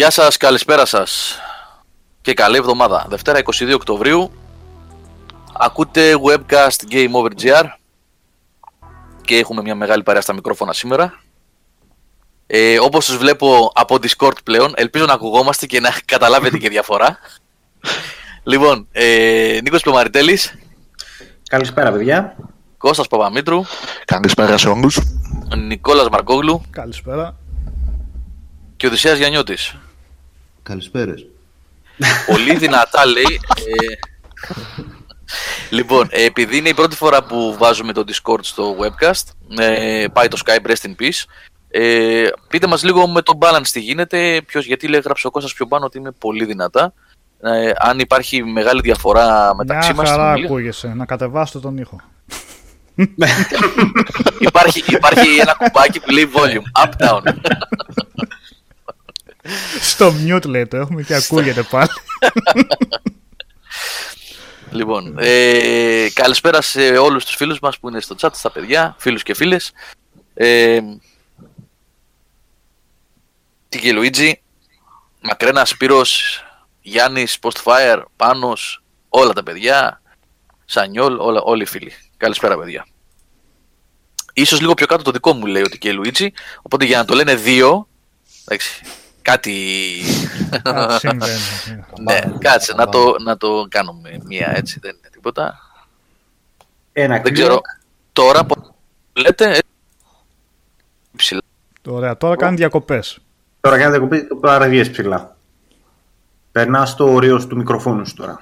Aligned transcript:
Γεια 0.00 0.10
σας, 0.10 0.36
καλησπέρα 0.36 0.86
σας 0.86 1.38
και 2.20 2.34
καλή 2.34 2.56
εβδομάδα. 2.56 3.06
Δευτέρα 3.08 3.38
22 3.38 3.74
Οκτωβρίου 3.74 4.32
ακούτε 5.58 6.14
webcast 6.26 6.92
Game 6.92 7.10
Over 7.12 7.28
GR 7.42 7.64
και 9.20 9.36
έχουμε 9.36 9.62
μια 9.62 9.74
μεγάλη 9.74 10.02
παρέα 10.02 10.20
στα 10.20 10.32
μικρόφωνα 10.32 10.72
σήμερα. 10.72 11.20
Ε, 12.46 12.78
όπως 12.78 13.06
τους 13.06 13.16
βλέπω 13.16 13.72
από 13.74 13.94
Discord 13.94 14.42
πλέον, 14.44 14.72
ελπίζω 14.76 15.04
να 15.04 15.12
ακουγόμαστε 15.12 15.66
και 15.66 15.80
να 15.80 15.90
καταλάβετε 16.12 16.58
και 16.58 16.68
διαφορά. 16.68 17.18
λοιπόν, 18.42 18.88
ε, 18.92 19.58
Νίκος 19.62 19.82
Πλωμαριτέλης. 19.82 20.54
Καλησπέρα 21.48 21.92
παιδιά. 21.92 22.36
Κώστας 22.78 23.06
Παπαμήτρου. 23.06 23.62
Καλησπέρα 24.04 24.58
σε 24.58 24.68
όλους. 24.68 24.98
Νικόλας 25.56 26.08
Μαρκόγλου. 26.08 26.62
Καλησπέρα. 26.70 27.36
Και 28.76 28.86
ο 28.86 28.90
Δησέας 28.90 29.18
Γιαννιώτης. 29.18 29.74
Καλησπέρες. 30.70 31.26
Πολύ 32.26 32.56
δυνατά 32.56 33.06
λέει. 33.06 33.40
Ε, 33.54 33.94
λοιπόν, 35.70 36.08
ε, 36.10 36.24
επειδή 36.24 36.56
είναι 36.56 36.68
η 36.68 36.74
πρώτη 36.74 36.96
φορά 36.96 37.22
που 37.22 37.56
βάζουμε 37.58 37.92
το 37.92 38.04
Discord 38.06 38.40
στο 38.40 38.76
webcast, 38.80 39.22
ε, 39.58 40.04
πάει 40.12 40.28
το 40.28 40.40
Skype, 40.44 40.70
rest 40.70 40.86
in 40.86 41.02
peace. 41.02 41.24
Ε, 41.70 42.28
πείτε 42.48 42.66
μας 42.66 42.82
λίγο 42.84 43.08
με 43.08 43.22
το 43.22 43.38
balance 43.40 43.66
τι 43.72 43.80
γίνεται, 43.80 44.42
ποιος, 44.46 44.66
γιατί 44.66 44.88
λέει 44.88 45.00
γράψε 45.04 45.26
ο 45.26 45.30
Κώστας 45.30 45.54
πιο 45.54 45.66
πάνω 45.66 45.84
ότι 45.84 45.98
είναι 45.98 46.10
πολύ 46.10 46.44
δυνατά. 46.44 46.92
Ε, 47.42 47.70
αν 47.78 47.98
υπάρχει 47.98 48.44
μεγάλη 48.44 48.80
διαφορά 48.80 49.54
μεταξύ 49.56 49.92
Μια 49.92 50.02
μας. 50.02 50.10
χαρά 50.10 50.22
στην 50.22 50.32
ομιλία. 50.32 50.50
ακούγεσαι. 50.50 50.94
Να 50.94 51.04
κατεβάσετε 51.04 51.58
τον 51.58 51.78
ήχο. 51.78 52.00
υπάρχει, 54.48 54.82
υπάρχει 54.86 55.38
ένα 55.40 55.54
κουμπάκι 55.58 56.00
που 56.00 56.10
λέει 56.10 56.30
volume, 56.34 56.84
up, 56.84 57.06
down. 57.06 57.22
Στο 59.80 60.14
mute 60.26 60.46
λέει 60.46 60.66
το 60.66 60.76
έχουμε 60.76 61.02
και 61.02 61.14
ακούγεται 61.14 61.62
πάλι. 61.62 61.90
Λοιπόν, 64.70 65.16
ε, 65.18 66.06
καλησπέρα 66.12 66.60
σε 66.60 66.80
όλους 66.80 67.24
τους 67.24 67.34
φίλους 67.34 67.58
μας 67.60 67.78
που 67.78 67.88
είναι 67.88 68.00
στο 68.00 68.16
chat, 68.20 68.28
στα 68.32 68.50
παιδιά, 68.50 68.94
φίλους 68.98 69.22
και 69.22 69.34
φίλες. 69.34 69.72
Ε, 70.34 70.80
Τίκη 73.68 73.92
Λουίτζι, 73.92 74.42
Μακρένας 75.20 75.68
Σπύρος, 75.68 76.44
Γιάννης, 76.80 77.38
Postfire, 77.40 78.02
Πάνος, 78.16 78.82
όλα 79.08 79.32
τα 79.32 79.42
παιδιά, 79.42 80.02
Σανιόλ, 80.64 81.18
όλα, 81.18 81.40
όλοι 81.40 81.62
οι 81.62 81.66
φίλοι. 81.66 81.92
Καλησπέρα 82.16 82.58
παιδιά. 82.58 82.86
Ίσως 84.32 84.60
λίγο 84.60 84.74
πιο 84.74 84.86
κάτω 84.86 85.02
το 85.02 85.10
δικό 85.10 85.32
μου 85.32 85.46
λέει 85.46 85.62
ότι 85.62 85.78
και 85.78 85.92
Λουίτζι, 85.92 86.32
οπότε 86.62 86.84
για 86.84 86.98
να 86.98 87.04
το 87.04 87.14
λένε 87.14 87.34
δύο, 87.34 87.88
εντάξει, 88.44 88.82
κάτι... 89.22 89.54
Α, 90.62 90.98
Συμβαίνει. 90.98 91.32
ναι, 92.00 92.18
κάτσε 92.38 92.74
να 92.74 92.88
το, 92.88 93.14
να 93.24 93.36
το 93.36 93.66
κάνουμε 93.70 94.18
μία 94.24 94.52
έτσι, 94.56 94.78
δεν 94.82 94.96
είναι 94.96 95.08
τίποτα. 95.12 95.58
Ένα 96.92 97.14
Δεν 97.14 97.22
κλικ. 97.22 97.34
ξέρω. 97.34 97.60
Τώρα 98.12 98.44
που 98.46 98.74
λέτε. 99.12 99.50
ε, 99.54 99.58
Ψηλά. 101.16 101.40
Ωραία, 101.88 102.16
τώρα 102.16 102.36
κάνει 102.36 102.56
διακοπές. 102.56 103.18
Τώρα 103.60 103.78
κάνει 103.78 103.90
διακοπή, 103.90 104.26
το 104.26 104.36
παραδιές 104.36 104.90
ψηλά. 104.90 105.36
Περνάς 106.52 106.90
στο 106.90 107.12
όριο 107.12 107.46
του 107.46 107.56
μικροφόνου 107.56 108.06
σου 108.06 108.14
τώρα. 108.14 108.40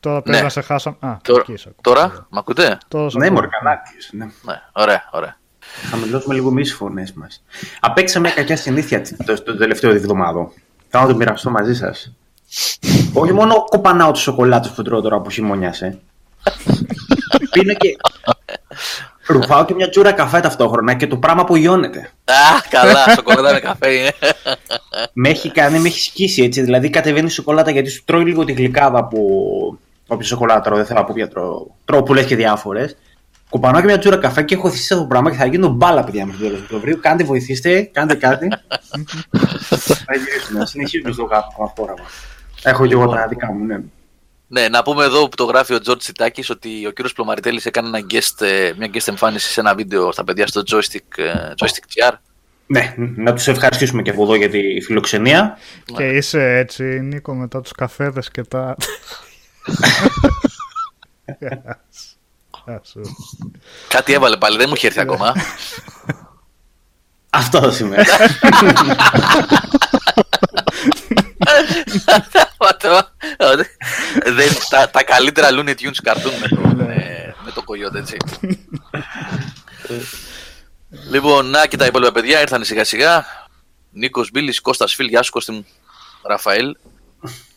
Τώρα 0.00 0.22
πρέπει 0.22 0.36
Ναι. 0.36 0.42
να 0.42 0.48
σε 0.48 0.60
χάσαμε. 0.60 0.96
Α, 1.00 1.16
Τώρα, 1.22 1.40
εκεί 1.40 1.56
σε 1.56 1.68
ακούω. 1.68 1.80
τώρα 1.94 2.26
μ' 2.30 2.38
ακούτε; 2.38 2.78
Τώρα 2.88 3.10
σε 3.10 3.18
Ναι, 3.18 3.24
ακούω. 3.26 3.36
μωρέ, 3.36 3.48
καλά. 3.58 3.70
άκουσες, 3.70 4.10
Ναι. 4.12 4.24
Ναι, 4.24 4.62
ωραία, 4.72 5.08
ωραία. 5.12 5.36
Θα 5.90 5.96
μιλώσουμε 5.96 6.34
λίγο 6.34 6.48
εμείς 6.48 6.68
τι 6.70 6.74
φωνές 6.76 7.12
μας. 7.12 7.42
Απέξα 7.80 8.20
μια 8.20 8.30
κακιά 8.30 8.56
συνήθεια 8.56 9.00
τη- 9.00 9.24
το, 9.24 9.42
το 9.42 9.56
τελευταίο 9.56 9.90
εβδομάδο. 9.90 10.52
Θα 10.88 11.00
να 11.00 11.06
το 11.06 11.14
μοιραστώ 11.16 11.50
μαζί 11.50 11.74
σας. 11.74 12.12
Όχι 13.12 13.32
μόνο 13.32 13.64
κοπανάω 13.64 14.12
τους 14.12 14.22
σοκολάτε 14.22 14.70
που 14.74 14.82
τρώω 14.82 15.00
τώρα 15.00 15.20
που 15.20 15.30
χειμωνιάσε. 15.30 15.98
Πίνω 17.50 17.72
και. 17.74 17.96
Ρουφάω 19.26 19.64
και 19.64 19.74
μια 19.74 19.88
τσούρα 19.88 20.12
καφέ 20.12 20.40
ταυτόχρονα 20.40 20.94
και 20.94 21.06
το 21.06 21.16
πράγμα 21.16 21.42
απογειώνεται. 21.42 21.98
Α, 22.24 22.60
καλά, 22.70 23.04
σοκολάτα 23.14 23.52
με 23.52 23.60
καφέ 23.60 23.92
είναι. 23.92 24.12
με 25.12 25.28
έχει 25.28 25.50
κάνει, 25.50 25.78
με 25.78 25.88
έχει 25.88 26.00
σκίσει 26.00 26.42
έτσι. 26.42 26.60
Δηλαδή 26.62 26.90
κατεβαίνει 26.90 27.26
η 27.26 27.30
σοκολάτα 27.30 27.70
γιατί 27.70 27.90
σου 27.90 28.04
τρώει 28.04 28.24
λίγο 28.24 28.44
τη 28.44 28.52
γλυκάδα 28.52 29.04
που. 29.04 29.18
Όποια 30.06 30.26
σοκολάτα 30.26 30.60
τρώω, 30.60 30.76
δεν 30.76 30.86
θέλω 30.86 30.98
να 30.98 31.04
πω 31.04 31.12
ποια 31.14 31.28
τρώω. 31.28 31.66
Τρώω 31.84 32.02
πολλές 32.02 32.24
και 32.24 32.36
διάφορες. 32.36 32.96
Κοπανάω 33.56 33.80
και 33.80 33.86
μια 33.86 33.98
τσούρα 33.98 34.16
καφέ 34.16 34.42
και 34.42 34.54
έχω 34.54 34.70
συνηθίσει 34.70 34.92
αυτό 34.92 35.04
το 35.04 35.08
πράγμα 35.08 35.30
και 35.30 35.36
θα 35.36 35.46
γίνω 35.46 35.68
μπάλα, 35.68 36.04
παιδιά, 36.04 36.26
μέχρι 36.26 36.40
το 36.40 36.46
τέλος 36.46 36.60
του 36.60 36.66
Οκτωβρίου. 36.70 37.00
Κάντε, 37.00 37.24
βοηθήστε, 37.24 37.82
κάντε 37.82 38.14
κάτι. 38.14 38.48
θα 40.06 40.16
γυρίσουμε, 40.16 40.58
να 40.58 40.66
συνεχίσουμε 40.66 41.12
στο 41.12 41.24
αγαπημένο 41.24 41.54
μας 41.58 41.66
πρόγραμμα. 41.66 42.04
Έχω 42.62 42.86
και 42.86 42.92
εγώ 42.92 43.08
τα 43.08 43.26
δικά 43.28 43.52
μου, 43.52 43.64
ναι. 43.64 43.78
ναι, 44.46 44.68
να 44.68 44.82
πούμε 44.82 45.04
εδώ 45.04 45.28
που 45.28 45.36
το 45.36 45.44
γράφει 45.44 45.74
ο 45.74 45.80
Τζορτ 45.80 45.98
Τσιτάκη 45.98 46.52
ότι 46.52 46.86
ο 46.86 46.90
κύριος 46.90 47.12
Πλωμαριτέλης 47.12 47.66
έκανε 47.66 47.88
ένα 47.88 48.06
guest, 48.10 48.46
ε, 48.46 48.72
μια 48.78 48.90
guest 48.92 49.08
εμφάνιση 49.08 49.48
σε 49.52 49.60
ένα 49.60 49.74
βίντεο 49.74 50.12
στα 50.12 50.24
παιδιά 50.24 50.46
στο 50.46 50.62
joystick, 50.66 51.16
ε, 51.16 51.52
joystick 51.56 52.10
GR. 52.10 52.12
Ναι, 52.66 52.94
να 52.96 53.32
τους 53.32 53.48
ευχαριστήσουμε 53.48 54.02
και 54.02 54.10
από 54.10 54.22
εδώ 54.22 54.34
για 54.34 54.48
τη 54.48 54.80
φιλοξενία. 54.80 55.58
Και 55.96 56.04
είσαι 56.04 56.56
έτσι, 56.56 56.84
Νίκο, 56.84 57.34
μετά 57.34 57.60
τους 57.60 57.72
καφέδες 57.72 58.30
και 58.30 58.42
τα... 58.42 58.76
Γεια 59.76 59.88
σου. 60.50 61.38
Γεια 61.38 61.86
σου. 61.92 62.15
Κάτι 63.88 64.12
έβαλε 64.12 64.36
πάλι, 64.36 64.56
δεν 64.56 64.66
μου 64.68 64.74
έχει 64.76 64.86
έρθει 64.86 65.00
ακόμα. 65.00 65.34
Αυτό 67.30 67.60
το 67.60 67.70
σήμερα. 67.70 68.04
Δεν, 74.24 74.48
τα, 74.68 74.90
τα 74.90 75.02
καλύτερα 75.04 75.48
Looney 75.50 75.70
Tunes 75.70 75.96
καρτούν 76.02 76.32
με 76.40 76.48
το, 76.48 76.60
με, 76.60 77.34
με 77.44 77.50
το 77.50 77.62
κογιότ, 77.62 77.94
έτσι. 77.94 78.16
λοιπόν, 81.10 81.50
να 81.50 81.66
και 81.66 81.76
τα 81.76 81.86
υπόλοιπα 81.86 82.12
παιδιά 82.12 82.40
ήρθαν 82.40 82.64
σιγά 82.64 82.84
σιγά. 82.84 83.24
Νίκος 83.90 84.30
Μπίλης, 84.30 84.60
Κώστας 84.60 84.94
Φίλ, 84.94 85.06
γεια 85.08 85.22
σου 85.22 85.32
Κώστη 85.32 85.52
μου, 85.52 85.66
Ραφαήλ. 86.22 86.76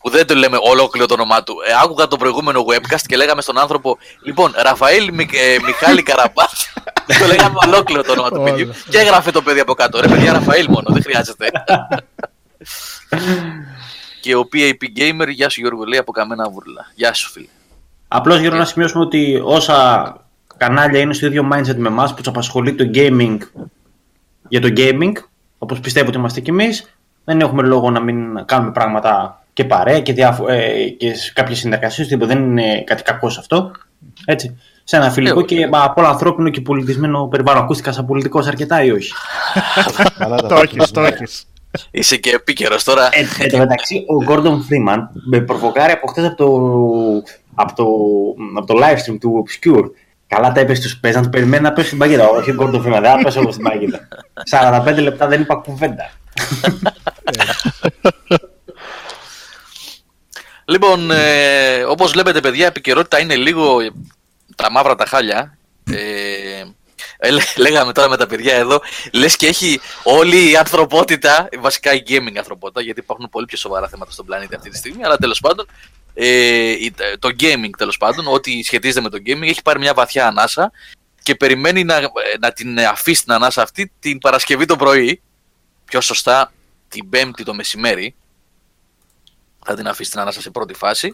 Που 0.02 0.10
δεν 0.10 0.26
το 0.26 0.34
λέμε 0.34 0.56
ολόκληρο 0.60 1.06
το 1.06 1.14
όνομά 1.14 1.42
του. 1.42 1.54
Ε, 1.68 1.72
άκουγα 1.82 2.06
το 2.06 2.16
προηγούμενο 2.16 2.64
webcast 2.68 3.00
και 3.06 3.16
λέγαμε 3.16 3.42
στον 3.42 3.58
άνθρωπο, 3.58 3.98
λοιπόν, 4.22 4.52
Ραφαήλ 4.56 5.10
Μι- 5.12 5.34
ε, 5.34 5.56
Μιχάλη 5.64 6.02
Καραμπάτ. 6.02 6.50
το 7.20 7.26
λέγαμε 7.26 7.56
ολόκληρο 7.66 8.02
το 8.02 8.12
όνομα 8.12 8.28
του 8.28 8.40
Όλα. 8.40 8.50
παιδιού. 8.50 8.72
Και 8.88 8.98
έγραφε 8.98 9.30
το 9.30 9.42
παιδί 9.42 9.60
από 9.60 9.74
κάτω. 9.74 10.00
Ρε 10.00 10.08
παιδιά, 10.08 10.32
Ραφαήλ 10.32 10.66
μόνο, 10.68 10.92
δεν 10.92 11.02
χρειάζεται. 11.02 11.50
και 14.22 14.36
ο 14.36 14.48
PAP 14.52 14.98
Gamer, 14.98 15.28
γεια 15.28 15.48
σου 15.48 15.60
Γιώργο, 15.60 15.84
λέει 15.84 15.98
από 15.98 16.12
καμένα 16.12 16.48
βούρλα. 16.50 16.86
Γεια 16.94 17.12
σου 17.14 17.30
φίλε. 17.30 17.46
Απλώς 18.08 18.38
για 18.40 18.50
να 18.50 18.64
σημειώσουμε 18.64 19.04
ότι 19.04 19.40
όσα 19.44 20.16
κανάλια 20.56 21.00
είναι 21.00 21.14
στο 21.14 21.26
ίδιο 21.26 21.48
mindset 21.52 21.76
με 21.76 21.88
εμάς 21.88 22.10
που 22.10 22.16
τους 22.16 22.26
απασχολεί 22.26 22.74
το 22.74 22.90
gaming 22.94 23.38
για 24.48 24.60
το 24.60 24.68
gaming, 24.76 25.12
όπως 25.58 25.80
πιστεύω 25.80 26.08
ότι 26.08 26.18
είμαστε 26.18 26.40
κι 26.40 26.50
εμείς, 26.50 26.90
δεν 27.24 27.40
έχουμε 27.40 27.62
λόγο 27.62 27.90
να 27.90 28.00
μην 28.00 28.44
κάνουμε 28.44 28.72
πράγματα 28.72 29.39
και 29.60 29.66
παρέα 29.66 30.00
και, 30.00 30.12
διάφο- 30.12 30.48
ε, 30.48 30.88
και 30.88 31.12
κάποιες 31.32 31.58
συνεργασίες. 31.58 32.08
Δεν 32.08 32.38
είναι 32.38 32.82
κάτι 32.82 33.02
κακό 33.02 33.30
σε 33.30 33.40
αυτό. 33.40 33.70
Έτσι. 34.24 34.58
Σε 34.84 34.96
ένα 34.96 35.10
φιλικό 35.10 35.36
όχι. 35.38 35.46
και 35.46 35.66
μα, 35.66 35.82
από 35.82 36.00
όλο 36.00 36.10
ανθρώπινο 36.10 36.48
και 36.50 36.60
πολιτισμένο 36.60 37.26
περιβάλλον. 37.26 37.62
Ακούστηκας 37.62 37.94
σαν 37.94 38.06
πολιτικός 38.06 38.46
αρκετά 38.46 38.82
ή 38.84 38.90
όχι; 38.90 39.12
Καλά 40.18 40.36
τα 40.36 40.48
Το 40.48 40.54
έχεις, 40.54 40.90
το 40.90 41.00
έχεις. 41.00 41.44
Είσαι 41.90 42.16
και 42.16 42.30
επίκαιρος 42.30 42.84
τώρα. 42.84 43.08
Ε, 43.12 43.42
εν 43.44 43.50
τω 43.50 43.58
μεταξύ, 43.58 43.96
ο 43.96 44.24
Gordon 44.28 44.54
Freeman 44.54 44.98
με 45.30 45.40
προβοκάρει 45.40 45.92
από 45.92 46.06
χτε 46.06 46.26
από 46.26 46.36
το, 46.36 46.46
από, 47.54 47.74
το, 47.74 47.86
από 48.56 48.66
το 48.66 48.74
live 48.82 48.96
stream 49.10 49.16
του 49.20 49.44
Obscure. 49.44 49.84
Καλά 50.26 50.52
τα 50.52 50.60
είπες 50.60 50.78
στους 50.78 50.96
παίζαν, 50.98 51.30
περιμένει 51.30 51.62
να 51.62 51.72
πέσει 51.72 51.86
στην 51.86 51.98
παγίδα. 51.98 52.28
Όχι, 52.28 52.50
ο 52.50 52.54
Gordon 52.60 52.74
Freeman, 52.74 53.00
δεν 53.00 53.10
θα 53.10 53.18
πέσω 53.22 53.40
εγώ 53.40 53.52
στην 53.52 53.64
παγίδα. 53.64 54.08
45 54.96 55.02
λεπτά 55.02 55.26
δεν 55.26 55.40
είπα 55.40 55.54
κουβέντα. 55.54 56.10
Λοιπόν, 60.70 61.10
ε, 61.10 61.82
όπως 61.84 62.10
βλέπετε, 62.12 62.40
παιδιά, 62.40 62.64
η 62.64 62.68
επικαιρότητα 62.68 63.20
είναι 63.20 63.36
λίγο 63.36 63.78
τα 64.56 64.70
μαύρα 64.70 64.94
τα 64.94 65.06
χάλια. 65.06 65.58
Ε, 65.90 66.64
ε, 67.18 67.30
λέ- 67.30 67.56
λέγαμε 67.56 67.92
τώρα 67.92 68.08
με 68.08 68.16
τα 68.16 68.26
παιδιά 68.26 68.54
εδώ, 68.54 68.80
λες 69.12 69.36
και 69.36 69.46
έχει 69.46 69.80
όλη 70.02 70.50
η 70.50 70.56
ανθρωπότητα, 70.56 71.48
βασικά 71.58 71.94
η 71.94 72.02
gaming 72.08 72.36
ανθρωπότητα, 72.36 72.80
γιατί 72.80 73.00
υπάρχουν 73.00 73.28
πολύ 73.30 73.46
πιο 73.46 73.56
σοβαρά 73.56 73.88
θέματα 73.88 74.10
στον 74.10 74.26
πλανήτη 74.26 74.54
αυτή 74.54 74.70
τη 74.70 74.76
στιγμή, 74.76 75.04
αλλά 75.04 75.16
τέλος 75.16 75.40
πάντων, 75.40 75.66
ε, 76.14 76.26
η- 76.70 76.94
το 77.18 77.28
gaming 77.40 77.70
τέλος 77.78 77.96
πάντων, 77.96 78.26
ό,τι 78.26 78.62
σχετίζεται 78.62 79.00
με 79.00 79.08
το 79.08 79.18
gaming, 79.26 79.42
έχει 79.48 79.62
πάρει 79.62 79.78
μια 79.78 79.94
βαθιά 79.94 80.26
ανάσα 80.26 80.70
και 81.22 81.34
περιμένει 81.34 81.84
να, 81.84 82.00
να 82.40 82.52
την 82.52 82.78
αφήσει 82.80 83.22
την 83.24 83.32
ανάσα 83.32 83.62
αυτή 83.62 83.92
την 84.00 84.18
Παρασκευή 84.18 84.64
το 84.64 84.76
πρωί, 84.76 85.20
πιο 85.84 86.00
σωστά 86.00 86.52
την 86.88 87.08
Πέμπτη 87.08 87.44
το 87.44 87.54
μεσημέρι, 87.54 88.14
θα 89.66 89.74
την 89.74 89.88
αφήσει 89.88 90.10
την 90.10 90.20
ανάσα 90.20 90.40
σε 90.40 90.50
πρώτη 90.50 90.74
φάση. 90.74 91.12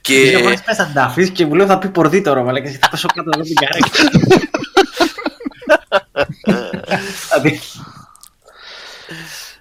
Και... 0.00 0.30
Και 0.30 0.60
πες 0.64 0.76
θα 0.76 0.86
την 0.86 0.98
αφήσεις 0.98 1.30
και 1.30 1.46
μου 1.46 1.54
λέω 1.54 1.66
θα 1.66 1.78
πει 1.78 1.88
πορδί 1.88 2.22
τώρα, 2.22 2.42
μα 2.42 2.52
λέει 2.52 2.78
θα 2.80 2.88
πέσω 2.88 3.08
κάτω 3.14 3.30
εδώ 3.34 3.42
την 3.42 3.54
καρέκλα. 3.54 4.10
Δηλαδή, 7.28 7.60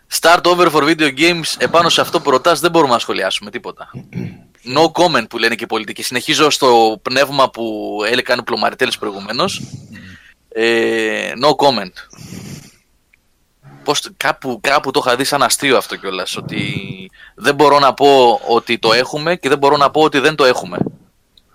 στα 0.07 0.41
Start 0.41 0.45
over 0.45 0.67
for 0.71 0.83
video 0.83 1.11
games, 1.17 1.55
επάνω 1.57 1.89
σε 1.89 2.01
αυτό 2.01 2.21
που 2.21 2.29
ρωτάς 2.29 2.59
δεν 2.59 2.71
μπορούμε 2.71 2.93
να 2.93 2.99
σχολιάσουμε 2.99 3.51
τίποτα. 3.51 3.89
No 4.75 4.91
comment 4.91 5.29
που 5.29 5.37
λένε 5.37 5.55
και 5.55 5.63
οι 5.63 5.67
πολιτικοί. 5.67 6.03
Συνεχίζω 6.03 6.49
στο 6.49 6.99
πνεύμα 7.01 7.49
που 7.49 7.95
έλεγαν 8.05 8.39
ο 8.39 8.43
Πλωμαριτέλης 8.43 8.97
προηγουμένως. 8.97 9.61
Ε, 10.49 11.31
no 11.43 11.65
comment. 11.65 11.93
Πώς, 13.83 14.09
κάπου, 14.17 14.59
κάπου 14.61 14.91
το 14.91 15.01
είχα 15.05 15.15
δει 15.15 15.23
σαν 15.23 15.43
αστείο 15.43 15.77
αυτό 15.77 15.95
κιόλας. 15.95 16.37
Ότι 16.37 16.63
δεν 17.35 17.55
μπορώ 17.55 17.79
να 17.79 17.93
πω 17.93 18.39
ότι 18.47 18.79
το 18.79 18.93
έχουμε 18.93 19.35
και 19.35 19.49
δεν 19.49 19.57
μπορώ 19.57 19.77
να 19.77 19.91
πω 19.91 20.01
ότι 20.01 20.19
δεν 20.19 20.35
το 20.35 20.45
έχουμε. 20.45 20.77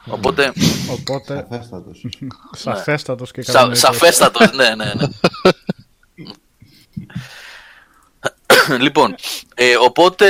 Οπότε, 0.06 0.52
Οπότε, 0.90 1.46
Σαφέστατος. 1.48 2.06
σαφέστατος 2.52 3.30
και 3.30 3.42
σα, 3.42 3.52
κανονικός. 3.52 3.78
σαφέστατος, 3.80 4.52
ναι, 4.52 4.74
ναι, 4.74 4.84
ναι. 4.84 5.06
λοιπόν, 8.84 9.14
ε, 9.54 9.64
οπότε 9.84 10.26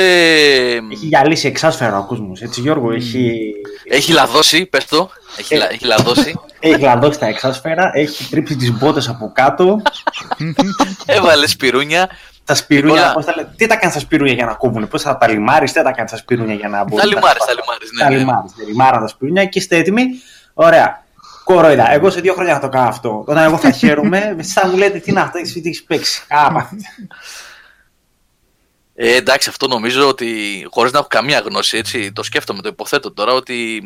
Έχει 0.93 1.07
γυαλίσει 1.07 1.47
εξάσφαιρα 1.47 1.99
ο 1.99 2.05
κόσμος, 2.07 2.41
έτσι 2.43 2.61
Γιώργο, 2.61 2.93
έχει, 2.93 3.53
έχει 3.85 4.13
λαδώσει, 4.13 4.67
πες 4.67 4.85
το, 4.85 5.11
έχει, 5.37 5.55
λα- 5.57 5.73
έχει 5.73 5.85
λαδώσει, 5.85 6.35
έχει 6.61 6.79
γλαντώσει 6.79 7.19
τα 7.19 7.27
εξάσφαιρα, 7.27 7.91
έχει 7.95 8.29
τρίψει 8.29 8.57
τις 8.57 8.73
μπότες 8.73 9.09
από 9.09 9.31
κάτω, 9.35 9.83
έβαλε 11.07 11.47
σπιρούνια, 11.47 12.09
τα 12.45 12.55
σπιρούνια, 12.55 13.03
Όλα. 13.03 13.13
πώς 13.13 13.25
τα 13.25 13.33
λέ- 13.37 13.47
τι 13.57 13.67
τα 13.67 13.77
κάνεις 13.77 13.95
τα 13.95 14.01
σπιρούνια 14.01 14.35
για 14.35 14.45
να 14.47 14.53
κόβουν, 14.55 14.89
πώς 14.89 15.03
θα 15.03 15.17
τα 15.17 15.29
λιμάρεις, 15.29 15.73
τι 15.73 15.79
θα 15.79 15.85
τα 15.85 15.91
κάνεις 15.93 16.11
τα 16.11 16.17
σπιρούνια 16.17 16.55
για 16.55 16.69
να 16.69 16.85
μπορούν 16.85 16.99
τα 16.99 17.05
να 17.05 17.15
λιμάρεις, 17.15 17.43
σπάσουν. 17.43 17.57
τα 17.57 17.63
λιμάρεις, 17.63 17.91
Τα 17.99 18.05
ναι, 18.05 18.11
ναι. 18.15 18.19
λιμάρεις, 18.21 18.53
τα 18.57 18.63
λιμάρα 18.69 18.99
τα 19.01 19.07
σπιρούνια 19.09 19.45
και 19.45 19.59
είστε 19.59 19.77
έτοιμοι, 19.77 20.03
ωραία. 20.55 21.03
Κοροϊδά, 21.45 21.93
εγώ 21.93 22.11
σε 22.11 22.21
δύο 22.21 22.35
χρόνια 22.35 22.55
θα 22.55 22.61
το 22.61 22.69
κάνω 22.69 22.89
αυτό. 22.89 23.25
Όταν 23.27 23.45
εγώ 23.45 23.57
θα 23.57 23.71
χαίρομαι, 23.71 24.19
εσείς 24.39 24.53
θα 24.53 24.67
μου 24.69 24.77
λέτε 24.77 24.99
τι 24.99 25.11
είναι 25.11 25.21
αυτό, 25.21 25.39
εσύ 25.39 25.61
τι 25.61 25.69
έχεις 25.69 25.83
παίξει. 25.85 26.23
Α, 26.29 26.51
μάθετε. 26.51 26.83
Ε, 28.95 29.15
εντάξει, 29.17 29.49
αυτό 29.49 29.67
νομίζω 29.67 30.09
ότι 30.09 30.29
χωρίς 30.71 30.93
να 30.93 30.99
έχω 30.99 31.07
καμία 31.11 31.39
γνώση, 31.39 31.77
έτσι, 31.77 32.13
το 32.13 32.23
σκέφτομαι, 32.23 32.63
το 32.63 32.69
υποθέτω 32.69 33.13
τώρα 33.13 33.33
ότι 33.33 33.83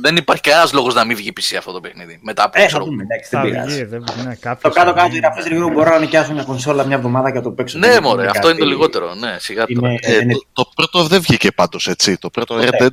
δεν 0.00 0.16
υπάρχει 0.16 0.42
κανένας 0.42 0.72
λόγος 0.72 0.94
να 0.94 1.04
μην 1.04 1.16
βγει 1.16 1.32
PC 1.40 1.54
αυτό 1.58 1.72
το 1.72 1.80
παιχνίδι. 1.80 2.18
Μετά 2.22 2.44
από, 2.44 2.58
Ε, 2.58 2.60
θα 2.60 2.66
ξέρω, 2.66 2.84
δούμε, 2.84 3.02
εντάξει, 3.02 3.28
δεν 3.30 3.40
Θα 3.40 3.46
πειράζει. 3.46 3.74
βγει, 3.74 3.84
δεν 3.84 4.00
ναι, 4.00 4.34
Το 4.34 4.38
κάποιος 4.40 4.74
κάτω 4.74 4.90
θα 4.90 4.94
κάτω 4.96 5.08
βγει. 5.08 5.16
οι 5.16 5.20
γραφές 5.20 5.46
λίγο 5.46 5.68
μπορώ 5.68 5.90
να 5.90 5.98
νοικιάσω 5.98 6.32
μια 6.32 6.42
κονσόλα 6.44 6.84
μια 6.84 6.96
εβδομάδα 6.96 7.30
και 7.30 7.36
να 7.36 7.42
το 7.42 7.50
παίξω. 7.50 7.78
Ναι, 7.78 7.88
Δεν 7.88 8.02
μωρέ, 8.02 8.20
είναι 8.22 8.30
αυτό 8.30 8.48
είναι 8.48 8.58
το 8.58 8.64
κάτι- 8.64 8.76
λιγότερο. 8.76 9.14
Ναι, 9.14 9.36
σιγά 9.38 9.66
τώρα. 9.66 9.88
Είναι- 9.90 9.98
Ε, 10.02 10.14
είναι- 10.16 10.34
το, 10.34 10.46
το 10.52 10.70
πρώτο 10.74 11.02
δεν 11.04 11.20
βγήκε 11.20 11.52
πάντως 11.52 11.88
έτσι. 11.88 12.18
Το 12.18 12.30
πρώτο 12.30 12.54
Ποτέ. 12.54 12.68
Red 12.80 12.82
Dead 12.84 12.88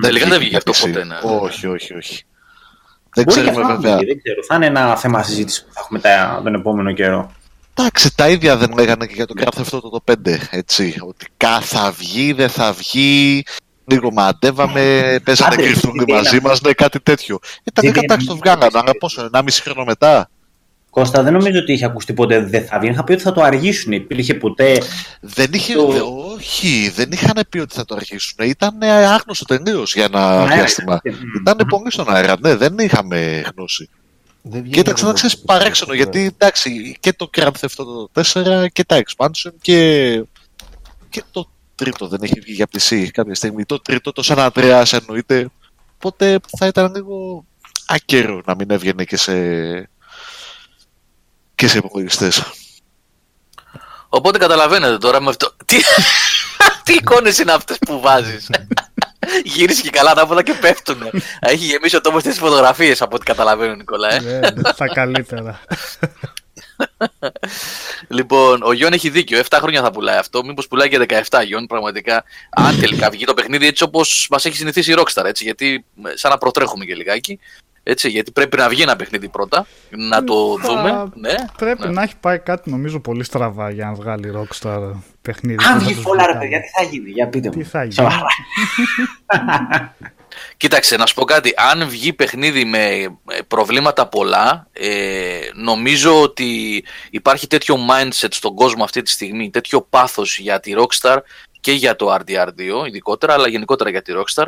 Τελικά 0.00 0.26
δεν 0.26 0.38
βγήκε 0.38 0.48
για 0.48 0.58
αυτό 0.58 0.72
PC. 0.72 0.80
ποτέ, 0.92 1.04
ναι. 1.04 1.16
Όχι, 1.22 1.66
όχι, 1.66 1.94
όχι. 1.94 2.24
Δεν 3.14 3.24
Μπορεί 3.24 3.36
και 3.40 3.42
ξέρουμε 3.50 3.50
αυτό 3.50 3.72
να 3.72 3.74
βέβαια. 3.80 3.96
βγει, 3.96 4.06
δεν 4.06 4.22
ξέρω. 4.22 4.40
Θα 4.48 4.54
είναι 4.54 4.66
ένα 4.66 4.96
θέμα 4.96 5.22
συζήτηση 5.22 5.64
που 5.64 5.72
θα 5.72 5.80
έχουμε 5.82 5.98
τα- 6.00 6.40
τον 6.44 6.54
επόμενο 6.54 6.92
καιρό. 6.92 7.32
Εντάξει, 7.80 8.14
τα 8.16 8.28
ίδια 8.28 8.56
δεν 8.56 8.72
λέγανε 8.76 9.06
και 9.06 9.14
για 9.14 9.26
το 9.26 9.34
Grand 9.40 9.60
Theft 9.60 9.76
Auto 9.76 9.80
το 9.90 10.00
5, 10.12 10.14
έτσι. 10.50 10.94
Ότι 11.08 11.26
κα 11.36 11.60
θα 11.60 11.90
βγει, 11.98 12.32
δεν 12.32 12.48
θα 12.48 12.72
βγει. 12.72 13.42
Λίγο 13.84 14.12
μαντεύαμε, 14.12 15.16
παίζανε 15.24 15.54
Άντε, 15.54 15.62
κρυφτούνι 15.62 16.04
τι 16.04 16.12
μαζί 16.12 16.36
είναι. 16.36 16.48
μας, 16.48 16.60
ναι, 16.60 16.72
κάτι 16.72 17.00
τέτοιο. 17.00 17.38
Ε, 17.64 17.70
τα 17.72 17.80
Τι 17.80 17.86
δέκα 17.86 17.98
είναι. 17.98 18.06
εντάξει 18.12 18.26
το 18.26 18.36
βγάλανε, 18.36 18.70
αλλά 18.78 18.90
πόσο, 18.98 19.24
ένα 19.24 19.42
μισή 19.42 19.62
χρόνο 19.62 19.84
μετά. 19.84 20.30
Κώστα, 20.90 21.22
δεν 21.22 21.32
νομίζω 21.32 21.58
ότι 21.58 21.72
είχε 21.72 21.84
ακουστεί 21.84 22.12
ποτέ 22.12 22.40
δεν 22.44 22.64
θα 22.66 22.78
βγει. 22.78 22.90
Είχα 22.90 23.04
πει 23.04 23.12
ότι 23.12 23.22
θα 23.22 23.32
το 23.32 23.42
αργήσουν. 23.42 23.92
Υπήρχε 23.92 24.34
ποτέ. 24.34 24.82
Δεν 25.20 25.46
είχε, 25.52 25.74
Το- 25.74 25.86
δε- 25.86 26.00
όχι, 26.34 26.92
δεν 26.94 27.12
είχαν 27.12 27.40
πει 27.48 27.58
ότι 27.58 27.74
θα 27.74 27.84
το 27.84 27.94
αρχίσουν. 27.94 28.36
Ήταν 28.46 28.82
άγνωστο 28.82 29.44
τελείως 29.44 29.94
για 29.94 30.04
ένα 30.04 30.46
Ναι, 30.46 30.54
διάστημα. 30.54 31.00
ναι. 31.04 31.12
Ήταν 31.40 31.66
πολύ 31.68 31.92
στον 31.92 32.14
αέρα, 32.14 32.36
ναι, 32.40 32.54
δεν 32.56 32.78
είχαμε 32.78 33.42
γνώση. 33.56 33.88
Δεν 34.42 34.62
βγήκε 34.62 34.74
Και 34.74 34.80
ήταν 34.80 34.92
από 34.92 34.98
σαν 35.00 35.08
να 35.08 35.14
το- 35.14 35.18
ξέρεις 35.18 35.38
παράξενο, 35.38 35.94
γιατί 35.94 36.20
εντάξει, 36.24 36.96
και 37.00 37.12
το 37.12 37.30
Grand 37.36 37.50
Theft 37.60 37.74
Auto 37.76 38.22
4 38.22 38.66
και 38.72 38.84
τα 38.84 39.02
expansion 39.02 39.50
και, 39.60 40.22
και 41.08 41.22
το 41.30 41.50
τρίτο 41.74 42.08
δεν 42.08 42.22
έχει 42.22 42.40
βγει 42.40 42.52
για 42.52 42.68
PC 42.72 43.08
κάποια 43.12 43.34
στιγμή. 43.34 43.64
Το 43.64 43.80
τρίτο, 43.80 44.12
το 44.12 44.22
San 44.26 44.50
Andreas 44.50 44.92
εννοείται. 44.92 45.48
Οπότε 45.94 46.38
θα 46.58 46.66
ήταν 46.66 46.94
λίγο 46.94 47.44
άκερο 47.86 48.42
να 48.46 48.54
μην 48.54 48.70
έβγαινε 48.70 49.04
και 49.04 49.16
σε, 49.16 49.32
και 51.54 51.68
σε 51.68 51.78
υπολογιστές. 51.78 52.42
Οπότε 54.08 54.38
καταλαβαίνετε 54.38 54.98
τώρα 54.98 55.20
με 55.20 55.28
αυτό. 55.30 55.54
Τι, 55.66 55.76
τι 56.84 56.92
εικόνες 56.92 57.38
είναι 57.38 57.52
αυτές 57.52 57.78
που 57.78 58.00
βάζεις; 58.00 58.50
Γύρισε 59.44 59.82
και 59.82 59.90
καλά 59.90 60.10
ανάποδα 60.10 60.42
και 60.42 60.54
πέφτουνε. 60.54 61.10
Έχει 61.52 61.64
γεμίσει 61.64 61.96
ο 61.96 62.00
τόμος 62.00 62.22
τις 62.22 62.38
φωτογραφίες 62.38 63.02
από 63.02 63.16
ό,τι 63.16 63.24
καταλαβαίνω 63.24 63.74
Νικόλα. 63.74 64.12
Ε. 64.12 64.20
Ναι, 64.20 64.38
ναι, 64.38 64.72
τα 64.76 64.86
καλύτερα. 64.86 65.60
Λοιπόν, 68.08 68.62
ο 68.62 68.72
Γιόν 68.72 68.92
έχει 68.92 69.10
δίκιο. 69.10 69.40
7 69.48 69.58
χρόνια 69.60 69.82
θα 69.82 69.90
πουλάει 69.90 70.16
αυτό. 70.16 70.44
Μήπως 70.44 70.68
πουλάει 70.68 70.88
και 70.88 71.06
17 71.28 71.44
Γιόν, 71.44 71.66
πραγματικά. 71.66 72.24
Αν 72.50 72.80
τελικά 72.80 73.10
βγει 73.10 73.24
το 73.24 73.34
παιχνίδι 73.34 73.66
έτσι 73.66 73.82
όπως 73.82 74.26
μας 74.30 74.44
έχει 74.44 74.56
συνηθίσει 74.56 74.92
η 74.92 74.94
Rockstar. 74.98 75.24
Έτσι, 75.24 75.44
γιατί 75.44 75.84
ε, 76.04 76.16
σαν 76.16 76.30
να 76.30 76.38
προτρέχουμε 76.38 76.84
και 76.84 76.94
λιγάκι. 76.94 77.38
Έτσι, 77.82 78.08
γιατί 78.08 78.30
πρέπει 78.32 78.56
να 78.56 78.68
βγει 78.68 78.82
ένα 78.82 78.96
παιχνίδι 78.96 79.28
πρώτα. 79.28 79.66
Να 79.90 80.24
το 80.24 80.58
Θα- 80.60 80.68
δούμε. 80.68 81.08
Ναι, 81.14 81.34
Πρέπει 81.56 81.82
ναι. 81.86 81.92
να 81.92 82.02
έχει 82.02 82.16
πάει 82.20 82.38
κάτι 82.38 82.70
νομίζω 82.70 83.00
πολύ 83.00 83.24
στραβά 83.24 83.70
για 83.70 83.84
να 83.86 83.92
βγάλει 83.94 84.32
Rockstar 84.36 84.90
παιχνίδι. 85.22 85.64
Αν 85.64 85.72
που 85.74 85.78
θα 85.78 85.84
βγει 85.84 85.94
τους 85.94 86.02
φόλα, 86.02 86.26
ρε 86.26 86.32
βγάλει. 86.32 86.48
παιδιά, 86.48 86.60
τι 86.60 86.68
θα 86.68 86.82
γίνει. 86.82 87.10
Για 87.10 87.28
πείτε 87.28 87.48
Τι 87.48 87.58
μου. 87.58 87.64
θα 87.64 87.80
γίνει. 87.82 87.94
Σοβαρά. 87.94 88.26
Κοίταξε, 90.56 90.96
να 90.96 91.06
σου 91.06 91.14
πω 91.14 91.24
κάτι. 91.24 91.52
Αν 91.56 91.88
βγει 91.88 92.12
παιχνίδι 92.12 92.64
με 92.64 92.86
ε, 92.98 93.08
προβλήματα 93.48 94.06
πολλά, 94.08 94.66
ε, 94.72 95.38
νομίζω 95.54 96.22
ότι 96.22 96.84
υπάρχει 97.10 97.46
τέτοιο 97.46 97.76
mindset 97.90 98.28
στον 98.30 98.54
κόσμο 98.54 98.84
αυτή 98.84 99.02
τη 99.02 99.10
στιγμή, 99.10 99.50
τέτοιο 99.50 99.80
πάθος 99.90 100.38
για 100.38 100.60
τη 100.60 100.72
Rockstar 100.76 101.16
και 101.60 101.72
για 101.72 101.96
το 101.96 102.14
RDR2 102.14 102.86
ειδικότερα, 102.86 103.32
αλλά 103.32 103.48
γενικότερα 103.48 103.90
για 103.90 104.02
τη 104.02 104.12
Rockstar, 104.16 104.46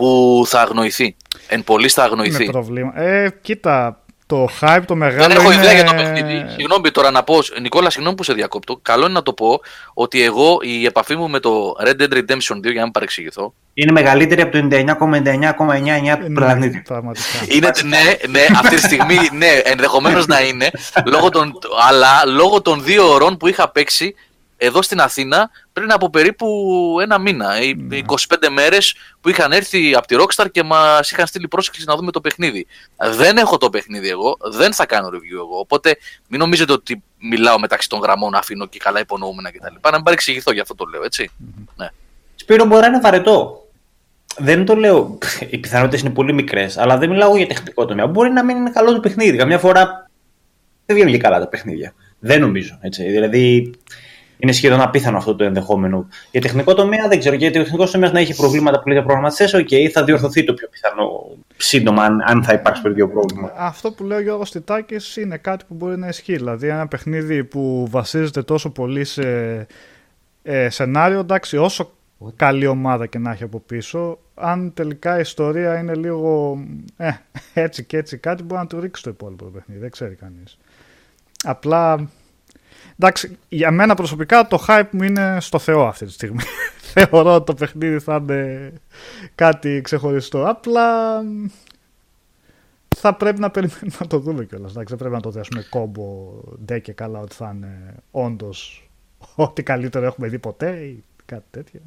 που 0.00 0.42
θα 0.46 0.60
αγνοηθεί. 0.60 1.16
Εν 1.48 1.64
πολλής 1.64 1.92
θα 1.92 2.02
Με 2.02 2.08
αγνοηθεί. 2.08 2.44
προβλήμα. 2.44 3.00
Ε, 3.00 3.30
κοίτα, 3.42 4.00
το 4.26 4.48
hype 4.60 4.80
το 4.86 4.94
μεγάλο 4.94 5.26
Δεν 5.26 5.36
έχω 5.36 5.52
είναι... 5.52 5.62
ιδέα 5.62 5.72
για 5.72 5.84
το 5.84 5.94
παιχνίδι. 5.94 6.44
Συγγνώμη 6.56 6.90
τώρα 6.90 7.10
να 7.10 7.22
πω, 7.22 7.38
Νικόλα, 7.60 7.90
συγγνώμη 7.90 8.16
που 8.16 8.22
σε 8.22 8.32
διακόπτω. 8.32 8.78
Καλό 8.82 9.04
είναι 9.04 9.12
να 9.12 9.22
το 9.22 9.32
πω 9.32 9.60
ότι 9.94 10.22
εγώ 10.22 10.58
η 10.62 10.84
επαφή 10.84 11.16
μου 11.16 11.28
με 11.28 11.38
το 11.40 11.74
Red 11.84 12.00
Dead 12.02 12.12
Redemption 12.12 12.56
2, 12.56 12.62
για 12.62 12.72
να 12.74 12.82
μην 12.82 12.90
παρεξηγηθώ, 12.90 13.54
Είναι 13.74 13.92
μεγαλύτερη 13.92 14.40
από 14.42 14.52
το 14.52 14.68
99,99,99 14.70 16.16
του 16.18 16.28
Ναι, 16.28 16.34
πλανήτη. 16.34 16.82
πραγματικά. 16.86 17.24
Είναι, 17.48 17.70
ναι, 17.84 17.98
ναι, 18.38 18.46
αυτή 18.58 18.74
τη 18.76 18.80
στιγμή, 18.82 19.16
ναι, 19.32 19.46
ενδεχομένως 19.64 20.26
να 20.26 20.40
είναι, 20.40 20.70
λόγω 21.06 21.28
των, 21.28 21.58
αλλά 21.88 22.24
λόγω 22.26 22.62
των 22.62 22.82
δύο 22.84 23.12
ωρών 23.12 23.36
που 23.36 23.46
είχα 23.48 23.68
παίξει 23.70 24.14
εδώ 24.62 24.82
στην 24.82 25.00
Αθήνα 25.00 25.50
πριν 25.72 25.92
από 25.92 26.10
περίπου 26.10 26.46
ένα 27.02 27.18
μήνα, 27.18 27.60
οι 27.60 28.04
25 28.06 28.48
μέρες 28.50 28.94
που 29.20 29.28
είχαν 29.28 29.52
έρθει 29.52 29.94
από 29.94 30.06
τη 30.06 30.16
Rockstar 30.18 30.46
και 30.50 30.62
μας 30.62 31.10
είχαν 31.10 31.26
στείλει 31.26 31.48
πρόσκληση 31.48 31.86
να 31.86 31.96
δούμε 31.96 32.10
το 32.10 32.20
παιχνίδι. 32.20 32.66
Δεν 32.96 33.36
έχω 33.36 33.58
το 33.58 33.70
παιχνίδι 33.70 34.08
εγώ, 34.08 34.36
δεν 34.52 34.72
θα 34.72 34.86
κάνω 34.86 35.08
review 35.08 35.36
εγώ, 35.36 35.58
οπότε 35.58 35.96
μην 36.28 36.40
νομίζετε 36.40 36.72
ότι 36.72 37.02
μιλάω 37.18 37.58
μεταξύ 37.58 37.88
των 37.88 38.00
γραμμών, 38.00 38.34
αφήνω 38.34 38.66
και 38.66 38.78
καλά 38.78 39.00
υπονοούμενα 39.00 39.50
κτλ. 39.50 39.74
Να 39.82 39.92
μην 39.92 40.02
παρεξηγηθώ, 40.02 40.52
γι' 40.52 40.60
αυτό 40.60 40.74
το 40.74 40.84
λέω, 40.84 41.02
έτσι. 41.04 41.30
Ναι. 41.76 41.88
Σπύρο 42.34 42.64
μπορεί 42.64 42.80
να 42.80 42.86
είναι 42.86 43.00
βαρετό. 43.00 43.68
Δεν 44.38 44.64
το 44.64 44.74
λέω. 44.74 45.18
Οι 45.50 45.58
πιθανότητες 45.58 46.00
είναι 46.00 46.10
πολύ 46.10 46.32
μικρές, 46.32 46.78
αλλά 46.78 46.98
δεν 46.98 47.10
μιλάω 47.10 47.36
για 47.36 47.46
τεχνικό 47.46 47.84
τομέα. 47.84 48.06
Μπορεί 48.06 48.30
να 48.30 48.44
μην 48.44 48.56
είναι 48.56 48.70
καλό 48.70 48.92
το 48.92 49.00
παιχνίδι. 49.00 49.36
Καμιά 49.36 49.58
φορά 49.58 50.10
δεν 50.86 50.96
βγαίνουν 50.96 51.12
και 51.12 51.18
καλά 51.18 51.38
τα 51.38 51.46
παιχνίδια. 51.46 51.94
Δεν 52.18 52.40
νομίζω. 52.40 52.78
Έτσι. 52.80 53.02
Δηλαδή 53.02 53.74
είναι 54.40 54.52
σχεδόν 54.52 54.80
απίθανο 54.80 55.16
αυτό 55.16 55.34
το 55.36 55.44
ενδεχόμενο. 55.44 56.08
Για 56.30 56.40
τεχνικό 56.40 56.74
τομέα 56.74 57.08
δεν 57.08 57.18
ξέρω. 57.18 57.34
Γιατί 57.34 57.58
ο 57.58 57.62
τεχνικός 57.62 57.86
τομέας 57.86 58.10
να 58.10 58.20
έχει 58.20 58.36
προβλήματα 58.36 58.80
που 58.80 58.88
λέει 58.88 58.98
ο 58.98 59.02
προγραμματιστές, 59.02 59.56
οκ, 59.56 59.68
θα 59.92 60.04
διορθωθεί 60.04 60.44
το 60.44 60.54
πιο 60.54 60.68
πιθανό 60.68 61.30
σύντομα, 61.56 62.04
αν, 62.04 62.22
αν 62.26 62.44
θα 62.44 62.52
υπάρξει 62.52 62.82
το 62.82 62.88
ίδιο 62.90 63.08
πρόβλημα. 63.08 63.52
Αυτό 63.56 63.92
που 63.92 64.04
λέει 64.04 64.18
ο 64.18 64.22
Γιώργος 64.22 64.50
Τιτάκης 64.50 65.16
είναι 65.16 65.36
κάτι 65.36 65.64
που 65.68 65.74
μπορεί 65.74 65.98
να 65.98 66.08
ισχύει. 66.08 66.36
Δηλαδή 66.36 66.68
ένα 66.68 66.88
παιχνίδι 66.88 67.44
που 67.44 67.86
βασίζεται 67.90 68.42
τόσο 68.42 68.70
πολύ 68.70 69.04
σε 69.04 69.66
ε, 70.42 70.68
σενάριο, 70.68 71.18
εντάξει, 71.18 71.56
όσο 71.56 71.90
καλή 72.36 72.66
ομάδα 72.66 73.06
και 73.06 73.18
να 73.18 73.30
έχει 73.30 73.42
από 73.42 73.60
πίσω, 73.60 74.18
αν 74.34 74.72
τελικά 74.74 75.16
η 75.16 75.20
ιστορία 75.20 75.78
είναι 75.78 75.94
λίγο 75.94 76.58
ε, 76.96 77.10
έτσι 77.54 77.84
και 77.84 77.96
έτσι 77.96 78.16
κάτι, 78.16 78.42
μπορεί 78.42 78.60
να 78.60 78.66
του 78.66 78.80
ρίξει 78.80 79.02
το 79.02 79.10
υπόλοιπο 79.10 79.44
το 79.44 79.50
παιχνίδι. 79.50 79.80
Δεν 79.80 79.90
ξέρει 79.90 80.14
κανείς. 80.14 80.58
Απλά, 81.44 82.08
εντάξει, 83.00 83.38
για 83.48 83.70
μένα 83.70 83.94
προσωπικά 83.94 84.46
το 84.46 84.64
hype 84.68 84.88
μου 84.90 85.02
είναι 85.02 85.36
στο 85.40 85.58
Θεό 85.58 85.86
αυτή 85.86 86.06
τη 86.06 86.12
στιγμή. 86.12 86.42
Θεωρώ 86.92 87.34
ότι 87.34 87.44
το 87.44 87.54
παιχνίδι 87.54 87.98
θα 87.98 88.16
είναι 88.16 88.72
κάτι 89.34 89.80
ξεχωριστό. 89.80 90.48
Απλά 90.48 91.20
θα 92.96 93.14
πρέπει 93.14 93.40
να 93.40 93.50
περιμένουμε 93.50 93.96
να 94.00 94.06
το 94.06 94.18
δούμε 94.18 94.44
κιόλας. 94.44 94.72
Δεν 94.72 94.84
πρέπει 94.84 95.14
να 95.14 95.20
το 95.20 95.30
δέσουμε 95.30 95.66
κόμπο 95.70 96.32
ντε 96.64 96.78
και 96.78 96.92
καλά 96.92 97.20
ότι 97.20 97.34
θα 97.34 97.52
είναι 97.54 97.94
όντως 98.10 98.88
ό,τι 99.34 99.62
καλύτερο 99.62 100.06
έχουμε 100.06 100.28
δει 100.28 100.38
ποτέ 100.38 100.76
ή 100.76 101.04
κάτι 101.26 101.46
τέτοιο. 101.50 101.80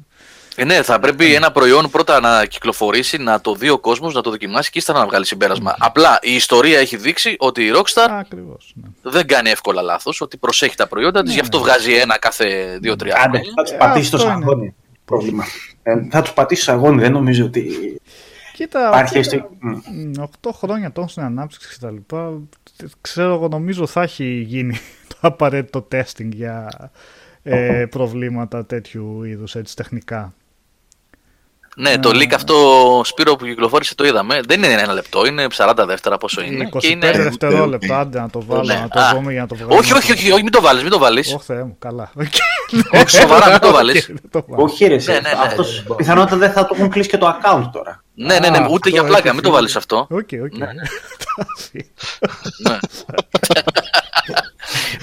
Ε, 0.56 0.64
ναι, 0.64 0.82
θα 0.82 1.00
πρέπει 1.00 1.34
ένα 1.34 1.52
προϊόν 1.52 1.90
πρώτα 1.90 2.20
να 2.20 2.44
κυκλοφορήσει, 2.46 3.18
να 3.18 3.40
το 3.40 3.54
δει 3.54 3.68
ο 3.70 3.78
κόσμος, 3.78 4.14
να 4.14 4.20
το 4.20 4.30
δοκιμάσει 4.30 4.70
και 4.70 4.78
ύστερα 4.78 4.98
να 4.98 5.06
βγάλει 5.06 5.26
συμπέρασμα. 5.26 5.74
Απλά 5.78 6.18
η 6.22 6.34
ιστορία 6.34 6.78
έχει 6.78 6.96
δείξει 6.96 7.36
ότι 7.38 7.62
η 7.64 7.70
Rockstar 7.74 8.08
Ακριβώς. 8.10 8.72
Ναι. 8.74 9.10
δεν 9.10 9.26
κάνει 9.26 9.50
εύκολα 9.50 9.82
λάθος, 9.82 10.20
ότι 10.20 10.36
προσέχει 10.36 10.76
τα 10.76 10.86
προϊόντα 10.88 11.20
της, 11.20 11.28
Ναι, 11.28 11.34
γι' 11.34 11.40
αυτό 11.40 11.58
ναι. 11.58 11.64
βγάζει 11.64 11.92
ένα 11.94 12.18
κάθε 12.18 12.78
2-3 12.82 12.86
Άντε, 12.86 13.08
χρόνια. 13.28 13.52
θα 13.56 13.62
τους 13.62 13.72
Ε, 13.72 13.76
πατήσει 13.76 14.10
το 14.10 14.16
αυτό 14.16 14.28
είναι. 14.30 14.38
σαγόνι. 14.44 14.74
Πρόβλημα. 15.04 15.44
Ε, 15.82 15.92
θα 16.10 16.22
τους 16.22 16.32
πατήσει 16.32 16.64
το 16.64 16.70
σαγόνι, 16.70 17.00
δεν 17.00 17.12
νομίζω 17.12 17.44
ότι 17.44 17.70
Κοίτα, 18.52 18.86
υπάρχει. 18.86 19.20
κοίτα, 19.20 19.36
έστω- 19.36 19.50
Μμ. 19.60 20.10
8 20.22 20.50
χρόνια 20.52 20.92
τόσο 20.92 21.08
στην 21.08 21.22
ανάπτυξη 21.22 21.68
και 21.68 21.76
τα 21.80 21.90
λοιπά, 21.90 22.38
ξέρω 23.00 23.34
εγώ 23.34 23.48
νομίζω 23.48 23.86
θα 23.86 24.02
έχει 24.02 24.44
γίνει 24.46 24.76
το 25.08 25.16
απαραίτητο 25.20 25.88
testing 25.92 26.28
για 26.34 26.68
ε, 27.42 27.84
προβλήματα 27.96 28.66
τέτοιου 28.66 29.24
είδους 29.24 29.54
έτσι 29.54 29.76
τεχνικά. 29.76 30.34
Ναι, 31.76 31.98
το 31.98 32.10
leak 32.14 32.32
αυτό 32.34 32.54
Σπύρο 33.04 33.36
που 33.36 33.44
κυκλοφόρησε 33.44 33.94
το 33.94 34.04
είδαμε. 34.04 34.40
Δεν 34.48 34.62
είναι 34.62 34.72
ένα 34.72 34.92
λεπτό, 34.92 35.26
είναι 35.26 35.46
40 35.56 35.72
δεύτερα 35.86 36.16
πόσο 36.18 36.40
είναι. 36.42 36.68
25 36.74 36.78
και 36.78 36.86
είναι... 36.88 37.10
δευτερόλεπτα, 37.10 37.98
άντε 37.98 38.20
να 38.20 38.30
το 38.30 38.42
βάλω, 38.46 38.62
Ναι. 38.62 38.74
να 38.74 38.88
το 38.88 39.00
Α, 39.00 39.10
δούμε 39.14 39.32
για 39.32 39.40
να 39.40 39.46
το 39.46 39.54
βγάλω. 39.54 39.74
Όχι, 39.78 39.92
όχι, 39.94 40.12
όχι, 40.12 40.30
όχι, 40.32 40.42
μην 40.42 40.52
το 40.52 40.60
βάλεις, 40.60 40.82
μην 40.82 40.90
το 40.90 40.98
βάλεις. 40.98 41.32
Ω 41.34 41.38
Θεέ 41.38 41.62
μου, 41.62 41.76
καλά. 41.78 42.10
Όχι, 42.92 43.10
σοβαρά, 43.10 43.50
μην 43.50 43.58
το 43.60 43.72
βάλει. 43.72 43.90
Όχι, 43.90 44.06
δεν 44.12 44.30
το 44.30 44.44
βάλω. 44.48 44.62
Όχι, 44.62 44.86
ρε, 44.86 44.96
Ναι, 44.96 45.12
ναι, 45.12 45.18
ναι. 45.20 45.30
αυτός 45.42 45.84
πιθανότατα 45.96 46.36
δεν 46.36 46.52
θα 46.52 46.66
του 46.66 46.74
έχουν 46.78 46.90
κλείσει 46.90 47.08
και 47.08 47.18
το 47.18 47.26
account 47.40 47.68
τώρα. 47.72 48.02
Ναι, 48.14 48.38
ναι, 48.38 48.48
ναι, 48.50 48.58
Α, 48.58 48.60
ούτε 48.60 48.74
αυτό 48.74 48.88
για 48.88 49.04
πλάκα, 49.04 49.22
έχει 49.28 49.34
μην 49.34 49.36
το 49.36 49.40
φύγει. 49.42 49.54
βάλεις 49.54 49.76
αυτό. 49.76 49.96
Οκ, 50.10 50.28
οκ. 50.44 50.56
Ναι. 50.58 50.66
Εντάξει. 50.66 51.92
Ναι. 52.68 52.78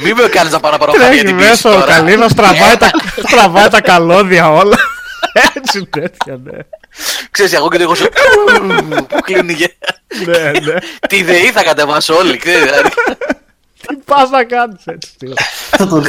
Μην 0.04 0.16
με 0.16 0.28
κάνεις 0.28 0.52
να 0.52 0.60
πάω 0.60 0.72
να 0.72 0.78
πάρω 0.78 0.92
Τρέχει 0.92 1.18
χάρη 1.18 1.34
μέσα 1.34 1.70
ο 1.78 1.86
Καλίνος, 1.86 2.34
τραβάει 2.34 2.78
τα, 2.78 2.90
τραβάει 3.32 3.68
τα 3.68 3.82
καλώδια 3.82 4.52
όλα. 4.52 4.78
Έτσι 5.56 5.86
τέτοια, 5.86 6.40
ναι. 6.44 6.58
Ξέρεις, 7.32 7.54
εγώ 7.54 7.70
και 7.70 7.78
το 7.78 7.84
έχω 7.84 7.96
σου. 7.96 8.08
Που 9.08 9.20
κλείνει. 9.22 9.54
και- 9.54 9.76
Ναι, 10.26 10.52
ναι. 10.52 10.74
Τη 11.10 11.24
ΔΕΗ 11.24 11.52
θα 11.52 11.64
κατεβάσω 11.64 12.16
όλοι. 12.16 12.38
ξέρεις, 12.38 12.64
δηλαδή. 12.64 12.90
Τι 13.88 13.96
πας 14.06 14.30
να 14.30 14.44
κάνεις 14.44 14.86
έτσι. 14.86 15.12
τι. 15.18 15.28
Θα 15.70 15.88
το- 15.88 16.04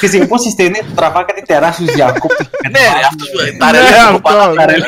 Και 0.00 0.06
σε 0.08 0.26
πόση 0.26 0.54
ταινία 0.56 0.80
του 0.82 0.92
τραβά 0.94 1.22
κάτι 1.24 1.42
τεράστιους 1.42 1.92
διακόπτες. 1.94 2.46
Ναι, 2.70 2.78
ρε, 2.78 3.06
αυτός 3.06 3.30
που- 3.30 3.56
τα 3.58 3.70
Ναι, 3.70 3.78
ρελέ 3.78 3.88
από 3.98 4.02
αυτό, 4.14 4.20
πάνω. 4.20 4.48
ναι. 4.50 4.54
τα 4.54 4.66
ρελέ. 4.66 4.86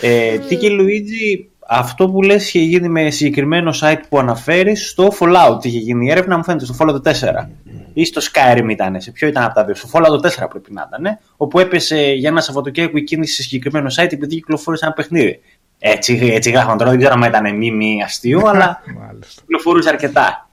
Ε, 0.00 0.38
τι 0.38 0.56
και 0.56 0.68
Λουίτζι, 0.68 1.48
αυτό 1.68 2.08
που 2.08 2.22
λες 2.22 2.46
είχε 2.48 2.58
γίνει 2.58 2.88
με 2.88 3.10
συγκεκριμένο 3.10 3.74
site 3.80 4.00
που 4.08 4.18
αναφέρεις 4.18 4.88
στο 4.90 5.12
Fallout 5.20 5.58
είχε 5.62 5.78
γίνει 5.78 6.06
η 6.06 6.10
έρευνα 6.10 6.36
μου 6.36 6.44
φαίνεται 6.44 6.64
στο 6.64 6.74
Fallout 6.78 7.02
4 7.02 7.48
ή 7.94 8.04
στο 8.04 8.20
Skyrim 8.32 8.66
ήταν, 8.70 9.00
σε 9.00 9.10
ποιο 9.10 9.28
ήταν 9.28 9.42
από 9.42 9.54
τα 9.54 9.64
δύο, 9.64 9.74
στο 9.74 9.88
Fallout 9.92 10.44
4 10.44 10.50
πρέπει 10.50 10.72
να 10.72 10.88
ήταν 10.88 11.18
όπου 11.36 11.58
έπεσε 11.58 12.12
για 12.12 12.28
ένα 12.28 12.40
Σαββατοκύριακο 12.40 12.96
η 12.96 13.04
κίνηση 13.04 13.34
σε 13.34 13.42
συγκεκριμένο 13.42 13.88
site 13.96 14.12
επειδή 14.12 14.34
κυκλοφόρησε 14.34 14.84
ένα 14.84 14.94
παιχνίδι 14.94 15.40
έτσι, 15.78 16.30
έτσι 16.32 16.50
γράφαν 16.50 16.78
τώρα, 16.78 16.90
δεν 16.90 16.98
ξέρω 16.98 17.14
αν 17.14 17.22
ήταν 17.22 17.56
μη 17.56 17.70
μη 17.70 18.02
αστείο 18.02 18.46
αλλά 18.52 18.82
Μάλιστα. 19.06 19.40
κυκλοφορούσε 19.40 19.88
αρκετά 19.88 20.48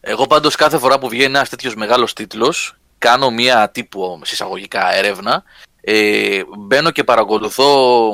Εγώ 0.00 0.26
πάντως 0.26 0.54
κάθε 0.54 0.78
φορά 0.78 0.98
που 0.98 1.08
βγαίνει 1.08 1.24
ένας 1.24 1.48
τέτοιος 1.48 1.74
μεγάλος 1.74 2.12
τίτλος, 2.12 2.76
κάνω 2.98 3.30
μία 3.30 3.70
τύπου 3.70 4.20
συσσαγωγικά 4.24 4.94
έρευνα. 4.94 5.42
Ε, 5.80 6.40
μπαίνω 6.58 6.90
και 6.90 7.04
παρακολουθώ 7.04 8.10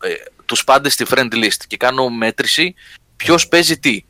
ε, 0.00 0.14
τους 0.44 0.64
πάντες 0.64 0.92
στη 0.92 1.06
friend 1.08 1.32
list 1.34 1.60
και 1.66 1.76
κάνω 1.76 2.08
μέτρηση 2.08 2.74
ποιος 3.16 3.48
παίζει 3.48 3.78
τι. 3.78 4.04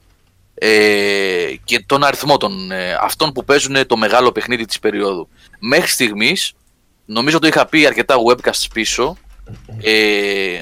Ε, 0.62 1.54
και 1.64 1.84
τον 1.86 2.04
αριθμό 2.04 2.36
των 2.36 2.70
ε, 2.70 2.92
αυτών 3.00 3.32
που 3.32 3.44
παίζουν 3.44 3.86
το 3.86 3.96
μεγάλο 3.96 4.32
παιχνίδι 4.32 4.64
της 4.64 4.78
περίοδου. 4.78 5.28
Μέχρι 5.58 5.88
στιγμής, 5.90 6.52
νομίζω 7.04 7.38
το 7.38 7.46
είχα 7.46 7.66
πει 7.66 7.86
αρκετά 7.86 8.16
webcasts 8.28 8.66
πίσω, 8.72 9.16
ε, 9.82 10.60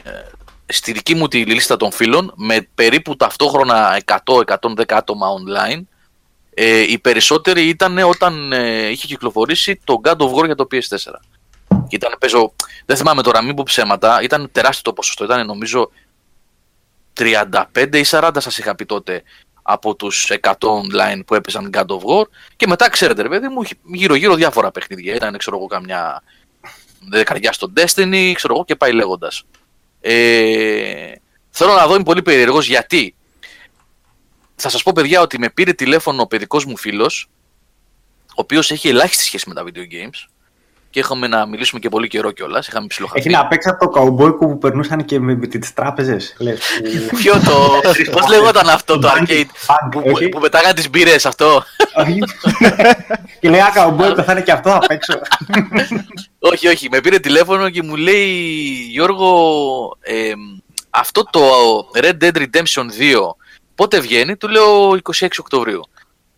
στη 0.66 0.92
δική 0.92 1.14
μου 1.14 1.28
τη 1.28 1.44
λίστα 1.44 1.76
των 1.76 1.92
φίλων, 1.92 2.32
με 2.36 2.68
περίπου 2.74 3.16
ταυτόχρονα 3.16 4.00
100-110 4.04 4.44
άτομα 4.88 5.26
online, 5.28 5.80
ε, 6.54 6.80
οι 6.80 6.98
περισσότεροι 6.98 7.68
ήταν 7.68 7.98
όταν 7.98 8.52
ε, 8.52 8.88
είχε 8.88 9.06
κυκλοφορήσει 9.06 9.80
το 9.84 10.00
God 10.04 10.16
of 10.16 10.34
War 10.34 10.44
για 10.44 10.54
το 10.54 10.66
PS4. 10.70 11.12
Και 11.88 11.96
ήταν, 11.96 12.16
παίζω, 12.18 12.52
δεν 12.86 12.96
θυμάμαι 12.96 13.22
τώρα, 13.22 13.42
μην 13.42 13.54
πω 13.54 13.62
ψέματα, 13.62 14.22
ήταν 14.22 14.48
τεράστιο 14.52 14.82
το 14.82 14.92
ποσοστό. 14.92 15.24
Ήταν 15.24 15.46
νομίζω 15.46 15.90
35 17.18 17.52
ή 17.92 18.04
40 18.06 18.30
σας 18.38 18.58
είχα 18.58 18.74
πει 18.74 18.84
τότε 18.84 19.22
από 19.70 19.94
τους 19.94 20.30
100 20.40 20.52
online 20.58 21.20
που 21.26 21.34
έπαιζαν 21.34 21.70
God 21.72 21.86
of 21.86 22.00
War. 22.00 22.24
Και 22.56 22.66
μετά 22.66 22.88
ξέρετε 22.88 23.22
ρε 23.22 23.28
παιδί 23.28 23.48
μου 23.48 23.62
γύρω 23.84 24.14
γύρω 24.14 24.34
διάφορα 24.34 24.70
παιχνίδια. 24.70 25.14
Ήταν 25.14 25.36
ξέρω 25.36 25.56
εγώ 25.56 25.66
καμιά 25.66 26.22
δεκαριά 27.10 27.52
στο 27.52 27.72
Destiny 27.76 28.32
ξέρω 28.34 28.54
εγώ 28.54 28.64
και 28.64 28.76
πάει 28.76 28.92
λέγοντας. 28.92 29.42
Ε, 30.00 31.12
θέλω 31.50 31.72
να 31.72 31.86
δω 31.86 31.94
είμαι 31.94 32.04
πολύ 32.04 32.22
περίεργος 32.22 32.66
γιατί. 32.66 33.14
Θα 34.54 34.68
σας 34.68 34.82
πω 34.82 34.92
παιδιά 34.94 35.20
ότι 35.20 35.38
με 35.38 35.50
πήρε 35.50 35.72
τηλέφωνο 35.72 36.22
ο 36.22 36.26
παιδικός 36.26 36.64
μου 36.64 36.76
φίλος 36.76 37.28
ο 38.28 38.34
οποίος 38.34 38.70
έχει 38.70 38.88
ελάχιστη 38.88 39.24
σχέση 39.24 39.48
με 39.48 39.54
τα 39.54 39.64
video 39.64 39.92
games 39.92 40.28
και 40.90 40.98
είχαμε 40.98 41.26
να 41.26 41.46
μιλήσουμε 41.46 41.80
και 41.80 41.88
πολύ 41.88 42.08
καιρό 42.08 42.30
κιόλας. 42.30 42.68
Είχαμε 42.68 42.86
ψιλοχαθεί. 42.86 43.18
Έχει 43.18 43.28
να 43.28 43.46
παίξει 43.46 43.68
από 43.68 43.84
το 43.84 43.90
καουμπόικο 43.90 44.46
που 44.46 44.58
περνούσαν 44.58 45.04
και 45.04 45.20
με, 45.20 45.34
με 45.36 45.46
τις 45.46 45.72
τράπεζες. 45.74 46.36
Ποιο 47.16 47.32
το. 47.32 47.80
Πώς 48.12 48.28
λεγόταν 48.28 48.68
αυτό 48.68 48.98
το 48.98 49.08
arcade. 49.08 49.44
Bank, 49.66 49.88
που, 49.90 50.02
όχι. 50.12 50.28
που 50.28 50.40
πετάγαν 50.40 50.74
τις 50.74 50.90
μπύρες 50.90 51.26
αυτό; 51.26 51.64
Όχι. 51.94 52.18
και 53.40 53.48
λέει, 53.50 53.60
Α, 53.60 53.70
καουμπόικο 53.74 54.22
θα 54.22 54.32
είναι 54.32 54.40
και 54.40 54.52
αυτό, 54.52 54.70
θα 54.70 54.78
παίξω. 54.78 55.18
όχι, 56.38 56.68
όχι. 56.68 56.88
Με 56.90 57.00
πήρε 57.00 57.18
τηλέφωνο 57.18 57.70
και 57.70 57.82
μου 57.82 57.96
λέει 57.96 58.26
Γιώργο, 58.90 59.96
ε, 60.00 60.32
αυτό 60.90 61.24
το 61.30 61.40
Red 61.94 62.24
Dead 62.24 62.36
Redemption 62.36 62.84
2 62.84 63.34
πότε 63.74 64.00
βγαίνει, 64.00 64.36
του 64.36 64.48
λέω 64.48 64.98
26 65.18 65.26
Οκτωβρίου. 65.38 65.80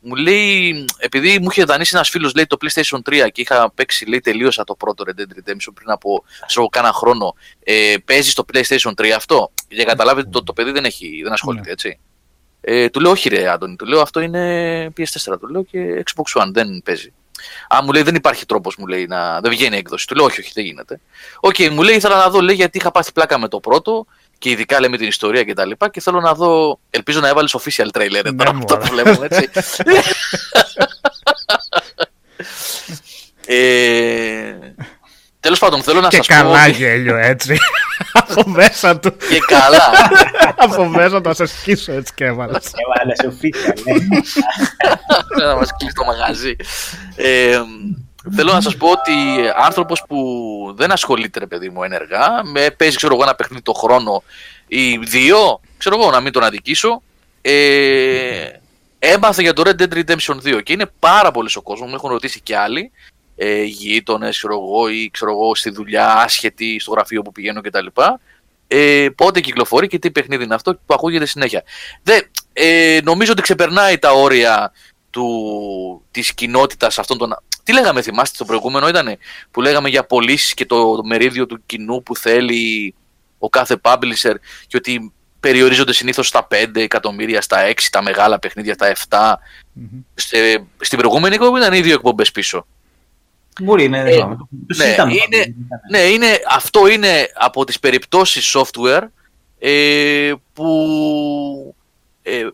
Μου 0.02 0.14
λέει, 0.14 0.84
επειδή 0.98 1.38
μου 1.38 1.48
είχε 1.50 1.64
δανείσει 1.64 1.90
ένας 1.94 2.08
φίλος 2.08 2.32
το 2.32 2.56
PlayStation 2.60 2.98
3 3.10 3.28
και 3.32 3.40
είχα 3.40 3.70
παίξει, 3.74 4.06
λέει, 4.06 4.20
τελείωσα 4.20 4.64
το 4.64 4.74
πρώτο 4.74 5.04
Red 5.06 5.20
Dead 5.20 5.22
Redemption 5.22 5.72
πριν 5.74 5.90
από 5.90 6.24
ξέρω, 6.46 6.68
κάνα 6.68 6.92
χρόνο. 6.92 7.34
Ε, 7.64 7.94
παίζεις 8.04 8.32
στο 8.32 8.44
PlayStation 8.52 8.92
3 8.96 9.08
αυτό; 9.10 9.52
Για 9.68 9.84
να 9.84 9.90
καταλάβετε, 9.90 10.28
το, 10.28 10.42
το 10.42 10.52
παιδί 10.52 10.70
δεν, 10.70 10.84
έχει, 10.84 11.20
δεν 11.22 11.32
ασχολείται, 11.32 11.64
Ναι. 11.66 11.72
έτσι. 11.72 11.98
Ε, 12.60 12.88
του 12.88 13.00
λέω, 13.00 13.10
όχι 13.10 13.28
ρε 13.28 13.48
Άντωνη, 13.48 13.76
του 13.76 13.86
λέω 13.86 14.00
αυτό 14.00 14.20
είναι 14.20 14.92
PS4, 14.96 15.38
του 15.40 15.48
λέω 15.48 15.62
και 15.62 16.02
Xbox 16.04 16.42
One, 16.42 16.48
δεν 16.52 16.82
παίζει. 16.84 17.12
Α, 17.68 17.82
μου 17.82 17.92
λέει 17.92 18.02
δεν 18.02 18.14
υπάρχει 18.14 18.46
τρόπος, 18.46 18.76
μου 18.76 18.86
λέει, 18.86 19.06
να 19.06 19.40
δεν 19.40 19.50
βγαίνει 19.50 19.76
έκδοση. 19.76 20.06
Του 20.06 20.14
λέω, 20.14 20.24
όχι, 20.24 20.40
όχι, 20.40 20.50
δεν 20.54 20.64
γίνεται. 20.64 21.00
Οκ, 21.40 21.56
μου 21.70 21.82
λέει, 21.82 21.96
ήθελα 21.96 22.16
να 22.16 22.30
δω, 22.30 22.40
λέει, 22.40 22.54
γιατί 22.56 22.78
είχα 22.78 22.90
πάθει 22.90 23.12
πλάκα 23.12 23.38
με 23.38 23.48
το 23.48 23.60
πρώτο 23.60 24.06
και 24.40 24.50
ειδικά 24.50 24.80
λέμε 24.80 24.96
την 24.96 25.06
ιστορία 25.06 25.44
και 25.44 25.54
τα 25.54 25.64
λοιπά 25.64 25.90
και 25.90 26.00
θέλω 26.00 26.20
να 26.20 26.34
δω, 26.34 26.80
ελπίζω 26.90 27.20
να 27.20 27.28
έβαλες 27.28 27.56
official 27.58 27.88
trailer 27.92 28.22
Ναι, 28.24 28.32
τώρα 28.32 28.50
αυτό 28.50 28.76
μωρέ. 28.76 28.80
που 28.88 28.94
βλέπουμε, 28.94 29.26
έτσι. 29.30 29.48
ε, 33.46 34.54
τέλος 35.40 35.58
πάντων, 35.58 35.82
θέλω 35.82 36.00
να 36.00 36.08
Και 36.08 36.16
σας 36.16 36.26
καλά 36.26 36.64
πω... 36.64 36.70
γέλιο 36.70 37.16
έτσι. 37.16 37.56
από 38.12 38.48
μέσα 38.50 38.98
του. 38.98 39.16
Και 39.16 39.38
καλά. 39.46 39.90
από 40.56 40.84
μέσα 40.88 41.20
του 41.20 41.28
να 41.28 41.34
σε 41.34 41.46
σκίσω 41.46 41.92
έτσι 41.92 42.12
και 42.14 42.24
έβαλες. 42.24 42.70
Έβαλε 42.74 43.14
σε 43.14 43.36
φύσια, 43.40 43.74
ναι. 45.38 45.44
να 45.46 45.56
μας 45.56 45.70
κλείσει 45.78 45.94
το 45.94 46.04
μαγαζί. 46.04 46.56
Ε, 48.24 48.34
θέλω 48.34 48.52
να 48.52 48.60
σας 48.60 48.76
πω 48.76 48.90
ότι 48.90 49.12
άνθρωπος 49.56 50.04
που 50.08 50.18
δεν 50.76 50.92
ασχολείται 50.92 51.38
ρε 51.38 51.46
παιδί 51.46 51.68
μου 51.68 51.82
ενεργά, 51.82 52.44
με 52.44 52.70
παίζει 52.70 52.96
ξέρω 52.96 53.14
εγώ 53.14 53.22
ένα 53.22 53.34
παιχνίδι 53.34 53.62
το 53.62 53.72
χρόνο 53.72 54.22
ή 54.66 54.98
δύο, 54.98 55.60
ξέρω 55.78 56.00
εγώ 56.00 56.10
να 56.10 56.20
μην 56.20 56.32
τον 56.32 56.42
αδικήσω, 56.42 57.02
ε, 57.42 58.50
έμαθε 58.98 59.42
για 59.42 59.52
το 59.52 59.62
Red 59.66 59.82
Dead 59.82 59.92
Redemption 59.92 60.56
2 60.56 60.62
και 60.62 60.72
είναι 60.72 60.90
πάρα 60.98 61.30
πολύ 61.30 61.50
ο 61.54 61.62
κόσμος, 61.62 61.88
με 61.88 61.94
έχουν 61.94 62.10
ρωτήσει 62.10 62.40
και 62.40 62.56
άλλοι, 62.56 62.90
ε, 63.36 63.62
γείτονες, 63.62 64.36
ξέρω 64.36 64.54
εγώ, 64.54 64.88
ή 64.88 65.10
ξέρω 65.12 65.30
εγώ 65.30 65.54
στη 65.54 65.70
δουλειά, 65.70 66.14
άσχετοι 66.14 66.78
στο 66.78 66.90
γραφείο 66.90 67.22
που 67.22 67.32
πηγαίνω 67.32 67.60
κτλ. 67.60 67.86
Ε, 68.72 69.08
πότε 69.16 69.40
κυκλοφορεί 69.40 69.86
και 69.86 69.98
τι 69.98 70.10
παιχνίδι 70.10 70.44
είναι 70.44 70.54
αυτό 70.54 70.74
που 70.74 70.94
ακούγεται 70.94 71.26
συνέχεια. 71.26 71.62
Δε, 72.02 72.20
ε, 72.52 73.00
νομίζω 73.02 73.32
ότι 73.32 73.42
ξεπερνάει 73.42 73.98
τα 73.98 74.12
όρια 74.12 74.72
του, 75.10 76.04
της 76.10 76.34
κοινότητας 76.34 76.98
αυτών 76.98 77.18
των... 77.18 77.36
Τι 77.62 77.72
λέγαμε 77.72 78.02
θυμάστε 78.02 78.34
το 78.38 78.44
προηγούμενο 78.44 78.88
ήταν 78.88 79.16
που 79.50 79.60
λέγαμε 79.60 79.88
για 79.88 80.04
πωλήσεις 80.06 80.54
και 80.54 80.66
το, 80.66 80.96
το 80.96 81.04
μερίδιο 81.04 81.46
του 81.46 81.62
κοινού 81.66 82.02
που 82.02 82.16
θέλει 82.16 82.94
ο 83.38 83.48
κάθε 83.48 83.76
publisher 83.82 84.34
και 84.66 84.76
ότι 84.76 85.12
περιορίζονται 85.40 85.92
συνήθως 85.92 86.26
στα 86.28 86.46
5 86.50 86.76
εκατομμύρια, 86.76 87.40
στα 87.40 87.70
6, 87.70 87.72
τα 87.90 88.02
μεγάλα 88.02 88.38
παιχνίδια, 88.38 88.74
στα 88.74 88.92
7. 89.08 89.34
Μμμ. 89.72 89.86
Στε- 90.14 90.62
στην 90.80 90.98
προηγούμενη 90.98 91.34
εκπομπή 91.34 91.58
ήταν 91.58 91.72
οι 91.72 91.80
δύο 91.80 91.94
εκπομπές 91.94 92.30
πίσω. 92.30 92.66
Μπορεί, 93.60 93.88
ναι, 93.88 93.98
Ε, 93.98 94.02
δεν 94.02 94.10
ξέρω. 94.12 94.36
Το 94.36 94.46
ναι, 94.76 94.84
συζητάμε 94.84 95.12
είναι- 95.12 95.44
πάντως. 95.44 95.54
Ναι, 95.90 95.98
είναι, 95.98 96.26
αυτό 96.48 96.88
είναι 96.88 97.26
από 97.34 97.64
τις 97.64 97.80
περιπτώσεις 97.80 98.56
software 98.56 99.02
ε, 99.58 100.32
που 100.52 101.74
ε, 102.22 102.46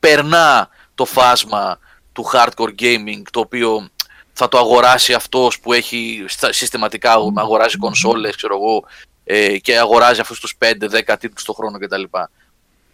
περνά 0.00 0.68
το 0.94 1.04
φάσμα 1.04 1.78
του 2.14 2.30
hardcore 2.32 2.74
gaming 2.80 3.22
το 3.30 3.40
οποίο 3.40 3.88
θα 4.32 4.48
το 4.48 4.58
αγοράσει 4.58 5.12
αυτός 5.12 5.60
που 5.60 5.72
έχει 5.72 6.24
στα- 6.28 6.52
συστηματικά 6.52 7.12
αγοράζει 7.34 7.76
κονσόλες 7.76 8.36
ξέρω 8.36 8.54
εγώ, 8.56 8.84
ε, 9.24 9.58
και 9.58 9.78
αγοράζει 9.78 10.20
αυτούς 10.20 10.40
τους 10.40 10.56
5-10 10.58 11.16
τίτλους 11.16 11.44
το 11.44 11.52
χρόνο 11.52 11.78
κτλ. 11.78 12.02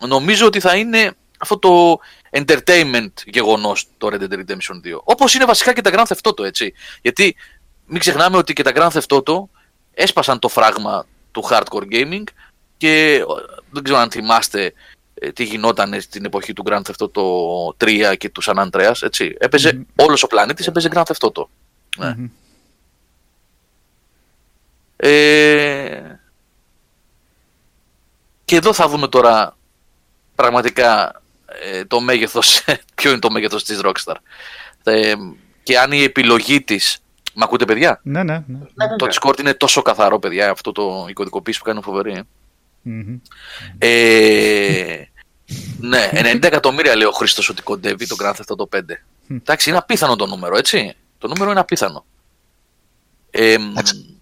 Νομίζω 0.07 0.47
ότι 0.47 0.61
θα 0.61 0.77
είναι 0.77 1.13
αυτό 1.39 1.59
το 1.59 1.99
entertainment 2.31 3.13
γεγονός 3.25 3.87
το 3.99 4.09
Red 4.13 4.23
Dead 4.23 4.33
Redemption 4.33 4.81
2. 4.85 5.01
Όπως 5.05 5.35
είναι 5.35 5.45
βασικά 5.45 5.73
και 5.73 5.81
τα 5.81 5.91
Grand 5.95 6.15
Theft 6.15 6.31
Auto, 6.31 6.45
έτσι. 6.45 6.73
Γιατί 7.03 7.37
μην 7.87 8.01
ξεχνάμε 8.01 8.37
ότι 8.37 8.53
και 8.53 8.63
τα 8.63 8.73
Grand 8.75 8.91
Theft 8.99 9.17
Auto 9.19 9.43
έσπασαν 9.95 10.39
το 10.39 10.49
φράγμα 10.49 11.07
του 11.33 11.45
hardcore 11.51 11.85
gaming 11.91 12.23
και 12.77 13.15
ε, 13.15 13.25
δεν 13.71 13.83
ξέρω 13.83 13.99
αν 13.99 14.11
θυμάστε 14.11 14.65
ε, 14.65 14.73
τι 15.35 15.45
γινόταν 15.45 16.01
στην 16.01 16.25
εποχή 16.25 16.53
του 16.53 16.63
Grand 16.67 16.81
Theft 16.83 17.07
Auto 17.07 17.23
3 18.13 18.15
και 18.19 18.29
του 18.29 18.43
San 18.45 18.69
Andreas, 18.71 18.93
έτσι. 19.03 19.35
Έπαιζε, 19.39 19.87
όλος 19.97 20.23
ο 20.23 20.27
πλανήτης 20.27 20.67
έπαιζε 20.67 20.89
Grand 20.93 21.03
Theft 21.03 21.29
Auto. 21.29 21.45
Ναι. 21.99 22.15
Μμμ. 22.17 22.29
Ε, 24.97 26.21
και 28.45 28.57
εδώ 28.57 28.73
θα 28.73 28.89
δούμε 28.89 29.09
τώρα 29.09 29.57
πραγματικά 30.35 31.21
ε, 31.47 31.85
το 31.85 32.01
μέγεθος, 32.01 32.65
ποιο 32.95 33.11
είναι 33.11 33.19
το 33.19 33.31
μέγεθος 33.31 33.65
της 33.65 33.81
Rockstar. 33.85 34.15
Ε, 34.85 35.13
και 35.63 35.79
αν 35.79 35.93
η 35.93 36.03
επιλογή 36.03 36.63
της, 36.63 36.99
μ' 37.35 37.43
ακούτε 37.43 37.65
παιδιά, 37.65 38.01
Ναι, 38.03 38.23
ναι. 38.23 38.45
ναι. 38.47 38.97
το 38.97 39.07
Discord 39.11 39.39
είναι 39.41 39.55
τόσο 39.55 39.83
καθαρό 39.83 40.19
παιδιά, 40.19 40.51
αυτό 40.51 40.73
το 40.73 41.07
η 41.09 41.13
κωδικοποίηση 41.13 41.59
που 41.59 41.65
κάνει 41.65 41.83
φοβερή. 41.83 42.13
ε. 42.13 42.23
Μμμ. 42.83 43.17
Ε, 43.79 45.03
ναι, 45.81 46.11
90 46.13 46.43
εκατομμύρια 46.45 46.97
λέει 46.97 47.07
ο 47.07 47.13
Χρήστος 47.13 47.49
ότι 47.49 47.63
κοντεύει 47.63 48.07
το 48.07 48.17
Grand 48.23 48.33
Theft 48.33 48.57
Auto 48.57 48.79
5. 48.79 48.81
Εντάξει, 49.31 49.69
είναι 49.69 49.79
απίθανο 49.79 50.17
το 50.17 50.27
νούμερο, 50.27 50.57
έτσι. 50.57 50.95
Το 51.19 51.29
νούμερο 51.29 51.51
είναι 51.51 51.61
απίθανο. 51.61 52.05
Ε, 53.31 53.53
Εντάξει. 53.53 54.21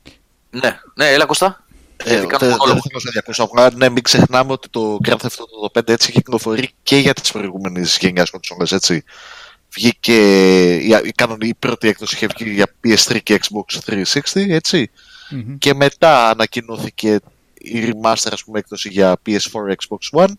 ναι, 0.50 0.78
ναι, 0.94 1.06
έλα 1.12 1.24
Κωστά. 1.26 1.64
Ε, 2.04 2.08
Γιατί 2.10 2.26
κάνω 2.26 2.38
δεν- 2.38 2.48
δεν 2.48 2.58
μονόλογο. 2.58 2.80
θέλω 2.80 2.94
να 2.94 3.00
σε 3.00 3.08
διακόσω. 3.12 3.42
Απλά, 3.42 3.70
ναι, 3.74 3.88
μην 3.88 4.02
ξεχνάμε 4.02 4.52
ότι 4.52 4.68
το 4.68 4.98
Grand 5.08 5.16
Theft 5.16 5.26
Auto 5.26 5.60
το 5.62 5.70
5 5.72 5.92
έτσι 5.92 6.12
κυκλοφορεί 6.12 6.70
και 6.82 6.96
για 6.96 7.14
τις 7.14 7.32
προηγούμενες 7.32 7.98
γενιάς 8.00 8.30
κονσόλες, 8.30 8.72
έτσι. 8.72 9.04
Βγήκε, 9.74 10.14
η, 10.74 10.86
η, 11.04 11.12
κανονική- 11.12 11.50
η 11.50 11.54
πρώτη 11.54 11.88
έκδοση 11.88 12.14
είχε 12.14 12.26
βγει 12.38 12.50
για 12.50 12.66
PS3 12.84 13.18
και 13.22 13.40
Xbox 13.42 13.78
360, 13.86 14.50
έτσι. 14.50 14.90
Μμμ. 15.30 15.58
Και 15.58 15.74
μετά 15.74 16.28
ανακοινώθηκε 16.30 17.20
η 17.54 17.84
remaster, 17.92 18.28
ας 18.32 18.44
πούμε, 18.44 18.58
έκδοση 18.58 18.88
για 18.88 19.16
PS4, 19.26 19.74
Xbox 19.74 20.20
One 20.24 20.32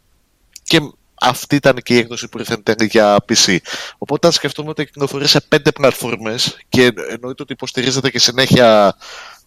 και 0.69 0.79
αυτή 1.21 1.55
ήταν 1.55 1.75
και 1.83 1.93
η 1.93 1.97
έκδοση 1.97 2.27
που 2.29 2.37
ήρθε 2.39 2.53
εν 2.53 2.63
τέλει 2.63 2.89
για 2.91 3.17
PC. 3.29 3.57
Οπότε 3.97 4.27
αν 4.27 4.33
σκεφτούμε 4.33 4.69
ότι 4.69 4.85
κυκλοφορεί 4.85 5.27
σε 5.27 5.41
πέντε 5.41 5.71
πλατφόρμες 5.71 6.57
και 6.69 6.81
εννοείται 6.83 7.41
ότι 7.43 7.53
υποστηρίζεται 7.53 8.09
και 8.09 8.19
συνέχεια 8.19 8.95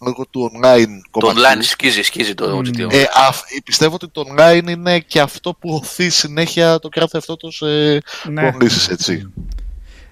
λόγω 0.01 0.27
του 0.31 0.51
online 0.55 0.87
Το 1.11 1.21
κομματιού. 1.21 1.43
online 1.43 1.59
σκίζει, 1.65 2.03
σκίζει 2.03 2.35
το 2.35 2.49
Μμμ. 2.49 2.61
GTO. 2.61 2.93
Ε, 2.93 3.05
αφ- 3.17 3.45
πιστεύω 3.65 3.95
ότι 3.95 4.09
το 4.09 4.25
online 4.29 4.69
είναι 4.69 4.99
και 5.01 5.21
αυτό 5.21 5.55
που 5.55 5.75
οθεί 5.75 6.09
συνέχεια 6.11 6.79
το 6.79 6.89
Grand 6.95 7.05
Theft 7.19 7.33
Auto 7.33 7.49
σε 7.49 7.67
Ναι. 8.31 8.53
πωλήσεις, 8.53 8.89
έτσι. 8.89 9.33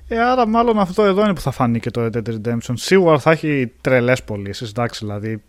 Ε, 0.09 0.21
άρα 0.21 0.47
μάλλον 0.47 0.79
αυτό 0.79 1.05
εδώ 1.05 1.23
είναι 1.25 1.35
που 1.35 1.41
θα 1.41 1.51
φανεί 1.51 1.81
και 1.81 1.91
το 1.91 2.05
Red 2.05 2.17
Dead 2.17 2.35
Redemption. 2.35 2.73
Σίγουρα 2.75 3.19
θα 3.19 3.31
έχει 3.31 3.73
τρελές 3.81 4.23
πωλήσεις, 4.23 4.69
εντάξει, 4.69 5.05
δηλαδή 5.05 5.43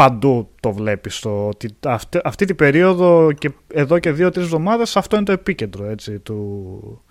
παντού 0.00 0.48
το 0.60 0.72
βλέπεις 0.72 1.18
το, 1.18 1.46
ότι 1.46 1.76
αυτή, 1.84 2.18
αυτή 2.24 2.44
την 2.44 2.56
περίοδο 2.56 3.32
και 3.32 3.50
εδώ 3.74 3.98
και 3.98 4.12
δύο-τρεις 4.12 4.44
εβδομάδες 4.44 4.96
αυτό 4.96 5.16
είναι 5.16 5.24
το 5.24 5.32
επίκεντρο 5.32 5.84
έτσι, 5.84 6.18
του, 6.18 7.02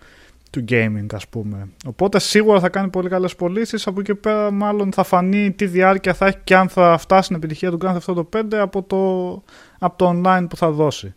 του 0.49 0.65
gaming 0.69 1.05
ας 1.13 1.27
πούμε. 1.27 1.69
Οπότε 1.85 2.19
σίγουρα 2.19 2.59
θα 2.59 2.69
κάνει 2.69 2.89
πολύ 2.89 3.09
καλές 3.09 3.35
πωλήσεις. 3.35 3.87
Από 3.87 3.99
εκεί 3.99 4.15
πέρα 4.15 4.51
μάλλον 4.51 4.91
θα 4.93 5.03
φανεί 5.03 5.51
τι 5.51 5.65
διάρκεια 5.65 6.13
θα 6.13 6.25
έχει 6.25 6.37
και 6.43 6.55
αν 6.55 6.69
θα 6.69 6.97
φτάσει 6.97 7.23
στην 7.23 7.35
επιτυχία 7.35 7.71
του 7.71 7.77
Grand 7.81 7.97
Theft 7.97 8.13
Auto 8.15 8.23
5 8.37 8.55
από 8.55 8.83
το, 8.83 9.43
από 9.79 9.97
το 9.97 10.09
online 10.15 10.45
που 10.49 10.57
θα 10.57 10.71
δώσει. 10.71 11.15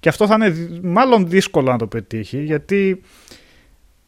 Και 0.00 0.08
αυτό 0.08 0.26
θα 0.26 0.34
είναι 0.34 0.50
δυ- 0.50 0.84
μάλλον 0.84 1.28
δύσκολο 1.28 1.70
να 1.70 1.78
το 1.78 1.86
πετύχει 1.86 2.42
γιατί 2.42 3.02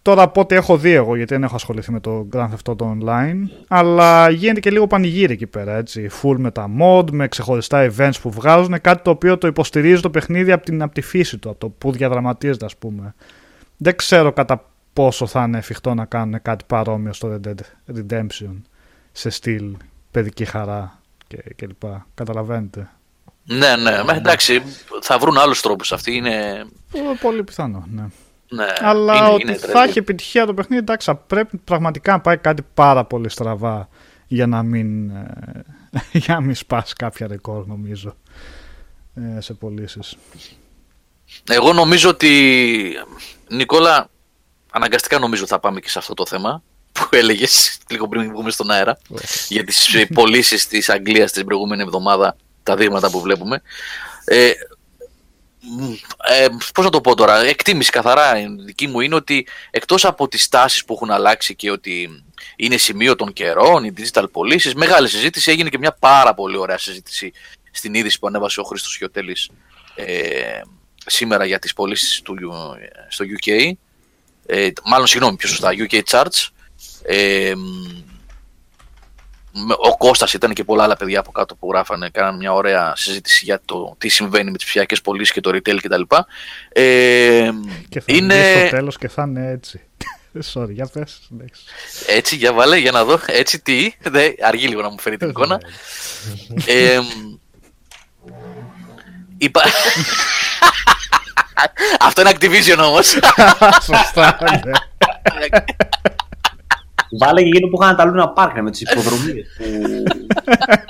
Τώρα 0.04 0.22
από 0.22 0.40
ό,τι 0.40 0.54
έχω 0.54 0.76
δει 0.76 0.90
εγώ, 0.90 1.16
γιατί 1.16 1.32
δεν 1.34 1.42
έχω 1.42 1.54
ασχοληθεί 1.54 1.92
με 1.92 2.00
το 2.00 2.28
Grand 2.32 2.48
Theft 2.48 2.74
Auto 2.74 2.86
Online, 2.86 3.36
αλλά 3.68 4.30
γίνεται 4.30 4.60
και 4.60 4.70
λίγο 4.70 4.86
πανηγύρι 4.86 5.32
εκεί 5.32 5.46
πέρα, 5.46 5.76
έτσι. 5.76 6.08
Full 6.22 6.34
με 6.38 6.50
τα 6.50 6.70
mod, 6.80 7.10
με 7.10 7.28
ξεχωριστά 7.28 7.92
events 7.92 8.12
που 8.22 8.30
βγάζουν, 8.30 8.80
κάτι 8.80 9.02
το 9.02 9.10
οποίο 9.10 9.38
το 9.38 9.46
υποστηρίζει 9.46 10.00
το 10.00 10.10
παιχνίδι 10.10 10.52
από, 10.52 10.64
την, 10.64 10.82
από 10.82 10.94
τη 10.94 11.00
φύση 11.00 11.38
του, 11.38 11.50
από 11.50 11.58
το 11.58 11.68
που 11.68 11.92
διαδραματίζεται, 11.92 12.64
ας 12.64 12.76
πούμε. 12.76 13.14
Δεν 13.76 13.96
ξέρω 13.96 14.32
κατά 14.32 14.70
πόσο 14.92 15.26
θα 15.26 15.42
είναι 15.42 15.58
εφικτό 15.58 15.94
να 15.94 16.04
κάνουν 16.04 16.42
κάτι 16.42 16.64
παρόμοιο 16.66 17.12
στο 17.12 17.40
Red 17.44 17.48
Dead 17.48 17.96
Redemption, 17.96 18.54
σε 19.12 19.30
στυλ 19.30 19.76
παιδική 20.10 20.44
χαρά 20.44 21.00
και, 21.26 21.36
και 21.56 21.66
λοιπά. 21.66 22.06
Καταλαβαίνετε. 22.14 22.90
Ναι, 23.44 23.76
ναι, 23.76 24.02
μα 24.04 24.14
εντάξει, 24.14 24.62
θα 25.00 25.18
βρουν 25.18 25.38
άλλους 25.38 25.60
τρόπους 25.60 25.92
αυτοί, 25.92 26.14
είναι... 26.14 26.34
Ε, 26.92 27.00
Πολύ 27.20 27.44
πιθανό, 27.44 27.86
ναι. 27.90 28.04
Ναι, 28.48 28.66
Αλλά 28.80 29.16
είναι, 29.16 29.28
ότι 29.28 29.42
είναι 29.42 29.54
θα 29.54 29.66
τρελή. 29.66 29.88
έχει 29.88 29.98
επιτυχία 29.98 30.46
το 30.46 30.54
παιχνίδι, 30.54 30.82
εντάξει, 30.82 31.06
θα 31.06 31.16
πρέπει 31.16 31.56
πραγματικά 31.56 32.12
να 32.12 32.20
πάει 32.20 32.36
κάτι 32.36 32.62
πάρα 32.74 33.04
πολύ 33.04 33.28
στραβά 33.28 33.88
για 34.26 34.46
να 34.46 34.62
μην, 34.62 35.10
ε, 35.10 35.64
για 36.24 36.34
να 36.34 36.40
μην 36.40 36.54
σπάσει 36.54 36.94
κάποια 36.94 37.26
ρεκόρ, 37.26 37.66
νομίζω, 37.66 38.16
ε, 39.36 39.40
σε 39.40 39.54
πωλήσεις. 39.54 40.16
Εγώ 41.50 41.72
νομίζω 41.72 42.08
ότι, 42.08 42.92
Νικόλα, 43.48 44.08
αναγκαστικά 44.70 45.18
νομίζω 45.18 45.46
θα 45.46 45.58
πάμε 45.58 45.80
και 45.80 45.88
σε 45.88 45.98
αυτό 45.98 46.14
το 46.14 46.26
θέμα 46.26 46.62
που 46.92 47.08
έλεγες 47.10 47.78
λίγο 47.90 48.08
πριν 48.08 48.30
βγούμε 48.32 48.50
στον 48.50 48.70
αέρα 48.70 48.98
για 49.48 49.64
τις 49.64 49.94
ε, 49.94 50.06
πωλήσεις 50.14 50.66
της 50.66 50.88
Αγγλίας 50.88 51.32
την 51.32 51.44
προηγούμενη 51.44 51.82
εβδομάδα, 51.82 52.36
τα 52.62 52.76
δείγματα 52.76 53.10
που 53.10 53.20
βλέπουμε. 53.20 53.62
Ε, 54.24 54.50
μ, 54.50 54.73
ε, 56.28 56.46
πώς 56.74 56.84
να 56.84 56.90
το 56.90 57.00
πω 57.00 57.14
τώρα, 57.14 57.38
εκτίμηση 57.44 57.90
καθαρά 57.90 58.38
η 58.40 58.46
δική 58.64 58.86
μου 58.86 59.00
είναι 59.00 59.14
ότι 59.14 59.46
εκτός 59.70 60.04
από 60.04 60.28
τις 60.28 60.48
τάσεις 60.48 60.84
που 60.84 60.92
έχουν 60.94 61.10
αλλάξει 61.10 61.54
και 61.54 61.70
ότι 61.70 62.24
είναι 62.56 62.76
σημείο 62.76 63.16
των 63.16 63.32
καιρών, 63.32 63.84
οι 63.84 63.92
digital 63.96 64.24
πωλήσεις, 64.32 64.74
μεγάλη 64.74 65.08
συζήτηση, 65.08 65.50
έγινε 65.50 65.68
και 65.68 65.78
μια 65.78 65.96
πάρα 66.00 66.34
πολύ 66.34 66.56
ωραία 66.56 66.78
συζήτηση 66.78 67.32
στην 67.70 67.94
είδηση 67.94 68.18
που 68.18 68.26
ανέβασε 68.26 68.60
ο 68.60 68.62
Χρήστος 68.64 68.96
Χιωτέλης 68.96 69.50
ε, 69.94 70.60
σήμερα 71.06 71.44
για 71.44 71.58
τις 71.58 71.72
πωλήσεις 71.72 72.22
του, 72.22 72.36
στο 73.08 73.24
UK. 73.44 73.70
Ε, 74.46 74.68
μάλλον, 74.84 75.06
συγγνώμη, 75.06 75.36
πιο 75.36 75.48
σωστά, 75.48 75.70
UK 75.76 76.00
Charts. 76.10 76.48
Ε, 77.02 77.52
μ, 77.56 77.60
με- 77.60 78.04
ο 79.78 79.96
Κώστας 79.96 80.32
ήταν 80.32 80.52
και 80.52 80.64
πολλά 80.64 80.84
άλλα 80.84 80.96
παιδιά 80.96 81.20
από 81.20 81.32
κάτω 81.32 81.54
που 81.54 81.68
γράφανε, 81.70 82.08
κάνανε 82.10 82.36
μια 82.36 82.52
ωραία 82.52 82.92
συζήτηση 82.96 83.44
για 83.44 83.60
το 83.64 83.94
τι 83.98 84.08
συμβαίνει 84.08 84.50
με 84.50 84.56
τις 84.56 84.64
ψηφιακές 84.64 85.00
πωλήσεις 85.00 85.32
και 85.32 85.40
το 85.40 85.50
retail 85.54 85.78
κτλ. 85.82 86.02
Ε, 86.68 87.50
Και 87.88 88.00
θα 88.00 88.06
είναι 88.06 88.34
είναι 88.34 88.60
στο 88.66 88.76
τέλος 88.76 88.98
και 88.98 89.08
θα 89.08 89.22
είναι 89.22 89.50
έτσι. 89.50 89.80
Sorry, 90.54 90.70
για 90.70 90.86
πες. 90.92 91.20
συνέχισε. 91.26 91.62
έτσι, 92.06 92.36
για 92.36 92.52
βάλε, 92.52 92.76
για 92.76 92.90
να 92.90 93.04
δω, 93.04 93.20
έτσι 93.26 93.60
τι, 93.60 93.92
Δε, 94.02 94.30
αργεί 94.42 94.66
λίγο 94.66 94.82
να 94.82 94.90
μου 94.90 95.00
φέρει 95.00 95.16
την 95.16 95.28
εικόνα. 95.28 95.60
Ε, 96.66 96.98
μ, 96.98 97.34
υπά... 99.38 99.62
Αυτό 102.00 102.20
είναι 102.20 102.30
Activision 102.34 102.78
όμως. 102.78 103.06
Σωστά, 103.82 104.38
ναι. 104.42 104.72
Βάλε 107.18 107.42
και 107.42 107.48
εκείνο 107.48 107.68
που 107.68 107.82
είχαν 107.82 107.96
τα 107.96 108.12
Luna 108.14 108.42
Park 108.42 108.60
με 108.62 108.70
τις 108.70 108.80
υποδρομίες. 108.80 109.46
που... 109.56 109.64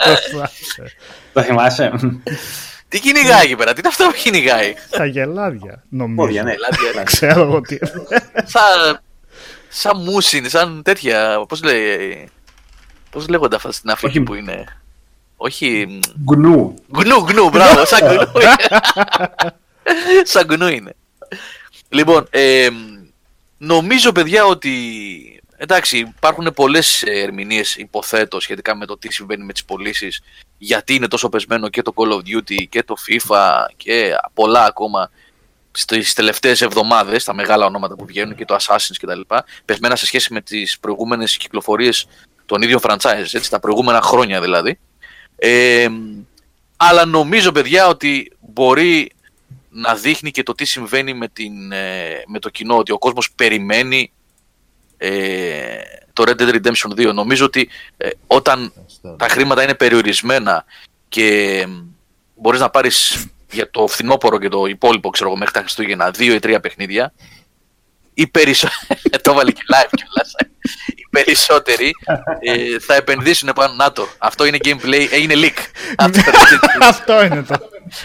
Σωστά. 0.19 0.51
Το 1.33 1.43
θυμάσαι; 1.43 1.93
τι 2.89 3.01
κυνηγάει 3.01 3.45
εκεί 3.45 3.57
πέρα, 3.57 3.73
τι 3.73 3.79
είναι 3.79 3.89
αυτό 3.89 4.05
που 4.05 4.13
κυνηγάει; 4.13 4.75
Τα 4.91 5.05
γελάδια, 5.05 5.83
νομίζω. 5.89 6.17
Πόδια, 6.17 6.43
ναι. 6.43 6.53
Ελάτε, 6.53 7.03
Ξέρω 7.13 7.41
εγώ 7.43 7.61
τι. 7.61 7.79
σαν, 8.45 9.01
σαν 9.69 10.03
μουσιν, 10.03 10.49
σαν 10.49 10.83
τέτοια, 10.83 11.45
πώς 11.49 11.63
λέει, 11.63 12.29
πώς 13.11 13.29
λέγονται 13.29 13.57
αυτά 13.57 13.73
στην 13.73 13.91
Αφρική 13.91 14.19
Όχι. 14.19 14.27
που 14.27 14.35
είναι; 14.35 14.65
Όχι, 15.37 15.87
μ, 15.89 15.99
Γκνού. 16.25 16.75
Γκνου, 16.99 17.23
γκνου, 17.25 17.49
μπράβο, 17.51 17.85
σαν 17.87 18.01
γκνου 18.01 18.13
είναι. 18.41 18.57
σαν 20.25 20.45
γκνου 20.47 20.69
είναι. 20.69 20.93
Λοιπόν, 21.89 22.27
ε, 22.31 22.69
νομίζω 23.59 24.13
παιδιά 24.13 24.45
ότι 24.45 24.71
εντάξει 25.57 25.99
υπάρχουν 25.99 26.53
πολλές 26.55 27.03
ερμηνείες 27.03 27.77
υποθέτω 27.77 28.41
σχετικά 28.41 28.77
με 28.77 28.87
το 28.87 28.99
τι 28.99 29.13
συμβαίνει 29.13 29.45
με 29.45 29.53
τις 29.53 29.65
πωλήσεις, 29.65 30.23
γιατί 30.59 30.95
είναι 30.95 31.09
τόσο 31.09 31.29
πεσμένο 31.29 31.69
και 31.69 31.83
το 31.83 31.93
Call 31.97 32.13
of 32.13 32.19
Duty 32.19 32.69
και 32.69 32.83
το 32.83 32.95
FIFA 33.09 33.67
και 33.77 34.15
πολλά 34.35 34.65
ακόμα 34.65 35.11
στις 35.71 36.13
τελευταίες 36.13 36.63
εβδομάδες, 36.63 37.25
τα 37.25 37.35
μεγάλα 37.35 37.67
ονόματα 37.67 37.95
που 37.95 38.07
βγαίνουν 38.07 38.35
και 38.35 38.45
το 38.45 38.57
Assassin's 38.61 38.97
και 38.99 39.07
τα 39.07 39.15
λοιπά, 39.15 39.45
πεσμένα 39.65 39.97
σε 39.97 40.07
σχέση 40.07 40.33
με 40.33 40.41
τις 40.41 40.79
προηγούμενες 40.79 41.37
κυκλοφορίες 41.37 42.07
των 42.47 42.63
ίδιων 42.63 42.81
franchises, 42.83 43.33
έτσι, 43.33 43.51
τα 43.51 43.61
προηγούμενα 43.61 44.01
χρόνια 44.01 44.41
δηλαδή. 44.41 44.79
Ε, 45.37 45.89
αλλά 46.77 47.05
νομίζω 47.05 47.53
παιδιά 47.53 47.89
ότι 47.89 48.33
μπορεί 48.41 49.11
να 49.71 49.95
δείχνει 49.95 50.31
και 50.31 50.43
το 50.43 50.55
τι 50.55 50.65
συμβαίνει 50.65 51.15
με, 51.15 51.29
την, 51.29 51.73
ε, 51.73 52.23
με 52.27 52.39
το 52.39 52.49
κοινό, 52.49 52.77
ότι 52.77 52.93
ο 52.93 52.99
κόσμος 52.99 53.33
περιμένει 53.33 54.13
ε, 55.05 55.83
το 56.13 56.25
Red 56.27 56.41
Dead 56.41 56.55
Redemption 56.55 57.09
2. 57.09 57.15
Νομίζω 57.15 57.45
ότι 57.45 57.69
ε, 57.97 58.09
όταν 58.27 58.73
τα 59.17 59.29
χρήματα 59.29 59.63
είναι 59.63 59.75
περιορισμένα 59.75 60.65
και 61.09 61.67
μπορείς 62.35 62.61
να 62.61 62.71
πάρεις 62.71 63.27
για 63.51 63.71
το 63.71 63.87
φθινόπωρο 63.87 64.39
και 64.39 64.49
το 64.49 64.67
υπόλοιπο, 64.67 65.11
ξέρω 65.11 65.29
εγώ, 65.29 65.39
μέχρι 65.39 65.55
τα 65.55 65.61
Χριστούγεννα, 65.61 66.11
δύο 66.11 66.35
ή 66.35 66.39
τρία 66.39 66.61
παιχνίδια, 66.61 67.13
οι 68.15 68.27
περισσότεροι, 68.27 69.01
το 69.23 69.35
βάλει 69.35 69.53
και 69.53 69.63
live 69.73 69.91
κιόλας, 69.91 70.33
οι 70.87 71.07
περισσότεροι 71.11 71.93
ε, 72.41 72.79
θα 72.79 72.95
επενδύσουν 72.95 73.53
πάνω, 73.55 73.75
να 73.75 73.93
το, 73.93 74.09
αυτό 74.19 74.45
είναι 74.45 74.59
gameplay, 74.65 75.07
ε, 75.11 75.21
είναι 75.21 75.35
leak. 75.37 75.59
αυτό, 75.97 76.21
αυτό 76.93 77.25
είναι 77.25 77.43
το. 77.43 77.55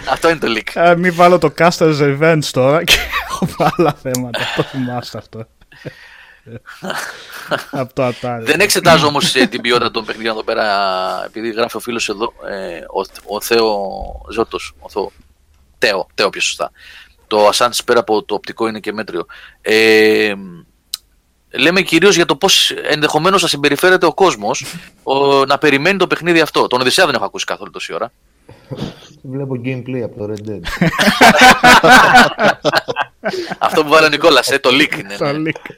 αυτό 0.09 0.29
είναι 0.29 0.39
το 0.39 0.47
leak. 0.55 0.81
Ε, 0.81 0.95
μην 0.95 1.13
βάλω 1.13 1.38
το 1.38 1.53
Caster's 1.57 1.99
Revenge 1.99 2.45
τώρα 2.51 2.83
και 2.83 2.93
έχω 3.29 3.71
άλλα 3.77 3.97
θέματα, 4.01 4.39
το 4.55 4.63
θυμάστε 4.63 5.17
αυτό. 5.17 5.47
Από 7.71 7.93
το 7.93 8.07
Atari. 8.07 8.41
Δεν 8.41 8.59
εξετάζω 8.59 9.07
όμως 9.07 9.31
την 9.31 9.62
ποιότητα 9.62 9.91
των 9.91 10.05
παιχνιδιών 10.05 10.33
εδώ 10.33 10.43
πέρα, 10.43 10.65
επειδή 11.25 11.51
γράφει 11.51 11.77
ο 11.77 11.79
φίλος 11.79 12.09
εδώ, 12.09 12.33
ε, 12.49 12.77
ο, 12.77 13.35
ο 13.35 13.41
Θέο 13.41 13.75
Ζώτος. 14.31 14.73
Ο 14.79 14.89
Θεό, 14.89 15.12
Τέο, 15.77 16.07
Τέο 16.15 16.29
πιο 16.29 16.41
σωστά. 16.41 16.71
Το 17.27 17.49
Assange 17.49 17.79
πέρα 17.85 17.99
από 17.99 18.23
το 18.23 18.33
οπτικό 18.33 18.67
είναι 18.67 18.79
και 18.79 18.93
μέτριο. 18.93 19.25
Ε, 19.62 20.33
λέμε 21.51 21.81
κυρίως 21.81 22.15
για 22.15 22.25
το 22.25 22.35
πώς 22.35 22.71
ενδεχομένως 22.71 23.41
θα 23.41 23.47
συμπεριφέρεται 23.47 24.05
ο 24.05 24.13
κόσμος 24.13 24.65
να 25.47 25.57
περιμένει 25.57 25.97
το 25.97 26.07
παιχνίδι 26.07 26.39
αυτό. 26.39 26.67
Τον 26.67 26.81
Οδυσσέα 26.81 27.05
δεν 27.05 27.15
έχω 27.15 27.25
ακούσει 27.25 27.45
καθόλου 27.45 27.71
τόση 27.71 27.93
ώρα. 27.93 28.12
Βλέπω 29.21 29.62
gameplay 29.65 30.01
από 30.03 30.17
το 30.17 30.33
Red 30.33 30.49
Dead. 30.49 30.89
αυτό 33.67 33.83
που 33.83 33.89
βάλε 33.89 34.05
ο 34.05 34.09
Νικόλας, 34.09 34.47
ε, 34.47 34.59
το 34.59 34.69
leak 34.69 34.99
είναι. 34.99 35.15
Το 35.17 35.31
ναι. 35.31 35.51
leak. 35.51 35.75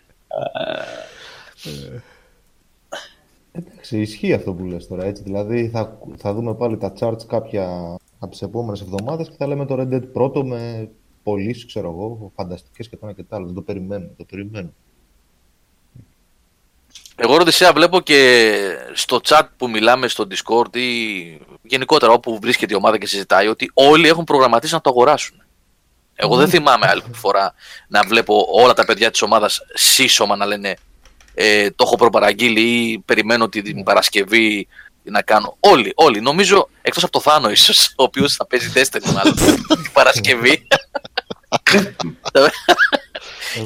Εντάξει, 3.52 4.02
ισχύει 4.02 4.34
αυτό 4.34 4.54
που 4.54 4.64
λες 4.66 4.88
τώρα, 4.88 5.06
έτσι. 5.06 5.24
Δηλαδή 5.24 5.70
θα, 5.70 5.98
θα 6.18 6.34
δούμε 6.34 6.54
πάλι 6.54 6.78
τα 6.78 6.94
charts 7.00 7.26
κάποια 7.28 7.96
από 8.20 8.32
τις 8.32 8.42
επόμενες 8.42 8.82
εβδομάδες 8.82 9.28
και 9.30 9.36
θα 9.38 9.48
λέμε 9.48 9.66
το 9.66 9.76
Red 9.80 9.94
Dead 9.94 10.12
πρώτο 10.14 10.46
με 10.46 10.90
πωλήσεις, 11.24 11.66
ξέρω 11.66 11.90
εγώ, 11.90 12.32
φανταστικές 12.36 12.88
και 12.90 12.96
το 12.96 13.06
ένα 13.06 13.16
και 13.16 13.24
το 13.24 13.36
άλλο. 13.36 13.46
Δεν 13.46 13.56
το 13.56 13.62
περιμένω, 13.62 14.10
το 14.18 14.24
περιμένω. 14.24 14.70
Εγώ 17.16 17.38
Ροδισέα 17.38 17.74
βλέπω 17.74 18.00
και 18.00 18.52
στο 18.94 19.20
chat 19.24 19.44
που 19.58 19.70
μιλάμε 19.70 20.08
στο 20.08 20.28
Discord 20.30 20.76
ή 20.76 20.90
γενικότερα 21.62 22.12
όπου 22.12 22.40
βρίσκεται 22.42 22.74
η 22.74 22.78
ομάδα 22.78 22.98
και 22.98 23.06
συζητάει 23.06 23.48
ότι 23.48 23.72
όλοι 23.74 24.08
έχουν 24.08 24.24
προγραμματίσει 24.24 24.74
να 24.74 24.82
το 24.82 24.90
αγοράσουν. 24.90 25.41
Εγώ 26.16 26.36
δεν 26.36 26.50
θυμάμαι 26.50 26.88
άλλη 26.88 27.04
φορά 27.14 27.54
να 27.88 28.04
βλέπω 28.04 28.48
όλα 28.52 28.74
τα 28.74 28.86
παιδιά 28.86 29.12
της 29.12 29.22
ομάδας 29.22 29.60
σύσσωμα 29.74 30.36
να 30.36 30.46
λένε 30.46 30.76
ε, 31.34 31.70
το 31.70 31.84
έχω 31.88 31.96
προπαραγγείλει 31.96 32.62
ή 32.62 33.00
περιμένω 33.00 33.50
την 33.50 33.84
Παρασκευή 33.84 34.68
να 35.04 35.22
κάνω. 35.22 35.58
Όλοι, 35.60 35.92
όλοι. 35.96 36.22
Νομίζω 36.22 36.70
εκτός 36.82 37.04
από 37.04 37.12
το 37.12 37.20
Θάνο 37.20 37.50
ίσως, 37.50 37.94
ο 37.98 38.04
οποίος 38.04 38.36
θα 38.36 38.46
παίζει 38.48 38.70
τέστερ 38.70 39.02
μάλλον 39.12 39.36
την 39.84 39.92
Παρασκευή. 39.94 40.68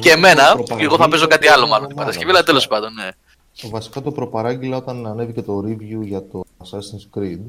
και 0.00 0.10
εμένα, 0.10 0.56
και 0.76 0.84
εγώ 0.84 0.96
θα 0.96 1.08
παίζω 1.08 1.26
κάτι 1.26 1.48
άλλο 1.48 1.66
μάλλον 1.66 1.86
την 1.86 1.96
Παρασκευή, 1.96 2.30
αλλά 2.30 2.42
τέλος 2.42 2.66
πάντων, 2.66 2.94
ναι. 2.94 3.08
Βασικά 3.70 4.02
το 4.02 4.12
προπαράγγειλα 4.12 4.76
όταν 4.76 5.06
ανέβηκε 5.06 5.42
το 5.42 5.58
review 5.58 6.00
για 6.02 6.26
το 6.26 6.44
Assassin's 6.58 7.18
Creed 7.18 7.40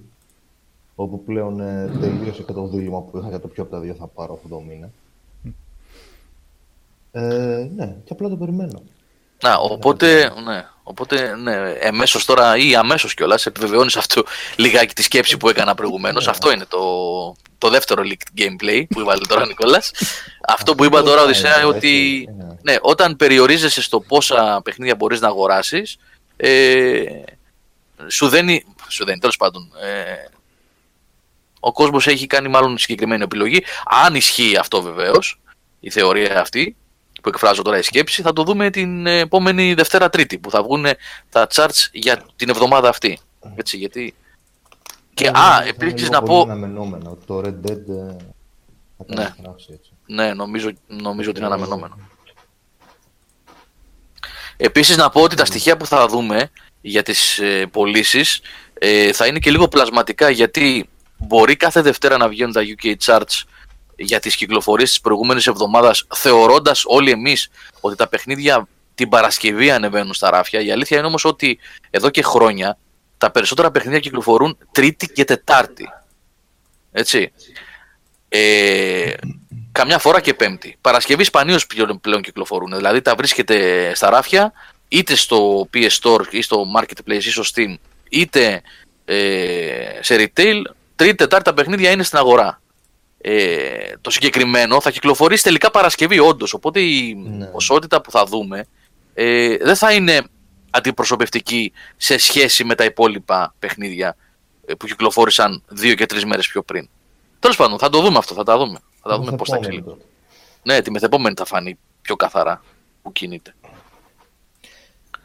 όπου 1.00 1.24
πλέον 1.24 1.60
ε, 1.60 1.90
τελείωσε 2.00 2.44
και 2.44 2.54
το 2.54 2.68
δίλημα 2.68 3.02
που 3.02 3.18
είχα 3.18 3.30
για 3.30 3.40
το 3.40 3.48
ποιο 3.48 3.64
από 3.64 3.72
τα 3.72 3.80
δύο 3.80 3.94
θα 3.94 4.08
πάρω 4.08 4.34
αυτό 4.34 4.48
το 4.48 4.60
μήνα. 4.68 4.90
Ε, 7.12 7.70
ναι, 7.76 7.96
και 8.04 8.14
απλά 8.14 8.30
το 8.30 8.36
περιμένω. 8.36 8.82
Να, 9.42 9.56
οπότε, 9.58 10.32
ναι, 10.44 10.66
οπότε, 10.84 11.36
ναι, 11.36 11.72
εμέσως 11.80 12.26
τώρα 12.26 12.58
ή 12.58 12.76
αμέσως 12.76 13.14
κιόλας 13.14 13.46
επιβεβαιώνεις 13.46 13.98
αυτό 13.98 14.24
λιγάκι 14.56 14.94
τη 14.94 15.04
σκέψη 15.04 15.38
που 15.38 15.50
έκανα 15.50 15.76
προηγουμένως. 15.76 16.28
αυτό 16.28 16.52
είναι 16.52 16.66
το, 16.66 16.80
το 17.58 17.70
δεύτερο 17.70 18.04
leaked 18.06 18.42
gameplay 18.42 18.84
που 18.90 19.00
έβαλε 19.00 19.26
τώρα 19.26 19.42
ο 19.42 19.46
Νικόλας. 19.46 19.92
αυτό 20.48 20.76
που 20.76 20.84
είπα 20.84 21.04
τώρα, 21.04 21.22
Οδυσσέα, 21.22 21.66
ότι 21.66 22.28
ναι, 22.62 22.76
όταν 22.82 23.16
περιορίζεσαι 23.16 23.82
στο 23.82 24.00
πόσα 24.00 24.62
παιχνίδια 24.64 24.96
μπορείς 24.96 25.22
να 25.22 25.28
αγοράσεις, 25.28 25.98
ε, 26.36 27.04
σου 28.08 28.28
δένει, 28.28 28.66
σου 28.88 29.06
δένει 29.06 29.20
τέλος 29.20 29.38
πάντων, 29.38 29.72
ε, 29.82 30.37
ο 31.68 31.72
κόσμος 31.72 32.08
έχει 32.08 32.28
κάνει 32.28 32.48
μάλλον 32.48 32.78
συγκεκριμένη 32.78 33.24
επιλογή. 33.24 33.64
Αν 34.06 34.16
ισχύει 34.16 34.58
αυτό 34.58 34.82
βεβαίως, 34.82 35.40
η 35.80 35.90
θεωρία 35.90 36.42
αυτή, 36.42 36.76
που 37.22 37.30
εκφράζω 37.30 37.62
τώρα 37.62 37.78
η 37.78 37.82
σκέψη, 37.82 38.22
θα 38.22 38.34
το 38.34 38.44
δούμε 38.44 38.70
την 38.70 39.06
επόμενη 39.06 39.74
Δευτέρα 39.74 40.10
Τρίτη 40.10 40.38
που 40.38 40.52
θα 40.52 40.64
βγουν 40.64 40.86
τα 41.30 41.48
charts 41.54 41.88
για 41.92 42.26
την 42.36 42.50
εβδομάδα 42.50 42.90
αυτή. 42.90 43.20
Έτσι, 43.56 43.78
γιατί... 43.78 44.14
Και, 45.14 45.28
α, 45.28 45.64
επίσης 45.68 46.10
να 46.10 46.22
πω... 46.22 46.42
αναμενόμενο. 46.42 47.18
Το 47.26 47.40
Red 47.40 47.68
Dead 47.68 47.90
ε, 47.90 48.16
θα 48.98 49.06
ναι. 49.16 49.34
έτσι. 49.74 49.92
Ναι, 50.06 50.34
νομίζω, 50.34 50.72
νομίζω 50.88 51.30
ότι 51.30 51.40
είναι 51.40 51.48
αναμενόμενο. 51.48 51.98
Επίσης 54.58 54.98
να 54.98 55.10
πω 55.10 55.22
ότι 55.22 55.36
τα 55.36 55.46
στοιχεία 55.46 55.78
που 55.78 55.86
θα 55.86 56.08
δούμε 56.08 56.50
για 56.82 57.04
τις 57.04 57.40
ε, 57.40 57.66
πωλήσεις 57.72 58.42
ε, 58.74 59.14
θα 59.14 59.28
είναι 59.28 59.40
και 59.40 59.52
λίγο 59.52 59.68
πλασματικά 59.68 60.30
γιατί 60.30 60.90
μπορεί 61.18 61.56
κάθε 61.56 61.82
Δευτέρα 61.82 62.18
να 62.18 62.28
βγαίνουν 62.28 62.54
τα 62.54 62.62
UK 62.62 62.96
Charts 63.06 63.44
για 63.96 64.20
τις 64.20 64.36
κυκλοφορίες 64.36 64.90
της 64.90 65.02
προηγούμενης 65.02 65.48
εβδομάδας 65.48 66.08
θεωρώντας 66.16 66.84
όλοι 66.86 67.12
εμείς 67.12 67.50
ότι 67.80 67.96
τα 67.96 68.08
παιχνίδια 68.08 68.68
την 68.96 69.10
Παρασκευή 69.10 69.72
ανεβαίνουν 69.72 70.14
στα 70.14 70.30
ράφια. 70.30 70.62
Η 70.62 70.72
αλήθεια 70.72 70.98
είναι 70.98 71.08
όμως 71.08 71.26
ότι 71.26 71.60
εδώ 71.90 72.10
και 72.10 72.22
χρόνια 72.22 72.78
τα 73.18 73.32
περισσότερα 73.32 73.72
παιχνίδια 73.72 74.00
κυκλοφορούν 74.00 74.58
Τρίτη 74.72 75.08
και 75.08 75.24
Τετάρτη. 75.24 75.90
Έτσι. 76.92 77.32
Ε, 78.30 79.14
καμιά 79.72 80.00
φορά 80.00 80.22
και 80.22 80.34
Πέμπτη. 80.34 80.78
Παρασκευή 80.82 81.24
σπανίως 81.24 81.68
πλέον 82.02 82.22
κυκλοφορούν. 82.22 82.76
Δηλαδή 82.76 83.02
τα 83.02 83.16
βρίσκεται 83.16 83.92
στα 83.96 84.10
ράφια 84.10 84.54
είτε 84.88 85.16
στο 85.16 85.70
PS 85.74 85.90
Store 86.02 86.22
ή 86.30 86.42
στο 86.42 86.66
Marketplace 86.78 87.24
ή 87.24 87.30
στο 87.30 87.44
Steam 87.56 87.76
είτε 88.10 88.62
ε, 89.06 90.00
σε 90.00 90.16
retail 90.16 90.62
Τρίτη, 90.98 91.16
Τετάρτη 91.16 91.46
τα 91.46 91.54
παιχνίδια 91.54 91.92
είναι 91.92 92.04
στην 92.04 92.18
αγορά. 92.18 92.62
Ε, 93.18 93.98
το 94.02 94.10
συγκεκριμένο 94.10 94.82
θα 94.82 94.92
κυκλοφορήσει 94.92 95.44
τελικά 95.44 95.72
Παρασκευή, 95.72 96.20
όντως. 96.20 96.54
Οπότε 96.54 96.80
η 96.80 97.14
ναι. 97.14 97.46
ποσότητα 97.46 98.02
που 98.02 98.12
θα 98.12 98.24
δούμε 98.26 98.66
ε, 99.14 99.58
δεν 99.58 99.76
θα 99.76 99.94
είναι 99.94 100.22
αντιπροσωπευτική 100.70 101.72
σε 101.98 102.18
σχέση 102.18 102.64
με 102.64 102.76
τα 102.76 102.84
υπόλοιπα 102.84 103.56
παιχνίδια 103.60 104.16
ε, 104.66 104.74
που 104.74 104.86
κυκλοφόρησαν 104.86 105.64
δύο 105.68 105.94
και 105.96 106.06
τρεις 106.06 106.26
μέρες 106.26 106.48
πιο 106.48 106.64
πριν. 106.64 106.90
Τέλος 107.40 107.56
πάντων, 107.56 107.80
θα 107.80 107.90
το 107.90 108.02
δούμε 108.02 108.18
αυτό, 108.18 108.34
θα 108.34 108.44
τα 108.44 108.58
δούμε. 108.58 108.80
Θα 109.02 109.10
τα 109.10 109.18
δούμε 109.18 109.36
πώς 109.36 109.50
θα 109.50 109.56
εξελιχθεί. 109.56 109.96
Ναι, 110.64 110.82
τη 110.82 110.92
μεθεπόμενη 110.92 111.36
θα 111.38 111.46
φανεί 111.46 111.78
πιο 112.02 112.16
καθαρά 112.16 112.64
που 113.02 113.12
κινείται. 113.12 113.56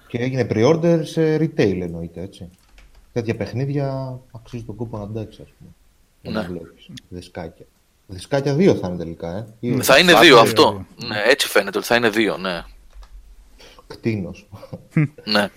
Και 0.09 0.19
έγινε 0.19 0.47
pre-order 0.51 1.01
σε 1.03 1.37
retail 1.37 1.81
εννοείται, 1.81 2.21
έτσι 2.21 2.51
τέτοια 3.12 3.37
παιχνίδια 3.37 4.18
αξίζει 4.33 4.62
τον 4.62 4.77
κόπο 4.77 4.96
να 4.96 5.03
αντέξει, 5.03 5.42
ας 5.42 5.48
πούμε. 5.59 5.70
Ναι. 6.40 6.46
βλέπεις. 6.46 6.88
Δισκάκια. 7.09 7.66
Δισκάκια 8.07 8.55
δύο 8.55 8.75
θα 8.75 8.88
είναι 8.88 8.96
τελικά, 8.96 9.37
ε. 9.37 9.46
Ή 9.61 9.83
θα 9.83 9.98
είναι 9.98 10.14
δύο 10.14 10.38
αυτό. 10.38 10.87
Ναι, 10.96 11.22
έτσι 11.27 11.48
φαίνεται 11.48 11.79
ότι 11.79 11.87
θα 11.87 11.94
είναι 11.94 12.11
δύο, 12.11 12.37
ναι. 12.37 12.64
Κτίνος. 13.87 14.48
ναι. 15.25 15.48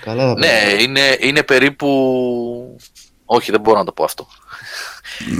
Καλά 0.00 0.34
ναι, 0.34 0.76
είναι, 0.80 1.16
είναι 1.20 1.42
περίπου... 1.42 1.88
Όχι, 3.24 3.50
δεν 3.50 3.60
μπορώ 3.60 3.78
να 3.78 3.84
το 3.84 3.92
πω 3.92 4.04
αυτό. 4.04 4.26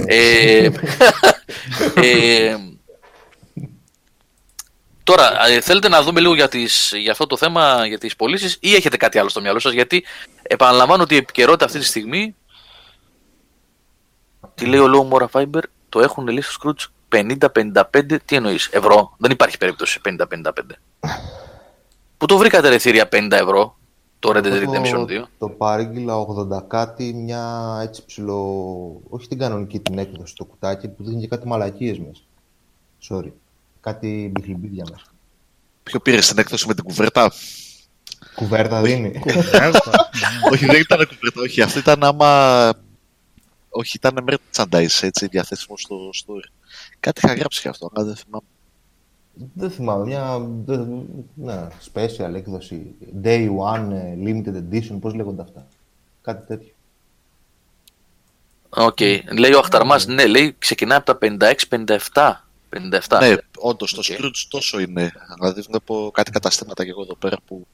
ε, 0.05 0.65
ε, 1.95 2.57
Τώρα, 5.09 5.45
ε, 5.47 5.61
θέλετε 5.61 5.87
να 5.87 6.01
δούμε 6.01 6.19
λίγο 6.19 6.35
για, 6.35 6.47
τις, 6.47 6.93
για 6.95 7.11
αυτό 7.11 7.27
το 7.27 7.37
θέμα, 7.37 7.85
για 7.85 7.97
τις 7.97 8.15
πωλήσεις 8.15 8.57
ή 8.59 8.75
έχετε 8.75 8.97
κάτι 8.97 9.19
άλλο 9.19 9.29
στο 9.29 9.41
μυαλό 9.41 9.59
σας, 9.59 9.73
γιατί 9.73 10.05
επαναλαμβάνω 10.41 11.03
ότι 11.03 11.13
η 11.13 11.17
επικαιρότητα 11.17 11.65
αυτή 11.65 11.79
τη 11.79 11.85
στιγμή, 11.85 12.35
τι 14.55 14.65
λέει 14.65 14.79
ο 14.79 14.87
Low 14.93 15.13
Mora 15.13 15.25
Fiber, 15.31 15.61
το 15.89 15.99
έχουν 15.99 16.27
λύσει 16.27 16.51
στο 16.51 16.73
Scrooge 17.09 17.17
50-55, 17.17 18.17
τι 18.25 18.35
εννοείς, 18.35 18.69
ευρώ, 18.71 19.15
δεν 19.17 19.31
υπάρχει 19.31 19.57
περίπτωση 19.57 20.01
50-55. 20.05 20.51
Πού 22.17 22.25
το 22.25 22.37
βρήκατε 22.37 22.69
ρε 22.69 22.77
θηρία 22.77 23.09
50 23.11 23.31
ευρώ, 23.31 23.77
το 24.19 24.31
Red 24.35 24.43
Dead 24.43 24.63
Redemption 24.63 25.05
2. 25.05 25.23
Το 25.37 25.49
παρήγγειλα 25.49 26.13
80 26.57 26.63
κάτι, 26.67 27.13
μια 27.13 27.77
έτσι 27.81 28.05
ψηλό, 28.05 29.01
όχι 29.09 29.27
την 29.27 29.37
κανονική 29.37 29.79
την 29.79 29.97
έκδοση, 29.97 30.35
το 30.35 30.45
κουτάκι 30.45 30.87
που 30.87 31.03
δίνει 31.03 31.21
και 31.21 31.27
κάτι 31.27 31.47
μαλακίες 31.47 31.99
μέσα. 31.99 32.21
Sorry 33.09 33.31
κάτι 33.81 34.29
μπιχλιμπίδια 34.31 34.85
μέσα. 34.91 35.05
Ποιο 35.83 35.99
πήρες 35.99 36.25
στην 36.25 36.37
έκδοση 36.37 36.67
με 36.67 36.73
την 36.73 36.83
κουβέρτα; 36.83 37.31
Κουβέρτα 38.35 38.81
δίνει. 38.81 39.19
Κουβέρτα. 39.19 40.09
όχι, 40.51 40.65
δεν 40.65 40.79
ήταν 40.79 40.97
κουβέρτα, 41.07 41.41
όχι. 41.41 41.61
Αυτό 41.61 41.79
ήταν 41.79 42.03
άμα. 42.03 42.73
Όχι, 43.69 43.95
ήταν 43.95 44.25
merchandise 44.27 44.99
έτσι, 45.01 45.27
διαθέσιμο 45.27 45.77
στο 45.77 46.09
store. 46.13 46.49
Κάτι 46.99 47.21
είχα 47.23 47.33
γράψει 47.33 47.61
και 47.61 47.69
αυτό, 47.69 47.89
αλλά 47.93 48.05
δεν 48.05 48.15
θυμάμαι. 48.15 48.45
Δεν 49.53 49.71
θυμάμαι, 49.71 50.05
μια 50.05 50.49
ναι, 51.35 51.67
special 51.93 52.33
έκδοση, 52.35 52.95
day 53.23 53.47
one, 53.47 53.91
ε, 53.91 54.15
limited 54.25 54.55
edition, 54.55 54.97
πώς 55.01 55.13
λέγονται 55.13 55.41
αυτά. 55.41 55.67
Κάτι 56.21 56.47
τέτοιο. 56.47 56.73
Οκ. 58.69 58.99
Λέει 59.39 59.53
ο 59.53 59.59
Αχταρμάς, 59.59 60.07
ναι, 60.07 60.25
λέει 60.25 60.55
ξεκινάει 60.59 60.97
από 60.97 61.17
τα 61.17 61.17
56-57. 62.13 62.48
57. 62.77 63.17
Ναι, 63.19 63.35
όντως 63.57 63.93
το 63.93 63.99
Ok. 63.99 64.05
Scrooge 64.19 64.45
τόσο 64.49 64.79
είναι. 64.79 65.11
Δηλαδή 65.35 65.61
βλέπω 65.61 66.11
κάτι 66.13 66.31
καταστήματα 66.31 66.83
και 66.83 66.89
εγώ 66.89 67.01
εδώ 67.01 67.15
πέρα 67.15 67.37
που 67.45 67.67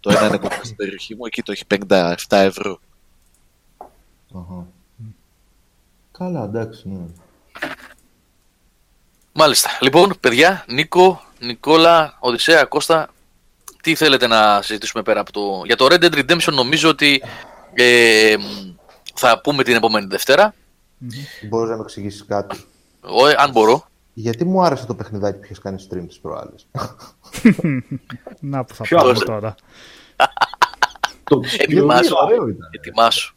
το 0.00 0.10
ένα 0.10 0.26
είναι 0.26 0.38
κοντά 0.38 0.60
στην 0.62 0.76
περιοχή 0.76 1.14
μου, 1.14 1.26
εκεί 1.26 1.42
το 1.42 1.52
έχει 1.52 1.64
57 1.68 2.14
ευρώ. 2.28 2.80
Αχα. 4.34 4.66
Καλά, 6.18 6.44
εντάξει, 6.44 6.88
ναι. 6.88 7.06
Μάλιστα. 9.32 9.70
Λοιπόν, 9.80 10.14
παιδιά, 10.20 10.64
Νίκο, 10.68 11.22
Νικόλα, 11.38 12.16
Οδυσσέα, 12.20 12.64
Κώστα, 12.64 13.08
τι 13.82 13.94
θέλετε 13.94 14.26
να 14.26 14.62
συζητήσουμε 14.62 15.02
πέρα 15.02 15.20
από 15.20 15.32
το... 15.32 15.62
Για 15.64 15.76
το 15.76 15.86
Red 15.90 16.04
Dead 16.04 16.14
Redemption 16.14 16.52
νομίζω 16.52 16.88
ότι 16.88 17.22
ε, 17.74 18.36
θα 19.14 19.40
πούμε 19.40 19.62
την 19.62 19.74
επόμενη 19.74 20.06
Δευτέρα. 20.06 20.54
Μπορείς 21.48 21.70
να 21.70 21.76
με 21.76 21.82
εξηγήσεις 21.82 22.24
κάτι. 22.26 22.64
Ο, 23.00 23.26
αν 23.36 23.50
μπορώ. 23.50 23.88
Γιατί 24.18 24.44
μου 24.44 24.62
άρεσε 24.62 24.86
το 24.86 24.94
παιχνιδάκι 24.94 25.38
που 25.38 25.44
είχες 25.44 25.58
κάνει 25.58 25.86
stream 25.90 26.04
τις 26.06 26.18
προάλλες. 26.18 26.66
Να 28.40 28.64
που 28.64 28.74
θα 28.74 28.82
Ποιος; 28.82 29.00
πούμε 29.02 29.10
άλλο; 29.12 29.24
τώρα. 29.24 29.54
Το 31.24 31.40
Ετοιμάσου. 31.58 32.14
ωραίο 32.22 32.48
ήταν. 32.48 32.68
Ετοιμάσου. 32.70 33.34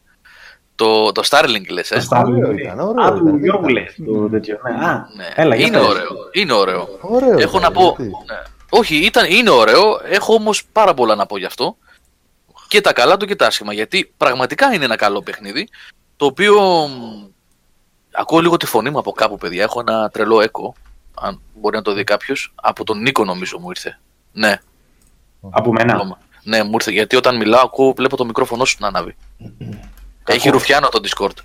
Το, 0.76 1.12
το 1.12 1.22
Starlink 1.30 1.70
λες, 1.70 1.92
ε; 1.92 1.96
Το 2.00 2.08
Starlink. 2.10 2.26
Ωραίο 2.26 2.52
ήταν, 2.52 2.80
ωραίο 2.80 3.06
Α, 3.06 3.12
του 3.14 3.28
ήταν. 3.28 3.40
Γιώργου 3.40 3.68
λες, 3.68 3.96
το 4.06 4.30
τέτοιο. 4.30 4.60
Ναι, 4.64 4.86
Α, 4.86 5.08
Ναι. 5.16 5.28
έλα, 5.36 5.56
για 5.56 5.66
είναι 5.68 5.78
πες. 5.78 5.88
ωραίο. 5.88 6.08
Είναι 6.32 6.54
ωραίο. 6.54 6.88
Ωραίο 7.02 7.38
Έχω 7.38 7.58
ήταν, 7.58 7.62
να 7.62 7.72
πω. 7.72 7.82
γιατί; 7.98 8.04
ναι. 8.04 8.42
Όχι, 8.70 8.96
ήταν, 8.96 9.26
είναι 9.32 9.50
ωραίο. 9.50 10.00
Έχω 10.10 10.34
όμως 10.34 10.66
πάρα 10.72 10.94
πολλά 10.94 11.16
να 11.16 11.26
πω 11.26 11.38
γι' 11.38 11.46
αυτό. 11.46 11.78
Και 12.68 12.82
τα 12.82 12.94
καλά 12.94 13.18
του 13.18 13.26
και 13.26 13.36
τα 13.36 13.46
άσχημα. 13.46 13.74
Γιατί 13.74 14.14
πραγματικά 14.18 14.74
είναι 14.74 14.86
ένα 14.86 14.96
καλό 14.96 15.22
παιχνίδι. 15.22 15.68
Το 16.16 16.26
οποίο. 16.26 16.56
Μ, 18.20 18.22
Ακούω 18.22 18.40
λίγο 18.40 18.58
τη 18.58 18.66
φωνή 18.66 18.90
μου 18.90 19.00
από 19.00 19.12
κάπου, 19.12 19.38
παιδιά. 19.38 19.64
Έχω 19.64 19.80
ένα 19.80 20.10
τρελό 20.10 20.42
έκο. 20.42 20.76
Αν 21.22 21.42
μπορεί 21.56 21.76
να 21.76 21.82
το 21.82 21.94
δει 21.94 22.04
κάποιος. 22.04 22.54
Από 22.56 22.84
τον 22.84 23.02
Νίκο, 23.02 23.26
νομίζω 23.26 23.60
μου 23.60 23.70
ήρθε. 23.70 24.00
Ναι, 24.32 24.58
Από 25.50 25.72
μένα. 25.72 25.94
ακόμα. 25.94 26.20
Ναι, 26.44 26.64
μου 26.64 26.72
ήρθε. 26.74 26.92
Γιατί 26.92 27.16
όταν 27.16 27.38
μιλάω, 27.38 27.62
ακούω, 27.62 27.94
βλέπω 27.94 28.18
το 28.18 28.26
μικρόφωνο 28.26 28.66
σου 28.66 28.76
να 28.80 28.88
ανάβει. 28.88 29.16
Έχει 30.26 30.50
ρουφιάνο 30.50 30.90
το 30.90 31.00
Discord. 31.04 31.38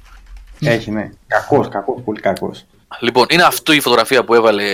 Έχει, 0.61 0.91
ναι. 0.91 1.11
Κακός, 1.27 1.69
κακός, 1.69 2.03
πολύ 2.05 2.21
κακός. 2.21 2.65
Λοιπόν, 3.01 3.27
είναι 3.31 3.43
αυτή 3.43 3.77
η 3.77 3.81
φωτογραφία 3.81 4.25
που 4.25 4.35
έβαλε. 4.35 4.65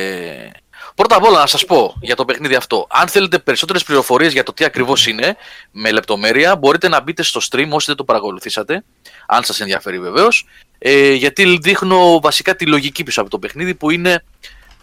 Πρώτα 0.95 1.17
απ' 1.17 1.25
όλα 1.25 1.39
να 1.39 1.47
σας 1.47 1.65
πω 1.65 1.95
για 2.01 2.17
το 2.17 2.25
παιχνίδι 2.25 2.55
αυτό. 2.55 2.87
Αν 2.91 3.09
θέλετε 3.09 3.39
περισσότερες 3.39 3.83
πληροφορίες 3.85 4.33
για 4.33 4.43
το 4.43 4.53
τι 4.53 4.65
ακριβώς 4.65 5.07
είναι, 5.07 5.37
με 5.71 5.91
λεπτομέρεια, 5.91 6.57
μπορείτε 6.57 6.89
να 6.89 7.01
μπείτε 7.01 7.23
στο 7.23 7.41
stream 7.51 7.69
όσοι 7.71 7.87
δεν 7.87 7.97
το 7.97 8.05
παρακολουθήσατε, 8.05 8.85
αν 9.27 9.45
σας 9.45 9.61
ενδιαφέρει 9.61 9.99
βεβαίως, 9.99 10.47
ε, 10.83 11.13
γιατί 11.13 11.59
δείχνω 11.63 12.21
βασικά 12.21 12.57
τη 12.57 12.67
λογική 12.67 13.03
πίσω 13.03 13.21
από 13.21 13.31
το 13.31 13.39
παιχνίδι 13.39 13.75
που 13.75 13.91
είναι 13.91 14.25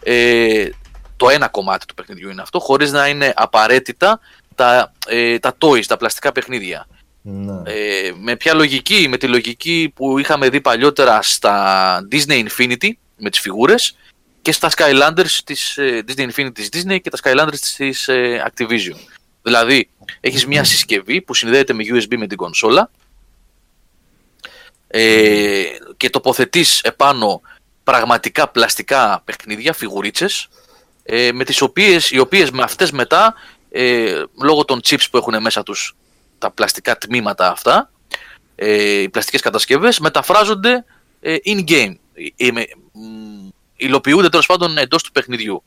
ε, 0.04 0.70
το 1.18 1.30
ένα 1.30 1.48
κομμάτι 1.48 1.86
του 1.86 1.94
παιχνιδιού 1.94 2.30
είναι 2.30 2.42
αυτό, 2.42 2.60
χωρίς 2.60 2.92
να 2.92 3.08
είναι 3.08 3.34
απαραίτητα 3.36 4.20
τα, 4.56 4.92
ε, 5.08 5.40
τα 5.40 5.58
toys, 5.60 5.86
τα 5.86 5.98
πλαστικά 5.98 6.32
παιχνίδια. 6.32 6.88
Ναι. 7.22 7.62
Ε, 7.64 8.12
με 8.20 8.36
ποια 8.36 8.54
λογική, 8.54 9.08
με 9.10 9.18
τη 9.18 9.28
λογική 9.28 9.92
που 9.96 10.20
είχαμε 10.20 10.50
δει 10.50 10.62
παλιότερα 10.62 11.22
στα 11.22 12.08
Disney 12.12 12.48
Infinity 12.48 12.90
με 13.18 13.30
τις 13.30 13.40
φιγούρες 13.40 13.96
και 14.42 14.52
στα 14.52 14.70
Skylanders 14.78 15.40
της 15.46 15.78
ε, 15.78 16.04
Disney 16.08 16.30
Infinity 16.32 16.54
της 16.54 16.70
Disney 16.74 17.02
και 17.02 17.10
τα 17.10 17.18
Skylanders 17.24 17.60
της 17.78 18.08
ε, 18.08 18.52
Activision. 18.52 18.96
Δηλαδή, 19.42 19.90
έχεις 20.20 20.46
μια 20.46 20.64
συσκευή 20.64 21.22
που 21.22 21.34
συνδέεται 21.34 21.74
με 21.74 21.84
USB 21.88 22.18
με 22.18 22.28
την 22.28 22.38
κονσόλα 22.38 22.92
ε, 24.88 25.64
και 25.98 26.10
τοποθετείς 26.10 26.82
επάνω 26.82 27.42
πραγματικά 27.84 28.48
πλαστικά 28.48 29.22
παιχνίδια, 29.26 29.74
φιγουρίτσες 29.74 30.48
ε, 31.04 31.32
με 31.32 31.44
τις 31.44 31.62
οποίες, 31.62 32.12
οι 32.12 32.20
οποίες 32.20 32.52
με 32.52 32.64
αυτές 32.64 32.92
μετά 32.92 33.34
ε, 33.72 34.24
λόγω 34.42 34.66
των 34.66 34.80
chips 34.84 35.06
που 35.12 35.18
έχουν 35.18 35.42
μέσα 35.42 35.64
τους 35.64 35.96
τα 36.38 36.52
πλαστικά 36.52 36.98
τμήματα 36.98 37.52
αυτά 37.52 37.92
ε, 38.56 39.02
οι 39.02 39.10
πλαστικές 39.10 39.42
κατασκευές 39.42 40.00
μεταφράζονται 40.00 40.86
ε, 41.20 41.36
in-game. 41.46 41.94
Ε, 42.36 42.52
με- 42.52 42.68
μ, 42.92 43.48
υλοποιούνται 43.76 44.30
τέλος 44.30 44.46
πάντων 44.46 44.78
εντός 44.78 45.04
του 45.04 45.12
παιχνιδιού. 45.12 45.64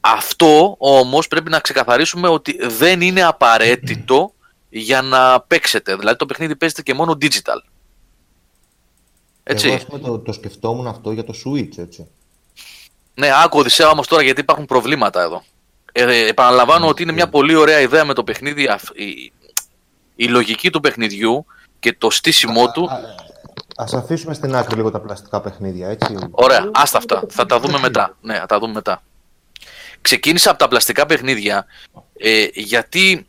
Αυτό 0.00 0.76
όμως 0.78 1.28
πρέπει 1.28 1.50
να 1.50 1.60
ξεκαθαρίσουμε 1.60 2.28
ότι 2.28 2.66
δεν 2.66 3.00
είναι 3.00 3.22
απαραίτητο 3.22 4.34
για 4.68 5.02
να 5.02 5.40
παίξετε. 5.40 5.96
Δηλαδή 5.96 6.16
το 6.18 6.26
παιχνίδι 6.26 6.56
παίζεται 6.56 6.82
και 6.82 6.94
μόνο 6.94 7.18
digital 7.20 7.60
έτσι. 9.48 9.66
Εγώ, 9.66 9.76
ας 9.76 9.84
πούμε, 9.86 9.98
το, 9.98 10.18
το 10.18 10.32
σκεφτόμουν 10.32 10.86
αυτό 10.86 11.10
για 11.12 11.24
το 11.24 11.34
Switch, 11.44 11.78
έτσι. 11.78 12.06
Ναι, 13.14 13.30
άκου 13.44 13.58
Οδυσσέα 13.58 13.88
όμως 13.90 14.06
τώρα 14.06 14.22
γιατί 14.22 14.40
υπάρχουν 14.40 14.64
προβλήματα 14.66 15.22
εδώ. 15.22 15.42
Ε, 15.92 16.02
ε, 16.02 16.26
επαναλαμβάνω 16.28 16.88
ότι 16.88 17.02
είναι 17.02 17.12
μια 17.12 17.28
πολύ 17.28 17.54
ωραία 17.54 17.80
ιδέα 17.80 18.04
με 18.04 18.14
το 18.14 18.24
παιχνίδι. 18.24 18.66
αυ- 18.66 18.98
Η, 18.98 19.32
η 20.16 20.24
λογική 20.28 20.70
του 20.70 20.80
παιχνιδιού 20.80 21.46
και 21.78 21.92
το 21.98 22.10
στήσιμό 22.10 22.70
του. 22.70 22.88
Ας 23.76 23.94
αφήσουμε 23.94 24.34
στην 24.34 24.54
άκρη 24.56 24.76
λίγο 24.76 24.90
τα 24.90 25.00
πλαστικά 25.00 25.40
παιχνίδια, 25.40 25.88
έτσι. 25.88 26.16
Ωραία, 26.30 26.70
άστα 26.74 26.98
αυτά. 26.98 27.22
Θα 27.28 27.46
τα 27.46 27.60
δούμε 27.60 27.78
μετά. 27.78 28.16
Ναι, 28.20 28.34
θα 28.38 28.46
τα 28.46 28.58
δούμε 28.58 28.72
μετά. 28.72 29.02
Ξεκίνησα 30.00 30.50
από 30.50 30.58
τα 30.58 30.68
πλαστικά 30.68 31.06
παιχνίδια 31.06 31.66
ε, 32.18 32.46
γιατί 32.52 33.26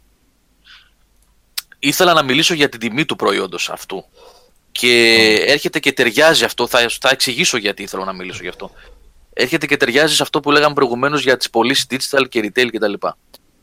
ήθελα 1.79 2.13
να 2.13 2.23
μιλήσω 2.23 2.53
για 2.53 2.69
την 2.69 2.79
τιμή 2.79 3.05
του 3.05 3.15
προϊόντος 3.15 3.69
αυτού. 3.69 4.05
Και 4.79 5.33
έρχεται 5.47 5.79
και 5.79 5.91
ταιριάζει 5.93 6.43
αυτό, 6.43 6.67
θα, 6.67 6.79
θα 7.01 7.09
εξηγήσω 7.11 7.57
γιατί 7.57 7.83
ήθελα 7.83 8.05
να 8.05 8.13
μιλήσω 8.13 8.39
γι' 8.41 8.47
αυτό. 8.47 8.71
Έρχεται 9.33 9.65
και 9.65 9.77
ταιριάζει 9.77 10.15
σε 10.15 10.23
αυτό 10.23 10.39
που 10.39 10.51
λέγαμε 10.51 10.73
προηγουμένως 10.73 11.21
για 11.21 11.37
τις 11.37 11.49
πωλήσεις 11.49 11.85
digital 11.89 12.29
και 12.29 12.39
retail 12.53 12.67
κτλ. 12.71 12.93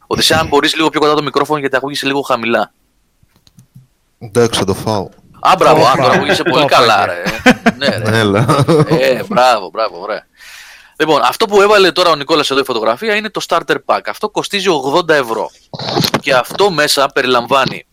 Οδυσσέα, 0.07 0.39
αν 0.39 0.49
μπορείς 0.49 0.75
λίγο 0.77 0.89
πιο 0.89 1.01
κοντά 1.01 1.15
το 1.15 1.23
μικρόφωνο 1.23 1.59
γιατί 1.59 1.77
ακούγεσαι 1.77 2.07
λίγο 2.07 2.21
χαμηλά. 2.21 2.73
Εντάξει, 4.19 4.59
θα 4.59 4.65
το 4.65 4.75
φάω. 4.75 5.09
Α, 5.41 5.55
μπράβο, 5.59 5.81
Όπα. 5.81 5.91
α, 5.91 5.97
τώρα 5.97 6.13
ακούγεσαι 6.15 6.43
πολύ 6.43 6.61
Το 6.63 6.67
καλά, 6.67 7.07
ρε. 7.07 7.23
ναι, 7.77 7.87
ρε. 7.87 8.19
Έλα. 8.19 8.65
Ε, 8.89 9.23
μπράβο, 9.29 9.71
μπράβο, 9.71 10.01
ωραία. 10.01 10.27
Λοιπόν, 10.97 11.21
αυτό 11.25 11.47
που 11.47 11.61
έβαλε 11.61 11.93
τώρα 11.93 12.11
ο 12.11 12.15
Νικόλας 12.17 12.51
εδώ 12.51 12.61
η 12.61 12.65
φωτογραφία 12.65 13.15
είναι 13.15 13.31
το 13.31 13.41
starter 13.49 13.77
pack. 13.87 14.01
Αυτό 14.07 14.29
κοστίζει 14.29 14.67
80 14.95 15.09
ευρώ. 15.09 15.51
Και 16.21 16.35
αυτό 16.35 16.71
μέσα 16.71 17.07
περιλαμβάνει. 17.07 17.87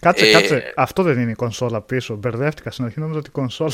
Κάτσε, 0.00 0.26
Ε, 0.26 0.32
κάτσε. 0.32 0.72
Αυτό 0.76 1.02
δεν 1.02 1.18
είναι 1.18 1.30
η 1.30 1.34
κονσόλα 1.34 1.80
πίσω. 1.80 2.14
Μπερδεύτηκα 2.14 2.70
στην 2.70 2.84
αρχή, 2.84 3.00
νόμιζα 3.00 3.18
ότι 3.18 3.28
η 3.28 3.32
κονσόλα. 3.32 3.72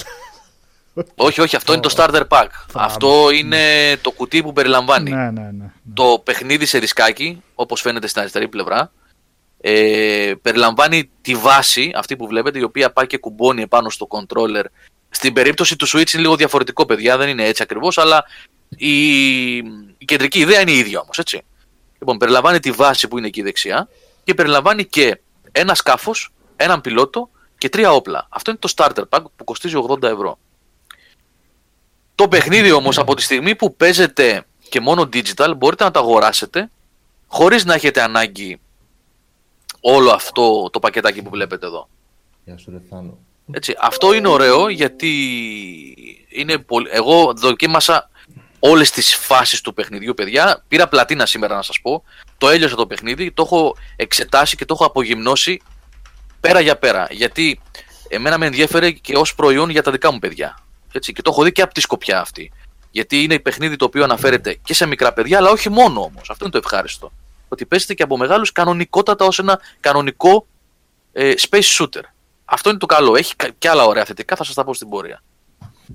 Όχι, 1.14 1.40
όχι, 1.40 1.56
αυτό 1.56 1.72
είναι 1.72 1.82
το 1.82 1.94
starter 1.96 2.22
pack. 2.28 2.46
Αυτό 2.72 3.30
είναι 3.30 3.96
το 4.00 4.10
κουτί 4.10 4.42
που 4.42 4.52
περιλαμβάνει 4.52 5.10
ναι, 5.10 5.30
ναι, 5.30 5.30
ναι. 5.30 5.50
ναι. 5.50 5.72
το 5.94 6.20
παιχνίδι 6.24 6.66
σε 6.66 6.78
δισκάκι, 6.78 7.42
όπως 7.54 7.80
φαίνεται 7.80 8.06
στην 8.06 8.20
αριστερή 8.20 8.48
πλευρά. 8.48 8.92
Ε, 9.60 10.32
περιλαμβάνει 10.42 11.10
τη 11.22 11.34
βάση, 11.34 11.92
αυτή 11.94 12.16
που 12.16 12.26
βλέπετε, 12.26 12.58
η 12.58 12.62
οποία 12.62 12.92
πάει 12.92 13.06
και 13.06 13.18
κουμπώνει 13.18 13.62
επάνω 13.62 13.90
στο 13.90 14.06
controller. 14.10 14.64
Στην 15.10 15.32
περίπτωση 15.32 15.76
του 15.76 15.88
Switch 15.88 16.12
είναι 16.12 16.22
λίγο 16.22 16.36
διαφορετικό, 16.36 16.86
παιδιά, 16.86 17.16
δεν 17.16 17.28
είναι 17.28 17.44
έτσι 17.44 17.62
ακριβώς, 17.62 17.98
αλλά 17.98 18.24
η, 18.76 19.56
η 19.98 20.04
κεντρική 20.04 20.38
ιδέα 20.38 20.60
είναι 20.60 20.70
η 20.70 20.78
ίδια 20.78 21.00
όμως, 21.00 21.18
έτσι. 21.18 21.42
Λοιπόν, 21.98 22.18
περιλαμβάνει 22.18 22.58
τη 22.58 22.70
βάση 22.70 23.08
που 23.08 23.18
είναι 23.18 23.26
εκεί 23.26 23.42
δεξιά 23.42 23.88
και 24.24 24.34
περιλαμβάνει 24.34 24.84
και 24.84 25.20
ένα 25.58 25.74
σκάφος, 25.74 26.32
έναν 26.56 26.80
πιλότο 26.80 27.30
και 27.58 27.68
τρία 27.68 27.92
όπλα. 27.92 28.26
Αυτό 28.28 28.50
είναι 28.50 28.60
το 28.60 28.72
starter 28.76 29.02
pack 29.08 29.22
που 29.36 29.44
κοστίζει 29.44 29.74
80 29.88 30.02
ευρώ. 30.02 30.38
Το 32.14 32.28
παιχνίδι 32.28 32.72
όμως 32.72 32.98
από 32.98 33.14
τη 33.14 33.22
στιγμή 33.22 33.54
που 33.54 33.76
παίζετε 33.76 34.46
και 34.68 34.80
μόνο 34.80 35.02
digital 35.02 35.52
μπορείτε 35.56 35.84
να 35.84 35.90
το 35.90 35.98
αγοράσετε 35.98 36.70
χωρίς 37.26 37.64
να 37.64 37.74
έχετε 37.74 38.02
ανάγκη 38.02 38.60
όλο 39.80 40.10
αυτό 40.10 40.70
το 40.72 40.78
πακετάκι 40.78 41.22
που 41.22 41.30
βλέπετε 41.30 41.66
εδώ. 41.66 41.88
Γεια 42.44 42.58
σου, 42.58 42.70
ρε 42.70 42.80
Θάνο. 42.90 43.18
Έτσι, 43.52 43.74
αυτό 43.80 44.12
είναι 44.12 44.28
ωραίο 44.28 44.68
γιατί 44.68 45.12
είναι 46.28 46.58
πολύ... 46.58 46.88
εγώ 46.92 47.32
δοκίμασα 47.36 48.10
όλες 48.58 48.90
τις 48.90 49.14
φάσεις 49.14 49.60
του 49.60 49.74
παιχνιδιού, 49.74 50.14
παιδιά. 50.14 50.64
Πήρα 50.68 50.88
πλατίνα 50.88 51.26
σήμερα 51.26 51.54
να 51.54 51.62
σας 51.62 51.80
πω. 51.80 52.04
Το 52.38 52.48
έλειωσα 52.48 52.74
το 52.76 52.86
παιχνίδι, 52.86 53.32
το 53.32 53.42
έχω 53.42 53.76
εξετάσει 53.96 54.56
και 54.56 54.64
το 54.64 54.74
έχω 54.74 54.84
απογυμνώσει 54.84 55.62
πέρα 56.40 56.60
για 56.60 56.76
πέρα. 56.76 57.06
Γιατί 57.10 57.60
εμένα 58.08 58.38
με 58.38 58.46
ενδιέφερε 58.46 58.90
και 58.90 59.16
ως 59.16 59.34
προϊόν 59.34 59.70
για 59.70 59.82
τα 59.82 59.90
δικά 59.90 60.12
μου 60.12 60.18
παιδιά. 60.18 60.58
Έτσι, 60.92 61.12
και 61.12 61.22
το 61.22 61.30
έχω 61.30 61.42
δει 61.42 61.52
και 61.52 61.62
από 61.62 61.74
τη 61.74 61.80
σκοπιά 61.80 62.20
αυτή. 62.20 62.52
Γιατί 62.90 63.22
είναι 63.22 63.38
παιχνίδι 63.38 63.76
το 63.76 63.84
οποίο 63.84 64.04
αναφέρεται 64.04 64.58
και 64.64 64.74
σε 64.74 64.86
μικρά 64.86 65.12
παιδιά, 65.12 65.38
αλλά 65.38 65.50
όχι 65.50 65.70
μόνο 65.70 66.00
όμως. 66.00 66.30
Αυτό 66.30 66.44
είναι 66.44 66.52
το 66.52 66.60
ευχάριστο. 66.64 67.12
Ότι 67.48 67.66
παίζεται 67.66 67.94
και 67.94 68.02
από 68.02 68.16
μεγάλους 68.16 68.52
κανονικότατα 68.52 69.24
ως 69.24 69.38
ένα 69.38 69.60
κανονικό 69.80 70.46
ε, 71.12 71.32
space 71.48 71.76
shooter. 71.78 72.02
Αυτό 72.44 72.70
είναι 72.70 72.78
το 72.78 72.86
καλό. 72.86 73.16
Έχει 73.16 73.36
κα- 73.36 73.50
και 73.58 73.68
άλλα 73.68 73.84
ωραία 73.84 74.04
θετικά, 74.04 74.36
θα 74.36 74.44
σας 74.44 74.54
τα 74.54 74.64
πω 74.64 74.74
στην 74.74 74.88
πορεία. 74.88 75.22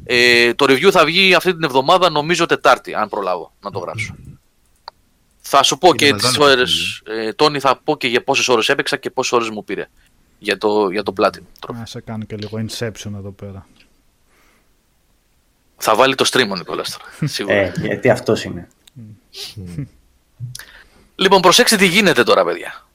Ε, 0.04 0.54
το 0.54 0.66
review 0.70 0.90
θα 0.92 1.06
βγει 1.06 1.34
αυτή 1.34 1.54
την 1.54 1.64
εβδομάδα, 1.64 2.10
νομίζω 2.10 2.46
Τετάρτη, 2.46 2.94
αν 2.94 3.10
προλάβω 3.10 3.54
να 3.62 3.72
το 3.72 3.80
γράψω. 3.80 4.16
Θα 5.54 5.64
σου 5.64 5.78
πω 5.78 5.88
Είναι 5.88 5.96
και 5.98 6.06
μεγάλο 6.14 6.28
τις 6.28 6.38
ώρες, 6.38 7.02
ε, 7.06 7.34
Τόνι 7.34 7.60
θα 7.60 7.80
πω 7.84 7.98
και 7.98 8.08
για 8.08 8.24
πόσες 8.24 8.48
ώρες 8.48 8.70
έπαιξα 8.70 8.98
και 8.98 9.10
πόσες 9.10 9.32
ώρες 9.32 9.50
μου 9.50 9.64
πήρε 9.64 9.88
για 10.40 10.58
το, 10.58 10.90
για 10.90 11.04
το 11.04 11.14
Platinum. 11.22 11.28
Trophy. 11.60 11.74
Να 11.74 11.86
σε 11.86 12.02
κάνω 12.02 12.24
και 12.26 12.36
λίγο 12.36 12.66
Inception 12.70 13.14
εδώ 13.16 13.32
πέρα. 13.32 13.68
Θα 15.78 15.96
βάλει 15.96 16.16
το 16.16 16.26
stream 16.32 16.48
ο 16.52 16.56
Νικόλας 16.56 16.98
τώρα, 16.98 17.32
σίγουρα. 17.34 17.56
Ε, 17.56 17.74
γιατί 17.82 18.10
αυτός 18.10 18.44
είναι. 18.44 18.68
Λοιπόν, 21.16 21.42
προσέξτε 21.42 21.76
τι 21.76 21.88
γίνεται 21.88 22.24
τώρα, 22.24 22.46
παιδιά. 22.46 22.88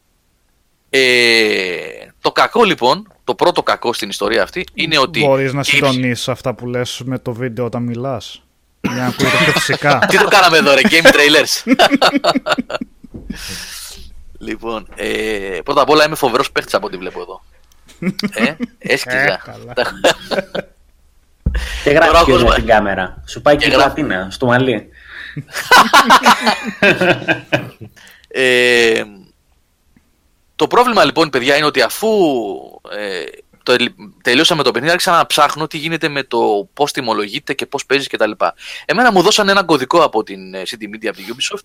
Ε, 0.90 1.78
το 2.20 2.32
κακό 2.32 2.64
λοιπόν, 2.64 3.12
το 3.24 3.34
πρώτο 3.34 3.62
κακό 3.62 3.92
στην 3.92 4.08
ιστορία 4.08 4.42
αυτή 4.42 4.64
είναι 4.74 4.98
ότι. 4.98 5.20
Μπορείς 5.20 5.52
να 5.52 5.62
και 5.62 5.70
η- 5.76 5.78
συντονίσεις 5.78 6.28
αυτά 6.28 6.54
που 6.54 6.66
λες 6.66 7.02
με 7.04 7.18
το 7.18 7.32
βίντεο 7.32 7.64
όταν 7.64 7.82
μιλάς. 7.82 8.42
Για 8.92 8.94
να 9.02 9.06
ακούγεται 9.06 9.36
πιο 9.44 9.52
φυσικά. 9.52 9.98
Τι 10.10 10.18
το 10.18 10.28
κάναμε 10.28 10.56
εδώ, 10.56 10.74
ρε, 10.74 10.80
game 10.84 11.06
trailers; 11.06 11.72
λοιπόν, 14.38 14.86
ε, 14.94 15.58
πρώτα 15.64 15.80
απ' 15.80 15.90
όλα 15.90 16.04
είμαι 16.04 16.14
φοβερός 16.16 16.52
παίχτης 16.52 16.74
από 16.74 16.86
ό,τι 16.86 16.96
βλέπω 16.96 17.20
εδώ. 17.20 17.42
ε, 18.34 18.54
έσκυζα. 18.78 19.16
Ε, 19.18 19.38
καλά. 19.44 19.72
Και 21.84 21.92
Τώρα 21.92 22.06
γράφει 22.06 22.22
ο 22.22 22.24
και 22.24 22.32
κόσμος- 22.32 22.54
την 22.54 22.66
κάμερα. 22.66 23.22
Σου 23.26 23.42
πάει 23.42 23.56
και 23.56 23.64
Και 23.64 23.70
η 23.70 23.74
γράφει. 23.74 23.94
πλατίνα, 23.94 24.28
στο 24.30 24.46
μαλλί. 24.46 24.88
Ε, 28.28 29.02
το 30.56 30.66
πρόβλημα 30.66 31.04
λοιπόν, 31.04 31.30
παιδιά, 31.30 31.56
είναι 31.56 31.66
ότι 31.66 31.80
αφού 31.82 32.08
ε, 32.98 33.24
το, 33.66 33.72
ελ- 33.72 33.92
τελειώσαμε 34.22 34.62
το 34.62 34.70
παιχνίδι, 34.70 34.92
άρχισα 34.92 35.12
να 35.12 35.26
ψάχνω 35.26 35.66
τι 35.66 35.78
γίνεται 35.78 36.08
με 36.08 36.22
το 36.22 36.68
πώς 36.74 36.92
τιμολογείται 36.92 37.54
και 37.54 37.66
πώς 37.66 37.86
παίζεις 37.86 38.08
κτλ. 38.08 38.30
Εμένα 38.84 39.12
μου 39.12 39.22
δώσαν 39.22 39.48
έναν 39.48 39.64
κωδικό 39.66 40.02
από 40.02 40.22
την 40.22 40.54
ε, 40.54 40.62
CD 40.66 40.82
Media 40.82 41.06
από 41.06 41.16
την 41.16 41.34
Ubisoft 41.34 41.64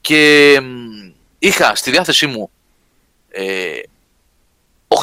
και 0.00 0.58
μ, 0.62 1.12
είχα 1.38 1.74
στη 1.74 1.90
διάθεσή 1.90 2.26
μου 2.26 2.50
ε, 3.30 3.78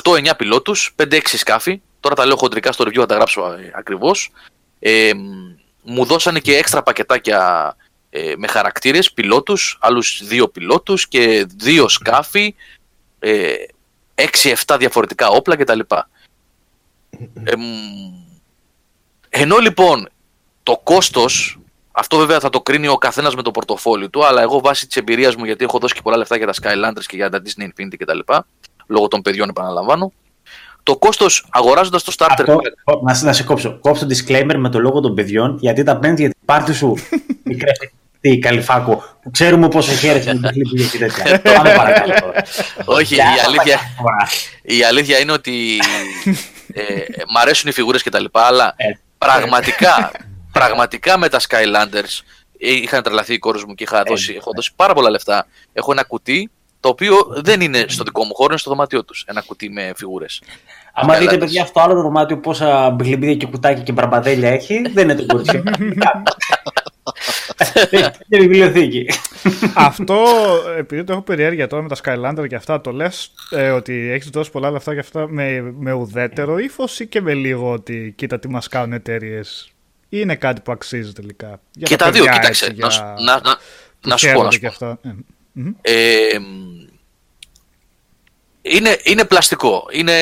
8-9 0.04 0.30
πιλότους, 0.38 0.96
5-6 1.04 1.20
σκάφη. 1.24 1.82
Τώρα 2.00 2.16
τα 2.16 2.26
λέω 2.26 2.36
χοντρικά 2.36 2.72
στο 2.72 2.84
review, 2.88 3.00
θα 3.00 3.06
τα 3.06 3.16
γράψω 3.16 3.52
ε, 3.52 3.72
ακριβώς. 3.76 4.32
Ε, 4.80 5.12
μ, 5.14 5.56
μου 5.84 6.06
δώσανε 6.06 6.40
και 6.40 6.56
έξτρα 6.56 6.84
πακετάκια 6.84 7.76
ε, 8.10 8.34
με 8.38 8.48
χαρακτήρες, 8.48 9.12
πιλότους, 9.12 9.78
άλλους 9.82 10.22
δύο 10.24 10.48
πιλότους 10.48 11.08
και 11.08 11.46
δύο 11.56 11.88
σκάφη, 11.88 12.56
ε, 13.20 13.54
6-7 14.66 14.76
διαφορετικά 14.80 15.30
όπλα 15.30 15.56
κτλ. 15.56 15.80
Ε, 17.44 17.56
μ, 17.56 17.62
ενώ 19.30 19.58
λοιπόν 19.58 20.10
το 20.64 20.80
κόστος, 20.84 21.60
αυτό 21.92 22.18
βέβαια 22.18 22.40
θα 22.40 22.50
το 22.50 22.62
κρίνει 22.62 22.88
ο 22.88 22.98
καθένας 22.98 23.36
με 23.36 23.42
το 23.42 23.52
πορτοφόλι 23.52 24.10
του, 24.10 24.26
αλλά 24.26 24.42
εγώ 24.42 24.60
βάσει 24.60 24.88
της 24.88 24.96
εμπειρίας 24.96 25.36
μου, 25.36 25.46
γιατί 25.46 25.64
έχω 25.64 25.80
δώσει 25.80 25.94
και 25.94 26.02
πολλά 26.02 26.18
λεφτά 26.18 26.38
για 26.38 26.48
τα 26.48 26.54
Skylanders 26.62 27.04
και 27.08 27.16
για 27.16 27.30
τα 27.30 27.42
Disney 27.46 27.64
Infinity 27.64 27.96
κτλ. 27.98 28.20
Λόγω 28.88 29.08
των 29.08 29.22
παιδιών 29.22 29.50
επαναλαμβάνω. 29.50 30.12
Το 30.84 30.98
κόστος 30.98 31.46
αγοράζοντας 31.50 32.04
το 32.04 32.14
starter 32.18 32.36
Αυτό, 32.40 32.54
pack 32.56 32.94
ο, 32.96 33.02
να, 33.04 33.22
να 33.22 33.34
σε 33.34 33.44
κόψω. 33.44 33.80
Κόψω 33.80 34.08
disclaimer 34.10 34.56
με 34.58 34.70
το 34.70 34.80
λόγο 34.80 35.00
των 35.00 35.16
παιδιών, 35.16 35.58
γιατί 35.60 35.84
τα 35.84 35.98
παίρνεις 35.98 36.20
για 36.20 36.30
την 36.30 36.38
πάρτι 36.46 36.74
σου. 36.74 36.98
Μικρέ 37.44 37.72
τι 38.20 38.40
καλυφάκο, 38.40 39.04
που 39.22 39.32
ξέρουμε 39.32 39.68
πόσο 39.68 39.92
χαίρεσαι 39.92 40.34
με 40.34 40.52
τη 40.52 40.54
χλύπη 40.54 40.90
και 40.90 40.98
τέτοια. 40.98 41.42
Πάμε 41.42 41.74
παρακαλώ. 41.74 42.14
Όχι, 42.86 43.14
η 43.14 43.18
Για, 43.18 43.44
αλήθεια, 43.46 43.80
φορά. 43.98 44.28
η 44.62 44.84
αλήθεια 44.84 45.20
είναι 45.20 45.32
ότι 45.32 45.80
ε, 46.82 47.06
μ' 47.30 47.38
αρέσουν 47.38 47.70
οι 47.70 47.74
φιγούρες 47.74 48.04
και 48.04 48.10
τα 48.10 48.20
λοιπά, 48.20 48.42
αλλά 48.42 48.74
Ε. 48.78 48.86
πραγματικά, 49.18 50.12
πραγματικά 50.52 51.18
με 51.18 51.30
τα 51.30 51.40
Skylanders 51.40 52.22
ε, 52.60 52.72
είχαν 52.72 53.04
τρελαθεί 53.04 53.34
οι 53.34 53.40
κόρες 53.40 53.64
μου 53.64 53.76
και 53.76 53.84
είχα 53.84 54.04
δώσει, 54.08 54.34
έχω 54.34 54.52
δώσει 54.56 54.72
πάρα 54.76 54.94
πολλά 54.94 55.10
λεφτά. 55.10 55.48
Έχω 55.74 55.92
ένα 55.92 56.04
κουτί 56.04 56.50
το 56.80 56.90
οποίο 56.90 57.16
δεν 57.30 57.62
είναι 57.62 57.86
στο 57.88 58.04
δικό 58.04 58.24
μου 58.24 58.34
χώρο, 58.36 58.50
είναι 58.50 58.60
στο 58.60 58.70
δωμάτιό 58.70 59.04
τους. 59.04 59.24
Ένα 59.28 59.42
κουτί 59.42 59.70
με 59.70 59.92
φιγούρες. 59.96 60.42
Άμα 60.94 61.14
Skylanders. 61.16 61.20
δείτε, 61.20 61.38
παιδιά, 61.38 61.62
αυτό 61.62 61.80
άλλο 61.80 61.94
το 61.94 62.02
δωμάτιο 62.02 62.38
πόσα 62.38 62.90
μπλιμπίδια 62.90 63.36
και 63.36 63.46
κουτάκια 63.46 63.84
και 63.84 63.92
μπραμπαδέλια 63.92 64.50
έχει, 64.50 64.82
δεν 64.94 65.10
είναι 65.10 65.16
το 65.16 65.26
κορίτσι. 65.26 65.64
Είναι 68.30 68.44
βιβλιοθήκη. 68.44 69.10
Αυτό, 69.76 70.26
επειδή 70.78 71.04
το 71.04 71.12
έχω 71.14 71.22
περιέργεια 71.22 71.68
τώρα 71.68 71.84
με 71.84 71.90
τα 71.90 71.96
Skylander 72.04 72.48
και 72.48 72.56
αυτά, 72.56 72.82
το 72.82 72.92
λες 72.92 73.32
ότι 73.76 74.10
έχεις 74.10 74.30
δώσει 74.30 74.52
πολλά 74.52 74.72
λεφτά 74.72 74.92
για 74.92 75.02
αυτά 75.02 75.28
με, 75.28 75.62
με 75.78 75.92
ουδέτερο 75.92 76.58
ύφος 76.58 77.00
ή 77.00 77.08
και 77.08 77.22
με 77.22 77.34
λίγο 77.34 77.72
ότι 77.72 78.14
κοίτα 78.18 78.40
τι 78.40 78.48
μας 78.50 78.68
κάνουν 78.68 78.94
εταιρείες. 78.94 79.72
Ή 80.10 80.18
είναι 80.22 80.36
κάτι 80.36 80.62
που 80.62 80.72
αξίζει 80.72 81.14
τελικά; 81.14 81.60
Για 81.72 81.88
και 81.88 81.96
τα 81.96 82.12
δύο, 82.12 82.24
παιδιά, 82.24 82.40
κοίταξε. 82.40 82.66
έτσι, 82.66 82.80
να, 82.80 82.88
για- 82.88 82.96
σου- 82.96 83.24
να, 83.24 83.34
να, 83.42 83.58
που 84.02 84.10
να 84.10 84.18
σου 84.18 84.26
πω, 84.26 84.32
χαίρονται 84.32 84.46
να 84.46 84.52
σου 84.52 84.60
και 84.60 84.68
πω. 84.68 84.74
αυτά. 84.86 85.00
Ε, 85.04 85.14
μμμ. 85.52 85.72
Ε, 85.82 86.40
μ, 86.40 86.88
είναι, 88.62 88.98
είναι 89.04 89.26
πλαστικό. 89.26 89.86
Είναι. 89.92 90.14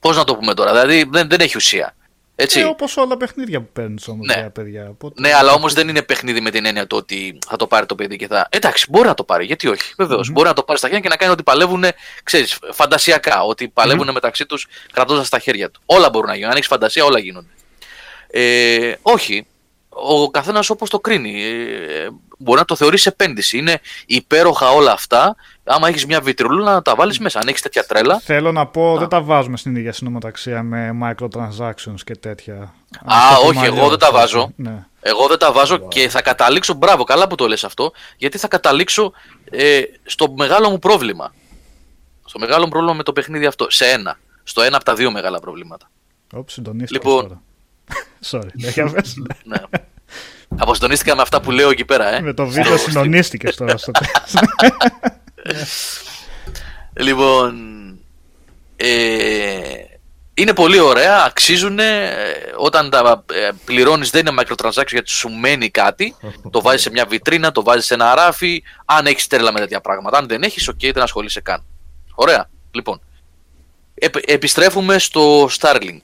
Πώς 0.00 0.16
να 0.16 0.24
το 0.24 0.36
πούμε 0.36 0.54
τώρα, 0.54 0.70
δηλαδή 0.70 1.08
δεν, 1.10 1.28
δεν 1.28 1.40
έχει 1.40 1.56
ουσία. 1.56 1.96
Έτσι. 2.38 2.60
Ε, 2.60 2.64
όπως 2.64 2.96
όλα 2.96 3.16
παιχνίδια 3.16 3.60
που 3.60 3.68
παίρνεις 3.72 4.08
όμως 4.08 4.26
Ναι. 4.26 4.34
για 4.34 4.50
παιδιά. 4.50 4.88
Οπότε... 4.90 5.20
Ναι, 5.20 5.34
αλλά 5.34 5.52
όμως 5.52 5.72
δεν 5.72 5.88
είναι 5.88 6.02
παιχνίδι 6.02 6.40
με 6.40 6.50
την 6.50 6.64
έννοια 6.66 6.86
το 6.86 6.96
ότι 6.96 7.38
θα 7.48 7.56
το 7.56 7.66
πάρει 7.66 7.86
το 7.86 7.94
παιδί 7.94 8.16
και 8.16 8.26
θα. 8.26 8.46
Εντάξει, 8.50 8.86
μπορεί 8.90 9.06
να 9.08 9.14
το 9.14 9.24
πάρει, 9.24 9.44
γιατί 9.44 9.68
όχι. 9.68 9.94
Βεβαίως, 9.96 10.30
Μπορεί 10.30 10.48
να 10.48 10.54
το 10.54 10.62
πάρει 10.62 10.78
στα 10.78 10.86
χέρια 10.88 11.02
και 11.02 11.08
να 11.08 11.16
κάνει 11.16 11.32
ότι 11.32 11.42
παλεύουν, 11.42 11.84
ξέρεις, 12.22 12.58
φαντασιακά. 12.72 13.42
Ότι 13.42 13.68
παλεύουν 13.68 14.10
μεταξύ 14.12 14.46
τους 14.46 14.66
κρατώντας 14.92 15.28
τα 15.28 15.38
χέρια 15.38 15.70
του. 15.70 15.80
Όλα 15.86 16.10
μπορούν 16.10 16.28
να 16.28 16.34
γίνουν. 16.34 16.50
Αν 16.50 16.56
έχεις 16.56 16.68
φαντασία, 16.68 17.04
όλα 17.04 17.18
γίνονται. 17.18 17.48
Ε, 18.30 18.94
όχι. 19.02 19.46
Ο 19.88 20.30
καθένας 20.30 20.70
όπως 20.70 20.90
το 20.90 21.00
κρίνει. 21.00 21.42
Ε, 21.44 22.08
μπορεί 22.36 22.58
να 22.58 22.64
το 22.64 22.76
θεωρήσει 22.76 23.08
επένδυση. 23.12 23.58
Είναι 23.58 23.80
υπέροχα 24.06 24.70
όλα 24.70 24.92
αυτά. 24.92 25.36
Άμα 25.64 25.88
έχεις 25.88 26.06
μια 26.06 26.20
βιτρουλούνα 26.20 26.72
να 26.72 26.82
τα 26.82 26.94
βάλεις 26.94 27.18
μέσα. 27.18 27.38
Αν 27.38 27.48
έχεις 27.48 27.62
τέτοια 27.62 27.84
τρέλα. 27.84 28.20
Θέλω 28.20 28.52
να 28.52 28.66
πω, 28.66 28.96
δεν 28.98 29.08
τα 29.08 29.20
βάζουμε 29.22 29.56
στην 29.56 29.76
ίδια 29.76 29.92
συνομοταξία 29.92 30.62
με 30.62 30.90
microtransactions 31.02 32.00
και 32.04 32.16
τέτοια. 32.16 32.54
Α, 32.56 32.70
Αυτό 33.04 33.40
που 33.40 33.46
όχι, 33.48 33.56
μαλλιό, 33.58 33.74
εγώ 33.76 33.88
δεν 33.88 33.98
τα 33.98 34.06
αυτό. 34.06 34.18
βάζω. 34.18 34.52
Ναι. 34.56 34.86
Εγώ 35.00 35.26
δεν 35.26 35.38
τα 35.38 35.52
βάζω 35.52 35.78
και 35.88 36.08
θα 36.08 36.22
καταλήξω. 36.22 36.74
Μπράβο, 36.74 37.04
καλά 37.04 37.28
που 37.28 37.34
το 37.34 37.46
λες 37.48 37.64
αυτό. 37.64 37.92
Γιατί 38.16 38.38
θα 38.38 38.48
καταλήξω 38.48 39.12
ε, 39.50 39.80
στο 40.04 40.34
μεγάλο 40.36 40.70
μου 40.70 40.78
πρόβλημα. 40.78 41.34
Στο 42.24 42.38
μεγάλο 42.38 42.64
μου 42.64 42.70
πρόβλημα 42.70 42.94
με 42.94 43.02
το 43.02 43.12
παιχνίδι 43.12 43.46
αυτό. 43.46 43.70
Σε 43.70 43.84
ένα. 43.86 44.18
Στο 44.42 44.62
ένα 44.62 44.76
από 44.76 44.84
τα 44.84 44.94
δύο 44.94 45.10
μεγάλα 45.10 45.38
προβλήματα. 45.38 45.90
Όπ, 46.32 46.50
συντονίστηκες 46.50 47.04
Λοιπόν. 47.04 47.22
τώρα. 47.28 47.42
Sorry, 48.30 48.50
δεν 48.54 48.70
για 48.70 48.90
πες. 48.90 49.14
ναι. 49.44 49.56
Αποστονίστηκα 50.58 51.16
με 51.16 51.22
αυτά 51.22 51.40
που 51.40 51.50
λέω 51.50 51.70
εκεί 51.70 51.84
πέρα, 51.84 52.14
ε. 52.14 52.20
Με 52.20 52.32
το 52.34 52.46
βίντεο 52.46 52.76
Στο- 52.76 52.90
συντονίστηκε 52.90 53.52
τώρα 53.52 53.76
στο 53.76 53.90
τέλος. 53.98 54.46
Λοιπόν. 56.92 57.54
Ε, 58.76 59.58
είναι 60.34 60.52
πολύ 60.54 60.78
ωραία, 60.80 61.22
αξίζουν. 61.24 61.78
όταν 62.56 62.90
τα 62.90 63.24
ε, 63.32 63.50
πληρώνεις 63.64 64.10
δεν 64.10 64.26
είναι 64.26 64.42
microtransaction 64.42 64.86
γιατί 64.90 65.10
σου 65.10 65.28
μένει 65.28 65.70
κάτι. 65.70 66.14
το 66.50 66.60
βάζεις 66.62 66.82
σε 66.82 66.90
μια 66.90 67.06
βιτρίνα, 67.06 67.52
το 67.52 67.62
βάζεις 67.62 67.86
σε 67.86 67.94
ένα 67.94 68.14
ράφι. 68.14 68.62
Αν 68.84 69.06
έχεις 69.06 69.26
τρέλα 69.26 69.52
με 69.52 69.58
τέτοια 69.60 69.80
πράγματα. 69.80 70.18
Αν 70.18 70.26
δεν 70.26 70.42
έχεις, 70.42 70.68
οκ, 70.68 70.78
δεν 70.80 71.02
ασχολείσαι 71.02 71.40
καν. 71.40 71.64
Ωραία. 72.14 72.50
Λοιπόν. 72.70 73.00
Επ- 73.94 74.30
επιστρέφουμε 74.30 74.98
στο 74.98 75.48
Starlink. 75.60 76.00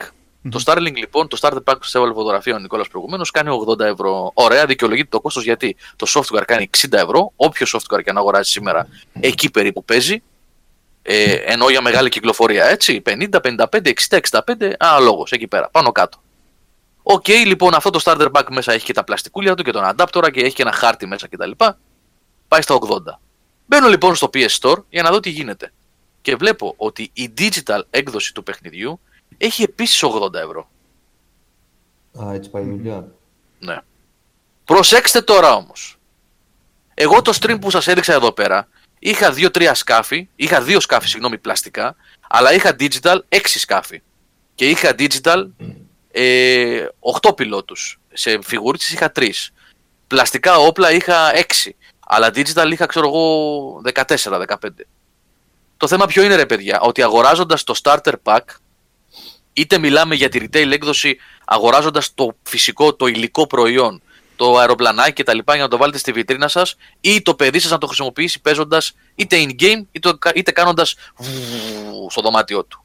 Το 0.50 0.62
Starlink 0.64 0.94
λοιπόν, 0.94 1.28
το 1.28 1.38
Starter 1.40 1.56
Pack 1.56 1.76
που 1.78 1.82
σας 1.82 1.94
έβαλε 1.94 2.12
φωτογραφία 2.12 2.54
ο 2.54 2.58
Νικόλας 2.58 2.88
προηγουμένως 2.88 3.30
κάνει 3.30 3.64
80 3.68 3.80
ευρώ. 3.80 4.30
Ωραία, 4.34 4.66
δικαιολογείται 4.66 5.08
το 5.10 5.20
κόστος 5.20 5.44
γιατί 5.44 5.76
το 5.96 6.06
software 6.08 6.42
κάνει 6.46 6.70
60 6.78 6.92
ευρώ. 6.92 7.32
Όποιο 7.36 7.66
software 7.72 8.02
και 8.04 8.10
αν 8.10 8.16
αγοράζεις 8.16 8.50
σήμερα, 8.50 8.88
εκεί 9.20 9.50
περίπου 9.50 9.84
παίζει. 9.84 10.22
Ε, 11.02 11.32
ενώ 11.32 11.68
για 11.68 11.80
μεγάλη 11.80 12.08
κυκλοφορία 12.08 12.64
έτσι, 12.64 13.02
50, 13.06 13.40
55, 13.40 13.92
60, 14.08 14.18
65, 14.30 14.72
αναλόγως 14.78 15.32
εκεί 15.32 15.46
πέρα, 15.46 15.68
πάνω 15.68 15.92
κάτω. 15.92 16.22
Οκ, 17.02 17.28
λοιπόν, 17.28 17.74
αυτό 17.74 17.90
το 17.90 18.00
starter 18.04 18.28
pack 18.32 18.44
μέσα 18.50 18.72
έχει 18.72 18.84
και 18.84 18.92
τα 18.92 19.04
πλαστικούλια 19.04 19.54
του 19.54 19.62
και 19.62 19.70
τον 19.70 19.82
adapter 19.84 20.28
και 20.32 20.40
έχει 20.40 20.54
και 20.54 20.62
ένα 20.62 20.72
χάρτη 20.72 21.06
μέσα 21.06 21.28
κτλ. 21.28 21.50
Πάει 22.48 22.62
στα 22.62 22.78
80. 22.88 22.96
Μπαίνω 23.66 23.88
λοιπόν 23.88 24.14
στο 24.14 24.30
PS 24.34 24.58
Store 24.60 24.82
για 24.88 25.02
να 25.02 25.10
δω 25.10 25.20
τι 25.20 25.30
γίνεται. 25.30 25.72
Και 26.22 26.36
βλέπω 26.36 26.74
ότι 26.76 27.10
η 27.12 27.32
digital 27.38 27.80
έκδοση 27.90 28.34
του 28.34 28.42
παιχνιδιού 28.42 29.00
έχει 29.38 29.62
επίσης 29.62 30.04
80 30.04 30.34
ευρώ. 30.34 30.70
Α, 32.22 32.32
έτσι 32.32 32.50
πάει 32.50 32.62
η 32.62 32.68
δουλειά. 32.68 33.08
Ναι. 33.58 33.78
Προσέξτε 34.64 35.22
τώρα 35.22 35.54
όμως. 35.54 35.96
Εγώ 36.94 37.22
το 37.22 37.38
stream 37.40 37.60
που 37.60 37.70
σας 37.70 37.86
έδειξα 37.86 38.12
εδώ 38.12 38.32
πέρα 38.32 38.68
είχα 39.02 39.34
2-3 39.36 39.70
σκάφη, 39.74 40.28
είχα 40.36 40.62
δύο 40.62 40.80
σκάφη, 40.80 41.08
συγγνώμη, 41.08 41.38
πλαστικά, 41.38 41.96
αλλά 42.28 42.52
είχα 42.52 42.76
digital 42.78 43.18
6 43.28 43.38
σκάφη. 43.44 44.02
Και 44.54 44.68
είχα 44.68 44.94
digital 44.98 45.46
ε, 46.10 46.86
8 47.20 47.36
πιλότους. 47.36 48.00
Σε 48.12 48.38
φιγουρίτσες 48.42 48.92
είχα 48.92 49.12
3. 49.14 49.30
Πλαστικά 50.06 50.56
όπλα 50.56 50.92
είχα 50.92 51.30
6. 51.64 51.70
Αλλά 52.06 52.28
digital 52.28 52.68
είχα, 52.72 52.86
ξέρω 52.86 53.06
εγώ, 53.06 53.80
14-15. 53.94 54.44
Το 55.76 55.88
θέμα 55.88 56.06
ποιο 56.06 56.22
είναι 56.22 56.34
ρε 56.34 56.46
παιδιά, 56.46 56.80
ότι 56.80 57.02
αγοράζοντας 57.02 57.64
το 57.64 57.74
starter 57.82 58.12
pack, 58.22 58.40
είτε 59.52 59.78
μιλάμε 59.78 60.14
για 60.14 60.28
τη 60.28 60.40
retail 60.42 60.70
έκδοση 60.70 61.16
αγοράζοντας 61.44 62.14
το 62.14 62.36
φυσικό, 62.42 62.94
το 62.94 63.06
υλικό 63.06 63.46
προϊόν, 63.46 64.02
το 64.36 64.42
το 64.42 64.58
αεροπλανάκι 64.58 65.12
και 65.12 65.22
τα 65.22 65.34
λοιπά 65.34 65.54
για 65.54 65.62
να 65.62 65.68
το 65.68 65.76
βάλετε 65.76 65.98
στη 65.98 66.12
βιτρίνα 66.12 66.48
σας 66.48 66.76
ή 67.00 67.22
το 67.22 67.34
παιδί 67.34 67.58
σας 67.58 67.70
να 67.70 67.78
το 67.78 67.86
χρησιμοποιήσει 67.86 68.40
παίζοντας 68.40 68.94
είτε 69.14 69.36
in-game 69.46 69.82
είτε, 69.92 70.18
είτε 70.34 70.50
κάνοντας 70.52 70.96
στο 72.08 72.20
δωμάτιό 72.20 72.64
του. 72.64 72.84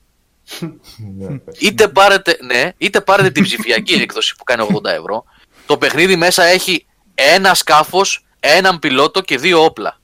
Ναι. 1.18 1.40
είτε, 1.60 1.88
πάρετε, 1.88 2.38
ναι, 2.42 2.72
είτε 2.78 3.02
πάρετε 3.02 3.30
την 3.30 3.44
ψηφιακή 3.44 3.94
έκδοση 3.94 4.36
που 4.36 4.44
κάνει 4.44 4.68
80 4.74 4.86
ευρώ. 4.86 5.24
Το 5.66 5.78
παιχνίδι 5.78 6.16
μέσα 6.16 6.44
έχει 6.44 6.86
ένα 7.16 7.54
σκάφος, 7.54 8.26
έναν 8.40 8.80
πιλότο 8.80 9.22
και 9.22 9.38
δύο 9.38 9.64
όπλα. 9.64 10.00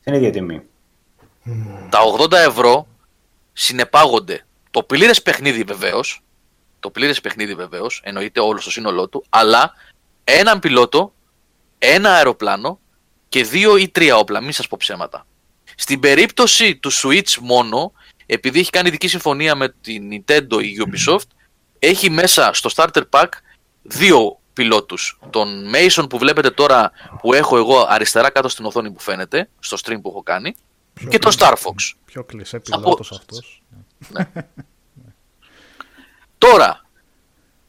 Στην 0.00 0.14
ίδια 0.14 0.30
τιμή. 0.30 0.62
Τα 1.88 1.98
80 2.18 2.32
ευρώ 2.32 2.86
συνεπάγονται 3.52 4.45
το 4.76 4.82
πλήρες 4.82 5.22
παιχνίδι 5.22 5.62
βεβαίως. 5.62 6.20
Το 6.80 6.90
πλήρες 6.90 7.20
παιχνίδι 7.20 7.54
βεβαίως, 7.54 8.00
εννοείται 8.04 8.40
όλο 8.40 8.60
στο 8.60 8.70
σύνολό 8.70 9.08
του, 9.08 9.24
αλλά 9.28 9.72
έναν 10.24 10.58
πιλότο, 10.58 11.12
ένα 11.78 12.14
αεροπλάνο 12.14 12.80
και 13.28 13.44
δύο 13.44 13.76
ή 13.76 13.88
τρία 13.88 14.16
όπλα. 14.16 14.40
Μην 14.40 14.52
σας 14.52 14.68
πω 14.68 14.76
ψέματα. 14.80 15.26
Στην 15.76 16.00
περίπτωση 16.00 16.76
του 16.76 16.92
Switch 16.92 17.34
μόνο, 17.40 17.92
επειδή 18.26 18.58
έχει 18.58 18.70
κάνει 18.70 18.88
ειδική 18.88 19.08
συμφωνία 19.08 19.54
με 19.54 19.74
την 19.80 20.08
Nintendo 20.12 20.62
ή 20.62 20.76
Ubisoft, 20.86 21.28
έχει 21.78 22.10
μέσα 22.10 22.50
στο 22.52 22.70
starter 22.74 23.02
pack 23.10 23.28
δύο 23.82 24.40
πιλότους. 24.52 25.18
Τον 25.30 25.74
Mason 25.74 26.06
που 26.08 26.18
βλέπετε 26.18 26.50
τώρα 26.50 26.92
που 27.20 27.32
έχω 27.32 27.56
εγώ 27.56 27.86
αριστερά 27.88 28.30
κάτω 28.30 28.48
στην 28.48 28.64
οθόνη 28.64 28.90
που 28.90 29.00
φαίνεται, 29.00 29.48
στο 29.58 29.76
stream 29.84 29.98
που 30.02 30.08
έχω 30.08 30.22
κάνει, 30.22 30.54
και 31.08 31.18
τον 31.18 31.32
Star 31.38 31.52
Fox. 31.52 31.94
Πιο 32.04 32.24
κλεισέ 32.24 32.58
πιλότος 32.58 33.12
αυτός. 33.12 33.62
Τώρα, 36.38 36.84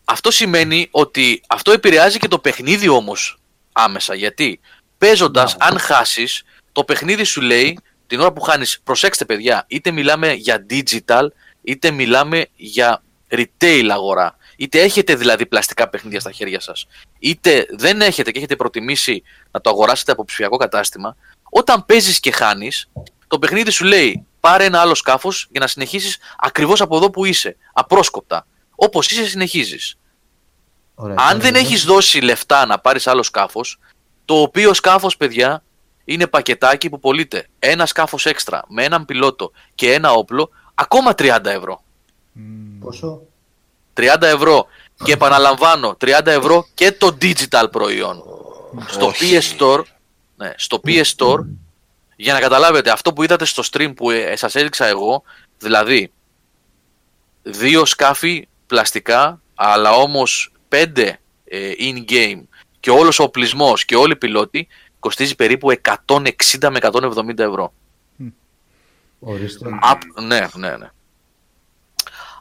αυτό 0.05 0.31
σημαίνει 0.31 0.87
ότι 0.91 1.41
αυτό 1.47 1.71
επηρεάζει 1.71 2.17
και 2.17 2.27
το 2.27 2.39
παιχνίδι 2.39 2.87
όμως 2.87 3.39
άμεσα. 3.71 4.15
Γιατί 4.15 4.59
παίζοντας, 4.97 5.55
αν 5.59 5.79
χάσεις, 5.79 6.43
το 6.71 6.83
παιχνίδι 6.83 7.23
σου 7.23 7.41
λέει 7.41 7.79
την 8.07 8.19
ώρα 8.19 8.33
που 8.33 8.41
χάνεις, 8.41 8.79
προσέξτε 8.83 9.25
παιδιά, 9.25 9.65
είτε 9.67 9.91
μιλάμε 9.91 10.33
για 10.33 10.65
digital, 10.69 11.27
είτε 11.61 11.91
μιλάμε 11.91 12.45
για 12.55 13.03
retail 13.29 13.87
αγορά. 13.91 14.37
Είτε 14.57 14.81
έχετε 14.81 15.15
δηλαδή 15.15 15.45
πλαστικά 15.45 15.89
παιχνίδια 15.89 16.19
στα 16.19 16.31
χέρια 16.31 16.59
σας, 16.59 16.87
είτε 17.19 17.65
δεν 17.69 18.01
έχετε 18.01 18.31
και 18.31 18.37
έχετε 18.37 18.55
προτιμήσει 18.55 19.23
να 19.51 19.61
το 19.61 19.69
αγοράσετε 19.69 20.11
από 20.11 20.25
ψηφιακό 20.25 20.57
κατάστημα, 20.57 21.15
όταν 21.49 21.85
παίζεις 21.85 22.19
και 22.19 22.31
χάνεις, 22.31 22.89
το 23.27 23.39
παιχνίδι 23.39 23.71
σου 23.71 23.85
λέει 23.85 24.25
πάρε 24.39 24.65
ένα 24.65 24.79
άλλο 24.79 24.95
σκάφος 24.95 25.47
για 25.51 25.59
να 25.59 25.67
συνεχίσεις 25.67 26.17
ακριβώς 26.37 26.81
από 26.81 26.97
εδώ 26.97 27.09
που 27.09 27.25
είσαι, 27.25 27.55
απρόσκοπτα. 27.73 28.45
Όπως 28.75 29.11
είσαι 29.11 29.27
συνεχίζεις. 29.27 29.97
Ωραία, 30.95 31.15
Αν 31.19 31.27
τώρα 31.27 31.37
δεν 31.39 31.55
εδώ- 31.55 31.65
έχεις 31.65 31.83
δώσει 31.83 32.19
λεφτά 32.19 32.65
να 32.65 32.79
πάρεις 32.79 33.07
άλλο 33.07 33.23
σκάφος, 33.23 33.79
το 34.25 34.41
οποίο 34.41 34.73
σκάφος, 34.73 35.17
παιδιά, 35.17 35.63
είναι 36.05 36.27
πακετάκι 36.27 36.89
που 36.89 36.99
πωλείται 36.99 37.47
ένα 37.59 37.85
σκάφος 37.85 38.25
έξτρα 38.25 38.63
με 38.67 38.83
έναν 38.83 39.05
πιλότο 39.05 39.51
και 39.75 39.93
ένα 39.93 40.11
όπλο, 40.11 40.49
ακόμα 40.75 41.13
30 41.15 41.49
ευρώ. 41.51 41.83
Πόσο; 42.79 43.21
30 43.93 44.27
ευρώ. 44.27 44.67
Και 45.03 45.11
επαναλαμβάνω, 45.11 45.95
30 45.95 46.31
ευρώ 46.31 46.65
και 46.73 46.91
το 46.91 47.17
digital 47.21 47.65
προϊόν. 47.71 48.23
Στο 48.87 49.05
Όχι. 49.05 49.37
PS 49.39 49.57
Store, 49.59 49.81
ναι, 50.35 50.53
στο 50.55 50.79
PS 50.85 51.03
Store, 51.17 51.39
για 52.19 52.33
να 52.33 52.39
καταλάβετε, 52.39 52.91
αυτό 52.91 53.13
που 53.13 53.23
είδατε 53.23 53.45
στο 53.45 53.63
stream 53.71 53.93
που 53.95 54.09
ε, 54.11 54.35
σας 54.35 54.55
έδειξα 54.55 54.85
εγώ, 54.85 55.23
δηλαδή 55.57 56.11
δύο 57.43 57.85
σκάφη 57.85 58.47
πλαστικά, 58.67 59.41
αλλά 59.55 59.91
όμως 59.91 60.51
πέντε 60.67 61.19
ε, 61.45 61.71
in-game 61.79 62.41
και 62.79 62.89
όλος 62.89 63.19
ο 63.19 63.23
οπλισμός 63.23 63.85
και 63.85 63.95
όλοι 63.95 64.11
οι 64.11 64.15
πιλότοι, 64.15 64.67
κοστίζει 64.99 65.35
περίπου 65.35 65.71
160 66.07 66.69
με 66.69 66.79
170 66.81 67.39
ευρώ. 67.39 67.73
Ορίστε. 69.19 69.69
Απ- 69.81 70.19
ναι, 70.21 70.47
ναι, 70.53 70.77
ναι. 70.77 70.89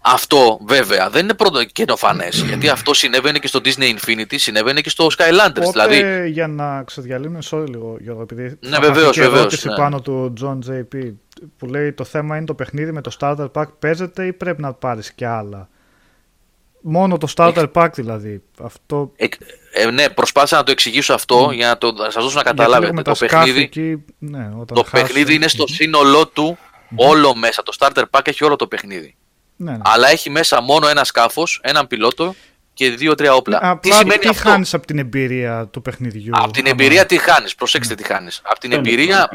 Αυτό 0.09 0.59
βέβαια 0.67 1.11
δεν 1.11 1.23
είναι 1.25 1.35
πρώτο 1.35 1.65
καινοφανέ. 1.65 2.29
γιατί 2.33 2.69
αυτό 2.69 2.95
συνέβαινε 2.95 3.39
και 3.39 3.47
στο 3.47 3.61
Disney 3.65 3.95
Infinity, 3.99 4.35
συνέβαινε 4.35 4.81
και 4.81 4.91
στο 4.91 5.07
Skylanders. 5.07 5.63
Οπότε, 5.65 5.87
Δηλαδή, 5.89 6.31
για 6.31 6.47
να 6.47 6.83
ξεδιαλύνουμε, 6.83 7.39
sorry 7.51 7.69
λίγο 7.69 7.97
Γιώργο, 8.01 8.23
επειδή 8.23 8.57
Ναι, 8.61 8.71
θα 8.71 8.81
βεβαίως, 8.81 9.05
χαθεί 9.05 9.13
και 9.15 9.21
βεβαίως, 9.21 9.39
ερώτηση 9.41 9.69
ναι. 9.69 9.75
πάνω 9.77 10.01
του 10.01 10.33
John 10.43 10.59
JP 10.71 11.13
που 11.59 11.67
λέει 11.67 11.93
το 11.93 12.05
θέμα 12.05 12.37
είναι 12.37 12.47
το 12.47 12.55
παιχνίδι 12.55 12.93
με 12.93 13.01
το 13.01 13.17
starter 13.21 13.51
pack 13.53 13.65
παίζεται 13.79 14.27
ή 14.27 14.33
πρέπει 14.33 14.63
να 14.63 14.73
πάρεις 14.73 15.13
και 15.13 15.27
άλλα; 15.27 15.69
Μόνο 16.81 17.19
το 17.19 17.29
starter 17.37 17.67
pack 17.73 17.89
δηλαδή. 17.95 18.43
Αυτό 18.63 19.13
εκ- 19.17 19.35
ε, 19.73 19.91
ναι, 19.91 20.09
προσπάθησα 20.11 20.57
να 20.57 20.63
το 20.63 20.71
εξηγήσω 20.71 21.15
αυτό 21.15 21.51
για 21.53 21.69
να 21.69 21.79
το, 21.79 21.93
να 21.93 22.11
σας 22.11 22.23
δώσω 22.25 22.37
να 22.37 22.43
γιατί 22.43 22.57
καταλάβετε. 22.57 22.87
έχουμε 22.87 23.03
Το, 23.03 23.11
τα 23.11 23.17
σκάφη 23.17 23.35
παιχνίδι, 23.35 23.61
εκεί, 23.63 24.05
ναι, 24.19 24.51
όταν 24.61 24.77
το 24.77 24.83
χάσει- 24.89 25.05
παιχνίδι 25.05 25.35
είναι 25.35 25.49
στο 25.49 25.67
σύνολό 25.67 26.27
του 26.27 26.59
όλο 26.95 27.35
μέσα. 27.35 27.63
Το 27.63 27.77
starter 27.79 28.03
pack 28.11 28.21
έχει 28.29 28.45
όλο 28.45 28.57
το 28.57 28.67
παιχνίδι. 28.67 29.17
Ναι, 29.57 29.71
ναι. 29.71 29.79
Αλλά 29.85 30.09
έχει 30.09 30.31
μέσα 30.31 30.61
μόνο 30.61 30.89
ένα 30.89 31.05
σκάφος, 31.05 31.61
έναν 31.63 31.87
πιλότο 31.87 32.35
και 32.75 32.91
δύο-τρία 32.91 33.35
όπλα. 33.35 33.59
τι 33.59 33.67
Απλά 33.67 33.95
σημαίνει 33.95 34.19
τι 34.19 34.29
αυτό; 34.29 34.49
χάνεις 34.49 34.75
από 34.75 34.87
την 34.87 34.99
εμπειρία 34.99 35.67
του 35.67 35.83
παιχνιδιού. 35.83 36.33
Από 36.37 36.51
την 36.53 36.63
άμα- 36.63 36.71
εμπειρία 36.71 37.07
τι 37.07 37.17
χάνεις, 37.19 37.55
προσέξτε 37.55 37.95
τι 37.95 38.03
χάνεις. 38.05 38.41
Από 38.45 38.61
την 38.61 38.73
εμπειρία 38.73 39.29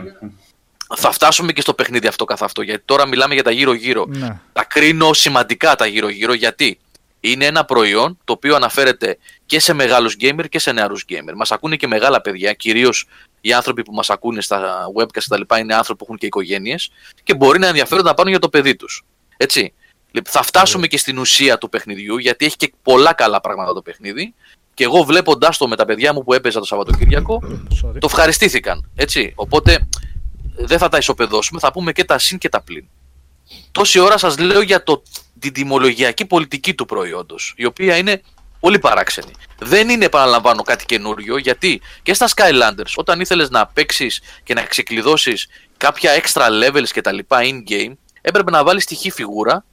θα 0.95 1.11
φτάσουμε 1.11 1.51
και 1.51 1.61
στο 1.61 1.73
παιχνίδι 1.73 2.07
αυτό 2.07 2.25
καθ' 2.25 2.43
αυτό. 2.43 2.61
Γιατί 2.61 2.81
τώρα 2.85 3.07
μιλάμε 3.07 3.33
για 3.33 3.43
τα 3.43 3.51
γύρω-γύρω. 3.51 4.05
Ναι. 4.07 4.39
Τα 4.53 4.63
κρίνω 4.63 5.13
σημαντικά 5.13 5.75
τα 5.75 5.85
γύρω-γύρω 5.85 6.33
γιατί 6.33 6.79
είναι 7.19 7.45
ένα 7.45 7.65
προϊόν 7.65 8.17
το 8.23 8.33
οποίο 8.33 8.55
αναφέρεται 8.55 9.17
και 9.45 9.59
σε 9.59 9.73
μεγάλους 9.73 10.15
gamer 10.21 10.43
και 10.49 10.59
σε 10.59 10.71
νεαρούς 10.71 11.05
gamer. 11.09 11.33
Μας 11.35 11.51
ακούνε 11.51 11.75
και 11.75 11.87
μεγάλα 11.87 12.21
παιδιά, 12.21 12.53
κυρίως 12.53 13.05
οι 13.41 13.53
άνθρωποι 13.53 13.83
που 13.83 13.93
μας 13.93 14.09
ακούνε 14.09 14.41
στα 14.41 14.85
webcast 14.99 15.11
και 15.11 15.21
τα 15.29 15.37
λοιπά 15.37 15.59
είναι 15.59 15.73
άνθρωποι 15.75 15.99
που 15.99 16.05
έχουν 16.05 16.17
και 16.17 16.25
οικογένειες 16.25 16.91
και 17.23 17.35
μπορεί 17.35 17.59
να 17.59 17.67
ενδιαφέρονται 17.67 18.07
να 18.07 18.13
πάνε 18.13 18.29
για 18.29 18.39
το 18.39 18.49
παιδί 18.49 18.75
τους. 18.75 19.03
Έτσι. 19.37 19.73
Λοιπόν, 20.11 20.33
Θα 20.33 20.43
φτάσουμε 20.43 20.87
και 20.87 20.97
στην 20.97 21.17
ουσία 21.17 21.57
του 21.57 21.69
παιχνιδιού 21.69 22.17
γιατί 22.17 22.45
έχει 22.45 22.55
και 22.55 22.73
πολλά 22.81 23.13
καλά 23.13 23.41
πράγματα 23.41 23.73
το 23.73 23.81
παιχνίδι 23.81 24.33
και 24.73 24.83
εγώ 24.83 25.03
βλέποντάς 25.03 25.57
το 25.57 25.67
με 25.67 25.75
τα 25.75 25.85
παιδιά 25.85 26.13
μου 26.13 26.23
που 26.23 26.33
έπαιζα 26.33 26.59
το 26.59 26.65
Σαββατοκύριακο 26.65 27.41
Sorry. 27.83 27.97
το 27.99 28.05
ευχαριστήθηκαν. 28.05 28.89
Έτσι. 28.95 29.33
Οπότε 29.35 29.87
δεν 30.55 30.77
θα 30.77 30.89
τα 30.89 30.97
ισοπεδώσουμε, 30.97 31.59
θα 31.59 31.71
πούμε 31.71 31.91
και 31.91 32.03
τα 32.03 32.17
συν 32.17 32.37
και 32.37 32.49
τα 32.49 32.61
πλην. 32.61 32.85
Τόση 33.71 33.99
ώρα 33.99 34.17
σας 34.17 34.37
λέω 34.37 34.61
για 34.61 34.83
το, 34.83 35.03
την 35.39 35.53
τιμολογιακή 35.53 36.25
πολιτική 36.25 36.73
του 36.73 36.85
προϊόντος, 36.85 37.53
η 37.57 37.65
οποία 37.65 37.97
είναι 37.97 38.21
πολύ 38.59 38.79
παράξενη. 38.79 39.31
Δεν 39.59 39.89
είναι, 39.89 40.05
επαναλαμβάνω, 40.05 40.61
κάτι 40.61 40.85
καινούριο, 40.85 41.37
γιατί 41.37 41.81
και 42.03 42.13
στα 42.13 42.27
Skylanders, 42.35 42.93
όταν 42.95 43.19
ήθελες 43.19 43.49
να 43.49 43.67
παίξεις 43.67 44.21
και 44.43 44.53
να 44.53 44.61
ξεκλειδώσεις 44.61 45.47
κάποια 45.77 46.11
extra 46.21 46.47
levels 46.63 46.87
και 46.91 47.01
τα 47.01 47.11
λοιπά 47.11 47.39
in-game, 47.41 47.93
έπρεπε 48.21 48.51
να 48.51 48.63
βάλεις 48.63 48.85
τυχή 48.85 49.11
φιγούρα, 49.11 49.65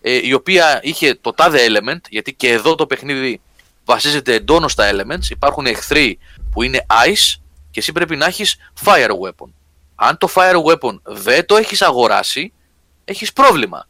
ε, 0.00 0.26
η 0.26 0.32
οποία 0.32 0.80
είχε 0.82 1.14
το 1.14 1.30
τάδε 1.32 1.58
element, 1.68 2.00
γιατί 2.08 2.34
και 2.34 2.52
εδώ 2.52 2.74
το 2.74 2.86
παιχνίδι 2.86 3.40
βασίζεται 3.84 4.34
εντόνως 4.34 4.72
στα 4.72 4.90
elements. 4.92 5.30
Υπάρχουν 5.30 5.66
εχθροί 5.66 6.18
που 6.50 6.62
είναι 6.62 6.86
ice 7.06 7.40
και 7.70 7.80
εσύ 7.80 7.92
πρέπει 7.92 8.16
να 8.16 8.26
έχεις 8.26 8.56
fire 8.84 9.10
weapon. 9.10 9.48
Αν 9.94 10.18
το 10.18 10.28
fire 10.34 10.62
weapon 10.64 10.98
δεν 11.02 11.46
το 11.46 11.56
έχεις 11.56 11.82
αγοράσει, 11.82 12.52
έχεις 13.04 13.32
πρόβλημα. 13.32 13.88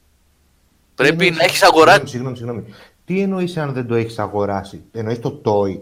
Πρέπει 0.94 1.16
Τι 1.16 1.22
εννοείς- 1.26 1.38
να 1.38 1.44
έχεις 1.44 1.62
αγοράσει... 1.62 2.06
Συγγνώμη, 2.06 2.36
συγγνώμη. 2.36 2.64
Τι 3.04 3.20
εννοείς 3.20 3.56
αν 3.56 3.72
δεν 3.72 3.86
το 3.86 3.94
έχεις 3.94 4.18
αγοράσει; 4.18 4.82
Εννοείς 4.92 5.20
το 5.20 5.40
toy. 5.44 5.78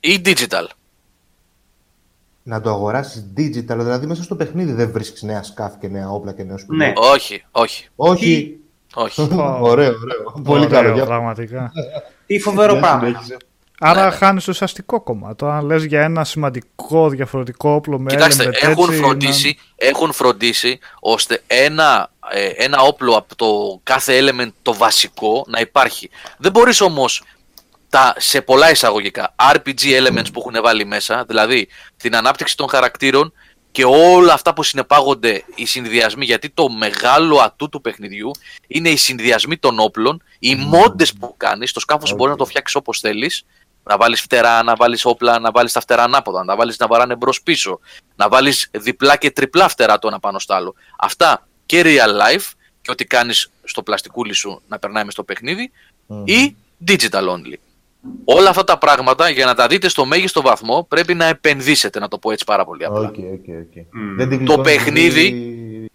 ή 0.00 0.20
digital. 0.24 0.66
Να 2.42 2.60
το 2.60 2.70
αγοράσεις 2.70 3.26
digital, 3.36 3.76
δηλαδή 3.76 4.06
μέσα 4.06 4.22
στο 4.22 4.34
παιχνίδι 4.34 4.72
δεν 4.72 4.90
βρίσκεις 4.92 5.22
νέα 5.22 5.42
σκάφη 5.42 5.76
και 5.80 5.88
νέα 5.88 6.10
όπλα 6.10 6.32
και 6.32 6.42
νέους 6.42 6.64
Ναι. 6.66 6.86
πιλότους. 6.92 7.10
Όχι, 7.14 7.44
όχι, 7.50 7.88
Όχι. 7.96 8.58
όχι. 8.94 9.20
ωραίο, 9.60 9.60
ωραίο. 9.62 9.94
Πολύ 10.44 10.64
Ωραίο, 10.64 10.68
καλό. 10.68 10.94
Για... 10.94 11.04
πραγματικά. 11.04 11.72
Τι 12.26 12.38
φοβερό 12.40 12.72
Για 12.72 12.80
πράγμα. 12.80 13.06
συνέχισε. 13.06 13.36
Άρα 13.82 14.10
χάνεις 14.10 14.44
το 14.44 14.50
ουσιαστικό 14.50 15.00
κομμάτι. 15.00 15.44
Αν 15.44 15.64
λες 15.66 15.84
για 15.84 16.02
ένα 16.02 16.24
σημαντικό 16.24 17.08
διαφορετικό 17.08 17.70
όπλο 17.70 17.98
με 17.98 18.10
Κοιτάξτε, 18.10 18.44
element 18.44 18.68
έχουν 18.68 18.88
έτσι, 18.90 19.02
φροντίσει, 19.02 19.56
έχουν 19.76 20.12
φροντίσει 20.12 20.78
ώστε 21.00 21.42
ένα, 21.46 22.10
ε, 22.32 22.46
ένα 22.64 22.80
όπλο 22.80 23.16
από 23.16 23.36
το 23.36 23.80
κάθε 23.82 24.18
element 24.20 24.48
το 24.62 24.74
βασικό 24.74 25.44
να 25.48 25.60
υπάρχει. 25.60 26.10
Δεν 26.38 26.52
μπορείς 26.52 26.80
όμως 26.80 27.22
τα, 27.90 28.14
σε 28.18 28.40
πολλά 28.42 28.70
εισαγωγικά 28.70 29.34
RPG 29.52 29.82
elements 29.82 30.32
που 30.32 30.40
έχουν 30.46 30.62
βάλει 30.62 30.84
μέσα, 30.84 31.24
δηλαδή 31.24 31.68
την 31.96 32.16
ανάπτυξη 32.16 32.56
των 32.56 32.68
χαρακτήρων 32.68 33.32
και 33.70 33.84
όλα 33.84 34.32
αυτά 34.32 34.54
που 34.54 34.62
συνεπάγονται 34.62 35.44
οι 35.54 35.66
συνδυασμοί, 35.66 36.24
γιατί 36.24 36.50
το 36.50 36.68
μεγάλο 36.68 37.38
ατού 37.38 37.68
του 37.68 37.80
παιχνιδιού 37.80 38.30
είναι 38.66 38.88
οι 38.88 38.96
συνδυασμοί 38.96 39.56
των 39.56 39.78
όπλων, 39.78 40.22
οι 40.38 40.54
mod-ιές 40.54 41.12
που 41.12 41.34
κάνεις, 41.36 41.72
το 41.72 41.80
σκάφος 41.80 42.10
Οκ. 42.10 42.16
μπορείς 42.16 42.32
να 42.32 42.38
το 42.38 42.44
φτιάξεις 42.44 42.76
όπως 42.76 43.00
θέλεις, 43.00 43.44
να 43.82 43.96
βάλεις 43.96 44.20
φτερά, 44.20 44.62
να 44.62 44.74
βάλεις 44.74 45.04
όπλα, 45.04 45.38
να 45.38 45.50
βάλεις 45.50 45.72
τα 45.72 45.80
φτερά 45.80 46.02
ανάποδα, 46.02 46.44
να 46.44 46.56
βάλεις 46.56 46.78
να 46.78 46.86
βαράνε 46.86 47.16
μπρος 47.16 47.42
πίσω, 47.42 47.80
να 48.16 48.28
βάλεις 48.28 48.68
διπλά 48.70 49.16
και 49.16 49.30
τριπλά 49.30 49.68
φτερά 49.68 49.98
το 49.98 50.08
ένα 50.08 50.20
πάνω 50.20 50.38
στο 50.38 50.54
άλλο. 50.54 50.74
Αυτά 50.98 51.46
και 51.66 51.82
real 51.84 52.08
life 52.08 52.50
και 52.80 52.90
ό,τι 52.90 53.04
κάνεις 53.04 53.50
στο 53.64 53.82
πλαστικούλι 53.82 54.32
σου 54.32 54.62
να 54.68 54.78
περνάει 54.78 55.04
μες 55.04 55.12
στο 55.12 55.24
παιχνίδι 55.24 55.70
ή 56.24 56.56
digital 56.86 57.28
only. 57.28 57.54
Όλα 58.24 58.48
αυτά 58.48 58.64
τα 58.64 58.78
πράγματα 58.78 59.28
για 59.30 59.46
να 59.46 59.54
τα 59.54 59.66
δείτε 59.66 59.88
στο 59.88 60.04
μέγιστο 60.04 60.42
βαθμό 60.42 60.84
πρέπει 60.88 61.14
να 61.14 61.24
επενδύσετε, 61.24 61.98
να 61.98 62.08
το 62.08 62.18
πω 62.18 62.30
έτσι 62.30 62.44
πάρα 62.44 62.64
πολύ 62.64 62.84
απλά. 62.84 63.00
Ok, 63.00 63.06
ok, 63.06 63.18
ok. 63.48 63.84
Μμ. 63.92 64.16
Δεν 64.16 64.28
την 64.28 64.44
Το 64.44 64.52
γλιτώνεις 64.52 64.72
παιχνίδι- 64.72 65.34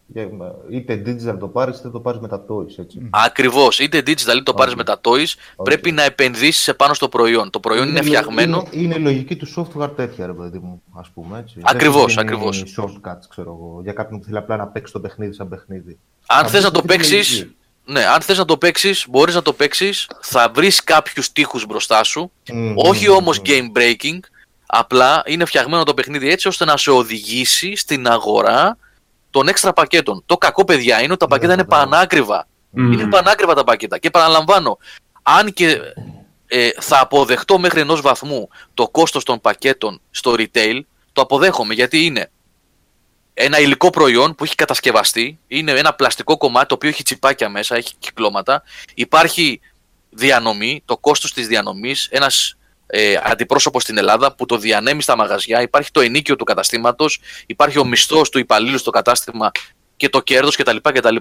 γιατί, 0.08 0.38
ε, 0.42 0.76
Είτε 0.78 1.02
digital 1.06 1.38
το 1.40 1.48
πάρεις, 1.48 1.80
είτε 1.80 1.90
το 1.90 2.00
πάρεις 2.00 2.20
με 2.20 2.28
τα 2.28 2.46
toys, 2.50 2.78
έτσι. 2.80 3.08
Ακριβώς. 3.10 3.80
Είτε 3.80 4.00
digital 4.00 4.34
είτε 4.34 4.42
το 4.44 4.54
πάρεις 4.54 4.72
Οκ. 4.74 4.78
με 4.78 4.84
τα 4.84 5.00
toys, 5.04 5.34
πρέπει 5.64 5.92
να 5.92 6.04
επενδύσεις 6.04 6.68
επάνω 6.68 6.94
στο 6.94 7.10
προϊόν. 7.10 7.50
Το 7.50 7.60
προϊόν 7.60 7.88
είναι 7.88 8.00
λο- 8.00 8.06
φτιαγμένο. 8.06 8.68
Είναι, 8.72 8.84
είναι 8.84 8.96
η 8.96 9.00
λογική 9.00 9.36
του 9.36 9.48
software 9.56 9.90
τέτοια, 9.96 10.26
ρε 10.26 10.34
παιδί 10.34 10.58
μου, 10.58 10.82
ας 10.94 11.10
πούμε, 11.14 11.40
έτσι. 11.40 11.56
Ακριβώς, 11.62 12.14
Δεν 12.16 12.24
ακριβώς. 12.24 12.60
είναι 12.60 12.70
shortcuts, 12.78 13.26
ξέρω 13.30 13.50
εγώ, 13.60 13.80
για 13.84 13.94
κάποιον 13.94 14.20
που 14.20 14.26
θέλει 14.26 14.38
απλά 14.38 14.56
να 14.58 14.68
παίξει 14.68 14.94
το 14.94 15.00
παιχνίδι 15.00 15.34
σαν 15.34 15.50
παιχνίδι. 15.50 15.98
Αν 16.28 16.44
Θα 16.44 16.50
θες 16.50 16.64
να 16.64 16.70
μπεις 16.70 16.82
το 16.82 16.88
σε 16.88 16.94
αυτή 16.96 17.08
τη 17.08 17.14
παίξεις, 17.14 17.40
λογική. 17.40 17.56
Ναι, 17.86 18.06
αν 18.06 18.22
θες 18.22 18.38
να 18.38 18.46
το 18.46 18.58
παίξεις, 18.58 19.06
μπορείς 19.10 19.36
να 19.36 19.42
το 19.42 19.54
παίξεις. 19.54 20.08
Θα 20.22 20.52
βρεις 20.54 20.84
κάποιους 20.84 21.32
τείχους 21.32 21.66
μπροστά 21.66 22.04
σου. 22.04 22.32
Μμμ, 22.54 22.74
όχι 22.78 23.10
μμμ, 23.10 23.16
όμως 23.16 23.38
μμμ. 23.40 23.44
game 23.48 23.78
breaking. 23.78 24.20
Απλά 24.66 25.24
είναι 25.26 25.46
φτιαγμένο 25.46 25.84
το 25.84 25.94
παιχνίδι 25.94 26.30
έτσι 26.32 26.48
ώστε 26.48 26.66
να 26.66 26.78
σε 26.78 26.92
οδηγήσει 26.92 27.76
στην 27.76 28.08
αγορά 28.08 28.78
των 29.30 29.48
έξτρα 29.48 29.74
πακέτων. 29.74 30.24
Το 30.26 30.38
κακό, 30.38 30.66
παιδιά, 30.66 31.02
είναι 31.02 31.12
ότι 31.12 31.20
τα 31.20 31.28
πακέτα 31.28 31.54
είναι 31.54 31.66
Ναι, 31.68 31.78
ναι. 31.78 31.84
πανάκριβα. 31.84 32.48
Μμ. 32.70 32.92
Είναι 32.92 33.08
πανάκριβα 33.08 33.54
τα 33.54 33.64
πακέτα. 33.64 33.98
Και 33.98 34.10
παραλαμβάνω, 34.10 34.78
αν 35.24 35.54
και 35.54 35.80
ε, 36.48 36.70
θα 36.80 37.00
αποδεχτώ 37.00 37.60
μέχρι 37.60 37.80
ενός 37.80 38.02
βαθμού 38.02 38.50
το 38.74 38.90
κόστος 38.90 39.24
των 39.24 39.42
πακέτων 39.42 40.02
στο 40.12 40.36
retail, 40.38 40.80
το 41.14 41.22
αποδέχομαι 41.22 41.74
γιατί 41.74 42.06
είναι 42.06 42.30
ένα 43.38 43.60
υλικό 43.60 43.90
προϊόν 43.90 44.36
που 44.36 44.44
έχει 44.44 44.56
κατασκευαστεί, 44.56 45.40
είναι 45.48 45.72
ένα 45.72 45.94
πλαστικό 45.94 46.38
κομμάτι 46.38 46.68
το 46.68 46.74
οποίο 46.76 46.90
έχει 46.90 47.04
τσιπάκια 47.04 47.50
μέσα, 47.50 47.76
έχει 47.76 47.94
κυκλώματα, 48.00 48.64
υπάρχει 48.94 49.60
διανομή, 50.10 50.82
το 50.86 50.98
κόστος 50.98 51.34
της 51.34 51.48
διανομής, 51.48 52.08
ένας 52.12 52.58
ε, 52.88 53.16
αντιπρόσωπος 53.24 53.84
στην 53.84 53.98
Ελλάδα 53.98 54.36
που 54.36 54.46
το 54.46 54.58
διανέμει 54.58 55.02
στα 55.02 55.16
μαγαζιά, 55.16 55.62
υπάρχει 55.62 55.92
το 55.92 56.02
ενίκιο 56.02 56.36
του 56.36 56.44
καταστήματος, 56.44 57.20
υπάρχει 57.46 57.80
ο 57.80 57.86
μισθός 57.86 58.30
του 58.30 58.40
υπαλλήλου 58.40 58.78
στο 58.78 58.92
κατάστημα 58.92 59.52
και 59.98 60.10
το 60.10 60.22
κέρδος 60.22 60.56
κτλ. 60.56 60.78
κτλ. 60.82 61.16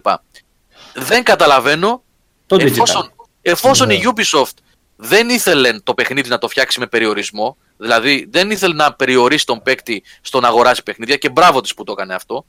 Δεν 0.95 1.23
καταλαβαίνω 1.23 2.03
Το 2.47 2.57
digital. 2.57 2.67
εφόσον, 2.67 3.13
εφόσον 3.43 3.87
Ναι. 3.87 3.95
η 3.95 4.03
Ubisoft 4.15 4.55
δεν 4.97 5.29
ήθελε 5.29 5.79
το 5.81 5.95
παιχνίδι 5.95 6.29
να 6.29 6.39
το 6.39 6.49
φτιάξει 6.49 6.79
με 6.81 6.87
περιορισμό, 6.87 7.57
δηλαδή 7.77 8.27
δεν 8.31 8.51
ήθελε 8.51 8.75
να 8.75 8.93
περιορίσει 8.95 9.47
τον 9.47 9.63
παίκτη 9.63 10.03
στο 10.21 10.41
να 10.41 10.49
αγοράσει 10.49 10.83
παιχνίδια 10.83 11.17
και 11.17 11.31
μπράβο 11.31 11.61
της 11.61 11.75
που 11.75 11.85
το 11.85 11.93
έκανε 11.93 12.15
αυτό, 12.15 12.45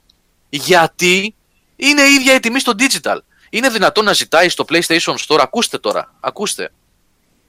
γιατί 0.50 1.36
είναι 1.76 2.02
η 2.02 2.14
ίδια 2.14 2.34
η 2.34 2.40
τιμή 2.40 2.60
στο 2.60 2.74
digital. 2.78 3.18
Είναι 3.50 3.70
δυνατόν 3.70 4.06
να 4.06 4.14
ζητάει 4.14 4.50
στο 4.50 4.66
PlayStation 4.70 5.16
Store, 5.28 5.40
ακούστε 5.42 5.78
τώρα, 5.78 6.14
ακούστε. 6.20 6.72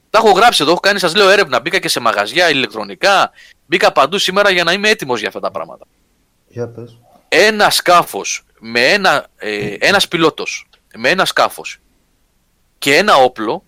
Τα 0.09 0.17
έχω 0.17 0.31
γράψει 0.31 0.61
εδώ, 0.63 0.71
έχω 0.71 0.79
κάνει, 0.79 0.99
σας 0.99 1.15
λέω 1.15 1.29
έρευνα, 1.29 1.59
μπήκα 1.59 1.79
και 1.79 1.87
σε 1.87 1.99
μαγαζιά 1.99 2.49
ηλεκτρονικά, 2.49 3.31
μπήκα 3.65 3.91
παντού 3.91 4.17
σήμερα 4.17 4.49
για 4.49 4.63
να 4.63 4.71
είμαι 4.71 4.89
έτοιμος 4.89 5.19
για 5.19 5.27
αυτά 5.27 5.39
τα 5.39 5.51
πράγματα 5.51 5.85
Για 6.47 6.67
πες. 6.67 6.97
ένα 7.27 7.69
σκάφος 7.69 8.43
με 8.59 8.85
ένα, 8.85 9.27
ε, 9.37 9.75
ένας 9.79 10.07
πιλότος 10.07 10.67
με 10.95 11.09
ένα 11.09 11.25
σκάφος 11.25 11.77
και 12.77 12.95
ένα 12.95 13.15
όπλο 13.15 13.63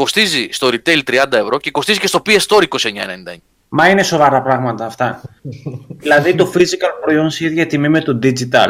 κοστίζει 0.00 0.48
στο 0.50 0.68
retail 0.72 1.00
30 1.10 1.32
ευρώ 1.32 1.58
και 1.58 1.70
κοστίζει 1.70 1.98
και 1.98 2.06
στο 2.06 2.22
PS 2.26 2.38
Store 2.48 2.62
29,99. 2.68 3.36
Μα 3.68 3.88
είναι 3.88 4.02
σοβαρά 4.02 4.42
πράγματα 4.42 4.86
αυτά. 4.86 5.20
δηλαδή 6.02 6.34
το 6.34 6.52
physical 6.54 6.92
προϊόν 7.04 7.30
σε 7.30 7.44
ίδια 7.44 7.66
τιμή 7.66 7.88
με 7.88 8.00
το 8.02 8.18
digital. 8.22 8.68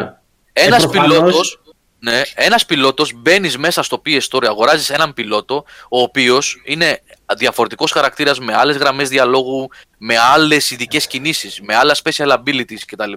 Ένας 0.53 0.83
Ε, 0.83 0.87
προφανώς- 0.87 1.17
πιλότος, 1.17 1.61
ναι, 1.99 2.21
ένας 2.35 2.65
πιλότος 2.65 3.13
μπαίνεις 3.15 3.57
μέσα 3.57 3.83
στο 3.83 4.01
PS 4.05 4.19
Store, 4.29 4.45
αγοράζεις 4.45 4.89
έναν 4.89 5.13
πιλότο 5.13 5.63
ο 5.89 6.01
οποίος 6.01 6.61
είναι 6.65 6.99
διαφορετικός 7.37 7.91
χαρακτήρας 7.91 8.39
με 8.39 8.55
άλλες 8.55 8.77
γραμμές 8.77 9.09
διαλόγου, 9.09 9.69
με 9.97 10.17
άλλες 10.17 10.71
ειδικές 10.71 11.07
κινήσεις, 11.07 11.61
με 11.61 11.75
άλλα 11.75 11.95
special 12.03 12.37
abilities 12.37 12.79
κτλ. 12.87 13.13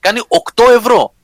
Κάνει 0.00 0.20
8 0.54 0.64
ευρώ 0.76 1.14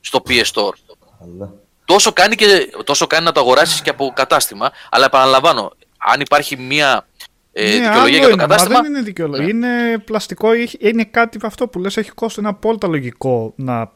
στο 0.00 0.22
PS 0.28 0.44
Store. 0.52 0.74
Αλλά... 1.22 1.52
τόσο 1.84 2.12
κάνει, 2.12 2.34
και, 2.34 2.46
τόσο 2.84 3.06
κάνει 3.06 3.24
να 3.24 3.32
το 3.32 3.40
αγοράσεις 3.40 3.80
και 3.82 3.90
από 3.90 4.12
κατάστημα, 4.14 4.70
αλλά 4.90 5.04
επαναλαμβάνω, 5.04 5.72
αν 5.98 6.20
υπάρχει 6.20 6.56
μια 6.56 7.06
ε, 7.52 7.62
Ναι, 7.62 7.70
δικαιολογία 7.70 8.00
άλλο 8.00 8.08
για 8.08 8.20
το 8.20 8.28
είναι, 8.28 8.36
μα 8.36 8.42
κατάστημα, 8.48 8.80
δεν 8.80 8.90
είναι 8.90 9.00
δικαιολογία. 9.02 9.54
Ναι. 9.54 9.66
Είναι 9.68 9.98
πλαστικό, 9.98 10.50
έχει- 10.52 10.78
είναι 10.80 11.04
κάτι 11.04 11.38
αυτό 11.42 11.68
που 11.68 11.78
λες 11.78 11.96
έχει 11.96 12.10
κόστο, 12.10 12.40
είναι 12.40 12.50
απόλυτα 12.50 12.88
λογικό 12.88 13.52
να 13.56 13.90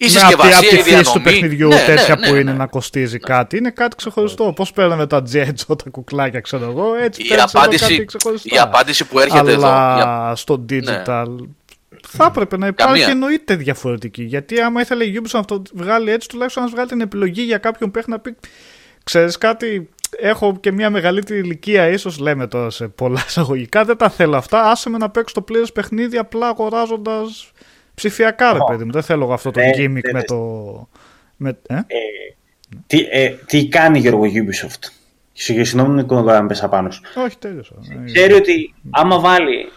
η 0.00 0.04
Ναι, 0.04 0.10
συσκευασία, 0.10 0.56
απ' 0.58 0.64
τη 0.64 0.66
η 0.66 0.68
φύση 0.78 0.82
διανομή, 0.82 1.12
του 1.12 1.22
παιχνιδιού 1.22 1.68
ναι, 1.68 1.84
τέτοια 1.86 2.14
ναι, 2.14 2.26
που 2.26 2.32
ναι, 2.32 2.38
είναι 2.40 2.50
ναι. 2.50 2.56
να 2.56 2.66
κοστίζει 2.66 3.18
κάτι. 3.18 3.56
Είναι 3.56 3.70
κάτι 3.70 3.96
ξεχωριστό. 3.96 4.52
Πώ 4.52 4.66
παίρνουμε 4.74 5.06
τα 5.06 5.22
τζέτζο, 5.22 5.76
τα 5.76 5.90
κουκλάκια, 5.90 6.40
ξέρω 6.40 6.64
εγώ. 6.64 6.94
Έτσι 6.94 7.22
Η 7.22 7.28
παίρνεις 7.28 7.44
εδώ 7.44 7.60
απάντηση, 7.60 7.82
κάτι 7.96 8.04
ξεχωριστά. 8.04 8.56
η 8.56 8.58
απάντηση 8.58 9.04
που 9.04 9.18
έρχεται 9.18 9.52
εδώ, 9.52 9.66
Αλλά 9.66 10.32
η 10.32 10.36
στο 10.36 10.64
digital 10.70 11.26
θα 12.10 12.24
έπρεπε 12.24 12.56
να 12.56 12.66
υπάρχει 12.66 12.92
Καμία. 12.92 13.08
εννοείται 13.12 13.56
διαφορετική. 13.56 14.22
Γιατί 14.22 14.60
άμα 14.60 14.80
ήθελε 14.80 15.04
η 15.04 15.20
Ubisoft 15.22 15.30
να 15.32 15.44
το 15.44 15.62
βγάλει 15.74 16.10
έτσι, 16.10 16.28
τουλάχιστον 16.28 16.62
να 16.62 16.68
βγάλει 16.68 16.88
την 16.88 17.00
επιλογή 17.00 17.42
για 17.42 17.58
κάποιον 17.58 17.90
παίχτη 17.90 18.10
να 18.10 18.18
πει 18.18 18.36
Ξέρεις 19.04 19.38
κάτι, 19.38 19.88
έχω 20.18 20.56
και 20.60 20.72
μια 20.72 20.90
μεγαλύτερη 20.90 21.38
ηλικία, 21.40 21.88
ίσως 21.88 22.18
λέμε 22.18 22.46
τώρα 22.46 22.70
σε 22.70 22.88
πολλά 22.88 23.22
εισαγωγικά. 23.26 23.84
Δεν 23.84 23.96
τα 23.96 24.08
θέλω 24.10 24.36
αυτά. 24.36 24.70
Άσε 24.70 24.90
με 24.90 24.98
να 24.98 25.10
παίξω 25.10 25.34
το 25.34 25.42
πλήρες 25.42 25.72
παιχνίδι 25.72 26.16
απλά 26.18 26.48
αγοράζοντας 26.48 27.52
ψηφιακά, 27.94 28.52
ρε 28.52 28.58
Ω. 28.58 28.64
παιδί 28.64 28.84
μου. 28.84 28.92
Δεν 28.92 29.02
θέλω 29.02 29.24
εγώ 29.24 29.32
αυτό 29.32 29.50
το 29.50 29.60
Ναι, 29.60 29.70
gimmick 29.76 30.02
ναι, 30.04 30.12
με 30.12 30.18
ναι. 30.18 30.22
το. 30.22 30.88
Με, 31.36 31.58
ε; 31.66 31.78
Τι, 32.86 33.06
ε, 33.10 33.28
τι 33.46 33.68
κάνει 33.68 33.98
Γιώργο 33.98 34.22
Ubisoft; 34.24 34.88
Συγγνώμη, 35.32 35.66
Συγγνώμη 35.66 35.94
Νίκο, 35.94 36.20
να 36.20 36.46
πέσα 36.46 36.68
πάνω 36.68 36.90
σου. 36.90 37.00
Όχι, 37.24 37.38
τέλειωσα. 37.38 37.74
Ε, 37.90 38.04
Ξέρει 38.04 38.32
ότι 38.32 38.74
άμα 38.90 39.18
βάλει 39.20 39.72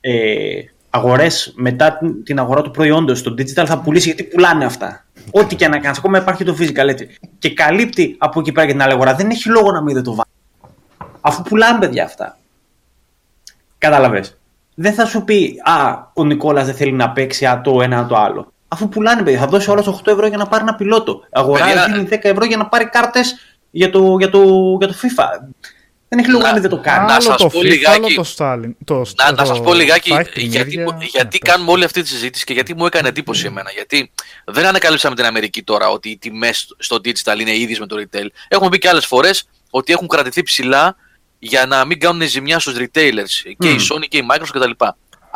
ε, 0.00 0.60
αγορές 0.94 1.52
μετά 1.56 1.96
την- 1.98 2.24
την 2.24 2.38
αγορά 2.38 2.62
του 2.62 2.70
προϊόντος 2.70 3.18
στο 3.18 3.30
digital 3.38 3.64
θα 3.66 3.78
πουλήσει 3.78 4.06
γιατί 4.06 4.22
πουλάνε 4.24 4.64
αυτά. 4.64 5.04
Ό,τι 5.30 5.56
και 5.56 5.68
να 5.68 5.78
κάνεις, 5.78 5.98
ακόμα 5.98 6.18
υπάρχει 6.18 6.44
το 6.44 6.56
physical 6.60 6.88
έτσι. 6.88 7.08
Και 7.38 7.50
καλύπτει 7.54 8.16
από 8.18 8.40
εκεί 8.40 8.52
πέρα 8.52 8.66
και 8.66 8.72
την 8.72 8.82
άλλη 8.82 8.92
αγορά. 8.92 9.14
Δεν 9.14 9.30
έχει 9.30 9.48
λόγο 9.48 9.72
να 9.72 9.82
μην 9.82 9.94
δεν 9.94 10.02
το 10.02 10.10
βάλει. 10.14 10.30
Αφού 11.20 11.42
πουλάνε 11.42 11.78
παιδιά 11.78 12.04
αυτά. 12.04 12.38
Κατάλαβες. 13.78 14.38
Δεν 14.74 14.92
θα 14.92 15.04
σου 15.04 15.24
πει 15.24 15.60
Α, 15.64 15.96
ο 16.14 16.24
Νικόλας 16.24 16.66
δεν 16.66 16.74
θέλει 16.74 16.92
να 16.92 17.10
παίξει 17.10 17.46
α, 17.46 17.60
το 17.60 17.82
ένα 17.82 18.06
το 18.06 18.16
άλλο. 18.16 18.52
Αφού 18.68 18.88
πουλάνε, 18.88 19.22
παιδιά, 19.22 19.38
θα 19.40 19.46
δώσει 19.46 19.70
όλος 19.70 19.86
8 19.86 20.10
ευρώ 20.10 20.26
για 20.26 20.36
να 20.36 20.46
πάρει 20.46 20.62
ένα 20.62 20.74
πιλότο. 20.74 21.20
Αγοράζει 21.32 21.72
Παιδιά, 21.72 21.94
δίνει 21.94 22.08
10 22.10 22.28
ευρώ 22.28 22.44
για 22.44 22.56
να 22.56 22.66
πάρει 22.66 22.88
κάρτες 22.88 23.34
για 23.70 23.90
το, 23.90 24.16
για, 24.18 24.30
το, 24.30 24.40
για 24.78 24.88
το 24.88 24.94
FIFA. 25.02 25.48
Δεν 26.14 26.18
έχει 26.24 26.32
λόγο 26.32 26.42
Να- 26.42 26.48
να 26.48 26.52
μην 26.52 26.62
δεν 26.62 26.70
το 26.70 26.78
κάνει. 26.80 27.06
να 27.06 27.12
άλλο 27.12 27.22
σας 27.22 27.36
το 27.36 27.46
πω 27.48 27.58
FIFA, 27.58 27.62
λιγάκι- 27.62 28.04
άλλο 28.04 28.14
το 28.14 28.34
Stalin. 28.36 28.70
Το, 28.84 28.94
Να, 29.16 29.30
να 29.30 29.36
το 29.36 29.44
σας 29.44 29.60
πω 29.60 29.74
λιγάκι 29.74 30.10
fighting 30.14 30.28
γιατί, 30.34 30.76
media. 30.78 30.92
μου- 30.92 31.02
γιατί 31.02 31.38
Ναι, 31.42 31.50
κάνουμε 31.50 31.70
όλη 31.70 31.84
αυτή 31.84 32.02
τη 32.02 32.08
συζήτηση 32.08 32.44
και 32.44 32.52
γιατί 32.52 32.74
μου 32.74 32.86
έκανε 32.86 33.08
εντύπωση 33.08 33.46
εμένα. 33.46 33.70
Γιατί 33.70 34.10
δεν 34.44 34.66
ανακαλύψαμε 34.66 35.14
την 35.14 35.24
Αμερική 35.24 35.62
τώρα 35.62 35.88
ότι 35.88 36.08
οι 36.10 36.18
τιμές 36.18 36.74
στο 36.78 36.96
digital 36.96 37.38
είναι 37.40 37.56
ίδιες 37.56 37.78
με 37.78 37.86
το 37.86 37.96
retail. 37.98 38.26
Έχουμε 38.48 38.68
πει 38.68 38.78
και 38.78 38.88
άλλες 38.88 39.06
φορές 39.06 39.48
ότι 39.70 39.92
έχουν 39.92 40.08
κρατηθεί 40.08 40.42
ψηλά 40.42 40.96
για 41.38 41.66
να 41.66 41.84
μην 41.84 42.00
κάνουν 42.00 42.28
ζημιά 42.28 42.58
στους 42.58 42.74
retailers 42.78 43.54
και 43.58 43.68
η 43.68 43.72
Μμμ. 43.72 43.78
Sony 43.92 44.04
και 44.08 44.16
η 44.16 44.26
Microsoft 44.32 44.58
κτλ. 44.60 44.84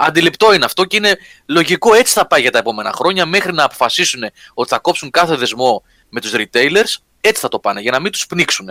Αντιληπτό 0.00 0.54
είναι 0.54 0.64
αυτό 0.64 0.84
και 0.84 0.96
είναι 0.96 1.18
λογικό 1.46 1.94
έτσι 1.94 2.12
θα 2.12 2.26
πάει 2.26 2.40
για 2.40 2.50
τα 2.50 2.58
επόμενα 2.58 2.92
χρόνια 2.92 3.26
μέχρι 3.26 3.52
να 3.52 3.64
αποφασίσουν 3.64 4.20
ότι 4.54 4.68
θα 4.68 4.78
κόψουν 4.78 5.10
κάθε 5.10 5.34
δεσμό 5.36 5.82
με 6.08 6.20
τους 6.20 6.32
retailers 6.34 6.96
έτσι 7.20 7.40
θα 7.40 7.48
το 7.48 7.58
πάνε 7.58 7.80
για 7.80 7.90
να 7.90 8.00
μην 8.00 8.12
τους 8.12 8.26
πνίξουν. 8.26 8.66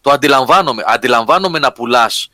Το 0.00 0.10
αντιλαμβάνομαι. 0.10 0.82
Αντιλαμβάνομαι 0.86 1.58
να 1.58 1.72
πουλάς 1.72 2.30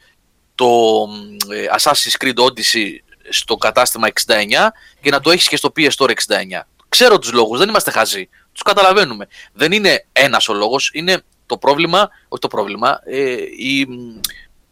το 0.54 0.66
μ, 1.06 1.52
ε, 1.52 1.66
Assassin's 1.78 2.24
Creed 2.24 2.44
Odyssey 2.44 2.98
στο 3.28 3.56
κατάστημα 3.56 4.08
69 4.08 4.72
και 5.00 5.10
να 5.10 5.20
το 5.20 5.30
έχεις 5.30 5.48
και 5.48 5.56
στο 5.56 5.72
PS 5.76 5.90
Store 5.98 6.10
69. 6.10 6.66
Ξέρω 6.88 7.18
τους 7.18 7.32
λόγους, 7.32 7.58
δεν 7.58 7.68
είμαστε 7.68 7.90
χαζοί. 7.90 8.28
Τους 8.52 8.62
καταλαβαίνουμε. 8.62 9.28
Δεν 9.52 9.72
είναι 9.72 10.06
ένας 10.12 10.48
ο 10.48 10.54
λόγος, 10.54 10.90
είναι 10.92 11.22
το 11.46 11.58
πρόβλημα, 11.58 12.08
όχι 12.28 12.40
το 12.40 12.48
πρόβλημα, 12.48 13.00
ε, 13.04 13.36
η, 13.58 13.86
μ, 13.86 14.20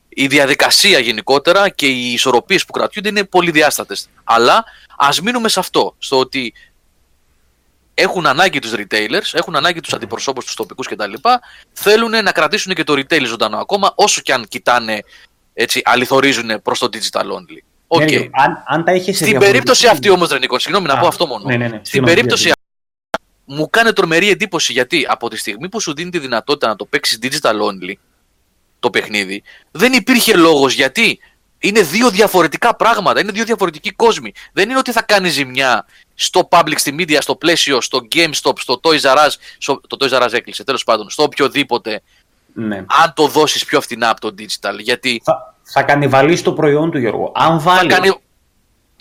η 0.09 0.27
διαδικασία 0.27 0.99
γενικότερα 0.99 1.69
και 1.69 1.87
οι 1.87 2.13
ισορροπίες 2.13 2.65
που 2.65 2.73
κρατιούνται 2.73 3.09
είναι 3.09 3.25
πολύ 3.25 3.51
διάστατες. 3.51 4.09
Αλλά 4.25 4.65
ας 4.97 5.21
μείνουμε 5.21 5.49
σε 5.49 5.61
αυτό, 5.61 5.95
στο 5.99 6.19
ότι 6.19 6.55
έχουν 7.95 8.27
ανάγκη 8.27 8.59
τους 8.59 8.73
retailers, 8.77 9.31
έχουν 9.33 9.57
ανάγκη 9.57 9.81
τους 9.81 9.93
αντιπροσώπους, 9.93 10.45
τους 10.45 10.55
τοπικούς 10.55 10.89
κτλ. 10.89 11.13
Θέλουν 11.73 12.11
να 12.11 12.33
κρατήσουν 12.33 12.75
και 12.75 12.85
το 12.85 12.93
retail 12.93 13.25
ζωντανό 13.27 13.57
ακόμα, 13.59 13.93
όσο 13.95 14.21
και 14.21 14.33
αν 14.33 14.49
κοιτάνε, 14.49 15.03
έτσι, 15.55 15.81
αλληθωρίζουν 15.85 16.63
προς 16.63 16.79
το 16.79 16.89
digital 16.93 17.23
only. 17.25 17.59
Ok. 17.87 18.01
Ναι, 18.01 18.05
Νίκο, 18.05 18.31
αν, 18.33 18.63
αν 18.67 18.85
τα 18.85 18.93
είχες 18.93 19.05
σε 19.05 19.13
Στην 19.13 19.27
διαφορετική- 19.27 19.51
περίπτωση 19.53 19.87
αυτή 19.87 20.09
όμως, 20.11 20.29
ρε 20.29 20.37
Νικό, 20.37 20.59
συγγνώμη 20.59 20.87
να 20.87 20.93
Α, 20.95 20.99
πω 20.99 21.07
αυτό 21.07 21.27
μόνο. 21.27 21.45
ναι, 21.45 21.57
ναι, 21.57 21.65
ναι. 21.65 21.69
Στην 21.69 21.85
Συγγνώμη, 21.85 22.15
περίπτωση 22.15 22.43
γιατί. 22.43 22.61
αυτή 23.45 23.61
μου 23.61 23.71
κάνει 23.71 23.93
τρομερή 23.93 24.31
εντύπωση 24.31 24.73
γιατί 24.73 25.07
από 25.09 25.29
τη 25.31 25.37
στιγμή 25.37 25.69
που 25.69 25.81
σου 25.81 25.95
δίνει 25.95 26.11
τη 26.11 26.19
δυνατότητα 26.19 26.69
να 26.69 26.77
το 26.77 26.85
παίξεις 26.85 27.19
digital 27.23 27.55
only 27.55 27.93
το 28.81 28.91
παιχνίδι, 28.91 29.43
δεν 29.71 29.93
υπήρχε 29.93 30.37
λόγος 30.37 30.73
γιατί 30.75 31.19
είναι 31.59 31.83
δύο 31.83 32.11
διαφορετικά 32.11 32.77
πράγματα, 32.77 33.21
είναι 33.21 33.33
δύο 33.33 33.45
διαφορετικοί 33.45 33.91
κόσμοι. 33.91 34.33
Δεν 34.53 34.69
είναι 34.71 34.79
ότι 34.79 34.93
θα 34.93 35.03
κάνει 35.03 35.29
ζημιά 35.29 35.87
στο 36.25 36.49
public, 36.51 36.75
στη 36.77 36.95
media, 36.99 37.17
στο 37.21 37.37
πλαίσιο, 37.37 37.81
στο 37.81 38.01
GameStop, 38.15 38.53
στο 38.59 38.81
Toys 38.83 39.01
R 39.01 39.17
Us, 39.17 39.31
στο, 39.59 39.81
το 39.87 39.97
Toys 40.01 40.19
R 40.19 40.23
Us 40.23 40.33
έκλεισε 40.33 40.65
τέλος 40.65 40.85
πάντων, 40.85 41.11
στο 41.11 41.23
οποιοδήποτε 41.23 42.03
Ναι. 42.55 42.77
αν 42.77 43.13
το 43.15 43.27
δώσεις 43.27 43.65
πιο 43.65 43.81
φθηνά 43.81 44.09
από 44.11 44.21
το 44.21 44.35
digital. 44.39 44.79
Γιατί 44.79 45.21
Θα, 45.25 45.55
θα 45.63 45.83
κανιβαλίσει 45.83 46.43
το 46.45 46.53
προϊόν 46.53 46.91
του 46.91 46.99
Γιώργο. 46.99 47.33
Αν 47.35 47.61
θα 47.61 47.75
βάλει. 47.75 47.89
κάνει... 47.89 48.13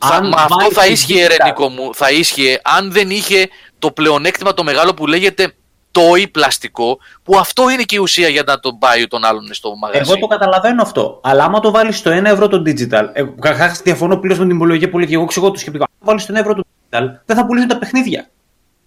Θα, 0.05 0.15
αν 0.15 0.27
μα 0.27 0.41
αυτό 0.41 0.55
βάλει 0.59 0.73
θα 0.73 0.83
το 0.85 0.91
ίσχυε, 0.91 1.25
digital- 1.27 1.29
ρε 1.37 1.43
Νίκο 1.45 1.69
μου, 1.69 1.95
θα 1.95 2.11
ίσχυε 2.11 2.59
αν 2.63 2.91
δεν 2.91 3.09
είχε 3.09 3.49
το 3.79 3.91
πλεονέκτημα 3.91 4.53
το 4.53 4.63
μεγάλο 4.63 4.93
που 4.93 5.07
λέγεται 5.07 5.53
το 5.91 6.15
ή 6.15 6.27
πλαστικό, 6.27 6.97
που 7.23 7.37
αυτό 7.37 7.69
είναι 7.69 7.83
και 7.83 7.95
η 7.95 7.99
ουσία 7.99 8.27
για 8.27 8.43
να 8.45 8.59
τον 8.59 8.77
πάει 8.77 9.07
τον 9.07 9.23
άλλον 9.23 9.53
στο 9.53 9.75
μαγαζί. 9.75 10.11
Εγώ 10.11 10.19
το 10.19 10.27
καταλαβαίνω 10.27 10.81
αυτό. 10.81 11.19
Αλλά 11.23 11.43
άμα 11.43 11.59
το 11.59 11.71
βάλεις 11.71 11.97
στο 11.97 12.11
1 12.11 12.23
ευρώ 12.25 12.47
το 12.47 12.63
digital. 12.65 13.05
Εγώ 13.13 13.33
καταρχάς 13.39 13.81
διαφωνώ 13.81 14.17
πλήρως 14.17 14.39
με 14.39 14.45
την 14.45 14.55
υπολογία 14.55 14.89
πολύ 14.89 15.07
και 15.07 15.13
εγώ 15.13 15.23
εξηγώ 15.23 15.51
το 15.51 15.59
σκεπτικό. 15.59 15.83
Αν 15.83 15.89
το 15.99 16.05
βάλεις 16.05 16.23
στο 16.23 16.33
1 16.33 16.37
ευρώ 16.37 16.53
το 16.53 16.63
digital, 16.91 17.03
δεν 17.25 17.35
θα 17.35 17.45
πουλήσουν 17.45 17.69
τα 17.69 17.77
παιχνίδια. 17.77 18.29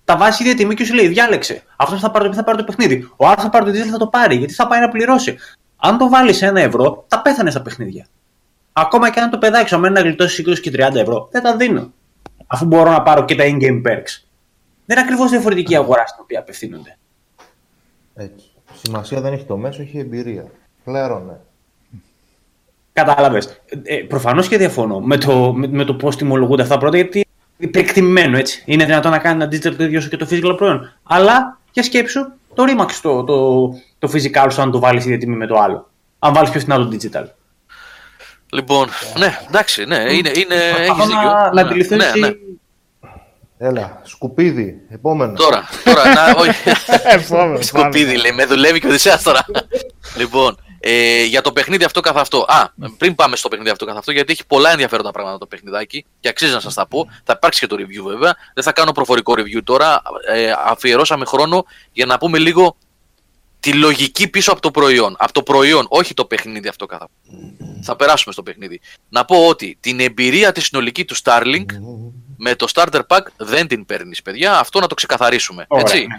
Τα 0.04 0.16
βάζει 0.16 0.42
η 0.42 0.46
ίδια 0.46 0.58
τιμή 0.58 0.74
και 0.74 0.84
σου 0.84 0.94
λέει: 0.94 1.08
Διάλεξε. 1.08 1.62
Αυτός 1.76 2.00
θα 2.00 2.10
πάρει 2.10 2.28
το, 2.28 2.34
θα 2.34 2.44
πάρει 2.44 2.58
το 2.58 2.64
παιχνίδι. 2.64 3.08
Ο 3.16 3.26
άλλος 3.26 3.42
θα 3.42 3.50
πάρει 3.50 3.64
το 3.64 3.70
digital 3.70 3.90
θα 3.90 3.98
το 3.98 4.06
πάρει. 4.06 4.36
Γιατί 4.36 4.52
θα 4.52 4.66
πάει 4.66 4.80
να 4.80 4.88
πληρώσει. 4.88 5.36
Αν 5.76 5.98
το 5.98 6.08
βάλεις 6.08 6.44
1 6.44 6.54
ευρώ, 6.54 7.04
τα 7.08 7.22
πέθανε 7.22 7.50
στα 7.50 7.62
παιχνίδια. 7.62 8.06
Ακόμα 8.72 9.10
και 9.10 9.20
αν 9.20 9.30
το 9.30 9.38
παιδάξω, 9.38 9.76
αμένα 9.76 9.94
να 9.94 10.00
γλιτώσει 10.00 10.44
20 10.46 10.58
και 10.58 10.70
30 10.74 10.94
ευρώ, 10.94 11.28
δεν 11.30 11.42
τα 11.42 11.56
δίνω. 11.56 11.92
Αφού 12.46 12.64
μπορώ 12.64 12.90
να 12.90 13.02
πάρω 13.02 13.24
και 13.24 13.34
τα 13.34 13.44
in-game 13.44 13.82
perks. 13.86 14.22
Δεν 14.86 14.96
είναι 14.96 15.00
ακριβώς 15.00 15.30
διαφορετική 15.30 15.72
η 15.72 15.76
αγορά 15.76 16.06
στην 16.06 16.20
οποία 16.22 16.38
απευθύνονται. 16.38 16.98
Έτσι. 18.14 18.46
Σημασία 18.82 19.20
δεν 19.20 19.32
έχει 19.32 19.44
το 19.44 19.56
μέσο, 19.56 19.82
έχει 19.82 19.98
εμπειρία. 19.98 20.50
Πλέον, 20.84 21.40
Κατάλαβες. 22.92 23.60
Ε, 23.82 23.96
Προφανώς 23.96 24.48
και 24.48 24.56
διαφωνώ 24.56 25.00
με 25.00 25.16
το, 25.16 25.52
με, 25.52 25.66
με 25.66 25.84
το 25.84 25.94
πώς 25.94 26.16
τιμολογούνται 26.16 26.62
αυτά 26.62 26.78
πρώτα, 26.78 26.96
γιατί 26.96 27.23
είναι 27.64 27.70
υπερεκτιμημένο 27.78 28.38
έτσι. 28.38 28.62
Είναι 28.64 28.84
δυνατόν 28.84 29.10
να 29.10 29.18
κάνει 29.18 29.42
ένα 29.42 29.52
digital 29.52 29.74
το 29.76 29.84
ίδιο 29.84 29.98
όσο 29.98 30.08
και 30.08 30.16
το 30.16 30.26
physical 30.30 30.56
προϊόν. 30.56 30.92
Αλλά 31.02 31.58
για 31.72 31.82
σκέψου 31.82 32.20
το 32.54 32.64
Remax 32.68 32.90
το, 33.02 33.24
το, 33.24 33.68
το 33.98 34.10
physical 34.12 34.46
σου 34.50 34.62
αν 34.62 34.70
το 34.70 34.78
βάλεις 34.78 35.04
ίδια 35.04 35.18
τιμή 35.18 35.36
με 35.36 35.46
το 35.46 35.58
άλλο. 35.58 35.90
Αν 36.18 36.32
βάλεις 36.34 36.50
πιο 36.50 36.60
φθηνά 36.60 36.76
το 36.76 36.88
digital. 36.92 37.24
Λοιπόν, 38.52 38.88
ναι, 39.18 39.38
εντάξει, 39.48 39.84
ναι, 39.84 39.96
είναι, 39.96 40.30
είναι, 40.34 40.54
Προσπαθώ 40.74 40.92
έχεις 41.02 41.06
δίκιο. 41.06 41.22
να, 41.22 41.32
να 41.44 41.52
Ναι, 41.52 41.60
αντιληφθώ 41.60 41.96
ναι, 41.96 42.04
εσύ- 42.04 42.20
ναι. 42.20 42.30
Έλα, 43.58 44.00
σκουπίδι, 44.04 44.80
επόμενο. 44.88 45.32
Τώρα, 45.32 45.62
τώρα, 45.84 46.02
να, 46.14 46.34
όχι. 46.40 46.70
Επόμενο, 47.20 47.60
Σκουπίδι 47.62 48.16
λέει, 48.16 48.32
με 48.32 48.44
δουλεύει 48.44 48.80
και 48.80 48.86
ο 48.86 48.88
Οδυσσέας 48.88 49.22
τώρα. 49.22 49.44
λοιπόν, 50.20 50.56
ε, 50.86 51.24
για 51.24 51.40
το 51.40 51.52
παιχνίδι 51.52 51.84
αυτό 51.84 52.00
καθ' 52.00 52.16
αυτό. 52.16 52.38
Α, 52.48 52.68
πριν 52.98 53.14
πάμε 53.14 53.36
στο 53.36 53.48
παιχνίδι 53.48 53.70
αυτό 53.70 53.84
καθ' 53.84 53.96
αυτό, 53.96 54.12
γιατί 54.12 54.32
έχει 54.32 54.46
πολλά 54.46 54.70
ενδιαφέροντα 54.70 55.10
πράγματα 55.10 55.38
το 55.38 55.46
παιχνιδάκι 55.46 56.04
και 56.20 56.28
αξίζει 56.28 56.52
να 56.52 56.60
σας 56.60 56.74
τα 56.74 56.86
πω. 56.86 57.08
Θα 57.24 57.32
υπάρξει 57.36 57.60
και 57.60 57.66
το 57.66 57.76
review 57.78 58.02
βέβαια. 58.04 58.36
Δεν 58.54 58.64
θα 58.64 58.72
κάνω 58.72 58.92
προφορικό 58.92 59.34
review 59.36 59.62
τώρα. 59.64 60.02
Ε, 60.26 60.52
αφιερώσαμε 60.64 61.24
χρόνο 61.24 61.64
για 61.92 62.06
να 62.06 62.18
πούμε 62.18 62.38
λίγο 62.38 62.76
τη 63.60 63.72
λογική 63.72 64.28
πίσω 64.28 64.52
από 64.52 64.60
το 64.60 64.70
προϊόν. 64.70 65.16
Από 65.18 65.32
το 65.32 65.42
προϊόν, 65.42 65.86
όχι 65.88 66.14
το 66.14 66.24
παιχνίδι 66.24 66.68
αυτό 66.68 66.86
καθ' 66.86 67.02
αυτό. 67.02 67.16
Θα 67.82 67.96
περάσουμε 67.96 68.32
στο 68.32 68.42
παιχνίδι. 68.42 68.80
Να 69.08 69.24
πω 69.24 69.46
ότι 69.46 69.76
την 69.80 70.00
εμπειρία 70.00 70.52
τη 70.52 70.60
συνολική 70.60 71.04
του 71.04 71.16
Starlink 71.16 71.66
με 72.46 72.54
το 72.54 72.66
starter 72.74 73.00
pack 73.06 73.20
δεν 73.36 73.66
την 73.66 73.86
παίρνεις, 73.86 74.22
παιδιά. 74.22 74.58
Αυτό 74.58 74.80
να 74.80 74.86
το 74.86 74.94
ξεκαθαρίσουμε. 74.94 75.64
Ωραία, 75.68 75.84
έτσι. 75.86 76.06
ναι. 76.06 76.16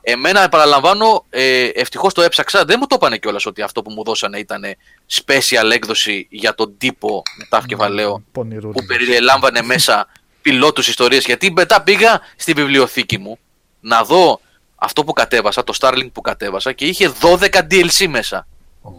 Εμένα, 0.00 0.42
επαναλαμβάνω, 0.42 1.24
ε, 1.30 1.64
ευτυχώς 1.64 2.14
το 2.14 2.22
έψαξα. 2.22 2.64
Δεν 2.64 2.76
μου 2.80 2.86
το 2.86 2.94
είπανε 2.98 3.16
κιόλας 3.18 3.46
ότι 3.46 3.62
αυτό 3.62 3.82
που 3.82 3.90
μου 3.90 4.04
δώσανε 4.04 4.38
ήταν 4.38 4.64
special 5.12 5.70
έκδοση 5.72 6.26
για 6.30 6.54
τον 6.54 6.74
τύπο 6.78 7.22
τα 7.48 7.62
κεφαλαίο 7.66 8.22
Πονηρούλη. 8.32 8.72
που 8.72 8.84
περιλάμβανε 8.86 9.62
μέσα 9.62 10.06
πιλότους 10.42 10.88
ιστορίες 10.88 11.24
Γιατί 11.24 11.52
μετά 11.52 11.82
πήγα 11.82 12.20
στη 12.36 12.52
βιβλιοθήκη 12.52 13.18
μου 13.18 13.38
να 13.80 14.02
δω 14.02 14.40
αυτό 14.76 15.04
που 15.04 15.12
κατέβασα, 15.12 15.64
το 15.64 15.74
Starlink 15.80 16.08
που 16.12 16.20
κατέβασα 16.20 16.72
και 16.72 16.84
είχε 16.84 17.12
12 17.20 17.62
DLC 17.70 18.06
μέσα. 18.08 18.46
80. 18.82 18.90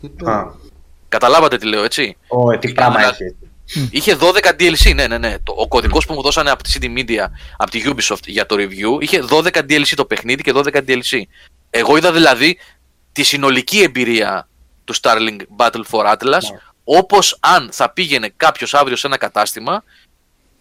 Τι 0.00 0.06
Α, 0.06 0.42
το... 0.42 0.56
Καταλάβατε 1.08 1.56
τι 1.56 1.66
λέω, 1.66 1.84
έτσι; 1.84 2.16
Ω, 2.28 2.52
ε, 2.52 2.58
τι 2.58 2.72
πράγμα 2.72 3.00
να- 3.00 3.16
έχει. 3.66 3.88
Είχε 3.90 4.16
12 4.20 4.24
DLC, 4.58 4.94
ναι, 4.94 5.06
ναι, 5.06 5.18
ναι. 5.18 5.38
Το, 5.38 5.52
ο 5.56 5.68
κωδικός 5.68 6.06
που 6.06 6.14
μου 6.14 6.22
δώσανε 6.22 6.50
από 6.50 6.62
τη 6.62 6.70
CD 6.74 6.84
Media, 6.98 7.26
από 7.56 7.70
τη 7.70 7.82
Ubisoft 7.86 8.26
για 8.26 8.46
το 8.46 8.56
review, 8.58 9.00
είχε 9.02 9.24
12 9.30 9.44
DLC 9.46 9.92
το 9.96 10.04
παιχνίδι 10.04 10.42
και 10.42 10.52
12 10.54 10.76
DLC. 10.86 11.22
Εγώ 11.70 11.96
είδα 11.96 12.12
δηλαδή 12.12 12.58
τη 13.12 13.22
συνολική 13.22 13.82
εμπειρία 13.82 14.48
του 14.84 14.94
Starlink 15.00 15.40
Battle 15.56 15.82
for 15.90 16.12
Atlas, 16.12 16.42
Ναι. 16.52 16.58
όπως 16.84 17.36
αν 17.40 17.68
θα 17.72 17.90
πήγαινε 17.90 18.32
κάποιος 18.36 18.74
αύριο 18.74 18.96
σε 18.96 19.06
ένα 19.06 19.16
κατάστημα 19.16 19.84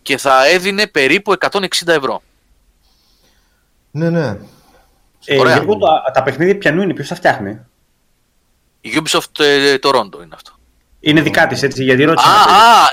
και 0.02 0.18
θα 0.18 0.46
έδινε 0.48 0.88
περίπου 0.88 1.34
160 1.40 1.68
ευρώ. 1.88 2.22
Ναι, 3.92 4.10
ναι. 4.10 4.38
Ε, 5.26 5.40
Ωραία. 5.40 5.54
Γιώργο, 5.54 5.78
τα, 5.78 6.12
τα 6.14 6.24
παιχνίδια 6.24 6.58
πιανού 6.58 6.82
είναι, 6.82 6.94
ποιος 6.94 7.08
τα 7.08 7.16
φτιάχνει; 7.16 7.60
Η 8.82 8.90
Ubisoft 8.96 9.40
ε, 9.40 9.76
Toronto 9.84 10.16
είναι 10.24 10.36
αυτό. 10.36 10.52
Είναι 11.06 11.22
δικά 11.22 11.48
της, 11.48 11.64
έτσι, 11.64 11.84
γιατί 11.84 12.04
Α, 12.04 12.06
ρώτησα. 12.06 12.28
α, 12.30 12.34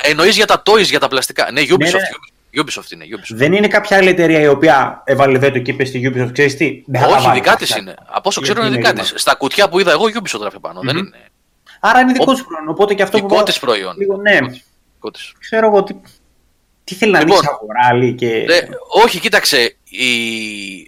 εννοείς 0.03 0.37
για 0.37 0.47
τα 0.47 0.63
toys, 0.67 0.83
για 0.85 1.01
τα 1.01 1.09
πλαστικά. 1.09 1.51
Ναι, 1.53 1.61
Ubisoft, 1.61 1.79
ναι. 1.79 1.91
Ubisoft, 2.55 2.61
Ubisoft 2.61 2.91
είναι. 2.93 3.05
Ubisoft. 3.17 3.35
Δεν 3.37 3.53
είναι 3.53 3.69
κάποια 3.69 3.97
άλλη 3.97 4.09
εταιρεία 4.09 4.41
η 4.41 4.47
οποία 4.47 5.03
έβαλε 5.05 5.39
βέτο 5.39 5.59
και 5.59 5.71
είπε 5.71 5.85
στη 5.85 6.13
Ubisoft, 6.15 6.33
ξέρεις 6.33 6.57
τι. 6.57 6.83
δεν 6.87 7.01
θα 7.01 7.07
τα 7.07 7.15
Όχι, 7.15 7.23
βάλω. 7.27 7.35
δικά 7.35 7.57
της 7.57 7.77
είναι. 7.77 7.95
Από 8.07 8.29
όσο 8.29 8.41
ξέρω 8.41 8.61
είναι 8.61 8.69
Είναι 8.69 8.77
δικά 8.77 8.91
δικά 8.93 9.03
της. 9.03 9.13
Στα 9.21 9.35
κουτιά 9.35 9.69
που 9.69 9.79
είδα 9.81 9.91
εγώ, 9.91 10.05
Ubisoft 10.05 10.41
γράφει 10.41 10.61
πάνω. 10.61 10.81
Δεν 10.81 10.97
είναι. 10.97 11.11
Άρα 11.81 12.01
είναι 12.01 12.13
δικό 12.13 12.25
Ο- 12.29 12.33
της 12.35 12.45
προϊόν. 12.45 12.69
Οπότε 12.69 12.95
και 12.95 13.03
αυτό 13.03 13.17
Δικό 13.17 13.35
που. 13.37 13.43
της 13.43 13.59
προϊόν. 13.59 13.95
Λίγο, 13.99 14.17
ναι, 14.17 14.39
Δικό 14.95 15.11
της. 15.11 15.33
ξέρω 15.41 15.67
εγώ 15.67 15.83
τι. 15.83 15.95
Τι 16.85 16.95
θέλει 16.95 17.13
να 17.13 17.19
Λοιπόν, 17.19 17.37
ανοίξει 17.37 17.55
αγορά 17.61 17.79
άλλη 17.91 18.15
και. 18.15 18.29
Ε, 18.29 18.69
όχι, 19.05 19.19
κοίταξε. 19.21 19.75
Η 19.93 20.09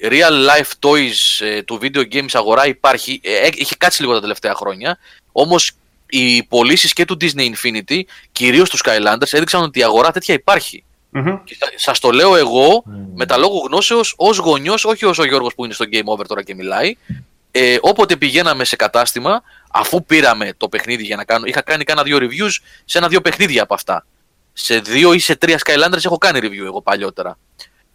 real 0.02 0.32
life 0.50 0.88
toys 0.88 1.46
ε, 1.46 1.62
του 1.62 1.78
video 1.82 2.02
games 2.14 2.26
αγορά 2.32 2.66
υπάρχει. 2.66 3.20
Ε, 3.24 3.34
ε, 3.46 3.48
είχε 3.54 3.74
κάτσει 3.78 4.00
λίγο 4.00 4.14
τα 4.14 4.20
τελευταία 4.20 4.54
χρόνια. 4.54 4.98
Όμως 5.32 5.72
οι 6.14 6.42
πωλήσει 6.42 6.92
και 6.92 7.04
του 7.04 7.16
Disney 7.20 7.52
Infinity, 7.52 8.00
κυρίως 8.32 8.70
τους 8.70 8.82
Skylanders, 8.84 9.32
έδειξαν 9.32 9.62
ότι 9.62 9.78
η 9.78 9.82
αγορά 9.82 10.10
τέτοια 10.10 10.34
υπάρχει. 10.34 10.84
Μμμ. 11.10 11.44
Και 11.44 11.56
σα 11.76 11.92
το 11.92 12.10
λέω 12.10 12.36
εγώ 12.36 12.82
με 13.14 13.26
τα 13.26 13.36
λόγου 13.36 13.66
γνώσεως 13.66 14.14
ως 14.16 14.38
γονιός, 14.38 14.84
όχι 14.84 15.04
ω 15.04 15.14
ο 15.18 15.24
Γιώργος 15.24 15.54
που 15.54 15.64
είναι 15.64 15.74
στο 15.74 15.84
Game 15.92 16.04
Over 16.04 16.24
τώρα 16.28 16.42
και 16.42 16.54
μιλάει. 16.54 16.96
Ε, 17.50 17.76
όποτε 17.80 18.16
πηγαίναμε 18.16 18.64
σε 18.64 18.76
κατάστημα, 18.76 19.42
αφού 19.72 20.04
πήραμε 20.04 20.52
το 20.56 20.68
παιχνίδι 20.68 21.02
για 21.02 21.16
να 21.16 21.24
κάνω. 21.24 21.46
Είχα 21.46 21.62
κάνει 21.62 21.84
κάνα 21.84 22.02
δύο 22.02 22.18
reviews 22.20 22.58
σε 22.84 22.98
ένα-δύο 22.98 23.20
παιχνίδια 23.20 23.62
από 23.62 23.74
αυτά. 23.74 24.06
Σε 24.52 24.78
δύο 24.78 25.12
ή 25.12 25.18
σε 25.18 25.36
τρία 25.36 25.60
Skylanders 25.64 26.04
έχω 26.04 26.18
κάνει 26.18 26.38
review 26.42 26.64
εγώ 26.64 26.82
παλιότερα. 26.82 27.38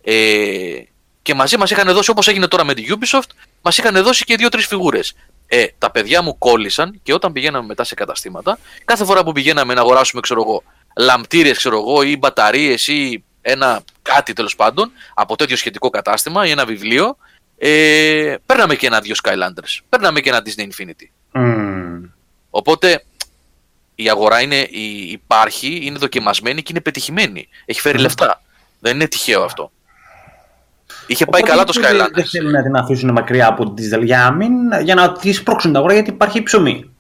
Ε, 0.04 0.82
και 1.22 1.34
μαζί 1.34 1.58
μας 1.58 1.72
είχαν 1.72 1.94
δώσει, 1.94 2.10
όπως 2.10 2.28
έγινε 2.28 2.48
τώρα 2.48 2.64
με 2.64 2.74
τη 2.74 2.86
Ubisoft, 2.90 3.30
μας 3.62 3.78
είχαν 3.78 4.04
δώσει 4.04 4.24
και 4.24 4.36
δύο-τρεις 4.36 4.68
φιγούρες. 4.68 5.14
Ε, 5.48 5.66
τα 5.78 5.92
παιδιά 5.92 6.22
μου 6.22 6.38
κόλλησαν 6.38 7.00
και 7.04 7.14
όταν 7.14 7.32
πηγαίναμε 7.32 7.66
μετά 7.66 7.84
σε 7.84 7.96
καταστήματα, 7.96 8.60
κάθε 8.86 9.06
φορά 9.06 9.24
που 9.24 9.32
πηγαίναμε 9.32 9.74
να 9.74 9.82
αγοράσουμε, 9.82 10.22
ξέρω 10.22 10.42
εγώ, 10.42 10.64
λαμπτήρες, 10.98 11.58
ξέρω 11.58 11.78
εγώ, 11.78 12.02
ή 12.04 12.18
μπαταρίες 12.18 12.88
ή 12.88 13.24
ένα 13.42 13.82
κάτι 14.02 14.34
τέλος 14.34 14.56
πάντων 14.56 14.92
από 15.14 15.36
τέτοιο 15.36 15.56
σχετικό 15.56 15.90
κατάστημα 15.90 16.48
ή 16.48 16.50
ένα 16.50 16.66
βιβλίο, 16.66 17.18
ε, 17.58 18.36
παίρναμε 18.46 18.76
και 18.76 18.88
ένα-δύο 18.88 19.16
Skylanders. 19.24 19.80
Παίρναμε 19.90 20.20
και 20.20 20.30
ένα 20.30 20.42
Disney 20.46 20.62
Infinity. 20.62 21.08
Μμμ. 21.32 22.04
Οπότε 22.50 23.04
η 23.96 24.10
αγορά 24.10 24.42
είναι, 24.42 24.56
η- 24.70 25.10
υπάρχει, 25.12 25.80
είναι 25.86 25.98
δοκιμασμένη 25.98 26.62
και 26.62 26.68
είναι 26.72 26.82
πετυχημένη. 26.82 27.48
Έχει 27.66 27.82
φέρει 27.82 27.98
λεφτά. 27.98 28.42
Δεν 28.80 28.96
είναι 28.96 29.08
τυχαίο 29.08 29.44
αυτό. 29.44 29.72
Είχε 31.08 31.26
πάει 31.26 31.42
Οπότε 31.42 31.52
καλά 31.52 31.64
το 31.64 31.80
γιατί 31.80 31.96
Δεν 31.96 32.08
Skylanders. 32.08 32.28
θέλουν 32.32 32.52
να 32.52 32.64
την 32.64 32.76
αφήσουν 32.76 33.12
μακριά 33.12 33.48
από 33.48 33.72
τη 33.74 33.84
digital 33.90 34.04
για 34.04 34.18
να, 34.18 34.32
μην, 34.32 34.52
για 34.84 34.96
να 34.96 35.12
τη 35.12 35.32
σπρώξουν 35.34 35.70
την 35.70 35.80
αγορά 35.80 35.94
γιατί 35.94 36.10
υπάρχει 36.10 36.44
ψωμί. 36.44 36.92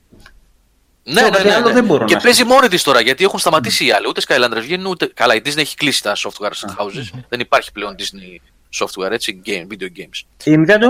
Ναι, 1.04 1.14
Ξέρω, 1.14 1.30
ναι, 1.30 1.36
κάτι 1.36 1.48
ναι, 1.48 1.56
άλλο 1.56 1.68
ναι. 1.68 1.74
δεν 1.74 1.84
μπορώ 1.86 2.06
Και 2.06 2.16
να 2.16 2.22
παίζει 2.22 2.44
μόνη 2.44 2.68
της 2.68 2.84
τώρα 2.84 3.02
γιατί 3.02 3.24
έχουν 3.24 3.40
σταματήσει 3.40 3.86
οι 3.86 3.92
άλλοι. 3.92 4.08
Ούτε 4.08 4.22
Skylanders 4.28 4.62
βγαίνουν, 4.62 4.86
ούτε. 4.86 5.12
Καλά, 5.14 5.36
η 5.36 5.42
Disney 5.46 5.58
έχει 5.58 5.76
κλείσει 5.76 6.04
τα 6.04 6.16
software 6.16 6.84
houses. 6.84 7.20
Δεν 7.30 7.40
υπάρχει 7.40 7.72
πλέον 7.72 7.96
Disney 7.98 8.42
software, 8.80 9.12
έτσι, 9.12 9.42
game, 9.46 9.74
video 9.74 9.86
games. 9.86 10.22
Η 10.44 10.56
Nintendo, 10.66 10.88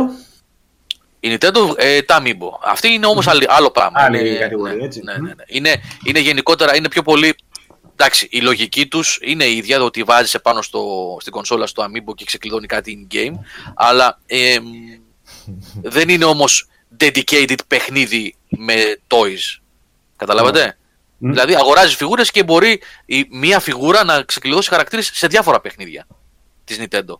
Η 1.19 1.37
Nintendo, 1.39 1.73
ε, 1.77 2.01
τα 2.01 2.21
Amiibo. 2.23 2.59
Αυτή 2.65 2.87
είναι 2.87 3.05
όμως 3.05 3.27
άλλο 3.47 3.71
πράγμα. 3.71 3.99
Άλλη 4.01 4.29
είναι, 4.29 4.37
κατηγορία, 4.37 4.75
ναι, 4.75 4.83
έτσι. 4.83 5.01
Ναι, 5.03 5.13
ναι, 5.13 5.19
ναι. 5.19 5.43
Είναι, 5.47 5.75
είναι 6.03 6.19
γενικότερα, 6.19 6.75
είναι 6.75 6.89
πιο 6.89 7.01
πολύ. 7.01 7.35
Εντάξει, 7.99 8.27
η 8.31 8.41
λογική 8.41 8.87
τους 8.87 9.19
είναι 9.21 9.43
η 9.43 9.57
ίδια 9.57 9.83
ότι 9.83 10.03
βάζει 10.03 10.31
επάνω 10.35 10.61
στο, 10.61 11.17
στην 11.19 11.31
κονσόλα 11.31 11.67
στο 11.67 11.83
Amiibo 11.83 12.15
και 12.15 12.25
ξεκλειδώνει 12.25 12.67
κάτι 12.67 13.07
in-game. 13.11 13.33
Αλλά 13.75 14.19
ε, 14.25 14.57
δεν 15.95 16.09
είναι 16.09 16.25
όμως 16.25 16.67
dedicated 16.97 17.57
παιχνίδι 17.67 18.35
με 18.47 18.73
toys. 19.07 19.61
Καταλάβατε; 20.15 20.77
Μμ. 21.17 21.29
Δηλαδή 21.31 21.55
αγοράζει 21.55 21.95
φιγούρες 21.95 22.31
και 22.31 22.43
μπορεί 22.43 22.81
η, 23.05 23.27
μία 23.31 23.59
φιγούρα 23.59 24.03
να 24.03 24.23
ξεκλειδώσει 24.23 24.69
χαρακτήρες 24.69 25.09
σε 25.13 25.27
διάφορα 25.27 25.61
παιχνίδια 25.61 26.07
της 26.63 26.77
Nintendo. 26.79 27.13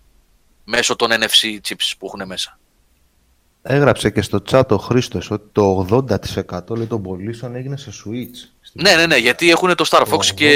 Μέσω 0.64 0.96
των 0.96 1.10
NFC 1.12 1.60
chips 1.68 1.92
που 1.98 2.06
έχουν 2.06 2.28
μέσα. 2.28 2.60
Έγραψε 3.62 4.10
και 4.10 4.22
στο 4.22 4.42
chat 4.50 4.68
ο 4.68 4.78
Χρήστος 4.78 5.32
ότι 5.32 5.50
το 5.52 5.88
80% 5.90 6.78
λέει, 6.78 6.88
των 6.88 7.02
πωλήσεων 7.02 7.56
έγινε 7.56 7.78
σε 7.78 7.92
Switch. 7.92 8.57
Στη- 8.68 8.82
Ναι, 8.82 8.96
ναι, 8.96 9.06
ναι, 9.06 9.18
γιατί 9.18 9.50
έχουν 9.52 9.76
το 9.76 9.86
Star 9.90 10.02
Fox 10.02 10.26
Το 10.26 10.34
και 10.36 10.50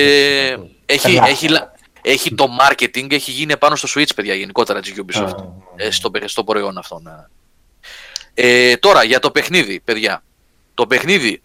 80%. 0.57 0.67
έχει, 0.85 1.13
Καλά. 1.15 1.27
έχει, 1.29 1.47
λα- 1.47 1.71
έχει 2.01 2.35
το 2.35 2.47
marketing, 2.61 3.11
έχει 3.11 3.31
γίνει 3.31 3.57
πάνω 3.57 3.75
στο 3.75 3.87
Switch, 3.95 4.09
παιδιά, 4.15 4.33
γενικότερα 4.35 4.79
της 4.81 4.93
Ubisoft, 4.97 5.35
Α. 5.37 5.45
ε, 5.75 5.91
στο, 5.91 6.11
παι- 6.11 6.29
στο 6.29 6.43
προϊόν 6.43 6.77
αυτό. 6.77 6.99
ναι. 6.99 7.11
Ε, 8.33 8.75
τώρα, 8.77 9.03
για 9.03 9.19
το 9.19 9.31
παιχνίδι, 9.31 9.79
παιδιά. 9.79 10.23
Το 10.73 10.87
παιχνίδι 10.87 11.41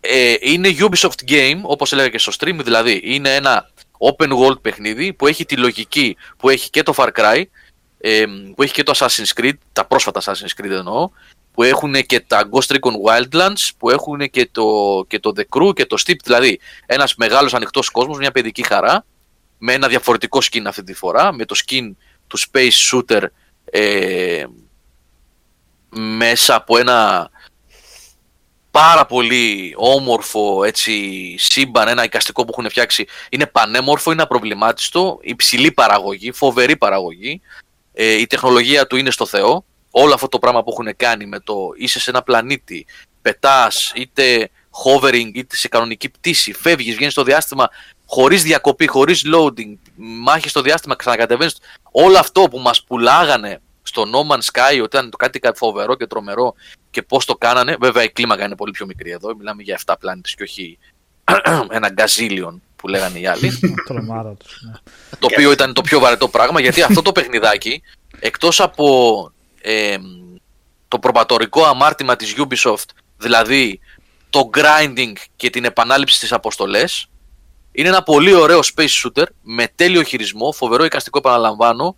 ε, 0.00 0.34
είναι 0.40 0.74
Ubisoft 0.78 1.30
Game, 1.30 1.60
όπως 1.62 1.92
έλεγα 1.92 2.08
και 2.08 2.18
στο 2.18 2.32
stream, 2.38 2.56
δηλαδή 2.62 3.00
είναι 3.04 3.34
ένα 3.34 3.70
open 3.98 4.28
world 4.38 4.62
παιχνίδι 4.62 5.12
που 5.12 5.26
έχει 5.26 5.44
τη 5.44 5.56
λογική 5.56 6.16
που 6.36 6.48
έχει 6.48 6.70
και 6.70 6.82
το 6.82 6.94
Far 6.96 7.08
Cry, 7.16 7.42
ε, 8.00 8.24
που 8.54 8.62
έχει 8.62 8.72
και 8.72 8.82
το 8.82 8.92
Assassin's 8.96 9.40
Creed, 9.40 9.52
τα 9.72 9.84
πρόσφατα 9.84 10.20
Assassin's 10.24 10.60
Creed 10.62 10.70
εννοώ, 10.70 11.10
που 11.52 11.62
έχουν 11.62 11.92
και 11.94 12.20
τα 12.20 12.48
Ghost 12.52 12.74
Recon 12.74 12.92
Wildlands, 13.06 13.70
που 13.78 13.90
έχουν 13.90 14.30
και 14.30 14.48
το, 14.52 14.66
και 15.08 15.18
το 15.18 15.32
The 15.36 15.42
Crew 15.56 15.74
και 15.74 15.86
το 15.86 16.02
Steep, 16.06 16.16
δηλαδή 16.24 16.60
ένας 16.86 17.14
μεγάλος 17.14 17.54
ανοιχτός 17.54 17.88
κόσμος, 17.88 18.18
μια 18.18 18.30
παιδική 18.30 18.62
χαρά, 18.62 19.04
με 19.58 19.72
ένα 19.72 19.88
διαφορετικό 19.88 20.38
skin 20.42 20.62
αυτή 20.64 20.82
τη 20.82 20.94
φορά, 20.94 21.32
με 21.32 21.44
το 21.44 21.54
skin 21.66 21.90
του 22.26 22.38
Space 22.38 22.70
Shooter 22.90 23.22
ε, 23.64 24.44
μέσα 25.94 26.54
από 26.54 26.78
ένα 26.78 27.30
πάρα 28.70 29.06
πολύ 29.06 29.74
όμορφο 29.76 30.64
έτσι, 30.64 31.34
σύμπαν, 31.38 31.88
ένα 31.88 32.04
εικαστικό 32.04 32.44
που 32.44 32.50
έχουν 32.52 32.70
φτιάξει. 32.70 33.06
Είναι 33.30 33.46
πανέμορφο, 33.46 34.12
είναι 34.12 34.22
απροβλημάτιστο, 34.22 35.18
υψηλή 35.22 35.72
παραγωγή, 35.72 36.32
φοβερή 36.32 36.76
παραγωγή. 36.76 37.40
Ε, 37.92 38.12
η 38.12 38.26
τεχνολογία 38.26 38.86
του 38.86 38.96
είναι 38.96 39.10
στο 39.10 39.26
Θεό. 39.26 39.64
Όλο 39.94 40.14
αυτό 40.14 40.28
το 40.28 40.38
πράγμα 40.38 40.62
που 40.62 40.70
έχουν 40.70 40.96
κάνει 40.96 41.26
με 41.26 41.40
το 41.40 41.54
είσαι 41.76 42.00
σε 42.00 42.10
ένα 42.10 42.22
πλανήτη, 42.22 42.86
πετάς 43.22 43.92
είτε 43.94 44.50
hovering 44.84 45.30
είτε 45.32 45.56
σε 45.56 45.68
κανονική 45.68 46.08
πτήση, 46.08 46.52
φεύγεις, 46.52 46.94
βγαίνεις 46.94 47.12
στο 47.12 47.22
διάστημα 47.22 47.68
χωρίς 48.06 48.42
διακοπή, 48.42 48.86
χωρίς 48.86 49.22
loading, 49.34 49.74
μάχη 49.96 50.48
στο 50.48 50.62
διάστημα, 50.62 50.96
ξανακατεβαίνεις. 50.96 51.56
Όλο 51.90 52.18
αυτό 52.18 52.42
που 52.42 52.58
μας 52.58 52.82
πουλάγανε 52.84 53.60
στο 53.82 54.04
No 54.12 54.32
Man's 54.32 54.50
Sky 54.52 54.82
ότι 54.82 54.96
ήταν 54.96 55.10
το 55.10 55.16
κάτι 55.16 55.40
φοβερό 55.54 55.94
και 55.94 56.06
τρομερό 56.06 56.54
και 56.90 57.02
πώς 57.02 57.24
το 57.24 57.34
κάνανε. 57.34 57.76
Βέβαια 57.80 58.02
η 58.02 58.10
κλίμακα 58.10 58.44
είναι 58.44 58.56
πολύ 58.56 58.72
πιο 58.72 58.86
μικρή 58.86 59.10
εδώ. 59.10 59.36
Μιλάμε 59.36 59.62
για 59.62 59.80
7 59.86 59.94
πλάνητε 60.00 60.28
και 60.36 60.42
όχι 60.42 60.78
ένα 61.78 61.88
γκαζίλιον 61.88 62.62
που 62.76 62.88
λέγανε 62.88 63.18
οι 63.18 63.26
άλλοι. 63.26 63.58
Τρομάρα 63.88 64.32
τους, 64.32 64.62
ναι. 64.62 64.72
το 65.18 65.28
οποίο 65.30 65.52
ήταν 65.52 65.72
το 65.72 65.82
πιο 65.82 65.98
βαρετό 65.98 66.28
πράγμα 66.28 66.60
γιατί 66.60 66.82
αυτό 66.82 67.02
το 67.02 67.12
παιχνιδάκι 67.12 67.82
εκτός 68.18 68.60
από 68.60 69.32
ε, 69.62 69.96
το 70.88 70.98
προπατορικό 70.98 71.64
αμάρτημα 71.64 72.16
της 72.16 72.34
Ubisoft 72.36 72.88
δηλαδή 73.16 73.80
το 74.30 74.50
grinding 74.54 75.12
και 75.36 75.50
την 75.50 75.64
επανάληψη 75.64 76.16
στις 76.16 76.32
αποστολές 76.32 77.06
είναι 77.72 77.88
ένα 77.88 78.02
πολύ 78.02 78.34
ωραίο 78.34 78.60
space 78.74 79.02
shooter 79.02 79.26
με 79.42 79.68
τέλειο 79.74 80.02
χειρισμό, 80.02 80.52
φοβερό 80.52 80.84
εικαστικό 80.84 81.18
επαναλαμβάνω 81.18 81.96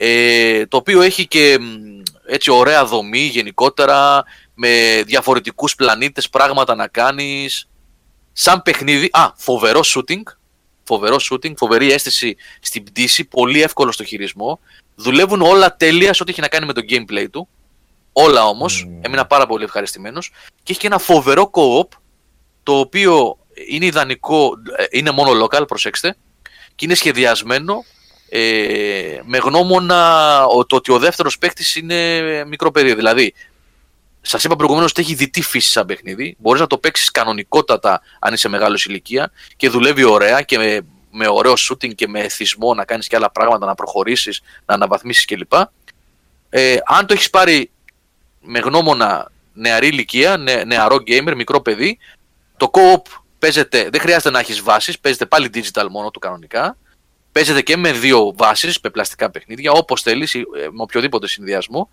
ε, 0.00 0.66
το 0.66 0.76
οποίο 0.76 1.00
έχει 1.00 1.26
και 1.26 1.58
έτσι 2.26 2.50
ωραία 2.50 2.84
δομή 2.84 3.20
γενικότερα, 3.20 4.24
με 4.54 5.02
διαφορετικούς 5.06 5.74
πλανήτες, 5.74 6.28
πράγματα 6.28 6.74
να 6.74 6.86
κάνεις. 6.86 7.68
Σαν 8.32 8.62
παιχνίδι, 8.62 9.08
α, 9.12 9.32
φοβερό 9.36 9.80
shooting, 9.84 10.22
φοβερό 10.84 11.16
shooting, 11.30 11.56
φοβερή 11.56 11.92
αίσθηση 11.92 12.36
στην 12.60 12.84
πτήση, 12.84 13.24
πολύ 13.24 13.62
εύκολο 13.62 13.92
στο 13.92 14.04
χειρισμό. 14.04 14.60
Δουλεύουν 15.00 15.42
όλα 15.42 15.76
τέλεια 15.76 16.14
σε 16.14 16.22
ό,τι 16.22 16.30
έχει 16.30 16.40
να 16.40 16.48
κάνει 16.48 16.66
με 16.66 16.72
το 16.72 16.80
gameplay 16.88 17.26
του. 17.30 17.48
Όλα 18.12 18.44
όμως, 18.44 18.86
mm. 18.86 18.98
έμεινα 19.00 19.26
πάρα 19.26 19.46
πολύ 19.46 19.64
ευχαριστημένος. 19.64 20.30
Και 20.62 20.72
έχει 20.72 20.80
και 20.80 20.86
ένα 20.86 20.98
φοβερό 20.98 21.50
co-op, 21.52 21.88
το 22.62 22.78
οποίο 22.78 23.38
είναι 23.68 23.86
ιδανικό, 23.86 24.50
ε, 24.76 24.84
είναι 24.90 25.10
μόνο 25.10 25.44
local, 25.44 25.64
προσέξτε, 25.68 26.16
και 26.74 26.84
είναι 26.84 26.94
σχεδιασμένο 26.94 27.84
ε, 28.28 29.20
με 29.24 29.38
γνώμονα 29.38 30.42
το 30.66 30.76
ότι 30.76 30.92
ο 30.92 30.98
δεύτερος 30.98 31.38
παίκτης 31.38 31.76
είναι 31.76 32.20
μικρό 32.44 32.70
παιδί. 32.70 32.94
Δηλαδή, 32.94 33.34
σας 34.20 34.44
είπα 34.44 34.56
προηγουμένως 34.56 34.90
ότι 34.90 35.00
έχει 35.00 35.14
διτή 35.14 35.42
φύση 35.42 35.70
σαν 35.70 35.86
παιχνίδι. 35.86 36.36
Μπορείς 36.38 36.60
να 36.60 36.66
το 36.66 36.78
παίξεις 36.78 37.10
κανονικότατα 37.10 38.02
αν 38.20 38.34
είσαι 38.34 38.48
μεγάλος 38.48 38.84
ηλικία 38.84 39.30
και 39.56 39.68
δουλεύει 39.68 40.04
ωραία 40.04 40.42
και 40.42 40.82
με, 41.18 41.24
με 41.24 41.28
ωραίο 41.28 41.52
shooting 41.52 41.94
και 41.94 42.08
με 42.08 42.20
εθισμό 42.20 42.74
να 42.74 42.84
κάνεις 42.84 43.06
και 43.06 43.16
άλλα 43.16 43.30
πράγματα, 43.30 43.66
να 43.66 43.74
προχωρήσεις, 43.74 44.40
να 44.66 44.74
αναβαθμίσεις 44.74 45.24
κλπ. 45.24 45.52
Ε, 46.50 46.76
αν 46.86 47.06
το 47.06 47.12
έχεις 47.12 47.30
πάρει 47.30 47.70
με 48.40 48.58
γνώμονα 48.58 49.30
νεαρή 49.52 49.86
ηλικία, 49.86 50.36
νε, 50.36 50.64
νεαρό 50.64 50.96
gamer, 51.06 51.34
μικρό 51.36 51.60
παιδί, 51.60 51.98
το 52.56 52.70
co-op 52.72 53.02
παίζεται, 53.38 53.88
δεν 53.92 54.00
χρειάζεται 54.00 54.30
να 54.30 54.38
έχεις 54.38 54.60
βάσεις, 54.60 54.98
παίζεται 54.98 55.26
πάλι 55.26 55.50
digital 55.54 55.86
μόνο 55.90 56.10
του 56.10 56.18
κανονικά 56.18 56.76
Παίζεται 57.32 57.62
και 57.62 57.76
με 57.76 57.92
δύο 57.92 58.32
βάσεις, 58.36 58.78
με 58.82 58.90
πλαστικά 58.90 59.30
παιχνίδια, 59.30 59.72
όπως 59.72 60.02
θέλεις, 60.02 60.34
ε, 60.34 60.44
με 60.70 60.82
οποιοδήποτε 60.82 61.28
συνδυασμό. 61.28 61.90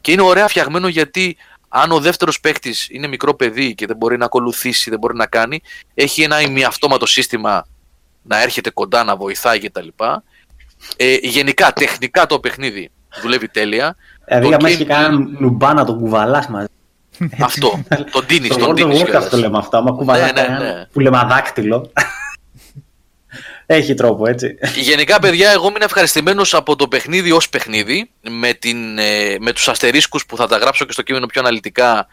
Και 0.00 0.12
είναι 0.12 0.22
ωραία 0.22 0.48
φτιαγμένο 0.48 0.88
γιατί 0.88 1.36
αν 1.68 1.92
ο 1.92 2.00
δεύτερος 2.00 2.40
παίκτης 2.40 2.88
είναι 2.90 3.06
μικρό 3.06 3.34
παιδί 3.34 3.74
και 3.74 3.86
δεν 3.86 3.96
μπορεί 3.96 4.16
να 4.16 4.24
ακολουθήσει, 4.24 4.90
δεν 4.90 4.98
μπορεί 4.98 5.16
να 5.16 5.26
κάνει, 5.26 5.62
έχει 5.94 6.22
ένα 6.22 6.40
ημιαυτόματο 6.40 7.06
σύστημα 7.06 7.66
να 8.22 8.42
έρχεται 8.42 8.70
κοντά, 8.70 9.04
να 9.04 9.16
βοηθάει 9.16 9.58
κτλ. 9.58 9.88
Ε, 10.96 11.14
γενικά, 11.22 11.72
τεχνικά 11.72 12.26
το 12.26 12.40
παιχνίδι 12.40 12.90
δουλεύει 13.22 13.48
τέλεια. 13.48 13.96
Δηλαδή, 14.26 14.54
αν 14.54 14.64
έχει 14.64 14.84
κανένα 14.84 15.26
νουμπά 15.38 15.74
να 15.74 15.84
τον 15.84 15.98
κουβαλάς 15.98 16.48
μαζί. 16.48 16.66
Αυτό. 17.40 17.84
τον 18.12 18.26
τίνει. 18.26 18.48
Τον 18.48 18.74
τίνει. 18.74 19.02
Αυτό 19.02 19.36
λέμε 19.36 19.58
αυτό. 19.58 19.76
Άμα 19.76 19.90
κουβαλάς 19.90 20.32
ναι, 20.32 20.42
ναι, 20.42 20.58
ναι. 20.58 20.86
που 20.92 21.00
λέμε 21.00 21.18
αδάκτυλο. 21.18 21.90
Έχει 23.66 23.94
τρόπο, 23.94 24.26
έτσι. 24.26 24.58
Γενικά, 24.76 25.18
παιδιά, 25.18 25.50
εγώ 25.50 25.68
είμαι 25.68 25.78
ευχαριστημένος 25.80 26.54
από 26.54 26.76
το 26.76 26.88
παιχνίδι 26.88 27.30
ως 27.32 27.48
παιχνίδι, 27.48 28.10
με, 28.20 28.52
την, 28.52 28.98
ε, 28.98 29.36
με 29.40 29.52
τους 29.52 29.68
αστερίσκους 29.68 30.26
που 30.26 30.36
θα 30.36 30.46
τα 30.46 30.56
γράψω 30.56 30.84
και 30.84 30.92
στο 30.92 31.02
κείμενο 31.02 31.26
πιο 31.26 31.40
αναλυτικά, 31.40 32.06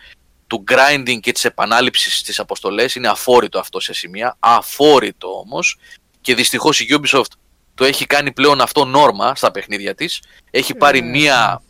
του 0.48 0.64
grinding 0.72 1.20
και 1.20 1.32
της 1.32 1.46
επανάληψης 1.46 2.18
στι 2.18 2.34
αποστολές. 2.38 2.96
Είναι 2.96 3.08
αφόρητο 3.08 3.60
αυτό 3.60 3.80
σε 3.80 3.94
σημεία. 3.94 4.36
Αφόρητο 4.40 5.40
όμως. 5.40 5.78
Και 6.22 6.36
δυστυχώς 6.36 6.80
η 6.80 6.88
Ubisoft 6.90 7.32
το 7.76 7.86
έχει 7.86 8.06
κάνει 8.06 8.32
πλέον 8.32 8.62
αυτό 8.62 8.86
νόρμα 8.86 9.36
στα 9.36 9.52
παιχνίδια 9.52 9.96
της. 9.96 10.22
Έχει 10.52 10.76
πάρει 10.76 11.00
ε, 11.00 11.02
μία. 11.02 11.62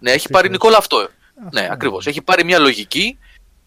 Ναι, 0.00 0.10
έχει 0.10 0.28
πάρει 0.28 0.50
Νικόλα 0.50 0.76
αυτό. 0.76 1.08
Ναι, 1.52 1.68
ακριβώς. 1.70 2.06
Έχει 2.06 2.22
πάρει 2.22 2.44
μία 2.44 2.58
λογική 2.58 3.18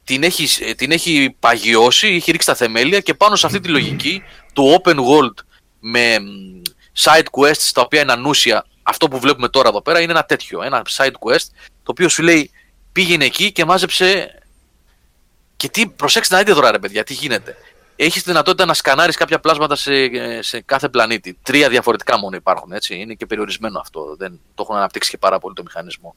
την 0.04 0.24
έχει, 0.24 0.76
την 0.76 0.92
έχει 0.92 1.36
παγιώσει, 1.40 2.08
έχει 2.08 2.32
ρίξει 2.32 2.48
τα 2.48 2.56
θεμέλια 2.56 3.00
και 3.00 3.14
πάνω 3.14 3.36
σε 3.36 3.46
αυτή 3.46 3.60
τη 3.60 3.68
λογική 3.68 4.24
του 4.54 4.82
open 4.82 4.96
world 4.96 5.44
με 5.80 6.18
side 7.04 7.26
quests 7.32 7.70
τα 7.74 7.82
οποία 7.82 8.02
είναι 8.02 8.12
ανούσια. 8.12 8.66
Αυτό 8.84 9.08
που 9.08 9.20
βλέπουμε 9.20 9.50
τώρα 9.50 9.70
εδώ 9.70 9.82
πέρα 9.82 10.02
είναι 10.02 10.12
ένα 10.12 10.24
τέτοιο, 10.24 10.62
ένα 10.64 10.82
side 10.98 11.14
quest 11.20 11.46
το 11.84 11.92
οποίο 11.92 12.10
σου 12.10 12.24
λέει 12.24 12.52
πήγαινε 12.92 13.26
εκεί 13.26 13.52
και 13.52 13.66
μάζεψε 13.66 14.41
και 15.62 15.70
τι, 15.70 15.88
προσέξτε 15.88 16.34
να 16.34 16.40
δείτε 16.40 16.54
τώρα 16.54 16.72
ρε 16.72 16.80
παιδιά, 16.80 17.04
τι 17.04 17.14
γίνεται. 17.14 17.56
Έχεις 17.96 18.24
τη 18.24 18.30
δυνατότητα 18.30 18.66
να 18.66 18.74
σκανάρεις 18.74 19.16
κάποια 19.16 19.40
πλάσματα 19.40 19.76
σε, 19.76 19.94
σε 20.42 20.62
κάθε 20.62 20.90
πλανήτη. 20.90 21.38
Τρία 21.44 21.70
διαφορετικά 21.70 22.18
μόνο 22.18 22.36
υπάρχουν, 22.36 22.72
έτσι. 22.72 22.96
Είναι 22.96 23.14
και 23.14 23.26
περιορισμένο 23.26 23.80
αυτό. 23.80 24.16
Δεν 24.18 24.40
το 24.56 24.62
έχουν 24.64 24.76
αναπτύξει 24.76 25.10
και 25.10 25.18
πάρα 25.18 25.40
πολύ 25.40 25.56
το 25.56 25.64
μηχανισμό. 25.64 26.16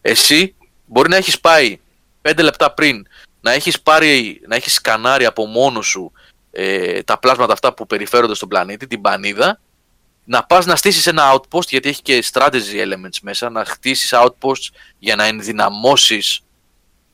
Εσύ 0.00 0.54
μπορεί 0.86 1.08
να 1.08 1.16
έχεις 1.16 1.40
πάει 1.40 1.78
πέντε 2.20 2.42
λεπτά 2.42 2.72
πριν 2.72 3.06
να 3.40 3.52
έχεις 3.52 3.80
πάρει, 3.80 4.40
να 4.46 4.56
έχεις 4.56 4.74
σκανάρει 4.74 5.24
από 5.24 5.46
μόνος 5.46 5.86
σου 5.86 6.12
ε, 6.50 7.02
τα 7.02 7.18
πλάσματα 7.18 7.52
αυτά 7.52 7.74
που 7.74 7.86
περιφέρονται 7.86 8.34
στον 8.34 8.48
πλανήτη, 8.48 8.86
την 8.86 9.00
πανίδα, 9.00 9.60
να 10.24 10.44
πας 10.44 10.66
να 10.66 10.76
στήσεις 10.76 11.06
ένα 11.06 11.32
outpost, 11.32 11.68
γιατί 11.68 11.88
έχει 11.88 12.02
και 12.02 12.24
strategy 12.32 12.86
elements 12.86 13.18
μέσα, 13.22 13.50
να 13.50 13.64
χτίσεις 13.64 14.14
outposts 14.14 14.68
για 14.98 15.16
να 15.16 15.24
ενδυναμώσεις 15.24 16.42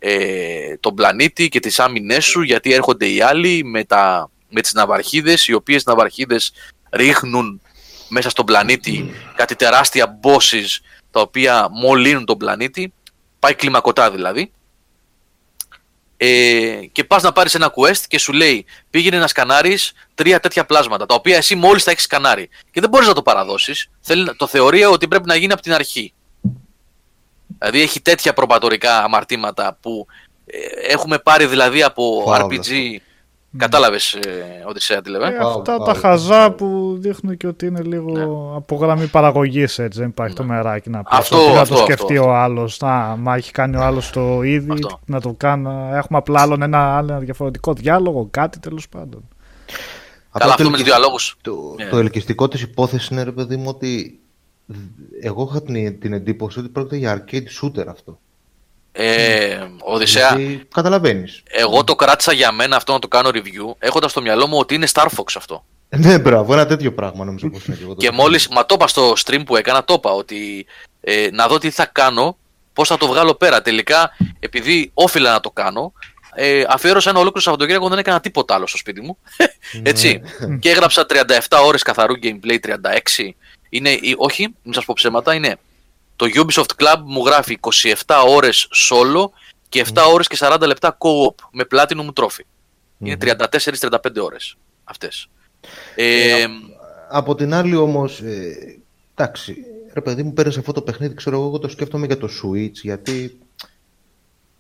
ε, 0.07 0.77
τον 0.81 0.95
πλανήτη 0.95 1.49
και 1.49 1.61
τις 1.61 1.81
άμυνές 1.81 2.25
σου, 2.25 2.43
γιατί 2.43 2.73
έρχονται 2.73 3.09
οι 3.09 3.21
άλλοι 3.21 3.65
με, 3.65 3.85
τα, 3.85 4.31
με 4.49 4.61
τις 4.61 4.73
ναυαρχίδες, 4.73 5.47
οι 5.47 5.53
οποίες 5.53 5.85
ναυαρχίδες 5.85 6.53
ρίχνουν 6.91 7.61
μέσα 8.09 8.31
στον 8.31 8.45
πλανήτη 8.45 9.15
κάτι 9.35 9.57
τεράστια 9.57 10.21
bosses 10.23 10.85
τα 11.11 11.21
οποία 11.21 11.69
μολύνουν 11.71 12.25
τον 12.25 12.39
πλανήτη, 12.39 12.93
πάει 13.39 13.55
κλιμακωτά 13.55 14.11
δηλαδή 14.11 14.53
ε, 16.17 16.81
και 16.93 17.05
πας 17.05 17.23
να 17.23 17.33
πάρεις 17.33 17.55
ένα 17.55 17.73
quest 17.77 18.03
και 18.09 18.19
σου 18.19 18.33
λέει 18.33 18.65
πήγαινε 18.91 19.19
να 19.19 19.27
σκανάρεις 19.27 19.93
τρία 20.15 20.41
τέτοια 20.41 20.65
πλάσματα, 20.65 21.07
τα 21.07 21.15
οποία 21.15 21.37
εσύ 21.37 21.55
μόλις 21.55 21.85
τα 21.85 21.91
έχεις 21.91 22.03
σκανάρει. 22.03 22.49
Και 22.71 22.81
δεν 22.81 22.91
μπορείς 22.91 23.09
να 23.09 23.15
το 23.15 23.23
παραδώσεις. 23.23 23.91
Το 24.37 24.47
θεωρεί 24.47 24.85
ότι 24.85 25.09
πρέπει 25.09 25.27
να 25.27 25.37
γίνει 25.37 25.53
από 25.53 25.63
την 25.63 25.73
αρχή. 25.73 26.13
Δηλαδή 27.59 27.81
έχει 27.83 28.01
τέτοια 28.01 28.33
προπατορικά 28.33 29.03
αμαρτήματα 29.03 29.79
που 29.81 30.07
ε, 30.47 30.93
έχουμε 30.93 31.19
πάρει 31.19 31.47
δηλαδή 31.47 31.83
από 31.83 32.35
RPG 32.39 32.99
Κατάλαβες 33.57 34.13
ε, 34.15 34.65
ότι 34.69 34.83
σε 34.83 34.95
αντιλαβέ. 34.95 35.27
Ε, 35.27 35.37
αυτά 35.37 35.79
τα 35.79 35.95
χαζά 35.95 36.51
που 36.51 36.97
δείχνουν 36.99 37.37
και 37.37 37.47
ότι 37.47 37.67
είναι 37.67 37.83
λίγο 37.83 38.11
ναι. 38.11 38.23
από 38.57 38.77
γραμμή 38.77 39.07
παραγωγής 39.07 39.79
έτσι. 39.79 39.99
Δεν 39.99 40.09
υπάρχει 40.09 40.35
το 40.35 40.43
ναι. 40.43 40.55
μεράκι 40.55 40.91
να 40.91 40.99
πει. 40.99 41.05
Αυτό, 41.11 41.37
αυτό, 41.37 41.55
να 41.55 41.67
το 41.67 41.77
σκεφτεί 41.77 42.19
ο 42.19 42.35
άλλος. 42.35 42.79
Να, 42.81 43.17
μα 43.17 43.35
έχει 43.35 43.53
κάνει 43.53 43.77
ο 43.77 43.81
άλλος 43.81 44.11
το 44.11 44.43
ήδη, 44.43 44.73
να 45.07 45.21
το 45.21 45.35
κάνω. 45.37 45.91
Έχουμε 45.93 46.19
απλά 46.19 46.41
άλλον 46.41 46.63
ένα, 46.63 46.99
ένα 47.03 47.19
διαφορετικό 47.19 47.73
διάλογο, 47.73 48.29
κάτι 48.31 48.59
τέλος 48.59 48.89
πάντων. 48.89 49.29
Καλά, 50.39 50.53
αυτό 50.53 50.71
με 50.71 50.77
τους 50.77 50.87
διαλόγους. 50.87 51.37
Το, 51.41 51.75
yeah. 51.79 51.91
το 51.91 51.99
ελκυστικό 51.99 52.49
της 52.49 52.63
υπόθεσης 52.63 53.09
είναι, 53.09 53.23
ρε 53.23 53.33
παιδί 53.33 53.57
μου, 53.57 53.67
ότι 53.67 54.21
εγώ 55.21 55.49
είχα 55.51 55.63
την, 55.63 56.01
την 56.01 56.13
εντύπωση 56.13 56.59
ότι 56.59 56.69
πρόκειται 56.69 56.97
για 56.97 57.25
arcade 57.25 57.45
shooter 57.63 57.87
αυτό. 57.89 58.19
Ε, 58.93 59.59
Οδυσσέα, 59.81 60.37
Γιατί 60.37 60.65
καταλαβαίνεις. 60.75 61.43
εγώ 61.45 61.85
το 61.85 61.95
κράτησα 61.95 62.33
για 62.33 62.53
μένα 62.53 62.77
αυτό 62.77 62.93
να 62.93 62.99
το 62.99 63.09
κάνω 63.09 63.29
review, 63.33 63.75
έχοντας 63.79 64.11
στο 64.11 64.21
μυαλό 64.21 64.47
μου 64.47 64.59
ότι 64.59 64.75
είναι 64.75 64.87
Star 64.93 65.07
Fox 65.17 65.33
αυτό. 65.37 65.65
Ναι, 65.97 66.19
μπράβο, 66.19 66.53
ένα 66.53 66.67
τέτοιο 66.67 66.93
πράγμα 66.95 67.25
νομίζω 67.25 67.51
πως 67.51 67.67
είναι 67.67 67.77
και 67.77 67.83
εγώ. 67.83 67.95
το 67.95 68.01
Και 68.01 68.07
πιστεύω. 68.09 68.23
μόλις, 68.29 68.49
μα 68.49 68.67
το 68.67 68.75
είπα 68.75 68.89
στο 68.89 69.13
stream 69.25 69.43
που 69.47 69.57
έκανα, 69.57 69.85
το 69.85 69.95
είπα 69.95 70.11
ότι 70.13 70.67
ε, 71.01 71.29
να 71.33 71.47
δω 71.49 71.59
τι 71.59 71.71
θα 71.71 71.87
κάνω, 71.87 72.37
πώς 72.73 72.89
θα 72.89 72.97
το 72.97 73.07
βγάλω 73.07 73.35
πέρα. 73.35 73.63
Τελικά, 73.63 74.11
επειδή 74.41 74.91
όφιλα 74.95 75.33
να 75.33 75.41
το 75.41 75.51
κάνω, 75.51 75.93
ε, 76.35 76.65
αφιέρωσα 76.69 77.11
ένα 77.11 77.19
ολόκληρο 77.19 77.43
Σαββατοκύριακο, 77.45 77.89
δεν 77.89 77.99
έκανα 77.99 78.21
τίποτα 78.21 78.55
άλλο 78.55 78.67
στο 78.67 78.77
σπίτι 78.77 79.01
μου. 79.01 79.19
Έτσι. 79.83 80.21
και 80.61 80.71
έγραψα 80.71 81.07
37 81.09 81.63
ώρες 81.65 81.83
καθαρού 81.83 82.15
gameplay, 82.23 82.59
36. 82.67 82.71
Είναι, 83.75 83.91
η- 83.91 84.15
όχι, 84.17 84.49
μην 84.63 84.75
σας 84.75 84.85
πω 84.85 84.93
ψέματα, 84.97 85.35
είναι 85.35 85.57
το 86.17 86.27
Ubisoft 86.35 86.71
Club 86.83 87.03
μου 87.05 87.25
γράφει 87.27 87.59
27 88.07 88.23
ώρες 88.29 88.69
solo 88.91 89.25
και 89.69 89.85
7 89.95 90.03
ώρες 90.13 90.27
και 90.29 90.37
40 90.41 90.57
λεπτά 90.67 90.97
co-op 91.01 91.35
με 91.51 91.65
platinum 91.71 92.09
trophy. 92.15 92.43
Είναι 92.99 93.17
34-35 93.21 94.21
ώρες 94.23 94.57
αυτές. 94.85 95.29
Ε, 95.95 96.45
Από 97.11 97.35
την 97.35 97.55
άλλη 97.55 97.77
όμως, 97.77 98.21
ε, 98.21 98.79
εντάξει, 99.15 99.57
ρε 99.93 100.01
παιδί 100.01 100.23
μου 100.23 100.33
παίρνεις 100.33 100.57
αυτό 100.59 100.73
το 100.73 100.81
παιχνίδι, 100.81 101.15
ξέρω 101.15 101.37
εγώ, 101.37 101.47
εγώ 101.47 101.59
το 101.59 101.69
σκέφτομαι 101.69 102.07
για 102.07 102.19
το 102.19 102.29
Switch, 102.43 102.73
γιατί 102.83 103.39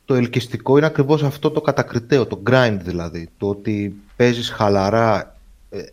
το 0.05 0.15
ελκυστικό 0.15 0.77
είναι 0.77 0.87
ακριβώς 0.87 1.23
αυτό 1.23 1.51
το 1.51 1.61
κατακριτέο, 1.61 2.27
το 2.27 2.43
grind 2.51 2.77
δηλαδή, 2.81 3.29
το 3.39 3.49
ότι 3.49 3.95
παίζεις 4.17 4.51
χαλαρά, 4.51 5.21
ε, 5.21 5.34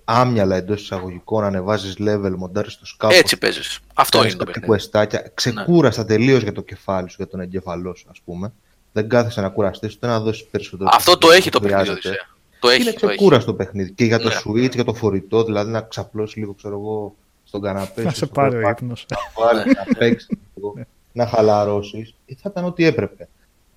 άμυαλα 0.06 0.56
εντός 0.56 0.82
εισαγωγικών, 0.82 1.44
ανεβάζεις 1.44 1.96
level, 2.00 2.34
μοντάρεις 2.38 2.78
το 2.78 2.86
σκάφος, 2.86 3.18
έτσι 3.18 3.38
παίζεις. 3.38 3.80
Αυτό 3.94 4.18
κάνεις 4.18 4.34
είναι 4.34 4.44
το 4.44 4.46
κάποια 4.46 4.62
παιχνίδι. 4.62 4.68
κουεστάκια, 4.68 5.32
ξεκούραστα 5.34 6.06
τελείως 6.06 6.42
για 6.42 6.52
το 6.52 6.62
κεφάλι 6.62 7.10
σου, 7.10 7.16
για 7.18 7.28
τον 7.28 7.40
εγκεφαλό 7.40 7.96
σου, 7.96 8.08
ας 8.12 8.20
πούμε. 8.26 8.54
Δεν 8.92 9.10
κάθεσαι 9.10 9.42
να 9.42 9.50
κουραστείς, 9.50 9.94
ούτε 9.96 10.08
να 10.08 10.20
δώσεις 10.20 10.46
περισσότερο. 10.46 10.90
Αυτό 10.94 11.18
το 11.18 11.32
έχει 11.32 11.50
το 11.50 11.60
παιχνίδι, 11.60 11.84
χρειάζεται. 11.84 12.08
Οδυσσέα. 12.08 12.30
Το 12.60 12.70
έχει, 12.70 12.82
Είναι 12.82 12.92
το 12.92 13.08
έχει. 13.08 13.16
ξεκούραστο 13.16 13.54
παιχνίδι. 13.54 13.92
Και 13.92 14.06
για 14.06 14.20
το 14.20 14.28
Ναι. 14.28 14.36
Switch, 14.46 14.74
για 14.74 14.84
το 14.84 14.94
φορητό, 14.94 15.44
δηλαδή 15.44 15.72
να 15.72 15.82
ξαπλώσεις 15.82 16.36
λίγο, 16.36 16.54
ξέρω 16.54 16.74
εγώ, 16.76 17.16
στον 17.44 17.62
καναπέ. 17.62 18.04
Να 18.04 18.10
σου, 18.10 18.18
σε 18.18 18.26
στο 18.26 18.34
πάρει 18.34 18.50
ο 18.50 18.52
κρεβάτι, 18.52 18.84
ύπνος. 18.84 19.06
να 19.10 19.44
βάλεις, 19.44 19.74
να 19.76 19.86
παίξεις 19.98 20.30
λίγο, 20.56 20.74
να 21.12 21.28
χαλαρώσεις. 21.28 22.16
Θα 22.38 22.50
ήταν 22.52 22.66
ό,τι 22.66 22.86
έπρεπε. 22.86 23.28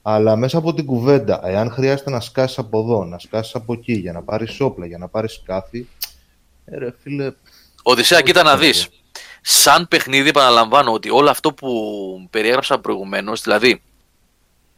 Αλλά 0.07 0.36
μέσα 0.36 0.59
από 0.59 0.74
την 0.74 0.86
κουβέντα, 0.86 1.40
εάν 1.44 1.70
χρειάζεται 1.70 2.11
να 2.11 2.20
σκάσεις 2.20 2.59
από 2.59 2.80
εδώ, 2.80 3.05
να 3.05 3.18
σκάσεις 3.18 3.55
από 3.55 3.72
εκεί, 3.72 3.92
για 3.92 4.12
να 4.12 4.22
πάρεις 4.22 4.61
όπλα, 4.61 4.86
για 4.86 4.98
να 4.98 5.09
πάρεις 5.09 5.32
σκάφη. 5.32 5.86
Ε, 6.64 6.78
ρε 6.78 6.94
φίλε, 7.02 7.32
Οδυσσέα, 7.82 8.20
κοίτα 8.20 8.42
να 8.42 8.52
Όχι, 8.52 8.64
δεις. 8.66 8.88
Σαν 9.40 9.88
παιχνίδι 9.88 10.28
επαναλαμβάνω 10.28 10.92
ότι 10.92 11.11
όλο 11.11 11.30
αυτό 11.30 11.52
που 11.52 11.70
περιέγραψα 12.30 12.78
προηγουμένως, 12.78 13.42
δηλαδή 13.42 13.82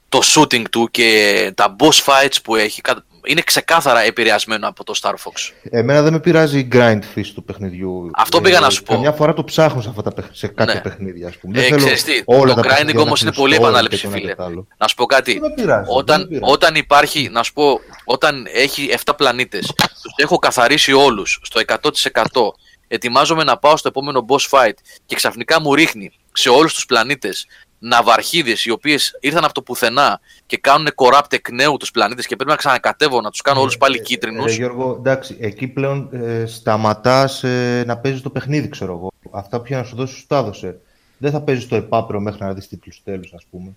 το 0.09 0.21
shooting 0.35 0.65
του 0.71 0.89
και 0.91 1.53
τα 1.57 1.77
boss 1.79 2.05
fights 2.05 2.37
που 2.43 2.57
έχει, 2.57 2.81
κα- 2.81 3.05
είναι 3.27 3.41
ξεκάθαρα 3.41 4.01
επηρεασμένο 4.01 4.69
από 4.69 4.85
το 4.85 4.93
Star 5.03 5.11
Fox. 5.13 5.53
εμένα 5.71 6.03
δεν 6.03 6.13
με 6.13 6.21
πειράζει 6.21 6.59
η 6.59 6.69
grind 6.73 6.99
φύση 7.13 7.35
του 7.35 7.45
παιχνιδιού. 7.45 8.07
Ε, 8.07 8.11
Αυτό 8.17 8.41
πήγα 8.41 8.61
να 8.61 8.71
σου 8.71 8.83
πω. 8.83 8.93
Καμιά 8.93 9.13
φορά 9.13 9.33
το 9.35 9.45
ψάχνω 9.45 9.81
σε, 9.83 9.89
αυτά 9.89 10.03
τα, 10.03 10.13
παιχ- 10.13 10.29
σε 10.33 10.47
κάποια 10.47 10.75
Ναι. 10.75 10.81
παιχνίδια, 10.81 11.29
ας 11.29 11.37
πούμε. 11.37 11.59
Ε, 11.59 11.61
δεν 11.61 11.69
θέλω 11.69 11.81
ξέρεις 11.85 12.05
τι, 12.05 12.23
όλα 12.25 12.55
το 12.55 12.61
τα 12.61 12.61
grinding 12.61 12.69
παιχνίδια 12.71 12.95
να 12.95 13.01
όμως 13.01 13.21
είναι 13.21 13.31
έχουν 13.31 13.43
πολύ 13.43 13.55
story 13.55 13.59
και 13.61 13.65
επανάληψη, 13.67 14.01
το 14.03 14.09
ένα 14.09 14.17
φίλε. 14.17 14.29
και 14.31 14.37
το 14.37 14.45
άλλο. 14.45 14.67
Να 14.79 14.89
σου 14.89 14.95
πω 14.95 15.07
κάτι. 15.07 15.33
Δεν 15.33 15.41
με 15.41 15.55
πειράζει, 15.55 15.85
δεν 15.85 15.93
με 15.93 15.99
Όταν, 15.99 16.29
πειράζει. 16.29 16.53
όταν 16.53 16.75
υπάρχει, 16.75 17.29
να 17.33 17.43
σου 17.43 17.53
πω, 17.53 17.81
όταν 18.05 18.47
έχει 18.55 18.89
7 19.05 19.13
πλανήτες, 19.17 19.67
τους 20.03 20.13
έχω 20.17 20.39
καθαρίσει 20.39 20.93
όλους 20.93 21.41
στο 21.43 21.61
100%, 21.61 22.53
ετοιμάζομαι 22.89 23.45
να 23.45 23.57
πάω 23.59 23.77
στο 23.77 23.89
επόμενο 23.89 24.25
boss 24.29 24.59
fight 24.59 24.75
και 25.07 25.15
ξαφνικά 25.15 25.61
μου 25.61 25.75
ρίχνει 25.75 26.13
σε 26.33 26.49
όλους 26.49 26.75
τους 26.75 26.87
πλανήτες 26.87 27.47
ναυαρχίδες 27.87 28.65
οι 28.65 28.71
οποίες 28.71 29.17
ήρθαν 29.21 29.45
από 29.45 29.55
το 29.55 29.63
πουθενά 29.63 30.21
και 30.47 30.57
κάνουν 30.57 30.89
corrupt 30.95 31.33
εκ 31.33 31.51
νέου 31.51 31.77
τους 31.77 31.91
πλανήτες 31.91 32.27
και 32.27 32.37
πρέπει 32.37 32.51
να 32.51 32.57
ξανακατεύω 32.57 33.21
να 33.21 33.31
τους 33.31 33.41
κάνω 33.41 33.61
όλους 33.61 33.77
πάλι 33.77 33.97
Ρε 33.97 34.03
κίτρινους. 34.03 34.57
Γιώργο, 34.57 34.97
εντάξει, 34.99 35.37
εκεί 35.41 35.67
πλέον 35.67 36.09
ε, 36.13 36.47
σταματάς 36.47 37.45
ε, 37.45 37.85
να 37.87 37.99
παίζεις 37.99 38.21
το 38.21 38.31
παιχνίδι, 38.31 38.69
ξέρω 38.69 38.93
εγώ. 38.93 39.13
Αυτά 39.31 39.59
που 39.59 39.65
είχε 39.67 39.77
να 39.77 39.85
σου 39.85 39.97
δώσει, 39.97 40.15
σου 40.15 40.27
τα 40.27 40.39
έδωσε. 40.39 40.81
Δεν 41.19 41.31
θα 41.31 41.41
παίζεις 41.41 41.69
το 41.69 41.77
επάπειρο 41.77 42.21
μέχρι 42.21 42.45
να 42.45 42.55
δεις 42.55 42.69
τίτλους 42.69 43.03
τέλους, 43.05 43.33
ας 43.35 43.45
πούμε. 43.51 43.73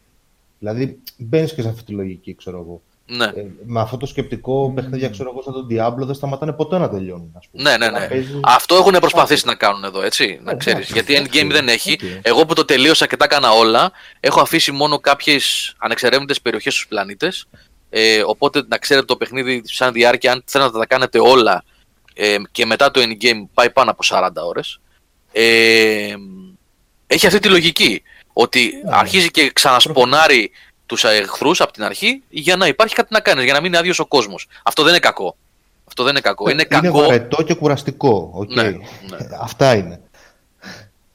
Δηλαδή, 0.60 1.00
μπαίνεις 1.18 1.54
και 1.54 1.62
σε 1.62 1.68
αυτή 1.70 1.84
τη 1.84 1.92
λογική, 1.92 2.36
ξέρω 2.36 2.58
εγώ. 2.58 2.82
Ναι. 3.12 3.26
Ε, 3.26 3.46
με 3.66 3.80
αυτό 3.82 3.98
το 3.98 4.06
σκεπτικό, 4.06 4.72
παιχνίδια, 4.76 5.10
ξέρω 5.10 5.30
εγώ, 5.30 5.42
σαν 5.42 5.54
τον 5.54 5.68
Diablo, 5.72 6.06
δεν 6.06 6.16
σταματάνε 6.16 6.52
ποτέ 6.54 6.78
να 6.78 6.90
τελειώνουν, 6.90 7.34
ας 7.38 7.48
πούμε. 7.52 7.64
Ναι, 7.64 7.78
ναι, 7.78 7.90
Να 7.90 8.00
ναι. 8.00 8.08
παίζεις- 8.08 8.40
Αυτό 8.44 8.76
έχουν 8.76 8.92
προσπαθήσει 9.00 9.46
να 9.46 9.56
κάνουν 9.56 9.84
εδώ, 9.84 10.02
έτσι. 10.02 10.40
Να 10.44 10.52
Ε, 10.52 10.56
ξέρεις. 10.56 10.90
εντάξει, 10.90 11.14
Γιατί 11.14 11.30
endgame 11.30 11.46
ok, 11.48 11.52
δεν 11.52 11.68
έχει. 11.68 11.92
οκ. 11.94 12.00
Εγώ 12.22 12.46
που 12.46 12.54
το 12.54 12.66
τελείωσα 12.66 13.08
και 13.08 13.18
τα 13.18 13.26
έκανα 13.26 13.52
όλα, 13.52 13.92
έχω 14.20 14.42
αφήσει 14.42 14.72
μόνο 14.72 15.00
κάποιες 15.00 15.74
ανεξερεύνητες 15.78 16.42
περιοχές 16.42 16.74
στους 16.74 16.88
πλανήτες. 16.88 17.48
Ε, 17.90 18.22
οπότε 18.26 18.64
να 18.68 18.78
ξέρετε 18.78 19.06
το 19.06 19.16
παιχνίδι 19.16 19.62
σαν 19.66 19.94
διάρκεια, 19.94 20.32
αν 20.32 20.44
θέλετε 20.46 20.72
να 20.72 20.80
τα 20.80 20.86
κάνετε 20.86 21.20
όλα 21.20 21.64
ε, 22.14 22.36
και 22.52 22.66
μετά 22.66 22.92
το 22.92 23.02
endgame 23.04 23.48
πάει 23.54 23.70
πάνω 23.70 23.92
από 23.92 24.04
40 24.04 24.30
ώρες. 24.48 24.80
Ε, 25.32 26.14
έχει 27.08 27.28
αυτή 27.28 27.40
τη 27.40 27.48
λογική. 27.50 28.04
Ότι 28.34 28.74
αρχίζει 28.90 29.32
και 29.32 29.52
ξανα 29.54 29.82
spawn-άρει 29.82 30.52
τους 30.90 31.04
εχθρούς 31.04 31.62
από 31.62 31.72
την 31.72 31.84
αρχή 31.84 32.24
για 32.30 32.56
να 32.56 32.68
υπάρχει 32.68 32.96
κάτι 32.96 33.14
να 33.14 33.20
κάνεις, 33.20 33.44
για 33.44 33.54
να 33.54 33.60
μην 33.60 33.68
είναι 33.68 33.78
άδειος 33.78 34.00
ο 34.00 34.06
κόσμος. 34.06 34.48
Αυτό 34.64 34.82
δεν 34.84 34.92
είναι 34.92 35.00
κακό. 35.00 35.36
Αυτό 35.88 36.04
δεν 36.04 36.12
είναι 36.12 36.22
κακό. 36.22 36.50
Είναι, 36.50 36.66
είναι 36.72 36.82
κακό. 36.82 37.00
βαρετό 37.00 37.44
και 37.44 37.54
κουραστικό. 37.54 38.32
οκ. 38.34 38.54
Ναι, 38.54 38.64
ναι. 38.64 38.78
Αυτά 39.42 39.76
είναι. 39.76 40.02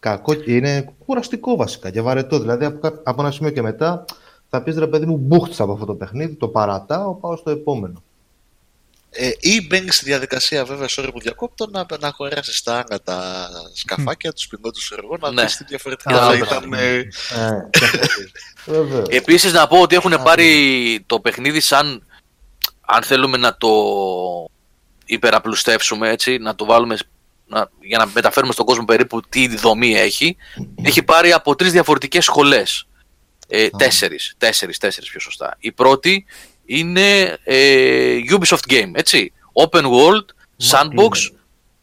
Κακό, 0.00 0.32
είναι 0.46 0.92
κουραστικό 1.06 1.56
βασικά 1.56 1.90
και 1.90 2.00
βαρετό. 2.00 2.38
Δηλαδή 2.38 2.64
από, 2.64 2.78
κα- 2.78 3.00
από 3.02 3.22
ένα 3.22 3.30
σημείο 3.30 3.50
και 3.50 3.62
μετά 3.62 4.04
θα 4.50 4.62
πεις 4.62 4.76
ρε 4.76 4.86
παιδί 4.86 5.06
μου 5.06 5.16
μπούχτησα 5.16 5.62
από 5.62 5.72
αυτό 5.72 5.84
το 5.84 5.94
παιχνίδι, 5.94 6.34
το 6.34 6.48
παρατάω, 6.48 7.14
πάω 7.14 7.36
στο 7.36 7.50
επόμενο. 7.50 8.02
Ε, 9.16 9.30
ή 9.40 9.66
μπαίνει 9.66 9.90
στη 9.90 10.04
διαδικασία, 10.04 10.64
βέβαια, 10.64 10.86
sorry 10.90 11.08
που 11.12 11.20
διακόπτω, 11.20 11.66
να, 11.70 11.86
να 12.00 12.08
αγοράσει 12.08 12.64
τα 12.64 12.74
άνα 12.74 13.00
τα 13.00 13.48
σκαφάκια, 13.74 14.32
τους 14.32 14.46
πιλότους, 14.46 14.80
ξέρω 14.92 15.04
'γώ, 15.04 15.16
να 15.20 15.32
Ναι. 15.32 15.42
δεις 15.42 15.56
τι 15.56 15.64
διαφορετικά 15.64 16.10
Α, 16.10 16.30
θα 16.30 16.36
μπράβο. 16.36 16.44
ήταν. 16.44 16.72
ε, 16.72 16.94
Ε, 16.96 17.08
και 17.70 17.84
αυτό. 17.84 17.98
Βεβαίως. 18.66 19.08
Επίσης 19.08 19.52
να 19.52 19.66
πω 19.66 19.80
ότι 19.80 19.94
έχουν 19.96 20.14
πάρει 20.22 21.02
το 21.06 21.20
παιχνίδι 21.20 21.60
σαν 21.60 22.06
αν 22.80 23.02
θέλουμε 23.02 23.36
να 23.36 23.56
το 23.56 23.70
υπεραπλουστεύσουμε 25.04 26.10
έτσι, 26.10 26.38
να 26.38 26.54
το 26.54 26.64
βάλουμε 26.64 26.96
να, 27.46 27.68
για 27.80 27.98
να 27.98 28.06
μεταφέρουμε 28.14 28.52
στον 28.52 28.66
κόσμο 28.66 28.84
περίπου 28.84 29.20
τι 29.28 29.56
δομή 29.56 29.94
έχει, 29.94 30.36
έχει 30.82 31.02
πάρει 31.02 31.32
από 31.32 31.54
τρεις 31.54 31.72
διαφορετικές 31.72 32.24
σχολές. 32.24 32.86
Ε, 33.48 33.68
τέσσερις, 33.76 34.34
τέσσερις, 34.38 34.78
τέσσερις 34.78 35.10
πιο 35.10 35.20
σωστά. 35.20 35.56
Η 35.58 35.72
πρώτη 35.72 36.24
είναι 36.66 37.38
ε, 37.44 38.18
Ubisoft 38.30 38.72
Game, 38.72 38.90
έτσι. 38.92 39.32
Open 39.52 39.82
World, 39.82 40.24
Sandbox, 40.70 41.32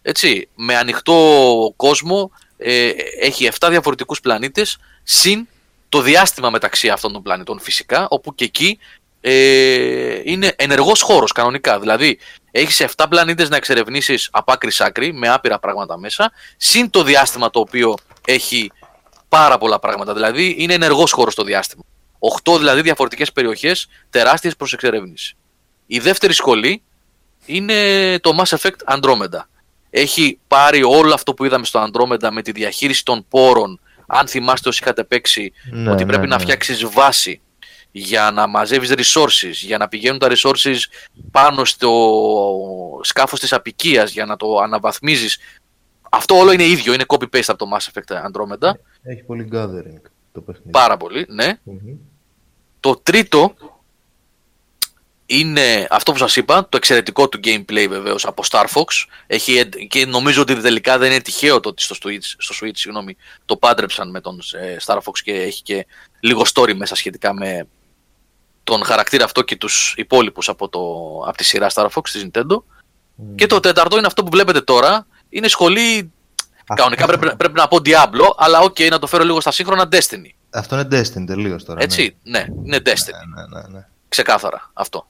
έτσι, 0.02 0.50
με 0.56 0.76
ανοιχτό 0.76 1.74
κόσμο, 1.76 2.32
ε, 2.58 2.92
έχει 3.22 3.50
7 3.60 3.68
διαφορετικούς 3.70 4.20
πλανήτες, 4.20 4.78
συν 5.04 5.48
το 5.90 6.02
διάστημα 6.02 6.50
μεταξύ 6.50 6.90
αυτών 6.90 7.14
των 7.14 7.22
πλανητών 7.22 7.60
φυσικά, 7.60 8.08
όπου 8.10 8.36
και 8.36 8.44
εκεί 8.44 8.80
ε, 9.22 10.22
είναι 10.24 10.54
ενεργός 10.56 11.02
χώρος 11.02 11.32
κανονικά. 11.32 11.80
Δηλαδή, 11.80 12.20
έχεις 12.52 12.86
7 12.96 13.06
πλανήτες 13.10 13.50
να 13.50 13.56
εξερευνήσεις 13.56 14.30
από 14.32 14.52
άκρη 14.52 14.72
σ' 14.72 14.82
άκρη, 14.82 15.14
με 15.14 15.30
άπειρα 15.30 15.60
πράγματα 15.60 15.98
μέσα, 15.98 16.32
συν 16.58 16.90
το 16.90 17.04
διάστημα 17.04 17.50
το 17.50 17.60
οποίο 17.60 17.94
έχει 18.26 18.72
πάρα 19.30 19.58
πολλά 19.58 19.80
πράγματα. 19.80 20.14
Δηλαδή, 20.14 20.56
είναι 20.58 20.74
ενεργός 20.74 21.12
χώρος 21.12 21.36
το 21.36 21.44
διάστημα. 21.44 21.84
8 22.44 22.58
δηλαδή 22.58 22.82
διαφορετικές 22.82 23.32
περιοχές, 23.32 23.88
τεράστιες 24.10 24.56
προς 24.56 24.74
εξερεύνηση. 24.74 25.36
Η 25.86 26.00
δεύτερη 26.00 26.34
σχολή 26.34 26.82
είναι 27.46 28.20
το 28.20 28.32
Mass 28.40 28.58
Effect 28.58 28.96
Andromeda. 28.96 29.44
Έχει 29.90 30.40
πάρει 30.48 30.84
όλο 30.84 31.14
αυτό 31.14 31.34
που 31.34 31.46
είδαμε 31.46 31.66
στο 31.66 31.88
Andromeda 31.92 32.30
με 32.32 32.42
τη 32.42 32.52
διαχείριση 32.52 33.06
των 33.06 33.26
πόρων. 33.30 33.80
Αν 34.08 34.28
θυμάστε 34.28 34.70
όσοι 34.70 34.80
είχατε 34.84 35.04
παίξει, 35.04 35.54
Ναι, 35.72 35.92
ότι 35.92 36.04
ναι, 36.04 36.12
πρέπει 36.12 36.28
να 36.28 36.36
ναι. 36.36 36.42
φτιάξεις 36.42 36.86
βάση 36.86 37.42
για 37.92 38.32
να 38.32 38.48
μαζεύεις 38.48 38.94
resources, 38.96 39.52
για 39.52 39.78
να 39.78 39.88
πηγαίνουν 39.88 40.20
τα 40.20 40.28
resources 40.32 40.78
πάνω 41.32 41.66
στο 41.66 41.92
σκάφος 43.04 43.40
της 43.40 43.54
απικίας, 43.54 44.12
για 44.12 44.26
να 44.26 44.36
το 44.36 44.58
αναβαθμίζεις. 44.58 45.40
Αυτό 46.10 46.36
όλο 46.38 46.52
είναι 46.52 46.64
ίδιο, 46.64 46.94
είναι 46.94 47.04
copy-paste 47.08 47.44
από 47.48 47.58
το 47.58 47.66
Mass 47.74 47.90
Effect 47.92 48.16
Andromeda. 48.16 48.72
Έχει 49.04 49.24
πολύ 49.24 49.50
gathering 49.54 50.02
το 50.32 50.42
παιχνίδι. 50.42 50.70
Πάρα 50.72 50.98
πολύ, 50.98 51.26
ναι. 51.30 51.60
Μμμ. 51.64 51.98
Το 52.82 52.96
τρίτο 53.04 53.54
είναι 55.26 55.88
αυτό 55.90 56.12
που 56.12 56.18
σας 56.18 56.36
είπα, 56.36 56.62
το 56.70 56.78
εξαιρετικό 56.78 57.30
του 57.30 57.40
gameplay 57.44 57.86
βεβαίως 57.90 58.26
από 58.26 58.44
Star 58.50 58.66
Fox. 58.66 59.06
Έχει, 59.28 59.58
εντ- 59.58 59.76
και 59.88 60.06
νομίζω 60.06 60.42
ότι 60.42 60.62
τελικά 60.62 60.98
δεν 60.98 61.12
είναι 61.12 61.22
τυχαίο 61.22 61.60
το 61.60 61.70
ότι 61.70 61.82
στο 61.84 61.96
Switch, 62.04 62.34
στο 62.38 62.56
Switch 62.62 62.72
συγγνώμη, 62.74 63.18
το 63.46 63.58
πάντρεψαν 63.58 64.10
με 64.10 64.22
τον 64.22 64.40
ε, 64.62 64.76
Star 64.86 64.98
Fox 64.98 65.20
και 65.24 65.32
έχει 65.34 65.62
και 65.62 65.86
λίγο 66.20 66.44
story 66.54 66.74
μέσα 66.74 66.96
σχετικά 66.96 67.34
με 67.34 67.68
τον 68.64 68.84
χαρακτήρα 68.84 69.26
αυτό 69.26 69.42
και 69.42 69.56
τους 69.56 69.94
υπόλοιπους 69.98 70.50
από, 70.50 70.70
το, 70.70 70.80
από 71.28 71.38
τη 71.38 71.44
σειρά 71.44 71.68
Star 71.74 71.88
Fox 71.88 72.10
της 72.12 72.26
Nintendo. 72.26 72.64
Και 73.36 73.46
το 73.46 73.60
τέταρτο 73.60 73.98
είναι 73.98 74.08
αυτό 74.08 74.24
που 74.24 74.30
βλέπετε 74.32 74.62
τώρα. 74.62 75.08
Είναι 75.30 75.48
σχολή, 75.48 76.12
κανονικά 76.76 77.06
πρέπει, 77.06 77.36
πρέπει 77.36 77.54
να 77.54 77.68
πω 77.68 77.78
Diablo, 77.86 78.34
αλλά 78.38 78.60
οκ, 78.60 78.80
να 78.90 79.00
το 79.00 79.08
φέρω 79.08 79.24
λίγο 79.24 79.42
στα 79.42 79.52
σύγχρονα 79.52 79.88
Destiny. 79.92 80.32
Αυτό 80.54 80.76
είναι 80.80 80.88
Destiny 81.02 81.26
τελείως 81.26 81.64
τώρα. 81.64 81.82
Έτσι, 81.82 82.16
ναι, 82.24 82.46
είναι 82.66 82.78
Destiny. 82.86 83.36
Ναι, 83.36 83.46
ναι, 83.60 83.62
ναι, 83.62 83.68
ναι. 83.78 83.88
Ξεκάθαρα 84.10 84.70
αυτό. 84.74 85.08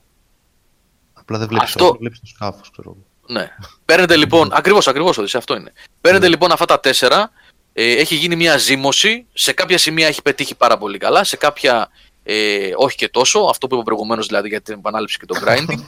Απλά 1.13 1.37
δεν 1.37 1.47
βλέπεις 1.47 1.67
Αυτό- 1.69 1.95
βλέπεις 1.99 2.19
το 2.19 2.25
σκάφος, 2.25 2.71
ξέρω 2.71 2.89
εγώ. 2.89 3.05
Ναι. 3.39 3.49
Παίρνετε 3.85 4.15
λοιπόν, 4.15 4.49
ακριβώς, 4.57 4.87
ακριβώς 4.87 5.17
Οδυσσέα, 5.17 5.39
αυτό 5.39 5.55
είναι. 5.55 5.73
Παίρνετε 6.01 6.27
λοιπόν 6.27 6.51
αυτά 6.51 6.65
τα 6.65 6.79
τέσσερα, 6.79 7.31
ε, 7.73 7.91
έχει 7.91 8.15
γίνει 8.15 8.35
μια 8.35 8.57
ζύμωση, 8.57 9.25
σε 9.33 9.53
κάποια 9.53 9.77
σημεία 9.77 10.07
έχει 10.07 10.21
πετύχει 10.21 10.55
πάρα 10.55 10.77
πολύ 10.77 10.97
καλά, 10.97 11.23
σε 11.23 11.37
κάποια 11.37 11.89
ε, 12.23 12.69
όχι 12.75 12.97
και 12.97 13.09
τόσο, 13.09 13.39
αυτό 13.39 13.67
που 13.67 13.75
είπα 13.75 13.83
προηγουμένως 13.83 14.27
δηλαδή 14.27 14.47
για 14.47 14.61
την 14.61 14.73
επανάληψη 14.73 15.17
και 15.17 15.25
το 15.25 15.35
grinding. 15.45 15.83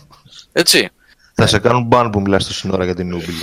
Έτσι. 0.51 0.89
Θα 1.35 1.47
σε 1.47 1.60
κάνουν 1.60 1.84
μπαν 1.84 2.10
που 2.10 2.22
μιλάς 2.22 2.43
στο 2.43 2.53
σύνορα 2.53 2.84
για 2.84 2.95
την 2.95 3.07
Νούμπιλ. 3.07 3.35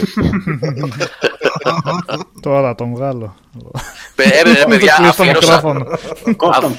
Τώρα 2.43 2.75
τον 2.75 2.95
βγάλω. 2.95 3.35
Παι- 4.15 4.47
ε, 4.47 4.51
ε, 4.51 4.65
παιδιά, 4.69 4.95
Κλείσω 4.97 5.15
το 5.17 5.23
αφιέρωσα, 5.23 5.55
μικρόφωνο. 5.55 5.99
Κόφτον. 6.37 6.79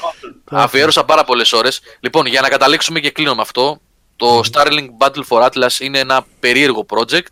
αφιέρωσα 0.50 1.06
πάρα 1.06 1.24
πολλές 1.24 1.54
ώρες. 1.54 1.82
Λοιπόν, 2.00 2.26
για 2.26 2.42
να 2.42 2.50
καταλήξουμε 2.50 3.00
και 3.00 3.12
κλείνω 3.12 3.36
με 3.36 3.42
αυτό, 3.42 3.80
το 4.16 4.42
Starlink 4.52 4.88
Battle 5.00 5.22
for 5.28 5.50
Atlas 5.50 5.80
είναι 5.80 6.00
ένα 6.00 6.26
περίεργο 6.40 6.86
project 6.90 7.26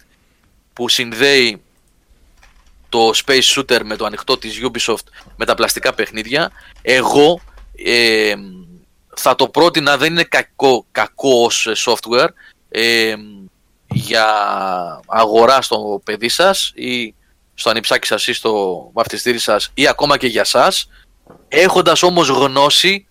που 0.73 0.89
συνδέει 0.89 1.61
το 2.89 3.11
Space 3.25 3.41
Shooter 3.55 3.79
με 3.83 3.95
το 3.95 4.05
ανοιχτό 4.05 4.37
της 4.37 4.59
Ubisoft 4.63 5.07
με 5.35 5.45
τα 5.45 5.55
πλαστικά 5.55 5.93
παιχνίδια. 5.93 6.51
Εγώ 6.81 7.39
ε, 7.85 8.33
θα 9.15 9.35
το 9.35 9.47
πρότεινα, 9.47 9.97
δεν 9.97 10.11
είναι 10.11 10.23
κακό, 10.23 10.85
κακό 10.91 11.43
ως 11.43 11.67
software, 11.85 12.27
ε, 12.69 13.15
για 13.93 14.25
αγορά 15.05 15.61
στο 15.61 16.01
παιδί 16.03 16.29
σας 16.29 16.71
ή 16.75 17.13
στο 17.53 17.69
ανιψάκι 17.69 18.07
σας 18.07 18.27
ή 18.27 18.33
στο 18.33 18.83
βαφτιστήρι 18.93 19.37
σας 19.37 19.71
ή 19.73 19.87
ακόμα 19.87 20.17
και 20.17 20.27
για 20.27 20.43
σας, 20.43 20.89
έχοντας 21.47 22.03
όμως 22.03 22.27
γνώση 22.27 23.07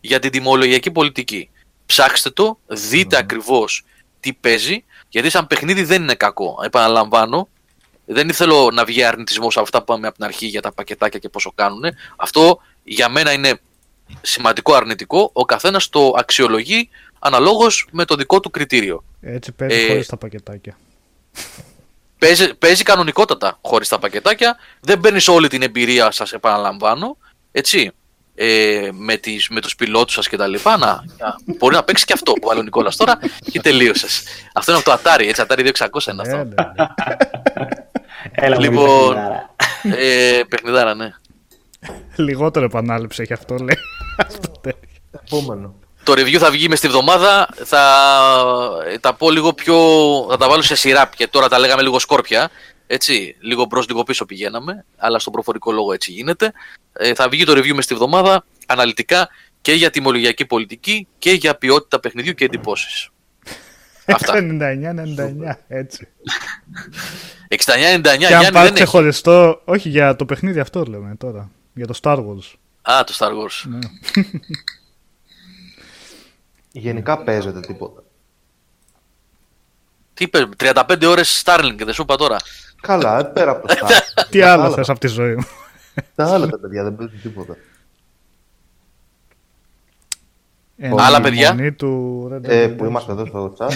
για 0.00 0.18
την 0.18 0.30
τιμολογιακή 0.30 0.90
πολιτική. 0.90 1.50
Ψάξτε 1.86 2.30
το, 2.30 2.58
δείτε 2.66 3.16
ακριβώς 3.16 3.84
τι 4.20 4.32
παίζει, 4.32 4.84
γιατί 5.08 5.30
σαν 5.30 5.46
παιχνίδι 5.46 5.82
δεν 5.82 6.02
είναι 6.02 6.14
κακό. 6.14 6.58
Επαναλαμβάνω, 6.62 7.48
δεν 8.04 8.32
θέλω 8.32 8.70
να 8.72 8.84
βγει 8.84 9.04
αρνητισμός 9.04 9.54
από 9.54 9.64
αυτά 9.64 9.78
που 9.78 9.84
είπαμε 9.88 10.06
από 10.06 10.16
την 10.16 10.24
αρχή 10.24 10.46
για 10.46 10.62
τα 10.62 10.72
πακετάκια 10.72 11.18
και 11.18 11.28
πόσο 11.28 11.52
κάνουν. 11.54 11.84
Αυτό 12.16 12.60
για 12.84 13.08
μένα 13.08 13.32
είναι 13.32 13.60
σημαντικό 14.20 14.74
αρνητικό. 14.74 15.30
Ο 15.32 15.44
καθένας 15.44 15.88
το 15.88 16.12
αξιολογεί 16.16 16.88
αναλόγως 17.26 17.86
με 17.92 18.04
το 18.04 18.14
δικό 18.14 18.40
του 18.40 18.50
κριτήριο. 18.50 19.04
Έτσι 19.20 19.52
παίζει 19.52 19.84
Ε, 19.84 19.88
χωρίς 19.88 20.06
τα 20.06 20.16
πακετάκια. 20.16 20.76
Παίζει, 22.18 22.54
παίζει 22.54 22.82
κανονικότατα 22.82 23.58
χωρίς 23.62 23.88
τα 23.88 23.98
πακετάκια. 23.98 24.56
Δεν 24.80 25.00
παίρνει 25.00 25.20
όλη 25.28 25.48
την 25.48 25.62
εμπειρία 25.62 26.10
σας, 26.10 26.32
επαναλαμβάνω. 26.32 27.16
Έτσι. 27.52 27.90
Ε, 28.38 28.88
με, 28.92 29.16
τις, 29.16 29.48
με 29.48 29.60
τους 29.60 29.74
πιλότους 29.76 30.14
σας 30.14 30.28
και 30.28 30.36
τα 30.36 30.46
λοιπά. 30.46 30.76
Να, 30.76 30.86
να- 30.86 31.36
μπορεί 31.58 31.74
να 31.74 31.82
παίξει 31.84 32.04
και 32.04 32.12
αυτό 32.12 32.32
που 32.32 32.46
βάλει 32.48 32.60
ο 32.60 32.62
Νικόλας 32.62 32.96
τώρα 32.96 33.18
και 33.52 33.60
τελείωσες. 33.60 34.22
Αυτό 34.54 34.72
είναι 34.72 34.80
από 34.84 34.90
το 34.90 35.10
Atari, 35.10 35.26
έτσι, 35.28 35.42
Atari 35.48 35.58
2600 35.58 36.12
είναι 36.12 36.22
Ε, 36.24 36.32
αυτό. 36.32 36.36
ναι, 36.36 36.44
ναι. 36.76 36.86
Έλα, 38.32 38.60
Λοιπόν, 38.60 39.08
λοιπόν. 39.08 39.16
ε, 39.98 40.40
παιχνιδάρα, 40.48 40.94
ναι. 40.94 41.10
Λιγότερο 42.16 42.64
επανάληψη 42.64 43.22
έχει 43.22 43.32
αυτό, 43.32 43.54
λέει. 43.54 43.76
Αυτό 44.16 44.48
τέτοιο. 44.60 44.88
Επόμενο. 45.26 45.74
Το 46.06 46.12
review 46.12 46.36
θα 46.36 46.50
βγει 46.50 46.68
μες 46.68 46.78
στη 46.78 46.88
βδομάδα. 46.88 47.48
Θα 47.64 47.82
ε, 48.86 48.98
τα 48.98 49.14
πω 49.14 49.30
λίγο 49.30 49.52
πιο. 49.52 49.76
Θα 50.30 50.36
τα 50.36 50.48
βάλω 50.48 50.62
σε 50.62 50.74
σειρά. 50.74 51.10
Και 51.16 51.26
τώρα 51.26 51.48
τα 51.48 51.58
λέγαμε 51.58 51.82
λίγο 51.82 51.98
σκόρπια. 51.98 52.50
Έτσι, 52.86 53.36
λίγο 53.40 53.64
μπρος, 53.64 53.88
λίγο 53.88 54.02
πίσω 54.02 54.24
πηγαίναμε. 54.24 54.84
Αλλά 54.96 55.18
στον 55.18 55.32
προφορικό 55.32 55.72
λόγο 55.72 55.92
έτσι 55.92 56.12
γίνεται. 56.12 56.52
Ε, 56.92 57.14
θα 57.14 57.28
βγει 57.28 57.44
το 57.44 57.52
review 57.52 57.72
μες 57.72 57.84
στη 57.84 57.94
βδομάδα 57.94 58.44
αναλυτικά 58.66 59.28
και 59.60 59.72
για 59.72 59.90
τιμολογιακή 59.90 60.46
πολιτική 60.46 61.06
και 61.18 61.30
για 61.30 61.56
ποιότητα 61.56 62.00
παιχνιδιού 62.00 62.32
και 62.32 62.44
εντυπώσεις. 62.44 63.08
Αυτά. 64.06 64.34
99-99, 64.36 65.56
έτσι. 65.68 66.08
69-99 67.48 67.56
Και 68.02 68.08
αν 68.08 68.18
Γιάννη 68.18 68.18
πάρει 68.28 68.52
δεν 68.52 68.64
έχει. 68.64 68.72
ξεχωριστό, 68.72 69.60
όχι 69.64 69.88
για 69.88 70.16
το 70.16 70.24
παιχνίδι 70.24 70.60
αυτό 70.60 70.82
λέμε 70.82 71.14
τώρα. 71.18 71.50
Για 71.74 71.86
το 71.86 71.98
Star 72.02 72.16
Wars. 72.16 72.54
Α, 72.82 73.04
το 73.04 73.14
Star 73.18 73.30
Wars. 73.30 73.68
Ναι. 76.76 76.82
Γενικά 76.82 77.18
παίζεται 77.22 77.60
τίποτα. 77.60 78.02
Τι 80.14 80.24
είπε, 80.24 80.48
35 80.56 81.04
ώρες 81.06 81.42
Starlink, 81.44 81.76
δεν 81.84 81.92
σου 81.92 82.02
είπα 82.02 82.16
τώρα. 82.16 82.36
Καλά, 82.80 83.18
ε, 83.18 83.22
πέρα 83.24 83.50
από 83.50 83.66
το 83.68 83.74
Star. 83.80 83.90
Τι 84.30 84.38
Τα 84.40 84.52
άλλο 84.52 84.62
άλλα- 84.62 84.74
θες 84.74 84.88
από 84.88 84.98
τη 85.00 85.06
ζωή 85.06 85.34
μου; 85.34 85.46
Τα 86.14 86.32
άλλα 86.34 86.46
τα 86.48 86.58
παιδιά 86.58 86.82
δεν 86.82 86.96
παίζουν 86.96 87.20
τίποτα. 87.22 87.56
Εν 90.78 91.00
Άλλα 91.00 91.18
η 91.18 91.20
παιδιά; 91.22 91.54
μονή 91.54 91.72
του 91.72 92.28
Red 92.32 92.36
Dead 92.36 92.48
Ε, 92.48 92.68
που 92.68 92.84
Redemption. 92.84 92.88
είμαστε 92.88 93.12
εδώ 93.12 93.26
στο 93.26 93.54
chat. 93.58 93.72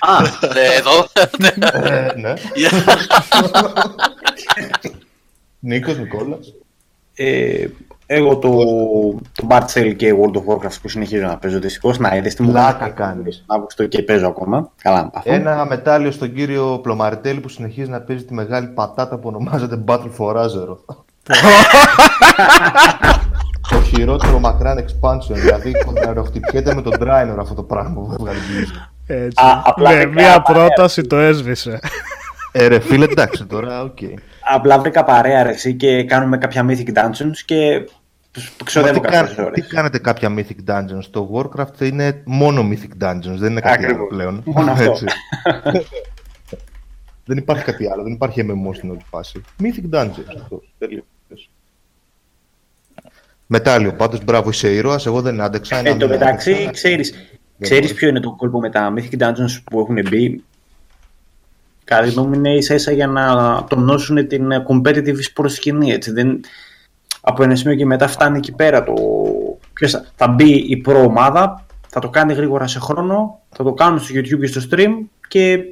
Α, 0.00 0.18
Ε, 0.58 0.74
Εδώ. 0.76 1.06
ε, 1.72 2.12
ναι. 2.20 2.34
Νίκος, 5.60 5.96
Νικόλας. 5.98 6.54
ε, 7.14 7.66
εγώ 8.14 8.36
το, 8.36 8.50
το 9.32 9.46
Bart 9.48 9.64
Cell 9.74 9.94
και 9.96 10.14
World 10.14 10.36
of 10.36 10.54
Warcraft 10.54 10.76
που 10.82 10.88
συνεχίζω 10.88 11.26
να 11.26 11.36
παίζω 11.36 11.58
δυστυχώς. 11.58 11.98
Να 11.98 12.16
είδες 12.16 12.34
τι 12.34 12.42
μου 12.42 12.50
Πλάκα 12.50 12.78
κάνεις. 12.78 12.94
κάνεις. 12.94 13.44
Αύγουστο 13.46 13.86
και 13.86 14.02
παίζω 14.02 14.26
ακόμα. 14.26 14.70
Καλά 14.82 15.02
να 15.02 15.08
πάθω. 15.08 15.32
Ένα 15.34 15.66
μετάλλιο 15.68 16.10
στον 16.10 16.34
κύριο 16.34 16.78
Πλωμαριτέλη 16.82 17.40
που 17.40 17.48
συνεχίζει 17.48 17.90
να 17.90 18.00
παίζει 18.00 18.24
τη 18.24 18.34
μεγάλη 18.34 18.66
πατάτα 18.66 19.18
που 19.18 19.28
ονομάζεται 19.28 19.84
Battle 19.86 20.10
for 20.18 20.36
Azeroth. 20.36 20.96
το 23.70 23.82
χειρότερο 23.82 24.38
μακράν 24.38 24.78
expansion, 24.78 25.34
δηλαδή 25.34 25.72
κοντραροχτυπιέται 25.84 26.74
με 26.74 26.82
τον 26.82 26.92
Draenor 27.00 27.36
αυτό 27.38 27.54
το 27.54 27.62
πράγμα 27.62 28.00
που 28.00 28.16
έβγαλε 28.18 28.38
η 28.38 28.42
Blizzard. 28.50 28.90
Έτσι. 29.06 29.44
Α, 29.44 29.62
απλά 29.64 29.90
Με 29.90 29.96
δεν 29.96 30.08
μία 30.08 30.24
κάνα 30.24 30.42
πρόταση 30.42 31.02
το 31.02 31.16
έσβησε. 31.16 31.78
Ε, 32.52 32.66
ρε 32.66 32.80
φίλε, 32.80 33.04
εντάξει 33.04 33.44
τώρα, 33.44 33.82
οκ. 33.82 33.98
Απλά 34.54 34.78
βρήκα 34.78 35.04
παρέα 35.04 35.42
ρε, 35.42 35.50
εσύ 35.50 35.74
και 35.74 36.04
κάνουμε 36.04 36.38
κάποια 36.38 36.66
Mythic 36.68 36.98
Dungeons 36.98 37.36
και 37.44 37.84
Μα 37.84 38.01
ξοδεύω 38.64 39.00
τι, 39.00 39.08
κάποιες 39.08 39.20
κα- 39.20 39.34
τι 39.34 39.42
ώρες. 39.42 39.66
κάνετε 39.66 39.98
κάποια 39.98 40.34
Mythic 40.36 40.70
Dungeons; 40.70 41.04
Το 41.10 41.30
Warcraft 41.34 41.80
είναι 41.80 42.22
μόνο 42.24 42.68
Mythic 42.70 43.04
Dungeons, 43.06 43.36
δεν 43.36 43.50
είναι 43.50 43.60
κάτι 43.60 43.72
Ακριβώς. 43.84 43.96
άλλο 43.96 44.06
πλέον. 44.06 44.42
Μόνο 44.44 44.70
αυτό. 44.70 44.90
Έτσι. 44.90 45.04
δεν 47.26 47.36
υπάρχει 47.36 47.64
κάτι 47.64 47.86
άλλο, 47.90 48.02
δεν 48.02 48.12
υπάρχει 48.12 48.46
MMO 48.50 48.74
στην 48.74 48.90
όλη 48.90 49.04
φάση. 49.10 49.42
Mythic 49.62 49.94
Dungeons 49.98 50.24
αυτό. 50.38 50.62
Τελείως. 50.78 51.04
Μετάλλιο, 53.46 53.92
πάντως 53.94 54.24
μπράβο 54.24 54.50
είσαι 54.50 54.72
ήρωας, 54.74 55.06
εγώ 55.06 55.20
δεν 55.20 55.40
άντεξα. 55.40 55.76
ένα 55.76 55.88
Εν 55.88 55.98
τω 55.98 56.06
μήνα 56.06 56.18
μεταξύ, 56.18 56.50
άντεξα. 56.52 56.70
ξέρεις, 56.70 57.10
Δεν 57.10 57.20
ξέρεις 57.58 57.86
μπορεί. 57.86 57.98
ποιο 57.98 58.08
είναι 58.08 58.20
το 58.20 58.32
κόλπο 58.32 58.58
με 58.60 58.70
τα 58.70 58.94
Mythic 58.96 59.18
Dungeons 59.18 59.60
που 59.64 59.80
έχουν 59.80 60.08
μπει. 60.08 60.42
Κατά 61.84 62.04
τη 62.04 62.10
γνώμη 62.10 62.36
είναι 62.36 62.54
ίσα 62.54 62.74
ίσα 62.74 62.92
για 62.92 63.06
να 63.06 63.64
τονώσουν 63.64 64.28
την 64.28 64.48
competitive 64.68 65.16
sport 65.34 65.50
σκηνή. 65.50 65.90
Έτσι. 65.92 66.10
Δεν... 66.12 66.40
Από 67.24 67.42
ένα 67.42 67.56
σημείο 67.56 67.76
και 67.76 67.86
μετά 67.86 68.08
φτάνει 68.08 68.38
εκεί 68.38 68.52
πέρα 68.52 68.82
το. 68.82 68.94
Ποιος 69.72 69.90
θα... 69.90 70.04
θα 70.16 70.28
μπει 70.28 70.52
η 70.52 70.76
προ 70.76 71.02
ομάδα, 71.02 71.64
θα 71.88 72.00
το 72.00 72.08
κάνει 72.08 72.32
γρήγορα 72.32 72.66
σε 72.66 72.78
χρόνο, 72.78 73.40
θα 73.50 73.64
το 73.64 73.72
κάνουν 73.72 73.98
στο 74.00 74.14
YouTube 74.14 74.40
και 74.40 74.46
στο 74.46 74.60
stream 74.70 74.90
και 75.28 75.64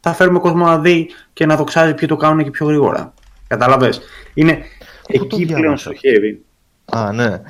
θα 0.00 0.12
φέρουμε 0.12 0.38
κόσμο 0.38 0.64
να 0.64 0.78
δει 0.78 1.10
και 1.32 1.46
να 1.46 1.56
δοξάζει 1.56 1.94
ποιοι 1.94 2.08
το 2.08 2.16
κάνουν 2.16 2.44
και 2.44 2.50
πιο 2.50 2.66
γρήγορα. 2.66 3.14
Καταλαβες. 3.46 4.00
Είναι 4.34 4.58
το 5.02 5.20
εκεί 5.24 5.44
πλέον 5.44 5.60
διάβασα. 5.60 5.90
στοχεύει. 5.90 6.44
Α, 6.84 7.12
ναι. 7.12 7.40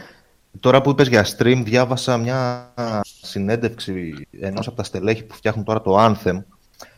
Τώρα 0.60 0.80
που 0.80 0.90
είπες 0.90 1.08
για 1.08 1.26
stream, 1.36 1.62
διάβασα 1.64 2.16
μια 2.16 2.72
συνέντευξη 3.02 4.26
ενός 4.40 4.66
από 4.66 4.76
τα 4.76 4.82
στελέχη 4.82 5.24
που 5.24 5.34
φτιάχνουν 5.34 5.64
τώρα 5.64 5.82
το 5.82 5.96
Anthem 5.98 6.42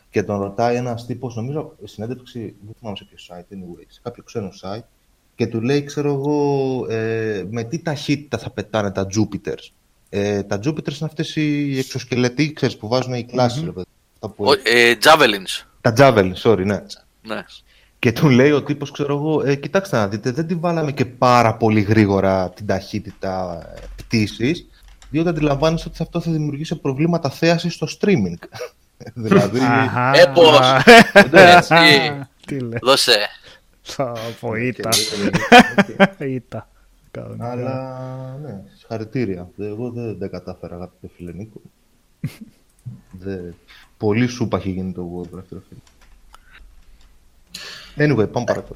και 0.09 0.23
τον 0.23 0.41
ρωτάει 0.41 0.75
ένας 0.75 1.05
τύπος, 1.05 1.35
νομίζω, 1.35 1.75
συνέντευξη, 1.83 2.55
δεν 2.65 2.75
θυμάμαι 2.79 2.97
σε 2.97 3.05
ποιο 3.05 3.17
site, 3.27 3.53
anyway, 3.53 3.85
σε 3.87 3.99
κάποιο 4.03 4.23
ξένο 4.23 4.49
site 4.61 4.98
και 5.39 5.47
του 5.47 5.61
λέει, 5.61 5.83
ξέρω 5.83 6.13
εγώ, 6.13 6.85
ε, 6.89 7.43
με 7.49 7.63
τι 7.63 7.79
ταχύτητα 7.79 8.37
θα 8.37 8.49
πετάνε 8.49 8.91
τα 8.91 9.07
Jupiters. 9.15 9.67
Ε, 10.09 10.43
τα 10.43 10.59
Jupiters 10.65 10.87
είναι 10.87 10.97
αυτές 11.01 11.35
οι 11.35 11.77
εξωσκελετοί, 11.79 12.53
ξέρεις, 12.53 12.77
που 12.77 12.87
βάζουν 12.87 13.13
οι 13.13 13.23
κλασεις 13.23 13.63
ρε 13.63 13.71
παιδί. 13.71 13.85
Αυτά 14.13 14.29
που- 14.35 14.45
Ο- 14.45 14.53
ε, 14.63 14.95
Javelins. 15.03 15.65
Τα 15.81 15.93
Javelin, 15.97 16.33
sorry, 16.43 16.65
ναι. 16.65 16.81
Ναι. 17.21 17.43
Και 17.99 18.11
του 18.11 18.29
λέει 18.29 18.51
ο 18.51 18.63
τύπος, 18.63 18.91
ξέρω 18.91 19.15
εγώ, 19.15 19.41
ε, 19.45 19.55
κοιτάξτε 19.55 19.97
να 19.97 20.07
δείτε, 20.07 20.31
δεν 20.31 20.47
τη 20.47 20.55
βάλαμε 20.55 20.91
και 20.91 21.05
πάρα 21.05 21.55
πολύ 21.55 21.81
γρήγορα 21.81 22.49
την 22.49 22.65
ταχύτητα 22.65 23.61
ε, 23.75 23.79
πτήσης, 23.95 24.67
διότι 25.09 25.29
αντιλαμβάνεσαι 25.29 25.85
ότι 25.87 25.97
αυτό 26.01 26.21
θα 26.21 26.31
δημιουργήσει 26.31 26.75
προβλήματα 26.75 27.29
θέασης 27.29 27.73
στο 27.73 27.87
streaming. 27.99 28.47
δηλαδή, 29.25 29.59
Αχα. 29.59 30.11
Ε, 30.19 30.25
πώς; 30.33 30.59
Έτσι. 31.31 31.73
Τι 32.45 32.59
λέει. 32.59 32.79
Δώσε. 32.81 33.17
Θα 33.89 34.13
πω 34.39 34.55
ήττα. 34.55 34.89
οκ. 35.99 36.19
Ήττα. 36.19 36.69
Κανονικά. 37.11 37.51
Αλλά, 37.51 38.37
ναι, 38.43 38.61
συγχαρητήρια. 38.77 39.49
Εγώ 39.59 39.89
δεν 39.91 40.17
δεν 40.17 40.29
κατάφερα, 40.31 40.75
αγαπητέ 40.75 41.07
φίλε 41.15 41.31
Νίκο. 41.31 41.61
Δεν- 43.23 43.53
Πολύ 43.97 44.27
σούπα 44.27 44.57
έχει 44.57 44.69
γίνει 44.69 44.91
το 44.91 45.07
Warcraft. 45.21 45.43
ρε 45.51 45.59
φίλε. 45.69 45.79
Anyway, 47.95 48.31
πάμε 48.31 48.45
παρακάτω. 48.45 48.75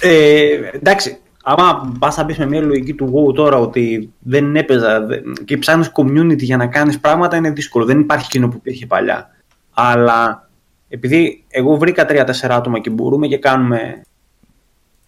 Ε, 0.00 0.70
εντάξει, 0.72 1.18
άμα 1.42 1.92
πας 1.98 2.16
να 2.16 2.24
μπει 2.24 2.34
με 2.38 2.46
μια 2.46 2.60
λογική 2.60 2.94
του 2.94 3.12
WoW 3.14 3.34
τώρα 3.34 3.56
ότι 3.58 4.12
δεν 4.18 4.56
έπαιζα 4.56 5.00
δεν- 5.06 5.32
και 5.44 5.56
ψάχνεις 5.58 5.90
community 5.94 6.38
για 6.42 6.56
να 6.56 6.66
κάνεις 6.66 7.00
πράγματα 7.00 7.36
είναι 7.36 7.50
δύσκολο. 7.50 7.84
Δεν 7.84 8.00
υπάρχει 8.00 8.24
εκείνο 8.26 8.48
που 8.48 8.56
υπήρχε 8.56 8.86
παλιά. 8.86 9.30
Αλλά 9.74 10.48
επειδή 10.88 11.44
εγώ 11.48 11.76
βρήκα 11.76 12.06
3-4 12.08 12.30
άτομα 12.50 12.78
και 12.80 12.90
μπορούμε 12.90 13.26
και 13.26 13.38
κάνουμε 13.38 14.00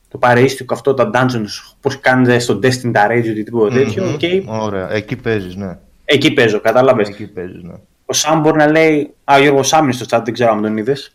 το 0.09 0.19
παρεΐστικο 0.19 0.75
αυτό, 0.75 0.95
τα 0.95 1.11
dungeons, 1.15 1.75
όπως 1.77 1.97
κάνετε 2.01 2.39
στο 2.39 2.55
Destiny, 2.63 2.91
τα 2.93 3.07
raid 3.11 3.25
ή 3.25 3.43
τίποτα 3.43 3.75
τέτοιο, 3.75 4.05
Μμμ. 4.05 4.15
οκ, 4.15 4.63
Ωραία, 4.63 4.91
εκεί 4.93 5.17
παίζεις, 5.17 5.55
ναι. 5.55 5.79
εκεί 6.05 6.33
παίζω, 6.33 6.61
κατάλαβες. 6.61 7.09
Εκεί 7.09 7.27
παίζεις, 7.27 7.63
ναι. 7.63 7.75
Ο 8.07 8.13
Σαμ 8.13 8.41
μπορεί 8.41 8.57
να 8.57 8.67
λέει. 8.71 9.15
Α, 9.25 9.35
ο 9.37 9.41
Γιώργο 9.41 9.63
Σάμ 9.63 9.85
είναι 9.85 9.93
στο 9.93 10.07
chat, 10.11 10.21
δεν 10.25 10.35
ξέρω 10.35 10.53
αν 10.53 10.63
τον 10.63 10.77
είδες. 10.77 11.13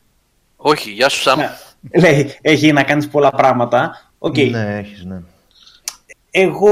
Όχι, 0.55 0.91
γεια 0.91 1.09
σου 1.09 1.21
Σαμ. 1.21 1.39
Λέει, 1.99 2.37
έχει 2.41 2.71
να 2.71 2.83
κάνεις 2.83 3.07
πολλά 3.07 3.31
πράγματα. 3.31 4.11
Οκ. 4.17 4.37
Ναι, 4.37 4.77
έχεις, 4.77 5.03
ναι. 5.03 5.21
Εγώ 6.31 6.71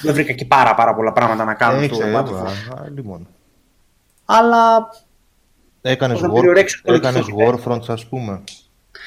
δεν 0.00 0.14
βρήκα 0.14 0.32
και 0.32 0.44
πάρα, 0.44 0.74
πάρα 0.74 0.94
πολλά 0.94 1.12
πράγματα 1.12 1.44
να 1.44 1.54
κάνω 1.54 1.80
Έχεις, 1.80 1.96
στο 1.96 2.06
ε, 2.06 2.12
Battlefield. 2.16 2.76
α, 2.76 2.82
α, 2.82 2.88
λοιπόν. 2.94 3.26
Αλλά 4.24 4.88
Έκανες, 5.82 6.18
Πώς 6.18 6.26
να 6.26 6.32
war, 6.32 6.34
περιορέξω 6.34 6.80
το 6.84 6.92
έκανες 6.92 7.26
λεξικό, 7.28 7.60
Warfronts, 7.64 7.88
ας 7.88 8.06
πούμε. 8.06 8.42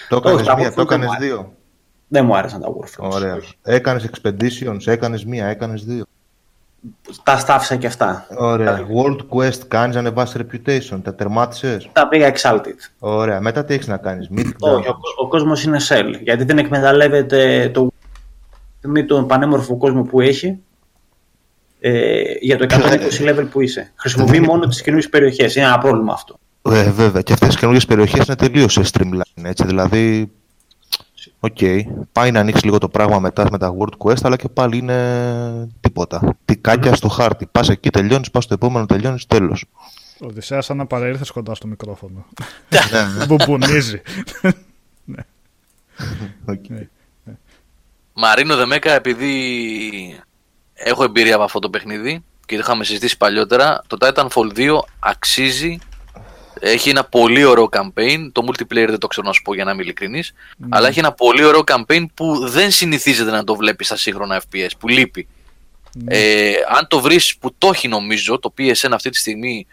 Το 0.10 0.16
έκανες 0.16 0.44
τα 0.46 0.56
μία, 0.58 0.68
Warfronts 0.70 0.74
το 0.76 0.86
δεν 0.86 1.02
έκανες 1.02 1.08
μου 1.08 1.20
δύο. 1.26 1.54
Δεν 2.12 2.26
μου 2.26 2.36
άρεσαν 2.36 2.62
τα 2.62 2.68
Warfronts. 2.68 3.10
Ωραία. 3.12 3.36
όχι. 3.36 3.54
Έκανες 3.62 4.10
Expeditions, 4.12 4.80
έκανες 4.86 5.26
μία, 5.26 5.46
έκανες 5.46 5.86
δύο. 5.86 6.04
Τα 7.24 7.38
στάφισα 7.38 7.76
και 7.76 7.88
αυτά. 7.88 8.28
Ωραία. 8.38 8.80
World 8.88 9.18
Quest, 9.30 9.60
κάνεις 9.68 9.96
να 9.96 10.02
ανεβάσεις 10.02 10.42
reputation, 10.42 11.00
τα 11.04 11.16
τερμάτισες; 11.16 11.90
Τα 11.94 12.08
πήγα 12.08 12.32
Exalted. 12.36 12.76
Ωραία. 13.00 13.42
Μετά 13.42 13.66
τι 13.66 13.74
έχεις 13.74 13.88
να 13.88 13.98
κάνεις, 13.98 14.30
Mythic 14.36 14.52
Όχι, 14.60 14.88
ο, 14.88 14.92
Dungeons. 14.92 15.24
ο 15.24 15.28
κόσμος 15.28 15.64
είναι 15.64 15.78
Shell. 15.90 16.14
Γιατί 16.22 16.44
δεν 16.44 16.58
εκμεταλλεύεται 16.58 17.70
το 17.74 17.92
με 18.82 19.04
τον 19.04 19.28
πανέμορφο 19.28 19.78
κόσμο 19.78 20.04
που 20.04 20.22
έχει 20.22 20.58
ε, 21.80 22.22
για 22.40 22.58
το 22.58 22.66
120 22.70 23.30
level 23.30 23.48
που 23.52 23.62
είσαι. 23.62 23.92
Χρησιμοποιεί 23.96 24.40
μόνο 24.40 24.68
τις 24.68 24.82
καινούριες 24.82 25.10
περιοχές. 25.10 25.56
Είναι 25.56 25.66
ένα 25.66 25.78
πρόβλημα 25.78 26.14
αυτό. 26.14 26.40
Ε, 26.62 26.92
βέβαια. 26.92 27.22
Και 27.22 27.34
αυτές 27.34 27.54
οι 27.54 27.58
καινούργιες 27.58 27.86
περιοχές 27.86 28.26
είναι 28.26 28.36
τελείως 28.36 28.74
σε 28.74 28.82
streamline, 28.94 29.44
έτσι. 29.44 29.66
Δηλαδή, 29.66 30.32
οκ. 31.40 31.58
Πάει 32.12 32.32
να 32.32 32.40
ανοίξει 32.40 32.66
λίγο 32.66 32.78
το 32.78 32.90
πράγμα 32.90 33.20
μετά 33.20 33.48
με 33.52 33.58
τα 33.58 33.76
World 33.80 33.98
Quest, 33.98 34.22
αλλά 34.24 34.36
και 34.36 34.50
πάλι 34.50 34.78
είναι 34.78 35.70
τίποτα. 35.82 36.38
Τικάκια 36.46 36.96
στο 36.96 37.08
χάρτη. 37.08 37.48
Πας 37.52 37.70
εκεί, 37.70 37.90
τελειώνεις, 37.90 38.32
πας 38.32 38.44
στο 38.44 38.54
επόμενο, 38.54 38.86
τελειώνεις, 38.86 39.26
τέλος. 39.26 39.66
Ο 40.22 40.26
Οδυσσέας 40.26 40.66
σαν 40.66 40.78
να 40.78 40.86
παραήρθες 40.86 41.32
κοντά 41.32 41.56
στο 41.56 41.68
μικρόφωνο. 41.68 42.26
ναι, 42.70 42.80
ναι. 43.18 43.26
Μπουμπουνίζει. 43.26 44.02
Οκ. 46.46 46.66
Μαρίνο 48.14 48.56
Δεμέκα, 48.56 48.92
επειδή 48.92 49.34
έχω 50.74 51.04
εμπειρία 51.04 51.36
από 51.36 51.44
αυτό 51.44 51.60
το 51.60 51.70
παιχνίδι 51.70 52.24
και 52.46 52.56
το 52.56 52.62
είχαμε 52.62 52.84
συζητήσει 52.84 53.18
παλιότερα, 53.18 53.84
το 53.88 53.98
Titanfall 54.00 54.58
2 54.58 54.80
αξίζει. 55.00 55.78
Έχει 56.60 56.90
ένα 56.90 57.04
πολύ 57.04 57.44
ωραίο 57.44 57.70
campaign. 57.72 58.30
Το 58.32 58.44
multiplayer 58.48 58.88
δεν 58.88 59.00
το 59.00 59.08
ξέρω 59.08 59.28
να 59.28 59.34
σου 59.34 59.42
πω 59.42 59.54
για 59.54 59.64
να 59.64 59.72
είμαι 59.72 59.82
ειλικρινής, 59.82 60.34
Αλλά 60.70 60.88
έχει 60.88 61.00
ένα 61.00 61.12
πολύ 61.12 61.44
ωραίο 61.44 61.64
campaign 61.66 62.06
που 62.14 62.48
δεν 62.48 62.72
συνηθίζεται 62.72 63.32
να 63.32 63.44
το 63.44 63.56
βλέπεις 63.56 63.86
στα 63.86 63.96
σύγχρονα 63.96 64.42
FPS, 64.42 64.70
που 64.80 64.88
λείπει. 64.88 65.28
Ε, 66.06 66.54
αν 66.78 66.88
το 66.88 67.00
βρεις 67.00 67.38
που 67.38 67.56
το 67.58 67.70
έχει 67.74 67.88
νομίζω, 67.88 68.40
το 68.40 68.54
PSN 68.58 68.90
αυτή 68.92 69.10
τη 69.10 69.18
στιγμή 69.18 69.68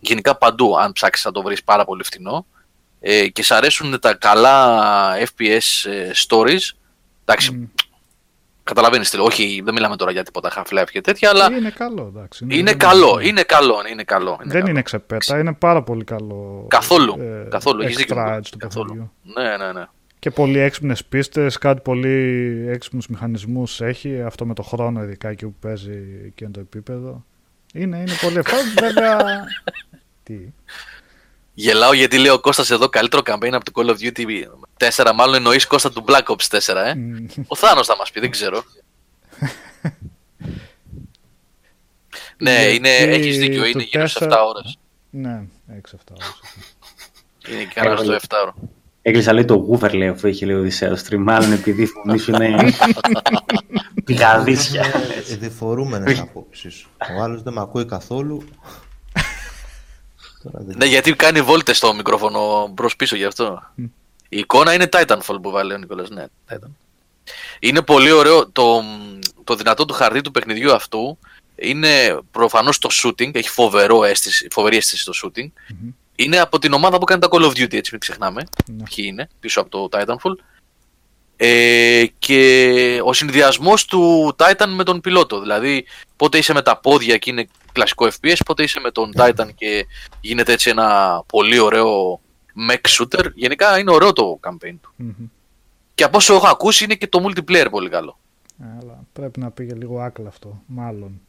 γενικά 0.00 0.36
παντού, 0.36 0.78
αν 0.78 0.92
ψάξεις 0.92 1.24
να 1.24 1.32
το 1.32 1.42
βρεις 1.42 1.64
πάρα 1.64 1.84
πολύ 1.84 2.04
φτηνό 2.04 2.46
ε, 3.00 3.28
και 3.28 3.42
σ' 3.42 3.50
αρέσουν 3.50 4.00
τα 4.00 4.14
καλά 4.14 5.16
FPS 5.16 5.90
ε, 5.90 6.10
stories, 6.28 6.76
εντάξει, 7.24 7.70
καταλαβαίνεις 8.66 9.10
τι 9.10 9.16
λέω, 9.16 9.24
όχι 9.24 9.60
δεν 9.64 9.74
μιλάμε 9.74 9.96
τώρα 9.96 10.10
για 10.10 10.22
τίποτα 10.22 10.52
Half-Life 10.56 10.86
και 10.92 11.00
τέτοια, 11.00 11.30
αλλά 11.30 11.48
Είναι 11.56 11.70
καλό, 11.70 12.12
εντάξει. 12.14 12.44
είναι 12.48 12.62
δεν 12.62 12.78
καλό, 12.78 13.18
είναι 13.22 13.42
καλό, 13.42 13.74
είναι 13.90 14.02
καλό. 14.04 14.30
Είναι 14.42 14.52
Δεν 14.52 14.60
καλό. 14.60 14.70
είναι 14.70 14.82
ξεπέτα, 14.82 15.38
είναι 15.38 15.52
πάρα 15.52 15.82
πολύ 15.82 16.04
καλό. 16.04 16.66
Καθόλου, 16.68 17.16
ε, 17.20 17.46
καθόλου, 17.50 17.80
έχεις 17.82 17.96
δίκιο. 17.96 18.16
extra 18.18 18.36
edge 18.36 18.40
του 18.50 18.58
Καθόλου. 18.58 18.86
παιχνιδιού. 18.86 19.12
Ναι, 19.42 19.56
ναι, 19.66 19.72
ναι. 19.72 19.86
Και 20.18 20.30
πολύ 20.30 20.58
έξυπνες 20.58 21.04
πίστες, 21.04 21.58
κάτι 21.58 21.80
πολύ 21.80 22.66
έξυπνους 22.68 23.06
μηχανισμούς 23.08 23.80
έχει. 23.80 24.22
Αυτό 24.22 24.46
με 24.46 24.54
το 24.54 24.62
χρόνο, 24.62 25.02
ειδικά 25.02 25.28
εκεί 25.28 25.44
που 25.44 25.54
παίζει 25.60 26.32
και 26.34 26.44
είναι 26.44 26.52
το 26.52 26.60
επίπεδο. 26.60 27.24
Είναι, 27.74 27.96
είναι 27.96 28.12
πολύ 28.20 28.38
ευχάριστο. 28.44 28.82
Βέβαια. 28.84 29.44
Τι; 30.22 30.34
Γελάω 31.58 31.92
γιατί 31.92 32.18
λέει 32.18 32.30
ο 32.30 32.40
Κώστας 32.40 32.70
εδώ 32.70 32.88
καλύτερο 32.88 33.22
campaign 33.26 33.52
από 33.52 33.64
το 33.64 33.72
Call 33.74 33.88
of 33.90 33.94
Duty 33.94 34.24
4, 34.96 35.12
μάλλον 35.14 35.34
εννοείς 35.34 35.66
Κώστα 35.66 35.90
του 35.92 36.04
Black 36.08 36.22
Ops 36.24 36.58
4, 36.58 36.74
ε; 36.86 36.94
Μμ. 36.94 37.26
Ο 37.46 37.56
Θάνος 37.56 37.86
θα 37.86 37.96
μας 37.96 38.10
πει, 38.10 38.20
δεν 38.20 38.30
ξέρω. 38.30 38.62
ναι, 42.38 42.52
Γιατί 42.60 42.74
είναι, 42.74 42.88
έχεις 42.88 43.38
δίκιο, 43.38 43.60
το 43.60 43.66
είναι 43.66 43.82
γύρω 43.82 44.06
στις 44.06 44.26
7 44.26 44.32
4 44.32 44.36
ώρες. 44.48 44.78
Ναι, 45.10 45.42
6-7 45.70 45.72
ώρες. 46.10 46.34
Είναι 47.48 47.62
και 47.62 47.72
κανένα 47.74 47.96
στο 47.96 48.12
7 48.12 48.18
ώρο. 48.42 48.54
Έκλεισα 49.02 49.32
λέει 49.32 49.44
το 49.44 49.68
Woofer 49.70 49.94
λέει 49.94 50.08
αφού 50.08 50.26
έχει 50.26 50.44
λέει 50.44 50.56
ο 50.56 50.58
Οδυσσέας 50.58 51.04
stream. 51.08 51.18
Μάλλον 51.18 51.52
επειδή 51.52 51.82
η 51.82 51.86
φωνή 51.86 52.18
σου 52.18 52.30
είναι 52.30 52.72
πηγαδίσια. 54.04 54.84
Ε, 55.30 55.34
Διφορούμενες 55.36 56.20
απόψεις. 56.28 56.86
Ο 57.18 57.22
άλλος 57.22 57.42
δεν 57.42 57.52
με 57.52 57.60
ακούει 57.60 57.84
καθόλου. 57.84 58.44
Τώρα 60.52 60.64
δεν- 60.64 60.76
Ναι, 60.78 60.84
γιατί 60.84 61.14
κάνει 61.14 61.42
βόλτες 61.42 61.76
στο 61.76 61.94
μικρόφωνο 61.94 62.68
μπρος 62.72 62.96
πίσω 62.96 63.16
γι' 63.16 63.24
αυτό. 63.24 63.62
Η 64.28 64.38
εικόνα 64.38 64.74
είναι 64.74 64.88
Titanfall 64.92 65.38
που 65.42 65.50
βάλει 65.50 65.72
ο 65.72 65.78
Νικόλας, 65.78 66.10
ναι, 66.10 66.24
Titan. 66.50 66.68
Είναι 67.60 67.82
πολύ 67.82 68.10
ωραίο, 68.10 68.48
το, 68.50 68.82
το 69.44 69.54
δυνατό 69.54 69.84
του 69.84 69.94
χαρτί 69.94 70.20
του 70.20 70.30
παιχνιδιού 70.30 70.72
αυτού 70.74 71.18
είναι 71.56 72.18
προφανώς 72.30 72.78
το 72.78 72.88
shooting, 73.02 73.34
έχει 73.34 73.48
φοβερό 73.48 74.04
αίσθηση, 74.04 74.48
φοβερή 74.50 74.76
αίσθηση 74.76 75.04
το 75.04 75.12
shooting. 75.22 75.48
Είναι 76.16 76.38
από 76.38 76.58
την 76.58 76.72
ομάδα 76.72 76.98
που 76.98 77.04
κάνει 77.04 77.20
τα 77.20 77.28
Call 77.30 77.42
of 77.42 77.48
Duty, 77.50 77.74
έτσι 77.74 77.90
μην 77.90 78.00
ξεχνάμε. 78.00 78.42
Ναι. 78.66 78.82
Ποιοι 78.94 79.04
είναι, 79.08 79.28
πίσω 79.40 79.60
από 79.60 79.70
το 79.70 79.88
Titanfall. 79.98 80.34
Ε, 81.36 82.04
και 82.18 83.00
ο 83.04 83.12
συνδυασμός 83.12 83.84
του 83.84 84.34
Titan 84.38 84.66
με 84.74 84.84
τον 84.84 85.00
πιλότο. 85.00 85.40
Δηλαδή, 85.40 85.84
πότε 86.16 86.38
είσαι 86.38 86.52
με 86.52 86.62
τα 86.62 86.78
πόδια 86.80 87.16
και 87.16 87.30
είναι 87.30 87.48
κλασικό 87.72 88.06
FPS, 88.06 88.36
πότε 88.44 88.62
είσαι 88.62 88.80
με 88.80 88.90
τον 88.90 89.12
Titan 89.16 89.48
και 89.54 89.86
γίνεται 90.20 90.52
έτσι 90.52 90.70
ένα 90.70 91.22
πολύ 91.26 91.58
ωραίο 91.58 92.20
mech 92.70 92.88
shooter. 92.98 93.32
Γενικά 93.34 93.78
είναι 93.78 93.90
ωραίο 93.90 94.12
το 94.12 94.40
campaign 94.42 94.74
του. 94.80 94.92
Μμμ. 94.96 95.26
Και 95.94 96.04
από 96.04 96.16
όσο 96.16 96.34
έχω 96.34 96.46
ακούσει 96.46 96.84
είναι 96.84 96.94
και 96.94 97.06
το 97.06 97.24
multiplayer 97.26 97.66
πολύ 97.70 97.88
καλό. 97.88 98.18
Ε, 98.62 98.64
Αλλά 98.80 99.06
πρέπει 99.12 99.40
να 99.40 99.50
πήγε 99.50 99.74
λίγο 99.74 100.00
άκλα 100.00 100.28
αυτό, 100.28 100.62
μάλλον. 100.66 101.20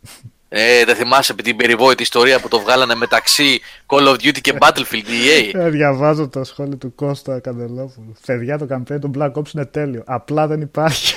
Ε, 0.50 0.86
δεν 0.86 0.96
θυμάσαι 0.96 1.32
επί 1.32 1.44
την 1.44 1.56
περιβόητη 1.56 2.04
ιστορία 2.04 2.40
που 2.40 2.48
το 2.48 2.60
βγάλανε 2.60 2.96
μεταξύ 2.96 3.60
Call 3.88 4.08
of 4.08 4.14
Duty 4.14 4.42
και 4.42 4.58
Battlefield 4.60 5.08
EA. 5.08 5.52
Ε, 5.54 5.70
διαβάζω 5.70 6.28
τα 6.28 6.44
σχόλια 6.44 6.78
του 6.78 6.96
Κώστα 6.96 7.40
Καντελόπουλου. 7.40 8.14
Παιδιά, 8.26 8.58
το 8.58 8.68
campaign 8.70 9.00
του 9.02 9.12
Black 9.18 9.32
Ops 9.32 9.54
είναι 9.54 9.66
τέλειο. 9.66 10.04
Απλά 10.06 10.48
δεν 10.48 10.62
υπάρχει. 10.62 11.16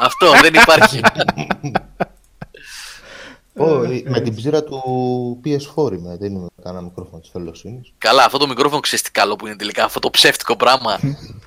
Αυτό 0.00 0.30
δεν 0.42 0.54
υπάρχει. 0.54 1.00
Ω, 3.56 3.82
ε, 3.82 4.02
με 4.04 4.20
την 4.20 4.34
ψήρα 4.34 4.64
του 4.64 4.80
PS4 5.44 5.92
είμαι, 5.92 6.16
δεν 6.20 6.32
είμαι 6.32 6.40
με 6.40 6.62
κανένα 6.62 6.82
μικρόφωνο 6.84 7.20
της 7.20 7.30
φελοσύνης. 7.32 7.92
Καλά, 7.98 8.24
αυτό 8.24 8.38
το 8.38 8.48
μικρόφωνο 8.48 8.80
ξέρεις 8.80 9.04
τι 9.04 9.10
καλό 9.10 9.36
που 9.36 9.46
είναι 9.46 9.56
τελικά, 9.56 9.84
αυτό 9.84 9.98
το 9.98 10.10
ψεύτικο 10.10 10.56
πράγμα. 10.56 10.98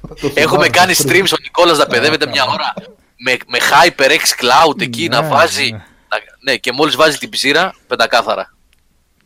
Το 0.08 0.32
Έχουμε 0.34 0.34
θυμάμαι, 0.34 0.68
κάνει 0.68 0.96
το 0.96 1.04
streams, 1.08 1.32
ο 1.32 1.42
Νικόλας 1.42 1.78
να 1.78 1.86
παιδεύεται 1.86 2.28
μια 2.28 2.44
ώρα 2.44 2.74
με, 3.16 3.38
με 3.48 3.58
HyperX 3.60 4.44
Cloud 4.44 4.82
εκεί 4.82 5.08
να 5.08 5.22
Ναι, 5.22 5.28
βάζει. 5.28 5.82
Ναι. 6.20 6.26
να- 6.26 6.52
ναι, 6.52 6.58
και 6.58 6.72
μόλις 6.72 6.96
βάζει 6.96 7.18
την 7.18 7.30
ψήρα, 7.30 7.76
πεντακάθαρα. 7.88 8.56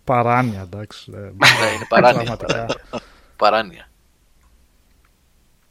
Παράνοια, 0.04 0.62
εντάξει. 0.62 1.12
Ε, 1.14 1.18
Ναι, 1.18 1.72
είναι 1.76 1.86
παράνοια. 1.90 2.36
πραγματικά. 2.38 2.80
παράνοια. 3.36 3.90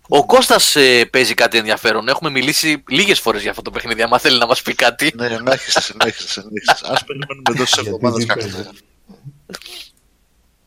Ο 0.08 0.26
Κώστας 0.26 0.76
ε, 0.76 1.04
παίζει 1.04 1.34
κάτι 1.34 1.58
ενδιαφέρον. 1.58 2.08
Έχουμε 2.08 2.30
μιλήσει 2.30 2.82
λίγες 2.88 3.20
φορές 3.20 3.42
για 3.42 3.50
αυτό 3.50 3.62
το 3.62 3.70
παιχνίδι. 3.70 4.02
Αν 4.02 4.18
θέλει 4.18 4.38
να 4.38 4.46
μας 4.46 4.62
πει 4.62 4.74
κάτι. 4.74 5.12
Ναι, 5.16 5.28
συνέχισε, 5.28 5.80
συνέχισε, 5.80 6.28
συνέχισε. 6.28 6.84
Ας 6.88 7.04
περιμένουμε 7.04 7.50
εντός 7.50 7.70
της 7.70 7.82
Γιατί 7.82 7.88
εβδομάδας 7.94 8.24
δεν 8.24 8.36
κάτι. 8.36 8.50
παίζει. 8.52 8.68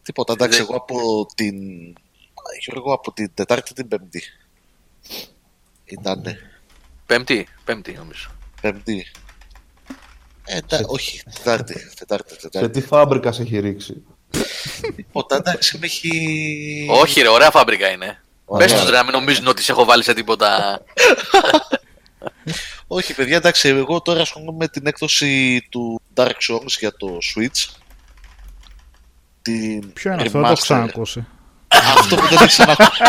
Τίποτα, 0.02 0.34
εντάξει, 0.34 0.58
Δεν- 0.58 0.68
εγώ 0.70 0.78
από 0.78 1.26
την... 1.36 1.56
Εγώ 2.76 2.94
από 2.94 3.14
την 3.14 3.32
Τετάρτη 3.34 3.74
την 3.74 3.88
Πέμπτη. 3.88 4.24
Ήτανε. 5.86 6.40
Πέμπτη, 7.06 7.48
πέμπτη 7.66 7.92
νομίζω. 7.94 8.30
Πέμπτη. 8.62 9.06
Ε, 10.50 10.58
εντά- 10.58 10.90
όχι, 10.90 11.24
Τετάρτη, 11.38 11.90
Τετάρτη, 12.00 12.34
Σε 12.34 12.40
Τετάρτη. 12.50 12.80
τι 12.82 12.88
φάμπρικα 12.88 13.32
σε 13.32 13.42
έχει 13.42 13.60
ρίξει; 13.60 14.04
Τίποτα, 14.96 15.36
εντάξει, 15.36 15.78
με 15.78 15.86
έχει... 15.86 16.12
Όχι 16.92 17.22
ρε, 17.22 17.28
ωραία 17.30 17.52
φάμπρικα 17.52 17.90
είναι. 17.92 18.22
Ωραία. 18.46 18.68
Πες 18.68 18.80
τους 18.80 18.90
ρε, 18.90 18.96
να 18.98 19.04
μην 19.04 19.12
νομίζουν 19.12 19.48
ότι 19.48 19.64
σε 19.64 19.72
έχω 19.72 19.86
βάλει 19.86 20.04
σε 20.04 20.14
τίποτα. 20.14 20.82
Όχι, 22.88 23.14
παιδιά, 23.14 23.36
εντάξει, 23.38 23.68
εγώ 23.70 24.02
τώρα 24.02 24.22
ασχολούμαι 24.22 24.58
με 24.58 24.68
την 24.68 24.88
έκδοση 24.88 25.62
του 25.70 26.02
Dark 26.14 26.26
Souls 26.50 26.76
για 26.80 26.92
το 26.98 27.18
Switch. 27.36 27.70
Την 29.42 29.94
Ποιο 29.94 30.12
είναι 30.14 30.22
αυτό, 30.22 30.32
δεν 30.32 30.42
το 30.42 30.48
έχω 30.48 30.54
remaster. 30.54 30.62
ξανακούσει. 30.62 31.26
Αυτό 31.68 32.16
που 32.16 32.28
δεν 32.28 32.38
έχει 32.38 32.48
ξανακούσει. 32.48 33.04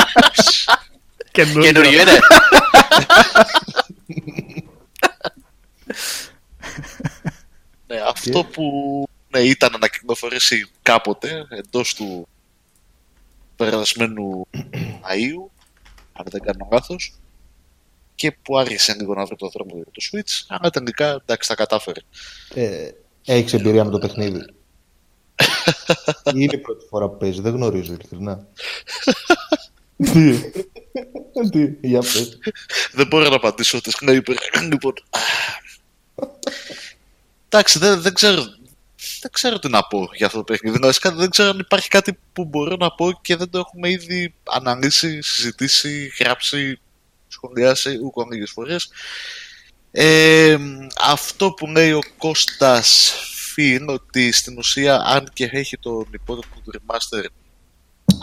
Καινούριο 1.33 2.01
είναι. 2.01 2.19
αυτό 7.97 8.45
που 8.45 8.63
ναι, 9.29 9.41
ήταν 9.41 9.77
να 9.81 9.89
κυκλοφορήσει 9.89 10.71
κάποτε 10.83 11.47
εντός 11.51 11.95
του 11.95 12.29
περασμένου 13.57 14.47
Αΐου, 15.11 15.51
αν 16.13 16.27
δεν 16.31 16.41
κάνω 16.43 16.69
λάθος, 16.73 17.19
και 18.15 18.33
που 18.33 18.59
άρχισε 18.59 18.95
λίγο 18.95 19.15
να 19.15 19.25
βρει 19.25 19.37
το 19.37 19.49
δρόμο 19.49 19.71
για 19.75 19.85
το 19.85 20.01
Switch, 20.11 20.45
αλλά 20.49 20.71
τελικά 20.71 21.11
εντάξει 21.11 21.49
τα 21.49 21.55
κατάφερε. 21.55 22.01
Ε, 22.55 22.91
Έχεις 23.25 23.53
εμπειρία 23.53 23.85
με 23.85 23.91
το 23.91 23.99
παιχνίδι; 23.99 24.41
Ή 26.25 26.33
είναι 26.35 26.55
η 26.55 26.59
πρώτη 26.59 26.87
φορά 26.89 27.09
που 27.09 27.17
παίζεις, 27.17 27.41
δεν 27.41 27.55
γνωρίζω 27.55 27.93
ειλικρινά. 27.93 28.47
Τι, 29.97 30.39
τι, 31.51 31.89
για 31.89 32.01
πες. 32.01 32.39
Δεν 32.93 33.07
μπορώ 33.07 33.29
να 33.29 33.37
απαντήσω 33.37 33.81
τη 33.81 33.91
Sniper. 34.01 34.35
λοιπόν. 34.71 34.93
Εντάξει, 37.49 37.79
δεν, 37.79 38.01
δεν 38.01 38.15
ξέρω. 38.15 38.43
Δεν 39.21 39.31
ξέρω 39.31 39.59
τι 39.59 39.69
να 39.69 39.83
πω 39.83 40.09
για 40.15 40.27
αυτό 40.27 40.39
το 40.39 40.45
παιχνίδι. 40.45 40.79
Βασικά 40.79 41.13
δεν 41.13 41.31
ξέρω 41.31 41.49
αν 41.49 41.59
υπάρχει 41.59 41.89
κάτι 41.89 42.19
που 42.33 42.45
μπορώ 42.45 42.77
να 42.77 42.91
πω 42.91 43.13
και 43.23 43.37
δεν 43.37 43.51
το 43.51 43.59
έχουμε 43.59 43.91
ήδη 43.91 44.35
αναλύσει, 44.45 45.23
συζητήσει, 45.23 46.13
γράψει, 46.19 46.81
σχολιάσει 47.29 47.99
ούκο 48.03 48.29
λίγες 48.31 48.51
φορές. 48.51 48.91
Ε, 49.91 50.57
αυτό 51.03 51.53
που 51.53 51.67
λέει 51.67 51.93
ο 51.93 52.01
Κώστας 52.19 53.13
Φι 53.53 53.75
είναι 53.75 53.93
ότι 53.93 54.33
στην 54.33 54.59
ουσία 54.59 55.01
αν 55.05 55.31
και 55.33 55.49
έχει 55.53 55.79
τον 55.79 56.07
υπότιτλο 56.11 56.61
του 56.65 56.73
remaster 56.73 57.25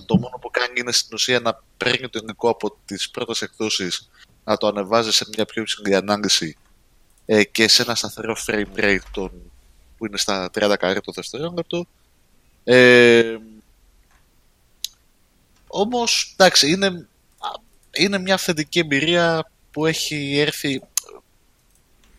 το 0.05 0.17
μόνο 0.17 0.37
που 0.41 0.49
κάνει 0.51 0.79
είναι 0.79 0.91
στην 0.91 1.13
ουσία 1.13 1.39
να 1.39 1.61
παίρνει 1.77 2.09
το 2.09 2.19
υλικό 2.23 2.49
από 2.49 2.77
τις 2.85 3.09
πρώτες 3.09 3.41
εκδόσεις 3.41 4.09
να 4.43 4.57
το 4.57 4.67
ανεβάζει 4.67 5.11
σε 5.11 5.25
μια 5.35 5.45
πιο 5.45 5.61
υψηλή 5.61 5.95
ανάλυση 5.95 6.57
ε, 7.25 7.43
και 7.43 7.67
σε 7.67 7.81
ένα 7.81 7.95
σταθερό 7.95 8.35
frame 8.47 8.75
rate 8.75 8.99
τον, 9.11 9.31
που 9.97 10.05
είναι 10.05 10.17
στα 10.17 10.49
30 10.53 10.75
καρέ 10.79 10.99
το 10.99 11.11
δευτερόλεπτο. 11.11 11.85
Ε, 12.63 13.37
όμως, 15.67 16.33
εντάξει, 16.37 16.71
είναι, 16.71 17.07
είναι 17.91 18.17
μια 18.17 18.33
αυθεντική 18.33 18.79
εμπειρία 18.79 19.51
που 19.71 19.85
έχει 19.85 20.37
έρθει 20.39 20.81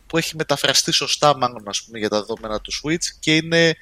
που 0.07 0.19
έχει 0.19 0.37
μεταφραστεί 0.37 0.93
σωστά 0.93 1.37
μάλλον 1.37 1.69
ας 1.69 1.83
πούμε, 1.83 1.99
για 1.99 2.09
τα 2.09 2.19
δεδομένα 2.19 2.61
του 2.61 2.73
Switch 2.73 3.05
και 3.21 3.37
είναι 3.37 3.77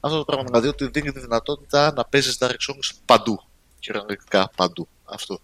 αυτό 0.00 0.18
το 0.18 0.24
πράγμα 0.24 0.44
δηλαδή 0.44 0.68
ότι 0.68 0.86
δίνει 0.86 1.12
τη 1.12 1.20
δυνατότητα 1.20 1.92
να 1.92 2.04
παίζεις 2.04 2.38
Dark 2.40 2.48
Souls 2.48 2.98
παντού 3.04 3.42
κυριολεκτικά 3.78 4.50
παντού 4.56 4.88
αυτό 5.04 5.40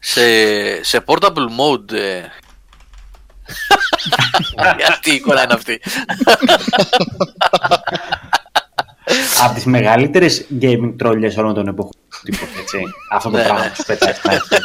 σε, 0.00 0.84
σε 0.84 1.04
portable 1.06 1.46
mode. 1.58 1.92
Ε... 4.56 4.84
Αυτή 4.88 5.10
η 5.10 5.14
εικόνα 5.14 5.42
είναι 5.42 5.52
αυτή. 5.54 5.80
Από 9.42 9.54
τις 9.54 9.64
μεγαλύτερες 9.64 10.46
gaming 10.60 10.94
τρόλιε 10.98 11.32
όλων 11.36 11.54
των 11.54 11.68
εποχών. 11.68 11.92
Τίποτα, 12.24 12.58
έτσι. 12.60 12.78
Αυτό 13.10 13.30
το 13.30 13.36
Ναι, 13.36 13.42
πράγμα 13.42 13.64
ναι. 13.64 13.72
του 13.76 13.84
πετάει 13.86 14.12
στα 14.14 14.32
έτσι. 14.32 14.56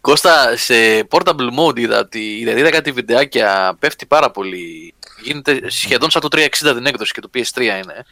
Κώστα, 0.00 0.56
σε 0.56 0.74
portable 1.10 1.50
mode 1.58 1.78
είδα 1.78 1.98
ότι 1.98 2.18
είδα, 2.18 2.50
είδα 2.50 2.70
κάτι 2.70 2.92
βιντεάκια, 2.92 3.76
πέφτει 3.78 4.06
πάρα 4.06 4.30
πολύ. 4.30 4.94
Γίνεται 5.22 5.70
σχεδόν 5.70 6.10
σαν 6.10 6.20
το 6.20 6.28
360 6.32 6.46
την 6.60 6.86
έκδοση 6.86 7.12
και 7.12 7.20
το 7.20 7.30
PS3 7.34 7.60
είναι. 7.60 8.04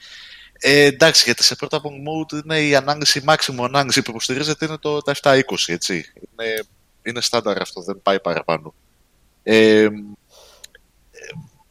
Ε, 0.67 0.85
εντάξει, 0.85 1.23
γιατί 1.25 1.43
σε 1.43 1.55
πρώτα 1.57 1.77
από 1.77 1.91
mode 1.91 2.33
είναι 2.45 2.61
η 2.61 2.75
ανάλυση, 2.75 3.19
η 3.19 3.25
maximum 3.27 3.65
ανάλυση 3.65 4.03
που 4.03 4.11
υποστηρίζεται 4.11 4.67
είναι 4.67 4.79
το, 4.79 5.01
τα 5.03 5.15
720, 5.23 5.41
έτσι. 5.67 6.13
Είναι, 6.15 6.63
είναι 7.03 7.21
στάνταρ 7.21 7.61
αυτό, 7.61 7.83
δεν 7.83 8.01
πάει 8.03 8.21
παραπάνω. 8.21 8.75
Ε, 9.43 9.81
ε, 9.83 9.89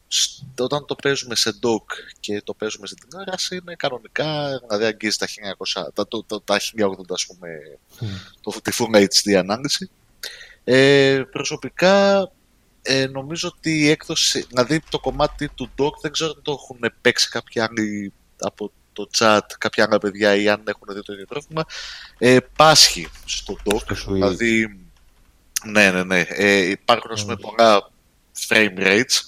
σ- 0.07 0.41
όταν 0.59 0.85
το 0.85 0.95
παίζουμε 0.95 1.35
σε 1.35 1.49
dock 1.63 1.85
και 2.19 2.41
το 2.41 2.53
παίζουμε 2.53 2.87
στην 2.87 2.99
τηλεόραση 2.99 3.55
είναι 3.55 3.75
κανονικά, 3.75 4.59
δηλαδή 4.59 4.85
αγγίζει 4.85 5.17
τα 5.17 5.27
1900, 5.27 5.87
τα, 5.93 6.07
το, 6.07 6.23
το, 6.23 6.41
τα 6.41 6.59
1080 6.59 6.61
ας 7.09 7.25
πούμε, 7.25 7.49
το, 8.41 8.51
τη 8.63 8.71
Full 8.77 9.05
HD 9.05 9.33
ανάλυση. 9.33 9.89
Ε, 10.63 11.21
προσωπικά 11.31 12.31
ε, 12.81 13.05
νομίζω 13.07 13.51
ότι 13.55 13.79
η 13.79 13.89
έκδοση, 13.89 14.45
δηλαδή 14.49 14.79
το 14.89 14.99
κομμάτι 14.99 15.49
του 15.49 15.69
dock 15.77 15.99
δεν 16.01 16.11
ξέρω 16.11 16.33
αν 16.35 16.41
το 16.41 16.51
έχουν 16.51 16.93
παίξει 17.01 17.29
κάποιοι 17.29 17.61
άλλοι 17.61 18.13
από 18.39 18.71
το 18.93 19.09
chat, 19.17 19.39
κάποια 19.57 19.83
άλλα 19.83 19.97
παιδιά 19.97 20.35
ή 20.35 20.49
αν 20.49 20.61
έχουν 20.65 20.87
δει 20.95 21.01
το 21.01 21.13
ίδιο 21.13 21.25
πρόβλημα, 21.25 21.65
ε, 22.17 22.37
πάσχει 22.55 23.07
στο 23.25 23.57
dock. 23.65 23.81
Στο 23.95 23.95
Switch. 23.95 24.13
δηλαδή, 24.13 24.79
ναι, 25.65 25.91
ναι, 25.91 26.03
ναι. 26.03 26.19
Ε, 26.29 26.57
υπάρχουν 26.57 27.11
ας 27.11 27.21
πούμε, 27.21 27.35
πολλά 27.35 27.91
frame 28.47 28.77
rates, 28.77 29.19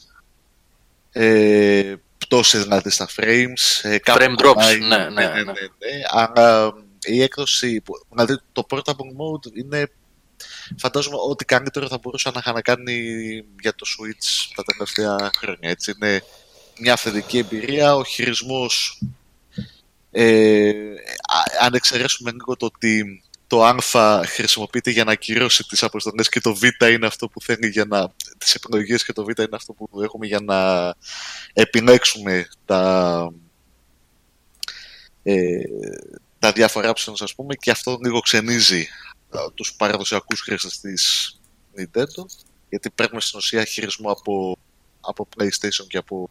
ε, 1.12 1.94
πτώση 2.18 2.58
δηλαδή 2.58 2.90
στα 2.90 3.08
frames, 3.16 3.80
ε, 3.82 3.98
κάπου 3.98 4.24
Frame 4.24 4.42
drops, 4.42 4.54
κολλάει, 4.54 4.80
ναι, 4.80 4.88
ναι, 4.98 4.98
ναι, 4.98 5.08
ναι, 5.10 5.28
ναι. 5.28 5.42
ναι, 5.44 5.52
ναι. 5.52 6.02
Αλλά 6.08 6.74
η 7.04 7.22
έκδοση, 7.22 7.82
που- 7.82 8.06
δηλαδή 8.10 8.40
το 8.52 8.66
portable 8.70 9.12
mode 9.20 9.56
είναι 9.56 9.90
φαντάζομαι 10.78 11.18
ότι 11.30 11.46
καλύτερο 11.46 11.88
θα 11.88 11.98
μπορούσα 11.98 12.32
να 12.34 12.40
είχα 12.40 12.52
να 12.52 12.62
κάνει 12.62 12.94
για 13.62 13.76
το 13.76 13.86
Switch 13.86 14.52
τα 14.56 14.64
τελευταία 14.64 15.30
χρόνια. 15.38 15.70
Έτσι. 15.70 15.94
Είναι 15.96 16.24
μια 16.80 16.94
αυθεντική 16.94 17.38
εμπειρία, 17.38 17.96
ο 17.96 18.04
χειρισμός 18.04 19.02
ε, 20.18 20.70
α- 21.28 21.66
αν 21.66 21.74
εξαιρέσουμε 21.74 22.32
λίγο 22.32 22.56
το 22.56 22.66
ότι 22.66 23.24
το 23.48 23.64
α 23.64 24.26
χρησιμοποιείται 24.26 24.92
για 24.92 25.04
να 25.04 25.12
ακυρώσει 25.12 25.64
τις 25.64 25.84
αποστολές 25.84 26.30
και 26.30 26.40
το 26.40 26.56
β 26.56 26.64
είναι 26.64 27.06
αυτό 27.06 27.30
που 27.30 27.42
θέλει 27.42 27.70
για 27.70 27.86
να 27.86 28.14
τις 28.38 28.56
επιλογές 28.56 29.06
και 29.06 29.14
το 29.14 29.24
β 29.24 29.28
είναι 29.28 29.48
αυτό 29.52 29.74
που 29.74 30.02
έχουμε 30.02 30.26
για 30.26 30.40
να 30.40 30.94
επιλέξουμε 31.54 32.48
τα 32.66 33.32
ε, 35.24 35.62
τα 36.40 36.52
διάφορα 36.52 36.94
options 36.96 37.20
ας 37.20 37.36
πούμε 37.36 37.56
και 37.56 37.72
αυτό 37.72 37.98
λίγο 38.04 38.20
ξενίζει 38.20 38.88
α, 39.30 39.40
τους 39.54 39.74
παραδοσιακούς 39.74 40.42
χρήστες 40.42 40.80
της 40.80 41.36
Nintendo 41.78 42.26
γιατί 42.70 42.90
παίρνουμε 42.90 43.22
στην 43.22 43.38
ουσία 43.38 43.66
χειρισμό 43.66 44.12
από, 44.12 44.58
από 45.02 45.28
PlayStation 45.38 45.88
και 45.88 45.98
από 45.98 46.30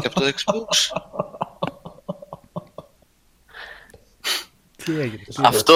και 0.00 0.06
από 0.06 0.20
το 0.20 0.32
Xbox. 0.36 0.98
Τι 4.88 5.00
έγινε. 5.00 5.16
τι 5.16 5.34
Αυτό. 5.42 5.74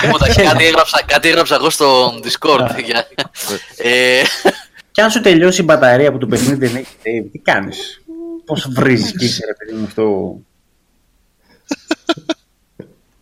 Τίποτα, 0.00 0.34
κάτι, 0.34 0.64
έγραψα, 0.64 1.02
κάτι 1.06 1.28
έγραψα 1.28 1.54
εγώ 1.54 1.70
στο 1.70 2.18
Discord. 2.22 2.82
για- 2.84 3.08
ε, 3.76 4.22
Και 4.90 5.02
αν 5.02 5.10
σου 5.10 5.20
τελειώσει 5.20 5.60
η 5.60 5.64
μπαταρία 5.64 6.12
που 6.12 6.18
το 6.18 6.26
παιχνίδι 6.26 6.66
δεν 6.66 6.76
έχει 6.76 6.94
save, 7.02 7.28
τι 7.32 7.38
κάνεις; 7.38 8.02
Πώς 8.44 8.66
βρίζεις 8.70 9.16
και 9.16 9.24
είσαι, 9.24 9.46
ρε 9.46 9.54
παιδί 9.54 9.72
μου, 9.78 9.84
αυτό; 9.84 10.36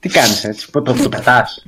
τι 0.01 0.09
κάνεις 0.09 0.45
έτσι, 0.45 0.71
πού 0.71 0.83
το, 0.83 0.93
το 0.93 1.09
πετάς; 1.09 1.65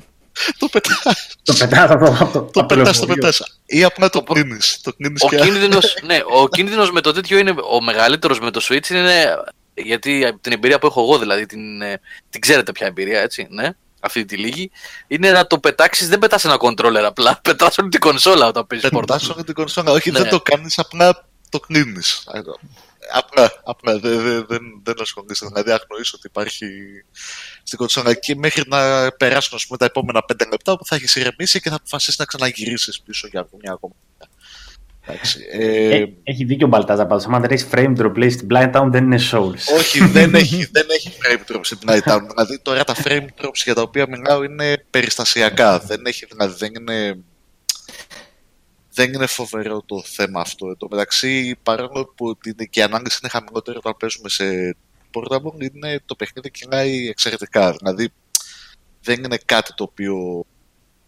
το 0.57 0.67
πετάς, 0.67 1.37
το 1.43 1.53
πετάς 1.53 1.89
από 1.89 2.05
το, 2.05 2.15
από 2.19 2.31
το, 2.31 2.41
το 2.41 2.59
από 2.59 2.75
πετάς, 2.75 2.99
το 2.99 3.05
λεωφορείο. 3.05 3.15
πετάς. 3.15 3.59
Ή 3.65 3.83
απλά 3.83 4.09
το 4.09 4.21
κλείνεις. 4.21 4.79
Το 4.83 4.93
κλείνεις 4.93 5.21
ο 5.23 5.27
και... 5.27 5.37
κίνδυνος, 5.37 5.97
ναι, 6.05 6.19
ο 6.41 6.47
κίνδυνος 6.47 6.91
με 6.91 7.01
το 7.01 7.11
τέτοιο 7.11 7.37
είναι, 7.37 7.53
ο 7.69 7.81
μεγαλύτερος 7.81 8.39
με 8.39 8.51
το 8.51 8.65
Switch 8.69 8.89
είναι, 8.89 9.35
γιατί 9.75 10.25
από 10.25 10.39
την 10.41 10.51
εμπειρία 10.51 10.79
που 10.79 10.87
έχω 10.87 11.01
εγώ 11.01 11.17
δηλαδή, 11.19 11.45
την, 11.45 11.81
ε, 11.81 11.99
την 12.29 12.41
ξέρετε 12.41 12.71
ποια 12.71 12.87
εμπειρία, 12.87 13.21
έτσι, 13.21 13.47
ναι, 13.49 13.69
αυτή 13.99 14.25
τη 14.25 14.37
λίγη, 14.37 14.71
είναι 15.07 15.31
να 15.31 15.47
το 15.47 15.59
πετάξεις, 15.59 16.07
δεν 16.09 16.19
πετάς 16.19 16.45
ένα 16.45 16.57
controller 16.59 17.03
απλά, 17.05 17.39
πετάς 17.43 17.77
όλη 17.77 17.89
την 17.89 17.99
κονσόλα 17.99 18.47
όταν 18.47 18.67
παίζεις 18.67 18.89
Δεν 18.89 18.99
πόρτα. 18.99 19.13
πετάς 19.13 19.29
όλη 19.29 19.43
την 19.43 19.53
κονσόλα. 19.53 19.91
Όχι, 19.91 20.11
Ναι. 20.11 20.19
δεν 20.19 20.29
το 20.29 20.41
κάνεις, 20.41 20.79
απλά 20.79 21.27
το 21.49 21.59
κλείνεις. 21.59 22.23
Απλά, 23.13 23.61
απλά 23.63 23.99
δεν, 23.99 24.21
δεν, 24.21 24.45
δεν, 24.47 24.61
δεν 24.83 24.95
ασχολείσαι. 25.01 25.45
Δηλαδή, 25.45 25.71
αγνοείς 25.71 26.13
ότι 26.13 26.27
υπάρχει 26.27 26.65
στην 27.63 27.77
κονσόλα 27.77 28.13
και 28.13 28.35
μέχρι 28.35 28.63
να 28.67 29.11
περάσουν 29.11 29.55
ας 29.57 29.65
πούμε, 29.65 29.77
τα 29.77 29.85
επόμενα 29.85 30.25
5 30.33 30.47
λεπτά 30.49 30.77
που 30.77 30.85
θα 30.85 30.95
έχεις 30.95 31.15
ηρεμήσει 31.15 31.61
και 31.61 31.69
θα 31.69 31.75
αποφασίσεις 31.75 32.17
να 32.19 32.25
ξαναγυρίσεις 32.25 33.01
πίσω 33.01 33.27
για 33.27 33.47
μια 33.61 33.71
ακόμα. 33.71 33.93
Εντάξει. 35.07 35.39
Ε, 35.51 35.95
Ε, 35.95 36.13
έχει 36.23 36.43
δίκιο 36.43 36.65
ο 36.65 36.69
Μπαλτάζα 36.69 37.05
πάντως. 37.05 37.25
Αν 37.27 37.41
δεν 37.41 37.51
έχεις 37.51 37.67
frame 37.71 37.95
drop, 37.97 38.15
λέει 38.17 38.29
στην 38.29 38.47
Blind 38.51 38.71
Town 38.71 38.87
δεν 38.91 39.03
είναι 39.03 39.19
Souls. 39.31 39.77
όχι, 39.77 39.99
δεν 40.05 40.35
έχει, 40.41 40.69
δεν 40.71 40.85
έχει 40.89 41.11
frame 41.21 41.51
drops 41.51 41.59
στην 41.65 41.79
Night 41.87 42.11
Town. 42.11 42.21
Δηλαδή, 42.29 42.59
τώρα 42.61 42.83
τα 42.83 42.95
frame 43.03 43.25
drops 43.41 43.61
για 43.63 43.73
τα 43.73 43.81
οποία 43.81 44.07
μιλάω 44.09 44.43
είναι 44.43 44.85
περιστασιακά. 44.89 45.79
Δεν 45.79 46.05
έχει, 46.05 46.25
δηλαδή, 46.25 46.55
δεν 46.57 46.71
είναι, 46.79 47.17
δεν 48.93 49.13
είναι 49.13 49.25
φοβερό 49.25 49.81
το 49.85 50.03
θέμα 50.05 50.41
αυτό. 50.41 50.67
Εν 50.67 50.77
τω 50.77 50.87
μεταξύ, 50.91 51.55
παρόλο 51.63 52.13
που 52.15 52.37
την, 52.37 52.55
και 52.69 52.79
η 52.79 52.83
ανάλυση 52.83 53.19
είναι 53.21 53.31
χαμηλότερη 53.31 53.77
όταν 53.77 53.95
παίζουμε 53.99 54.29
σε 54.29 54.75
portable, 55.13 55.71
είναι, 55.73 55.99
το 56.05 56.15
παιχνίδι 56.15 56.51
κυλάει 56.51 57.07
εξαιρετικά. 57.07 57.71
Δηλαδή, 57.71 58.09
δεν 59.01 59.23
είναι 59.23 59.37
κάτι 59.45 59.73
το 59.75 59.83
οποίο 59.83 60.45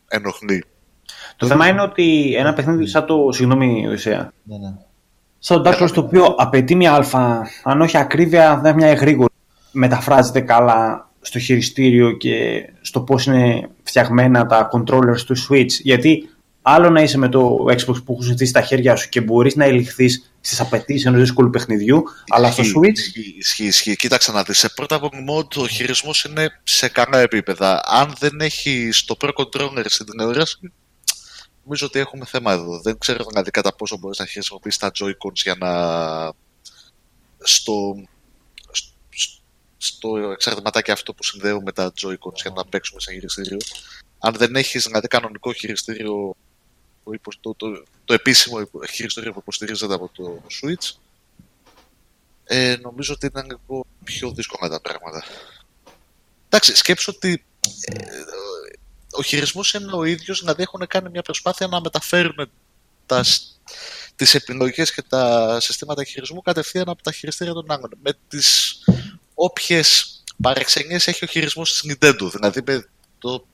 ενοχλεί. 0.08 0.64
Το 1.36 1.48
θέμα 1.48 1.68
είναι 1.68 1.82
ότι 1.82 2.36
ένα 2.38 2.54
παιχνίδι 2.54 2.88
σαν 2.88 3.06
το. 3.06 3.30
Συγγνώμη, 3.32 3.88
Οδυσσέα. 3.88 4.32
Ναι, 4.44 4.58
ναι. 4.58 4.74
Σαν 5.40 5.64
το 5.64 5.70
Dark 5.70 5.84
Souls 5.84 5.92
το 5.92 6.02
οποίο 6.02 6.36
απαιτεί 6.38 6.76
μια 6.76 6.94
αλφα, 6.94 7.48
αν 7.64 7.82
όχι 7.82 7.98
ακρίβεια, 7.98 8.60
δεν 8.64 8.74
είναι 8.74 8.86
μια 8.86 8.94
γρήγορη. 8.94 9.34
Μεταφράζεται 9.72 10.40
καλά 10.40 11.10
στο 11.22 11.40
χειριστήριο 11.40 12.12
και 12.12 12.66
στο 12.82 13.02
πώς 13.02 13.26
είναι 13.26 13.70
φτιαγμένα 13.84 14.46
τα 14.46 14.70
controllers 14.74 15.22
του 15.26 15.36
Switch. 15.50 15.70
Γιατί 15.84 16.30
άλλο 16.62 16.90
να 16.90 17.02
είσαι 17.02 17.18
με 17.18 17.30
το 17.30 17.66
Xbox 17.70 18.04
που 18.06 18.12
έχουν 18.12 18.22
ζητήσει 18.22 18.50
στα 18.50 18.62
χέρια 18.62 18.96
σου 18.96 19.10
και 19.10 19.22
μπορείς 19.22 19.56
να 19.56 19.66
ελιχθείς 19.66 20.32
στις 20.42 20.60
απαιτήσεις 20.60 21.06
ενός 21.06 21.20
δύσκολου 21.20 21.50
παιχνιδιού, 21.50 22.04
αλλά 22.28 22.52
στο 22.52 22.64
Switch 22.64 22.92
Ισχύει, 22.92 23.36
ισχύει, 23.38 23.66
ισχύει. 23.66 23.96
Κοίταξε 23.96 24.32
να 24.32 24.44
δεις. 24.44 24.58
Σε 24.58 24.70
πρώτα 24.70 25.00
mode 25.00 25.56
ο 25.58 25.68
χειρισμός 25.68 26.24
είναι 26.24 26.50
σε 26.64 26.90
καλά 26.90 27.20
επίπεδα. 27.20 27.82
Αν 27.86 28.14
δεν 28.20 28.40
έχει 28.40 28.90
το 29.06 29.18
Pro 29.22 29.30
Controller 29.30 29.86
στην 29.86 30.06
τηλεόραση, 30.06 30.72
νομίζω 31.68 31.86
ότι 31.86 32.00
έχουμε 32.00 32.26
θέμα 32.26 32.52
εδώ. 32.52 32.80
Δεν 32.82 32.98
ξέρω 32.98 33.24
δηλαδή 33.30 33.52
κατά 33.52 33.76
πόσο 33.76 33.98
μπορείς 33.98 34.20
να 34.20 34.26
χρησιμοποιήσεις 34.28 34.80
τα 34.80 34.92
Joy-Cons 35.00 35.34
για 35.34 35.56
να. 35.56 35.72
στο. 37.40 38.04
στο 39.78 40.18
εξαρτηματάκι 40.18 40.92
αυτό 40.92 41.14
που 41.14 41.24
συνδέουμε 41.24 41.62
με 41.64 41.72
τα 41.72 41.92
Joy-Cons 42.02 42.36
για 42.42 42.52
να 42.56 42.66
παίξουμε 42.66 43.00
σε 43.00 43.12
χειριστήριο. 43.14 43.58
Αν 44.20 44.34
δεν 44.34 44.56
έχεις 44.56 44.84
δηλαδή 44.86 45.08
κανονικό 45.08 45.54
χειριστήριο, 45.54 46.36
που 47.04 47.14
υπο- 47.14 47.40
το, 47.42 47.54
το, 47.54 47.84
το 48.06 48.14
επίσημο 48.14 48.70
χειριστήριο 48.90 49.34
που 49.34 49.40
υποστηρίζεται 49.40 49.94
από 49.94 50.10
το 50.14 50.42
Switch, 50.62 50.96
ε, 52.44 52.76
νομίζω 52.82 53.14
ότι 53.14 53.26
ήταν 53.26 53.46
λίγο 53.46 53.86
πιο 54.04 54.32
δύσκολα 54.32 54.70
τα 54.70 54.82
πράγματα. 54.82 55.24
Εντάξει, 56.46 56.76
σκέψω 56.76 57.12
ότι 57.16 57.46
ε, 57.82 57.94
ο 59.18 59.22
χειρισμός 59.24 59.74
είναι 59.74 59.92
ο 59.96 60.04
ίδιος, 60.04 60.40
δηλαδή 60.40 60.62
έχουν 60.62 60.88
κάνει 60.88 61.10
μια 61.10 61.22
προσπάθεια 61.22 61.68
να 61.68 61.82
μεταφέρουν 61.82 62.50
τα, 63.06 63.24
σ- 63.24 63.42
τις 64.16 64.34
επιλογές 64.36 64.94
και 64.94 65.02
τα 65.02 65.58
συστήματα 65.62 66.04
χειρισμού 66.04 66.42
κατευθείαν 66.42 66.90
από 66.90 67.02
τα 67.04 67.12
χειριστήρια 67.12 67.54
των 67.54 67.72
άλλων. 67.72 67.90
Με 68.04 68.12
τις 68.28 68.76
όποιες 69.34 70.22
παρεξενίες 70.42 71.08
έχει 71.08 71.24
ο 71.24 71.28
χειρισμός 71.28 71.72
της 71.82 71.92
Nintendo. 72.02 72.30
Δηλαδή 72.32 72.62
με 72.66 72.88
το 73.20 73.48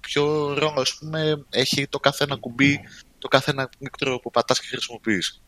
ποιο 0.00 0.54
ρόλο 0.54 0.80
ας 0.80 0.94
πούμε, 0.98 1.44
έχει 1.50 1.86
το 1.86 1.98
κάθε 2.00 2.24
ένα 2.24 2.36
κουμπί, 2.36 2.80
το 3.18 3.28
κάθε 3.28 3.50
ένα 3.50 3.70
μίκτρο 3.78 4.18
που 4.18 4.30
πατάς 4.30 4.60
και 4.60 4.66
χρησιμοποιείς. 4.66 5.40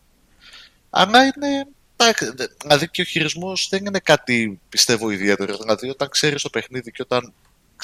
Αλλά 0.91 1.23
είναι 1.25 1.67
εντάξει, 1.97 2.31
δε- 2.35 2.47
Δηλαδή 2.63 2.89
και 2.89 3.03
ο 3.03 3.05
χειρισμός 3.05 3.67
δεν 3.71 3.85
είναι 3.87 3.99
κάτι 3.99 4.61
πιστεύω 4.69 5.11
ιδιαίτερο. 5.11 5.57
Δηλαδή 5.57 5.89
όταν 5.89 6.09
ξέρεις 6.09 6.43
το 6.43 6.51
παιχνίδι 6.51 6.91
και 6.91 7.03
όταν 7.03 7.33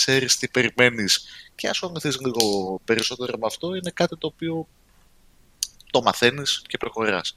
ξέρεις 0.01 0.37
τι 0.37 0.49
περιμένεις 0.49 1.25
και 1.55 1.69
ασχοληθείς 1.69 2.19
λίγο 2.21 2.81
περισσότερο 2.85 3.33
με 3.39 3.47
αυτό, 3.47 3.75
είναι 3.75 3.91
κάτι 3.95 4.17
το 4.17 4.27
οποίο 4.27 4.67
το 5.91 6.03
μαθαίνεις 6.03 6.63
και 6.67 6.77
προχωράς. 6.79 7.37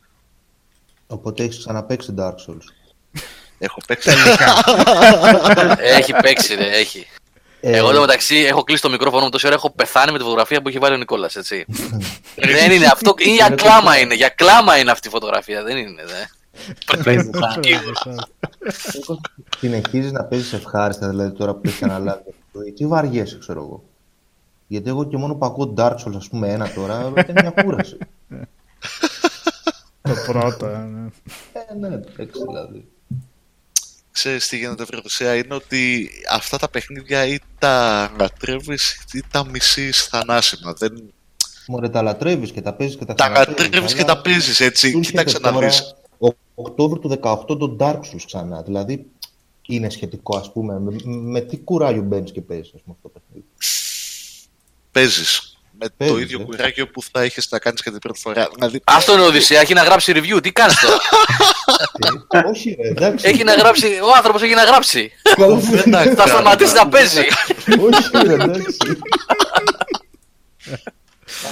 Οπότε 1.08 1.44
έχεις 1.44 1.58
ξαναπέξει 1.58 2.14
Dark 2.18 2.36
Souls. 2.48 2.66
Έχω 3.58 3.80
παίξει. 3.88 4.10
έχει 5.80 6.14
παίξει, 6.22 6.56
ρε, 6.56 6.70
έχει. 6.78 7.08
Ε, 7.60 7.78
Εγώ 7.78 7.90
εδώ 7.90 8.02
μεταξύ 8.02 8.36
έχω 8.36 8.64
κλείσει 8.64 8.82
το 8.82 8.90
μικρόφωνο 8.90 9.24
μου 9.24 9.30
τόση 9.30 9.46
ώρα, 9.46 9.56
έχω 9.56 9.70
πεθάνει 9.72 10.12
με 10.12 10.18
τη 10.18 10.24
φωτογραφία 10.24 10.62
που 10.62 10.68
έχει 10.68 10.78
βάλει 10.78 10.96
ο 10.96 10.98
Νικόλας, 10.98 11.36
έτσι. 11.36 11.66
δεν 12.56 12.72
είναι 12.72 12.86
αυτό, 12.86 13.14
είναι 13.18 13.34
για 13.34 13.50
κλάμα 13.50 14.00
είναι, 14.00 14.14
για 14.14 14.30
κλάμα 14.30 14.78
είναι 14.78 14.92
αυτή 14.92 15.08
η 15.08 15.12
φωτογραφία, 15.12 15.64
δεν 15.64 15.78
είναι. 15.78 16.04
Δε. 16.06 16.24
Συνεχίζεις 19.60 20.12
να 20.12 20.24
παίζεις 20.24 20.54
ευχάριστα, 20.54 21.10
δηλαδή 21.10 21.38
τώρα 21.38 21.54
που 21.54 21.62
έχεις 21.66 21.84
αναλάβει 21.90 22.34
αυτό. 22.54 22.74
Τι 22.74 22.88
βαριέσαι, 22.88 23.38
ξέρω 23.38 23.62
εγώ. 23.62 23.84
Γιατί 24.68 24.90
εγώ 24.90 25.04
και 25.04 25.18
μόνο 25.18 25.36
που 25.36 25.46
ακούω 25.46 25.74
Dark 25.78 25.96
Souls, 25.96 26.16
ας 26.16 26.28
πούμε, 26.28 26.52
ένα 26.52 26.74
τώρα, 26.74 27.14
είναι 27.30 27.42
μια 27.42 27.64
κούραση. 27.64 27.98
Το 30.02 30.14
πρώτο, 30.28 30.66
ε, 30.66 30.78
ναι. 30.78 31.10
ε, 31.54 31.74
ναι, 31.80 31.88
εντάξει 31.88 32.42
δηλαδή. 32.48 32.88
Ξέρεις 34.12 34.48
τι 34.48 34.58
γίνεται 34.58 34.84
βρετουσία 34.84 35.36
είναι 35.36 35.54
ότι 35.54 36.10
αυτά 36.32 36.58
τα 36.58 36.70
παιχνίδια 36.70 37.26
ή 37.26 37.40
τα 37.60 38.12
λατρεύεις 38.18 39.06
ή 39.14 39.24
τα 39.32 39.46
μισείς 39.50 40.04
θανάσιμα. 40.04 40.74
Δεν... 40.74 41.14
Μωρέ, 41.68 41.90
τα 41.90 42.02
λατρεύεις 42.02 42.52
και 42.52 42.62
τα 42.62 42.74
παίζεις 42.74 42.98
και 42.98 43.06
τα 43.06 43.14
Τα 43.14 43.24
ξαναπαίζεις, 43.24 43.60
λατρεύεις 43.60 43.94
και 43.94 44.04
αλλά 44.04 44.14
τα 44.14 44.22
παίζεις 44.22 44.60
έτσι. 44.60 44.92
σου 44.92 45.00
Κοίταξε 45.00 45.38
έρχεται 45.38 45.46
να 45.46 45.54
τώρα 45.54 45.68
δεις. 45.68 45.96
Ο 46.18 46.36
Οκτώβριο 46.56 47.02
του 47.02 47.20
18 47.22 47.46
το 47.48 47.76
Dark 47.80 48.00
Souls 48.00 48.24
ξανά. 48.26 48.62
Δηλαδή 48.62 49.12
είναι 49.68 49.90
σχετικό, 49.90 50.38
ας 50.38 50.52
πούμε. 50.52 50.80
Με, 50.80 50.96
με 51.06 51.42
τι 51.42 51.58
κουράγιο 51.58 52.02
μπαίνεις 52.02 52.32
και 52.32 52.42
παίζεις, 52.42 52.72
ας 52.76 52.82
πούμε, 52.82 52.96
αυτό 52.98 53.10
το 53.10 53.20
παιχνίδι; 53.20 53.48
Παίζεις. 54.92 55.58
Με 55.80 55.88
το 55.88 55.94
Παίζεις, 55.98 56.22
ίδιο 56.22 56.40
ε. 56.42 56.44
κουράγιο 56.44 56.88
που 56.88 57.02
θα 57.12 57.22
έχεις 57.22 57.48
να 57.52 57.60
κάνεις 57.60 57.82
και 57.84 57.90
την 57.92 58.00
πρώτη 58.00 58.20
φορά. 58.20 58.50
Δηλαδή, 58.56 58.82
Α 58.84 58.98
τον 59.06 59.20
Οδυσσέας, 59.20 59.62
έχει 59.62 59.74
να 59.74 59.84
γράψει 59.84 60.14
review, 60.16 60.40
τι 60.44 60.52
κάνεις 60.52 60.80
τώρα; 60.80 60.98
Ε, 62.30 62.50
Όχι, 62.50 62.78
ρε, 62.82 62.88
εντάξει. 62.88 63.28
έχει 63.28 63.44
να 63.44 63.54
γράψει, 63.54 63.86
ο 63.88 64.16
άνθρωπος 64.16 64.42
έχει 64.42 64.54
να 64.54 64.64
γράψει. 64.64 65.12
δεν 65.84 66.16
Θα 66.16 66.28
σταματήσει 66.28 66.74
να 66.74 66.88
παίζει. 66.88 67.26
Όχι, 67.80 68.26
ρε, 68.26 68.34
εντάξει. 68.34 68.78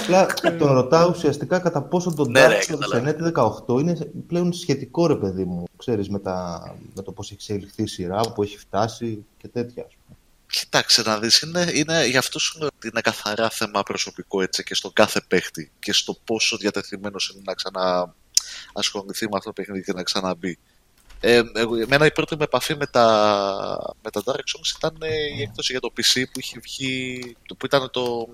Απλά 0.02 0.26
τον 0.58 0.72
ρωτάω 0.72 1.08
ουσιαστικά 1.10 1.58
κατά 1.58 1.82
πόσο 1.82 2.14
το 2.14 2.24
Ναι, 2.28 2.46
ρε, 2.46 2.58
Dark 2.58 2.62
Souls 2.62 2.66
καταλαβαίνω. 2.66 3.30
9 3.66 3.76
18 3.76 3.80
είναι 3.80 4.10
πλέον 4.26 4.52
σχετικό 4.52 5.06
ρε 5.06 5.16
παιδί 5.16 5.44
μου. 5.44 5.64
Ξέρεις 5.76 6.08
με, 6.08 6.18
τα, 6.18 6.62
με 6.94 7.02
το 7.02 7.12
πώς 7.12 7.26
έχει 7.26 7.34
εξελιχθεί 7.34 7.82
η 7.82 7.86
σειρά, 7.86 8.20
που 8.20 8.42
έχει 8.42 8.58
φτάσει 8.58 9.24
και 9.38 9.48
τέτοια. 9.48 9.84
ας 9.86 9.92
πούμε. 10.04 10.18
Κοίταξε 10.52 11.02
να 11.02 11.18
δεις, 11.18 11.40
είναι, 11.40 11.70
είναι, 11.74 12.06
γι' 12.06 12.16
αυτό 12.16 12.38
σου 12.38 12.58
λέω 12.58 12.68
ότι 12.76 12.88
είναι 12.88 13.00
καθαρά 13.00 13.50
θέμα 13.50 13.82
προσωπικό 13.82 14.42
έτσι 14.42 14.62
και 14.62 14.74
στο 14.74 14.90
κάθε 14.90 15.20
παίχτη 15.28 15.70
και 15.78 15.92
στο 15.92 16.16
πόσο 16.24 16.56
διατεθειμένος 16.56 17.30
είναι 17.34 17.42
να 17.46 17.54
ξανά 17.54 18.14
ασχοληθεί 18.72 19.24
με 19.24 19.36
αυτό 19.36 19.52
το 19.52 19.52
παιχνίδι 19.62 19.84
και 19.84 19.92
να 19.92 20.02
ξαναμπεί. 20.02 20.58
Ε, 21.20 21.42
εγώ, 21.54 21.76
εμένα 21.76 22.06
η 22.06 22.12
πρώτη 22.12 22.34
μου 22.36 22.42
επαφή 22.42 22.76
με 22.76 22.86
τα, 22.86 23.94
με 24.02 24.10
τα 24.10 24.22
Dark 24.24 24.30
Souls 24.34 24.76
ήταν 24.76 24.96
ε, 25.00 25.14
η 25.38 25.42
έκδοση 25.42 25.72
για 25.72 25.80
το 25.80 25.92
PC 25.96 26.22
που 26.32 26.38
είχε 26.40 26.58
βγει, 26.62 27.20
το- 27.46 27.54
που 27.54 27.66
ήταν 27.66 27.90
το, 27.90 28.28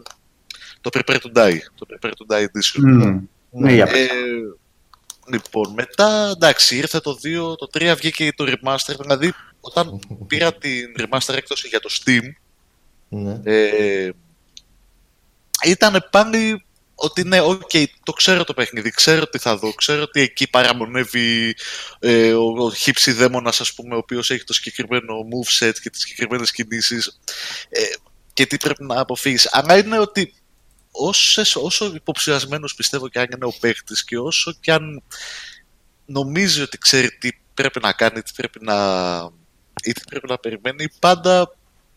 το 0.90 1.00
Prepare 1.06 1.16
to 1.16 1.32
Die, 1.36 1.58
το 1.74 1.86
Prepare 1.90 2.10
to 2.10 2.34
Die 2.34 2.40
Edition. 2.42 2.80
Μμμ. 2.82 3.20
Ναι, 3.50 3.72
για 3.72 3.84
Ε, 3.84 4.08
λοιπόν, 5.30 5.72
μετά 5.72 6.30
εντάξει, 6.34 6.76
ήρθε 6.76 7.00
το 7.00 7.18
2, 7.22 7.56
το 7.58 7.68
3 7.78 7.94
βγήκε 7.96 8.32
το 8.36 8.44
remaster. 8.48 8.94
Δηλαδή, 9.00 9.32
όταν 9.60 10.00
πήρα 10.26 10.54
την 10.54 10.94
remaster 10.98 11.34
έκδοση 11.34 11.68
για 11.68 11.80
το 11.80 11.88
Steam, 12.00 12.22
Ναι. 13.08 13.40
ε, 13.44 14.10
ήταν 15.64 16.08
πάλι 16.10 16.62
ότι 16.94 17.22
ναι, 17.24 17.40
οκ, 17.40 17.70
το 18.02 18.12
ξέρω 18.12 18.44
το 18.44 18.54
παιχνίδι, 18.54 18.90
ξέρω 18.90 19.26
τι 19.28 19.38
θα 19.38 19.56
δω, 19.56 19.72
ξέρω 19.72 20.02
ότι 20.02 20.20
εκεί 20.20 20.50
παραμονεύει 20.50 21.56
ε, 21.98 22.32
ο, 22.32 22.44
ο 22.64 22.72
χύψη 22.72 23.12
δαίμονας, 23.12 23.60
ας 23.60 23.74
πούμε, 23.74 23.94
ο 23.94 23.98
οποίος 23.98 24.30
έχει 24.30 24.44
το 24.44 24.52
συγκεκριμένο 24.52 25.14
moveset 25.14 25.72
και 25.82 25.90
τις 25.90 26.00
συγκεκριμένες 26.00 26.50
κινήσεις 26.52 27.18
ε, 27.68 27.80
και 28.32 28.46
τι 28.46 28.56
πρέπει 28.56 28.84
να 28.84 29.00
αποφύγεις. 29.00 29.48
Αλλά 29.52 29.78
είναι 29.78 29.98
ότι 29.98 30.34
όσες, 30.98 31.56
όσο 31.56 31.92
υποψιασμένος 31.94 32.74
πιστεύω 32.74 33.08
και 33.08 33.18
αν 33.18 33.26
είναι 33.34 33.44
ο 33.44 33.52
παίχτης 33.60 34.04
και 34.04 34.18
όσο 34.18 34.52
και 34.60 34.72
αν 34.72 35.02
νομίζει 36.06 36.62
ότι 36.62 36.78
ξέρει 36.78 37.10
τι 37.10 37.28
πρέπει 37.54 37.80
να 37.80 37.92
κάνει, 37.92 38.22
τι 38.22 38.32
πρέπει 38.36 38.58
να, 38.64 38.74
ή 39.82 39.92
τι 39.92 40.00
πρέπει 40.08 40.28
να 40.28 40.38
περιμένει, 40.38 40.88
πάντα 40.98 41.52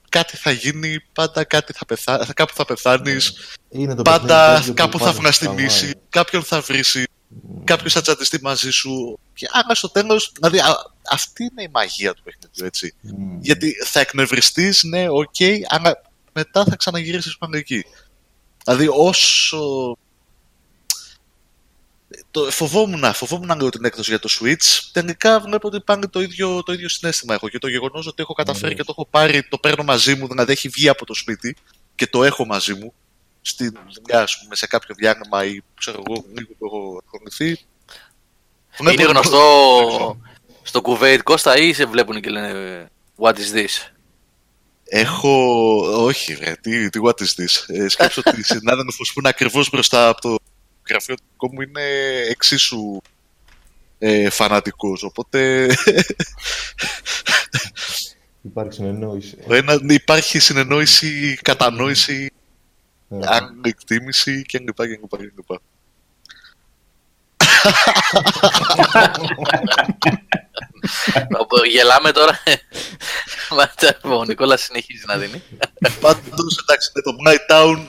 κάτι 0.09 0.37
θα 0.37 0.51
γίνει, 0.51 0.99
πάντα 1.13 1.43
κάτι 1.43 1.73
θα 1.73 1.85
πεθά, 1.85 2.27
κάπου 2.33 2.53
θα 2.53 2.65
πεθάνεις, 2.65 3.33
Είναι 3.69 3.95
το 3.95 4.01
πάντα 4.01 4.35
παιχνίδι 4.35 4.59
τέτοιο 4.59 4.73
κάπου 4.73 4.97
που 4.97 5.03
θα 5.03 5.11
πας 5.11 5.19
βλαστημίσει, 5.19 5.85
να 5.85 5.93
κάποιον 6.09 6.43
θα 6.43 6.61
βρίσει, 6.61 7.07
κάποιος 7.63 7.93
θα 7.93 8.01
τσατιστεί 8.01 8.39
μαζί 8.41 8.71
σου. 8.71 9.19
Και 9.33 9.47
άρα 9.51 9.75
στο 9.75 9.89
τέλος, 9.89 10.31
δηλαδή 10.35 10.59
α, 10.59 10.75
αυτή 11.11 11.43
είναι 11.43 11.63
η 11.63 11.69
μαγεία 11.73 12.13
του 12.13 12.23
παιχνιδιού, 12.23 12.65
έτσι. 12.65 12.93
Μμμ. 13.01 13.37
Γιατί 13.41 13.73
θα 13.85 13.99
εκνευριστείς, 13.99 14.83
ναι, 14.83 15.09
οκ, 15.09 15.35
αλλά 15.67 16.01
μετά 16.33 16.63
θα 16.63 16.75
ξαναγυρίσεις 16.75 17.37
πάνω 17.37 17.57
εκεί. 17.57 17.85
Δηλαδή 18.63 18.87
όσο... 18.91 19.97
Το, 22.31 22.51
φοβόμουν, 22.51 23.13
φοβόμουν 23.13 23.55
λίγο 23.55 23.69
την 23.69 23.85
έκδοση 23.85 24.09
για 24.09 24.19
το 24.19 24.29
Switch. 24.39 24.79
Τελικά 24.91 25.39
βλέπω 25.39 25.67
ότι 25.67 25.81
πάλι 25.81 26.07
το 26.07 26.21
ίδιο, 26.21 26.63
το 26.63 26.73
ίδιο 26.73 26.89
συνέστημα 26.89 27.33
έχω. 27.33 27.49
Και 27.49 27.59
το 27.59 27.67
γεγονός 27.67 28.07
ότι 28.07 28.21
έχω 28.21 28.33
καταφέρει 28.33 28.75
και 28.75 28.83
το 28.83 28.93
έχω 28.97 29.07
πάρει, 29.09 29.43
το 29.43 29.57
παίρνω 29.57 29.83
μαζί 29.83 30.15
μου, 30.15 30.27
δηλαδή 30.27 30.51
έχει 30.51 30.67
βγει 30.67 30.89
από 30.89 31.05
το 31.05 31.13
σπίτι 31.13 31.55
και 31.95 32.07
το 32.07 32.23
έχω 32.23 32.45
μαζί 32.45 32.73
μου 32.73 32.93
στη 33.41 33.63
δουλειά, 33.93 34.21
ας 34.21 34.39
πούμε, 34.41 34.55
σε 34.55 34.67
κάποιο 34.67 34.95
διάγραμμα 34.95 35.45
ή 35.45 35.59
ξέρω 35.75 36.03
εγώ, 36.07 36.23
λίγο 36.27 36.53
που 36.57 36.65
έχω 36.65 37.01
ασχοληθεί. 37.05 37.65
Είναι 38.79 38.91
Βλέπω- 38.91 39.11
γνωστό 39.11 40.17
στο 40.63 40.81
κουβέιτ 40.81 41.21
Κώστα 41.21 41.57
ή 41.57 41.73
σε 41.73 41.85
βλέπουν 41.85 42.21
και 42.21 42.29
λένε 42.29 42.89
What 43.17 43.33
is 43.33 43.55
this? 43.55 43.90
Έχω. 44.93 45.33
Όχι, 46.05 46.33
ρε, 46.33 46.55
τι, 46.61 46.89
τι 46.89 46.99
what 47.03 47.13
is 47.13 47.41
this; 47.41 47.75
Ε, 47.75 47.87
σκέψω 47.87 48.21
ότι 48.25 48.39
η 48.39 48.43
συνάδελφο 48.53 49.03
που 49.03 49.19
είναι 49.19 49.29
ακριβώς 49.29 49.69
μπροστά 49.69 50.07
από 50.09 50.21
το 50.21 50.35
γραφείο 50.89 51.15
του 51.15 51.23
δικό 51.31 51.53
μου 51.53 51.61
είναι 51.61 51.81
εξίσου 52.29 53.01
ε, 53.99 54.29
φανατικό. 54.29 54.97
Οπότε 55.01 55.67
Υπάρχει 58.41 58.73
συνεννόηση. 58.73 59.37
το 59.47 59.53
ένα, 59.53 59.79
υπάρχει 59.87 60.39
συνεννόηση, 60.39 61.39
κατανόηση, 61.41 62.31
Ε, 63.09 63.17
αν 63.21 63.61
εκτίμηση 63.65 64.41
κλπ. 64.41 64.75
κλπ, 64.75 65.17
κλπ. 65.17 65.59
Όπου 71.39 71.65
Γελάμε 71.65 72.11
τώρα. 72.11 72.39
Ο 74.03 74.23
Νικόλα 74.23 74.57
συνεχίζει 74.57 75.03
να 75.07 75.17
δίνει. 75.17 75.43
Πάντως, 76.01 76.57
εντάξει, 76.57 76.91
το 76.93 77.15
Night 77.27 77.55
Town 77.55 77.87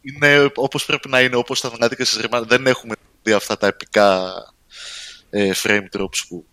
είναι 0.00 0.50
όπως 0.54 0.84
πρέπει 0.84 1.08
να 1.08 1.20
είναι, 1.20 1.36
όπως 1.36 1.60
τα 1.60 1.88
δει 1.88 1.96
και 1.96 2.04
στι 2.04 2.20
Remastered. 2.22 2.46
Δεν 2.46 2.66
έχουμε 2.66 2.94
δει 3.22 3.32
αυτά 3.32 3.56
τα 3.56 3.66
επικά 3.66 4.32
ε, 5.30 5.50
frame 5.62 5.86
drops 5.96 6.18
που 6.28 6.46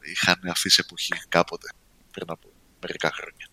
είχαν 0.00 0.40
αφήσει 0.50 0.82
εποχή 0.86 1.12
κάποτε 1.28 1.68
πριν 2.10 2.26
από 2.30 2.48
μερικά 2.80 3.12
χρόνια. 3.14 3.46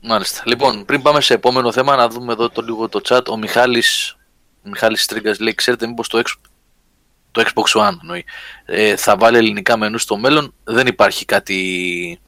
Μάλιστα. 0.00 0.42
Λοιπόν, 0.46 0.84
πριν 0.84 1.02
πάμε 1.02 1.20
σε 1.20 1.34
επόμενο 1.34 1.72
θέμα, 1.72 1.96
να 1.96 2.08
δούμε 2.08 2.32
εδώ 2.32 2.50
το 2.50 2.62
λίγο 2.62 2.88
το 2.88 3.00
chat. 3.04 3.24
Ο 3.28 3.36
Μιχάλης, 3.36 4.16
ο 4.64 4.68
Μιχάλης 4.68 5.02
Στρίγκας 5.02 5.38
λέει, 5.38 5.54
ξέρετε 5.54 5.86
μήπως 5.86 6.08
το, 6.08 6.22
X, 6.24 6.50
το 7.32 7.44
Xbox 7.44 7.80
One 7.80 7.96
εννοεί, 8.00 8.24
ε, 8.64 8.96
θα 8.96 9.16
βάλει 9.16 9.36
ελληνικά 9.36 9.76
μενού 9.76 9.98
στο 9.98 10.16
μέλλον. 10.16 10.54
Δεν 10.64 10.86
υπάρχει 10.86 11.24
κάτι, 11.24 12.20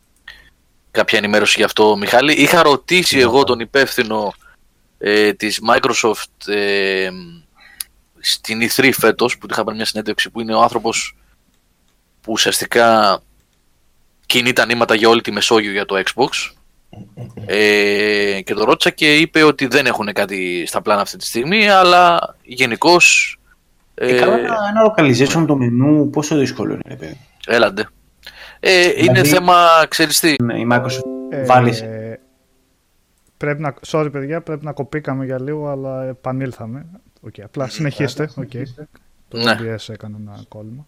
κάποια 0.91 1.19
ενημέρωση 1.19 1.55
γι' 1.59 1.65
αυτό, 1.65 1.97
Μιχάλη. 1.97 2.33
Είχα 2.33 2.63
ρωτήσει 2.63 3.19
εγώ 3.19 3.45
τον 3.45 3.61
υπεύθυνο 3.61 4.35
ε, 4.99 5.33
της 5.33 5.61
Microsoft 5.71 6.53
ε, 6.53 7.09
στην 8.19 8.69
E3 8.69 8.91
φέτος, 8.93 9.39
που 9.39 9.47
είχα 9.51 9.65
πάρει 9.65 9.77
μια 9.77 9.87
συνέντευξη, 9.87 10.31
που 10.31 10.41
είναι 10.41 10.55
ο 10.55 10.61
άνθρωπος 10.61 11.17
που 12.21 12.33
ουσιαστικά 12.33 13.21
κινεί 14.27 14.53
τα 14.53 14.67
νήματα 14.67 14.95
για 14.95 15.09
όλη 15.09 15.21
τη 15.21 15.33
Μεσόγειο 15.33 15.73
για 15.73 15.85
το 15.85 16.03
Xbox 16.05 16.29
ε, 17.47 18.41
και 18.45 18.55
το 18.55 18.65
ρώτησα 18.65 18.91
και 18.91 19.17
είπε 19.17 19.43
ότι 19.43 19.67
δεν 19.67 19.87
έχουν 19.87 20.13
κάτι 20.13 20.65
στα 20.67 20.83
πλάνα 20.83 21.01
αυτή 21.01 21.17
τη 21.17 21.27
στιγμή, 21.27 21.69
αλλά 21.69 22.35
γενικώς. 22.43 23.39
Ε, 23.95 24.17
ε, 24.17 24.19
καλά, 24.19 24.37
ένα 24.37 24.95
localization 24.95 25.45
το 25.47 25.57
μενού 25.57 26.11
πόσο 26.11 26.37
δύσκολο 26.37 26.73
είναι, 26.73 26.97
παιδί. 26.97 27.21
Έλαντε. 27.47 27.89
Ε, 28.61 28.89
δηλαδή, 28.89 29.05
είναι 29.07 29.25
θέμα, 29.25 29.57
ξέρεις 29.89 30.21
τι. 30.21 30.31
Η 30.33 30.67
Microsoft 30.71 31.03
ε, 31.31 31.45
βάλει. 31.45 31.73
Πρέπει 33.37 33.61
να, 33.61 33.75
sorry 33.87 34.09
παιδιά, 34.13 34.41
πρέπει 34.41 34.65
να 34.65 34.73
κοπήκαμε 34.73 35.25
για 35.25 35.41
λίγο, 35.41 35.69
αλλά 35.69 36.05
επανήλθαμε. 36.05 36.87
Okay, 37.27 37.43
απλά 37.45 37.69
συνεχίστε. 37.69 38.31
Okay. 38.37 38.63
Το 39.29 39.39
ναι. 39.39 39.57
OBS 39.59 39.93
έκανε 39.93 40.17
ένα 40.21 40.45
κόλλημα. 40.49 40.87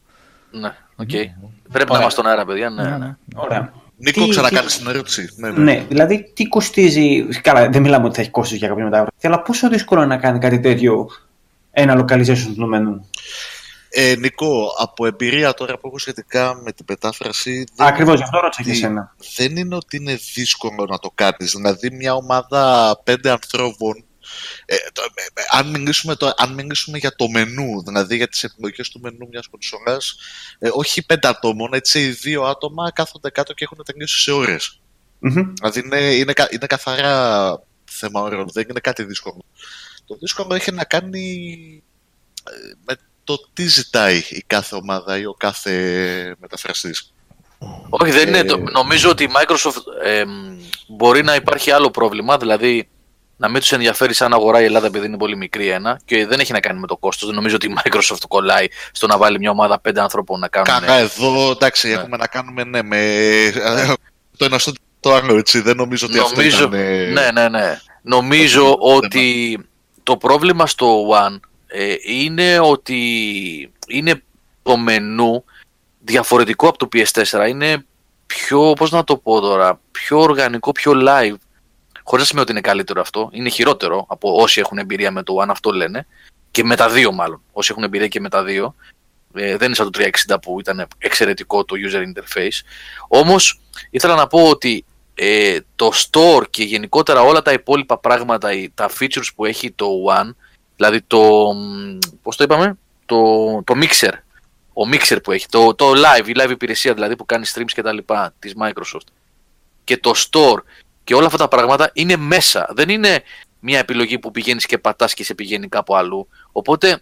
Ναι, 0.50 0.74
OK. 0.96 1.08
Okay. 1.12 1.24
Πρέπει 1.72 1.90
να 1.90 1.98
είμαστε 1.98 2.10
στον 2.10 2.26
αέρα, 2.26 2.44
παιδιά. 2.44 2.70
Ναι, 2.70 2.82
ναι. 2.82 2.90
ναι. 2.90 2.96
ναι. 2.96 3.16
Ωραία. 3.34 3.72
Νίκο, 3.96 4.24
τι, 4.24 4.28
ξανακάνεις 4.28 4.78
την 4.78 4.88
ερώτηση. 4.88 5.28
Ναι, 5.36 5.50
ναι. 5.50 5.62
ναι, 5.62 5.84
δηλαδή 5.88 6.32
τι 6.34 6.48
κοστίζει. 6.48 7.26
Καλά, 7.40 7.68
δεν 7.68 7.82
μιλάμε 7.82 8.04
ότι 8.04 8.14
θα 8.14 8.20
έχει 8.20 8.30
κόστος 8.30 8.58
για 8.58 8.68
κάποια 8.68 8.84
μετάφραση, 8.84 9.26
αλλά 9.26 9.42
πόσο 9.42 9.68
δύσκολο 9.68 10.02
είναι 10.02 10.14
να 10.14 10.20
κάνει 10.20 10.38
κάτι 10.38 10.60
τέτοιο 10.60 11.08
ένα 11.78 12.04
localization 12.04 12.52
του 12.56 12.66
μενού. 12.66 13.10
Ε, 13.88 14.14
Νικό, 14.18 14.74
από 14.78 15.06
εμπειρία 15.06 15.54
τώρα 15.54 15.78
που 15.78 15.86
έχω 15.88 15.98
σχετικά 15.98 16.60
με 16.64 16.72
την 16.72 16.84
μετάφραση. 16.88 17.64
Ακριβώς, 17.76 18.16
γι' 18.16 18.22
αυτό 18.22 18.40
ρώτησα 18.40 18.62
και 18.62 18.70
εσένα. 18.70 19.14
Δεν 19.36 19.56
είναι 19.56 19.74
ότι 19.74 19.96
είναι 19.96 20.18
δύσκολο 20.34 20.86
να 20.88 20.98
το 20.98 21.10
κάνεις. 21.14 21.52
Δηλαδή, 21.52 21.90
μια 21.90 22.14
ομάδα 22.14 23.00
πέντε 23.04 23.30
ανθρώπων 23.30 24.04
ε, 24.66 24.76
το, 24.92 25.02
ε, 25.14 25.40
ε, 25.40 25.44
αν, 25.50 25.70
μιλήσουμε 25.70 26.14
το, 26.14 26.32
αν 26.36 26.54
μιλήσουμε 26.54 26.98
για 26.98 27.14
το 27.14 27.28
μενού, 27.28 27.82
δηλαδή 27.84 28.16
για 28.16 28.28
τις 28.28 28.44
επιλογές 28.44 28.88
του 28.88 29.00
μενού 29.00 29.28
μιας 29.30 29.46
κονσόλας, 29.46 30.16
ε, 30.58 30.68
όχι 30.72 31.06
πέντε 31.06 31.28
ατόμων, 31.28 31.74
έτσι 31.74 32.08
δύο 32.08 32.42
άτομα 32.42 32.92
κάθονται 32.92 33.30
κάτω 33.30 33.52
και 33.52 33.64
έχουν 33.64 33.84
τελειώσει 33.84 34.22
σε 34.22 34.32
ώρες. 34.32 34.80
Mm-hmm. 35.22 35.52
Δηλαδή 35.54 35.80
είναι, 35.84 36.00
είναι, 36.00 36.32
είναι 36.50 36.66
καθαρά 36.66 37.60
θέμα 37.90 38.20
ώρων, 38.20 38.48
δεν 38.52 38.66
είναι 38.70 38.80
κάτι 38.80 39.04
δύσκολο. 39.04 39.44
Το 40.06 40.16
δύσκολο 40.20 40.54
έχει 40.54 40.72
να 40.72 40.84
κάνει 40.84 41.82
με 42.86 42.96
το 43.24 43.36
τι 43.52 43.66
ζητάει 43.66 44.22
η 44.28 44.44
κάθε 44.46 44.74
ομάδα 44.74 45.18
ή 45.18 45.24
ο 45.24 45.34
κάθε 45.38 46.36
μεταφραστής. 46.40 47.12
Όχι, 47.88 48.10
δεν 48.10 48.28
είναι. 48.28 48.42
Νομίζω 48.72 49.10
ότι 49.10 49.24
η 49.24 49.30
Microsoft 49.32 50.04
ε, 50.04 50.24
μπορεί 50.88 51.22
να 51.22 51.34
υπάρχει 51.34 51.70
άλλο 51.70 51.90
πρόβλημα, 51.90 52.36
δηλαδή 52.36 52.88
να 53.36 53.48
μην 53.48 53.60
τους 53.60 53.72
ενδιαφέρει 53.72 54.14
σαν 54.14 54.32
αγορά 54.32 54.60
η 54.60 54.64
Ελλάδα 54.64 54.86
επειδή 54.86 55.06
είναι 55.06 55.16
πολύ 55.16 55.36
μικρή 55.36 55.68
ένα 55.68 56.00
και 56.04 56.26
δεν 56.26 56.40
έχει 56.40 56.52
να 56.52 56.60
κάνει 56.60 56.80
με 56.80 56.86
το 56.86 56.96
κόστος. 56.96 57.26
Δεν 57.26 57.36
νομίζω 57.36 57.54
ότι 57.54 57.66
η 57.66 57.74
Microsoft 57.82 58.22
κολλάει 58.28 58.66
στο 58.92 59.06
να 59.06 59.18
βάλει 59.18 59.38
μια 59.38 59.50
ομάδα 59.50 59.80
πέντε 59.80 60.00
άνθρωπων 60.00 60.40
να 60.40 60.48
κάνουν. 60.48 60.68
Κάνα 60.68 60.94
εδώ, 60.94 61.50
εντάξει, 61.50 61.88
ναι. 61.88 61.94
έχουμε 61.94 62.16
να 62.16 62.26
κάνουμε 62.26 62.64
ναι, 62.64 62.82
με 62.82 63.52
το 64.36 64.44
ένα 64.44 64.58
στο 64.58 64.72
το 65.00 65.14
άλλο, 65.14 65.36
έτσι. 65.36 65.60
Δεν 65.60 65.76
νομίζω 65.76 66.06
ότι 66.06 66.16
νομίζω, 66.16 66.64
αυτό 66.64 66.64
ήταν... 66.64 67.12
Ναι, 67.12 67.30
ναι, 67.32 67.48
ναι. 67.48 67.78
Νομίζω 68.02 68.76
ότι 68.80 69.58
το 70.06 70.16
πρόβλημα 70.16 70.66
στο 70.66 71.08
One 71.10 71.40
ε, 71.66 71.94
είναι 72.02 72.58
ότι 72.58 73.00
είναι 73.86 74.22
το 74.62 74.76
μενού 74.76 75.44
διαφορετικό 76.00 76.68
από 76.68 76.78
το 76.78 76.88
PS4. 76.92 77.48
Είναι 77.48 77.84
πιο, 78.26 78.72
πώς 78.72 78.90
να 78.90 79.04
το 79.04 79.16
πω 79.16 79.40
τώρα, 79.40 79.80
πιο 79.90 80.18
οργανικό, 80.18 80.72
πιο 80.72 80.92
live. 80.94 81.34
Χωρίς 82.02 82.22
να 82.22 82.24
σημαίνει 82.24 82.40
ότι 82.40 82.50
είναι 82.50 82.60
καλύτερο 82.60 83.00
αυτό. 83.00 83.28
Είναι 83.32 83.48
χειρότερο 83.48 84.04
από 84.08 84.34
όσοι 84.42 84.60
έχουν 84.60 84.78
εμπειρία 84.78 85.10
με 85.10 85.22
το 85.22 85.34
One, 85.42 85.48
αυτό 85.48 85.70
λένε. 85.70 86.06
Και 86.50 86.64
με 86.64 86.76
τα 86.76 86.88
δύο, 86.88 87.12
μάλλον. 87.12 87.42
Όσοι 87.52 87.68
έχουν 87.70 87.82
εμπειρία 87.82 88.08
και 88.08 88.20
με 88.20 88.28
τα 88.28 88.44
δύο. 88.44 88.74
Ε, 89.34 89.56
δεν 89.56 89.66
είναι 89.66 89.74
σαν 89.74 89.90
το 89.90 90.00
360 90.28 90.36
που 90.42 90.60
ήταν 90.60 90.86
εξαιρετικό 90.98 91.64
το 91.64 91.74
user 91.88 92.02
interface. 92.02 92.60
Όμως 93.08 93.60
ήθελα 93.90 94.14
να 94.14 94.26
πω 94.26 94.48
ότι 94.48 94.84
ε, 95.18 95.58
το 95.76 95.90
store 95.94 96.42
και 96.50 96.62
γενικότερα 96.62 97.20
όλα 97.20 97.42
τα 97.42 97.52
υπόλοιπα 97.52 97.98
πράγματα, 97.98 98.50
τα 98.74 98.90
features 98.98 99.28
που 99.34 99.44
έχει 99.44 99.72
το 99.72 99.86
One, 100.18 100.34
δηλαδή 100.76 101.00
το. 101.00 101.52
Πώς 102.22 102.36
το 102.36 102.44
είπαμε, 102.44 102.78
το, 103.06 103.16
το 103.64 103.74
mixer. 103.76 104.12
Ο 104.72 104.88
mixer 104.92 105.18
που 105.22 105.32
έχει, 105.32 105.46
το, 105.48 105.74
το 105.74 105.90
live, 105.90 106.28
η 106.28 106.32
live 106.40 106.50
υπηρεσία 106.50 106.94
δηλαδή 106.94 107.16
που 107.16 107.26
κάνει 107.26 107.46
streams 107.54 107.72
και 107.74 107.82
τα 107.82 107.92
λοιπά 107.92 108.34
της 108.38 108.54
Microsoft 108.60 109.06
και 109.84 109.98
το 109.98 110.12
store 110.16 110.58
και 111.04 111.14
όλα 111.14 111.26
αυτά 111.26 111.38
τα 111.38 111.48
πράγματα 111.48 111.90
είναι 111.92 112.16
μέσα. 112.16 112.68
Δεν 112.74 112.88
είναι 112.88 113.22
μια 113.60 113.78
επιλογή 113.78 114.18
που 114.18 114.30
πηγαίνεις 114.30 114.66
και 114.66 114.78
πατάς 114.78 115.14
και 115.14 115.24
σε 115.24 115.34
πηγαίνει 115.34 115.68
κάπου 115.68 115.96
αλλού. 115.96 116.28
Οπότε 116.52 117.00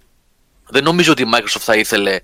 δεν 0.68 0.84
νομίζω 0.84 1.12
ότι 1.12 1.22
η 1.22 1.26
Microsoft 1.34 1.60
θα 1.60 1.76
ήθελε 1.76 2.20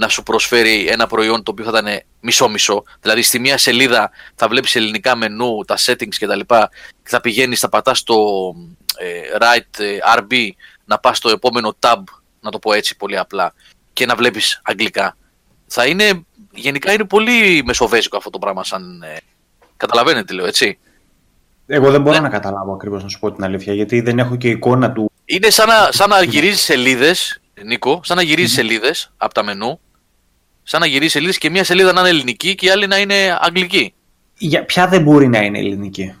να 0.00 0.08
σου 0.08 0.22
προσφέρει 0.22 0.86
ένα 0.88 1.06
προϊόν 1.06 1.42
το 1.42 1.50
οποίο 1.50 1.64
θα 1.64 1.78
ήταν 1.78 2.00
μισό-μισό. 2.20 2.84
Δηλαδή 3.00 3.22
στη 3.22 3.38
μία 3.38 3.58
σελίδα 3.58 4.10
θα 4.34 4.48
βλέπεις 4.48 4.76
ελληνικά 4.76 5.16
μενού, 5.16 5.64
τα 5.64 5.76
settings 5.78 6.14
κτλ. 6.18 6.38
Και, 6.38 6.68
και 7.02 7.08
θα 7.08 7.20
πηγαίνεις, 7.20 7.60
θα 7.60 7.68
πατάς 7.68 8.02
το 8.02 8.14
ε, 8.96 9.36
right 9.40 9.78
ε, 9.78 9.98
RB, 10.18 10.48
να 10.84 10.98
πας 10.98 11.16
στο 11.16 11.28
επόμενο 11.28 11.76
tab, 11.80 12.02
να 12.40 12.50
το 12.50 12.58
πω 12.58 12.72
έτσι 12.72 12.96
πολύ 12.96 13.18
απλά, 13.18 13.54
και 13.92 14.06
να 14.06 14.14
βλέπεις 14.14 14.60
αγγλικά. 14.64 15.16
Θα 15.66 15.86
είναι, 15.86 16.24
γενικά 16.52 16.92
είναι 16.92 17.04
πολύ 17.04 17.62
μεσοβέζικο 17.64 18.16
αυτό 18.16 18.30
το 18.30 18.38
πράγμα 18.38 18.64
σαν... 18.64 19.02
Ε, 19.02 19.16
καταλαβαίνετε 19.76 20.24
τι 20.24 20.34
λέω, 20.34 20.46
έτσι; 20.46 20.78
Εγώ 21.66 21.90
δεν 21.90 22.00
μπορώ 22.00 22.16
ναι. 22.16 22.22
να 22.22 22.28
καταλάβω 22.28 22.72
ακριβώς 22.72 23.02
να 23.02 23.08
σου 23.08 23.18
πω 23.18 23.32
την 23.32 23.44
αλήθεια, 23.44 23.74
γιατί 23.74 24.00
δεν 24.00 24.18
έχω 24.18 24.36
και 24.36 24.48
εικόνα 24.48 24.92
του. 24.92 25.10
Είναι 25.24 25.50
σαν 25.50 25.68
να, 25.68 25.88
σαν 25.92 26.08
να 26.08 26.22
γυρίζεις 26.22 26.62
σελίδες, 26.62 27.40
Νίκο, 27.64 28.00
σαν 28.04 28.16
να 28.16 28.22
γυρίζεις 28.22 28.52
mm-hmm. 28.52 28.54
σελίδες 28.54 29.12
από 29.16 29.34
τα 29.34 29.42
μενού. 29.42 29.80
Σαν 30.70 30.80
να 30.80 30.86
γυρίζει 30.86 31.10
σελίδες 31.10 31.38
και 31.38 31.50
μία 31.50 31.64
σελίδα 31.64 31.92
να 31.92 32.00
είναι 32.00 32.08
ελληνική 32.08 32.54
και 32.54 32.66
η 32.66 32.70
άλλη 32.70 32.86
να 32.86 32.98
είναι 32.98 33.38
αγγλική. 33.40 33.94
Για, 34.38 34.64
ποια 34.64 34.88
δεν 34.88 35.02
μπορεί 35.02 35.28
να 35.28 35.38
είναι 35.38 35.58
ελληνική; 35.58 36.14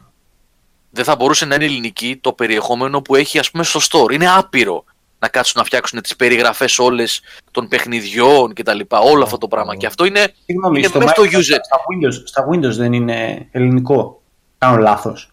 Δεν 0.90 1.04
θα 1.04 1.16
μπορούσε 1.16 1.44
να 1.44 1.54
είναι 1.54 1.64
ελληνική 1.64 2.18
το 2.20 2.32
περιεχόμενο 2.32 3.02
που 3.02 3.14
έχει, 3.14 3.38
ας 3.38 3.50
πούμε, 3.50 3.64
στο 3.64 3.80
store. 3.82 4.12
Είναι 4.12 4.30
άπειρο 4.30 4.84
να 5.18 5.28
κάτσουν 5.28 5.54
να 5.56 5.64
φτιάξουν 5.64 6.00
τις 6.00 6.16
περιγραφές 6.16 6.78
όλες 6.78 7.20
των 7.50 7.68
παιχνιδιών 7.68 8.54
κτλ. 8.54 8.80
Όλο 8.88 9.22
αυτό 9.22 9.38
το 9.38 9.48
πράγμα. 9.48 9.76
Και 9.76 9.86
αυτό 9.86 10.04
είναι, 10.04 10.32
Συγγνώμη, 10.44 10.78
είναι 10.78 10.88
στο, 10.88 11.00
στο 11.00 11.22
user. 11.22 11.58
Στα 11.62 11.80
Windows, 11.90 12.22
στα 12.24 12.48
Windows 12.50 12.76
δεν 12.76 12.92
είναι 12.92 13.48
ελληνικό; 13.50 14.22
Κάνω 14.58 14.76
λάθος. 14.76 15.30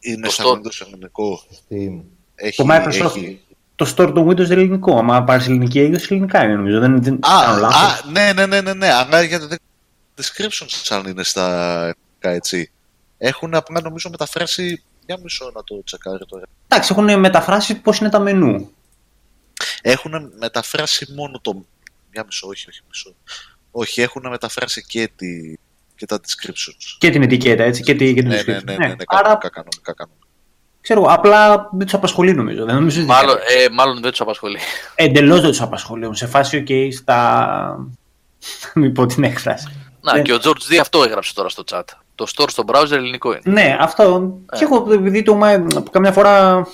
Είναι 0.00 0.26
το 0.26 0.32
σαν 0.32 0.46
Windows 0.46 0.86
ελληνικό. 0.86 1.42
Steam. 1.50 2.00
Έχει, 2.34 2.56
το 2.56 2.66
Microsoft. 2.70 3.16
Έχει... 3.16 3.40
Το 3.80 3.94
store 3.96 4.12
του 4.14 4.28
Windows 4.28 4.44
είναι 4.44 4.60
ελληνικό. 4.60 4.98
Αν 5.10 5.24
πάρεις 5.24 5.46
ελληνική 5.46 5.80
έκδοση, 5.80 6.06
ελληνικά 6.10 6.44
είναι 6.44 6.54
νομίζω. 6.54 6.80
Δεν, 6.80 7.02
δεν 7.02 7.18
α, 7.22 7.38
α, 7.66 8.00
ναι, 8.12 8.32
ναι, 8.32 8.46
ναι, 8.46 8.60
ναι, 8.60 8.74
ναι. 8.74 8.92
Αλλά 8.92 9.22
για 9.22 9.40
το 9.40 9.56
description 10.16 10.66
αν 10.88 11.06
είναι 11.06 11.22
στα 11.22 11.76
ελληνικά 11.80 12.30
έτσι. 12.30 12.70
Έχουν 13.18 13.54
απλά 13.54 13.80
νομίζω 13.80 14.10
μεταφράσει. 14.10 14.82
Για 15.06 15.18
μισό 15.22 15.50
να 15.54 15.64
το 15.64 15.84
τσεκάρει 15.84 16.26
τώρα. 16.26 16.44
Εντάξει, 16.68 16.92
έχουν 16.92 17.20
μεταφράσει 17.20 17.80
πώς 17.80 17.98
είναι 17.98 18.08
τα 18.08 18.18
μενού. 18.18 18.70
Έχουν 19.82 20.32
μεταφράσει 20.38 21.12
μόνο 21.16 21.40
το. 21.40 21.64
Μια 22.10 22.24
μισό, 22.24 22.48
όχι, 22.48 22.68
όχι 22.68 22.80
μισό. 22.88 23.14
Όχι, 23.70 24.00
έχουν 24.00 24.28
μεταφράσει 24.28 24.84
και 24.86 25.10
τη 25.16 25.54
και 25.96 26.06
τα 26.06 26.20
descriptions. 26.20 26.96
Και 26.98 27.10
την 27.10 27.22
ετικέτα, 27.22 27.62
έτσι, 27.62 27.82
και, 27.82 27.94
τη, 27.94 28.14
και 28.14 28.20
την 28.20 28.28
ναι, 28.30 28.42
ναι, 28.42 28.52
ναι, 28.52 28.76
ναι, 28.76 28.86
ναι, 28.86 28.94
Άρα... 29.06 29.36
κανονικά, 29.36 29.92
κανονικά. 29.92 30.19
Ξέρω, 30.80 31.02
απλά 31.08 31.68
δεν 31.72 31.86
τους 31.86 31.94
απασχολεί 31.94 32.34
νομίζω. 32.34 32.64
Δεν 32.64 32.74
νομίζω 32.74 33.04
μάλλον, 33.04 33.36
ε, 33.36 33.68
μάλλον 33.72 34.00
δεν 34.00 34.10
τους 34.10 34.20
απασχολεί. 34.20 34.58
Εντελώς 34.94 35.40
δεν 35.40 35.50
τους 35.50 35.60
απασχολεί. 35.60 36.08
Σε 36.12 36.26
φάση, 36.26 36.64
OK, 36.68 36.88
στα. 36.92 37.88
Μην 38.74 38.92
πω 38.92 39.06
την 39.06 39.24
έκφραση. 39.24 39.68
Να, 40.00 40.14
ναι. 40.14 40.22
και 40.22 40.32
ο 40.32 40.38
George 40.42 40.72
D 40.72 40.76
αυτό 40.80 41.02
έγραψε 41.02 41.34
τώρα 41.34 41.48
στο 41.48 41.62
chat. 41.72 41.82
Το 42.14 42.26
store 42.36 42.48
στο 42.48 42.64
browser 42.66 42.90
ελληνικό 42.92 43.30
είναι. 43.32 43.40
Ναι, 43.44 43.76
αυτό. 43.80 44.32
Ε. 44.52 44.56
Και 44.56 44.64
εγώ 44.64 44.92
επειδή 44.92 45.22
το 45.22 45.38
καμιά 45.90 46.12
φορά 46.12 46.66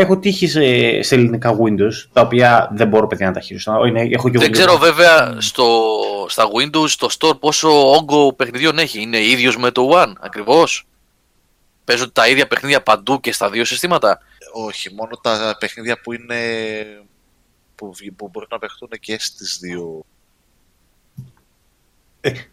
Έχω 0.00 0.18
τύχει 0.18 0.46
σε, 0.46 0.62
σε 1.02 1.14
ελληνικά 1.14 1.56
Windows, 1.56 2.08
τα 2.12 2.20
οποία 2.20 2.70
δεν 2.74 2.88
μπορώ 2.88 3.06
παιδιά 3.06 3.26
να 3.26 3.32
τα 3.32 3.40
χειριστώ. 3.40 3.84
Είναι, 3.86 4.00
έχω 4.00 4.28
και 4.28 4.38
Δεν 4.38 4.42
εγώ 4.42 4.52
ξέρω 4.52 4.72
λίγο- 4.72 4.84
βέβαια 4.84 5.34
στο, 5.38 5.66
στα 6.28 6.44
Windows 6.44 6.90
το 6.98 7.08
store 7.18 7.38
πόσο 7.40 7.90
όγκο 7.90 8.32
παιχνιδιών 8.32 8.78
έχει. 8.78 9.00
Είναι 9.02 9.18
ίδιος 9.18 9.56
με 9.56 9.70
το 9.70 9.90
One 9.92 10.12
ακριβώς. 10.20 10.86
Παίζουν 11.88 12.12
τα 12.12 12.28
ίδια 12.28 12.46
παιχνίδια 12.46 12.82
παντού 12.82 13.20
και 13.20 13.32
στα 13.32 13.50
δύο 13.50 13.64
συστήματα. 13.64 14.18
Όχι, 14.52 14.94
μόνο 14.94 15.16
τα 15.16 15.56
παιχνίδια 15.60 16.00
που 16.00 16.12
είναι. 16.12 16.36
που, 17.74 17.92
βγει- 17.94 18.12
που 18.12 18.28
μπορούν 18.28 18.48
να 18.50 18.58
παιχτούν 18.58 18.88
και 19.00 19.18
στις 19.20 19.58
δύο. 19.60 20.04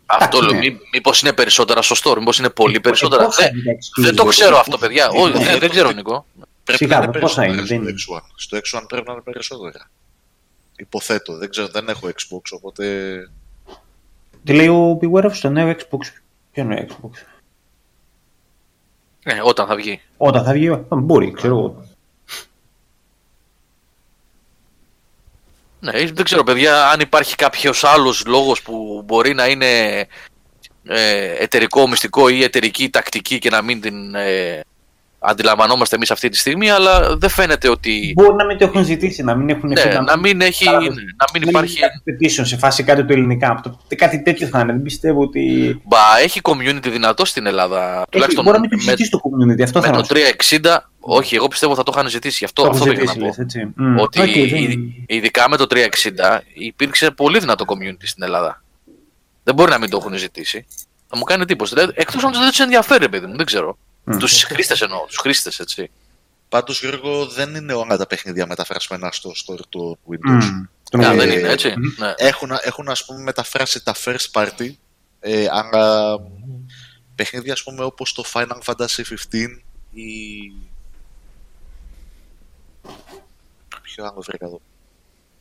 Αυτό 0.06 0.38
εντάξει, 0.38 0.54
λέω. 0.54 0.62
ναι. 0.62 0.70
Μή, 0.70 0.80
μήπως 0.94 1.22
είναι 1.22 1.34
περισσότερα 1.34 1.82
στο 1.82 1.96
store, 2.12 2.18
μήπως 2.18 2.38
είναι 2.40 2.50
πολύ 2.50 2.76
Ε, 2.76 2.80
περισσότερα. 2.80 3.26
πόσα 3.26 3.42
Δεν, 3.44 3.56
είναι 3.56 3.74
τα 3.74 4.02
δεν 4.02 4.16
το 4.16 4.24
exclusive? 4.24 4.30
ξέρω 4.30 4.58
αυτό, 4.58 4.78
παιδιά. 4.78 5.08
Όχι, 5.10 5.32
δεν, 5.44 5.60
δεν 5.60 5.70
ξέρω, 5.70 5.92
Νικό. 5.92 6.26
Πρέπει 6.64 6.84
Σιγά, 6.84 6.98
να 6.98 7.04
είναι 7.04 7.20
πόσα 7.20 7.42
περισσότερα 7.42 7.82
είναι, 7.82 7.98
στο 7.98 8.14
δεν 8.14 8.22
X1. 8.24 8.32
Στο 8.36 8.58
X1 8.82 8.86
πρέπει 8.88 9.08
να 9.08 9.14
είναι 9.14 9.22
περισσότερα. 9.22 9.90
Υποθέτω, 10.78 11.38
δεν 11.38 11.50
ξέρω, 11.50 11.68
δεν 11.68 11.88
έχω 11.90 12.08
Xbox, 12.08 12.42
οπότε. 12.52 13.16
Τι 14.44 14.54
λέει 14.54 14.68
ο 14.68 15.00
Beware 15.02 15.30
στο 15.34 15.50
νέο 15.50 15.76
Xbox. 15.78 16.00
Ποιο 16.52 16.64
είναι 16.64 16.88
Xbox; 16.90 17.10
Ε, 19.28 19.40
όταν 19.44 19.68
θα 19.68 19.76
βγει. 19.76 20.02
Όταν 20.18 20.44
θα 20.44 20.54
βγει, 20.54 20.70
α, 20.70 20.86
μπορεί, 20.90 21.32
ξέρω 21.32 21.58
εγώ. 21.58 21.86
Ναι, 25.80 25.92
δεν 25.92 26.24
ξέρω, 26.24 26.44
παιδιά, 26.44 26.90
αν 26.90 27.00
υπάρχει 27.00 27.36
κάποιος 27.36 27.84
άλλος 27.84 28.26
λόγος 28.26 28.62
που 28.62 29.02
μπορεί 29.06 29.34
να 29.34 29.48
είναι 29.48 30.00
ε, 30.84 31.44
εταιρικό, 31.44 31.88
μυστικό 31.88 32.30
ή 32.30 32.44
εταιρική 32.44 32.90
τακτική 32.90 33.40
και 33.40 33.50
να 33.50 33.62
μην 33.62 33.82
την 33.82 34.16
ε, 34.16 34.62
αντιλαμβανόμαστε 35.28 35.96
εμείς 35.96 36.12
αυτή 36.12 36.30
τη 36.30 36.38
στιγμή, 36.38 36.70
αλλά 36.70 37.16
δεν 37.18 37.30
φαίνεται 37.30 37.70
ότι... 37.70 38.14
Μπορεί 38.16 38.36
να 38.36 38.46
μην 38.46 38.58
το 38.58 38.66
έχουν 38.66 38.84
ζητήσει, 38.84 39.24
να 39.24 39.36
μην 39.36 39.50
έχουν 39.50 39.70
Ναι, 39.70 39.80
φύγει, 39.82 39.98
να 40.06 40.18
μην, 40.18 40.42
έχει, 40.42 40.64
Κατάλαβες. 40.66 40.96
να 40.96 41.26
μην 41.34 41.44
να 41.44 41.50
υπάρχει... 41.50 41.80
κάτι 41.80 42.00
petition 42.06 42.42
σε 42.48 42.58
φάση 42.58 42.84
κάτι 42.84 43.06
του 43.06 43.14
ελληνικά. 43.14 43.50
Αυτό- 43.50 43.80
Κάτι 43.96 44.22
τέτοιο 44.22 44.48
θα 44.48 44.60
είναι. 44.60 44.72
Δεν 44.72 44.82
πιστεύω 44.82 45.22
ότι. 45.22 45.42
Μπα, 45.84 45.98
έχει 46.24 46.40
community 46.44 46.88
δυνατό 46.92 47.26
στην 47.26 47.46
Ελλάδα. 47.46 47.96
Έχει, 47.96 48.06
Τουλάχιστον 48.10 48.44
μπορεί 48.44 48.56
να 48.56 48.62
μην 48.62 48.70
το 48.70 48.76
έχει 48.80 48.86
με, 48.86 48.92
ζητήσει 48.92 49.10
το 49.10 49.20
community. 49.24 49.62
Αυτό 49.64 49.80
με 49.80 49.86
θα 49.88 50.02
το 50.02 50.08
360, 50.10 50.78
όχι, 51.00 51.36
εγώ 51.36 51.48
πιστεύω 51.48 51.76
θα 51.76 51.84
το 51.84 51.92
είχαν 51.96 52.10
ζητήσει. 52.10 52.36
Γι' 52.40 52.46
αυτό, 52.46 52.62
Το 52.62 52.70
αυτό 52.70 52.84
έχουν 52.84 52.96
πήγα 52.98 53.06
να 53.06 53.12
ζητήσει, 53.12 53.20
πω. 53.20 53.26
λες, 53.26 53.38
έτσι. 53.40 53.72
Μμ. 53.76 53.98
Ότι 54.00 54.20
Οκ, 54.22 54.26
δεν- 54.26 54.62
ει- 54.72 55.04
ειδικά 55.08 55.50
με 55.50 55.58
το 55.58 55.66
360 55.70 56.40
υπήρξε 56.54 57.12
πολύ 57.12 57.40
δυνατό 57.40 57.66
community 57.68 58.04
στην 58.04 58.24
Ελλάδα. 58.24 58.64
Δεν 59.44 59.56
μπορεί 59.56 59.72
να 59.72 59.78
μην 59.80 59.90
το 59.90 59.98
έχουν 60.02 60.18
ζητήσει. 60.18 60.66
Θα 61.08 61.18
μου 61.18 61.24
κάνει 61.24 61.42
εντύπωση. 61.42 61.74
Δηλαδή, 61.74 61.92
Εκτός 61.96 62.24
αν 62.24 62.32
δεν 62.32 62.50
τους 62.50 62.60
ενδιαφέρει, 62.60 63.10
παιδί 63.10 63.26
μου, 63.26 63.36
δεν 63.36 63.46
ξέρω. 63.46 63.78
Μμ. 64.06 64.18
Τους 64.18 64.44
χρήστες 64.44 64.82
εννοώ, 64.82 65.06
τους 65.08 65.18
χρήστες 65.18 65.60
έτσι. 65.60 65.92
Πάντως, 66.50 66.80
Γιώργο, 66.80 67.26
δεν 67.26 67.56
είναι 67.56 67.74
όλα 67.74 67.98
τα 67.98 68.08
παιχνίδια 68.08 68.48
μεταφρασμένα 68.48 69.12
στο 69.12 69.32
store 69.36 69.60
του 69.70 70.00
Windows. 70.10 70.44
Μμ. 70.44 70.64
Τον 70.90 71.04
Α, 71.04 71.12
ε, 71.12 71.16
δεν 71.16 71.32
είναι 71.32 71.50
έτσι. 71.50 71.74
μμ. 71.78 72.04
Ναι. 72.04 72.14
Έχουν, 72.18 72.50
έχουν 72.62 72.90
ας 72.90 73.06
πούμε 73.06 73.20
μεταφράσει 73.20 73.84
τα 73.84 73.96
first 74.06 74.32
party, 74.32 74.70
ε, 75.20 75.48
αλλά 75.50 76.16
παιχνίδια 77.16 77.54
ας 77.54 77.64
πούμε 77.64 77.84
όπως 77.84 78.14
το 78.14 78.24
Final 78.34 78.60
Fantasy 78.66 79.04
15 79.32 79.62
ή... 79.94 80.04
Ποιο 83.82 84.06
άλλο 84.06 84.22
βρήκα 84.22 84.46
εδώ. 84.46 84.62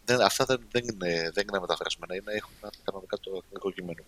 Δεν, 0.04 0.20
αυτά 0.20 0.44
δεν, 0.44 0.60
δεν, 0.70 0.82
είναι, 0.82 1.30
δεν 1.34 1.44
είναι 1.48 1.60
μεταφρασμένα, 1.60 2.14
είναι, 2.14 2.32
έχουν 2.32 2.50
κανονικά 2.84 3.16
το 3.20 3.42
εθνικό 3.46 3.70
κείμενο. 3.70 4.02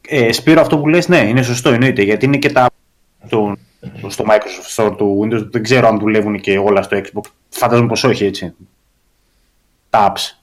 Ε, 0.00 0.32
Σπύρο, 0.32 0.60
αυτό 0.60 0.78
που 0.78 0.88
λες, 0.88 1.08
ναι, 1.08 1.18
είναι 1.18 1.42
σωστό, 1.42 1.70
εννοείται. 1.70 2.02
Γιατί 2.02 2.24
είναι 2.24 2.38
και 2.38 2.52
τα. 2.52 2.70
Το, 3.28 3.56
στο 4.08 4.24
Microsoft 4.28 4.84
Store 4.84 4.94
του 4.96 5.20
Windows, 5.22 5.46
δεν 5.50 5.62
ξέρω 5.62 5.88
αν 5.88 5.98
δουλεύουν 5.98 6.40
και 6.40 6.58
όλα 6.58 6.82
στο 6.82 6.96
Xbox. 7.00 7.22
Φαντάζομαι 7.48 7.88
πως 7.88 8.04
όχι, 8.04 8.24
έτσι. 8.24 8.54
Τα 9.90 10.12
apps. 10.12 10.36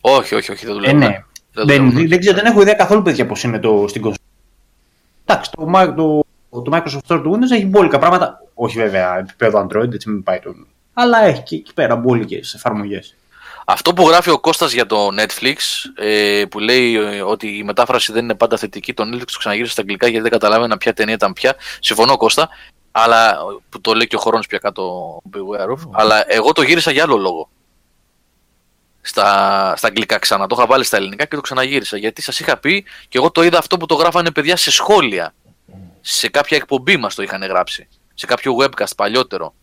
Όχι, 0.00 0.34
όχι, 0.34 0.52
όχι, 0.52 0.66
δεν 0.66 0.74
Ε, 0.74 0.78
δουλεύουν. 0.78 0.98
ναι. 0.98 1.24
Δεν 1.52 1.66
Δεν, 1.66 1.76
δουλεύουν. 1.84 2.08
δεν, 2.08 2.18
ξέρω, 2.18 2.36
δεν 2.36 2.44
έχω 2.46 2.60
ιδέα 2.60 2.74
καθόλου, 2.74 3.02
παιδιά, 3.02 3.26
πώς 3.26 3.42
είναι 3.42 3.58
το, 3.58 3.84
στην 3.88 4.02
κονσόλα. 4.02 4.24
Εντάξει, 5.24 5.50
το, 5.50 5.70
Mi- 5.74 5.92
το, 5.96 6.24
το 6.62 6.70
Microsoft 6.76 7.14
Store 7.14 7.20
του 7.22 7.34
Windows 7.38 7.50
έχει 7.50 7.66
μπόλικα 7.66 7.98
πράγματα. 7.98 8.42
Όχι 8.54 8.78
βέβαια 8.78 9.18
επίπεδο 9.18 9.66
Android, 9.66 9.92
έτσι 9.92 10.10
μην 10.10 10.22
πάει 10.22 10.38
το. 10.38 10.54
Αλλά 10.92 11.24
έχει 11.24 11.42
και 11.42 11.56
εκεί 11.56 11.74
πέρα 11.74 11.96
μπόλικες 11.96 12.54
εφαρμογές. 12.54 13.16
Αυτό 13.72 13.92
που 13.92 14.08
γράφει 14.08 14.30
ο 14.30 14.38
Κώστας 14.38 14.72
για 14.72 14.86
το 14.86 15.08
Netflix, 15.18 15.56
ε, 15.94 16.44
που 16.50 16.58
λέει 16.58 16.94
ε, 16.94 17.22
ότι 17.22 17.56
η 17.56 17.62
μετάφραση 17.62 18.12
δεν 18.12 18.24
είναι 18.24 18.34
πάντα 18.34 18.56
θετική, 18.56 18.94
το 18.94 19.02
Netflix 19.02 19.24
το 19.32 19.38
ξαναγύρισε 19.38 19.72
στα 19.72 19.80
αγγλικά 19.80 20.06
γιατί 20.06 20.22
δεν 20.22 20.32
καταλάβαινα 20.32 20.76
ποια 20.78 20.92
ταινία 20.92 21.14
ήταν 21.14 21.32
πια. 21.32 21.56
Συμφωνώ, 21.80 22.16
Κώστα, 22.16 22.48
αλλά, 22.90 23.38
που 23.68 23.80
το 23.80 23.94
λέει 23.94 24.06
και 24.06 24.16
ο 24.16 24.18
Χρόνος 24.18 24.46
πια 24.46 24.58
κάτω, 24.58 25.16
beware 25.32 25.70
of, 25.70 25.88
αλλά 25.92 26.32
εγώ 26.32 26.52
το 26.52 26.62
γύρισα 26.62 26.90
για 26.90 27.02
άλλο 27.02 27.16
λόγο. 27.16 27.48
Στα, 29.00 29.74
στα 29.76 29.86
αγγλικά 29.86 30.18
ξανά. 30.18 30.46
Το 30.46 30.54
είχα 30.58 30.66
βάλει 30.66 30.84
στα 30.84 30.96
ελληνικά 30.96 31.24
και 31.24 31.34
το 31.34 31.40
ξαναγύρισα. 31.40 31.96
Γιατί 31.96 32.22
σας 32.22 32.40
είχα 32.40 32.56
πει 32.56 32.84
και 33.08 33.18
εγώ 33.18 33.30
το 33.30 33.42
είδα 33.42 33.58
αυτό 33.58 33.76
που 33.76 33.86
το 33.86 33.94
γράφανε 33.94 34.30
παιδιά 34.30 34.56
σε 34.56 34.70
σχόλια. 34.70 35.34
Σε 36.00 36.28
κάποια 36.28 36.56
εκπομπή 36.56 36.96
μας 36.96 37.14
το 37.14 37.22
είχαν 37.22 37.42
γράψει. 37.42 37.88
Σε 38.14 38.26
κάποιο 38.26 38.56
webcast 38.60 38.96
παλιότερο. 38.96 39.54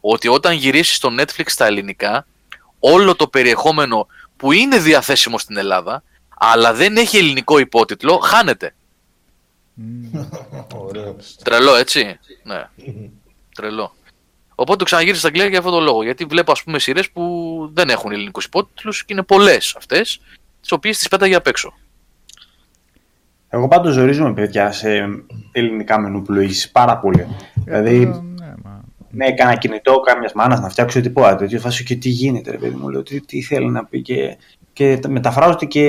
Ότι 0.00 0.28
όταν 0.28 0.52
γυρίσεις 0.52 0.96
στο 0.96 1.14
Netflix 1.18 1.44
στα 1.46 1.66
ελληνικά, 1.66 2.26
όλο 2.78 3.14
το 3.14 3.28
περιεχόμενο 3.28 4.06
που 4.36 4.52
είναι 4.52 4.78
διαθέσιμο 4.78 5.38
στην 5.38 5.56
Ελλάδα, 5.56 6.02
αλλά 6.38 6.74
δεν 6.74 6.96
έχει 6.96 7.16
ελληνικό 7.16 7.58
υπότιτλο, 7.58 8.18
χάνεται. 8.18 8.74
Ωραίο. 10.88 11.16
Τρελό, 11.44 11.74
έτσι. 11.74 12.18
Ναι. 12.42 12.68
Τρελό. 13.54 13.92
Οπότε 14.54 14.78
το 14.78 14.84
ξαναγύρισα 14.84 15.18
στα 15.18 15.28
αγγλικά 15.28 15.48
για 15.48 15.58
αυτόν 15.58 15.72
τον 15.74 15.82
λόγο. 15.82 16.02
Γιατί 16.02 16.24
βλέπω, 16.24 16.52
ας 16.52 16.62
πούμε, 16.62 16.78
σειρές 16.78 17.10
που 17.10 17.22
δεν 17.72 17.88
έχουν 17.88 18.12
ελληνικούς 18.12 18.44
υπότιτλους 18.44 19.04
και 19.04 19.12
είναι 19.12 19.22
πολλές 19.22 19.74
αυτές, 19.76 20.20
τις 20.60 20.72
οποίες 20.72 20.98
τις 20.98 21.08
πέταγε 21.08 21.34
απ' 21.34 21.46
έξω. 21.46 21.74
Εγώ 23.48 23.68
πάντως 23.68 23.94
ζορίζομαι, 23.94 24.32
παιδιά, 24.32 24.72
σε 24.72 25.08
ελληνικά 25.52 25.98
μενού 26.00 26.22
πλοήγηση 26.22 26.70
πάρα 26.70 26.96
πολύ. 26.98 27.26
δηλαδή, 27.54 28.02
Ε, 28.02 28.20
ναι, 29.18 29.24
μα... 29.24 29.30
ναι, 29.30 29.34
έκανα 29.34 29.54
κινητό 29.56 30.00
κάμιας 30.00 30.32
μάνας 30.32 30.60
να 30.60 30.68
φτιάξω 30.68 31.00
τίποτα 31.00 31.36
τέτοιο. 31.36 31.60
Φάσο 31.60 31.84
και 31.84 31.96
τι 31.96 32.08
γίνεται, 32.08 32.50
ρε 32.50 32.56
παιδί 32.56 32.74
μου. 32.74 32.88
Λέω, 32.88 33.02
τι, 33.02 33.20
τι 33.20 33.42
θέλει 33.42 33.70
να 33.70 33.84
πει. 33.84 34.02
Και, 34.02 34.36
και 34.72 34.98
τα- 34.98 35.08
μεταφράζονται 35.08 35.64
και. 35.64 35.82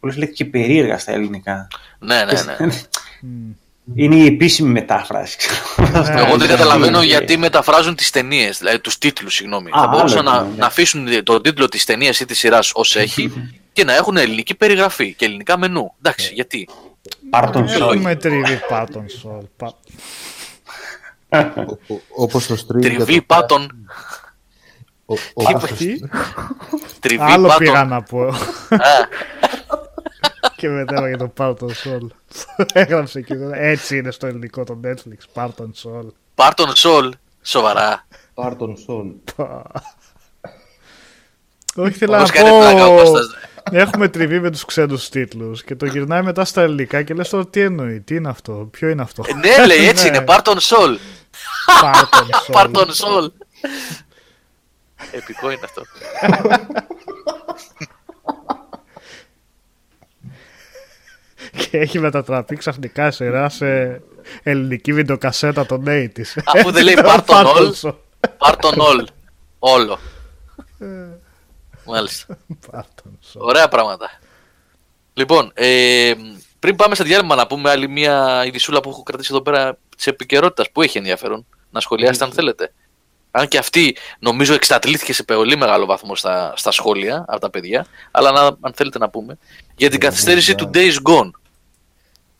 Πολλές 0.00 0.16
λέξεις 0.16 0.36
και 0.36 0.44
περίεργα 0.44 0.98
στα 0.98 1.12
ελληνικά. 1.12 1.68
Ναι, 1.98 2.24
ναι, 2.24 2.32
ναι. 2.66 2.66
μ. 3.20 3.50
Είναι 3.94 4.14
η 4.16 4.26
επίσημη 4.26 4.68
μετάφραση. 4.68 5.36
ξέρω. 5.36 5.90
Ναι, 6.02 6.20
Εγώ 6.20 6.36
δεν 6.36 6.38
ναι, 6.38 6.46
καταλαβαίνω 6.54 6.98
ναι. 6.98 7.04
γιατί 7.04 7.36
μεταφράζουν 7.36 7.94
τις 7.94 8.10
ταινίες, 8.10 8.58
δηλαδή 8.58 8.78
τους 8.80 8.98
τίτλους, 8.98 9.34
συγγνώμη. 9.34 9.70
Α, 9.70 9.80
Θα 9.80 9.86
μπορούσαν 9.86 10.28
άλλο 10.28 10.30
να, 10.30 10.36
είναι, 10.44 10.50
ναι. 10.50 10.56
να 10.56 10.66
αφήσουν 10.66 11.24
τον 11.24 11.42
τίτλο 11.42 11.68
της 11.68 11.84
ταινίας 11.84 12.20
ή 12.20 12.24
της 12.24 12.38
σειράς 12.38 12.70
ως 12.74 12.96
έχει 12.96 13.32
και 13.72 13.84
να 13.84 13.94
έχουν 13.94 14.16
ελληνική 14.16 14.54
περιγραφή 14.54 15.14
και 15.14 15.24
ελληνικά 15.24 15.58
μενού. 15.58 15.92
Εντάξει, 15.98 16.34
γιατί; 16.34 16.68
Πάρ' 17.30 17.50
τον 17.50 17.68
σόλ. 17.68 17.94
Έχουμε 17.96 18.14
τριβή 18.16 18.60
πάτων 18.68 19.04
σόλ. 19.08 19.44
Πα- 21.28 21.52
Ο- 21.56 21.94
ο- 21.94 22.00
Όπως 22.16 22.46
το 22.46 22.54
stream 22.54 22.80
για 22.80 22.90
Τριβή 22.90 23.16
το- 23.18 23.24
πάτων. 23.26 23.88
ο- 25.06 25.14
ο- 25.14 25.18
όπως 25.34 25.68
το 25.68 25.74
Τι; 25.74 25.94
Τριβή 27.00 27.22
Άλλο 27.22 27.54
πήγα 27.58 27.72
πάτων. 27.72 27.88
να 27.88 28.02
πω. 28.02 28.22
Α, 28.28 28.34
και 30.56 30.68
μετά 30.68 31.08
για 31.08 31.16
το 31.18 31.28
Πάρτον 31.28 31.74
Σόλ. 31.74 32.10
Έγραψε 32.72 33.18
εκεί. 33.18 33.32
Έτσι 33.52 33.96
είναι 33.96 34.10
στο 34.10 34.26
ελληνικό 34.26 34.64
το 34.64 34.80
Netflix. 34.84 35.18
Πάρτον 35.32 35.72
Σόλ. 35.74 36.06
Πάρτον 36.34 36.74
Σολ. 36.74 37.12
Σοβαρά. 37.42 38.06
Πάρ' 38.34 38.56
τον 38.56 38.76
Σόλ. 38.76 39.06
Όχι, 41.76 41.92
θέλω 41.92 42.16
Όπως 42.16 42.28
να 42.32 42.34
κάνει 42.34 42.58
πλάκα 42.58 42.86
ο 42.86 42.96
πω. 42.96 43.02
Κώστας. 43.02 43.26
Έχουμε 43.70 44.08
τριβή 44.08 44.40
με 44.40 44.50
τους 44.50 44.64
ξένους 44.64 45.08
τίτλους 45.08 45.64
και 45.64 45.74
το 45.76 45.86
γυρνάει 45.86 46.22
μετά 46.22 46.44
στα 46.44 46.62
ελληνικά 46.62 47.02
και 47.02 47.14
λες 47.14 47.28
τώρα 47.28 47.46
τι 47.46 47.60
εννοεί, 47.60 48.00
τι 48.00 48.14
είναι 48.14 48.28
αυτό, 48.28 48.52
ποιο 48.52 48.88
είναι 48.88 49.02
αυτό. 49.02 49.24
Ε, 49.26 49.32
Ναι, 49.34 49.66
λέει 49.66 49.86
έτσι 49.88 50.10
Ναι. 50.10 50.16
είναι. 50.16 50.24
Πάρτον 50.26 50.60
Σολ. 50.60 50.98
Πάρτον 51.80 52.26
Σόλ. 52.44 52.52
Πάρτον 52.52 52.94
Σολ. 52.94 53.32
Επικό 55.10 55.50
είναι 55.50 55.60
αυτό. 55.64 55.82
Και 61.56 61.78
έχει 61.78 61.98
μετατραπεί 61.98 62.56
ξαφνικά 62.56 63.10
σειρά 63.10 63.48
σε 63.48 64.00
ελληνική 64.42 64.92
βιντεοκασέτα 64.92 65.66
των 65.66 65.84
80's. 65.86 66.42
Αφού 66.44 66.70
δεν 66.70 66.84
λέει 66.84 66.92
Ήταν 66.92 67.04
Πάρτον 67.04 67.36
Πάρτον 67.36 67.64
Όλ. 67.66 67.72
Σόλ. 67.74 67.94
Πάρτον 68.38 68.80
Όλ. 68.80 69.06
Όλο. 69.58 69.98
Μάλιστα. 71.84 72.38
Πάρτον 72.70 73.18
Σόλ. 73.20 73.42
Ωραία 73.42 73.68
πράγματα. 73.68 74.10
Λοιπόν, 75.14 75.50
ε, 75.54 76.12
πριν 76.58 76.76
πάμε 76.76 76.94
στα 76.94 77.04
διάλειμμα 77.04 77.34
να 77.34 77.46
πούμε 77.46 77.70
άλλη 77.70 77.88
μια 77.88 78.44
ειδισούλα 78.46 78.80
που 78.80 78.88
έχω 78.88 79.02
κρατήσει 79.02 79.28
εδώ 79.32 79.42
πέρα 79.42 79.78
της 79.96 80.06
επικαιρότητας 80.06 80.70
που 80.70 80.82
έχει 80.82 80.98
ενδιαφέρον. 80.98 81.46
Να 81.70 81.80
σχολιάσετε 81.80 82.24
αν 82.24 82.32
θέλετε. 82.32 82.72
Αν 83.30 83.48
και 83.48 83.58
αυτή 83.58 83.96
νομίζω 84.18 84.54
εξατλήθηκε 84.54 85.12
σε 85.12 85.22
πολύ 85.22 85.56
μεγάλο 85.56 85.86
βαθμό 85.86 86.16
στα, 86.16 86.52
στα 86.56 86.70
σχόλια 86.70 87.24
από 87.28 87.40
τα 87.40 87.50
παιδιά, 87.50 87.86
αλλά 88.10 88.30
να, 88.30 88.40
αν 88.60 88.72
θέλετε 88.74 88.98
να 88.98 89.08
πούμε, 89.10 89.38
για 89.76 89.90
την 89.90 90.00
καθυστέρηση 90.00 90.54
του 90.54 90.70
Days 90.74 90.94
Gone. 91.08 91.30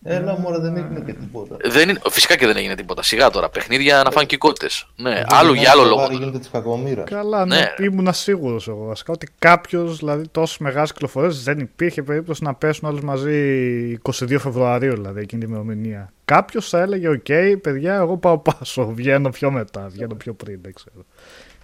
Έλα 0.08 0.38
μωρέ 0.38 0.58
δεν 0.58 0.76
έγινε 0.76 1.00
και 1.06 1.12
τίποτα. 1.12 1.56
Δεν 1.64 1.88
είναι, 1.88 1.98
φυσικά 2.10 2.36
και 2.36 2.46
δεν 2.46 2.56
έγινε 2.56 2.74
τίποτα. 2.74 3.02
Σιγά 3.02 3.30
τώρα. 3.30 3.48
Παιχνίδια 3.48 4.02
να 4.04 4.10
φάνε 4.10 4.26
και 4.26 4.36
κότες. 4.36 4.86
Ναι, 4.96 5.10
Δεν 5.14 5.24
άλλο 5.28 5.50
είναι 5.50 5.58
για 5.60 5.70
άλλο 5.70 5.82
το 5.82 5.88
λόγο. 5.88 6.00
βάρη 6.00 6.14
Γίνεται 6.14 6.38
της 6.38 6.50
κακομοίρας. 6.50 7.10
Καλά, 7.10 7.46
ναι, 7.46 7.56
Ναι. 7.56 7.86
ήμουν 7.86 8.12
σίγουρος 8.12 8.68
εγώ 8.68 8.84
βασικά 8.84 9.12
ότι 9.12 9.28
κάποιος, 9.38 9.98
δηλαδή 9.98 10.28
τόσο 10.28 10.56
μεγάλες 10.60 10.92
κυκλοφορίες, 10.92 11.42
δεν 11.42 11.58
υπήρχε 11.58 12.02
περίπτωση 12.02 12.44
να 12.44 12.54
πέσουν 12.54 12.88
όλες 12.88 13.00
μαζί 13.00 13.98
22 14.02 14.38
Φεβρουαρίου, 14.38 14.94
δηλαδή 14.94 15.20
εκείνη 15.20 15.40
την 15.40 15.50
ημερομηνία. 15.50 16.12
Κάποιος 16.24 16.68
θα 16.68 16.80
έλεγε: 16.80 17.08
Οκ, 17.08 17.60
παιδιά, 17.62 17.94
εγώ 17.94 18.16
πάω 18.16 18.38
πάσο. 18.38 18.86
Βγαίνω 18.96 19.28
πιο 19.30 19.50
μετά, 19.50 19.86
βγαίνω 19.88 20.14
πιο 20.14 20.32
πριν, 20.32 20.58
δεν 20.62 20.72
ξέρω. 20.74 21.04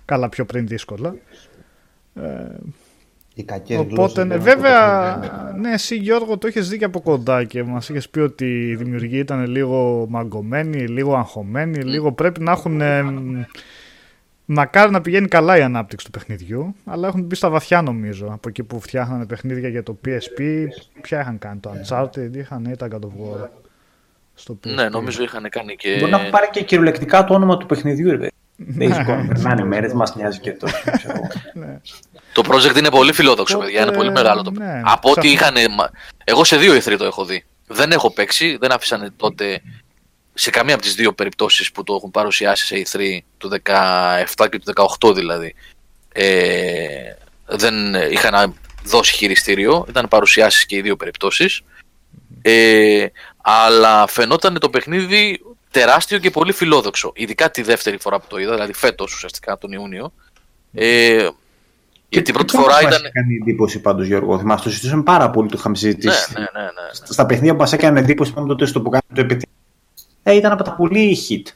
Καλά, 0.04 0.28
πιο 0.28 0.44
πριν 0.44 0.66
δύσκολα. 0.66 1.14
Ε, 2.14 2.20
Οι 3.34 3.42
κακές 3.42 3.78
Οπότε, 3.78 3.94
γλώσσες 3.94 4.16
ναι, 4.16 4.24
λένε 4.24 4.42
βέβαια, 4.42 5.14
το 5.14 5.20
παιχνίδι. 5.20 5.60
ναι, 5.60 5.72
εσύ 5.72 5.96
Γιώργο 5.96 6.38
το 6.38 6.48
είχες 6.48 6.68
δει 6.68 6.78
και 6.78 6.84
από 6.84 7.00
κοντά 7.00 7.44
και 7.44 7.62
μας 7.62 7.88
είχες 7.88 8.08
πει 8.08 8.20
ότι 8.20 8.68
η 8.68 8.76
δημιουργία 8.76 9.18
ήταν 9.18 9.46
λίγο 9.46 10.06
μαγκωμένη, 10.08 10.86
λίγο 10.86 11.16
αγχωμένη, 11.16 11.78
λίγο 11.78 12.12
πρέπει 12.12 12.40
να 12.40 12.52
έχουν... 12.52 12.80
ε, 12.80 13.02
μ, 13.02 13.42
μακάρι 14.44 14.90
να 14.90 15.00
πηγαίνει 15.00 15.28
καλά 15.28 15.56
η 15.58 15.62
ανάπτυξη 15.62 16.04
του 16.06 16.10
παιχνιδιού, 16.10 16.74
αλλά 16.84 17.08
έχουν 17.08 17.22
μπει 17.22 17.34
στα 17.34 17.50
βαθιά 17.50 17.82
νομίζω, 17.82 18.28
από 18.32 18.48
εκεί 18.48 18.62
που 18.62 18.80
φτιάχνανε 18.80 19.26
παιχνίδια 19.26 19.68
για 19.68 19.82
το 19.82 19.98
PSP, 20.06 20.66
ποια 21.00 21.20
είχαν 21.20 21.38
κάνει, 21.38 21.60
το 21.60 21.70
Uncharted, 21.70 22.36
είχαν 22.36 22.64
ή 22.64 22.76
τα 22.76 22.88
God 22.92 23.04
of 23.04 23.44
War. 23.44 23.48
Στο 24.34 24.58
PSP. 24.64 24.74
Ναι, 24.74 24.88
νομίζω 24.88 25.22
είχαν 25.22 25.48
κάνει 25.48 25.76
και. 25.76 25.96
Μπορεί 25.98 26.10
να 26.10 26.18
έχουν 26.18 26.30
πάρει 26.30 26.48
και 26.50 26.62
κυριολεκτικά 26.62 27.24
το 27.24 27.34
όνομα 27.34 27.56
του 27.56 27.66
παιχνιδιού, 27.66 28.16
ρε. 28.16 28.26
Παιδί. 28.56 28.86
Ναι. 28.86 28.86
Days 28.86 28.98
Gone, 29.10 29.24
περνάνε 29.28 29.64
μέρες, 29.64 29.92
μας 29.92 30.14
νοιάζει 30.16 30.38
και 30.38 30.50
τόσο. 30.50 30.76
ξέρω 30.96 31.12
εγώ. 31.14 31.28
Ναι. 31.66 31.80
Το 32.32 32.42
project 32.48 32.76
είναι 32.76 32.90
πολύ 32.90 33.12
φιλόδοξο, 33.12 33.54
Οπότε, 33.56 33.70
παιδιά. 33.70 33.86
Είναι 33.86 33.96
πολύ 33.96 34.10
μεγάλο 34.10 34.42
το 34.42 34.50
ναι, 34.50 34.80
Από 34.84 35.10
ό,τι 35.10 35.30
είχαν. 35.30 35.54
ξαφνικά. 35.54 35.90
Εγώ 36.24 36.44
σε 36.44 36.56
δύο 36.56 36.74
E3 36.74 36.94
το 36.98 37.04
έχω 37.04 37.24
δει. 37.24 37.44
Δεν 37.66 37.92
έχω 37.92 38.10
παίξει, 38.12 38.56
δεν 38.60 38.72
άφησαν 38.72 39.12
τότε 39.16 39.62
σε 40.34 40.50
καμία 40.50 40.74
από 40.74 40.82
τις 40.82 40.94
δύο 40.94 41.12
περιπτώσεις 41.12 41.72
που 41.72 41.82
το 41.82 41.94
έχουν 41.94 42.10
παρουσιάσει 42.10 42.66
σε 42.66 42.98
E3 42.98 43.18
του 43.38 43.50
17 44.36 44.48
και 44.50 44.58
του 44.58 44.72
18 45.00 45.14
δηλαδή. 45.14 45.54
Ε, 46.12 47.14
δεν 47.46 47.94
είχαν 48.10 48.54
δώσει 48.84 49.14
χειριστήριο, 49.14 49.84
ήταν 49.88 50.08
παρουσιάσεις 50.08 50.66
και 50.66 50.76
οι 50.76 50.80
δύο 50.80 50.96
περιπτώσεις. 50.96 51.60
Ε, 52.42 53.06
αλλά 53.42 54.06
φαινόταν 54.06 54.58
το 54.58 54.70
παιχνίδι 54.70 55.40
τεράστιο 55.72 56.18
και 56.18 56.30
πολύ 56.30 56.52
φιλόδοξο. 56.52 57.12
Ειδικά 57.14 57.50
τη 57.50 57.62
δεύτερη 57.62 57.98
φορά 57.98 58.18
που 58.20 58.26
το 58.28 58.38
είδα, 58.38 58.52
δηλαδή 58.52 58.72
φέτος 58.72 59.14
ουσιαστικά 59.14 59.58
τον 59.58 59.72
Ιούνιο. 59.72 60.12
Ε, 60.72 61.28
γιατί 62.08 62.24
την 62.24 62.34
πρώτη 62.34 62.52
Τι 62.56 62.62
φορά 62.62 62.72
μας 62.72 62.82
ήταν. 62.82 63.04
έκανε 63.04 63.26
εντύπωση 63.40 63.80
πάντως, 63.80 64.06
Γιώργο. 64.06 64.38
Θυμάσαι, 64.38 64.62
το 64.64 64.68
συζητούσαμε 64.70 65.02
πάρα 65.02 65.30
πολύ, 65.30 65.48
το 65.48 65.54
είχαμε 65.58 65.74
Ναι, 65.74 65.80
συζητήσει. 65.80 66.32
ναι, 66.32 66.40
ναι, 66.40 66.62
ναι. 66.62 66.70
Στα 66.92 67.26
παιχνίδια 67.26 67.52
που 67.52 67.58
μας 67.60 67.72
έκανε 67.72 68.00
εντύπωση, 68.00 68.30
είπαμε 68.30 68.48
τότε 68.48 68.66
στο 68.66 68.80
που 68.80 68.90
κάναμε 68.90 69.14
το 69.14 69.20
επιτυχία. 69.20 69.48
Ε, 70.22 70.34
ήταν 70.34 70.52
από 70.52 70.62
τα 70.62 70.72
πολύ 70.74 71.18
hit. 71.28 71.52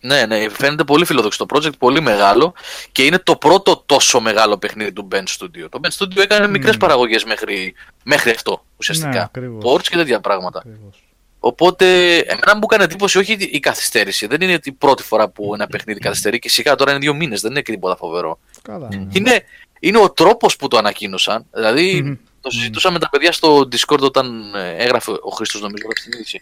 Ναι, 0.00 0.26
ναι, 0.26 0.48
φαίνεται 0.48 0.84
πολύ 0.84 1.04
φιλόδοξο 1.04 1.46
το 1.46 1.56
project, 1.58 1.78
πολύ 1.78 2.00
μεγάλο 2.00 2.54
και 2.92 3.04
είναι 3.04 3.18
το 3.18 3.36
πρώτο 3.36 3.82
τόσο 3.86 4.20
μεγάλο 4.20 4.58
παιχνίδι 4.58 4.92
του 4.92 5.08
Ben 5.12 5.22
Studio. 5.38 5.66
Το 5.70 5.80
Ben 5.82 5.88
Studio 5.98 6.16
έκανε 6.18 6.48
μικρές 6.48 6.76
παραγωγές 6.76 7.24
μέχρι, 7.24 7.74
μέχρι 8.04 8.30
αυτό 8.30 8.50
Ναι, 8.50 8.58
ουσιαστικά. 8.76 9.22
ακριβώς. 9.22 9.62
Ports 9.66 9.82
και 9.88 9.96
τέτοια 9.96 10.20
πράγματα. 10.20 10.58
Ακριβώς. 10.58 11.02
Οπότε, 11.40 12.16
εμένα 12.18 12.54
μου 12.54 12.60
έκανε 12.62 12.84
εντύπωση 12.84 13.18
όχι 13.18 13.32
η 13.32 13.60
καθυστέρηση. 13.60 14.26
Δεν 14.26 14.40
είναι 14.40 14.58
η 14.64 14.72
πρώτη 14.72 15.02
φορά 15.02 15.28
που 15.28 15.54
ένα 15.54 15.66
παιχνίδι 15.66 16.00
καθυστερεί 16.00 16.38
και 16.38 16.48
σιγά 16.48 16.74
τώρα 16.74 16.90
είναι 16.90 17.00
δύο 17.00 17.14
μήνες, 17.14 17.40
δεν 17.40 17.50
είναι 17.50 17.62
και 17.62 17.72
τίποτα 17.72 17.96
φοβερό. 17.96 18.38
Καλά. 18.62 18.88
Είναι, 19.12 19.42
είναι 19.80 19.98
ο 19.98 20.10
τρόπος 20.10 20.56
που 20.56 20.68
το 20.68 20.76
ανακοίνωσαν. 20.76 21.46
Δηλαδή, 21.54 22.02
Μμμ. 22.02 22.14
το 22.40 22.50
συζητούσα 22.50 22.90
με 22.90 22.98
τα 22.98 23.08
παιδιά 23.08 23.32
στο 23.32 23.58
Discord 23.58 24.00
όταν 24.00 24.54
ε, 24.54 24.84
έγραφε 24.84 25.10
ο 25.10 25.30
Χρήστος 25.30 25.60
νομίζω 25.60 25.82
έγραψε 25.82 26.08
την 26.08 26.18
είδηση. 26.18 26.40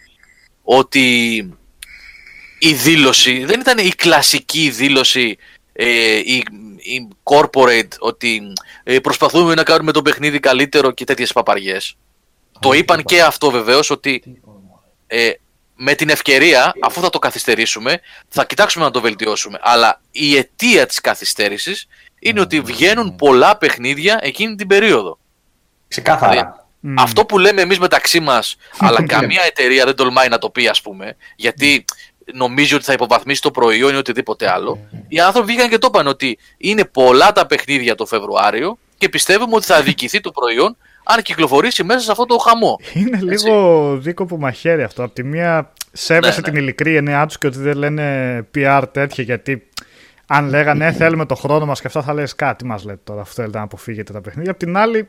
Ότι 0.63 1.35
η 2.59 2.73
δήλωση 2.73 3.45
δεν 3.45 3.59
ήταν 3.59 3.77
η 3.77 3.89
κλασική 3.89 4.69
δήλωση 4.69 5.37
ε, 5.73 6.17
η, 6.17 6.43
η 6.77 7.07
corporate 7.23 7.97
ότι 7.99 8.53
ε, 8.83 8.99
προσπαθούμε 8.99 9.53
να 9.53 9.63
κάνουμε 9.63 9.91
το 9.91 10.01
παιχνίδι 10.01 10.39
καλύτερο 10.39 10.91
και 10.91 11.03
τέτοιες 11.03 11.33
παπαριές. 11.33 11.95
Το 12.59 12.73
είπαν 12.73 13.03
και 13.03 13.21
αυτό 13.21 13.51
βεβαίως 13.51 13.89
ότι 13.89 14.41
ε, 15.07 15.31
με 15.75 15.93
την 15.93 16.09
ευκαιρία, 16.09 16.73
αφού 16.81 17.01
θα 17.01 17.09
το 17.09 17.19
καθυστερήσουμε, 17.19 17.99
θα 18.29 18.45
κοιτάξουμε 18.45 18.85
να 18.85 18.91
το 18.91 19.01
βελτιώσουμε. 19.01 19.59
Αλλά 19.61 20.01
η 20.11 20.37
αιτία 20.37 20.85
της 20.85 21.01
καθυστέρησης 21.01 21.87
είναι 22.19 22.39
ότι 22.39 22.61
βγαίνουν 22.61 23.15
πολλά 23.15 23.57
παιχνίδια 23.57 24.19
εκείνη 24.21 24.55
την 24.55 24.67
περίοδο. 24.67 25.19
Ξεκάθαρα. 25.87 26.67
Μμ. 26.79 26.99
Αυτό 26.99 27.25
που 27.25 27.37
λέμε 27.37 27.61
εμείς 27.61 27.79
μεταξύ 27.79 28.19
μας, 28.19 28.55
αλλά 28.77 29.03
καμία 29.05 29.41
εταιρεία 29.45 29.85
δεν 29.85 29.95
τολμάει 29.95 30.27
να 30.27 30.37
το 30.37 30.49
πει 30.49 30.67
ας 30.67 30.81
πούμε, 30.81 31.15
γιατί 31.35 31.85
νομίζει 32.33 32.75
ότι 32.75 32.83
θα 32.83 32.93
υποβαθμίσει 32.93 33.41
το 33.41 33.51
προϊόν 33.51 33.93
ή 33.93 33.97
οτιδήποτε 33.97 34.51
άλλο. 34.51 34.79
Οι 35.07 35.19
άνθρωποι 35.19 35.47
βγήκαν 35.47 35.69
και 35.69 35.77
το 35.77 35.87
είπαν 35.87 36.07
ότι 36.07 36.37
είναι 36.57 36.85
πολλά 36.85 37.31
τα 37.31 37.45
παιχνίδια 37.45 37.95
το 37.95 38.05
Φεβρουάριο 38.05 38.77
και 38.97 39.09
πιστεύουμε 39.09 39.55
ότι 39.55 39.65
θα 39.65 39.75
αδικηθεί 39.75 40.19
το 40.19 40.31
προϊόν 40.31 40.77
αν 41.07 41.21
κυκλοφορήσει 41.21 41.83
μέσα 41.83 41.99
σε 41.99 42.11
αυτό 42.11 42.25
το 42.25 42.37
χαμό. 42.37 42.79
Είναι 42.93 43.19
λίγο 43.21 43.97
δίκοπο 43.97 44.37
μαχαίρι 44.37 44.83
αυτό. 44.83 45.03
Απ' 45.03 45.13
τη 45.13 45.23
μία 45.23 45.73
σέβεσαι 45.91 46.39
Ναι, 46.41 46.47
ναι. 46.47 46.51
την 46.53 46.61
ειλικρή 46.61 46.95
εννοιά 46.95 47.25
τους 47.25 47.37
και 47.37 47.47
ότι 47.47 47.57
δεν 47.59 47.77
λένε 47.77 48.47
PR 48.55 48.83
τέτοια 48.91 49.23
γιατί 49.23 49.67
αν 50.27 50.49
λέγανε 50.49 50.85
«Ε, 50.85 50.91
θέλουμε 50.91 51.25
το 51.25 51.35
χρόνο 51.35 51.65
μας 51.65 51.81
και 51.81 51.87
αυτά 51.87 52.01
θα 52.01 52.13
λες 52.13 52.35
κάτι 52.35 52.65
μας 52.65 52.83
λέτε 52.83 52.99
τώρα 53.03 53.21
αφού 53.21 53.33
θέλετε 53.33 53.57
να 53.57 53.63
αποφύγετε 53.63 54.13
τα 54.13 54.21
παιχνίδια. 54.21 54.51
Απ' 54.51 54.57
την 54.57 54.77
άλλη 54.77 55.07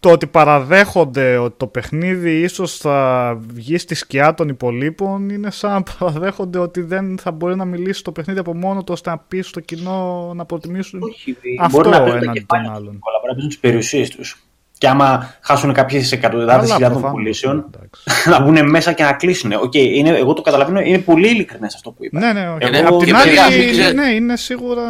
το 0.00 0.10
ότι 0.10 0.26
παραδέχονται 0.26 1.36
ότι 1.36 1.54
το 1.56 1.66
παιχνίδι 1.66 2.40
ίσως 2.40 2.76
θα 2.76 3.38
βγει 3.52 3.78
στη 3.78 3.94
σκιά 3.94 4.34
των 4.34 4.48
υπολοίπων 4.48 5.28
είναι 5.28 5.50
σαν 5.50 5.70
να 5.72 5.82
παραδέχονται 5.98 6.58
ότι 6.58 6.80
δεν 6.80 7.18
θα 7.18 7.30
μπορεί 7.30 7.56
να 7.56 7.64
μιλήσει 7.64 8.02
το 8.02 8.12
παιχνίδι 8.12 8.38
από 8.38 8.54
μόνο 8.54 8.80
του 8.80 8.92
ώστε 8.92 9.10
να 9.10 9.18
πει 9.18 9.40
στο 9.40 9.60
κοινό 9.60 10.32
να 10.34 10.44
προτιμήσουν 10.44 11.02
Όχι, 11.02 11.36
αυτό 11.60 11.76
μπορεί 11.78 11.88
να 11.88 11.96
παίζουν 11.98 12.18
τα 12.18 12.22
έναντι 12.24 12.38
κεφάλια 12.40 12.66
των 12.70 12.74
τους, 12.74 12.82
άλλων. 12.82 13.00
αλλά 13.02 13.18
μπορεί 13.20 13.26
να 13.28 13.32
παίζουν 13.32 13.48
τις 13.48 13.58
περιουσίες 13.58 14.10
τους. 14.10 14.45
Και 14.78 14.88
άμα 14.88 15.34
χάσουν 15.40 15.72
κάποιες 15.72 16.12
εκατοντάδες 16.12 16.54
Καλά, 16.62 16.72
χιλιάδων 16.74 16.98
προφανώς, 17.00 17.22
πωλήσεων, 17.22 17.66
εντάξει. 17.74 18.02
να 18.30 18.42
βγουν 18.42 18.70
μέσα 18.70 18.92
και 18.92 19.02
να 19.02 19.12
κλείσουν. 19.12 19.52
Οκ, 19.52 19.74
είναι, 19.74 20.08
εγώ 20.08 20.32
το 20.32 20.42
καταλαβαίνω, 20.42 20.80
είναι 20.80 20.98
πολύ 20.98 21.28
ειλικρινές 21.28 21.74
αυτό 21.74 21.90
που 21.90 22.04
είπα. 22.04 22.18
Ναι, 22.20 22.32
ναι, 22.32 22.48
όχι. 22.48 22.66
Είναι- 22.68 22.78
Απ' 22.86 22.98
την 22.98 23.06
και 23.06 23.14
άλλη, 23.14 23.24
παιδιά, 23.28 23.48
μην 23.58 23.70
ξέρετε- 23.70 23.94
ναι, 23.94 24.06
είναι 24.10 24.36
σίγουρα 24.36 24.82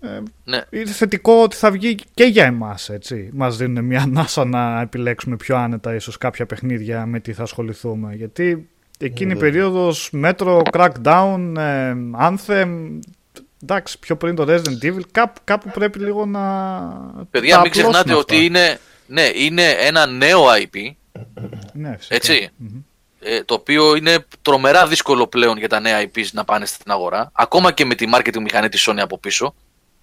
ε, 0.00 0.08
Ναι. 0.44 0.60
είναι 0.70 0.90
θετικό 0.90 1.32
ότι 1.42 1.56
θα 1.56 1.70
βγει 1.70 1.94
και 2.14 2.24
για 2.24 2.44
εμάς, 2.44 2.88
έτσι. 2.88 3.30
Μας 3.32 3.56
δίνουν 3.56 3.84
μια 3.84 4.00
ανάσα 4.00 4.44
να 4.44 4.80
επιλέξουμε 4.80 5.36
πιο 5.36 5.56
άνετα 5.56 5.94
ίσως 5.94 6.18
κάποια 6.18 6.46
παιχνίδια 6.46 7.06
με 7.06 7.20
τι 7.20 7.32
θα 7.32 7.42
ασχοληθούμε. 7.42 8.14
Γιατί 8.14 8.68
εκείνη 8.98 9.32
η 9.32 9.34
βέβαια. 9.34 9.50
περίοδος 9.50 10.10
Metro, 10.24 10.60
Crackdown, 10.72 11.38
ε, 11.58 11.94
Anthem, 12.20 12.68
εντάξει, 13.62 13.98
πιο 13.98 14.16
πριν 14.16 14.34
το 14.34 14.44
Resident 14.48 14.84
Evil, 14.86 15.00
κάπου, 15.12 15.40
κάπου 15.44 15.70
πρέπει 15.74 15.98
λίγο 15.98 16.26
να 16.26 16.40
Παιδιά, 17.30 17.54
τα 17.54 17.60
μην 17.60 17.70
ξεχνάτε 17.70 17.98
απλώσουμε 17.98 18.18
ότι 18.20 18.34
αυτά. 18.34 18.44
είναι, 18.46 18.78
ναι, 19.06 19.30
είναι 19.34 19.70
ένα 19.70 20.06
νέο 20.06 20.44
IP, 20.46 20.90
Ναι, 21.72 21.96
φυσικά. 21.96 22.14
έτσι, 22.14 22.48
Μμμ. 22.56 22.78
ε, 23.20 23.42
το 23.44 23.54
οποίο 23.54 23.96
είναι 23.96 24.24
τρομερά 24.42 24.86
δύσκολο 24.86 25.26
πλέον 25.26 25.58
για 25.58 25.68
τα 25.68 25.80
νέα 25.80 26.02
IPs 26.02 26.26
να 26.32 26.44
πάνε 26.44 26.66
στην 26.66 26.90
αγορά, 26.90 27.30
ακόμα 27.34 27.72
και 27.72 27.84
με 27.84 27.94
τη 27.94 28.06
marketing 28.14 28.38
μηχανή 28.40 28.68
της 28.68 28.88
Sony 28.88 28.98
από 28.98 29.18
πίσω. 29.18 29.54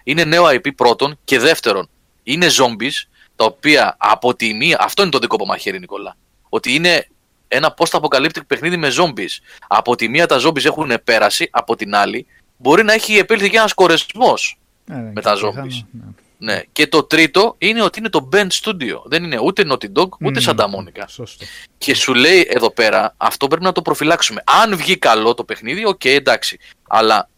Είναι 0.03 0.23
νέο 0.23 0.45
IP 0.47 0.75
πρώτον 0.75 1.19
και 1.23 1.39
δεύτερον, 1.39 1.89
είναι 2.23 2.47
zombies, 2.47 3.07
τα 3.35 3.45
οποία 3.45 3.95
από 3.99 4.35
τη 4.35 4.53
μία, 4.53 4.77
αυτό 4.81 5.01
είναι 5.01 5.11
το 5.11 5.19
δικό 5.19 5.35
μου 5.39 5.45
μαχαίρι 5.45 5.79
Νικόλα, 5.79 6.15
ότι 6.49 6.73
είναι 6.73 7.07
ένα 7.47 7.73
post-apocalyptic 7.77 8.47
παιχνίδι 8.47 8.77
με 8.77 8.89
zombies. 8.97 9.37
Από 9.67 9.95
τη 9.95 10.07
μία 10.09 10.25
τα 10.27 10.39
zombies 10.47 10.65
έχουν 10.65 10.91
πέραση, 11.03 11.47
από 11.51 11.75
την 11.75 11.95
άλλη 11.95 12.25
μπορεί 12.57 12.83
να 12.83 12.93
έχει 12.93 13.17
επέλθει 13.17 13.49
και 13.49 13.57
ένας 13.57 13.73
κορεσμός. 13.73 14.57
Ναι, 14.85 14.95
ναι, 14.95 15.11
με 15.13 15.21
τα 15.21 15.33
και 15.33 15.39
zombies. 15.43 15.51
πιθανό, 15.51 16.15
ναι. 16.43 16.53
Ναι. 16.53 16.61
Και 16.71 16.87
το 16.87 17.03
τρίτο 17.03 17.55
είναι 17.57 17.81
ότι 17.81 17.99
είναι 17.99 18.09
το 18.09 18.29
Bend 18.33 18.47
Studio. 18.61 19.01
Δεν 19.05 19.23
είναι 19.23 19.39
ούτε 19.39 19.63
Naughty 19.67 19.85
Dog 19.99 20.09
ούτε 20.09 20.39
Μμμ, 20.39 20.45
Santa 20.45 20.63
Monica. 20.65 21.03
Σωστό. 21.07 21.45
Και 21.77 21.95
σου 21.95 22.13
λέει 22.13 22.47
εδώ 22.49 22.71
πέρα, 22.71 23.13
αυτό 23.17 23.47
πρέπει 23.47 23.63
να 23.63 23.71
το 23.71 23.81
προφυλάξουμε. 23.81 24.41
Αν 24.45 24.77
βγει 24.77 24.97
καλό 24.97 25.33
το 25.33 25.43
παιχνίδι, 25.43 25.85
οκ, 25.85 26.05
εντάξει. 26.05 26.59
Αλλά 26.87 27.29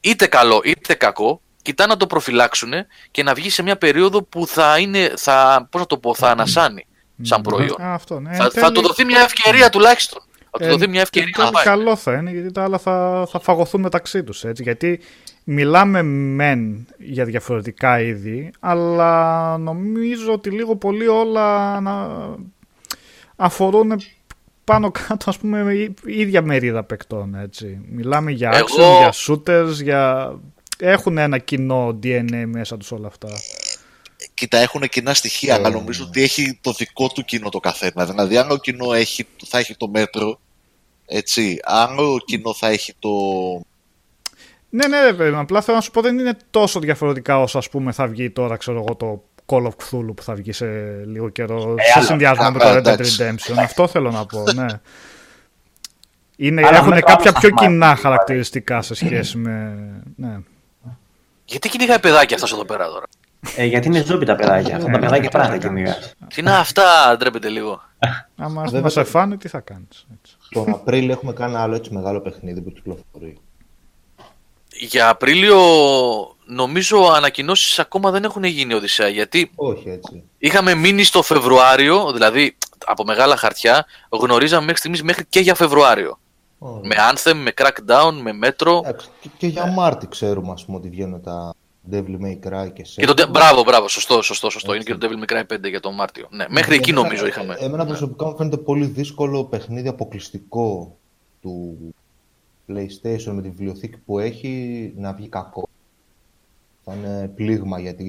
είτε 0.00 0.26
καλό 0.26 0.60
είτε 0.64 0.94
κακό, 0.94 1.40
κοιτά 1.62 1.86
να 1.86 1.96
το 1.96 2.06
προφυλάξουν 2.06 2.72
και 3.10 3.22
να 3.22 3.34
βγει 3.34 3.50
σε 3.50 3.62
μια 3.62 3.76
περίοδο 3.76 4.22
που 4.22 4.46
θα 4.46 4.78
είναι, 4.78 5.12
θα, 5.16 5.66
πώς 5.70 5.80
να 5.80 5.86
το 5.86 5.98
πω, 5.98 6.14
θα 6.14 6.30
ανασάνει 6.30 6.86
σαν 7.22 7.42
προϊόν. 7.42 7.80
Α, 7.82 7.94
αυτό, 7.94 8.20
ναι. 8.20 8.34
θα, 8.34 8.44
Εν 8.44 8.50
θα 8.50 8.60
τέλει- 8.60 8.74
του 8.74 8.80
δοθεί 8.80 9.04
μια 9.04 9.20
ευκαιρία 9.20 9.70
τουλάχιστον. 9.70 10.22
Θα 10.58 10.58
του 10.58 10.64
Ε, 10.64 10.68
δοθεί 10.70 10.88
μια 10.88 11.00
ευκαιρία 11.00 11.28
εν 11.36 11.44
να 11.44 11.50
τέλει 11.50 11.64
πάει. 11.64 11.74
καλό 11.76 11.96
θα 11.96 12.12
είναι 12.12 12.30
γιατί 12.30 12.52
τα 12.52 12.62
άλλα 12.62 12.78
θα, 12.78 13.26
θα 13.30 13.40
φαγωθούν 13.40 13.80
μεταξύ 13.80 14.22
τους 14.24 14.44
έτσι 14.44 14.62
γιατί 14.62 15.00
μιλάμε 15.44 16.02
μεν 16.02 16.86
για 16.98 17.24
διαφορετικά 17.24 18.00
είδη 18.00 18.50
αλλά 18.60 19.58
νομίζω 19.58 20.32
ότι 20.32 20.50
λίγο 20.50 20.76
πολύ 20.76 21.06
όλα 21.06 21.80
να 21.80 22.08
αφορούν 23.36 23.92
πάνω 24.64 24.90
κάτω 24.90 25.30
ας 25.30 25.38
πούμε 25.38 25.72
η 25.74 25.94
η 26.04 26.20
ίδια 26.20 26.42
μερίδα 26.42 26.82
παικτών 26.84 27.34
έτσι. 27.34 27.80
Μιλάμε 27.90 28.30
για 28.30 28.50
Εγώ- 28.54 28.66
action, 28.66 28.98
για 28.98 29.12
shooters, 29.12 29.72
για... 29.82 30.32
έχουν 30.78 31.18
ένα 31.18 31.38
κοινό 31.38 31.98
DNA 32.02 32.44
μέσα 32.46 32.76
τους 32.76 32.92
όλα 32.92 33.06
αυτά. 33.06 33.28
Κοίτα, 34.34 34.58
έχουν 34.58 34.80
κοινά 34.88 35.14
στοιχεία, 35.14 35.54
Ε, 35.54 35.56
αλλά 35.56 35.70
νομίζω 35.70 36.04
ότι 36.04 36.22
έχει 36.22 36.58
το 36.60 36.72
δικό 36.72 37.08
του 37.08 37.24
κοινό 37.24 37.48
το 37.48 37.60
καθένα. 37.60 38.04
Δηλαδή, 38.06 38.36
αν 38.36 38.50
ο 38.50 38.56
κοινό 38.56 38.92
έχει, 38.92 39.26
θα 39.46 39.58
έχει 39.58 39.76
το 39.76 39.88
μέτρο, 39.88 40.40
έτσι, 41.06 41.58
αν 41.64 41.98
ο 41.98 42.16
κοινό 42.24 42.54
θα 42.54 42.68
έχει 42.68 42.94
το. 42.98 43.10
Ναι, 44.70 44.86
ναι, 44.86 45.02
ρε 45.04 45.12
παιδί 45.12 45.30
μου. 45.30 45.38
Απλά 45.38 45.60
θέλω 45.60 45.76
να 45.76 45.82
σου 45.82 45.90
πω 45.90 46.00
δεν 46.00 46.18
είναι 46.18 46.36
τόσο 46.50 46.80
διαφορετικά 46.80 47.40
όσο 47.40 47.58
ας 47.58 47.68
πούμε 47.68 47.92
θα 47.92 48.06
βγει 48.06 48.30
τώρα, 48.30 48.56
ξέρω 48.56 48.78
εγώ, 48.78 48.94
το 48.96 49.24
Call 49.46 49.62
of 49.62 49.68
Cthulhu 49.68 50.16
που 50.16 50.22
θα 50.22 50.34
βγει 50.34 50.52
σε 50.52 50.66
λίγο 51.06 51.28
καιρό. 51.28 51.60
σε 51.60 51.92
άλλο. 51.98 52.06
συνδυασμό 52.06 52.44
Α, 52.44 52.50
με 52.50 52.58
το 52.58 52.68
Red 52.68 52.72
Dead 52.72 52.76
εντάξει. 52.76 53.16
Redemption. 53.20 53.54
Αυτό 53.58 53.86
θέλω 53.88 54.10
να 54.10 54.26
πω, 54.26 54.42
ναι. 54.52 54.66
Είναι, 56.36 56.66
Αλλά 56.66 56.76
έχουν 56.76 56.88
με 56.88 57.00
το 57.00 57.06
κάποια 57.06 57.30
άλλο 57.30 57.38
πιο 57.40 57.48
σταμάτη, 57.48 57.66
κοινά 57.66 57.86
πάλι. 57.86 57.98
χαρακτηριστικά 58.00 58.82
σε 58.82 58.94
σχέση 58.94 59.38
με. 59.38 59.74
Ναι. 60.16 60.38
Γιατί 61.44 61.68
κυνηγάει 61.68 61.98
παιδάκια 61.98 62.36
αυτά 62.42 62.48
εδώ 62.56 62.64
πέρα 62.64 62.86
τώρα; 62.88 63.06
Ε, 63.56 63.64
γιατί 63.64 63.86
είναι 63.86 64.02
ζόμπι 64.04 64.24
τα 64.24 64.36
παιδάκια. 64.36 64.76
Αυτά 64.76 64.90
τα 64.90 64.96
Ε, 64.96 65.00
παιδάκια 65.00 65.28
τι 65.30 65.36
να 65.36 65.42
πράγματα 65.42 65.58
κάνεις. 65.68 65.82
κυνηγάς. 65.82 66.14
Τι 66.34 66.40
είναι 66.40 66.56
αυτά, 66.56 67.16
ντρέπεται 67.18 67.48
λίγο. 67.48 67.80
Άμα 68.36 68.62
Βέβαια, 68.62 68.80
να 68.80 68.88
σε 68.88 69.00
το- 69.02 69.06
φάνε, 69.06 69.36
τι 69.36 69.48
θα 69.48 69.60
κάνεις. 69.60 70.06
Τον 70.50 70.70
Απρίλιο 70.70 71.12
έχουμε 71.12 71.32
κάνει 71.32 71.56
άλλο 71.56 71.74
έτσι 71.74 71.92
μεγάλο 71.92 72.20
παιχνίδι 72.20 72.60
που 72.60 72.72
κυκλοφορεί. 72.72 73.38
Για 74.80 75.08
Απρίλιο 75.08 75.58
νομίζω 76.46 77.12
ανακοινώσεις 77.16 77.78
ακόμα 77.78 78.10
δεν 78.10 78.24
έχουν 78.24 78.44
γίνει 78.44 78.74
Οδυσσέα 78.74 79.08
γιατί 79.08 79.50
Όχι 79.54 79.88
έτσι. 79.88 80.22
είχαμε 80.38 80.74
μείνει 80.74 81.02
στο 81.02 81.22
Φεβρουάριο, 81.22 82.12
δηλαδή 82.12 82.56
από 82.86 83.04
μεγάλα 83.04 83.36
χαρτιά, 83.36 83.86
γνωρίζαμε 84.08 84.60
μέχρι 84.62 84.78
στιγμής 84.78 85.02
μέχρι 85.02 85.24
και 85.28 85.40
για 85.40 85.54
Φεβρουάριο. 85.54 86.18
Ωραία. 86.58 86.80
Με 86.84 86.94
Anthem, 87.12 87.34
με 87.34 87.52
Crackdown, 87.56 88.12
με 88.22 88.30
Metro 88.42 88.78
Εντάξει, 88.84 89.08
και, 89.20 89.28
και 89.38 89.46
για 89.46 89.66
Μάρτι 89.66 90.08
ξέρουμε 90.08 90.52
ας 90.52 90.64
πούμε 90.64 90.76
ότι 90.76 90.88
βγαίνουν 90.88 91.22
τα 91.22 91.54
Devil 91.90 92.16
May 92.20 92.38
Cry 92.48 92.72
και 92.72 92.84
σε. 92.84 93.00
και 93.00 93.06
το... 93.06 93.28
Μπράβο, 93.30 93.62
μπράβο, 93.62 93.88
σωστό, 93.88 94.22
σωστό, 94.22 94.50
σωστό. 94.50 94.74
Είναι 94.74 94.84
και 94.84 94.94
το 94.94 95.08
Devil 95.10 95.24
May 95.24 95.32
Cry 95.36 95.54
5 95.54 95.68
για 95.68 95.80
τον 95.80 95.94
Μάρτιο. 95.94 96.28
Ναι, 96.30 96.44
μέχρι 96.48 96.74
εκεί 96.74 96.90
Εμένα- 96.90 97.06
νομίζω 97.06 97.26
είχαμε. 97.26 97.56
Εμένα 97.58 97.86
προσωπικά 97.86 98.26
μου 98.26 98.36
φαίνεται 98.36 98.56
πολύ 98.56 98.86
δύσκολο 98.86 99.44
παιχνίδι 99.44 99.88
αποκλειστικό 99.88 100.98
του 101.42 101.78
PlayStation 102.68 103.32
με 103.32 103.42
τη 103.42 103.48
βιβλιοθήκη 103.48 103.96
που 104.06 104.18
έχει 104.18 104.92
να 104.96 105.12
βγει 105.12 105.28
κακό. 105.28 105.68
Θα 106.84 106.94
είναι 106.94 107.32
πλήγμα 107.34 107.80
για 107.80 107.94
τη 107.94 108.04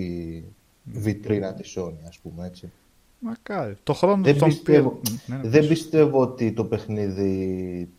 βιτρίνα 0.83 1.53
της 1.53 1.77
Sony, 1.77 2.07
ας 2.07 2.17
πούμε 2.19 2.45
έτσι. 2.47 2.71
Μακάρι. 3.19 3.77
Το 3.83 3.93
χρόνο 3.93 4.23
Δεν 4.23 4.37
τον 4.37 4.47
πιστεύω, 4.47 4.89
πήρε- 4.89 5.17
Ναι, 5.25 5.35
ναι. 5.35 5.49
δεν 5.49 5.67
πιστεύω 5.67 6.21
ότι 6.21 6.51
το 6.53 6.63
παιχνίδι 6.65 7.89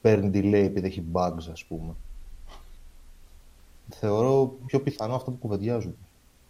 παίρνει 0.00 0.30
delay 0.34 0.52
επειδή 0.64 0.86
έχει 0.86 1.04
bugs, 1.12 1.50
ας 1.52 1.64
πούμε. 1.64 1.94
Θεωρώ 3.94 4.54
πιο 4.66 4.80
πιθανό 4.80 5.14
αυτό 5.14 5.30
που 5.30 5.36
κουβεντιάζουμε. 5.38 5.94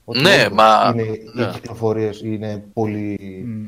Ότι 0.05 0.21
Ναι, 0.21 0.43
όντως 0.45 0.53
μα- 0.57 0.93
Είναι, 0.95 1.03
ναι. 1.35 1.43
Οι 1.43 1.51
κυκλοφορίες 1.53 2.21
είναι 2.21 2.65
πολύ... 2.73 3.19
Μμ. 3.47 3.67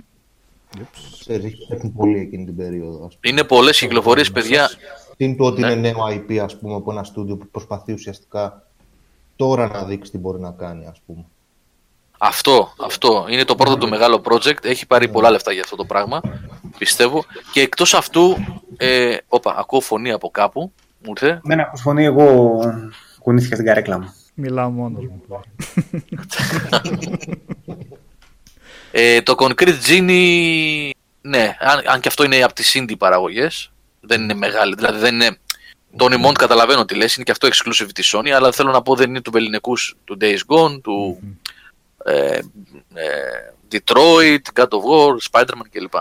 Ξέρεις, 1.20 1.54
έχουν 1.70 1.92
πολύ 1.92 2.18
εκείνη 2.18 2.44
την 2.44 2.56
περίοδο. 2.56 3.04
Ας 3.06 3.16
πούμε. 3.16 3.32
Είναι 3.32 3.44
πολλές 3.44 3.78
κυκλοφορίες, 3.78 4.30
παιδιά. 4.32 4.68
Είναι 5.16 5.34
το 5.34 5.44
ότι 5.44 5.60
Ναι. 5.60 5.70
είναι 5.72 5.80
νέο 5.90 5.96
IP, 6.08 6.36
ας 6.36 6.58
πούμε, 6.58 6.74
από 6.74 6.92
ένα 6.92 7.04
στούντιο 7.04 7.36
που 7.36 7.46
προσπαθεί 7.50 7.92
ουσιαστικά 7.92 8.62
τώρα 9.36 9.68
να 9.68 9.84
δείξει 9.84 10.10
τι 10.10 10.18
μπορεί 10.18 10.40
να 10.40 10.50
κάνει, 10.50 10.86
ας 10.86 11.00
πούμε. 11.06 11.24
Αυτό, 12.18 12.72
αυτό. 12.80 13.26
Είναι 13.30 13.44
το 13.44 13.54
πρώτο 13.54 13.76
του 13.78 13.88
μεγάλο 13.88 14.20
project. 14.24 14.64
Έχει 14.64 14.86
πάρει 14.86 15.08
πολλά 15.08 15.30
λεφτά 15.30 15.52
για 15.52 15.62
αυτό 15.62 15.76
το 15.76 15.84
πράγμα. 15.84 16.20
Πιστεύω. 16.78 17.24
Και 17.52 17.60
εκτός 17.60 17.94
αυτού. 17.94 18.36
Ε, 18.76 19.16
όπα, 19.28 19.54
ακούω 19.58 19.80
φωνή 19.80 20.12
από 20.12 20.30
κάπου. 20.30 20.72
Μου 21.04 21.12
ήρθε. 21.20 21.40
Δεν 21.44 21.58
έχω 21.58 21.76
φωνή, 21.76 22.04
εγώ 22.04 22.58
κουνήθηκα 23.28 23.54
στην 23.54 23.66
καρέκλα 23.66 23.98
μου. 23.98 24.14
Μιλάω 24.34 24.70
μόνος 24.70 25.04
μου. 25.04 25.22
Ε, 28.90 29.22
το 29.22 29.34
Concrete 29.38 29.74
Genie. 29.88 30.90
Ναι, 31.20 31.56
αν, 31.60 31.82
αν 31.86 32.00
και 32.00 32.08
αυτό 32.08 32.24
είναι 32.24 32.42
από 32.42 32.54
τις 32.54 32.76
indie 32.78 32.98
παραγωγές. 32.98 33.72
Δεν 34.00 34.22
είναι 34.22 34.34
μεγάλη. 34.34 34.74
Δηλαδή 34.74 34.98
δεν 34.98 35.14
είναι. 35.14 35.38
Το 35.96 36.06
Mond 36.28 36.32
καταλαβαίνω 36.32 36.84
τι 36.84 36.94
λες, 36.94 37.14
είναι 37.14 37.24
και 37.24 37.30
αυτό 37.30 37.48
exclusive 37.48 37.88
της 37.94 38.14
Sony, 38.16 38.28
αλλά 38.28 38.52
θέλω 38.52 38.70
να 38.70 38.82
πω 38.82 38.94
δεν 38.94 39.08
είναι 39.08 39.20
του 39.20 39.30
Βεληνικούς 39.30 39.96
του 40.04 40.16
Days 40.20 40.38
Gone, 40.46 40.80
του 40.82 41.20
ε, 42.04 42.34
ε, 42.34 42.42
Detroit, 43.72 44.60
God 44.60 44.68
of 44.68 44.80
War, 44.90 45.16
Spider-Man 45.30 45.66
κλπ. 45.70 45.92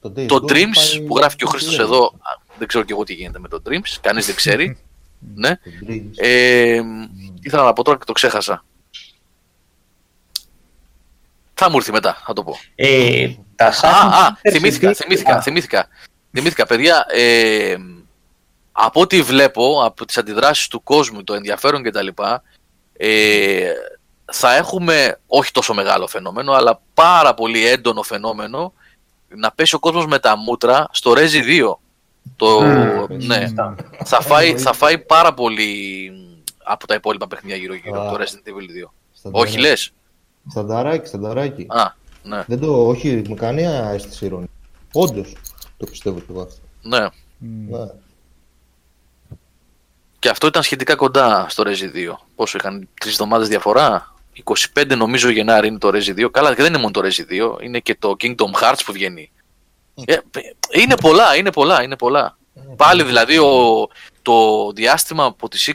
Το, 0.00 0.12
Days 0.16 0.26
Το 0.26 0.34
Gone 0.36 0.50
Dreams 0.52 0.74
πάει- 0.74 1.00
που 1.06 1.16
γράφει 1.16 1.36
και 1.36 1.44
ο 1.44 1.46
πάει 1.48 1.56
Χρήστος 1.60 1.76
λέει. 1.78 1.86
εδώ, 1.86 2.04
α, 2.04 2.40
δεν 2.58 2.68
ξέρω 2.68 2.84
και 2.84 2.92
εγώ 2.92 3.04
τι 3.04 3.14
γίνεται 3.14 3.38
με 3.38 3.48
το 3.48 3.62
Dreams, 3.68 3.96
κανείς 4.00 4.26
δεν 4.26 4.34
ξέρει. 4.34 4.76
ναι. 5.34 5.56
Το 5.56 5.70
Dreams. 5.88 6.10
Ε, 6.16 6.80
ήθελα 7.42 7.62
να 7.64 7.72
πω 7.72 7.82
τώρα 7.84 7.98
και 7.98 8.04
το 8.04 8.12
ξέχασα. 8.12 8.64
Θα 11.54 11.70
μου 11.70 11.76
έρθει 11.76 11.92
μετά, 11.92 12.22
θα 12.26 12.32
το 12.32 12.42
πω. 12.44 12.56
Ε, 12.74 13.28
τα 13.56 13.66
Α, 13.66 13.70
Assassin's 13.72 14.12
α, 14.12 14.36
Creed 14.42 14.50
θυμήθηκα, 14.50 14.88
Syndicate- 14.90 14.94
θυμήθηκα, 14.96 15.36
Α, 15.36 15.42
θυμήθηκα. 15.42 15.88
Θυμήθηκα, 16.32 16.66
παιδιά. 16.66 17.06
Ε, 17.08 17.76
από 18.72 19.00
ό,τι 19.00 19.22
βλέπω, 19.22 19.82
από 19.84 20.04
τις 20.04 20.18
αντιδράσεις 20.18 20.68
του 20.68 20.82
κόσμου, 20.82 21.24
το 21.24 21.34
ενδιαφέρον 21.34 21.82
κτλ. 21.82 22.06
Ε, 22.92 23.72
θα 24.32 24.54
έχουμε 24.56 25.18
όχι 25.26 25.50
τόσο 25.52 25.74
μεγάλο 25.74 26.06
φαινόμενο, 26.06 26.52
αλλά 26.52 26.80
πάρα 26.94 27.34
πολύ 27.34 27.66
έντονο 27.66 28.02
φαινόμενο 28.02 28.72
να 29.28 29.50
πέσει 29.52 29.74
ο 29.74 29.78
κόσμος 29.78 30.06
με 30.06 30.18
τα 30.18 30.36
μούτρα 30.36 30.88
στο 30.92 31.12
Rezi 31.16 31.42
2. 31.44 31.78
Το, 32.36 32.60
Μμμ, 32.60 33.06
ναι, 33.26 33.40
σωστά. 33.40 33.74
θα 34.04 34.20
φάει, 34.20 34.58
θα 34.58 34.72
φάει 34.72 34.98
πάρα 34.98 35.34
πολύ 35.34 36.10
από 36.64 36.86
τα 36.86 36.94
υπόλοιπα 36.94 37.26
παιχνίδια 37.28 37.56
γύρω-γύρω, 37.56 38.00
Α. 38.02 38.10
το 38.10 38.16
Resident 38.22 38.48
Evil 38.48 38.84
2. 38.86 38.90
Στανταράκι. 39.12 39.50
Όχι 39.50 39.60
λες. 39.60 39.90
Στανταράκι, 40.50 41.06
στανταράκι. 41.06 41.66
Α, 41.68 41.92
ναι, 42.22 42.44
Δεν 42.46 42.60
το, 42.60 42.86
όχι 42.88 43.22
με 43.28 43.34
καμία 43.34 43.70
αίσθηση 43.90 44.24
ηρωνία. 44.24 44.48
Όντως 44.92 45.32
το 45.76 45.86
πιστεύω 45.86 46.18
κι 46.18 46.26
εγώ 46.30 46.40
αυτό. 46.40 46.60
ναι. 46.82 47.06
Μμ. 47.38 47.70
Ναι. 47.70 47.86
Και 50.18 50.28
αυτό 50.28 50.46
ήταν 50.46 50.62
σχετικά 50.62 50.94
κοντά 50.94 51.46
στο 51.48 51.62
Rezi 51.66 52.10
2. 52.10 52.14
Πόσο 52.36 52.56
είχαν, 52.60 52.88
τρεις 53.00 53.12
εβδομάδες 53.12 53.48
διαφορά; 53.48 54.14
25 54.74 54.96
νομίζω 54.96 55.28
Γενάρη 55.30 55.66
είναι 55.68 55.78
το 55.78 55.88
Rezi 55.88 56.24
2. 56.24 56.30
Καλά, 56.30 56.48
και 56.54 56.62
δεν 56.62 56.66
είναι 56.72 56.78
μόνο 56.78 56.90
το 56.90 57.00
Rezi 57.04 57.32
2, 57.58 57.62
είναι 57.62 57.78
και 57.78 57.96
το 57.98 58.16
Kingdom 58.20 58.62
Hearts 58.62 58.80
που 58.86 58.92
βγαίνει. 58.92 59.30
Ε, 60.04 60.16
είναι 60.72 60.96
πολλά, 60.96 61.36
είναι 61.36 61.52
πολλά, 61.52 61.82
είναι 61.82 61.96
πολλά. 61.96 62.38
Πάλι 62.76 63.02
δηλαδή 63.02 63.38
ο, 63.38 63.88
το 64.22 64.70
διάστημα 64.72 65.24
από 65.24 65.48
τις 65.48 65.74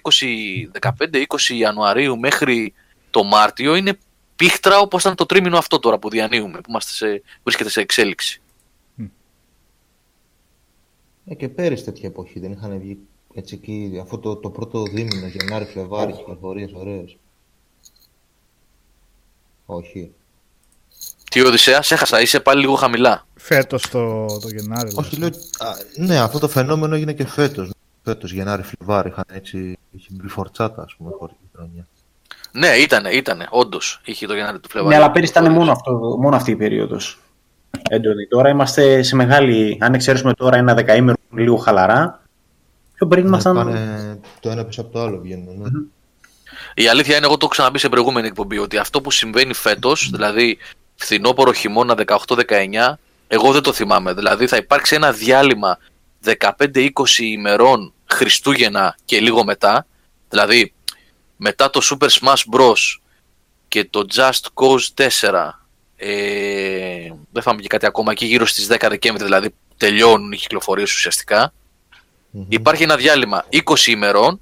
20, 0.81 0.91
15-20 1.11 1.23
Ιανουαρίου 1.57 2.19
μέχρι 2.19 2.73
το 3.09 3.23
Μάρτιο 3.23 3.75
είναι 3.75 3.97
πίχτρα 4.35 4.79
όπως 4.79 5.01
ήταν 5.01 5.15
το 5.15 5.25
τρίμηνο 5.25 5.57
αυτό 5.57 5.79
τώρα 5.79 5.99
που 5.99 6.09
διανύουμε, 6.09 6.57
που 6.57 6.69
είμαστε 6.69 6.91
σε, 6.91 7.21
βρίσκεται 7.43 7.69
σε 7.69 7.81
εξέλιξη. 7.81 8.41
Ε, 11.25 11.35
και 11.35 11.49
πέρυσι 11.49 11.83
τέτοια 11.83 12.07
εποχή 12.09 12.39
δεν 12.39 12.51
είχαν 12.51 12.79
βγει 12.79 12.97
έτσι 13.33 13.55
εκεί, 13.55 13.99
αυτό 14.01 14.17
το, 14.17 14.35
το 14.35 14.49
πρώτο 14.49 14.83
δίμηνο, 14.83 15.27
Γενάρη, 15.27 15.65
Φλεβάρι, 15.65 16.13
κυκλοφορίε 16.13 16.67
ωραίες. 16.73 17.17
Όχι. 19.65 20.13
Τι 21.31 21.41
Οδυσσέας, 21.41 21.87
σε 21.87 21.93
έχασα, 21.93 22.21
είσαι 22.21 22.39
πάλι 22.39 22.59
λίγο 22.59 22.75
χαμηλά. 22.75 23.27
Φέτος 23.45 23.89
το, 23.89 24.25
το 24.25 24.47
Γενάρη. 24.47 24.91
Όχι, 24.95 25.17
λες. 25.17 25.29
λέω, 25.29 25.69
α, 25.69 25.75
ναι, 25.95 26.19
αυτό 26.19 26.39
το 26.39 26.47
φαινόμενο 26.47 26.95
έγινε 26.95 27.13
και 27.13 27.27
φέτος. 27.27 27.69
Φέτος, 28.03 28.31
Γενάρη, 28.31 28.63
Φλεβάρι, 28.63 29.09
είχαν 29.09 29.23
έτσι, 29.27 29.77
είχε 29.91 30.07
μπει 30.11 30.27
φορτσάτα, 30.27 30.81
ας 30.81 30.95
πούμε, 30.97 31.11
χωρίς 31.19 31.35
χρονιά. 31.55 31.87
Ναι, 32.51 32.67
ήτανε, 32.67 33.09
ήτανε, 33.09 33.47
όντως, 33.49 34.01
είχε 34.05 34.25
το 34.25 34.33
Γενάρη 34.33 34.59
του 34.59 34.69
Φλεβάρι. 34.69 34.95
Ναι, 34.95 35.01
αλλά 35.03 35.11
πέρυσι 35.11 35.31
ήταν 35.31 35.51
μόνο, 35.51 35.71
αυτό, 35.71 35.91
μόνο 36.19 36.35
αυτή 36.35 36.51
η 36.51 36.55
περίοδος. 36.55 37.19
Έντονη. 37.89 38.27
Τώρα 38.27 38.49
είμαστε 38.49 39.03
σε 39.03 39.15
μεγάλη. 39.15 39.77
Αν 39.81 39.93
εξαιρέσουμε 39.93 40.33
τώρα 40.33 40.57
ένα 40.57 40.73
δεκαήμερο 40.73 41.17
λίγο 41.33 41.55
χαλαρά, 41.55 42.21
πιο 42.95 43.07
πριν 43.07 43.25
ήμασταν. 43.25 43.55
Πάνε, 43.55 44.19
το 44.39 44.49
ένα 44.49 44.65
πίσω 44.65 44.81
από 44.81 44.91
το 44.91 45.01
άλλο 45.01 45.19
βγαίνουν. 45.19 45.61
Ναι. 45.61 45.69
Η 46.83 46.87
αλήθεια 46.87 47.15
είναι, 47.15 47.25
εγώ 47.25 47.33
το 47.33 47.39
έχω 47.41 47.51
ξαναπεί 47.51 47.79
σε 47.79 47.89
προηγούμενη 47.89 48.27
εκπομπή, 48.27 48.57
ότι 48.57 48.77
αυτό 48.77 49.01
που 49.01 49.11
συμβαίνει 49.11 49.53
φέτος, 49.53 50.09
δηλαδή 50.11 50.57
φθινόπωρο 50.95 51.53
χειμώνα 51.53 51.95
18-19, 52.27 52.97
εγώ 53.33 53.51
δεν 53.51 53.61
το 53.61 53.73
θυμάμαι. 53.73 54.13
Δηλαδή 54.13 54.47
θα 54.47 54.57
υπάρξει 54.57 54.95
ένα 54.95 55.11
διάλειμμα 55.11 55.77
15-20 56.25 56.89
ημερών 57.17 57.93
Χριστούγεννα 58.05 58.97
και 59.05 59.19
λίγο 59.19 59.43
μετά. 59.43 59.85
Δηλαδή 60.29 60.73
μετά 61.37 61.69
το 61.69 61.81
Super 61.83 62.07
Smash 62.07 62.55
Bros. 62.55 62.99
και 63.67 63.85
το 63.85 64.05
Just 64.15 64.45
Cause 64.53 65.07
4. 65.21 65.49
Ε, 65.95 67.11
δεν 67.31 67.43
θα 67.43 67.55
και 67.55 67.67
κάτι 67.67 67.85
ακόμα 67.85 68.11
εκεί 68.11 68.25
γύρω 68.25 68.45
στις 68.45 68.67
10 68.71 68.85
Δεκέμβρη 68.89 69.23
δηλαδή 69.23 69.53
τελειώνουν 69.77 70.31
οι 70.31 70.37
κυκλοφορίες 70.37 70.93
ουσιαστικά. 70.93 71.53
Μμμ. 72.29 72.45
Υπάρχει 72.49 72.83
ένα 72.83 72.95
διάλειμμα 72.95 73.45
20 73.49 73.87
ημερών, 73.87 74.41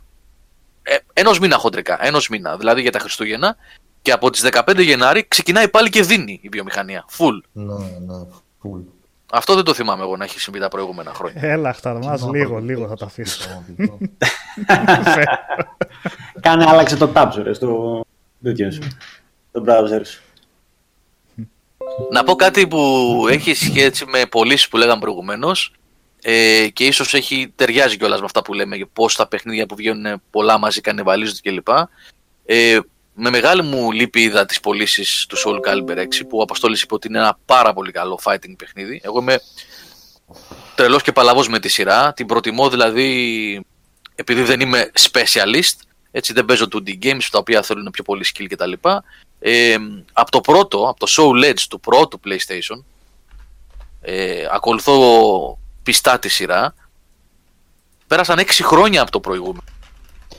ε, 0.83 0.97
ενός 1.13 1.39
μήνα 1.39 1.57
χοντρικά, 1.57 2.05
ενός 2.05 2.29
μήνα, 2.29 2.57
δηλαδή 2.57 2.81
για 2.81 2.91
τα 2.91 2.99
Χριστούγεννα, 2.99 3.55
και 4.01 4.11
από 4.11 4.29
τις 4.29 4.41
15 4.41 4.83
Γενάρη 4.83 5.25
ξεκινάει 5.27 5.69
πάλι 5.69 5.89
και 5.89 6.01
δίνει 6.01 6.39
η 6.41 6.49
βιομηχανία, 6.49 7.05
full. 7.17 7.39
Ναι, 7.51 7.73
ναι, 7.73 8.25
full. 8.63 8.83
Αυτό 9.33 9.55
δεν 9.55 9.63
το 9.63 9.73
θυμάμαι 9.73 10.03
εγώ 10.03 10.17
να 10.17 10.23
έχει 10.23 10.39
συμβεί 10.39 10.59
τα 10.59 10.67
προηγούμενα 10.67 11.13
χρόνια. 11.13 11.41
Έλα, 11.43 11.73
χταρμάς 11.73 12.21
Ναι, 12.25 12.37
λίγο, 12.39 12.59
ναι, 12.59 12.65
λίγο 12.65 12.81
ναι, 12.81 12.87
θα 12.87 12.95
τα 12.95 13.05
ναι, 13.05 13.11
αφήσω. 13.11 13.63
ναι, 13.75 13.85
ναι. 13.85 15.23
Κάνε 16.41 16.65
άλλαξε 16.67 16.95
το 16.97 17.11
tab 17.15 17.29
σου, 17.33 17.43
ρε, 17.43 17.53
στο. 17.53 18.01
τέτοιο 18.43 18.71
σου. 18.71 18.81
Το 19.51 19.63
browser 19.67 20.01
σου. 20.05 20.21
Να 22.11 22.23
πω 22.23 22.35
κάτι 22.35 22.67
που 22.67 23.25
έχει 23.29 23.53
σχέση 23.53 24.05
με 24.05 24.25
πωλήσεις 24.25 24.67
που 24.67 24.77
λέγαμε 24.77 24.99
προηγουμένως 24.99 25.73
ε, 26.21 26.67
και 26.73 26.85
ίσως 26.85 27.13
έχει 27.13 27.53
ταιριάζει 27.55 27.97
κιόλας 27.97 28.19
με 28.19 28.25
αυτά 28.25 28.41
που 28.41 28.53
λέμε 28.53 28.75
για 28.75 28.87
πώς 28.93 29.15
τα 29.15 29.27
παιχνίδια 29.27 29.65
που 29.65 29.75
βγαίνουν 29.75 30.21
πολλά 30.29 30.57
μαζί 30.57 30.81
κανεβαλίζονται 30.81 31.39
κλπ. 31.49 31.67
Ε, 32.45 32.79
με 33.23 33.29
μεγάλη 33.29 33.61
μου 33.61 33.91
λύπη 33.91 34.21
είδα 34.21 34.45
τις 34.45 34.59
πωλήσεις 34.59 35.25
του 35.25 35.37
Soul 35.37 35.59
Calibur 35.67 35.97
6 35.97 36.05
που 36.29 36.37
ο 36.37 36.41
Αποστόλης 36.41 36.81
είπε 36.81 36.93
ότι 36.93 37.07
είναι 37.07 37.17
ένα 37.17 37.37
πάρα 37.45 37.73
πολύ 37.73 37.91
καλό 37.91 38.19
fighting 38.23 38.53
παιχνίδι. 38.57 39.01
Εγώ 39.03 39.19
είμαι 39.19 39.41
τρελός 40.75 41.01
και 41.01 41.11
παλαβός 41.11 41.47
με 41.47 41.59
τη 41.59 41.69
σειρά. 41.69 42.13
Την 42.13 42.25
προτιμώ 42.25 42.69
δηλαδή 42.69 43.65
επειδή 44.15 44.43
δεν 44.43 44.59
είμαι 44.59 44.91
specialist. 44.99 45.75
Έτσι 46.11 46.33
δεν 46.33 46.45
παίζω 46.45 46.67
2D 46.73 46.89
games 47.03 47.23
τα 47.31 47.37
οποία 47.37 47.61
θέλουν 47.61 47.89
πιο 47.91 48.03
πολύ 48.03 48.25
skill 48.33 48.45
κτλ. 48.49 48.71
Ε, 49.39 49.77
από 50.13 50.31
το 50.31 50.41
πρώτο, 50.41 50.89
από 50.89 50.99
το 50.99 51.07
Soul 51.17 51.49
Edge 51.49 51.61
του 51.69 51.79
πρώτου 51.79 52.19
PlayStation, 52.25 52.83
ε, 54.01 54.47
ακολουθώ 54.51 55.59
πιστά 55.83 56.19
τη 56.19 56.29
σειρά. 56.29 56.73
Πέρασαν 58.07 58.39
6 58.39 58.63
χρόνια 58.63 59.01
από 59.01 59.11
το 59.11 59.19
προηγούμενο. 59.19 59.63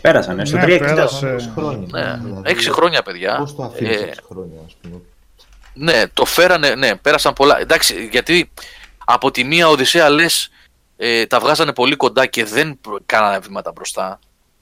Πέρασαν, 0.02 0.38
ε, 0.40 0.44
στο 0.44 0.56
Ναι, 0.56 0.62
360. 0.64 0.78
πέρασε. 0.78 1.28
Έξι 1.28 1.50
χρόνια. 1.54 1.86
Ναι, 1.90 2.18
Δηλαδή, 2.24 2.42
έξι 2.50 2.70
χρόνια, 2.70 3.02
παιδιά. 3.02 3.36
Πώς 3.36 3.54
το 3.56 3.62
αφήνεις 3.62 3.96
Ε, 4.00 4.02
έξι 4.04 4.20
χρόνια, 4.28 4.60
ας 4.66 4.76
πούμε. 4.82 5.00
Ναι, 5.74 6.02
το 6.14 6.24
φέρανε, 6.24 6.74
ναι, 6.74 6.94
πέρασαν 6.96 7.32
πολλά. 7.32 7.60
Εντάξει, 7.60 8.08
γιατί 8.10 8.52
από 9.04 9.30
τη 9.30 9.44
μία 9.44 9.68
Οδυσσέα 9.68 10.08
λες 10.10 10.50
ε, 10.96 11.26
τα 11.26 11.40
βγάζανε 11.40 11.72
πολύ 11.72 11.96
κοντά 11.96 12.26
και 12.26 12.44
δεν 12.44 12.78
προ- 12.80 13.02
κάνανε 13.06 13.38
βήματα 13.38 13.72
μπροστά. 13.72 14.18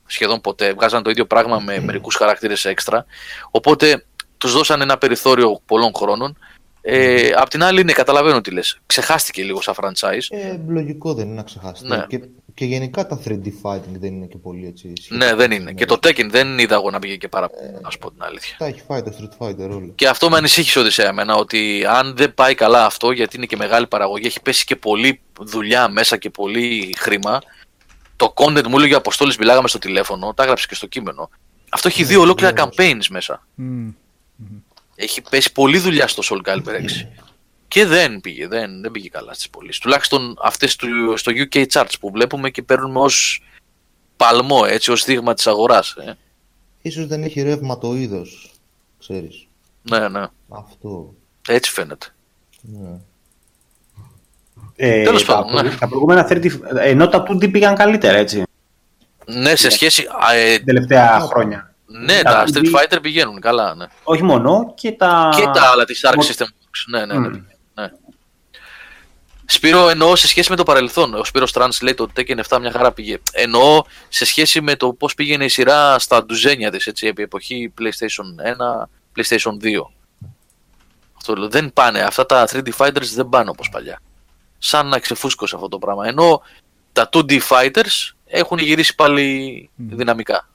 Σχεδόν 0.07 0.41
ποτέ. 0.41 0.73
Βγάζανε 0.73 1.03
το 1.03 1.11
ίδιο 1.11 1.27
πράγμα 1.27 1.59
με 1.59 1.81
μερικούς 1.81 2.15
χαρακτήρες 2.17 2.65
έξτρα. 2.65 3.05
Οπότε 3.51 4.05
τους 4.39 4.53
δώσανε 4.53 4.83
ένα 4.83 4.99
περιθώριο 4.99 5.61
πολλών 5.67 5.93
χρόνων. 5.97 6.39
Ε, 6.83 7.31
απ' 7.37 7.49
την 7.49 7.63
άλλη, 7.63 7.85
ναι, 7.85 7.93
καταλαβαίνω 7.93 8.41
τι 8.41 8.51
λες. 8.51 8.79
Ξεχάστηκε 8.87 9.43
λίγο 9.43 9.61
σαν 9.63 9.75
franchise. 9.81 10.27
Ε, 10.29 10.57
λογικό 10.67 11.15
δεν 11.15 11.27
είναι 11.27 11.35
να 11.35 11.43
ξεχάσετε. 11.43 11.97
Ναι. 11.97 12.05
Και, 12.09 12.21
και 12.55 12.65
γενικά 12.65 13.07
τα 13.07 13.21
3D 13.25 13.47
fighting 13.63 13.99
δεν 13.99 14.15
είναι 14.15 14.27
και 14.27 14.37
πολύ 14.37 14.67
έτσι. 14.67 14.93
Ναι, 15.09 15.35
δεν 15.35 15.51
είναι. 15.51 15.73
Και 15.73 15.85
το 15.85 15.95
Tekken 15.95 16.29
δεν 16.31 16.59
είδα 16.59 16.75
εγώ 16.75 16.91
να 16.91 16.99
πήγε 16.99 17.17
και 17.17 17.29
πάρα 17.29 17.49
πολύ, 17.49 17.81
να 17.81 17.91
σου 17.91 17.99
πω 17.99 18.11
την 18.11 18.23
αλήθεια. 18.23 18.55
Τα 18.59 18.67
έχει 18.67 18.83
φάει 18.87 19.03
το 19.03 19.13
Street 19.21 19.47
Fighter 19.47 19.71
όλο. 19.71 19.93
Και 19.95 20.09
αυτό 20.09 20.31
με 20.31 20.37
ανησύχησε 20.37 20.79
Οδυσσέα 20.79 21.09
εμένα, 21.09 21.35
ότι 21.35 21.85
αν 21.89 22.17
δεν 22.17 22.35
πάει 22.35 22.55
καλά 22.55 22.85
αυτό, 22.85 23.11
γιατί 23.11 23.37
είναι 23.37 23.47
και 23.47 23.57
μεγάλη 23.57 23.87
παραγωγή, 23.87 24.27
έχει 24.27 24.43
πέσει 24.43 24.65
και 24.65 24.77
πολλή 24.77 25.21
δουλειά 25.41 25.89
μέσα 25.89 26.17
και 26.17 26.31
πολύ 26.31 26.95
χρήμα. 26.99 27.39
Το 28.17 28.33
content 28.37 28.67
μου 28.69 28.79
έλεγε 28.79 28.95
ο 28.95 28.97
Αποστόλης, 28.97 29.37
μιλάγαμε 29.37 29.69
στο 29.69 29.79
τηλέφωνο, 29.79 30.35
τα 30.35 30.43
έγραψε 30.43 30.67
και 30.69 30.75
στο 30.75 30.87
κείμενο. 30.87 31.31
Αυτό 31.71 31.89
έχει 31.89 32.05
δύο 32.05 32.21
ολόκληρα 32.21 32.53
campaigns 32.57 33.07
μέσα. 33.11 33.47
Μμ. 33.55 33.89
Έχει 35.03 35.23
πέσει 35.31 35.53
πολλή 35.53 35.79
δουλειά 35.79 36.09
στο 36.09 36.23
Soul 36.25 36.49
Calibur 36.49 36.81
6. 36.81 37.07
Και 37.69 37.87
δεν 37.87 38.21
πήγε, 38.21 38.47
δεν, 38.49 38.81
δεν 38.81 38.91
πήγε 38.91 39.09
καλά 39.09 39.35
στις 39.35 39.51
πωλήσεις. 39.51 39.81
Τουλάχιστον 39.81 40.37
αυτές 40.43 40.77
του, 40.77 41.17
στο 41.17 41.33
UK 41.35 41.67
Charts 41.73 41.93
που 42.01 42.11
βλέπουμε 42.11 42.51
και 42.51 42.63
παίρνουμε 42.63 43.01
ως 43.01 43.43
παλμό, 44.17 44.63
έτσι, 44.67 44.91
ως 44.91 45.05
δείγμα 45.05 45.35
της 45.35 45.47
αγοράς. 45.47 45.97
Ε. 45.97 46.17
Ίσως 46.83 47.07
δεν 47.07 47.23
έχει 47.23 47.43
ρεύμα 47.43 47.79
το 47.79 47.95
είδος, 47.95 48.53
ξέρεις. 48.99 49.47
Ναι, 49.83 50.09
ναι, 50.09 50.27
Αυτό. 50.49 51.15
έτσι 51.49 51.71
φαίνεται. 51.71 52.07
Ναι. 52.61 52.99
Ε, 54.77 55.03
Τέλος 55.05 55.25
τα, 55.25 55.35
πάντων, 55.35 55.65
ναι. 55.65 55.77
τα 55.77 55.89
προηγούμενα 55.89 56.29
30, 56.31 56.51
ενώ 56.77 57.09
τα 57.09 57.23
2D 57.29 57.51
πήγαν 57.51 57.75
καλύτερα, 57.75 58.19
έτσι, 58.19 58.43
Ναι, 59.27 59.57
σε 59.57 59.71
σχέση... 59.71 60.07
α, 60.29 60.35
ε, 60.35 60.59
τα 60.59 60.65
τελευταία 60.65 61.21
χρόνια. 61.21 61.70
Ναι, 61.93 62.23
Τα 62.23 62.31
τα 62.33 62.45
2D 62.47 62.57
Street 62.57 62.75
Fighter 62.75 62.99
πηγαίνουν 63.03 63.41
καλά, 63.41 63.75
ναι. 63.75 63.87
Όχι 64.03 64.23
μόνο, 64.23 64.73
και 64.77 64.93
τα... 64.93 65.29
Και 65.37 65.43
τα 65.43 65.71
άλλα 65.73 65.85
της 65.85 66.05
Arc 66.09 66.15
Μο- 66.17 66.23
System 66.23 66.43
Works. 66.45 66.85
Ναι, 66.91 67.05
ναι, 67.07 67.19
ναι. 67.19 67.29
Μμ. 67.29 67.43
ναι. 67.75 67.91
Σπύρο, 69.47 69.89
εννοώ 69.89 70.17
σε 70.17 70.27
σχέση 70.29 70.51
με 70.51 70.57
το 70.57 70.63
παρελθόν. 70.63 71.15
Ο 71.15 71.25
Σπύρος 71.25 71.53
Trans 71.55 71.69
λέει 71.83 71.95
το 71.95 72.09
Tekken 72.17 72.41
7 72.49 72.59
μια 72.61 72.71
χαρά 72.73 72.93
πήγε. 72.93 73.19
Εννοώ 73.33 73.83
σε 74.09 74.25
σχέση 74.25 74.61
με 74.61 74.77
το 74.77 74.93
πώς 74.93 75.15
πήγαινε 75.15 75.45
η 75.45 75.49
σειρά 75.49 75.99
στα 75.99 76.25
ντουζένια 76.25 76.71
της, 76.71 76.87
έτσι, 76.87 77.07
επί 77.07 77.23
εποχή 77.23 77.73
PlayStation 77.81 78.45
1, 78.53 78.89
PlayStation 79.17 79.65
2. 79.65 79.91
Αυτό 81.17 81.35
λέω. 81.35 81.49
Δεν 81.49 81.73
πάνε. 81.73 82.01
Αυτά 82.01 82.27
τα 82.27 82.49
3D 82.53 82.69
Fighters 82.77 83.11
δεν 83.15 83.29
πάνε 83.29 83.51
όπως 83.51 83.69
παλιά. 83.69 84.01
Σαν 84.59 84.87
να 84.89 84.99
ξεφούσκωσε 84.99 85.55
αυτό 85.55 85.69
το 85.69 85.79
πράγμα. 85.79 86.07
Ενώ 86.07 86.43
τα 86.93 87.09
2D 87.13 87.39
Fighters 87.49 88.11
έχουν 88.27 88.59
γυρίσει 88.59 88.95
πάλι 88.95 89.71
δυναμικά. 89.77 90.49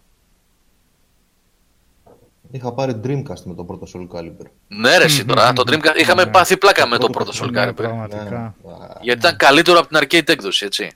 Είχα 2.51 2.73
πάρει 2.73 2.99
Dreamcast 3.03 3.41
με 3.43 3.53
το 3.55 3.63
πρώτο 3.63 3.87
Soul 3.93 4.15
Calibur. 4.17 4.45
Ναι, 4.67 4.97
ρε, 4.97 5.03
εσύ 5.03 5.25
τώρα. 5.25 5.53
το 5.53 5.63
Dreamcast 5.67 5.95
είχαμε 5.97 6.23
Ναι. 6.25 6.31
πάθει 6.31 6.57
πλάκα 6.57 6.87
με 6.87 6.97
το 6.97 7.09
πρώτο 7.09 7.31
πρώτο 7.31 7.45
Soul 7.45 7.51
Ναι, 7.51 7.69
Calibur. 7.69 7.75
πραγματικά. 7.75 8.37
Α, 8.37 8.53
Γιατί 9.01 9.19
ήταν 9.19 9.35
καλύτερο 9.37 9.79
από 9.79 9.87
την 9.87 9.97
arcade 10.01 10.29
έκδοση, 10.29 10.65
έτσι. 10.65 10.91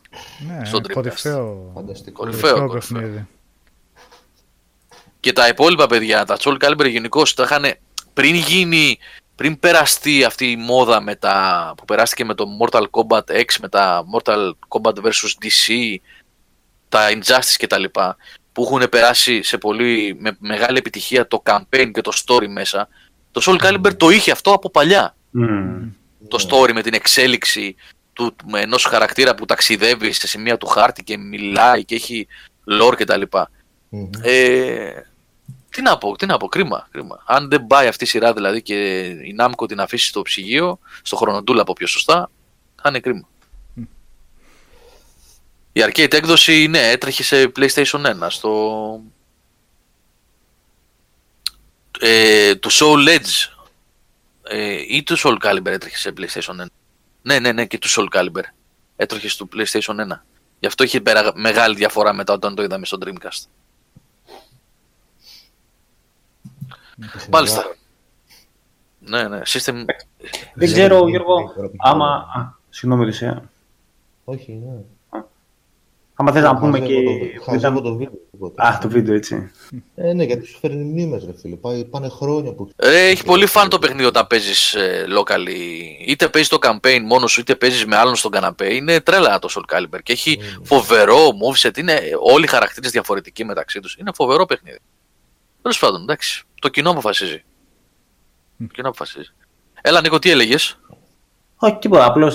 Ναι, 0.48 0.66
στο 0.66 0.78
Dreamcast. 0.78 0.92
κορυφαίο. 0.94 1.72
Φανταστικό. 1.76 2.22
Κορυφαίο. 2.24 2.50
Κορυφαίο 2.54 2.68
κορυφαίο. 2.68 2.98
παιχνίδι. 3.00 3.28
Και 5.20 5.34
τα 5.34 5.48
υπόλοιπα 5.48 5.88
παιδιά, 5.88 6.26
τα 6.26 6.38
Soul 6.40 6.58
Calibur 6.60 6.90
γενικώ 6.90 7.24
τα 7.36 7.44
είχαν 7.44 7.66
πριν 8.14 8.36
γίνει, 8.36 8.98
πριν 9.36 9.60
περαστεί 9.60 10.24
αυτή 10.24 10.52
η 10.52 10.56
μόδα 10.56 11.02
με 11.02 11.16
τα, 11.16 11.74
που 11.78 11.86
περάστηκε 11.86 12.26
με 12.26 12.34
το 12.34 12.46
Mortal 12.62 12.84
Kombat 12.92 13.32
X, 13.32 13.46
με 13.62 13.70
τα 13.70 14.04
Mortal 14.16 14.52
Kombat 14.68 14.94
vs 14.94 15.32
DC, 15.42 15.96
τα 16.90 17.08
Injustice 17.12 17.56
κτλ. 17.58 17.84
Που 18.52 18.64
έχουν 18.64 18.90
περάσει 18.90 19.44
σε 19.44 19.58
πολύ 19.58 20.16
με 20.20 20.38
μεγάλη 20.40 20.78
επιτυχία 20.78 21.28
το 21.28 21.42
campaign 21.46 21.92
και 21.94 22.02
το 22.02 22.12
story 22.26 22.48
μέσα. 22.48 22.88
Το 23.32 23.42
Soul 23.46 23.66
Calibur 23.66 23.98
το 23.98 24.10
είχε 24.10 24.32
αυτό 24.32 24.54
από 24.54 24.70
παλιά. 24.70 25.16
Μμ. 25.30 25.88
Το 26.28 26.48
story 26.50 26.74
με 26.74 26.82
την 26.82 26.94
εξέλιξη 26.94 27.76
του 28.14 28.36
με 28.46 28.60
ενός 28.62 28.84
χαρακτήρα 28.84 29.36
που 29.36 29.46
ταξιδεύει 29.46 30.12
σε 30.12 30.28
σημεία 30.28 30.58
του 30.58 30.68
χάρτη 30.68 31.04
και 31.04 31.18
μιλάει 31.18 31.86
και 31.86 31.96
έχει 31.96 32.28
lore 32.82 32.94
κτλ. 32.98 33.22
Μμμ. 33.90 34.10
Ε, 34.22 35.04
τι 35.70 35.82
να 35.82 35.98
πω, 35.98 36.16
τι 36.16 36.26
να 36.26 36.38
πω, 36.38 36.48
κρίμα, 36.48 36.88
κρίμα. 36.92 37.24
Αν 37.26 37.50
δεν 37.50 37.68
πάει 37.68 37.88
αυτή 37.88 38.04
η 38.04 38.08
σειρά 38.08 38.34
δηλαδή 38.34 38.62
και 38.62 39.00
η 39.06 39.36
Namco 39.42 39.68
την 39.68 39.80
αφήσει 39.80 40.08
στο 40.08 40.22
ψυγείο, 40.22 40.80
στο 41.02 41.16
χρονοτούλαπο 41.16 41.74
πιο 41.74 41.88
σωστά, 41.88 42.30
θα 42.82 42.90
είναι 42.90 43.00
κρίμα. 43.00 43.28
Η 45.80 45.84
arcade 45.86 46.14
έκδοση, 46.14 46.68
ναι, 46.68 46.90
έτρεχε 46.90 47.24
σε 47.24 47.52
PlayStation 47.56 48.24
1, 48.24 48.28
στο... 48.28 49.02
Ε, 52.00 52.56
του 52.56 52.72
Soul 52.72 53.08
Edge 53.08 53.54
ε, 54.44 54.96
ή 54.96 55.04
του 55.04 55.20
Soul 55.20 55.38
Calibur 55.42 55.66
έτρεχε 55.66 55.98
σε 55.98 56.14
PlayStation 56.18 56.62
1. 56.62 56.66
Ναι, 57.22 57.40
ναι, 57.40 57.52
ναι, 57.52 57.66
και 57.66 57.78
του 57.78 57.90
Soul 57.90 58.08
Calibur 58.12 58.44
έτρεχε 58.96 59.30
στο 59.30 59.48
PlayStation 59.56 59.96
1. 59.96 60.20
Γι' 60.60 60.68
αυτό 60.68 60.84
είχε 60.84 61.02
πέρα 61.02 61.32
μεγάλη 61.36 61.76
διαφορά 61.76 62.14
μετά 62.14 62.34
όταν 62.34 62.56
το 62.56 62.64
είδαμε 62.64 62.86
στο 62.86 62.98
Dreamcast. 63.06 63.46
Μάλιστα. 67.30 67.76
Ναι, 69.00 69.28
ναι. 69.28 69.42
System... 69.46 69.86
Δεν 70.54 70.72
ξέρω, 70.72 70.98
είναι 70.98 71.10
Γιώργο, 71.10 71.42
γρήγορα, 71.42 71.72
άμα... 71.78 72.16
Α, 72.16 72.58
συγγνώμη, 72.70 73.04
Οδυσσέα. 73.04 73.50
Όχι, 74.24 74.52
ναι. 74.52 74.84
Άμα 76.22 76.32
θες 76.32 76.44
να 76.44 76.56
πούμε 76.58 76.80
και... 76.80 76.94
Χαζεύω 76.94 77.20
το- 77.36 77.52
Χαζεύω 77.52 77.82
το 77.82 77.96
βίντεο. 77.96 78.20
τίποτα. 78.32 78.64
Α, 78.64 78.78
το 78.78 78.90
βίντεο, 78.90 79.16
έτσι. 79.16 79.52
Ε, 79.96 80.14
ναι, 80.14 80.24
γιατί 80.24 80.46
σου 80.46 80.58
φέρνει 80.60 80.84
μνήμες, 80.84 81.26
ρε 81.26 81.32
φίλε. 81.42 81.56
Πάει, 81.56 81.86
πάνε 81.86 82.10
χρόνια 82.10 82.54
που... 82.54 82.70
Ε, 82.76 83.08
έχει 83.08 83.24
πολύ 83.24 83.46
φαν 83.46 83.70
το 83.70 83.80
παιχνίδι 83.80 84.06
όταν 84.06 84.28
παίζεις 84.28 84.74
ε, 84.74 85.06
locally. 85.20 85.58
Είτε 86.08 86.28
παίζεις 86.30 86.50
το 86.50 86.58
campaign 86.62 87.00
μόνος 87.06 87.32
σου, 87.32 87.40
είτε 87.40 87.56
παίζεις 87.56 87.86
με 87.86 87.96
άλλον 87.96 88.16
στον 88.16 88.32
καναπέ. 88.32 88.74
Είναι 88.74 89.00
τρέλα 89.02 89.40
το 89.40 89.48
Soul 89.52 89.76
Calibur 89.76 90.00
και 90.04 90.12
έχει 90.14 90.40
φοβερό 90.64 91.18
moveset. 91.28 91.78
Είναι 91.78 92.00
όλοι 92.22 92.44
οι 92.44 92.48
χαρακτήρες 92.48 92.92
διαφορετικοί 92.92 93.46
μεταξύ 93.46 93.80
τους. 93.80 93.96
Είναι 94.00 94.12
φοβερό 94.16 94.46
παιχνίδι. 94.46 94.80
Τέλος 95.62 95.80
πάντων, 95.80 96.02
εντάξει. 96.02 96.44
Το 96.62 96.68
κοινό 96.70 96.90
αποφασίζει. 96.90 97.44
Το 98.58 98.66
κοινό 98.74 98.88
αποφασίζει. 98.88 99.30
Έλα, 99.82 100.02
Νίκο, 100.02 100.20
τι 100.20 100.30
έλεγες; 100.30 100.78
Όχι, 101.58 101.78
τίποτα. 101.80 102.06
Απλώς 102.06 102.34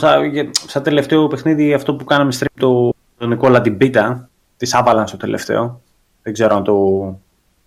σαν 0.67 0.83
τελευταίο 0.83 1.27
παιχνίδι 1.27 1.75
αυτό 1.75 1.95
που 1.95 2.05
κάναμε 2.05 2.33
stream 2.39 2.47
το, 2.59 2.93
το 3.25 3.31
Νικόλα 3.31 3.61
την 3.61 3.77
πίτα, 3.77 4.29
της 4.57 4.75
Avalanche 4.77 5.11
το 5.11 5.17
τελευταίο. 5.17 5.81
Δεν 6.23 6.33
ξέρω 6.33 6.57
αν 6.57 6.65
το 6.65 6.75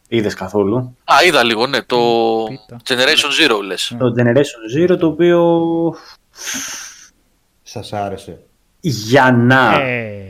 είδες 0.08 0.34
καθόλου. 0.34 0.78
Α, 1.04 1.16
είδα 1.28 1.44
λίγο, 1.44 1.68
ναι. 1.68 1.82
Το 1.82 1.98
Πίτα. 2.50 2.78
Generation 2.88 3.52
Zero 3.52 3.64
λες. 3.66 3.96
Το 4.00 4.14
Generation 4.18 4.78
Zero 4.78 4.98
το 5.00 5.08
οποίο 5.08 5.64
Σας 7.64 7.94
άρεσε. 7.94 8.40
για 8.80 9.32
να. 9.32 9.82
Ε, 9.82 10.24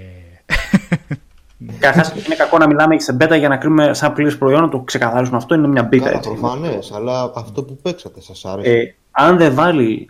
Καταρχάς, 1.80 2.26
είναι 2.26 2.36
κακό 2.36 2.58
να 2.58 2.68
μιλάμε 2.68 3.00
σε 3.00 3.18
beta 3.22 3.38
για 3.38 3.48
να 3.48 3.58
κρίνουμε 3.58 3.94
σαν 3.94 4.14
πλήρες 4.14 4.38
προϊόν, 4.38 4.62
να 4.62 4.70
το 4.70 4.80
ξεκαθαρίσουμε 4.80 5.38
αυτό. 5.38 5.56
Είναι 5.56 5.68
μια 5.68 5.90
beta. 5.92 5.98
Καλά, 5.98 6.18
έτσι. 6.18 6.30
προφανές, 6.30 6.92
αλλά 6.92 7.32
αυτό 7.36 7.64
που 7.64 7.78
παίξατε 7.82 8.22
σας 8.22 8.46
άρεσε. 8.46 8.72
Ε, 8.72 8.96
αν 9.12 9.38
δεν 9.38 9.54
βάλει 9.54 10.10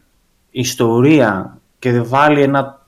ιστορία 0.51 1.57
και 1.79 1.91
δεν 1.91 2.07
βάλει 2.07 2.41
ένα 2.41 2.86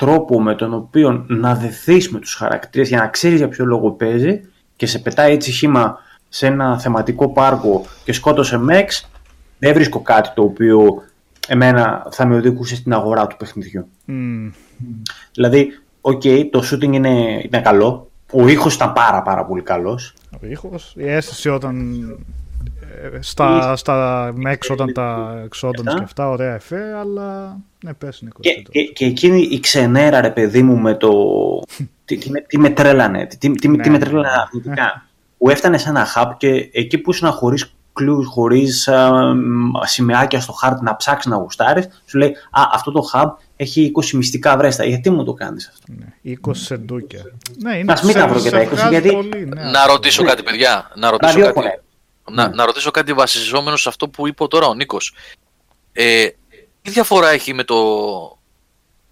τρόπο 0.00 0.42
με 0.42 0.54
τον 0.54 0.74
οποίο 0.74 1.24
να 1.28 1.54
δεθείς 1.54 2.10
με 2.10 2.18
τους 2.18 2.34
χαρακτήρες 2.34 2.88
για 2.88 2.98
να 2.98 3.06
ξέρεις 3.06 3.38
για 3.38 3.48
ποιο 3.48 3.64
λόγο 3.64 3.90
παίζει 3.90 4.40
και 4.76 4.86
σε 4.86 4.98
πετάει 4.98 5.32
έτσι 5.32 5.50
χύμα 5.50 5.98
σε 6.28 6.46
ένα 6.46 6.78
θεματικό 6.78 7.28
πάρκο 7.28 7.84
και 8.04 8.12
σκότωσε 8.12 8.58
mechs, 8.58 9.10
δεν 9.58 9.74
βρίσκω 9.74 10.00
κάτι 10.00 10.30
το 10.34 10.42
οποίο 10.42 11.02
εμένα 11.48 12.06
θα 12.10 12.26
με 12.26 12.36
οδηγούσε 12.36 12.76
στην 12.76 12.92
αγορά 12.92 13.26
του 13.26 13.36
παιχνιδιού. 13.36 13.86
Μμ. 14.04 14.50
Δηλαδή, 15.32 15.80
οκ, 16.00 16.22
το 16.50 16.62
shooting 16.70 16.92
είναι, 16.92 17.42
είναι 17.44 17.60
καλό. 17.62 18.10
Ο 18.32 18.48
ήχος 18.48 18.74
ήταν 18.74 18.92
πάρα 18.92 19.22
πάρα 19.22 19.44
πολύ 19.44 19.62
καλός. 19.62 20.14
Ο 20.42 20.46
ήχος, 20.46 20.94
η 20.96 21.08
αίσθηση 21.08 21.48
όταν 21.48 21.92
ε, 21.92 22.24
στα, 23.20 23.76
στα 23.76 24.30
mechs 24.34 24.70
όταν 24.70 24.92
τα 24.92 25.40
εξόντωνες 25.44 25.94
και 25.94 26.02
αυτά, 26.02 26.28
ωραία 26.28 26.54
εφέ, 26.54 26.94
αλλά 27.00 27.56
ναι, 27.84 27.94
πες 27.94 28.20
Νίκος. 28.22 28.40
Και, 28.44 28.62
και, 28.70 28.82
και 28.84 29.04
εκείνη 29.04 29.42
η 29.50 29.60
ξενέρα, 29.60 30.20
ρε 30.20 30.30
παιδί 30.30 30.62
μου, 30.62 30.76
με 30.78 30.94
το... 30.94 31.10
τι, 32.04 32.16
τι, 32.16 32.30
με- 32.30 32.40
τι 32.40 32.58
με 32.58 32.70
τρέλανε, 32.70 33.26
τι, 33.26 33.36
τι, 33.38 33.50
τι 33.52 33.68
Ναι, 33.68 33.88
με 33.88 33.98
τρέλανε 33.98 34.28
αθλητικά. 34.46 35.04
Που 35.38 35.50
έφτανε 35.50 35.78
σε 35.78 35.88
ένα 35.88 36.06
hub 36.14 36.30
και 36.36 36.68
εκεί 36.72 36.98
που 36.98 37.10
ήσουν 37.10 37.30
χωρίς 37.30 37.74
κλους, 37.92 38.26
χωρίς 38.26 38.88
α, 38.88 39.10
μ, 39.34 39.70
σημαίακια 39.84 40.40
στο 40.40 40.52
χάρτη 40.52 40.84
να 40.84 40.96
ψάξεις 40.96 41.30
να 41.30 41.36
γουστάρεις, 41.36 42.02
σου 42.06 42.18
λέει 42.18 42.28
«Α, 42.50 42.62
αυτό 42.72 42.92
το 42.92 43.02
hub 43.14 43.26
έχει 43.56 43.92
20 44.02 44.10
μυστικά 44.10 44.56
βρέστα, 44.56 44.84
γιατί 44.84 45.10
μου 45.10 45.24
το 45.24 45.32
κάνεις 45.32 45.68
αυτό». 45.68 45.92
Ναι, 45.98 46.34
20 46.46 46.50
σεντούκια. 46.54 47.20
Ναι, 47.62 47.76
είναι 47.76 47.92
Ας 47.92 48.02
μην 48.02 48.14
τα 48.14 48.20
σε- 48.20 48.26
βρω 48.28 48.40
και 48.40 48.48
σε 48.48 48.50
τα 48.50 48.62
20, 48.62 48.66
βγάζει 48.68 48.88
γιατί- 48.88 49.12
πολύ, 49.12 49.46
ναι. 49.54 49.62
Να 49.62 49.86
ρωτήσω 49.86 50.24
κάτι, 50.24 50.42
παιδιά. 50.42 50.90
Να 50.94 51.10
ρωτήσω 51.10 51.32
δύο 51.34 51.44
κάτι. 51.44 51.58
έχουν. 51.58 51.70
Να, 52.32 52.48
να 52.54 52.64
ρωτήσω 52.66 52.90
κάτι 52.90 53.12
βασιζόμενο 53.12 53.76
σε 53.76 53.88
αυτό 53.88 54.08
που 54.08 54.26
είπε 54.28 54.46
τώρα 54.46 54.66
ο 54.66 54.74
Νίκος. 54.74 55.14
Ε, 55.92 56.26
τι 56.82 56.90
διαφορά 56.90 57.28
έχει 57.30 57.54
με 57.54 57.64
το 57.64 57.76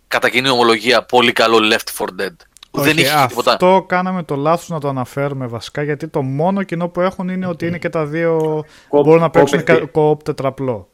κατά 0.09 0.29
κοινή 0.31 0.49
ομολογία 0.49 1.03
πολύ 1.05 1.33
καλό 1.33 1.59
Left 1.73 2.05
4 2.05 2.05
Dead. 2.21 2.35
Που 2.71 2.81
δεν 2.81 2.97
Όχι, 2.97 3.01
είχε 3.01 3.25
τίποτα. 3.29 3.53
Αυτό 3.53 3.85
κάναμε 3.89 4.23
το 4.23 4.37
λάθος 4.37 4.69
να 4.69 4.81
το 4.81 4.89
αναφέρουμε 4.89 5.47
βασικά 5.47 5.83
γιατί 5.83 6.09
το 6.09 6.23
μόνο 6.23 6.63
κοινό 6.63 6.89
που 6.89 7.01
έχουν 7.01 7.29
είναι 7.29 7.47
ότι 7.47 7.67
είναι 7.67 7.79
και 7.79 7.89
τα 7.89 8.07
δύο 8.07 8.65
Co- 8.89 9.03
μπορούν 9.03 9.21
να 9.21 9.31
παίξουν 9.31 9.59
κοπευτή. 9.59 9.87
co-op 9.87 10.23
τετραπλό. 10.23 10.89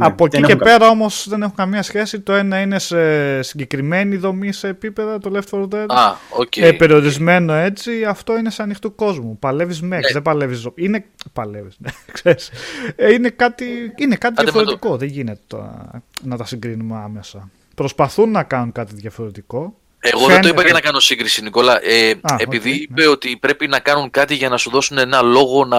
Ναι, 0.00 0.06
Από 0.06 0.24
εκεί 0.24 0.36
δεν 0.36 0.46
και 0.46 0.52
έχουν 0.52 0.64
πέρα 0.64 0.88
όμως 0.88 1.26
δεν 1.28 1.42
έχουν 1.42 1.54
καμία 1.54 1.82
σχέση. 1.82 2.20
Το 2.20 2.32
ένα 2.32 2.60
είναι 2.60 2.78
σε 2.78 3.42
συγκεκριμένη 3.42 4.16
δομή 4.16 4.52
σε 4.52 4.68
επίπεδα, 4.68 5.18
το 5.18 5.30
Left 5.34 5.58
4 5.58 5.62
Dead. 5.74 5.84
Α, 5.88 6.12
οκ. 6.30 6.56
Ε, 6.56 6.72
περιορισμένο 6.72 7.52
έτσι, 7.52 8.04
αυτό 8.04 8.38
είναι 8.38 8.50
σε 8.50 8.62
ανοιχτού 8.62 8.94
κόσμου. 8.94 9.38
Παλεύεις 9.38 9.82
mechs, 9.82 10.06
Ναι. 10.06 10.12
δεν 10.12 10.22
παλεύεις 10.22 10.58
ζω. 10.58 10.72
Είναι. 10.74 11.04
Παλεύεις, 11.32 11.74
ναι, 11.78 11.90
ξέρεις. 12.12 12.50
Ε, 12.96 13.12
είναι 13.12 13.28
κάτι, 13.28 13.64
είναι 13.96 14.16
κάτι 14.16 14.34
Άντε 14.40 14.42
με 14.44 14.50
το- 14.50 14.52
διαφορετικό. 14.52 14.96
Δεν 14.96 15.08
γίνεται 15.08 15.40
το- 15.46 15.90
να 16.22 16.36
τα 16.36 16.44
συγκρίνουμε 16.44 16.96
άμεσα. 17.04 17.50
Προσπαθούν 17.74 18.30
να 18.30 18.42
κάνουν 18.42 18.72
κάτι 18.72 18.94
διαφορετικό. 18.94 19.74
Εγώ 20.00 20.18
δεν 20.26 20.28
το 20.28 20.34
είπα 20.34 20.42
Φαίνεται. 20.48 20.62
για 20.64 20.72
να 20.72 20.80
κάνω 20.80 21.00
σύγκριση, 21.00 21.42
Νικόλα. 21.42 21.84
Ε, 21.84 22.10
Α, 22.20 22.34
επειδή 22.38 22.70
οκ, 22.70 22.76
είπε 22.80 23.06
ότι 23.08 23.36
πρέπει 23.40 23.66
να 23.68 23.78
κάνουν 23.78 24.10
κάτι 24.10 24.34
για 24.34 24.48
να 24.48 24.56
σου 24.56 24.70
δώσουν 24.70 24.98
ένα 24.98 25.22
λόγο 25.22 25.64
να, 25.64 25.78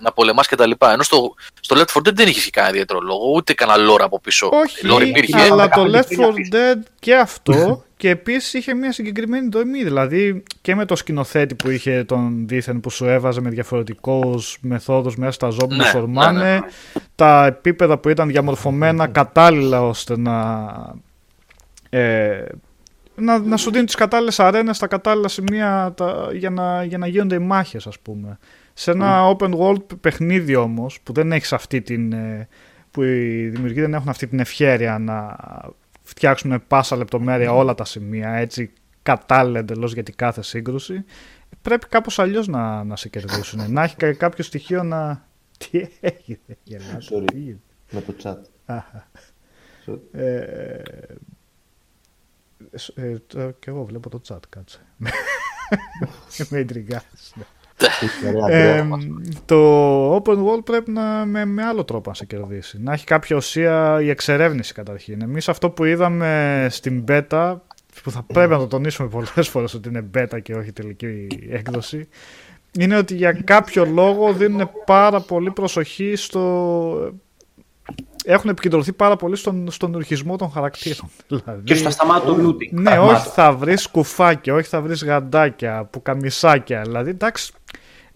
να 0.00 0.12
πολεμάς 0.12 0.48
και 0.48 0.56
τα 0.56 0.66
λοιπά. 0.66 0.92
Ενώ 0.92 1.02
στο, 1.02 1.34
στο 1.60 1.76
Left 1.78 1.98
4 1.98 2.08
Dead 2.08 2.14
δεν 2.14 2.28
είχες 2.28 2.50
κανένα 2.50 2.72
ιδιαίτερο 2.74 3.00
λόγο, 3.00 3.30
ούτε 3.34 3.54
κανένα 3.54 3.92
lore 3.92 4.00
από 4.00 4.20
πίσω. 4.20 4.50
Όχι, 4.52 4.86
Lore 4.90 5.06
υπήρχε. 5.06 5.40
αλλά 5.40 5.68
το 5.68 5.68
Καθόλου 5.68 5.92
Left 5.92 6.10
υπήρχε 6.10 6.48
4 6.52 6.54
Dead 6.54 6.82
και 6.98 7.14
αυτό 7.16 7.84
και 7.96 8.08
επίσης 8.10 8.54
είχε 8.54 8.74
μια 8.74 8.92
συγκεκριμένη 8.92 9.48
δομή. 9.52 9.84
Δηλαδή 9.84 10.42
και 10.60 10.74
με 10.74 10.84
το 10.84 10.96
σκηνοθέτη 10.96 11.54
που 11.54 11.70
είχε 11.70 12.04
τον 12.04 12.44
δήθεν 12.48 12.80
που 12.80 12.90
σου 12.90 13.04
έβαζε 13.04 13.40
με 13.40 13.50
διαφορετικούς 13.50 14.58
μεθόδους 14.60 15.16
μέσα 15.16 15.32
στα 15.32 15.48
ζόμπι 15.48 15.76
Ναι, 15.76 15.82
να 15.84 15.88
ορμάνε. 15.90 16.42
ναι, 16.42 16.54
ναι. 16.54 16.60
Τα 17.14 17.46
επίπεδα 17.46 17.98
που 17.98 18.08
ήταν 18.08 18.28
διαμορφωμένα 18.28 19.06
κατάλληλα 19.06 19.82
ώστε 19.82 20.18
να. 20.18 20.66
Ε, 21.90 22.44
να, 23.16 23.38
να 23.38 23.56
σου 23.56 23.70
δίνουν 23.70 23.86
τις 23.86 23.94
κατάλληλες 23.94 24.40
αρένες 24.40 24.76
στα 24.76 24.86
κατάλληλα 24.86 25.28
σημεία 25.28 25.92
τα, 25.96 26.28
για, 26.32 26.50
να, 26.50 26.84
για 26.84 26.98
να 26.98 27.06
γίνονται 27.06 27.34
οι 27.34 27.38
μάχες 27.38 27.86
ας 27.86 27.98
πούμε. 27.98 28.38
Σε 28.74 28.90
ένα 28.90 29.36
open 29.36 29.54
world 29.58 29.98
παιχνίδι 30.00 30.54
όμως 30.54 31.00
που 31.00 31.12
δεν 31.12 31.32
έχεις 31.32 31.52
αυτή 31.52 31.82
την... 31.82 32.12
ε, 32.12 32.48
που 32.90 33.02
οι 33.02 33.48
δημιουργοί 33.48 33.80
δεν 33.80 33.94
έχουν 33.94 34.08
αυτή 34.08 34.26
την 34.26 34.38
ευχέρεια 34.40 34.98
να 34.98 35.36
φτιάξουν 36.02 36.50
με 36.50 36.58
πάσα 36.58 36.96
λεπτομέρεια 36.96 37.52
όλα 37.52 37.74
τα 37.74 37.84
σημεία 37.84 38.30
έτσι 38.32 38.72
κατάλληλα 39.02 39.58
εντελώς 39.58 39.92
για 39.94 40.02
την 40.02 40.14
κάθε 40.16 40.42
σύγκρουση 40.42 41.04
πρέπει 41.62 41.86
κάπως 41.86 42.18
αλλιώς 42.18 42.46
να, 42.48 42.84
να 42.84 42.96
σε 42.96 43.08
κερδίσουν. 43.08 43.72
να 43.72 43.82
έχει 43.82 43.96
κα- 43.96 44.12
κάποιο 44.14 44.44
στοιχείο 44.44 44.82
να... 44.82 45.26
Τι 45.70 45.88
έγινε, 46.00 46.38
γελάς, 46.62 47.10
Sorry. 47.12 47.24
τι 47.32 47.36
έγινε. 47.36 47.60
Με 47.90 48.00
το 48.00 48.14
chat. 48.22 48.36
Αχα. 48.66 49.10
Sorry. 49.86 49.98
Ε, 50.12 50.82
ε, 52.94 53.16
το- 53.26 53.50
και 53.50 53.70
εγώ 53.70 53.84
βλέπω 53.84 54.08
το 54.08 54.20
chat, 54.28 54.38
κάτσε. 54.48 54.80
Με 56.50 56.58
εντριγκάζεις. 56.58 57.34
Ναι. 57.80 58.28
Ωραία, 58.42 58.56
Ε, 58.58 58.78
Αντρέα. 58.78 58.98
το 59.44 60.16
open 60.16 60.36
world 60.44 60.64
πρέπει 60.64 60.90
να 60.90 61.24
με, 61.26 61.44
με 61.44 61.64
άλλο 61.64 61.84
τρόπο 61.84 62.08
να 62.08 62.14
σε 62.14 62.24
κερδίσει. 62.24 62.78
Να 62.82 62.92
έχει 62.92 63.04
κάποια 63.04 63.36
ουσία 63.36 63.98
η 64.02 64.08
εξερεύνηση 64.10 64.72
καταρχήν. 64.72 65.22
Εμείς 65.22 65.48
αυτό 65.48 65.70
που 65.70 65.84
είδαμε 65.84 66.66
στην 66.70 67.04
beta, 67.08 67.56
που 68.02 68.10
θα 68.10 68.22
πρέπει 68.32 68.50
να 68.52 68.58
το 68.58 68.66
τονίσουμε 68.66 69.08
πολλές 69.08 69.48
φορές 69.48 69.74
ότι 69.74 69.88
είναι 69.88 70.06
beta 70.18 70.42
και 70.42 70.54
όχι 70.54 70.72
τελική 70.72 71.26
έκδοση, 71.50 72.08
είναι 72.78 72.96
ότι 72.96 73.14
για 73.14 73.32
κάποιο 73.32 73.84
λόγο 73.84 74.32
δίνουν 74.32 74.70
πάρα 74.86 75.20
πολύ 75.20 75.50
προσοχή 75.50 76.16
στο... 76.16 77.12
Έχουν 78.26 78.50
επικεντρωθεί 78.50 78.92
πάρα 78.92 79.16
πολύ 79.16 79.36
στον, 79.36 79.70
στον 79.70 79.94
ουρχισμό 79.94 80.36
των 80.36 80.50
χαρακτήρων. 80.50 81.08
Δηλαδή, 81.28 81.62
Και 81.64 81.74
στο 81.74 81.90
σταμάτο 81.90 82.34
το 82.34 82.48
looting. 82.48 82.68
ναι, 82.70 82.82
Πραγμάτων. 82.82 83.14
όχι 83.14 83.28
θα 83.28 83.52
βρεις 83.52 83.86
κουφάκια, 83.88 84.54
όχι 84.54 84.68
θα 84.68 84.80
βρεις 84.80 85.04
γαντάκια, 85.04 85.84
πουκαμισάκια. 85.90 86.80
Δηλαδή, 86.82 87.10
εντάξει, 87.10 87.52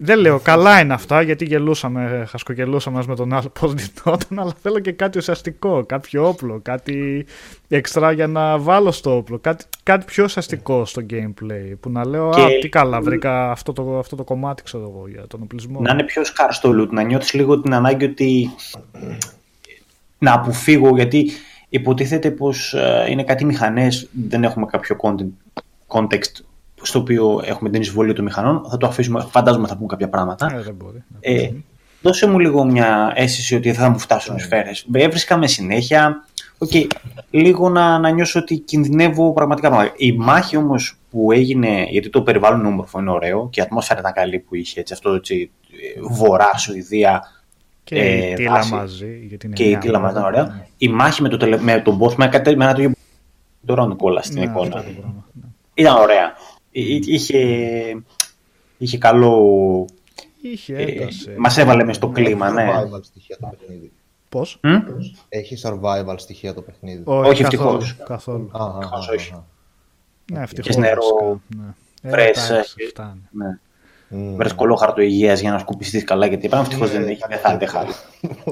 δεν 0.01 0.19
λέω 0.19 0.39
καλά 0.39 0.79
είναι 0.79 0.93
αυτά 0.93 1.21
γιατί 1.21 1.45
γελούσαμε, 1.45 2.25
χασκογελούσαμε 2.29 2.95
ένας 2.95 3.07
με 3.07 3.15
τον 3.15 3.33
άλλο 3.33 3.49
πώς 3.59 3.73
δινόταν, 3.73 4.39
αλλά 4.39 4.53
θέλω 4.61 4.79
και 4.79 4.91
κάτι 4.91 5.17
ουσιαστικό, 5.17 5.83
κάποιο 5.85 6.27
όπλο, 6.27 6.59
κάτι 6.61 7.25
εξτρά 7.67 8.11
για 8.11 8.27
να 8.27 8.57
βάλω 8.57 8.91
στο 8.91 9.15
όπλο, 9.15 9.39
κάτι, 9.39 9.65
κάτι 9.83 10.05
πιο 10.05 10.23
ουσιαστικό 10.23 10.85
στο 10.85 11.05
gameplay. 11.09 11.73
Που 11.79 11.89
να 11.89 12.07
λέω, 12.07 12.29
Και- 12.29 12.41
Α, 12.41 12.47
τι 12.61 12.69
καλά, 12.69 13.01
βρήκα 13.01 13.51
αυτό 13.51 13.73
το, 13.73 13.97
αυτό 13.97 14.15
το 14.15 14.23
κομμάτι, 14.23 14.63
ξέρω 14.63 14.83
εγώ, 14.83 15.07
για 15.07 15.27
τον 15.27 15.39
οπλισμό. 15.43 15.79
να 15.81 15.91
είναι 15.91 16.03
πιο 16.03 16.23
σκάρστο 16.25 16.69
loot, 16.81 16.89
να 16.89 17.03
νιώθεις 17.03 17.33
λίγο 17.33 17.61
την 17.61 17.73
ανάγκη 17.73 18.05
ότι 18.05 18.49
να 20.17 20.33
αποφύγω, 20.33 20.95
γιατί 20.95 21.31
υποτίθεται 21.69 22.31
πως 22.31 22.73
ε, 22.73 23.05
είναι 23.09 23.23
κάτι 23.23 23.45
μηχανές, 23.45 24.09
δεν 24.29 24.43
έχουμε 24.43 24.65
κάποιο 24.65 24.95
content, 25.01 25.61
context 25.87 26.43
στο 26.81 26.99
οποίο 26.99 27.41
έχουμε 27.45 27.69
την 27.69 27.81
εισβολή 27.81 28.13
των 28.13 28.23
μηχανών, 28.23 28.65
θα 28.69 28.77
το 28.77 28.87
αφήσουμε, 28.87 29.25
φαντάζομαι 29.29 29.67
θα 29.67 29.75
πούμε 29.75 29.87
κάποια 29.87 30.09
πράγματα. 30.09 30.53
Ε, 30.55 30.61
δεν 30.61 30.73
μπορεί. 30.75 31.03
ναι. 31.07 31.19
Ε, 31.41 31.51
δώσε 32.01 32.27
μου 32.27 32.39
λίγο 32.39 32.63
μια 32.63 33.11
αίσθηση 33.15 33.55
ότι 33.55 33.73
θα 33.73 33.89
μου 33.89 33.99
φτάσουν 33.99 34.35
οι 34.35 34.39
σφαίρες. 34.39 34.85
Έβρισκα 34.91 35.37
με 35.37 35.47
συνέχεια, 35.47 36.25
οκ, 36.57 36.71
λίγο 37.29 37.69
να, 37.69 37.99
να 37.99 38.09
νιώσω 38.09 38.39
ότι 38.39 38.57
κινδυνεύω 38.57 39.33
πραγματικά. 39.33 39.69
πράγματα. 39.69 39.93
Η 39.97 40.11
μάχη 40.11 40.57
όμως 40.57 40.97
που 41.11 41.31
έγινε, 41.31 41.83
γιατί 41.89 42.09
το 42.09 42.21
περιβάλλον 42.21 42.59
είναι 42.59 42.67
όμορφο, 42.67 42.99
είναι 42.99 43.11
ωραίο 43.11 43.47
και 43.51 43.59
η 43.59 43.63
ατμόσφαιρα 43.63 43.99
ήταν 43.99 44.13
καλή 44.13 44.39
που 44.39 44.55
είχε, 44.55 44.79
έτσι, 44.79 44.93
αυτό 44.93 45.13
έτσι, 45.13 45.51
ε, 45.95 45.99
βορρά, 46.01 46.57
Σουηδία, 46.57 47.23
Και 47.83 47.95
ε, 47.95 48.29
η 48.29 48.33
τίλα 48.33 48.51
βάση. 48.51 48.73
μαζί. 48.73 49.25
Γιατί 49.27 49.45
είναι 49.45 49.55
και 49.55 49.63
η 49.63 49.67
μια 49.69 49.77
τίλα 49.79 49.99
μας 49.99 50.11
ήταν 50.11 50.23
ώρα. 50.23 50.41
ωραία. 50.41 50.65
Η 50.77 50.87
μάχη 50.87 51.21
με, 51.21 51.29
το, 51.29 51.37
τελε- 51.37 51.61
με 51.61 51.79
τον 51.79 51.99
boss, 52.01 52.13
με, 52.15 52.27
κάτι- 52.27 52.55
με 52.55 52.63
ένα 52.65 52.73
το 52.73 52.81
ίδιο 52.81 52.95
τώρα 53.65 53.81
ο 53.83 53.87
Νικόλας 53.87 54.25
στην 54.25 54.37
Ναι, 54.37 54.43
εικόνα. 54.45 54.77
αυτό 54.77 54.89
το 54.89 54.95
πράγμα, 54.99 55.25
ναι. 55.33 55.47
Ήταν 55.73 55.95
ωραία. 55.97 56.33
Εί- 56.71 57.07
Είχε, 57.07 57.39
είχε 58.77 58.97
καλό... 58.97 59.85
Είχε 60.41 60.75
Ε, 60.75 60.83
ένταση. 60.83 61.35
μας 61.37 61.57
έβαλε 61.57 61.83
μες 61.83 61.95
στο 61.95 62.09
κλίμα, 62.09 62.49
ναι. 62.51 62.67
Survival 62.71 62.99
στοιχεία 63.03 63.37
το 63.39 63.47
παιχνίδι. 63.59 63.91
Πώς; 64.29 64.59
Μ; 64.63 64.69
Έχει 65.29 65.57
survival 65.63 66.15
στοιχεία 66.15 66.53
το 66.53 66.61
παιχνίδι. 66.61 67.01
Όχι, 67.05 67.43
καθόλου, 67.43 67.75
ευτυχώς. 67.77 67.95
Καθόλου. 68.05 68.49
Α, 68.51 68.63
α, 68.63 68.65
α, 68.65 68.77
Ευτυχώς 68.77 69.09
α, 69.09 69.13
όχι. 69.13 69.33
α. 69.33 69.43
Ναι, 70.33 70.39
ευτυχώς. 70.41 70.65
Έχεις 70.67 70.77
νερό, 70.81 71.01
βασικά, 71.01 71.41
ναι. 71.57 71.73
Ε, 72.01 72.09
πρες, 72.09 72.49
εντάξει, 72.49 72.73
ε, 72.77 72.87
φτάνει. 72.87 73.21
Ναι. 73.31 73.59
Μμμ. 74.11 74.35
Βρες 74.35 74.53
κολόχαρτο 74.53 75.01
υγείας 75.01 75.39
για 75.39 75.51
να 75.51 75.57
σκουπιστείς 75.59 76.03
καλά. 76.03 76.25
Γιατί 76.25 76.47
πράγμα 76.47 76.65
ευτυχώς 76.67 76.91
Ναι, 76.93 76.99
δεν 76.99 77.07
έχει. 77.09 77.21
ναι, 77.21 77.27
Δεν 77.35 77.39
θα 77.39 77.47
ναι. 77.49 77.53
άντεχα. 77.55 77.83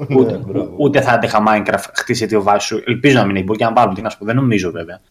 Ναι, 0.07 0.15
Ούτε, 0.15 0.38
μπράβο. 0.38 0.73
ούτε 0.77 1.02
θα 1.02 1.11
άντεχα 1.11 1.44
Minecraft. 1.48 1.89
Χτίσε 1.95 2.26
τη 2.26 2.38
βάση 2.38 2.68
σου. 2.68 2.81
Ελπίζω 2.85 3.18
να 3.19 3.26
μην 3.26 3.35
έχει. 3.35 3.45
Μπορεί 3.45 3.57
και 3.57 3.64
να 3.65 3.73
βάλουν. 3.73 3.94
Τι 3.95 4.02
να 4.02 4.10
σου 4.10 4.18
πω. 4.18 4.26
Δεν 4.26 4.35
νομίζω 4.35 4.72
βέβαια. 4.72 5.02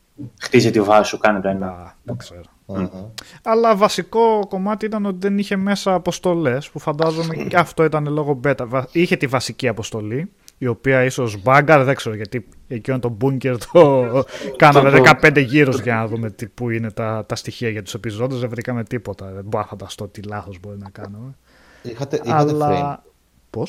Χτίσε 0.40 0.70
τη 0.70 0.80
βάση 0.80 1.08
σου. 1.08 1.18
Κάνε 1.18 1.40
το 1.40 1.48
ένα. 1.48 1.66
Α, 1.66 1.92
δεν 2.02 2.16
ξέρω. 2.16 2.40
Αχα. 2.66 3.12
Αλλά 3.42 3.76
βασικό 3.76 4.46
κομμάτι 4.48 4.86
ήταν 4.86 5.06
ότι 5.06 5.16
δεν 5.20 5.38
είχε 5.38 5.56
μέσα 5.56 5.94
αποστολές 5.94 6.70
που 6.70 6.78
φαντάζομαι 6.78 7.34
και 7.34 7.56
αυτό 7.56 7.84
ήταν 7.84 8.06
λόγω 8.12 8.40
beta. 8.44 8.64
Βα- 8.66 8.88
Είχε 8.92 9.16
τη 9.16 9.26
βασική 9.26 9.68
αποστολή, 9.68 10.30
η 10.58 10.66
οποία 10.66 11.04
ίσως 11.04 11.42
μπάγκαρ, 11.42 11.84
δεν 11.84 11.94
ξέρω 11.94 12.14
γιατί 12.16 12.48
εκείνο 12.68 12.98
το 12.98 13.16
bunker 13.24 13.56
το 13.72 14.24
κάναμε 14.56 14.90
Το- 14.90 14.96
το- 14.96 15.02
15 15.22 15.40
γύρους 15.40 15.80
για 15.80 15.94
να 15.94 16.06
δούμε 16.06 16.30
τι, 16.30 16.46
πού 16.46 16.70
είναι 16.70 16.90
τα, 16.90 17.24
τα 17.26 17.36
στοιχεία 17.36 17.68
για 17.68 17.82
τους 17.82 17.94
επιζώντες 17.94 18.38
Δεν 18.40 18.48
βρήκαμε 18.48 18.84
τίποτα. 18.84 19.26
Δεν 19.26 19.44
μπορώ 19.44 19.62
να 19.62 19.68
φανταστώ 19.68 20.08
τι 20.08 20.22
λάθος 20.22 20.58
μπορεί 20.60 20.78
να 20.78 20.90
κάνουμε. 20.90 21.34
Είχατε, 21.82 22.20
είχατε 22.24 22.52
frame. 22.52 22.54
Αλλά. 22.54 23.02
Πώ; 23.50 23.66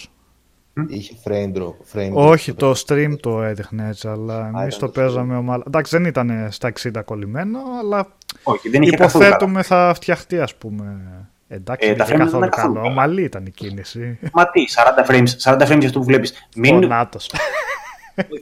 Είχε 0.87 1.15
frame 1.23 1.53
drop. 1.57 1.73
Frame 1.93 2.09
drop 2.09 2.13
Όχι, 2.13 2.51
στο 2.51 2.73
το 2.73 2.81
stream 2.87 3.15
το 3.19 3.41
έδειχνε 3.41 3.87
έτσι, 3.87 4.07
αλλά 4.07 4.47
εμείς 4.47 4.75
ήταν 4.75 4.79
το 4.79 4.85
το 4.85 4.91
παίζαμε 5.01 5.35
ομαλά. 5.37 5.63
Εντάξει, 5.67 5.97
δεν 5.97 6.05
ήταν 6.05 6.47
στα 6.51 6.71
60 6.83 7.01
κολλημένο, 7.05 7.59
αλλά 7.79 8.07
Όχι, 8.47 8.69
δεν 8.69 8.81
είχε 8.81 8.91
καθόλου. 8.91 9.23
καλά. 9.23 9.27
Υποθέτουμε 9.35 9.63
θα 9.63 9.91
φτιαχτεί, 9.95 10.39
ας 10.39 10.55
πούμε. 10.55 10.97
Εντάξει, 11.47 11.87
Ε, 11.87 11.93
δεν 11.93 11.97
τα 11.97 12.03
είχε 12.03 12.13
frames 12.13 12.17
δεν 12.17 12.25
καθόλου 12.25 12.43
είναι 12.43 12.53
καθόλου 12.55 12.73
καλό. 12.73 12.85
καλά. 12.85 12.93
Ομαλή 12.93 13.23
ήταν 13.23 13.45
η 13.45 13.49
κίνηση. 13.51 14.19
Μα 14.33 14.49
τι, 14.49 14.63
40 14.75 15.05
frames, 15.11 15.27
40 15.43 15.61
frames 15.67 15.77
για 15.79 15.87
αυτό 15.87 15.99
που 15.99 16.05
βλέπεις. 16.05 16.31
Ο 16.31 16.59
Μην, 16.59 16.87
Νάτος. 16.87 17.31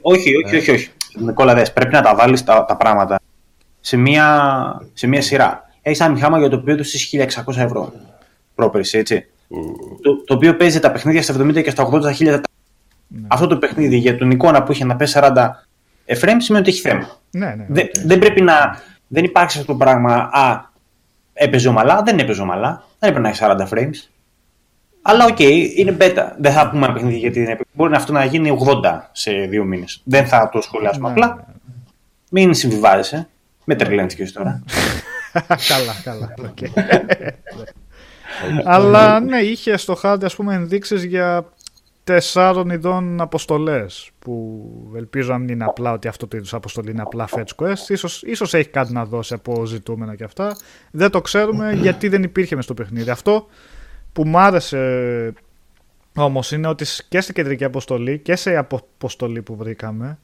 όχι, 0.01 0.31
όχι, 0.45 0.55
όχι, 0.57 0.71
όχι. 0.71 0.89
Νικόλα, 1.17 1.53
δες, 1.53 1.73
πρέπει 1.73 1.93
να 1.93 2.01
τα 2.01 2.15
βάλεις 2.15 2.43
τα, 2.43 2.65
τα 2.65 2.77
πράγματα 2.77 3.19
σε 3.79 3.97
μια, 3.97 4.81
σε 4.93 5.07
μια 5.07 5.21
σειρά. 5.21 5.69
Έχεις 5.81 5.99
ένα 5.99 6.09
μηχάνημα 6.09 6.39
για 6.39 6.49
το 6.49 6.55
οποίο 6.55 6.75
τους 6.75 6.93
1600 7.11 7.57
ευρώ 7.57 7.93
πρόπερση, 8.55 8.97
έτσι. 8.97 9.25
Το, 10.01 10.23
το 10.23 10.33
οποίο 10.33 10.55
παίζει 10.55 10.79
τα 10.79 10.91
παιχνίδια 10.91 11.21
στα 11.21 11.33
70 11.39 11.63
και 11.63 11.69
στα 11.69 11.89
80 11.91 12.01
στα 12.01 12.15
1000. 12.19 12.39
Αυτό 13.27 13.47
το 13.47 13.57
παιχνίδι 13.57 13.97
για 13.97 14.17
τον 14.17 14.31
εικόνα 14.31 14.63
που 14.63 14.71
είχε 14.71 14.85
να 14.85 14.95
πέσει 14.95 15.19
40 15.21 15.31
frames 16.07 16.35
σημαίνει 16.37 16.63
ότι 16.63 16.69
έχει 16.69 16.81
θέμα. 16.81 17.07
Ναι, 17.31 17.45
ναι. 17.45 17.65
Δεν, 17.69 17.85
οκ. 17.85 18.05
δεν 18.05 18.19
πρέπει 18.19 18.41
να. 18.41 18.81
Δεν 19.07 19.23
υπάρχει 19.23 19.57
αυτό 19.59 19.71
το 19.71 19.77
πράγμα. 19.77 20.13
Α, 20.13 20.69
έπαιζε 21.33 21.69
ομαλά. 21.69 22.01
Δεν 22.01 22.19
έπαιζε 22.19 22.41
ομαλά. 22.41 22.83
Δεν 22.99 23.09
έπρεπε 23.09 23.19
να 23.19 23.29
έχει 23.29 23.39
40 23.43 23.73
frames. 23.73 24.09
Αλλά 25.01 25.25
οκ, 25.25 25.39
είναι 25.39 25.97
beta. 25.99 26.31
Δεν 26.37 26.51
θα 26.51 26.69
πούμε 26.69 26.85
ένα 26.85 26.93
παιχνίδι 26.93 27.17
γιατί 27.17 27.39
δεν 27.39 27.49
έπαιζε. 27.49 27.69
Μπορεί 27.73 27.95
αυτό 27.95 28.11
να 28.11 28.25
γίνει 28.25 28.57
80 28.83 28.99
σε 29.11 29.31
δύο 29.31 29.63
μήνες. 29.63 30.01
Δεν 30.03 30.27
θα 30.27 30.49
το 30.49 30.61
σχολιάσουμε 30.61 31.07
Ναι, 31.07 31.13
απλά. 31.13 31.45
Μην 32.29 32.53
συμβιβάζεσαι. 32.53 33.27
Με 33.63 33.75
τρελαίνεις 33.75 34.15
και 34.15 34.23
εσύ 34.23 34.33
τώρα. 34.33 34.63
καλά, 35.67 35.95
καλά. 36.03 36.33
οκ. 36.37 36.57
Αλλά 38.63 39.19
ναι, 39.19 39.37
είχε 39.37 39.77
στο 39.77 39.95
χάρτη 39.95 40.25
ας 40.25 40.35
πούμε 40.35 40.53
ενδείξεις 40.53 41.03
για 41.03 41.45
τεσσάρων 42.05 42.69
ειδών 42.69 43.21
αποστολές 43.21 44.09
που 44.19 44.63
ελπίζω 44.95 45.31
να 45.31 45.37
μην 45.37 45.49
είναι 45.49 45.63
απλά 45.63 45.91
ότι 45.91 46.07
αυτό 46.07 46.27
το 46.27 46.37
είδους 46.37 46.53
αποστολή 46.53 46.91
είναι 46.91 47.01
απλά 47.01 47.27
fetch 47.31 47.55
quest. 47.55 47.89
Ίσως, 47.89 48.23
ίσως 48.23 48.53
έχει 48.53 48.69
κάτι 48.69 48.93
να 48.93 49.05
δώσει 49.05 49.33
από 49.33 49.65
ζητούμενα 49.65 50.15
και 50.15 50.23
αυτά. 50.23 50.57
Δεν 50.91 51.09
το 51.09 51.21
ξέρουμε 51.21 51.73
γιατί 51.73 52.07
δεν 52.07 52.23
υπήρχε 52.23 52.55
μες 52.55 52.63
στο 52.63 52.73
παιχνίδι. 52.73 53.09
Αυτό 53.09 53.47
που 54.13 54.27
μ' 54.27 54.37
άρεσε 54.37 55.33
όμως 56.15 56.51
είναι 56.51 56.67
ότι 56.67 56.85
και 57.09 57.21
στην 57.21 57.35
κεντρική 57.35 57.63
αποστολή 57.63 58.19
και 58.19 58.35
σε 58.35 58.57
αποστολή 58.57 59.41
που 59.41 59.55
βρήκαμε 59.55 60.19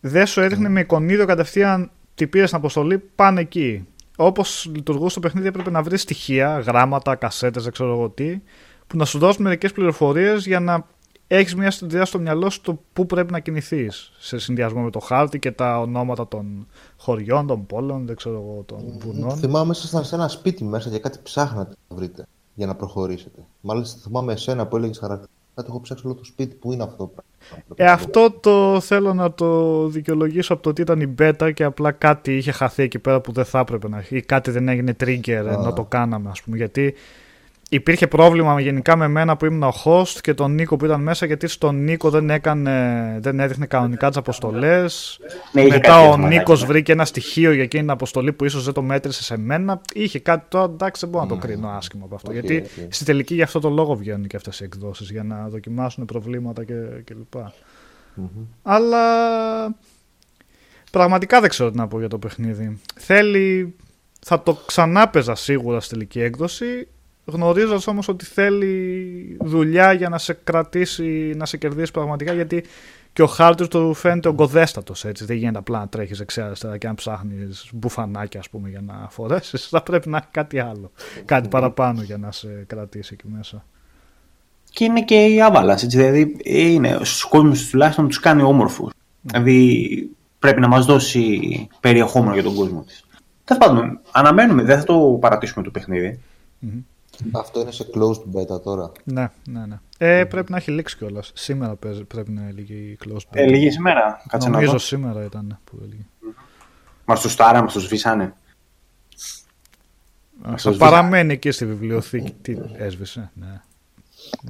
δεν 0.00 0.26
σου 0.26 0.40
έδειχνε 0.40 0.68
με 0.68 0.80
εικονίδιο 0.80 1.26
κατευθείαν 1.26 1.90
τι 2.14 2.26
πήρε 2.26 2.46
στην 2.46 2.58
αποστολή, 2.58 2.98
πάνε 2.98 3.40
εκεί. 3.40 3.86
Όπως 4.16 4.70
λειτουργούσε 4.74 5.14
το 5.14 5.20
παιχνίδι, 5.20 5.46
έπρεπε 5.46 5.70
να 5.70 5.82
βρεις 5.82 6.02
στοιχεία, 6.02 6.58
γράμματα, 6.58 7.14
κασέτες, 7.14 7.62
δεν 7.62 7.72
ξέρω 7.72 7.92
εγώ 7.92 8.08
τι, 8.08 8.40
που 8.86 8.96
να 8.96 9.04
σου 9.04 9.18
δώσουν 9.18 9.44
μερικές 9.44 9.72
πληροφορίες 9.72 10.46
για 10.46 10.60
να 10.60 10.86
έχεις 11.28 11.54
μια 11.54 11.72
ιδέα 11.82 12.04
στο 12.04 12.18
μυαλό 12.18 12.50
σου 12.50 12.60
το 12.60 12.78
πού 12.92 13.06
πρέπει 13.06 13.32
να 13.32 13.40
κινηθείς. 13.40 14.12
Σε 14.18 14.38
συνδυασμό 14.38 14.82
με 14.82 14.90
το 14.90 14.98
χάρτη 14.98 15.38
και 15.38 15.50
τα 15.50 15.80
ονόματα 15.80 16.28
των 16.28 16.66
χωριών, 16.96 17.46
των 17.46 17.66
πόλων, 17.66 18.06
δεν 18.06 18.16
ξέρω 18.16 18.34
εγώ, 18.34 18.62
των 18.66 18.98
βουνών. 18.98 19.36
Θυμάμαι 19.36 19.70
ήσασταν 19.70 20.04
σε 20.04 20.14
ένα 20.14 20.28
σπίτι 20.28 20.64
μέσα 20.64 20.90
και 20.90 20.98
κάτι 20.98 21.18
ψάχνατε 21.22 21.74
να 21.88 21.96
βρείτε 21.96 22.26
για 22.54 22.66
να 22.66 22.74
προχωρήσετε. 22.74 23.44
Μάλιστα 23.60 24.00
θυμάμαι 24.02 24.32
εσένα 24.32 24.66
που 24.66 24.76
έλεγες 24.76 24.98
χαρακτηριστικά. 24.98 25.36
Κάτι 25.54 25.70
έχω 25.70 25.80
ψάξει 25.80 26.06
όλο 26.06 26.14
το 26.14 26.24
σπίτι 26.24 26.54
που 26.54 26.72
είναι 26.72 26.82
αυτό 26.82 26.96
το 26.96 27.06
πράγμα; 27.06 27.74
Ε, 27.74 27.92
αυτό 27.92 28.30
το 28.30 28.80
θέλω 28.80 29.14
να 29.14 29.32
το 29.32 29.86
δικαιολογήσω 29.88 30.52
από 30.52 30.62
το 30.62 30.68
ότι 30.68 30.80
ήταν 30.80 31.00
η 31.00 31.14
beta 31.18 31.50
και 31.54 31.64
απλά 31.64 31.92
κάτι 31.92 32.36
είχε 32.36 32.52
χαθεί 32.52 32.82
εκεί 32.82 32.98
πέρα 32.98 33.20
που 33.20 33.32
δεν 33.32 33.44
θα 33.44 33.58
έπρεπε 33.58 33.88
να 33.88 33.98
έχει 33.98 34.16
ή 34.16 34.22
κάτι 34.22 34.50
δεν 34.50 34.68
έγινε 34.68 34.96
trigger 35.00 35.28
ενώ 35.28 35.72
το 35.72 35.84
κάναμε 35.84 36.30
ας 36.30 36.42
πούμε 36.42 36.56
γιατί 36.56 36.94
υπήρχε 37.68 38.06
πρόβλημα 38.06 38.60
γενικά 38.60 38.96
με 38.96 39.08
μένα 39.08 39.36
που 39.36 39.44
ήμουν 39.44 39.62
ο 39.62 39.72
host 39.84 40.18
και 40.20 40.34
τον 40.34 40.54
Νίκο 40.54 40.76
που 40.76 40.84
ήταν 40.84 41.02
μέσα 41.02 41.26
γιατί 41.26 41.46
στον 41.46 41.82
Νίκο 41.82 42.10
δεν, 42.10 42.30
έκανε, 42.30 43.16
δεν 43.20 43.40
έδειχνε 43.40 43.66
κανονικά 43.66 44.08
τις 44.08 44.16
αποστολές. 44.16 45.18
Ναι, 45.52 45.60
είχε 45.60 45.70
Μετά 45.70 45.88
κάτι 45.88 46.06
ο 46.06 46.10
θέματα, 46.10 46.28
Νίκος 46.28 46.60
ναι. 46.60 46.66
βρήκε 46.66 46.92
ένα 46.92 47.04
στοιχείο 47.04 47.52
για 47.52 47.62
εκείνη 47.62 47.82
την 47.82 47.90
αποστολή 47.92 48.32
που 48.32 48.44
ίσως 48.44 48.64
δεν 48.64 48.74
το 48.74 48.82
μέτρησε 48.82 49.22
σε 49.22 49.38
μένα. 49.38 49.80
Είχε 49.94 50.18
κάτι 50.18 50.46
τώρα, 50.48 50.64
εντάξει, 50.64 51.00
δεν 51.00 51.10
μπορώ 51.10 51.24
να 51.24 51.30
το 51.30 51.36
κρίνω 51.36 51.68
άσχημα 51.68 52.04
από 52.04 52.14
αυτό. 52.14 52.30
Οκ, 52.30 52.34
γιατί 52.34 52.56
οκ. 52.56 52.92
στη 52.92 53.04
τελική 53.04 53.34
γι' 53.34 53.42
αυτό 53.42 53.60
το 53.60 53.70
λόγο 53.70 53.94
βγαίνουν 53.94 54.26
και 54.26 54.36
αυτές 54.36 54.60
οι 54.60 54.64
εκδόσεις 54.64 55.10
για 55.10 55.22
να 55.22 55.48
δοκιμάσουν 55.48 56.04
προβλήματα 56.04 56.64
και, 56.64 56.74
και 57.04 57.14
λοιπά. 57.14 57.52
Αλλά 58.62 58.98
πραγματικά 60.90 61.40
δεν 61.40 61.50
ξέρω 61.50 61.70
τι 61.70 61.76
να 61.76 61.88
πω 61.88 61.98
για 61.98 62.08
το 62.08 62.18
παιχνίδι. 62.18 62.80
Θέλει. 62.94 63.76
Θα 64.20 64.42
το 64.42 64.58
ξανάπαιζα 64.66 65.34
σίγουρα 65.34 65.80
στη 65.80 65.94
τελική 65.94 66.20
έκδοση. 66.20 66.88
Γνωρίζοντας 67.32 67.86
όμως 67.86 68.08
ότι 68.08 68.24
θέλει 68.24 69.36
δουλειά 69.40 69.92
για 69.92 70.08
να 70.08 70.18
σε 70.18 70.32
κρατήσει, 70.44 71.32
να 71.36 71.46
σε 71.46 71.56
κερδίσει 71.56 71.90
πραγματικά. 71.90 72.32
Γιατί 72.32 72.64
και 73.12 73.22
ο 73.22 73.26
χάρτης 73.26 73.68
του 73.68 73.94
φαίνεται 73.94 74.28
ογκοδέστατος 74.28 75.04
έτσι. 75.04 75.24
Δεν 75.24 75.36
γίνεται 75.36 75.58
απλά 75.58 75.78
να 75.78 75.88
τρέχεις 75.88 76.18
δεξιά-αριστερά 76.18 76.78
και 76.78 76.86
να 76.86 76.94
ψάχνεις 76.94 77.68
μπουφανάκια, 77.72 78.40
ας 78.40 78.48
πούμε, 78.48 78.68
για 78.68 78.80
να 78.80 79.06
φορέσεις. 79.10 79.68
Θα 79.68 79.82
πρέπει 79.82 80.08
να 80.08 80.16
έχει 80.16 80.26
κάτι 80.30 80.58
άλλο. 80.58 80.90
Κάτι 81.24 81.48
παραπάνω 81.48 82.02
για 82.02 82.18
να 82.18 82.32
σε 82.32 82.64
κρατήσει 82.66 83.10
εκεί 83.12 83.32
μέσα. 83.36 83.64
Και 84.70 84.84
είναι 84.84 85.02
και 85.02 85.24
η 85.24 85.42
άβαλας. 85.42 85.86
Δηλαδή, 85.86 86.36
είναι, 86.42 86.98
στους 87.02 87.24
κόσμους 87.24 87.68
τουλάχιστον 87.68 88.08
τους 88.08 88.20
κάνει 88.20 88.42
όμορφους. 88.42 88.92
Δηλαδή, 89.20 90.10
πρέπει 90.38 90.60
να 90.60 90.68
μας 90.68 90.86
δώσει 90.86 91.68
περιεχόμενο 91.80 92.34
για 92.34 92.42
τον 92.42 92.54
κόσμο 92.54 92.82
της. 92.82 93.04
Τέλος 93.44 93.66
πάντων, 93.66 94.00
αναμένουμε, 94.12 94.62
δεν 94.62 94.78
θα 94.78 94.84
το 94.84 95.18
παρατήσουμε 95.20 95.64
το 95.64 95.70
παιχνίδι. 95.70 96.20
Αυτό 97.32 97.60
είναι 97.60 97.70
σε 97.72 97.86
closed 97.94 98.22
beta 98.36 98.62
τώρα. 98.62 98.92
Ναι, 99.04 99.30
ναι, 99.50 99.66
ναι. 99.66 99.78
Ε, 99.98 100.24
πρέπει 100.24 100.50
να 100.50 100.56
έχει 100.56 100.70
λήξει 100.70 100.96
κιόλας. 100.96 101.30
Σήμερα 101.34 101.74
παίζει- 101.76 102.04
πρέπει 102.04 102.30
να 102.30 102.46
έλεγε 102.48 102.74
η 102.74 102.98
closed 103.04 103.16
beta. 103.16 103.32
Ε, 103.32 103.46
λίγη 103.46 103.70
σήμερα. 103.70 104.22
Κάτσε 104.28 104.48
να 104.48 104.54
Νομίζω 104.54 104.72
δω. 104.72 104.78
σήμερα 104.78 105.24
ήταν 105.24 105.58
που 105.64 105.78
έλεγε. 105.82 106.02
Μας 107.04 107.20
τους 107.20 107.32
στάρα, 107.32 107.62
μας 107.62 107.72
τους 107.72 107.82
σβήσανε. 107.84 108.24
Α, 110.42 110.50
το 110.52 110.58
σβήσα. 110.58 110.78
παραμένει 110.78 111.32
εκεί 111.32 111.50
στη 111.50 111.66
βιβλιοθήκη. 111.66 112.32
Τι 112.42 112.56
έσβησε, 112.76 113.30
ναι. 113.34 113.60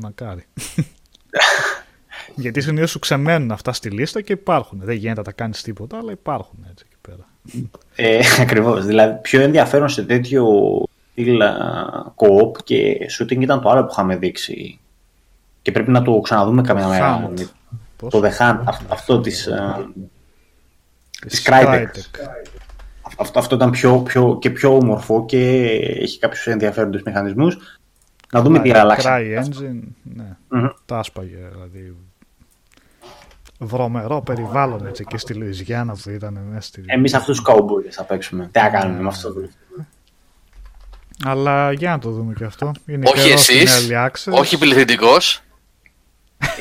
Μακάρι. 0.02 0.44
Γιατί 2.34 2.60
συνήθως 2.60 2.90
σου 2.90 2.98
ξεμένουν 2.98 3.50
αυτά 3.50 3.72
στη 3.72 3.90
λίστα 3.90 4.20
και 4.20 4.32
υπάρχουν. 4.32 4.80
Δεν 4.82 4.96
γίνεται 4.96 5.18
να 5.18 5.22
τα 5.24 5.32
κάνεις 5.32 5.62
τίποτα, 5.62 5.98
αλλά 5.98 6.12
υπάρχουν 6.12 6.66
έτσι 6.70 6.84
εκεί 6.88 6.96
πέρα. 7.00 7.28
Ε, 7.94 8.20
Ακριβώς. 8.42 8.84
Δηλαδή, 8.86 9.20
πιο 9.22 9.40
ενδιαφέρον 9.40 9.88
σε 9.88 10.02
τέτοιο 10.04 10.44
στυλ 11.20 11.40
co-op 12.16 12.62
και 12.64 12.96
shooting 13.18 13.40
ήταν 13.40 13.60
το 13.60 13.70
άλλο 13.70 13.82
που 13.84 13.88
είχαμε 13.92 14.16
δείξει. 14.16 14.78
Και 15.62 15.72
πρέπει 15.72 15.90
να 15.90 16.02
το 16.02 16.20
ξαναδούμε 16.20 16.62
καμιά 16.62 16.88
μέρα. 16.88 17.30
Hunt. 17.30 17.44
Πώς; 17.96 18.12
Το 18.12 18.20
The 18.24 18.30
Hunt, 18.38 18.60
αυτό, 18.64 18.84
αυτό 18.88 19.20
της, 19.20 19.46
ε, 19.46 19.86
της 21.28 21.48
Crytek. 21.48 21.64
Crytek. 21.64 21.86
Αυτό, 23.18 23.38
αυτό 23.38 23.54
ήταν 23.54 23.70
πιο, 23.70 23.98
πιο, 24.00 24.38
και 24.40 24.50
πιο 24.50 24.76
όμορφο 24.76 25.24
και 25.24 25.64
έχει 26.00 26.18
κάποιους 26.18 26.46
ενδιαφέροντες 26.46 27.02
μηχανισμούς. 27.02 27.78
Να 28.32 28.42
δούμε 28.42 28.58
τι 28.60 28.70
Cry- 28.72 28.76
άλλαξε. 28.76 29.08
Cry 29.10 29.44
Engine, 29.44 29.80
ναι. 30.02 30.36
Μμμ. 30.48 30.68
Τα 30.84 30.98
άσπαγε, 30.98 31.36
δηλαδή. 31.52 31.96
Βρωμερό 33.58 34.20
περιβάλλον 34.22 34.86
έτσι 34.86 35.04
και 35.04 35.18
στη 35.18 35.34
Λουιζιάννα 35.34 35.96
που 36.02 36.10
ήταν 36.10 36.38
μέσα 36.48 36.60
στη. 36.68 36.82
Εμείς 36.86 37.14
αυτούς 37.14 37.36
τους 37.42 37.54
cowboys 37.54 37.90
θα 37.90 38.04
παίξουμε. 38.04 38.48
Τι 38.52 38.58
θα 38.58 38.68
κάνουμε 38.68 39.00
με 39.02 39.08
αυτό. 39.08 39.32
το- 39.32 39.48
Αλλά 41.24 41.72
για 41.72 41.90
να 41.90 41.98
το 41.98 42.10
δούμε 42.10 42.32
και 42.34 42.44
αυτό. 42.44 42.72
Είναι 42.86 43.08
Όχι 43.14 43.24
καιρός 43.26 43.42
στην 43.42 43.56
εσείς, 43.56 43.88
Early 43.90 44.06
Access. 44.06 44.32
όχι 44.32 44.58
πληθυντικός. 44.58 45.40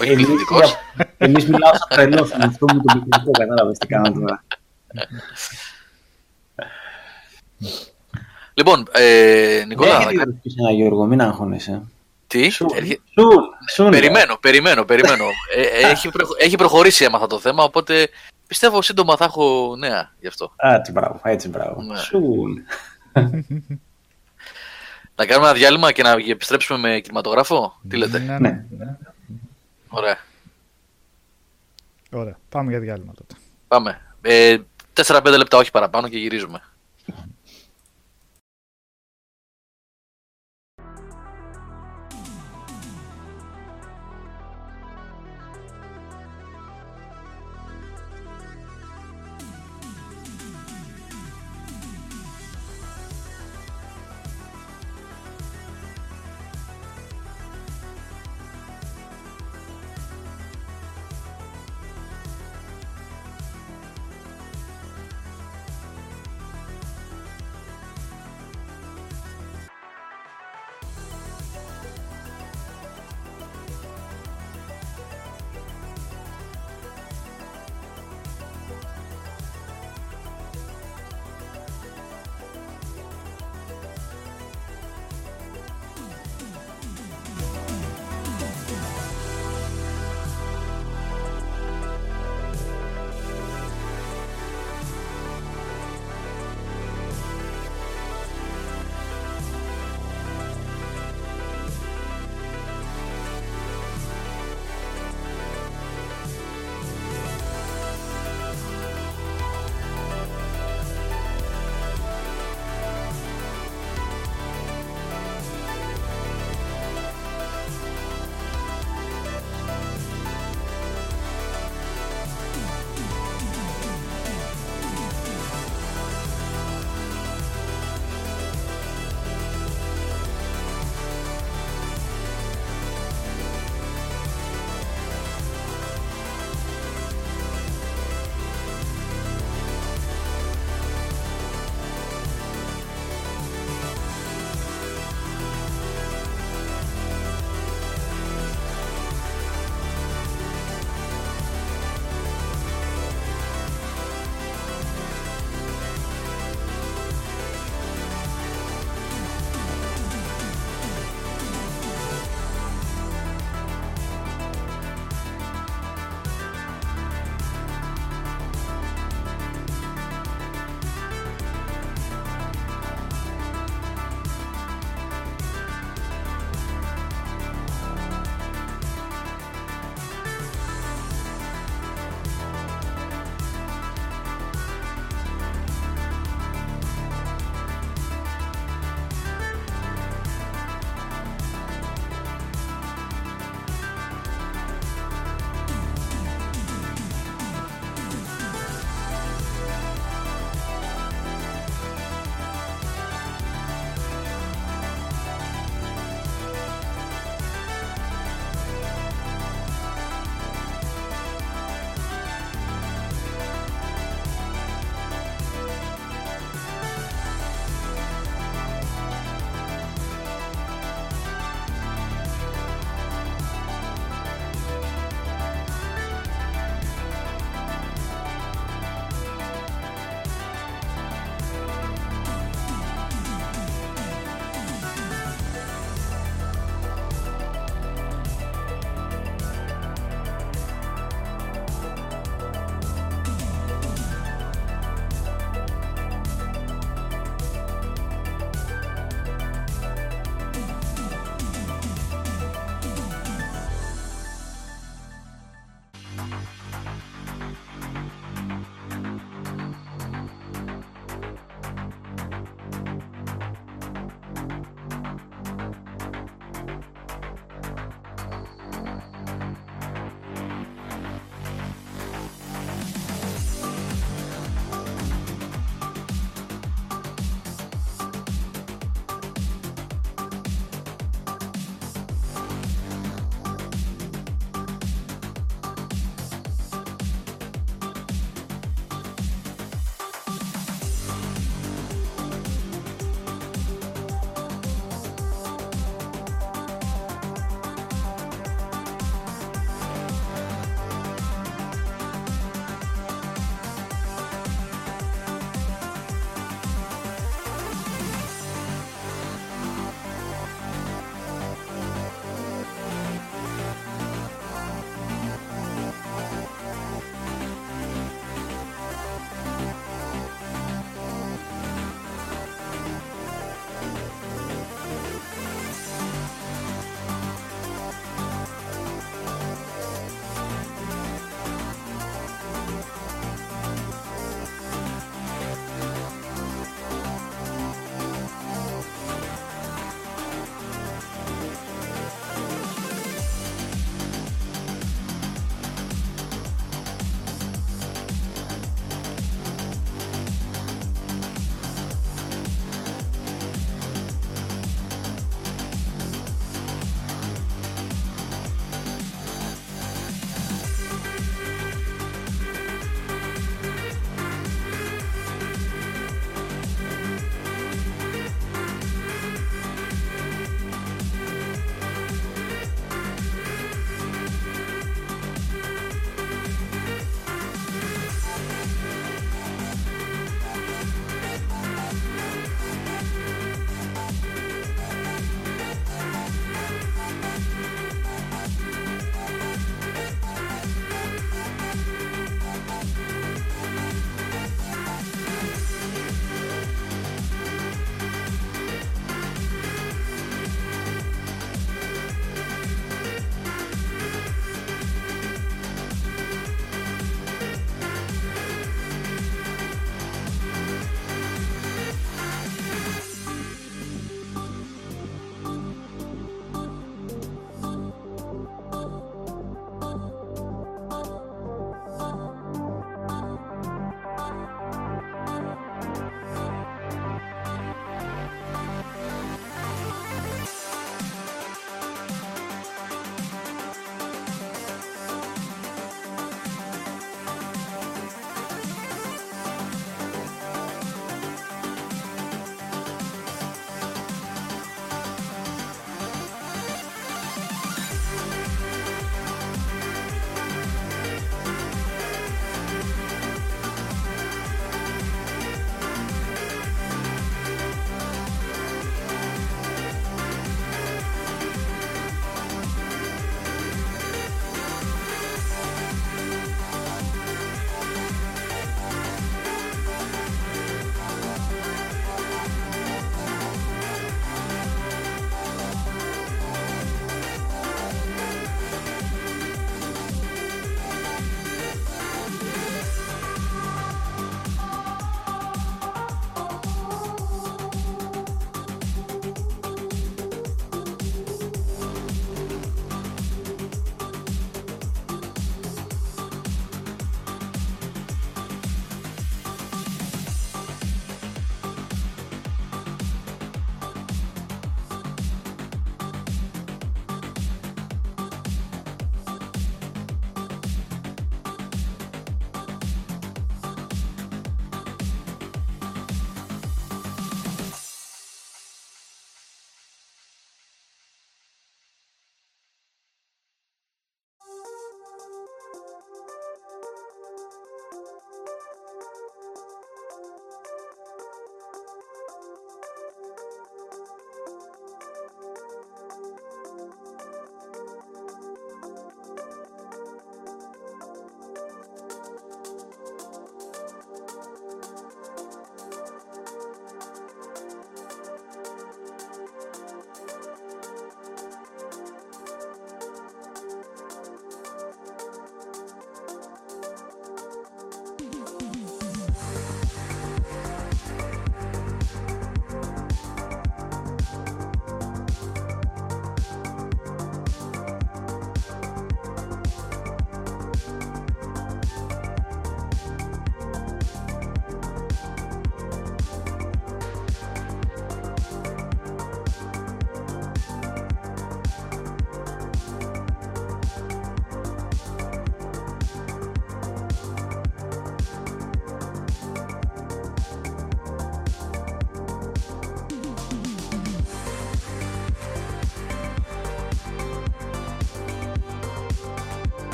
Όχι 0.00 0.10
Εμείς, 0.10 0.14
πληθυντικός. 0.14 0.76
εμείς 1.18 1.44
μιλάω 1.48 1.72
σαν 1.74 1.86
τρελός, 1.88 2.30
με 2.30 2.44
αυτό 2.44 2.66
μου 2.74 2.80
το 2.82 2.92
πληθυντικό, 2.92 3.30
κατάλαβες 3.30 3.78
τι 3.78 3.86
κάνω 3.86 4.12
τώρα. 4.12 4.44
Λοιπόν, 8.54 8.86
ε, 8.92 9.62
Νικόλα, 9.66 9.96
Έχετε 10.00 10.24
ρωτήσει 10.24 10.56
ένα 10.58 10.70
Γιώργο, 10.70 11.04
μην 11.06 11.20
αγχώνεσαι. 11.22 11.82
τι, 12.26 12.48
Σου, 12.48 12.66
έρχε- 12.74 13.00
σου, 13.18 13.28
σου, 13.74 13.88
περιμένω, 13.90 14.36
περιμένω, 14.40 14.84
περιμένω. 14.84 15.24
Ε, 15.56 15.62
ε, 15.62 15.90
έχει, 15.90 16.08
προχω- 16.08 16.36
έχει 16.38 16.56
προχωρήσει 16.56 17.04
έμαθα 17.04 17.26
το 17.26 17.38
θέμα, 17.38 17.64
οπότε 17.64 18.08
πιστεύω 18.46 18.82
σύντομα 18.82 19.16
θα 19.16 19.24
έχω 19.24 19.74
νέα 19.78 20.12
γι' 20.20 20.26
αυτό. 20.26 20.52
Έτσι, 20.56 20.92
μπράβο, 20.92 21.20
έτσι, 21.22 21.48
μπράβο. 21.48 21.82
Ναι. 21.82 21.96
Σουν. 21.98 22.62
Να 25.20 25.26
κάνουμε 25.26 25.46
ένα 25.48 25.56
διάλειμμα 25.58 25.92
και 25.92 26.02
να 26.02 26.10
επιστρέψουμε 26.10 26.78
με 26.88 27.00
κινηματογράφο; 27.00 27.80
Τι 27.88 27.96
λέτε, 27.96 28.18
Ναι, 28.18 28.38
Ναι. 28.38 28.64
ναι. 28.78 28.96
ωραία. 29.88 30.18
Ωραία. 32.10 32.38
Πάμε 32.48 32.70
για 32.70 32.80
διάλειμμα 32.80 33.12
τότε. 33.14 33.34
Πάμε. 33.68 34.00
Ε, 34.22 34.56
4-5 34.94 35.22
λεπτά, 35.36 35.58
όχι 35.58 35.70
παραπάνω 35.70 36.08
και 36.08 36.18
γυρίζουμε. 36.18 36.62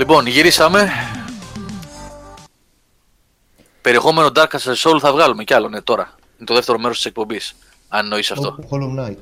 Λοιπόν, 0.00 0.26
γυρίσαμε. 0.26 0.88
Περιεχόμενο 3.80 4.28
Dark 4.34 4.46
Castle 4.46 4.74
Soul 4.90 4.98
θα 5.00 5.12
βγάλουμε 5.12 5.44
κι 5.44 5.54
άλλο, 5.54 5.68
ναι, 5.68 5.80
τώρα. 5.80 6.14
Είναι 6.36 6.44
το 6.46 6.54
δεύτερο 6.54 6.78
μέρος 6.78 6.96
της 6.96 7.04
εκπομπής, 7.06 7.56
αν 7.88 8.04
εννοείς 8.04 8.30
αυτό. 8.30 8.56
Όπου 8.58 8.68
Hollow 8.70 9.00
Knight. 9.00 9.16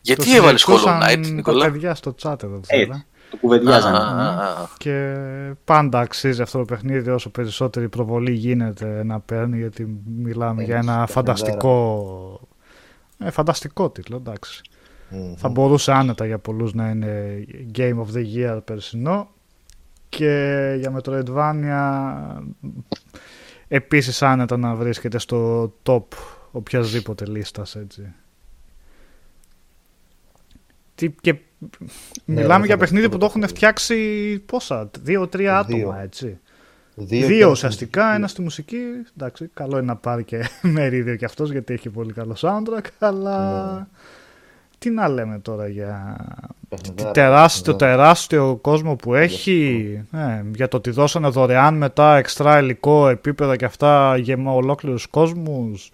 Γιατί 0.00 0.30
Το 0.30 0.36
έβαλες 0.36 0.64
Hollow 0.66 0.72
συζητούσαν 0.72 1.00
Knight, 1.02 1.22
Τα 1.22 1.28
Νικόλα; 1.28 1.70
παιδιά 1.70 1.94
στο 1.94 2.14
chat 2.22 2.42
εδώ 2.42 2.56
Έτσι. 2.56 2.86
πέρα. 2.86 3.04
Το 3.30 3.36
κουβεντιάζανε. 3.36 3.96
Α, 3.98 4.00
α, 4.00 4.62
α. 4.62 4.68
Και 4.78 5.16
πάντα 5.64 5.98
αξίζει 6.00 6.42
αυτό 6.42 6.58
το 6.58 6.64
παιχνίδι 6.64 7.10
όσο 7.10 7.30
περισσότερη 7.30 7.88
προβολή 7.88 8.32
γίνεται 8.32 9.02
να 9.04 9.20
παίρνει 9.20 9.58
γιατί 9.58 10.02
μιλάμε 10.16 10.62
Ε, 10.62 10.64
για 10.64 10.74
ένα 10.74 10.82
παιχνιδάρα. 10.84 11.06
φανταστικό 11.06 12.40
ε, 13.18 13.30
φανταστικό 13.30 13.90
τίτλο 13.90 14.16
εντάξει. 14.16 14.60
Μμμ. 15.10 15.34
Θα 15.36 15.48
μπορούσε 15.48 15.92
άνετα 15.92 16.26
για 16.26 16.38
πολλούς 16.38 16.74
να 16.74 16.88
είναι 16.90 17.44
Game 17.76 17.94
of 17.98 18.14
the 18.16 18.24
Year 18.36 18.60
περσινό 18.64 19.30
και 20.08 20.74
για 20.78 20.92
Metroidvania 20.96 22.42
επίσης 23.68 24.22
άνετα 24.22 24.56
να 24.56 24.74
βρίσκεται 24.74 25.18
στο 25.18 25.72
top 25.82 26.02
οποιασδήποτε 26.50 27.26
λίστας 27.26 27.76
έτσι. 27.76 28.12
Τι, 30.94 31.10
και 31.10 31.36
μιλάμε 32.24 32.56
δεν 32.56 32.64
για 32.64 32.74
θα 32.74 32.80
παιχνίδι 32.80 33.04
το 33.04 33.10
που 33.10 33.18
το 33.18 33.24
έχουν 33.24 33.40
παιχνίδι. 33.40 33.58
φτιάξει 33.58 34.38
πόσα, 34.46 34.90
δύο-τρία 35.00 35.64
Δύο. 35.64 35.76
άτομα 35.76 36.00
έτσι. 36.00 36.38
Δύο, 36.94 37.26
Δύο, 37.26 37.28
και 37.28 37.34
ένα 37.42 37.50
ουσιαστικά, 37.50 38.06
στη 38.06 38.14
ένα 38.16 38.28
στη 38.28 38.42
μουσική. 38.42 38.80
Εντάξει, 39.16 39.50
καλό 39.54 39.76
είναι 39.76 39.86
να 39.86 39.96
πάρει 39.96 40.24
και 40.24 40.48
μερίδιο 40.62 41.16
κι 41.16 41.24
αυτός 41.24 41.50
γιατί 41.50 41.72
έχει 41.74 41.90
πολύ 41.90 42.12
καλό 42.12 42.36
soundtrack, 42.40 42.84
αλλά 42.98 43.74
Ναι. 43.74 43.86
Τι 44.80 44.90
να 44.90 45.08
λέμε 45.08 45.38
τώρα 45.38 45.68
για 45.68 46.16
παιχνιδάρα, 46.68 47.10
τεράστιο, 47.10 47.72
παιχνιδάρα. 47.74 47.96
τεράστιο 48.02 48.56
κόσμο 48.60 48.96
που 48.96 49.14
έχει, 49.14 50.00
ε, 50.12 50.42
για 50.54 50.68
το 50.68 50.76
ότι 50.76 50.90
δώσανε 50.90 51.28
δωρεάν 51.28 51.74
μετά 51.76 52.16
εξτρά 52.16 52.58
υλικό, 52.58 53.08
επίπεδα 53.08 53.56
και 53.56 53.64
αυτά 53.64 54.16
για 54.16 54.36
ολόκληρους 54.46 55.06
κόσμους. 55.06 55.90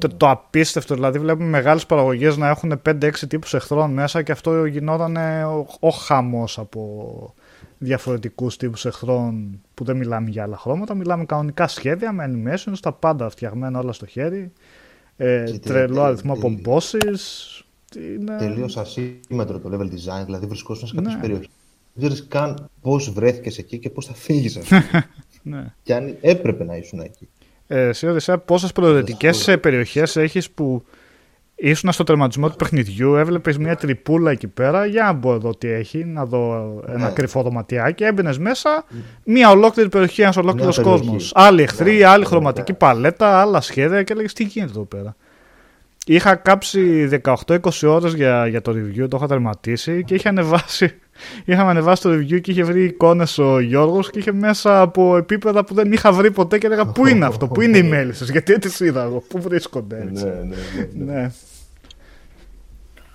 Το, 0.00 0.08
το 0.08 0.30
απίστευτο, 0.30 0.94
δηλαδή 0.94 1.18
βλέπουμε 1.18 1.48
μεγάλες 1.48 1.86
παραγωγές 1.86 2.36
να 2.36 2.48
έχουν 2.48 2.80
5-6 2.88 3.26
τύπους 3.28 3.54
εχθρών 3.54 3.90
μέσα 3.92 4.22
και 4.22 4.32
αυτό 4.32 4.64
γινόταν 4.64 5.16
ο, 5.44 5.66
ο 5.80 5.88
χαμός 5.90 6.58
από 6.58 7.34
διαφορετικούς 7.78 8.56
τύπους 8.56 8.84
εχθρών 8.84 9.60
που 9.74 9.84
δεν 9.84 9.96
μιλάμε 9.96 10.30
για 10.30 10.42
άλλα 10.42 10.56
χρώματα, 10.56 10.94
μιλάμε 10.94 11.24
κανονικά 11.24 11.68
σχέδια 11.68 12.12
με 12.12 12.30
animations, 12.32 12.76
τα 12.82 12.92
πάντα 12.92 13.28
φτιαγμένα 13.30 13.78
όλα 13.78 13.92
στο 13.92 14.06
χέρι, 14.06 14.52
ε, 15.16 15.42
Και 15.46 15.50
τε- 15.52 15.62
τρελό 15.66 15.94
τε- 15.94 16.04
αριθμό 16.04 16.32
από 16.32 16.40
τελείως. 16.42 16.94
bosses. 16.94 17.63
Είναι... 17.96 18.36
Τελείως 18.38 18.76
ασύμμετρο 18.76 19.58
το 19.58 19.70
level 19.72 19.84
design, 19.84 20.24
δηλαδή 20.24 20.46
βρισκόσουν 20.46 20.88
σε 20.88 20.94
κάποιες 20.94 21.14
Ναι. 21.14 21.20
περιοχές. 21.20 21.48
Δεν 21.96 22.08
ξέρεις 22.08 22.26
καν 22.28 22.68
πώς 22.82 23.12
βρέθηκες 23.12 23.58
εκεί 23.58 23.78
και 23.78 23.90
πώς 23.90 24.06
θα 24.06 24.14
φύγεις. 24.14 24.58
Ναι. 25.46 25.72
και 25.82 25.94
αν 25.94 26.16
έπρεπε 26.20 26.64
να 26.64 26.76
ήσουν 26.76 27.00
εκεί. 27.00 27.28
Ε, 27.66 27.80
εσύ, 27.88 28.06
Οδυσσέα, 28.06 28.38
πόσες 28.38 28.72
προαιρετικές 28.72 29.48
ε, 29.48 29.56
περιοχές 29.56 30.16
έχεις 30.16 30.50
που 30.50 30.84
ήσουν 31.56 31.92
στο 31.92 32.04
τερματισμό 32.04 32.50
του 32.50 32.56
παιχνιδιού, 32.56 33.14
έβλεπες 33.14 33.58
μια 33.58 33.76
τρυπούλα 33.76 34.30
εκεί 34.30 34.46
πέρα, 34.46 34.86
για 34.86 35.02
να 35.02 35.12
μπω 35.12 35.34
εδώ 35.34 35.54
τι 35.54 35.68
έχει, 35.68 36.04
να 36.04 36.24
δω 36.26 36.74
ένα 36.88 37.06
Ναι. 37.06 37.12
κρυφό 37.12 37.42
δωματιάκι, 37.42 38.04
έμπαινες 38.04 38.38
μέσα, 38.38 38.84
μια 39.24 39.50
ολόκληρη 39.50 39.88
περιοχή, 39.88 40.22
ένας 40.22 40.36
ολόκληρος 40.36 40.76
περιοχή. 40.76 40.98
κόσμος. 41.04 41.32
Άλλοι 41.34 41.62
εχθροί, 41.62 41.96
Ναι, 41.96 42.04
άλλη 42.04 42.22
ναι, 42.22 42.28
χρωματική 42.28 42.72
ναι. 42.72 42.78
παλέτα, 42.78 43.40
άλλα 43.40 43.60
σχέδια 43.60 44.02
και 44.02 44.12
έλεγες 44.12 44.32
τι 44.32 44.44
γίνεται 44.44 44.72
εδώ 44.72 44.84
πέρα; 44.84 45.16
Είχα 46.06 46.34
κάψει 46.34 47.08
18-20 47.24 47.56
ώρες 47.84 48.14
για, 48.14 48.46
για 48.46 48.60
το 48.60 48.72
review, 48.72 49.08
το 49.08 49.16
είχα 49.16 49.26
τερματίσει 49.26 50.04
και 50.04 50.14
είχε 50.14 50.28
ανεβάσει, 50.28 50.94
είχαμε 51.44 51.70
ανεβάσει 51.70 52.02
το 52.02 52.10
review 52.10 52.40
και 52.40 52.50
είχε 52.50 52.62
βρει 52.62 52.84
εικόνες 52.84 53.38
ο 53.38 53.60
Γιώργος 53.60 54.10
και 54.10 54.18
είχε 54.18 54.32
μέσα 54.32 54.80
από 54.80 55.16
επίπεδα 55.16 55.64
που 55.64 55.74
δεν 55.74 55.92
είχα 55.92 56.12
βρει 56.12 56.30
ποτέ 56.30 56.58
και 56.58 56.66
έλεγα 56.66 56.86
πού 56.86 57.06
είναι 57.06 57.26
αυτό, 57.26 57.48
πού 57.48 57.60
είναι 57.60 57.78
οι 57.78 57.82
μέλισσες, 57.82 58.30
γιατί 58.30 58.52
δεν 58.52 58.60
τις 58.60 58.80
είδα 58.80 59.02
εγώ, 59.02 59.24
πού 59.28 59.40
βρίσκονται 59.40 60.06
έτσι. 60.10 60.24
ναι, 60.24 60.30
ναι, 60.30 61.04
ναι. 61.04 61.12
Ναι. 61.12 61.30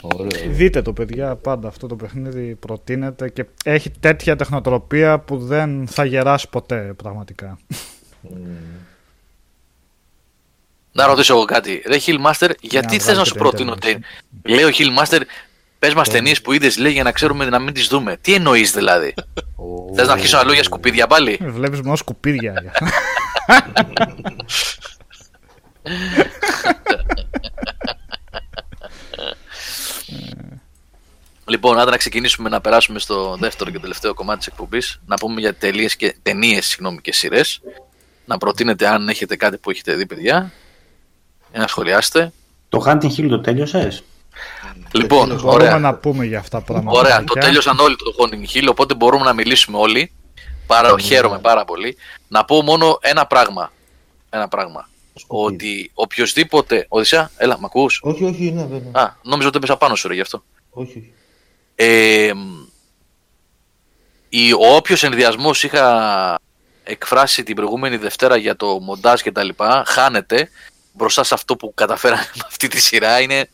Ωραίο. 0.01 0.27
Δείτε 0.49 0.81
το 0.81 0.93
παιδιά 0.93 1.35
πάντα 1.35 1.67
αυτό 1.67 1.87
το 1.87 1.95
παιχνίδι 1.95 2.55
προτείνεται 2.55 3.29
και 3.29 3.45
έχει 3.63 3.91
τέτοια 3.99 4.35
τεχνοτροπία 4.35 5.19
που 5.19 5.37
δεν 5.37 5.87
θα 5.87 6.05
γεράσει 6.05 6.49
ποτέ 6.49 6.93
πραγματικά. 6.95 7.57
Να 10.91 11.05
ρωτήσω 11.05 11.33
εγώ 11.33 11.45
κάτι. 11.45 11.83
Ρε 11.87 11.97
Hillmaster, 12.05 12.49
γιατί 12.61 12.95
να 12.97 13.03
θες 13.03 13.05
να 13.05 13.11
βγάλεις 13.11 13.27
σου 13.27 13.33
και 13.33 13.39
προτείνω. 13.39 13.75
τέτοια 13.75 13.99
τε- 14.43 14.55
Λέει 14.55 14.63
ο 14.63 14.69
Hillmaster, 14.77 15.21
πες 15.79 15.93
μας 15.93 16.09
ταινίες 16.09 16.41
που 16.41 16.51
είδες 16.53 16.77
λέει 16.77 16.91
για 16.91 17.03
να 17.03 17.11
ξέρουμε 17.11 17.45
να 17.45 17.59
μην 17.59 17.73
τις 17.73 17.87
δούμε. 17.87 18.17
Τι 18.21 18.33
εννοείς 18.33 18.71
δηλαδή; 18.71 19.13
Ω, 19.55 19.93
Θες 19.95 20.07
να 20.07 20.13
αρχίσω 20.13 20.37
να 20.37 20.43
λέω 20.43 20.53
για 20.53 20.63
σκουπίδια 20.63 21.07
πάλι; 21.07 21.37
Ε, 21.41 21.49
Βλέπεις 21.49 21.81
μόνο 21.81 21.95
σκουπίδια. 21.95 22.53
Λοιπόν, 31.45 31.79
άντε 31.79 31.91
να 31.91 31.97
ξεκινήσουμε 31.97 32.49
να 32.49 32.61
περάσουμε 32.61 32.99
στο 32.99 33.37
δεύτερο 33.39 33.69
και 33.71 33.79
τελευταίο 33.79 34.13
κομμάτι 34.13 34.37
της 34.37 34.47
εκπομπής. 34.47 34.99
Να 35.05 35.15
πούμε 35.15 35.39
για 35.39 35.53
τελείες 35.53 35.95
και, 35.95 36.15
ταινίες 36.23 36.65
συγγνώμη, 36.65 37.01
και 37.01 37.13
σειρές. 37.13 37.61
Να 38.25 38.37
προτείνετε 38.37 38.87
αν 38.87 39.09
έχετε 39.09 39.35
κάτι 39.35 39.57
που 39.57 39.69
έχετε 39.69 39.93
δει, 39.95 40.05
παιδιά. 40.05 40.51
Για 41.51 41.59
να 41.59 41.67
σχολιάσετε. 41.67 42.31
Το 42.69 42.84
Hunting 42.85 43.17
Hill 43.17 43.27
το 43.30 43.39
τέλειωσες; 43.39 44.03
Λοιπόν, 44.91 45.27
Μπορούμε 45.27 45.51
ωραία. 45.51 45.80
να 45.80 45.93
πούμε 45.93 46.26
για 46.26 46.39
αυτά 46.39 46.61
πράγματα. 46.61 46.99
Ωραία, 46.99 47.23
το 47.23 47.34
τέλειωσαν 47.34 47.80
όλοι 47.80 47.95
το 47.95 48.15
Haunting 48.19 48.57
Hill, 48.57 48.67
οπότε 48.69 48.93
μπορούμε 48.93 49.23
να 49.23 49.34
μιλήσουμε 49.34 49.77
όλοι. 49.77 50.11
Παρά, 50.67 50.99
χαίρομαι 50.99 51.39
πάρα 51.39 51.65
πολύ. 51.65 51.97
Να 52.27 52.45
πω 52.45 52.61
μόνο 52.61 52.97
ένα 53.01 53.26
πράγμα. 53.26 53.71
Ένα 54.30 54.47
πράγμα. 54.47 54.89
Σκουπίδι. 55.15 55.55
Ότι 55.55 55.91
οποιοδήποτε. 55.93 56.85
Οδυσσέα, 56.89 57.31
έλα, 57.38 57.59
μ' 57.59 57.65
ακούς; 57.65 57.99
Όχι, 58.03 58.23
όχι, 58.23 58.51
ναι, 58.51 58.65
βέβαια. 58.65 59.03
Α, 59.03 59.13
νόμιζα 59.23 59.47
ότι 59.47 59.57
έπεσα 59.57 59.77
πάνω 59.77 59.95
σου, 59.95 60.07
ρε, 60.07 60.13
γι' 60.13 60.21
αυτό. 60.21 60.43
Όχι, 60.69 60.89
όχι. 60.89 61.13
Ε, 61.76 62.31
η, 64.30 64.53
ο 64.53 64.76
όποιος 64.76 65.03
ενδιασμός 65.03 65.63
είχα 65.63 66.39
εκφράσει 66.84 67.44
την 67.44 67.55
προηγούμενη 67.55 67.97
Δευτέρα 67.97 68.36
για 68.36 68.55
το 68.55 68.79
μοντάζ 68.79 69.21
και 69.21 69.31
τα 69.31 69.44
λοιπά, 69.44 69.84
χάνεται 69.87 70.49
μπροστά 70.99 71.23
σε 71.23 71.34
αυτό 71.34 71.55
που 71.55 71.73
καταφέραμε 71.73 72.29
με 72.37 72.44
αυτή 72.47 72.68
τη 72.68 72.81
σειρά. 72.81 73.21
Είναι, 73.21 73.49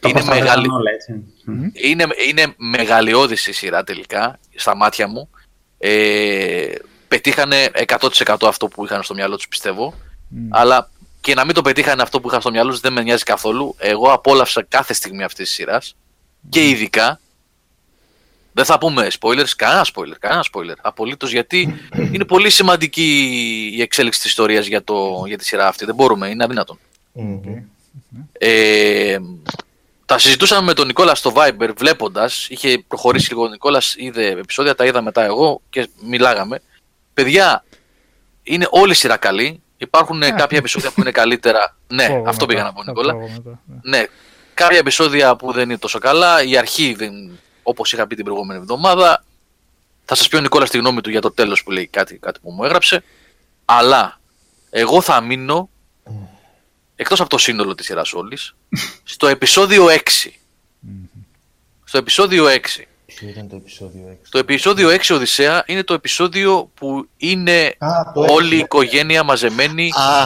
Το 0.00 0.08
είναι, 0.08 0.18
προσπαθήσαν 0.18 0.46
μεγάλη, 0.46 0.68
όλα, 0.68 0.90
έτσι. 0.90 1.12
Μμ. 1.44 1.68
είναι, 1.72 2.06
είναι 2.28 2.54
μεγαλειώδης 2.56 3.46
η 3.46 3.52
σειρά 3.52 3.84
τελικά, 3.84 4.38
στα 4.54 4.76
μάτια 4.76 5.08
μου. 5.08 5.30
Ε, 5.78 6.72
πετύχανε 7.08 7.70
100% 7.86 8.36
αυτό 8.42 8.68
που 8.68 8.84
είχαν 8.84 9.02
στο 9.02 9.14
μυαλό 9.14 9.36
τους 9.36 9.48
πιστεύω. 9.48 9.94
Αλλά 10.50 10.90
και 11.20 11.34
να 11.34 11.44
μην 11.44 11.54
το 11.54 11.62
πετύχανε 11.62 12.02
αυτό 12.02 12.20
που 12.20 12.28
είχα 12.28 12.40
στο 12.40 12.50
μυαλό 12.50 12.70
τους 12.70 12.80
δεν 12.80 12.92
με 12.92 13.02
νοιάζει 13.02 13.22
καθόλου. 13.22 13.74
Εγώ 13.78 14.12
απόλαυσα 14.12 14.62
κάθε 14.62 14.92
στιγμή 14.94 15.22
αυτής 15.22 15.46
της 15.46 15.54
σειράς. 15.54 15.96
Και 16.48 16.68
ειδικά, 16.68 17.20
δεν 18.56 18.64
θα 18.64 18.78
πούμε 18.78 19.06
spoilers, 19.20 19.48
κανένα 19.56 19.86
spoiler, 19.94 20.16
κανένα 20.20 20.44
spoiler. 20.52 20.74
Απολύτως 20.80 21.30
γιατί 21.32 21.74
είναι 22.12 22.24
πολύ 22.24 22.50
σημαντική 22.50 23.28
η 23.74 23.82
εξέλιξη 23.82 24.20
της 24.20 24.28
ιστορίας 24.28 24.66
για, 24.66 24.84
το, 24.84 25.24
για 25.26 25.38
τη 25.38 25.44
σειρά 25.44 25.68
αυτή. 25.68 25.84
Δεν 25.84 25.94
μπορούμε, 25.94 26.28
είναι 26.28 26.44
αδύνατον. 26.44 26.78
Μμμ. 27.12 27.62
Ε, 28.38 29.18
τα 30.06 30.18
συζητούσαμε 30.18 30.62
με 30.66 30.74
τον 30.74 30.86
Νικόλας 30.86 31.18
στο 31.18 31.32
Viber 31.36 31.68
βλέποντας. 31.76 32.46
Είχε 32.48 32.84
προχωρήσει 32.88 33.28
λίγο 33.30 33.44
ο 33.44 33.48
Νικόλας, 33.48 33.94
είδε 33.98 34.26
επεισόδια, 34.26 34.74
τα 34.74 34.84
είδα 34.84 35.02
μετά 35.02 35.24
εγώ 35.24 35.60
και 35.70 35.88
μιλάγαμε. 36.02 36.62
Παιδιά, 37.14 37.64
είναι 38.42 38.66
όλη 38.70 38.92
η 38.92 38.94
σειρά 38.94 39.16
καλή. 39.16 39.62
Υπάρχουν 39.76 40.20
κάποια 40.20 40.58
επεισόδια 40.58 40.90
που 40.90 41.00
είναι 41.00 41.10
καλύτερα. 41.10 41.76
Ναι, 41.86 42.06
Φόβο 42.06 42.28
αυτό 42.28 42.30
μετά, 42.32 42.46
πήγα 42.46 42.62
να 42.62 42.72
πω, 42.72 42.82
θα 42.84 42.90
Νικόλα. 42.90 43.12
φόβο 43.12 43.28
μετά, 43.28 43.60
ναι. 43.82 43.98
Ναι, 43.98 44.06
κάποια 44.54 44.78
επεισόδια 44.78 45.36
που 45.36 45.52
δεν 45.52 45.62
είναι 45.62 45.78
τόσο 45.78 45.98
καλά. 45.98 46.42
Η 46.42 46.56
αρχή, 46.56 46.94
δεν, 46.94 47.38
όπως 47.64 47.92
είχα 47.92 48.06
πει 48.06 48.14
την 48.14 48.24
προηγούμενη 48.24 48.60
εβδομάδα. 48.60 49.24
Θα 50.04 50.14
σας 50.14 50.28
πει 50.28 50.36
ο 50.36 50.40
Νικόλας 50.40 50.70
τη 50.70 50.78
γνώμη 50.78 51.00
του 51.00 51.10
για 51.10 51.20
το 51.20 51.30
τέλος 51.32 51.62
που 51.62 51.70
λέει 51.70 51.86
κάτι, 51.86 52.16
κάτι 52.18 52.40
που 52.40 52.50
μου 52.50 52.64
έγραψε. 52.64 53.02
Αλλά 53.64 54.20
εγώ 54.70 55.00
θα 55.00 55.20
μείνω, 55.20 55.68
εκτός 56.96 57.20
από 57.20 57.28
το 57.28 57.38
σύνολο 57.38 57.74
της 57.74 57.86
σειράς 57.86 58.12
όλης, 58.12 58.54
στο 59.04 59.26
επεισόδιο 59.26 59.86
6. 59.86 59.98
Στο 61.84 61.98
επεισόδιο 61.98 62.44
6. 62.46 62.82
Ποιο 63.06 63.28
ήταν 63.28 63.48
το 63.48 63.56
επεισόδιο 63.56 64.18
6. 64.22 64.26
Το 64.30 64.38
επεισόδιο 64.38 64.88
6 64.90 65.14
Οδυσσέα 65.14 65.62
είναι 65.66 65.82
το 65.82 65.94
επεισόδιο 65.94 66.70
που 66.74 67.08
είναι 67.16 67.74
Α, 67.78 68.12
το 68.14 68.20
όλη 68.20 68.46
η 68.46 68.48
έξι. 68.52 68.64
οικογένεια 68.64 69.22
μαζεμένη 69.22 69.90
Α, 69.94 70.24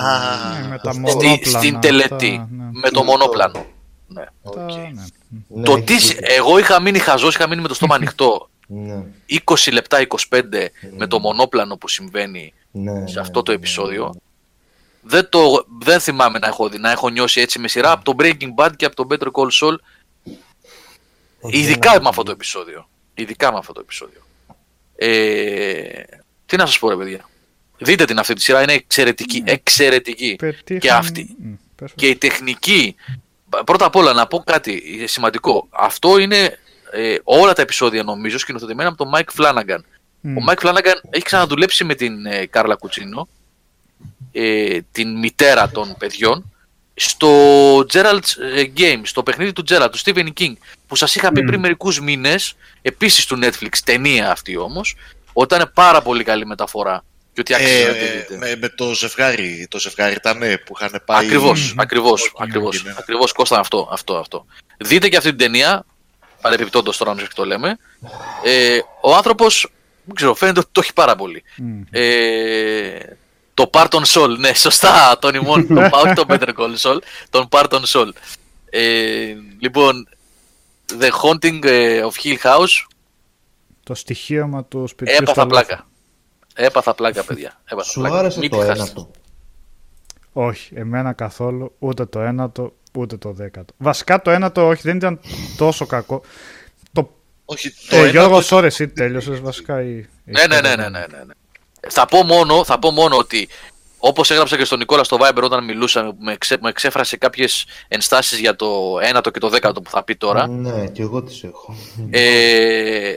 Ναι, 0.60 0.68
με 0.68 0.78
τα 0.78 0.92
Στη- 0.92 1.00
στη- 1.10 1.16
μονόπλανα. 1.26 1.58
στην 1.58 1.76
αυτά, 1.76 1.78
τελετή 1.88 2.46
ναι. 2.50 2.68
με 2.72 2.90
το 2.90 3.02
μονόπλανο. 3.04 3.66
Ναι. 4.06 4.24
Οκ. 4.42 4.54
Τα- 5.30 5.36
ναι. 5.48 5.60
Ναι, 5.60 5.64
το 5.64 5.72
έχει 5.72 5.82
τι, 5.84 5.96
δίκιο. 5.98 6.18
εγώ 6.34 6.58
είχα 6.58 6.80
μείνει 6.80 6.98
χαζός, 6.98 7.34
είχα 7.34 7.48
μείνει 7.48 7.62
με 7.62 7.68
το 7.68 7.74
στόμα 7.74 7.94
ανοιχτό. 8.00 8.50
Ναι, 8.66 9.04
20 9.44 9.72
λεπτά, 9.72 10.06
25 10.28 10.42
με 10.96 11.06
το 11.06 11.18
μονόπλανο 11.18 11.76
που 11.76 11.88
συμβαίνει 11.88 12.52
ναι, 12.70 13.06
σε 13.06 13.14
ναι, 13.14 13.20
αυτό 13.20 13.42
το 13.42 13.50
ναι, 13.50 13.56
επεισόδιο. 13.56 14.14
Δεν, 15.02 15.28
το, 15.28 15.64
δεν 15.80 16.00
θυμάμαι 16.00 16.38
να 16.38 16.46
έχω, 16.46 16.68
δει- 16.68 16.80
να 16.80 16.90
έχω 16.90 17.08
νιώσει 17.08 17.40
έτσι 17.40 17.58
με 17.58 17.68
σειρά 17.68 17.90
από 17.90 18.04
το 18.04 18.14
Breaking 18.18 18.54
Bad 18.56 18.70
και 18.76 18.84
από 18.84 18.96
το 18.96 19.06
Better 19.10 19.28
Call 19.32 19.48
Saul. 19.60 19.76
Όχι, 21.40 21.58
Ειδικά 21.58 21.92
δεν 21.92 22.02
με 22.02 22.08
αυτό 22.08 22.22
το 22.22 22.30
επεισόδιο. 22.30 22.88
Ειδικά 23.14 23.52
με 23.52 23.58
αυτό 23.58 23.72
το 23.72 23.80
επεισόδιο. 23.80 24.20
Ε, 24.96 26.02
τι 26.46 26.56
να 26.56 26.66
σας 26.66 26.78
πω 26.78 26.88
ρε 26.88 26.96
παιδιά. 26.96 27.28
Δείτε 27.78 28.04
την 28.04 28.18
αυτή 28.18 28.34
τη 28.34 28.42
σειρά, 28.42 28.62
είναι 28.62 28.72
εξαιρετική. 28.72 29.42
Εξαιρετική. 29.46 30.36
Πετύχαν- 30.38 30.80
Και 30.80 30.90
αυτή. 30.92 31.36
Μ, 31.42 31.52
πες, 31.76 31.92
Και 31.94 32.08
η 32.08 32.16
τεχνική. 32.16 32.94
Πρώτα 33.64 33.84
απ' 33.84 33.96
όλα 33.96 34.12
να 34.12 34.26
πω 34.26 34.38
κάτι 34.38 35.04
σημαντικό. 35.06 35.66
Αυτό 35.70 36.18
είναι 36.18 36.58
ε, 36.90 37.16
όλα 37.24 37.52
τα 37.52 37.62
επεισόδια 37.62 38.02
νομίζω 38.02 38.38
σκηνοθετημένα 38.38 38.88
από 38.88 39.04
τον 39.04 39.12
Mike 39.14 39.42
Flanagan. 39.42 39.78
Μ. 40.20 40.36
Ο 40.36 40.40
Mike 40.48 40.66
Flanagan 40.66 40.94
έχει 41.10 41.24
ξαναδουλέψει 41.24 41.84
με 41.84 41.94
την 41.94 42.26
ε, 42.26 42.46
Κάρλα 42.46 42.74
Κουτσίνο, 42.74 43.28
ε, 44.32 44.78
την 44.92 45.18
μητέρα 45.18 45.70
των 45.70 45.94
παιδιών, 45.98 46.52
στο 46.94 47.28
Gerald's 47.78 48.36
ε, 48.54 48.64
Game, 48.76 49.00
στο 49.02 49.22
παιχνίδι 49.22 49.52
του 49.52 49.64
Gerald, 49.68 49.88
του 49.90 49.98
Stephen 49.98 50.28
King, 50.40 50.52
που 50.86 50.96
σας 50.96 51.14
είχα 51.14 51.32
πει 51.32 51.42
Μμ. 51.42 51.46
πριν 51.46 51.60
μερικούς 51.60 52.00
μήνες, 52.00 52.56
επίσης 52.82 53.26
του 53.26 53.38
Netflix, 53.42 53.76
ταινία 53.84 54.30
αυτή 54.30 54.56
όμως, 54.56 54.96
ότι 55.32 55.54
ήταν 55.54 55.70
πάρα 55.74 56.02
πολύ 56.02 56.24
καλή 56.24 56.46
μεταφορά 56.46 57.04
και 57.42 57.54
ότι 57.54 57.54
άξιζε 57.64 57.86
να 57.86 57.92
τη 57.92 57.98
Ε, 58.04 58.12
δείτε. 58.18 58.36
με, 58.36 58.56
με 58.60 58.68
το 58.68 58.94
ζευγάρι, 58.94 59.66
το 59.70 59.78
ζευγάρι 59.80 60.14
ήταν 60.14 60.38
που 60.38 60.74
είχαν 60.80 61.02
πάει. 61.04 61.24
Ακριβώς, 61.26 61.72
Μμμ. 61.72 61.80
ακριβώς, 61.80 62.22
Όχι, 62.22 62.32
ακριβώς, 62.38 62.76
όχι, 62.76 62.86
ναι. 62.86 62.94
ακριβώς 62.98 63.32
Κώστα 63.32 63.58
αυτό, 63.58 63.88
αυτό, 63.92 64.16
αυτό. 64.16 64.46
Δείτε 64.78 65.08
και 65.08 65.16
αυτή 65.16 65.28
την 65.28 65.38
ταινία, 65.38 65.84
παρεπιπτόντως 66.40 66.96
τώρα 66.96 67.14
να 67.14 67.22
το 67.34 67.44
λέμε. 67.46 67.78
Ε, 68.44 68.78
ο 69.02 69.14
άνθρωπος, 69.14 69.68
δεν 70.04 70.14
ξέρω, 70.14 70.34
φαίνεται 70.34 70.58
ότι 70.60 70.68
το 70.72 70.80
έχει 70.80 70.92
πάρα 70.92 71.16
πολύ. 71.16 71.42
Μ. 71.56 71.80
Ε, 71.90 73.16
το 73.54 73.70
Parton 73.72 74.02
Soul, 74.06 74.36
ναι, 74.38 74.52
σωστά, 74.54 75.18
τον 75.20 75.34
ημών, 75.34 75.66
το, 75.66 75.80
όχι 75.92 76.12
το 76.14 76.24
Better 76.28 76.48
Call 76.56 76.76
Saul, 76.80 76.98
τον 77.30 77.48
Parton 77.50 77.82
Soul. 77.86 78.08
Ε, 78.70 79.34
λοιπόν, 79.60 80.08
The 81.00 81.08
Haunting 81.22 81.64
ε, 81.64 82.00
of 82.02 82.24
Hill 82.26 82.36
House, 82.42 82.86
Το 83.84 83.94
στοιχείωμα 83.94 84.64
του 84.64 84.86
σπιτιού 84.88 85.14
έπαθα 85.16 85.32
στο 85.32 85.40
λόφο. 85.40 85.48
πλάκα. 85.52 85.86
Έπαθα 86.60 86.94
πλάκα, 86.94 87.24
παιδιά. 87.24 87.60
Έπαθα 87.64 87.88
Σου 87.90 88.00
πλάκα. 88.00 88.18
άρεσε 88.18 88.38
Μην 88.38 88.50
το 88.50 88.58
τη 88.58 88.66
χάσετε. 88.66 88.82
ένατο. 88.84 89.10
Όχι, 90.32 90.74
εμένα 90.74 91.12
καθόλου, 91.12 91.74
ούτε 91.78 92.04
το 92.06 92.20
ένατο, 92.20 92.72
ούτε 92.92 93.16
το 93.16 93.32
δέκατο. 93.32 93.74
Βασικά 93.78 94.22
το 94.22 94.30
ένατο 94.30 94.66
όχι, 94.66 94.82
δεν 94.82 94.96
ήταν 94.96 95.20
τόσο 95.56 95.86
κακό. 95.86 96.22
Το... 96.92 97.10
Όχι, 97.44 97.70
το 97.88 97.96
Ε, 97.96 97.98
ένα 97.98 98.08
Γιώργος, 98.08 98.48
το- 98.48 98.56
sorry, 98.58 98.62
εσύ 98.64 98.88
τέλειωσες 98.88 99.40
βασικά 99.40 99.82
ή... 99.82 100.06
Ναι, 100.24 100.46
ναι, 100.46 100.60
ναι, 100.60 100.76
ναι, 100.76 100.88
ναι, 100.88 100.88
ναι, 100.88 101.06
ναι. 101.26 101.32
Θα 101.88 102.06
πω 102.06 102.22
μόνο, 102.22 102.64
θα 102.64 102.78
πω 102.78 102.90
μόνο 102.90 103.16
ότι 103.16 103.48
όπως 103.98 104.30
έγραψα 104.30 104.56
και 104.56 104.64
στον 104.64 104.78
Νικόλα 104.78 105.04
στο 105.04 105.16
Viber 105.20 105.42
όταν 105.42 105.64
μιλούσαμε, 105.64 106.08
που 106.10 106.16
με, 106.20 106.32
εξέ, 106.32 106.58
με 106.60 106.68
εξέφρασε 106.68 107.16
κάποιες 107.16 107.66
ενστάσεις 107.88 108.38
για 108.38 108.56
το 108.56 108.98
ένατο 109.02 109.30
και 109.30 109.38
το 109.38 109.48
δέκατο 109.48 109.80
που 109.82 109.90
θα 109.90 110.04
πει 110.04 110.16
τώρα. 110.16 110.46
Ναι, 110.48 110.86
και 110.86 111.02
εγώ 111.02 111.22
τις 111.22 111.44
έχω. 111.44 111.74
Ε, 112.10 113.12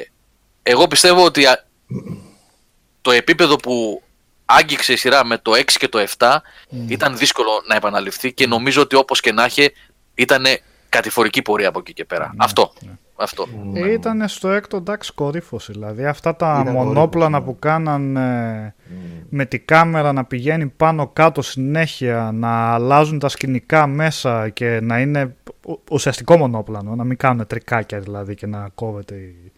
εγώ 0.63 0.87
πιστεύω 0.87 1.25
ότι 1.25 1.45
α, 1.45 1.65
το 3.01 3.11
επίπεδο 3.11 3.55
που 3.55 4.01
άγγιξε 4.45 4.93
η 4.93 4.95
σειρά 4.95 5.25
με 5.25 5.38
το 5.38 5.51
6 5.51 5.63
και 5.65 5.88
το 5.88 6.05
7 6.17 6.38
ήταν 6.88 7.17
δύσκολο 7.17 7.49
να 7.67 7.75
επαναληφθεί 7.75 8.33
και 8.33 8.47
νομίζω 8.47 8.81
ότι 8.81 8.95
όπως 8.95 9.19
και 9.19 9.31
να 9.31 9.43
έχει 9.43 9.71
ήταν 10.15 10.43
κατηφορική 10.89 11.41
πορεία 11.41 11.67
από 11.67 11.80
εκεί 11.80 11.93
και 11.93 12.05
πέρα. 12.05 12.33
Αυτό. 12.38 12.73
αυτό. 13.15 13.47
Ε, 13.73 13.91
ήταν 13.91 14.27
στο 14.27 14.49
έκτο 14.49 14.77
εντάξει 14.77 15.13
κορύφωση. 15.13 15.71
Δηλαδή 15.71 16.05
αυτά 16.05 16.35
τα 16.35 16.59
Ήταν 16.61 16.73
μονόπλανα 16.73 17.38
κορύφωση, 17.38 17.53
που 17.53 17.59
κάναν 17.59 18.15
ε, 18.15 18.75
με 19.30 19.45
τη 19.45 19.59
κάμερα 19.59 20.13
να 20.13 20.25
πηγαίνει 20.25 20.67
πάνω 20.67 21.07
κάτω 21.07 21.41
συνέχεια, 21.41 22.31
να 22.33 22.73
αλλάζουν 22.73 23.19
τα 23.19 23.30
σκηνικά 23.30 23.88
μέσα 23.88 24.49
και 24.49 24.80
να 24.81 24.99
είναι 24.99 25.35
ου- 25.65 25.81
ουσιαστικό 25.91 26.38
μονόπλανο, 26.38 26.95
να 26.95 27.03
μην 27.03 27.17
κάνουν 27.17 27.47
τρικάκια 27.47 27.99
δηλαδή 27.99 28.35
και 28.35 28.47
να 28.47 28.69
κόβεται 28.75 29.15
η, 29.15 29.51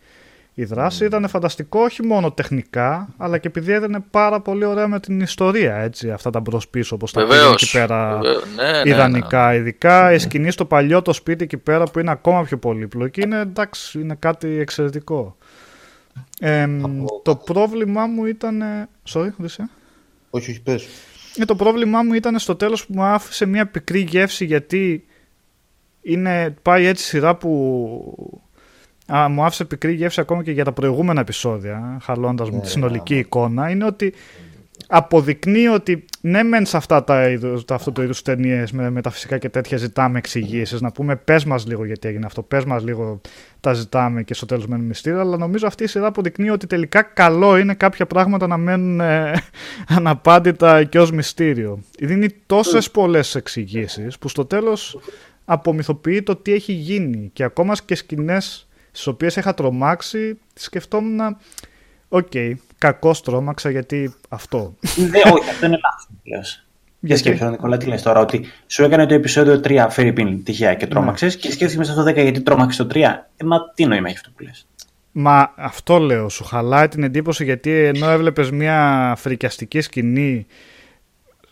η 0.54 0.64
δράση. 0.64 1.06
Ήταν 1.06 1.28
φανταστικό 1.28 1.80
όχι 1.82 2.04
μόνο 2.06 2.32
τεχνικά, 2.32 3.08
αλλά 3.18 3.38
και 3.38 3.48
επειδή 3.48 3.72
έδαινε 3.72 4.00
πάρα 4.12 4.42
πολύ 4.42 4.66
ωραία 4.66 4.88
με 4.88 5.00
την 5.00 5.20
ιστορία, 5.20 5.76
έτσι, 5.76 6.12
αυτά 6.12 6.30
τα 6.30 6.40
μπρος 6.40 6.68
πίσω 6.68 6.96
όπως 6.96 7.12
τα 7.12 7.22
πήγαινε 7.22 7.40
Βεβαίως. 7.40 7.62
εκεί 7.64 7.72
πέρα 7.72 8.18
Βεβαίως. 8.22 8.44
Ναι, 8.56 8.72
ναι, 8.72 8.84
ναι. 8.84 8.90
ιδανικά. 8.90 9.54
Ειδικά 9.54 10.14
η 10.14 10.20
σκηνή 10.20 10.52
στο 10.52 10.66
παλιό 10.66 11.02
το 11.02 11.14
σπίτι 11.14 11.44
εκεί 11.44 11.58
πέρα 11.58 11.84
που 11.86 12.00
είναι 12.00 12.12
ακόμα 12.12 12.44
πιο 12.44 12.58
πολύπλοκη 12.58 13.22
είναι 13.22 13.40
εντάξει, 13.40 14.00
είναι 14.00 14.16
κάτι 14.20 14.48
εξαιρετικό. 14.60 15.38
Εμ, 16.40 16.86
Από- 16.86 17.22
το 17.24 17.36
πρόβλημά 17.36 18.06
μου 18.06 18.26
ήταν. 18.26 18.62
ε, 18.62 18.88
Sorry, 19.14 19.30
Οδυσσέα. 19.40 19.70
Όχι, 20.30 20.52
όχι, 20.52 20.62
πες. 20.62 20.86
Ε, 21.38 21.46
το 21.46 21.56
πρόβλημά 21.56 22.04
μου 22.04 22.14
ήταν 22.14 22.40
στο 22.40 22.56
τέλος 22.56 22.86
που 22.86 22.94
μου 22.96 23.04
άφησε 23.04 23.46
μια 23.46 23.66
πικρή 23.68 24.00
γεύση 24.00 24.46
γιατί 24.46 25.06
είναι, 26.02 26.56
πάει 26.62 26.86
έτσι 26.86 27.04
σειρά 27.06 27.36
που 27.36 28.42
α, 29.06 29.30
μου 29.30 29.44
άφησε 29.44 29.66
πικρή 29.66 29.94
γεύση 29.94 30.20
ακόμα 30.20 30.44
και 30.44 30.52
για 30.52 30.64
τα 30.64 30.72
προηγούμενα 30.72 31.20
επεισόδια, 31.20 31.98
χαλώντας 32.02 32.50
μου 32.50 32.56
Ναι, 32.56 32.62
τη 32.62 32.68
ρε, 32.68 32.72
συνολική 32.72 33.14
γάμο. 33.14 33.26
εικόνα, 33.26 33.70
είναι 33.70 33.86
ότι 33.86 34.14
αποδεικνύει 34.88 35.68
ότι 35.68 36.06
ναι 36.22 36.44
μεν 36.44 36.66
σε 36.66 36.78
αυτά 36.78 37.04
τα 37.04 37.30
είδους, 37.30 37.66
τα, 37.66 37.76
αυτού 37.76 37.92
του 37.92 38.02
είδους 38.02 38.22
ταινίες 38.22 38.72
με, 38.72 38.90
με 38.90 39.02
τα 39.02 39.10
φυσικά 39.10 39.38
και 39.38 39.50
τέτοια 39.50 39.78
ζητάμε 39.78 40.18
εξηγήσεις, 40.18 40.82
να 40.82 40.92
πούμε 40.92 41.16
πες 41.16 41.46
μας 41.46 41.66
λίγο 41.68 41.86
γιατί 41.86 42.08
έγινε 42.08 42.26
αυτό, 42.26 42.42
πες 42.42 42.66
μας 42.66 42.84
λίγο 42.84 43.22
τα 43.60 43.74
ζητάμε 43.74 44.24
και 44.24 44.34
στο 44.34 44.46
τέλος 44.46 44.68
μένουν 44.68 44.86
μυστήρια, 44.86 45.20
αλλά 45.20 45.38
νομίζω 45.38 45.68
αυτή 45.68 45.84
η 45.84 45.88
σειρά 45.88 46.08
αποδεικνύει 46.08 46.50
ότι 46.50 46.68
τελικά 46.68 47.02
καλό 47.02 47.58
είναι 47.58 47.74
κάποια 47.74 48.06
πράγματα 48.06 48.48
να 48.48 48.58
μένουν 48.58 49.00
ε, 49.00 49.34
αναπάντητα 49.98 50.84
και 50.84 51.00
ως 51.00 51.12
μυστήριο. 51.12 51.80
Δίνει 52.00 52.30
τόσες 52.46 52.92
πολλές 52.92 53.36
εξηγήσεις 53.36 54.18
που 54.18 54.28
στο 54.28 54.46
τέλος 54.46 55.00
απομυθοποιεί 55.46 56.22
το 56.24 56.36
τι 56.36 56.54
έχει 56.54 56.74
γίνει 56.74 57.30
και 57.34 57.44
ακόμα 57.44 57.74
και 57.86 57.96
σκηνές 57.96 58.68
στις 58.96 59.08
οποίες 59.08 59.36
είχα 59.36 59.54
τρομάξει 59.54 60.40
σκεφτόμουν 60.54 61.38
Οκ, 62.16 62.32
κακώς 62.78 63.22
τρόμαξα 63.22 63.70
γιατί 63.70 64.14
αυτό. 64.30 64.76
Ναι, 64.96 65.32
όχι, 65.32 65.50
αυτό 65.50 65.66
είναι 65.66 65.80
λάθος. 65.84 66.66
Για 67.00 67.16
Γιατί; 67.16 67.22
σκέψη, 67.22 67.46
Νικόλα, 67.46 67.78
τι 67.78 67.86
λες 67.86 68.02
τώρα, 68.02 68.20
ότι 68.20 68.46
σου 68.68 68.84
έκανε 68.84 69.06
το 69.06 69.14
επεισόδιο 69.14 69.62
3 69.64 69.88
φέρ' 69.90 70.14
ειπείν 70.14 70.44
τυχαία 70.44 70.74
και 70.74 70.88
τρόμαξες 70.88 71.36
και 71.36 71.52
σκέφτηκες 71.52 71.76
μέσα 71.76 71.92
στο 71.92 72.04
10 72.04 72.14
γιατί 72.14 72.42
τρόμαξες 72.42 72.86
το 72.86 72.88
3. 72.94 72.98
Ε, 73.38 73.44
μα 73.44 73.58
τι 73.74 73.86
νόημα 73.86 74.08
έχει 74.08 74.18
αυτό 74.18 74.30
που 74.36 74.44
λες. 74.44 74.68
Μα 75.12 75.54
αυτό 75.56 75.98
λέω, 75.98 76.30
σου 76.30 76.44
χαλάει 76.44 76.88
την 76.88 77.04
εντύπωση 77.04 77.44
γιατί 77.44 77.72
ενώ 77.72 78.10
έβλεπες 78.10 78.52
μια 78.52 79.14
φρικιαστική 79.18 79.82
σκηνή 79.82 80.46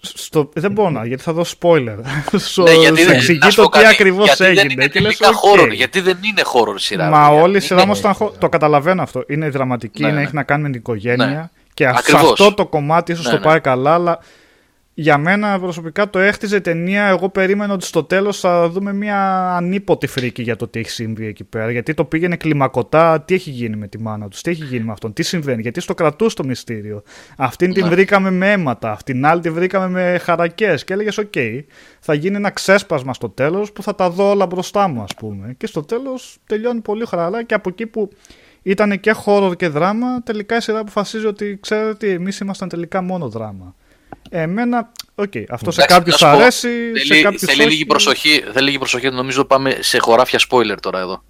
στο... 0.01 0.49
Δεν 0.53 0.71
μπορώ 0.71 0.89
να, 0.89 1.05
γιατί 1.05 1.23
θα 1.23 1.33
δώσω 1.33 1.55
spoiler. 1.61 1.95
Σου, 2.39 2.61
Ναι, 2.63 2.71
γιατί 2.71 2.99
σου 2.99 3.05
δεν, 3.07 3.15
εξηγεί 3.15 3.39
να 3.39 3.49
σου 3.49 3.55
το 3.55 3.61
πω 3.63 3.69
τι 3.69 3.77
κάτι, 3.77 3.88
ακριβώς 3.93 4.25
γιατί 4.25 4.43
έγινε. 4.43 4.61
δεν 4.61 4.69
είναι 4.71 4.88
και 4.88 4.99
λες, 4.99 5.17
τελικά 5.17 5.38
«OK». 5.43 5.59
horror, 5.59 5.73
γιατί 5.73 6.01
δεν 6.01 6.17
είναι 6.21 6.41
horror 6.53 6.75
σειρά. 6.77 7.09
Μα 7.09 7.27
παιδιά. 7.27 7.41
όλη 7.43 7.57
η 7.57 7.59
σειρά 7.59 7.73
Είναι- 7.73 7.83
όμως 7.83 7.99
ήταν. 7.99 8.13
χο- 8.13 8.33
Το 8.39 8.49
καταλαβαίνω 8.49 9.01
αυτό. 9.01 9.23
Είναι 9.27 9.49
δραματική, 9.49 10.01
Ναι, 10.01 10.07
είναι, 10.07 10.17
ναι. 10.17 10.23
έχει 10.23 10.35
να 10.35 10.43
κάνει 10.43 10.61
με 10.61 10.69
την 10.69 10.80
οικογένεια. 10.80 11.25
Ναι. 11.25 11.49
Και 11.73 11.88
α- 11.88 11.91
σε 11.93 11.97
Ακριβώς. 11.99 12.31
αυτό 12.31 12.53
το 12.53 12.65
κομμάτι 12.65 13.11
ίσως 13.11 13.25
Ναι, 13.25 13.31
το 13.31 13.38
ναι. 13.38 13.43
πάει 13.43 13.59
καλά, 13.59 13.93
αλλά 13.93 14.19
για 14.93 15.17
μένα 15.17 15.59
προσωπικά 15.59 16.09
το 16.09 16.19
έχτιζε 16.19 16.55
η 16.55 16.61
ταινία. 16.61 17.05
Εγώ 17.05 17.29
περίμενα 17.29 17.73
ότι 17.73 17.85
στο 17.85 18.03
τέλος 18.03 18.39
θα 18.39 18.69
δούμε 18.69 18.93
μια 18.93 19.49
ανείπωτη 19.55 20.07
φρίκη 20.07 20.41
για 20.41 20.55
το 20.55 20.67
τι 20.67 20.79
έχει 20.79 20.89
συμβεί 20.89 21.25
εκεί 21.25 21.43
πέρα. 21.43 21.71
Γιατί 21.71 21.93
το 21.93 22.05
πήγαινε 22.05 22.35
κλιμακωτά, 22.35 23.21
τι 23.21 23.33
έχει 23.33 23.49
γίνει 23.49 23.75
με 23.75 23.87
τη 23.87 23.99
μάνα 23.99 24.27
τους, 24.27 24.41
τι 24.41 24.51
έχει 24.51 24.63
γίνει 24.63 24.83
με 24.83 24.91
αυτόν, 24.91 25.13
τι 25.13 25.23
συμβαίνει, 25.23 25.61
γιατί 25.61 25.81
στο 25.81 25.93
κρατούσε 25.93 26.35
το 26.35 26.43
μυστήριο. 26.43 27.03
Αυτήν 27.37 27.73
την 27.73 27.83
Ναι. 27.83 27.89
βρήκαμε 27.89 28.31
με 28.31 28.51
αίματα, 28.51 28.91
αυτήν 28.91 29.25
άλλη 29.25 29.41
την 29.41 29.53
βρήκαμε 29.53 29.87
με 29.87 30.17
χαρακές. 30.17 30.83
Και 30.83 30.93
έλεγες: 30.93 31.17
Οκ, 31.17 31.33
θα 31.99 32.13
γίνει 32.13 32.35
ένα 32.35 32.49
ξέσπασμα 32.49 33.13
στο 33.13 33.29
τέλος 33.29 33.71
που 33.71 33.83
θα 33.83 33.95
τα 33.95 34.09
δω 34.09 34.29
όλα 34.29 34.45
μπροστά 34.45 34.87
μου, 34.87 35.01
ας 35.01 35.15
πούμε. 35.15 35.53
Και 35.57 35.67
στο 35.67 35.83
τέλος 35.83 36.37
τελειώνει 36.47 36.81
πολύ 36.81 37.05
χαλαρά 37.05 37.43
και 37.43 37.53
από 37.53 37.69
εκεί 37.69 37.85
που 37.85 38.09
ήταν 38.61 38.99
και 38.99 39.15
horror 39.25 39.51
και 39.57 39.67
δράμα, 39.67 40.21
τελικά 40.23 40.57
η 40.57 40.61
σειρά 40.61 40.79
αποφασίζει 40.79 41.25
ότι 41.25 41.57
ξέρετε 41.61 41.89
ότι 41.89 42.09
εμείς 42.09 42.39
ήμασταν 42.39 42.69
τελικά 42.69 43.01
μόνο 43.01 43.29
δράμα. 43.29 43.75
Εμένα, 44.30 44.91
οκ, 45.15 45.33
αυτό 45.49 45.72
σε 45.72 45.81
Εντάξει, 45.81 45.95
κάποιους 45.98 46.22
να 46.22 46.27
σου 46.27 46.33
πω, 46.35 46.41
αρέσει, 46.41 46.98
σε 46.98 47.07
Θέλει, 47.07 47.22
κάποιους 47.22 47.41
θέλει 47.41 47.64
λίγη 47.65 47.85
προσοχή, 47.85 48.43
θέλει 48.53 48.65
λίγη 48.65 48.77
προσοχή, 48.77 49.09
νομίζω 49.09 49.45
πάμε 49.45 49.77
σε 49.80 49.98
χωράφια 49.99 50.40
spoiler 50.49 50.75
τώρα 50.80 50.99
εδώ. 50.99 51.23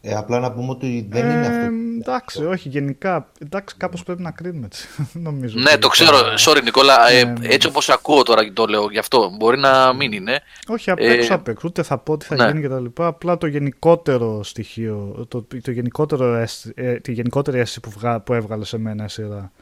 Ε, 0.00 0.14
απλά 0.14 0.38
να 0.40 0.52
πούμε 0.52 0.70
ότι 0.70 1.06
δεν 1.10 1.30
είναι 1.30 1.46
αυτό. 1.46 1.68
Εντάξει, 2.00 2.44
όχι, 2.44 2.68
γενικά. 2.68 3.30
Εντάξει, 3.42 3.74
κάπως 3.78 4.02
πρέπει 4.02 4.22
να 4.22 4.30
κρίνουμε 4.30 4.66
έτσι. 4.66 4.88
νομίζω. 5.12 5.54
Ναι, 5.58 5.62
τελικά. 5.64 5.78
το 5.80 5.88
ξέρω. 5.88 6.18
Sorry, 6.38 6.62
Νικόλα. 6.62 7.10
ε, 7.10 7.24
Ναι, 7.24 7.32
ναι. 7.32 7.46
έτσι 7.48 7.68
όπως 7.68 7.88
ακούω 7.88 8.22
τώρα 8.22 8.44
και 8.44 8.50
το 8.52 8.66
λέω 8.66 8.90
γι' 8.90 8.98
αυτό. 8.98 9.30
Μπορεί 9.38 9.58
να 9.58 9.92
μην 9.92 10.12
είναι. 10.12 10.40
Όχι, 10.68 10.90
απ' 10.90 10.98
Ε, 10.98 11.12
έξω 11.12 11.34
απ' 11.34 11.48
έξω. 11.48 11.68
Ούτε 11.68 11.82
θα 11.82 11.98
πω 11.98 12.16
τι 12.16 12.24
θα 12.26 12.34
ναι. 12.36 12.46
γίνει 12.46 12.60
και 12.60 12.68
τα 12.68 12.80
λοιπά. 12.80 13.06
Απλά 13.06 13.38
το 13.38 13.46
γενικότερο 13.46 14.42
στοιχείο, 14.42 15.26
το, 15.28 15.46
το 15.62 15.70
γενικότερο 15.70 16.34
αίσθη- 16.34 16.78
ε, 16.78 16.92
τη 16.94 17.12
γενικότερη 17.12 17.58
αίσθηση 17.58 17.80
που, 17.80 17.90
βγα- 17.90 18.20
που 18.20 18.32
έβγαλε 18.32 18.64
σε 18.64 18.78
μένα 18.78 19.04
η 19.04 19.08
σειρά. 19.08 19.52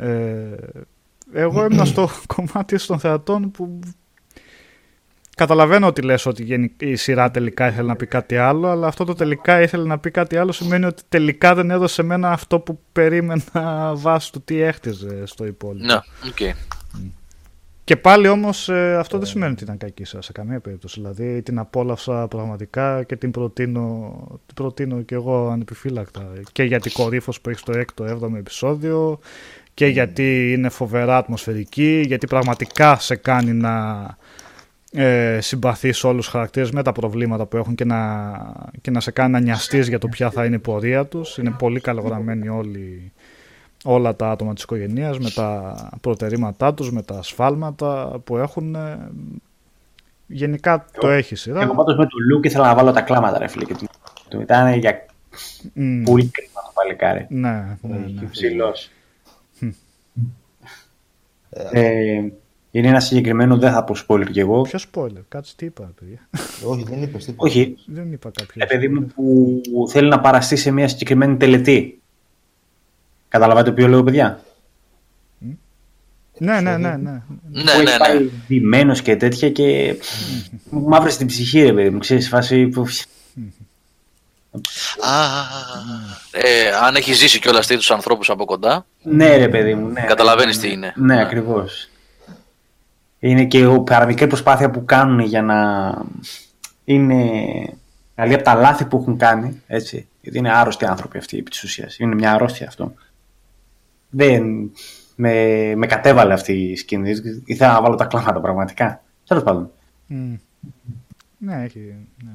Ε, 0.00 0.56
εγώ 1.32 1.64
ήμουν 1.64 1.86
στο 1.86 2.08
κομμάτι 2.34 2.86
των 2.86 2.98
θεατών 2.98 3.50
που 3.50 3.80
καταλαβαίνω 5.36 5.86
ότι 5.86 6.02
λες 6.02 6.26
ότι 6.26 6.44
γενι- 6.44 6.82
η 6.82 6.96
σειρά 6.96 7.30
τελικά 7.30 7.68
ήθελε 7.68 7.86
να 7.88 7.96
πει 7.96 8.06
κάτι 8.06 8.36
άλλο, 8.36 8.68
αλλά 8.68 8.86
αυτό 8.86 9.04
το 9.04 9.14
τελικά 9.14 9.62
ήθελε 9.62 9.84
να 9.84 9.98
πει 9.98 10.10
κάτι 10.10 10.36
άλλο 10.36 10.52
σημαίνει 10.52 10.84
ότι 10.84 11.02
τελικά 11.08 11.54
δεν 11.54 11.70
έδωσε 11.70 11.94
σε 11.94 12.02
μένα 12.02 12.30
αυτό 12.30 12.60
που 12.60 12.80
περίμενα 12.92 13.92
βάσει 14.04 14.32
του 14.32 14.42
τι 14.42 14.60
έχτιζε 14.60 15.26
στο 15.26 15.46
υπόλοιπο. 15.46 15.84
Ναι, 15.86 15.94
οκ. 16.28 16.34
Και 16.34 16.54
Και 17.84 17.96
πάλι 17.96 18.28
όμως 18.28 18.68
ε, 18.68 18.96
αυτό 18.96 19.18
δεν 19.18 19.26
σημαίνει 19.26 19.52
ότι 19.52 19.62
ήταν 19.62 19.76
κακή 19.78 20.04
σε, 20.04 20.20
σε 20.22 20.32
καμία 20.32 20.60
περίπτωση. 20.60 21.00
Δηλαδή 21.00 21.42
την 21.42 21.58
απόλαυσα 21.58 22.28
πραγματικά 22.28 23.02
και 23.02 23.16
την 23.16 23.30
προτείνω, 23.30 24.16
την 24.46 24.54
προτείνω 24.54 25.02
και 25.02 25.14
εγώ 25.14 25.48
ανεπιφύλακτα. 25.48 26.32
Και 26.52 26.62
γιατί 26.62 26.90
κορύφωση 26.90 27.40
που 27.40 27.50
έχει 27.50 27.58
στο 27.58 27.72
6ο, 27.72 28.18
7ο 28.20 28.34
επεισόδιο 28.36 29.18
και 29.80 29.86
γιατί 29.86 30.52
είναι 30.52 30.68
φοβερά 30.68 31.16
ατμοσφαιρική, 31.16 32.02
γιατί 32.06 32.26
πραγματικά 32.26 32.96
σε 32.98 33.16
κάνει 33.16 33.52
να 33.52 34.06
ε, 34.92 35.38
συμπαθείς 35.40 36.04
όλους 36.04 36.24
τους 36.24 36.32
χαρακτήρες 36.32 36.70
με 36.70 36.82
τα 36.82 36.92
προβλήματα 36.92 37.46
που 37.46 37.56
έχουν 37.56 37.74
και 37.74 37.84
να, 37.84 38.32
και 38.80 38.90
να 38.90 39.00
σε 39.00 39.10
κάνει 39.10 39.32
να 39.32 39.40
νοιαστείς 39.40 39.88
για 39.88 39.98
το 39.98 40.08
ποια 40.08 40.30
θα 40.30 40.44
είναι 40.44 40.56
η 40.56 40.58
πορεία 40.58 41.06
τους. 41.06 41.38
Είναι 41.38 41.50
πολύ 41.58 41.80
καλογραμμένοι 41.80 42.48
όλοι 42.48 43.12
όλα 43.84 44.16
τα 44.16 44.30
άτομα 44.30 44.54
της 44.54 44.62
οικογένειας 44.62 45.18
με 45.18 45.30
τα 45.30 45.74
προτερήματά 46.00 46.74
τους, 46.74 46.92
με 46.92 47.02
τα 47.02 47.14
ασφάλματα 47.18 48.20
που 48.24 48.36
έχουν. 48.36 48.74
ε, 48.74 48.98
Γενικά 50.26 50.86
το 51.00 51.08
έχει 51.08 51.34
η 51.34 51.36
σειρά. 51.36 51.60
Εγώ 51.62 51.74
πάντως 51.74 51.96
με 51.96 52.04
το 52.04 52.16
Luke 52.38 52.46
ήθελα 52.46 52.66
να 52.66 52.74
βάλω 52.74 52.92
τα 52.92 53.00
κλάματα, 53.00 53.38
ρε 53.38 53.48
φίλε. 53.48 53.64
Και 53.64 53.74
του- 53.74 53.88
του 54.28 54.40
ήταν 54.40 54.78
για 54.78 55.04
Μμ, 55.72 56.02
πολύ 56.02 56.26
κρίμα 56.32 56.60
το 56.64 56.70
παλικάρι. 56.74 57.26
ναι, 57.28 57.78
ναι, 57.82 57.96
ναι. 57.96 58.28
Ψηλός. 58.30 58.90
Ε, 61.50 62.22
είναι 62.70 62.88
ένα 62.88 63.00
συγκεκριμένο, 63.00 63.58
δεν 63.58 63.72
θα 63.72 63.84
πω 63.84 63.94
spoiler 64.06 64.30
κι 64.30 64.40
εγώ. 64.40 64.60
Ποιο 64.62 64.78
spoiler, 64.94 65.22
κάτσε 65.28 65.52
τι 65.56 65.64
είπα, 65.66 65.92
παιδιά. 66.00 66.28
Όχι, 66.64 66.84
δεν 66.88 67.02
είπες 67.02 67.24
τίποτα. 67.24 67.48
Όχι, 67.48 67.76
Δεν 67.86 68.12
είπα 68.12 68.30
κάποιος. 68.34 68.54
ένα 68.56 68.66
παιδί 68.66 68.88
μου 68.88 69.06
που 69.14 69.62
θέλει 69.88 70.08
να 70.08 70.20
παραστεί 70.20 70.56
σε 70.56 70.70
μια 70.70 70.88
συγκεκριμένη 70.88 71.36
τελετή. 71.36 72.00
Καταλαβαίνετε 73.28 73.72
ποιο 73.72 73.88
λέω, 73.88 74.02
παιδιά; 74.04 74.40
Ναι, 76.38 76.60
ναι, 76.60 76.76
ναι. 76.76 76.96
ναι. 76.96 76.96
Ναι, 76.96 77.22
που 77.50 77.62
ναι, 77.64 77.72
έχει 77.72 77.82
ναι. 77.82 77.96
πάει 77.98 78.30
ντυμένος 78.46 79.02
και 79.02 79.16
τέτοια 79.16 79.50
και 79.50 79.94
μου 80.70 80.88
μαύρε 80.88 81.10
την 81.10 81.26
ψυχή, 81.26 81.60
ρε 81.62 81.72
παιδί 81.72 81.90
μου. 81.90 81.98
Ξέρεις, 81.98 82.28
φάση 82.28 82.66
που... 82.66 82.86
Α, 85.00 85.20
Ε, 86.30 86.70
αν 86.82 86.94
έχει 86.94 87.12
ζήσει 87.12 87.38
κιόλας 87.40 87.66
του 87.66 87.94
ανθρώπους 87.94 88.30
από 88.30 88.44
κοντά, 88.44 88.86
Ναι, 89.02 89.36
ρε 89.36 89.48
παιδί 89.48 89.74
μου. 89.74 89.88
Ναι, 89.88 90.00
Καταλαβαίνεις 90.00 90.56
ναι, 90.56 90.62
τι 90.62 90.68
ναι. 90.68 90.74
είναι. 90.74 90.92
Ναι, 90.96 91.14
Ναι. 91.14 91.20
ακριβώς. 91.22 91.88
Είναι 93.18 93.44
και 93.44 93.58
η 93.58 93.80
παραμικρή 93.80 94.26
προσπάθεια 94.26 94.70
που 94.70 94.84
κάνουν 94.84 95.20
για 95.20 95.42
να 95.42 95.92
είναι 96.84 97.22
καλή 98.14 98.34
από 98.34 98.42
τα 98.42 98.54
λάθη 98.54 98.84
που 98.84 98.96
έχουν 99.00 99.16
κάνει, 99.18 99.62
έτσι. 99.66 100.08
Γιατί 100.20 100.38
είναι 100.38 100.52
άρρωστοι 100.52 100.84
άνθρωποι 100.84 101.18
αυτοί 101.18 101.38
επί 101.38 101.50
της 101.50 101.62
ουσίας. 101.62 101.98
Είναι 101.98 102.14
μια 102.14 102.32
αρρώστια 102.32 102.66
αυτό. 102.66 102.94
Δεν... 104.10 104.70
Με, 105.22 105.32
με 105.76 105.86
κατέβαλε 105.86 106.32
αυτή 106.32 106.52
η 106.52 106.76
σκηνή. 106.76 107.12
Ήθελα 107.44 107.72
να 107.72 107.80
βάλω 107.82 107.94
τα 107.94 108.04
κλάματα 108.04 108.40
πραγματικά. 108.40 109.02
Τέλος 109.26 109.42
πάντων. 109.42 109.70
Μμ. 110.06 110.34
Ναι, 111.38 111.62
έχει. 111.64 111.94
Ναι. 112.24 112.30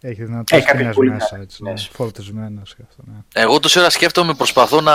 Έχει 0.00 0.20
Ε, 0.20 0.24
δυνατές 0.24 0.58
κάποιες 0.64 0.72
σκηνές 0.74 0.94
πολύ 0.94 1.10
μέσα, 1.10 1.26
δυνατές 1.30 1.44
έτσι, 1.54 1.62
ναι, 1.62 1.76
σκηνές. 1.76 1.96
φορτισμένες 1.96 2.74
και 2.74 2.82
αυτό, 2.88 3.02
ναι. 3.06 3.42
Εγώ 3.42 3.60
τόση 3.60 3.78
ώρα 3.78 3.90
σκέφτομαι, 3.90 4.34
προσπαθώ 4.34 4.80
να, 4.80 4.92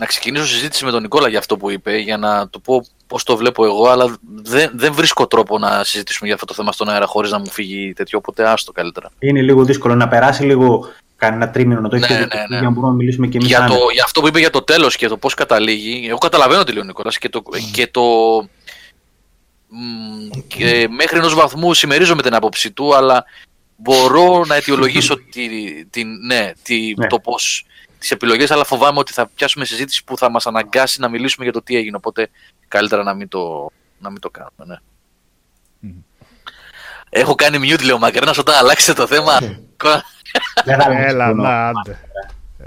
να 0.00 0.06
ξεκινήσω 0.06 0.46
συζήτηση 0.46 0.84
με 0.84 0.90
τον 0.90 1.02
Νικόλα 1.02 1.28
για 1.28 1.38
αυτό 1.38 1.56
που 1.56 1.70
είπε, 1.70 1.96
για 1.96 2.16
να 2.16 2.48
του 2.48 2.60
πω 2.60 2.84
πώς 3.06 3.24
το 3.24 3.36
βλέπω 3.36 3.64
εγώ, 3.64 3.88
αλλά 3.88 4.16
δεν, 4.42 4.70
δεν 4.74 4.92
βρίσκω 4.92 5.26
τρόπο 5.26 5.58
να 5.58 5.84
συζητήσουμε 5.84 6.26
για 6.26 6.34
αυτό 6.34 6.46
το 6.46 6.54
θέμα 6.54 6.72
στον 6.72 6.88
αέρα 6.88 7.06
χωρίς 7.06 7.30
να 7.30 7.38
μου 7.38 7.50
φύγει 7.50 7.92
τέτοιο, 7.92 8.18
οπότε 8.18 8.48
άστο 8.48 8.72
καλύτερα. 8.72 9.10
Είναι 9.18 9.40
λίγο 9.42 9.64
δύσκολο 9.64 9.94
να 9.94 10.08
περάσει 10.08 10.44
λίγο 10.44 10.88
κανένα 11.16 11.50
τρίμηνο 11.50 11.80
να 11.80 11.88
το 11.88 11.96
έχεις 11.96 12.08
Ναι, 12.08 12.14
ναι, 12.18 12.24
ναι, 12.24 12.40
ναι. 12.48 12.56
για 12.56 12.60
να 12.60 12.70
μπορούμε 12.70 12.88
να 12.88 12.96
μιλήσουμε 12.96 13.26
και 13.26 13.36
εμείς 13.36 13.48
Για, 13.48 13.58
άνετα. 13.58 13.74
το, 13.78 13.80
για 13.92 14.02
αυτό 14.04 14.20
που 14.20 14.26
είπε 14.28 14.38
για 14.38 14.50
το 14.50 14.62
τέλος 14.62 14.96
και 14.96 15.08
το 15.08 15.16
πώς 15.16 15.34
καταλήγει, 15.34 16.06
εγώ 16.08 16.18
καταλαβαίνω 16.18 16.64
τι 16.64 16.72
λέει 16.72 16.82
ο 16.82 16.86
Νικόλας 16.86 17.18
και 17.18 17.28
το, 17.28 17.42
και 17.72 17.86
το 17.86 18.02
μ, 19.68 20.38
και 20.46 20.88
μέχρι 20.90 21.18
ενός 21.18 21.34
βαθμού 21.34 21.74
συμμερίζομαι 21.74 22.22
την 22.22 22.34
άποψή 22.34 22.70
του, 22.72 22.94
αλλά 22.94 23.24
μπορώ 23.76 24.44
να 24.46 24.54
αιτιολογήσω 24.54 25.16
τη, 25.32 25.48
την, 25.90 26.08
ναι, 26.26 26.52
τη, 26.62 26.94
Ναι. 26.96 27.06
το 27.06 27.18
πώς 27.18 27.64
τις 28.00 28.10
επιλογές, 28.10 28.50
αλλά 28.50 28.64
φοβάμαι 28.64 28.98
ότι 28.98 29.12
θα 29.12 29.26
πιάσουμε 29.26 29.64
συζήτηση 29.64 30.04
που 30.04 30.16
θα 30.16 30.30
μας 30.30 30.46
αναγκάσει 30.46 31.00
να 31.00 31.08
μιλήσουμε 31.08 31.44
για 31.44 31.52
το 31.52 31.62
τι 31.62 31.76
έγινε, 31.76 31.96
οπότε 31.96 32.30
καλύτερα 32.68 33.02
να 33.02 33.14
μην 33.14 33.28
το, 33.28 33.70
να 33.98 34.10
μην 34.10 34.20
το 34.20 34.30
κάνουμε, 34.30 34.64
ναι. 34.64 34.76
Έχω 37.10 37.34
κάνει 37.34 37.58
mute, 37.62 37.84
λέω 37.84 37.98
Μακρένας, 37.98 38.38
όταν 38.38 38.54
αλλάξετε 38.54 39.00
το 39.00 39.06
θέμα. 39.06 39.38
Δεν 40.64 40.80
θα 40.80 40.88
λέμε 40.88 41.04
Έλα, 41.06 41.26
συμφωνώ. 41.26 41.42
να, 41.42 41.68
άντε. 41.68 41.98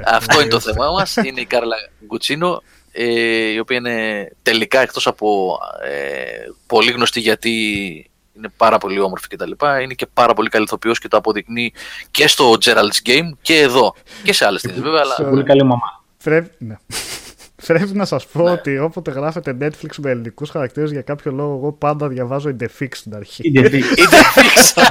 Αυτό 0.06 0.42
είναι 0.42 0.50
το 0.50 0.60
θέμα 0.60 0.92
μας. 0.92 1.16
Είναι 1.16 1.42
η 1.42 1.45
Κάρλα 1.45 1.76
Γκουτσίνο, 2.06 2.62
ε, 2.92 3.06
η 3.52 3.60
οποία 3.60 3.78
είναι 3.78 4.28
τελικά 4.42 4.80
εκτός 4.80 5.08
από 5.08 5.58
ε, 5.84 6.45
πολύ 6.68 6.92
γνωστή 6.92 7.20
γιατί 7.20 8.12
είναι 8.38 8.50
πάρα 8.58 8.78
πολύ 8.78 9.00
όμορφη 9.00 9.28
κτλ. 9.28 9.52
Είναι 9.84 9.94
και 9.94 10.08
πάρα 10.14 10.34
πολύ 10.34 10.50
καλή 10.50 10.64
ηθοποιός 10.64 11.00
και 11.00 11.08
το 11.08 11.18
αποδεικνύει 11.18 11.74
και 12.12 12.28
στο 12.28 12.52
Gerald's 12.66 13.08
Game 13.10 13.30
και 13.42 13.60
εδώ. 13.60 13.95
Και 14.24 14.34
σε 14.34 14.45
άλλες 14.45 14.62
ταινίες 14.62 14.82
βέβαια, 14.82 15.02
αλλά 15.02 15.30
Πολύ 15.30 15.44
καλή 15.44 15.64
μαμά. 15.64 16.03
Πρέπει, 16.24 16.50
ναι. 16.58 16.76
Πρέπει 17.68 17.94
να 17.94 18.06
σας 18.06 18.26
Ναι. 18.34 18.42
πω 18.44 18.52
ότι 18.52 18.78
όποτε 18.80 19.12
γράφετε 19.12 19.58
Netflix 19.62 19.95
με 20.02 20.10
ελληνικούς 20.10 20.50
χαρακτήρες 20.50 20.92
για 20.92 21.02
κάποιο 21.02 21.32
λόγο 21.32 21.56
εγώ 21.56 21.72
πάντα 21.72 22.08
διαβάζω 22.08 22.56
in 22.60 22.64
the 22.64 22.68
fix 22.80 22.88
στην 22.92 23.16
αρχή. 23.16 23.42
Είναι 23.53 23.70
fix. 23.72 23.74
είτε 24.02 24.18
fix. 24.36 24.82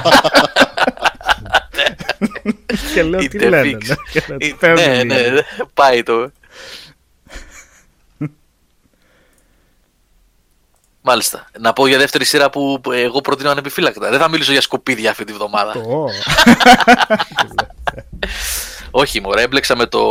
και 2.93 3.03
λέω 3.03 3.19
τι 3.19 3.25
Είτε 3.25 3.49
λένε. 3.49 3.77
fix. 3.77 3.87
ναι. 3.87 3.95
Και 4.11 4.23
λέω, 4.27 4.37
Ε, 4.39 4.53
παίρνουν 4.59 4.83
ναι, 5.07 5.21
λίγο. 5.21 5.33
ναι, 5.33 5.41
πάει 5.73 6.03
το. 6.03 6.31
Μάλιστα. 11.05 11.49
Να 11.59 11.73
πω 11.73 11.87
για 11.87 11.97
δεύτερη 11.97 12.25
σειρά 12.25 12.49
που 12.49 12.81
εγώ 12.91 13.21
προτείνω 13.21 13.49
ανεπιφύλακτα. 13.49 14.09
Δεν 14.09 14.19
θα 14.19 14.29
μιλήσω 14.29 14.51
για 14.51 14.61
σκουπίδια 14.61 15.11
αυτή 15.11 15.23
τη 15.23 15.33
βδομάδα. 15.33 15.71
Το. 15.71 16.09
Όχι, 18.91 19.21
μωρέ, 19.21 19.41
έμπλεξα 19.41 19.75
με 19.75 19.85
το, 19.85 20.05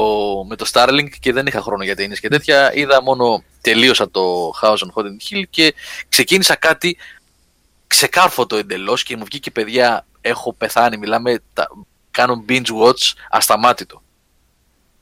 με 0.49 0.57
το 0.57 0.67
Starlink 0.73 1.09
και 1.21 1.33
δεν 1.33 1.47
είχα 1.47 1.61
χρόνο 1.61 1.85
για 1.85 1.97
ταινίες 1.97 2.21
και 2.21 2.29
τέτοια. 2.29 2.75
Είδα 2.75 3.03
μόνο, 3.03 3.43
τελείωσα 3.61 4.11
το 4.11 4.51
House 4.63 4.77
on 4.77 4.89
Haunted 4.95 5.37
Hill 5.37 5.43
και 5.51 5.75
ξεκίνησα 6.09 6.57
κάτι 6.57 6.97
ξεκάρφωτο 7.87 8.57
εντελώς 8.57 9.03
και 9.03 9.17
μου 9.17 9.25
βγήκε 9.25 9.51
παιδιά, 9.51 10.07
έχω 10.21 10.53
πεθάνει, 10.53 10.97
μιλάμε, 10.97 11.43
τα, 11.53 11.69
κάνω 12.11 12.45
binge 12.49 12.83
watch 12.83 13.13
ασταμάτητο. 13.31 14.03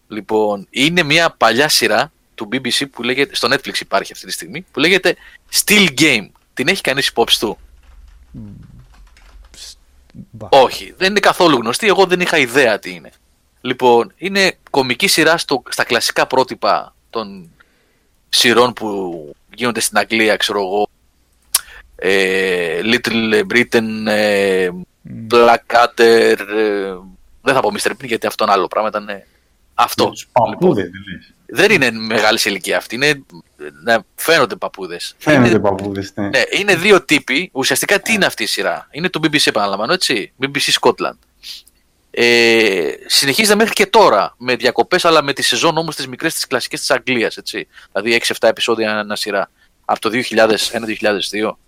Λοιπόν, 0.09 0.67
είναι 0.71 1.03
μια 1.03 1.31
παλιά 1.31 1.69
σειρά 1.69 2.13
του 2.41 2.49
BBC 2.53 2.91
που 2.91 3.03
λέγεται, 3.03 3.35
στο 3.35 3.49
Netflix 3.53 3.81
υπάρχει 3.81 4.13
αυτή 4.13 4.27
τη 4.27 4.33
στιγμή, 4.33 4.65
που 4.73 4.81
λέγεται 4.81 5.17
Still 5.53 5.89
Game. 6.01 6.29
Την 6.55 6.69
έχει 6.69 6.81
κανείς 6.81 7.07
υπόψη 7.07 7.41
του; 7.41 7.59
Μπα. 10.31 10.49
Όχι, 10.51 10.95
δεν 10.97 11.11
είναι 11.11 11.21
καθόλου 11.21 11.57
γνωστή. 11.57 11.87
Εγώ 11.87 12.07
δεν 12.07 12.21
είχα 12.21 12.39
ιδέα 12.39 12.79
τι 12.79 12.91
είναι. 12.91 13.11
Λοιπόν, 13.61 14.13
είναι 14.17 14.59
κομική 14.71 15.07
σειρά 15.07 15.37
στο, 15.37 15.63
στα 15.69 15.85
κλασικά 15.85 16.27
πρότυπα 16.27 16.95
των 17.11 17.51
σειρών 18.29 18.73
που 18.73 19.35
γίνονται 19.55 19.81
στην 19.81 19.99
Αγγλία, 19.99 20.37
ξέρω 20.37 20.61
εγώ. 20.61 20.89
Ε, 21.97 22.81
Little 22.85 23.43
Britain, 23.53 24.07
ε, 24.07 24.69
Blackadder, 25.31 26.37
ε, 26.57 26.95
δεν 27.43 27.55
θα 27.55 27.61
πω 27.61 27.71
Mr. 27.79 27.91
Bean 27.91 28.05
γιατί 28.05 28.27
αυτό 28.27 28.45
είναι 28.45 28.53
άλλο 28.53 28.67
πράγμα, 28.67 28.89
ήταν 28.89 29.09
ε, 29.09 29.27
αυτό. 29.75 30.11
Τους 30.11 30.29
παππούδες, 30.33 30.91
δεν 30.91 31.03
λες. 31.13 31.35
Δεν 31.53 31.71
είναι 31.71 31.91
μεγάλης 31.91 32.41
σε 32.41 32.49
ηλικία 32.49 32.77
αυτή, 32.77 32.95
είναι, 32.95 33.23
να 33.85 34.05
φαίνονται 34.15 34.57
παππούδες. 34.57 35.15
Φαίνονται 35.19 35.49
Είναι- 35.49 35.59
παππούδες, 35.59 36.13
ναι. 36.15 36.29
ναι, 36.29 36.43
είναι 36.51 36.75
δύο 36.77 37.05
τύποι. 37.05 37.51
Ουσιαστικά 37.53 38.01
τι 38.01 38.13
είναι 38.13 38.27
αυτή 38.27 38.43
η 38.43 38.47
σειρά; 38.47 38.89
Είναι 38.91 39.09
το 39.09 39.21
BBC 39.23 39.47
επαναλαμβάνω, 39.47 39.93
έτσι; 39.93 40.33
BBC 40.43 40.71
Scotland. 40.81 41.19
Ε, 42.11 42.91
συνεχίζεται 43.07 43.55
μέχρι 43.55 43.73
και 43.73 43.87
τώρα 43.87 44.35
με 44.39 44.57
διακοπές, 44.57 45.05
αλλά 45.05 45.23
με 45.23 45.33
τη 45.33 45.43
σεζόν 45.43 45.77
όμως 45.77 45.97
τις 45.97 46.07
μικρές 46.07 46.35
τις 46.35 46.47
κλασικές 46.47 46.81
της 46.81 46.91
Αγγλίας. 46.91 47.39
Δηλαδή 47.93 48.13
6-7 48.15 48.49
επεισόδια 48.49 48.99
ένα 48.99 49.17
σειρά. 49.17 49.51
Από 49.85 50.01
το 50.01 50.11
2001-2002. 50.11 51.59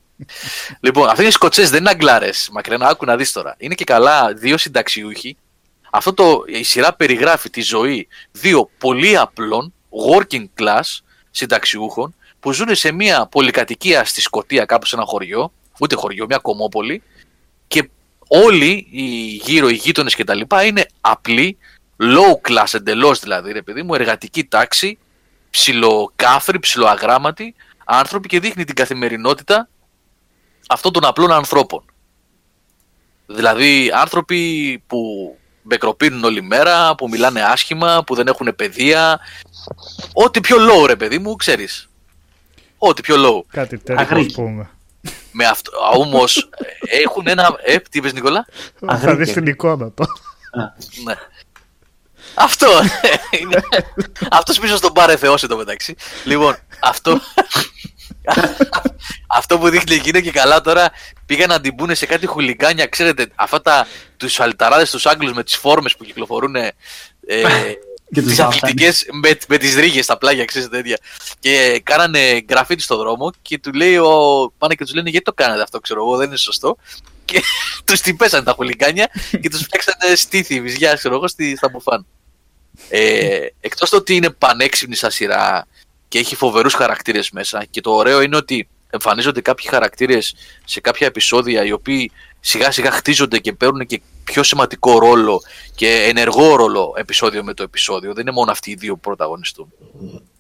λοιπόν, 0.81 1.09
αυτοί 1.09 1.21
είναι 1.21 1.29
οι 1.29 1.33
Σκοτσές, 1.33 1.71
δεν 1.71 1.81
είναι 1.81 1.91
Αγγλάρες. 1.91 2.49
Μακρινά, 2.53 2.87
άκου 2.89 3.05
να 3.05 3.17
δεις 3.17 3.33
τώρα. 3.33 3.55
Είναι 3.59 3.75
και 3.75 3.85
καλά 3.85 4.33
δύο 4.35 4.59
συνταξιούχοι. 4.59 5.37
Αυτό 5.95 6.15
το, 6.15 6.43
η 6.47 6.63
σειρά 6.63 6.95
περιγράφει 6.95 7.51
τη 7.51 7.61
ζωή 7.61 8.09
δύο 8.33 8.71
πολύ 8.79 9.17
απλών 9.17 9.73
working 10.11 10.45
class 10.59 10.99
συνταξιούχων 11.31 12.15
που 12.41 12.53
ζουν 12.53 12.75
σε 12.75 12.93
μια 12.93 13.27
πολυκατοικία 13.27 14.05
στη 14.05 14.21
Σκωτία, 14.21 14.65
κάπου 14.65 14.87
σε 14.87 14.97
ένα 14.97 15.05
χωριό, 15.05 15.53
ούτε 15.79 15.95
χωριό, 15.95 16.27
μια 16.27 16.39
κομμόπολη, 16.39 17.03
και 17.67 17.89
όλοι 18.29 18.87
οι 18.91 19.07
γύρω, 19.45 19.69
οι 19.69 19.75
γείτονες 19.75 20.15
και 20.15 20.25
τα 20.25 20.35
λοιπά 20.35 20.65
είναι 20.65 20.87
απλοί, 21.01 21.59
low 21.99 22.51
class 22.51 22.75
εντελώς 22.75 23.21
δηλαδή, 23.21 23.53
ρε 23.53 23.63
παιδί 23.63 23.83
μου, 23.83 23.95
εργατική 23.95 24.45
τάξη, 24.45 24.99
ψιλοκάφροι, 25.51 26.59
ψιλοαγράμματοι 26.59 27.55
άνθρωποι 27.85 28.29
και 28.29 28.41
δείχνει 28.41 28.65
την 28.65 28.75
καθημερινότητα 28.75 29.69
αυτών 30.69 30.93
των 30.93 31.05
απλών 31.05 31.33
ανθρώπων. 31.33 31.85
Δηλαδή 33.27 33.91
άνθρωποι 33.95 34.83
που 34.87 35.37
μπεκροπίνουν 35.63 36.25
όλη 36.25 36.43
μέρα, 36.43 36.95
που 36.95 37.09
μιλάνε 37.09 37.43
άσχημα, 37.43 38.05
που 38.07 38.15
δεν 38.15 38.27
έχουν 38.27 38.53
παιδεία. 38.57 39.21
Ό,τι 40.13 40.41
πιο 40.41 40.57
low 40.61 40.87
ρε 40.87 40.97
παιδί 40.97 41.19
μου, 41.19 41.37
ξέρεις. 41.37 41.89
Ό,τι 42.79 43.03
πιο 43.03 43.15
low. 43.19 43.45
Κάτι 43.53 43.79
τέτοιο, 43.79 43.95
ας 43.95 44.11
Αγρίκι. 44.11 44.35
πούμε. 44.35 44.71
Με 45.33 45.45
αυτό, 45.47 45.71
όμως 45.95 46.49
έχουν 47.03 47.27
ένα. 47.27 47.57
Ε, 47.65 47.77
τι 47.79 47.99
είπες 47.99 48.13
Νικόλα; 48.13 48.47
Θα 48.81 48.87
Αγρίκια. 48.93 49.25
δει 49.25 49.33
την 49.33 49.47
εικόνα 49.47 49.93
το. 49.93 50.05
Ναι. 51.05 51.15
Αυτό. 52.35 52.69
είναι. 53.41 53.63
Αυτός 54.31 54.59
πίσω 54.59 54.77
στον 54.77 54.93
πάρε 54.93 55.17
θεός 55.17 55.43
εδώ 55.43 55.57
μεταξύ. 55.57 55.95
Λοιπόν, 56.25 56.57
αυτό. 56.81 57.21
αυτό 59.39 59.59
που 59.59 59.69
δείχνει 59.69 59.95
εκεί 59.95 60.09
είναι 60.09 60.21
και 60.21 60.31
καλά 60.31 60.61
τώρα 60.61 60.91
πήγαν 61.27 61.49
να 61.49 61.61
την 61.61 61.75
πούνε 61.75 61.95
σε 61.95 62.07
κάτι 62.07 62.27
χουλικάνια. 62.27 62.87
Ξέρετε, 62.87 63.27
αυτά 63.35 63.63
τα, 63.63 63.87
τους 64.17 64.41
αλταράδες, 64.41 64.91
τους 64.91 65.07
Άγγλους 65.07 65.33
με 65.33 65.45
τις 65.45 65.57
φόρμες 65.57 65.97
που 65.97 66.05
κυκλοφορούν 66.05 66.55
ε, 66.55 66.73
Και 68.13 68.21
τους 68.21 68.25
τις 68.25 68.37
βάφτανε. 68.37 68.45
αθλητικές 68.45 69.07
με, 69.13 69.39
με 69.49 69.57
τις 69.57 69.75
ρίγες 69.75 70.05
στα 70.05 70.19
πλάγια, 70.19 70.45
ξέρετε 70.45 70.77
τέτοια. 70.77 70.99
Και 71.41 71.81
κάνανε 71.85 72.45
γραφίτι 72.49 72.83
στο 72.83 72.97
δρόμο 72.97 73.33
και 73.43 73.59
του 73.59 73.73
λέει 73.73 73.97
ο, 73.97 74.53
πάνε 74.59 74.75
και 74.75 74.85
τους 74.85 74.95
λένε 74.95 75.11
γιατί 75.11 75.25
το 75.25 75.33
κάνετε 75.33 75.63
αυτό, 75.63 75.81
ξέρω 75.81 76.03
εγώ, 76.03 76.17
δεν 76.17 76.27
είναι 76.27 76.37
σωστό. 76.37 76.77
Και 77.25 77.43
τους 77.87 78.01
την 78.01 78.17
πέσανε 78.17 78.45
τα 78.45 78.53
χουλικάνια 78.53 79.11
και 79.41 79.49
τους 79.49 79.63
φτιάξανε 79.63 80.15
στήθη, 80.15 80.61
βυζιά, 80.61 80.95
ξέρω 80.95 81.15
εγώ, 81.15 81.29
στη, 81.29 81.57
στα 81.57 81.69
μπουφάν. 81.69 82.07
Ε, 82.89 83.47
εκτός 83.61 83.91
το 83.91 83.97
ότι 83.97 84.15
είναι 84.15 84.31
πανέξυπνη 84.31 84.95
σαν 84.95 85.11
σειρά 85.11 85.67
και 86.13 86.19
έχει 86.19 86.37
φοβερούς 86.37 86.75
χαρακτήρες 86.75 87.31
μέσα 87.31 87.65
και 87.71 87.81
το 87.81 87.91
ωραίο 87.91 88.21
είναι 88.21 88.37
ότι 88.37 88.69
εμφανίζονται 88.91 89.41
κάποιοι 89.41 89.69
χαρακτήρες 89.69 90.35
σε 90.65 90.81
κάποια 90.81 91.07
επεισόδια 91.07 91.65
οι 91.65 91.73
οποίοι 91.73 92.11
σιγά 92.41 92.71
σιγά 92.71 92.91
χτίζονται 92.91 93.39
και 93.39 93.53
παίρνουν 93.53 93.87
και 93.87 94.01
πιο 94.25 94.43
σημαντικό 94.43 94.99
ρόλο 94.99 95.43
και 95.75 96.07
ενεργό 96.09 96.57
ρόλο 96.57 96.95
επεισόδιο 96.97 97.45
με 97.45 97.55
το 97.55 97.63
επεισόδιο. 97.63 98.13
Δεν 98.13 98.23
είναι 98.23 98.31
μόνο 98.35 98.51
αυτοί 98.51 98.71
οι 98.71 98.75
δύο 98.75 98.95
που 98.95 99.01
πρωταγωνιστούν. 99.01 99.73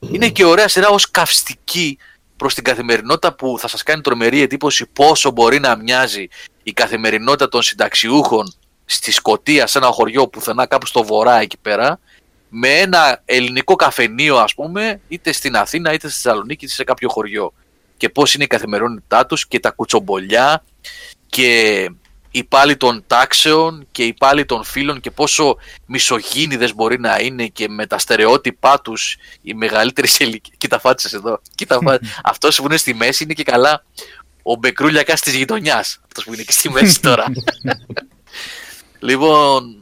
Είναι 0.00 0.28
και 0.28 0.44
ωραία 0.44 0.68
σειρά 0.68 0.88
ως 0.88 1.10
καυστική 1.10 1.98
προς 2.36 2.54
την 2.54 2.64
καθημερινότητα 2.64 3.34
που 3.34 3.56
θα 3.58 3.68
σας 3.68 3.82
κάνει 3.82 4.00
τρομερή 4.00 4.40
εντύπωση 4.40 4.86
πόσο 4.86 5.30
μπορεί 5.30 5.60
να 5.60 5.76
μοιάζει 5.76 6.28
η 6.62 6.72
καθημερινότητα 6.72 7.48
των 7.48 7.62
συνταξιούχων 7.62 8.54
στη 8.84 9.12
Σκωτία, 9.12 9.66
σε 9.66 9.78
ένα 9.78 9.86
χωριό 9.86 10.28
πουθενά 10.28 10.66
κάπου 10.66 10.86
στο 10.86 11.04
βορρά 11.04 11.40
εκεί 11.40 11.56
πέρα, 11.58 11.98
με 12.54 12.68
ένα 12.68 13.22
ελληνικό 13.24 13.74
καφενείο 13.74 14.36
ας 14.36 14.54
πούμε, 14.54 15.00
είτε 15.08 15.32
στην 15.32 15.56
Αθήνα 15.56 15.92
είτε 15.92 16.08
στη 16.08 16.20
Θεσσαλονίκη 16.22 16.64
είτε 16.64 16.74
σε 16.74 16.84
κάποιο 16.84 17.08
χωριό. 17.08 17.52
Και 17.96 18.08
πώς 18.08 18.34
είναι 18.34 18.44
η 18.44 18.46
καθημερινότητά 18.46 19.26
τους 19.26 19.46
και 19.46 19.60
τα 19.60 19.70
κουτσομπολιά 19.70 20.64
και 21.26 21.90
οι 22.30 22.44
πάλι 22.44 22.76
των 22.76 23.04
τάξεων 23.06 23.86
και 23.92 24.04
οι 24.04 24.14
πάλι 24.14 24.44
των 24.44 24.64
φίλων 24.64 25.00
και 25.00 25.10
πόσο 25.10 25.56
μισογίνηδες 25.86 26.74
μπορεί 26.74 27.00
να 27.00 27.18
είναι 27.20 27.46
και 27.46 27.68
με 27.68 27.86
τα 27.86 27.98
στερεότυπά 27.98 28.80
τους 28.80 29.16
οι 29.42 29.54
μεγαλύτεροι 29.54 30.06
σε 30.06 30.24
ηλικία. 30.24 30.54
Κοίτα 30.58 30.78
φάτσες 30.78 31.12
εδώ. 31.12 31.40
Κοίτα 31.54 31.78
φάτσες. 31.82 32.20
Αυτός 32.24 32.56
που 32.56 32.64
είναι 32.64 32.76
στη 32.76 32.94
μέση 32.94 33.24
είναι 33.24 33.32
και 33.32 33.42
καλά 33.42 33.84
ο 34.42 34.54
Μπεκρούλιακας 34.54 35.20
της 35.20 35.34
γειτονιάς. 35.34 36.00
Αυτός 36.04 36.24
που 36.24 36.32
είναι 36.32 36.42
και 36.42 36.52
στη 36.52 36.70
μέση 36.70 37.00
τώρα. 37.00 37.24
λοιπόν, 39.08 39.81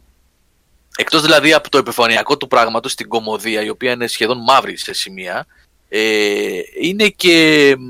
εκτός 1.01 1.23
δηλαδή 1.23 1.53
από 1.53 1.70
το 1.70 1.79
επιφανειακό 1.79 2.37
του 2.37 2.49
πράγματος, 2.49 2.95
την 2.95 3.09
κομμωδία, 3.09 3.62
η 3.62 3.69
οποία 3.69 3.93
είναι 3.93 4.07
σχεδόν 4.07 4.39
μαύρη 4.43 4.77
σε 4.77 4.93
σημεία, 4.93 5.47
ε, 5.89 6.61
είναι 6.81 7.09
και 7.09 7.75
μ, 7.79 7.83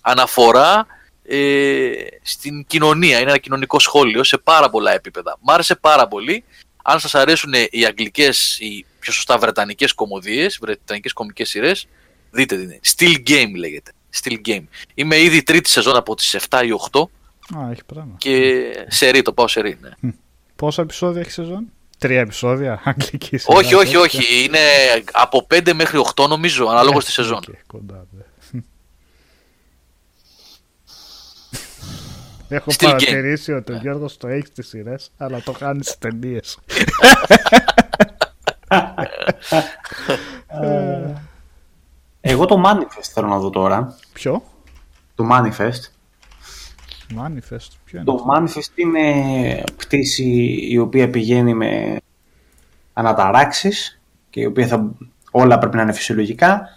αναφορά 0.00 0.86
ε, 1.24 1.92
στην 2.22 2.66
κοινωνία. 2.66 3.20
Είναι 3.20 3.30
ένα 3.30 3.38
κοινωνικό 3.38 3.78
σχόλιο 3.78 4.24
σε 4.24 4.38
πάρα 4.38 4.70
πολλά 4.70 4.92
επίπεδα. 4.92 5.36
Μ' 5.40 5.50
άρεσε 5.50 5.74
πάρα 5.74 6.08
πολύ. 6.08 6.44
Αν 6.82 7.00
σας 7.00 7.14
αρέσουν 7.14 7.52
οι 7.70 7.84
αγγλικές, 7.84 8.58
οι 8.60 8.84
πιο 8.98 9.12
σωστά 9.12 9.38
βρετανικές 9.38 9.92
κομμωδίες, 9.92 10.58
βρετανικές 10.60 11.12
κομικές 11.12 11.48
σειρές, 11.48 11.86
δείτε 12.30 12.56
την. 12.56 12.80
Still 12.96 13.28
Game 13.28 13.54
λέγεται. 13.56 13.92
Still 14.22 14.36
Game. 14.48 14.64
Είμαι 14.94 15.18
ήδη 15.20 15.42
τρίτη 15.42 15.68
σεζόν 15.68 15.96
από 15.96 16.14
τις 16.14 16.36
7 16.48 16.62
ή 16.64 16.70
8 16.92 17.00
Α, 17.56 17.70
έχει 17.70 17.84
πράγμα. 17.86 18.14
και 18.18 18.62
σερί, 18.88 19.22
το 19.22 19.32
πάω 19.32 19.48
σερί, 19.48 19.78
ναι. 19.80 20.10
Πόσα 20.56 20.82
επεισόδια 20.82 21.20
έχει 21.20 21.30
σεζόν; 21.30 21.72
Τρία 22.04 22.20
επεισόδια 22.20 22.80
αγγλική 22.84 23.36
σειρά. 23.36 23.56
όχι, 23.58 23.74
όχι, 23.74 23.84
τέτοια. 23.84 24.00
όχι. 24.00 24.44
Είναι 24.44 24.58
από 25.12 25.46
5 25.54 25.72
μέχρι 25.74 26.00
8 26.14 26.28
νομίζω, 26.28 26.66
ανάλογα 26.66 27.00
στη 27.00 27.10
σεζόν. 27.10 27.36
Οκ, 27.36 27.54
κοντά, 27.66 28.06
ναι. 28.10 28.22
Έχω 32.56 32.70
Still 32.70 32.84
game. 32.84 32.90
παρατηρήσει 32.90 33.52
ότι 33.52 33.72
ο 33.72 33.76
Γιώργος 33.76 34.16
το 34.16 34.28
έχει 34.28 34.46
στις 34.46 34.68
σειρές, 34.68 35.10
αλλά 35.16 35.42
το 35.42 35.52
κάνει 35.52 35.82
στις 35.82 35.98
ταινίες. 35.98 36.58
Εγώ 42.20 42.46
το 42.46 42.62
Manifest 42.66 43.08
θέλω 43.12 43.26
να 43.26 43.38
δω 43.38 43.50
τώρα. 43.50 43.96
Ποιο; 44.12 44.42
Το 45.14 45.28
Manifest. 45.32 45.93
Manifest. 47.10 47.68
Ποιο 47.84 47.98
είναι 47.98 48.04
Το 48.04 48.12
αυτό; 48.12 48.26
Manifest 48.60 48.70
είναι 48.78 49.02
πτήση 49.76 50.56
η 50.70 50.78
οποία 50.78 51.10
πηγαίνει 51.10 51.54
με 51.54 51.96
αναταράξεις 52.92 54.00
και 54.30 54.40
η 54.40 54.44
οποία 54.44 54.66
θα, 54.66 54.90
όλα 55.30 55.58
πρέπει 55.58 55.76
να 55.76 55.82
είναι 55.82 55.92
φυσιολογικά 55.92 56.68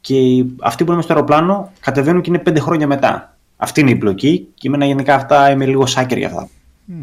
και 0.00 0.18
οι- 0.18 0.56
αυτοί 0.60 0.84
που 0.84 0.92
είναι 0.92 1.02
στο 1.02 1.12
αεροπλάνο 1.12 1.72
κατεβαίνουν 1.80 2.22
και 2.22 2.30
είναι 2.30 2.38
πέντε 2.38 2.60
χρόνια 2.60 2.86
μετά. 2.86 3.36
Αυτή 3.56 3.80
είναι 3.80 3.90
η 3.90 3.96
πλοκή 3.96 4.48
και 4.54 4.68
εμένα 4.68 4.84
γενικά 4.84 5.14
αυτά 5.14 5.50
είμαι 5.50 5.66
λίγο 5.66 5.86
sucker 5.86 6.18
για 6.18 6.26
αυτά. 6.26 6.48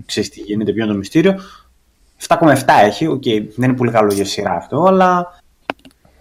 Ξέρεις 0.06 0.30
τι 0.30 0.40
γίνεται, 0.42 0.72
ποιο 0.74 0.84
είναι 0.84 0.92
το 0.92 0.98
μυστήριο. 0.98 1.40
7,7 2.28 2.64
έχει, 2.86 3.08
οκ, 3.08 3.24
δεν 3.24 3.70
είναι 3.70 3.74
πολύ 3.74 3.92
καλό 3.92 4.14
για 4.14 4.26
σειρά 4.26 4.52
αυτό, 4.52 4.84
αλλά 4.84 5.40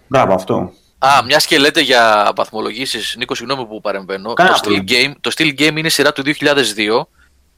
μπράβο 0.07 0.33
αυτό. 0.33 0.71
Α, 1.05 1.23
μιας 1.25 1.45
και 1.45 1.57
λέτε 1.57 1.81
για 1.81 2.31
βαθμολογήσεις, 2.35 3.15
Νίκο, 3.17 3.35
συγγνώμη 3.35 3.65
που 3.65 3.81
παρεμβαίνω. 3.81 4.33
Κανένα 4.33 4.55
Το 4.55 4.61
Still, 4.63 4.73
πρόβλημα. 4.85 5.13
Game, 5.13 5.17
το 5.21 5.31
Still 5.37 5.59
Game 5.59 5.77
είναι 5.77 5.89
σειρά 5.89 6.13
του 6.13 6.23
2002. 6.23 7.07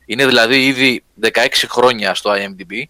Είναι 0.05 0.25
δηλαδή 0.25 0.65
ήδη 0.65 1.03
16 1.22 1.30
χρόνια 1.67 2.13
στο 2.13 2.31
IMDb. 2.31 2.83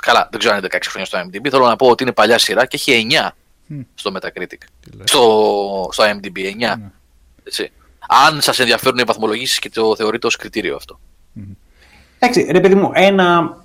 Καλά, 0.00 0.28
δεν 0.30 0.38
ξέρω 0.38 0.54
αν 0.54 0.60
είναι 0.60 0.68
16 0.72 0.78
χρόνια 0.88 1.06
στο 1.06 1.18
IMDb. 1.18 1.48
Θέλω 1.50 1.66
να 1.66 1.76
πω 1.76 1.86
ότι 1.86 2.02
είναι 2.02 2.12
παλιά 2.12 2.38
σειρά 2.38 2.66
και 2.66 2.76
έχει 2.76 3.06
9 3.10 3.28
Μμ. 3.66 3.80
στο 3.94 4.12
Metacritic. 4.14 4.58
Τι 4.80 4.96
λες. 4.96 5.08
Στο, 5.08 5.88
στο 5.92 6.04
IMDb, 6.04 6.38
9. 6.38 6.54
Ναι. 6.58 6.76
Έτσι. 7.44 7.72
Αν 8.08 8.40
σας 8.40 8.58
ενδιαφέρουν 8.58 8.98
οι 8.98 9.02
βαθμολογήσεις 9.02 9.58
και 9.58 9.70
το 9.70 9.96
θεωρείτε 9.96 10.26
ως 10.26 10.36
κριτήριο 10.36 10.76
αυτό. 10.76 11.00
Εντάξει, 12.18 12.48
ρε 12.50 12.60
παιδί 12.60 12.74
μου, 12.74 12.90
ένα 12.94 13.56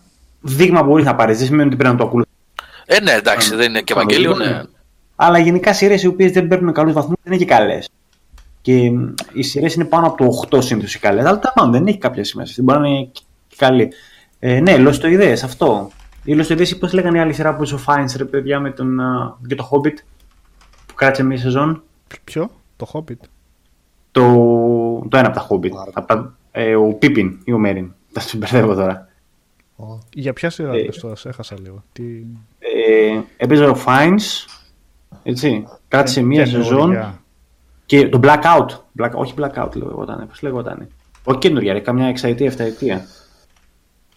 δείγμα 0.42 0.84
μπορεί 0.84 1.04
να 1.04 1.16
πάρει. 1.16 1.34
Δεν 1.34 1.46
σημαίνει 1.46 1.68
ότι 1.68 1.76
πρέπει 1.76 1.92
να 1.92 2.00
το 2.00 2.06
ακολουθήσει. 2.06 2.36
Ε, 2.86 3.00
ναι, 3.00 3.12
εντάξει, 3.12 3.56
δεν 3.56 3.70
είναι 3.70 3.82
και 3.82 3.94
Ευαγγέλιο, 3.94 4.36
ναι. 4.36 4.62
Αλλά 5.20 5.38
γενικά 5.40 5.74
σειρές 5.74 6.04
οι 6.04 6.08
οποίες 6.08 6.32
δεν 6.32 6.48
παίρνουν 6.48 6.74
καλούς 6.74 6.94
βαθμούς 6.94 7.16
δεν 7.24 7.34
είναι 7.34 7.44
και 7.44 7.50
καλές. 7.50 7.90
Και 8.62 8.92
μ, 8.92 9.14
οι 9.34 9.44
σειρές 9.44 9.74
είναι 9.74 9.86
πάνω 9.86 10.08
από 10.08 10.18
το 10.50 10.58
8 10.58 10.64
συνήθως 10.64 10.96
οι 10.96 11.00
καλές. 11.00 11.26
Αλλά 11.26 11.40
τα 11.40 11.52
πάντα 11.56 11.70
δεν 11.70 11.88
έχει 11.88 11.98
κάποια 11.98 12.24
σημασία. 12.24 12.54
Δεν 12.56 12.66
μπορεί 12.66 12.80
να 12.80 12.88
είναι 12.88 13.10
και 13.12 13.56
καλή. 13.58 13.92
Ε, 14.40 14.60
ναι, 14.60 14.78
λοστοειδέ, 14.78 15.32
αυτό. 15.32 15.90
Οι 16.24 16.34
λοστοειδέ, 16.36 16.76
πώ 16.76 16.88
λέγανε 16.94 17.18
η 17.18 17.22
άλλη 17.22 17.34
σειρά 17.34 17.56
που 17.56 17.64
είσαι 17.64 17.74
ο 17.74 17.78
Φάιντ, 17.78 18.10
ρε 18.18 18.26
παιδιά, 18.26 18.60
με 18.60 18.72
τον, 18.72 19.00
α, 19.00 19.38
και 19.48 19.56
το 19.56 19.70
Hobbit 19.72 19.96
που 20.86 20.94
κράτησε 20.94 21.24
μία 21.24 21.38
σεζόν. 21.38 21.84
Ποιο; 22.24 22.50
Το 22.76 22.88
Hobbit. 22.94 23.28
Το, 24.12 24.22
το 25.10 25.18
ένα 25.18 25.28
από 25.28 25.36
τα 25.40 25.48
Hobbit. 25.50 25.72
Απ' 25.94 26.08
τα- 26.08 26.38
ε, 26.52 26.76
ο 26.76 26.94
Πίπιν 26.94 27.40
ή 27.44 27.54
ο 27.54 27.58
Μέριν. 27.58 27.94
Θα 28.12 28.22
του 28.32 28.38
μπερδεύω 28.38 28.74
τώρα. 28.74 29.08
Για 30.14 30.34
ποια 30.34 30.50
σειρά 30.50 30.72
Ε. 30.74 30.84
λες 30.84 30.98
τώρα, 31.00 31.16
σε 31.16 31.30
έχασα 31.30 31.56
λίγο. 31.62 31.84
Τι... 31.94 32.04
Ε, 32.60 33.20
έπαιζε 33.38 33.66
ο 33.66 33.76
Φάινς, 33.76 34.46
έτσι, 35.24 35.68
κράτησε 35.88 36.22
μία 36.22 36.44
Καινούργια. 36.44 36.70
σεζόν 36.70 37.20
και 37.86 38.10
το 38.10 38.20
Blackout, 38.24 38.68
Black, 39.00 39.12
όχι 39.14 39.34
Blackout 39.38 39.70
λεγόταν, 39.76 40.28
πώς 40.28 40.42
λεγόταν, 40.42 40.88
όχι 41.24 41.40
καινούργια, 41.40 41.74
ρε, 41.74 41.80
καμιά 41.80 42.08
εξαετία, 42.08 42.46
εφταετία. 42.46 43.06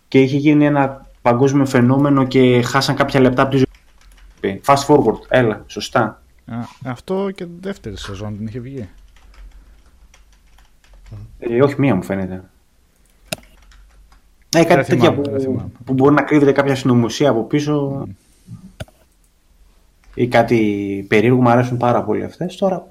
Και 0.08 0.20
είχε 0.22 0.36
γίνει 0.36 0.64
ένα 0.66 1.06
παγκόσμιο 1.22 1.66
φαινόμενο 1.66 2.26
και 2.26 2.62
χάσαν 2.62 2.94
κάποια 2.94 3.20
λεπτά 3.20 3.42
από 3.42 3.50
τη 3.50 3.56
ζωή. 3.56 4.60
Fast 4.66 4.86
forward, 4.86 5.18
έλα, 5.28 5.64
σωστά. 5.66 6.22
Α, 6.46 6.56
αυτό 6.84 7.30
και 7.34 7.46
δεύτερη 7.60 7.96
σεζόν 7.96 8.36
την 8.36 8.46
είχε 8.46 8.60
βγει. 8.60 8.88
Ε, 11.38 11.62
όχι 11.62 11.74
μία 11.78 11.94
μου 11.94 12.02
φαίνεται. 12.02 12.42
Ναι, 14.56 14.64
κάτι 14.64 14.74
Δεν 14.74 14.84
τέτοια 14.84 15.10
θυμάμαι, 15.10 15.22
που, 15.22 15.30
δεν 15.30 15.40
θυμάμαι. 15.40 15.70
που 15.84 15.92
μπορεί 15.92 16.14
να 16.14 16.22
κρύβεται 16.22 16.52
κάποια 16.52 16.74
συνωμοσία 16.74 17.30
από 17.30 17.42
πίσω 17.44 18.06
ή 20.14 20.28
κάτι 20.28 21.04
περίεργο, 21.08 21.42
μου 21.42 21.50
αρέσουν 21.50 21.76
πάρα 21.76 22.04
πολύ 22.04 22.24
αυτές. 22.24 22.56
Τώρα 22.56 22.86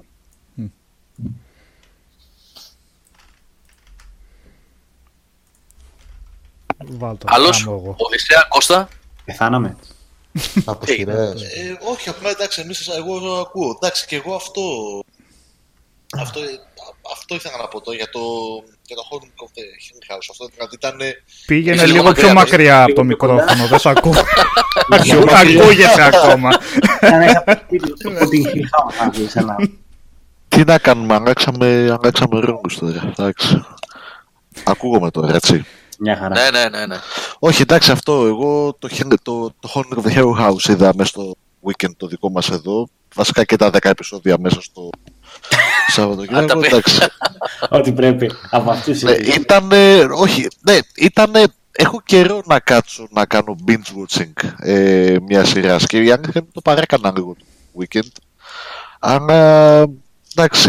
Βάλ 6.86 7.18
το. 7.18 7.26
Άλλος, 7.30 7.64
κάνω 7.64 7.76
εγώ. 7.76 7.94
Οδυσσέα 7.98 8.46
Κώστα; 8.48 8.88
πεθάναμε. 9.24 9.76
Από 10.64 10.84
Ε, 10.88 10.92
σειρές. 10.92 11.42
Ε, 11.42 11.78
όχι, 11.90 12.08
απλά 12.08 12.30
εντάξει, 12.30 12.60
εμείς, 12.60 12.88
εγώ 12.88 13.38
ακούω. 13.38 13.78
Εντάξει, 13.80 14.06
και 14.06 14.16
εγώ 14.16 14.34
αυτό. 14.34 14.62
Αυτό, 16.18 16.40
αυτό 17.12 17.34
ήθελα 17.34 17.56
να 17.56 17.68
πω 17.68 17.80
τώρα 17.80 17.96
για 17.96 18.10
το, 18.10 18.20
για 18.90 18.96
το 18.96 19.04
Home 19.10 19.28
of 19.44 19.50
the 19.56 19.64
Hidden 19.82 20.04
House. 20.10 20.26
Αυτό 20.30 20.44
δηλαδή 20.54 20.74
ήταν. 20.80 20.96
Πήγαινε 21.46 21.76
Είσαι 21.76 21.86
λίγο 21.86 21.96
λίγο 21.96 22.12
πιο 22.12 22.32
μακριά, 22.32 22.34
μακριά 22.34 22.82
από 22.82 22.94
το 22.94 23.02
λίγο 23.02 23.16
κοντά. 23.16 23.32
μικρόφωνο, 23.34 23.66
δεν 23.68 23.78
σ' 23.78 23.86
ακούω. 23.86 24.12
Λίγο 25.04 25.24
μακριά. 25.24 25.62
Ακούγεσαι 25.62 26.02
ακόμα. 26.02 26.50
Σαν 27.00 27.18
να 27.18 27.24
είσαι 27.24 27.36
από 27.46 27.52
το 27.54 27.60
σπίτι 27.64 27.92
του 27.92 28.12
Potting 28.18 28.46
Hill 28.54 28.66
House, 28.74 28.94
να 29.04 29.08
δεις 29.10 29.36
ένα. 29.36 29.56
Τι 30.48 30.64
να 30.64 30.78
κάνουμε, 30.78 31.14
αλλάξαμε, 31.14 31.96
αλλάξαμε 32.00 32.40
ρόγκους 32.40 32.78
τώρα. 32.78 33.12
Εντάξει. 33.18 33.64
Ακούγομαι 34.64 35.10
τώρα, 35.10 35.34
έτσι. 35.34 35.64
Μια 35.98 36.16
χαρά. 36.16 36.34
Ναι, 36.40 36.58
ναι, 36.58 36.78
ναι. 36.78 36.86
ναι. 36.86 36.96
Όχι, 37.38 37.62
εντάξει, 37.62 37.90
αυτό. 37.90 38.26
Εγώ 38.26 38.76
το, 38.78 38.88
Hen- 38.92 39.14
το, 39.22 39.50
το 39.60 39.70
Honor 39.74 39.98
of 39.98 40.06
the 40.10 40.16
Hero 40.16 40.30
House 40.48 40.68
είδα 40.68 40.92
μέσα 40.96 41.08
στο 41.08 41.34
weekend 41.64 41.90
το 41.96 42.06
δικό 42.06 42.30
μας 42.30 42.50
εδώ. 42.50 42.88
Βασικά 43.14 43.44
και 43.44 43.56
τα 43.56 43.70
10 43.72 43.78
επεισόδια 43.82 44.36
μέσα 44.40 44.60
στο 44.60 44.90
Σαββατοκύριακο. 45.86 46.46
τα 46.46 46.58
πει. 46.58 46.66
εντάξει. 46.66 46.98
Ό,τι 47.68 47.92
πρέπει. 47.92 48.30
Από 48.50 48.70
αυτούς 48.70 49.02
Ναι, 49.02 49.12
ήταν. 49.12 49.70
Όχι, 50.16 50.46
ναι, 50.60 50.78
ήταν. 50.96 51.32
Έχω 51.72 52.00
καιρό 52.04 52.42
να 52.44 52.60
κάτσω 52.60 53.06
να 53.10 53.24
κάνω 53.26 53.56
binge 53.66 54.18
watching 54.18 54.50
ε, 54.58 55.16
μια 55.26 55.44
σειρά 55.44 55.76
και 55.76 55.96
η 56.02 56.10
αλήθεια 56.10 56.32
είναι 56.34 56.48
το 56.52 56.60
παρέκανα 56.60 57.12
λίγο 57.16 57.36
το 57.38 57.44
weekend. 57.82 58.08
Αλλά 59.00 59.78
εντάξει, 60.36 60.68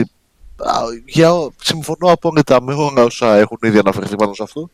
α, 0.57 0.73
για, 1.05 1.33
ό- 1.33 1.51
συμφωνώ 1.63 2.11
απόλυτα 2.11 2.61
με 2.61 2.73
όλα 2.73 3.03
όσα 3.03 3.35
έχουν 3.37 3.57
ήδη 3.63 3.77
αναφερθεί 3.77 4.15
πάνω 4.15 4.33
σε 4.33 4.43
αυτό. 4.43 4.69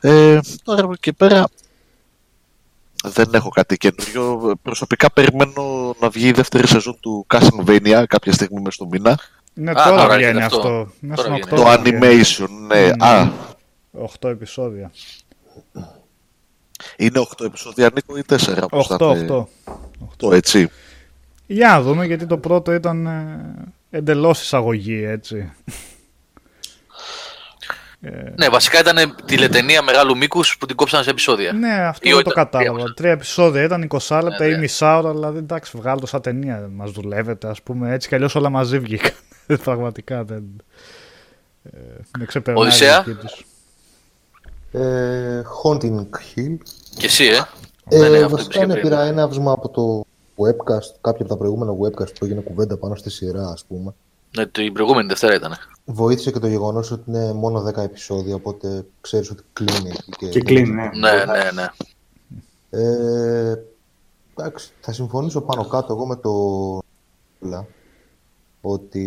Ε, 0.00 0.38
τώρα 0.64 0.80
από 0.82 0.92
εκεί 0.92 1.00
και 1.00 1.12
πέρα 1.12 1.48
δεν 3.08 3.28
έχω 3.32 3.48
κάτι 3.48 3.76
καινούριο. 3.76 4.54
Προσωπικά 4.62 5.10
περιμένω 5.12 5.94
να 6.00 6.08
βγει 6.08 6.26
η 6.28 6.32
δεύτερη 6.32 6.66
σεζόν 6.66 6.96
του 7.00 7.26
Castlevania 7.34 8.04
κάποια 8.08 8.32
στιγμή 8.32 8.60
μες 8.60 8.74
στο 8.74 8.86
μήνα. 8.86 9.18
Ναι, 9.54 9.70
Α, 9.70 9.74
τώρα 9.74 9.90
τώρα 10.02 10.16
βγαίνει 10.16 10.30
είναι 10.30 10.44
αυτό. 10.44 10.56
αυτό. 10.58 10.88
Μέσα 11.00 11.22
Τώρα 11.22 11.36
στον 11.36 11.56
βγαίνει. 11.56 11.62
Το 11.62 11.70
Οκτώβριο 11.70 11.98
βγαίνει. 11.98 12.22
animation, 12.24 12.48
ναι. 12.68 12.80
Ναι. 12.86 13.06
Α, 13.06 13.32
8 14.20 14.28
επεισόδια. 14.28 14.90
είναι 16.96 17.20
8 17.36 17.44
επεισόδια, 17.44 17.90
Νίκο, 17.94 18.16
ή 18.16 18.22
4. 18.28 18.36
8, 18.70 18.96
8. 18.98 19.46
8, 20.28 20.32
έτσι. 20.32 20.68
Για 21.46 21.68
να 21.68 21.80
δούμε 21.82 22.06
γιατί 22.06 22.26
το 22.26 22.38
πρώτο 22.38 22.72
ήταν 22.72 23.06
ε, 23.06 23.54
εντελώς 23.90 24.42
εισαγωγή 24.42 25.04
έτσι. 25.04 25.52
Ε, 28.00 28.32
Ναι, 28.36 28.48
βασικά 28.48 28.78
ήταν 28.78 29.14
τηλετενία 29.24 29.82
μεγάλου 29.82 30.16
μήκους 30.16 30.56
που 30.58 30.66
την 30.66 30.76
κόψαν 30.76 31.02
σε 31.02 31.10
επεισόδια. 31.10 31.52
ναι, 31.52 31.72
αυτό 31.72 32.08
Ή 32.08 32.10
δεν 32.12 32.20
ήταν- 32.20 32.32
το 32.34 32.40
κατάλαβα. 32.40 32.72
διάβασα. 32.74 32.94
Τρία 32.94 33.10
επεισόδια 33.10 33.62
ήταν 33.62 33.82
20 33.82 34.20
λεπτά 34.22 34.44
Ναι, 34.44 34.50
ή 34.50 34.52
ναι. 34.52 34.58
μισά 34.58 34.98
ώρα, 34.98 35.12
δηλαδή 35.12 35.38
εντάξει, 35.38 35.76
βγάλω 35.76 36.00
το 36.00 36.06
σαν 36.06 36.20
ταινία. 36.20 36.68
Μας 36.74 36.90
δουλεύετε, 36.90 37.48
ας 37.48 37.62
πούμε. 37.62 37.92
Έτσι 37.94 38.08
κι 38.08 38.14
αλλιώς 38.14 38.34
όλα 38.34 38.48
μαζί 38.50 38.78
βγήκαν. 38.78 39.12
Πραγματικά 39.64 40.24
δεν. 40.24 40.42
Ε, 41.62 41.78
με 42.18 42.24
ξεπερνάει. 42.24 42.64
η 42.64 42.66
Οδυσσέα; 42.66 43.02
δική 43.02 43.18
τους. 43.20 43.44
Ε, 44.72 45.42
Haunting 45.64 45.98
Hill. 46.00 46.56
Και 46.96 47.06
εσύ, 47.06 47.24
ε; 47.24 47.36
Ε, 47.90 47.98
Ναι, 47.98 48.08
ναι, 48.08 48.16
αυτό 48.16 48.28
βασικά 48.28 48.58
είπες 48.58 48.68
ναι, 48.68 48.74
και 48.74 48.80
πήρα 48.80 48.96
πριν. 48.96 49.08
έναυσμα 49.12 49.52
από 49.52 49.68
το 49.68 50.04
webcast, 50.44 50.94
κάποια 51.00 51.20
από 51.20 51.28
τα 51.28 51.36
προηγούμενα 51.36 51.72
webcast 51.72 52.14
που 52.18 52.24
έγινε 52.24 52.40
κουβέντα 52.40 52.76
πάνω 52.76 52.94
στη 52.94 53.10
σειρά, 53.10 53.48
ας 53.48 53.64
πούμε. 53.68 53.94
Ναι, 54.38 54.46
την 54.46 54.72
προηγούμενη 54.72 55.08
Δευτέρα 55.08 55.34
ήταν. 55.34 55.52
Βοήθησε 55.84 56.30
και 56.30 56.38
το 56.38 56.46
γεγονός 56.46 56.90
ότι 56.90 57.10
είναι 57.10 57.32
μόνο 57.32 57.64
10 57.68 57.76
επεισόδια, 57.76 58.34
οπότε 58.34 58.86
ξέρεις 59.00 59.30
ότι 59.30 59.42
κλείνει. 59.52 59.92
εκεί 60.06 60.28
Και 60.28 60.40
κλείνει, 60.40 60.70
ναι. 60.70 60.90
Ναι, 60.98 61.24
ναι, 61.24 61.50
ναι. 61.54 61.66
Ε, 62.70 63.54
εντάξει, 64.34 64.72
θα 64.80 64.92
συμφωνήσω 64.92 65.40
πάνω 65.40 65.66
κάτω 65.66 65.92
εγώ 65.92 66.06
με 66.06 66.16
το 66.16 66.32
Λα, 67.40 67.66
ότι 68.60 69.04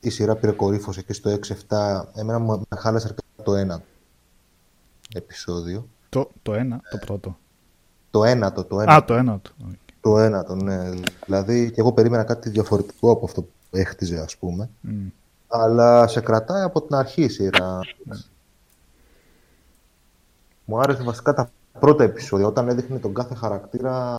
η 0.00 0.10
σειρά 0.10 0.36
πήρε 0.36 0.52
κορύφωση 0.52 1.04
και 1.04 1.12
στο 1.12 1.38
6-7 1.68 2.02
εμένα 2.14 2.38
μου 2.38 2.62
με 2.70 2.76
χάλασε 2.76 3.06
αρκετά 3.06 3.42
το 3.42 3.54
ένα 3.54 3.82
επεισόδιο. 5.14 5.88
Το, 6.08 6.30
το 6.42 6.54
ένα, 6.54 6.80
το 6.90 6.96
πρώτο. 6.96 7.38
Το 8.10 8.24
ένατο, 8.24 8.64
το 8.64 8.80
ένα. 8.80 8.94
Α, 8.94 9.04
το 9.04 9.14
ένα. 9.14 9.40
Το. 10.04 10.10
Το 10.10 10.18
ένατο, 10.18 10.54
ναι. 10.54 10.90
Δηλαδή 11.24 11.70
και 11.70 11.80
εγώ 11.80 11.92
περίμενα 11.92 12.24
κάτι 12.24 12.48
διαφορετικό 12.48 13.10
από 13.10 13.24
αυτό 13.24 13.42
που 13.42 13.50
έχτιζε, 13.70 14.20
ας 14.20 14.36
πούμε. 14.36 14.70
Μμ. 14.80 15.06
Αλλά 15.48 16.06
σε 16.06 16.20
κρατάει 16.20 16.62
από 16.62 16.82
την 16.82 16.94
αρχή 16.94 17.22
η 17.22 17.28
σειρά. 17.28 17.78
Μου 20.64 20.78
άρεσε 20.80 21.02
βασικά 21.02 21.34
τα 21.34 21.50
πρώτα 21.80 22.04
επεισόδια, 22.04 22.46
όταν 22.46 22.68
έδειχνε 22.68 22.98
τον 22.98 23.14
κάθε 23.14 23.34
χαρακτήρα 23.34 24.16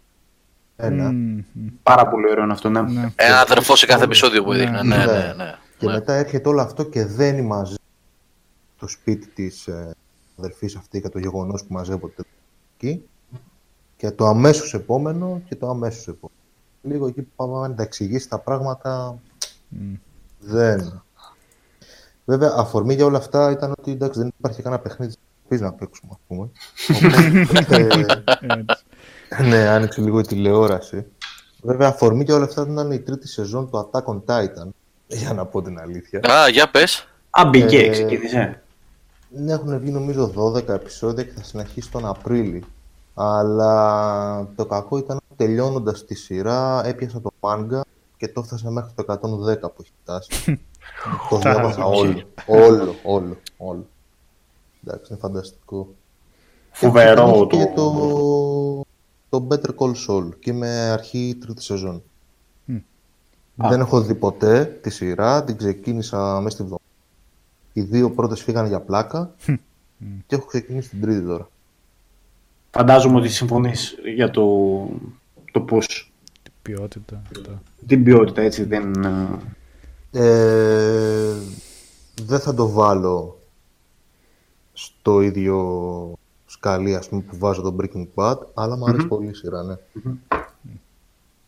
ένα. 0.75 1.11
Μμ, 1.11 1.43
μμ. 1.53 1.67
Πάρα 1.83 2.07
πολύ 2.07 2.29
ωραίο 2.29 2.43
είναι 2.43 2.53
αυτό, 2.53 2.69
ναι. 2.69 2.81
Ναι. 2.81 3.11
Ένα 3.15 3.39
αδερφός 3.39 3.79
σε 3.79 3.85
κάθε 3.85 4.03
επεισόδιο 4.03 4.43
που 4.43 4.53
έδειχνε. 4.53 4.81
Ναι, 4.83 4.97
Ναι. 4.97 5.05
ναι, 5.05 5.33
ναι. 5.37 5.55
Και 5.77 5.85
Ναι. 5.85 5.93
μετά 5.93 6.13
έρχεται 6.13 6.49
όλο 6.49 6.61
αυτό 6.61 6.83
και 6.83 7.05
δένει 7.05 7.41
μαζί 7.41 7.75
το 8.79 8.87
σπίτι 8.87 9.27
της 9.27 9.67
ε, 9.67 9.91
αδερφής 10.39 10.75
αυτή 10.75 10.99
για 10.99 11.09
το 11.09 11.19
γεγονός 11.19 11.61
που 11.65 11.73
μαζεύονται 11.73 12.23
εκεί. 12.77 13.05
Και 13.97 14.11
το 14.11 14.25
αμέσως 14.25 14.73
επόμενο 14.73 15.41
και 15.47 15.55
το 15.55 15.69
αμέσως 15.69 16.07
επόμενο. 16.07 16.39
Λίγο 16.81 17.07
εκεί 17.07 17.21
που 17.21 17.31
πάμε 17.35 17.67
να 17.67 17.73
τα 17.75 17.83
εξηγήσει 17.83 18.29
τα 18.29 18.39
πράγματα 18.39 19.19
Μμ. 19.69 19.93
δεν. 20.39 21.03
Βέβαια, 22.25 22.53
αφορμή 22.55 22.93
για 22.93 23.05
όλα 23.05 23.17
αυτά 23.17 23.51
ήταν 23.51 23.73
ότι 23.77 23.91
εντάξει, 23.91 24.19
δεν 24.19 24.31
υπάρχει 24.37 24.61
κανένα 24.61 24.81
παιχνίδι 24.81 25.13
της 25.47 25.61
να 25.61 25.73
παίξουμε, 25.73 26.11
ας 26.13 26.19
πούμε. 26.27 26.49
Οπότε, 27.49 27.87
Έτσι. 27.87 29.49
ναι, 29.49 29.67
άνοιξε 29.67 30.01
λίγο 30.01 30.19
η 30.19 30.23
τηλεόραση. 30.23 31.05
Βέβαια, 31.61 31.87
αφορμή 31.87 32.23
για 32.23 32.35
όλα 32.35 32.43
αυτά 32.45 32.61
ήταν 32.69 32.91
η 32.91 32.99
τρίτη 32.99 33.27
σεζόν 33.27 33.69
του 33.69 33.89
Attack 33.91 34.03
on 34.03 34.21
Titan. 34.25 34.67
Για 35.07 35.33
να 35.33 35.45
πω 35.45 35.61
την 35.61 35.79
αλήθεια. 35.79 36.19
Α, 36.19 36.49
για 36.49 36.69
πες. 36.71 37.07
Α, 37.29 37.45
μπήκε, 37.45 37.77
Ε, 37.77 37.89
ξεκίνησε. 37.89 38.61
Ναι, 39.29 39.51
έχουν 39.53 39.79
βγει 39.79 39.91
νομίζω 39.91 40.33
12 40.35 40.67
επεισόδια 40.67 41.23
και 41.23 41.31
θα 41.35 41.43
συνεχίσει 41.43 41.91
τον 41.91 42.05
Απρίλη. 42.05 42.63
Αλλά 43.17 44.47
το 44.55 44.65
κακό 44.65 44.97
ήταν 44.97 45.15
ότι 45.17 45.35
τελειώνοντας 45.35 46.05
τη 46.05 46.15
σειρά 46.15 46.85
έπιασα 46.85 47.21
το 47.21 47.31
μάγκα 47.39 47.81
και 48.17 48.27
το 48.27 48.39
έφτασα 48.43 48.69
μέχρι 48.71 48.91
το 48.95 49.03
110 49.07 49.59
που 49.75 49.81
έχει 49.81 49.91
φτάσει. 50.01 50.59
το 51.29 51.37
διάβασα 51.37 51.85
όλο, 51.85 52.21
όλο, 52.47 52.95
όλο, 53.03 53.37
όλο. 53.57 53.87
Εντάξει, 54.83 55.11
είναι 55.11 55.19
φανταστικό. 55.21 55.87
Φοβερό 56.71 57.47
Και, 57.49 57.57
το- 57.57 57.57
και 57.57 57.71
το, 57.75 58.85
το 59.29 59.47
Better 59.49 59.75
Call 59.77 59.93
Saul 60.07 60.29
και 60.39 60.49
είμαι 60.51 60.69
αρχή 60.69 61.37
τρίτη 61.41 61.63
σεζόν. 61.63 62.03
Δεν 63.55 63.79
έχω 63.79 64.01
δει 64.01 64.15
ποτέ 64.15 64.65
τη 64.65 64.89
σειρά, 64.89 65.43
την 65.43 65.57
ξεκίνησα 65.57 66.17
μέσα 66.35 66.49
στη 66.49 66.61
βδομάδα. 66.63 66.83
Οι 67.73 67.81
δύο 67.81 68.11
πρώτες 68.11 68.41
φύγανε 68.43 68.67
για 68.67 68.79
πλάκα 68.81 69.35
και 70.27 70.35
έχω 70.35 70.45
ξεκινήσει 70.45 70.89
την 70.89 71.01
τρίτη 71.01 71.25
τώρα. 71.25 71.49
Φαντάζομαι 72.77 73.17
ότι 73.17 73.29
συμφωνείς 73.29 73.95
για 74.15 74.31
το, 74.31 74.43
το 75.51 75.61
πώς. 75.61 76.11
Ποιότητα. 76.61 77.21
αυτά. 77.31 77.61
Την 77.87 78.03
ποιότητα, 78.03 78.41
έτσι, 78.41 78.63
δεν... 78.63 78.93
ε, 80.11 80.27
Ε, 80.27 81.33
δεν 82.21 82.39
θα 82.39 82.53
το 82.53 82.69
βάλω 82.69 83.39
στο 84.73 85.21
ίδιο 85.21 86.13
σκαλί 86.45 86.95
ας 86.95 87.09
πούμε, 87.09 87.21
που 87.21 87.37
βάζω 87.37 87.61
το 87.61 87.75
Breaking 87.79 88.07
Bad, 88.15 88.37
αλλά 88.53 88.77
μου 88.77 88.85
αρεσει 88.85 89.07
πολύ 89.07 89.29
η 89.29 89.33
σειρά, 89.33 89.63
ναι. 89.63 89.75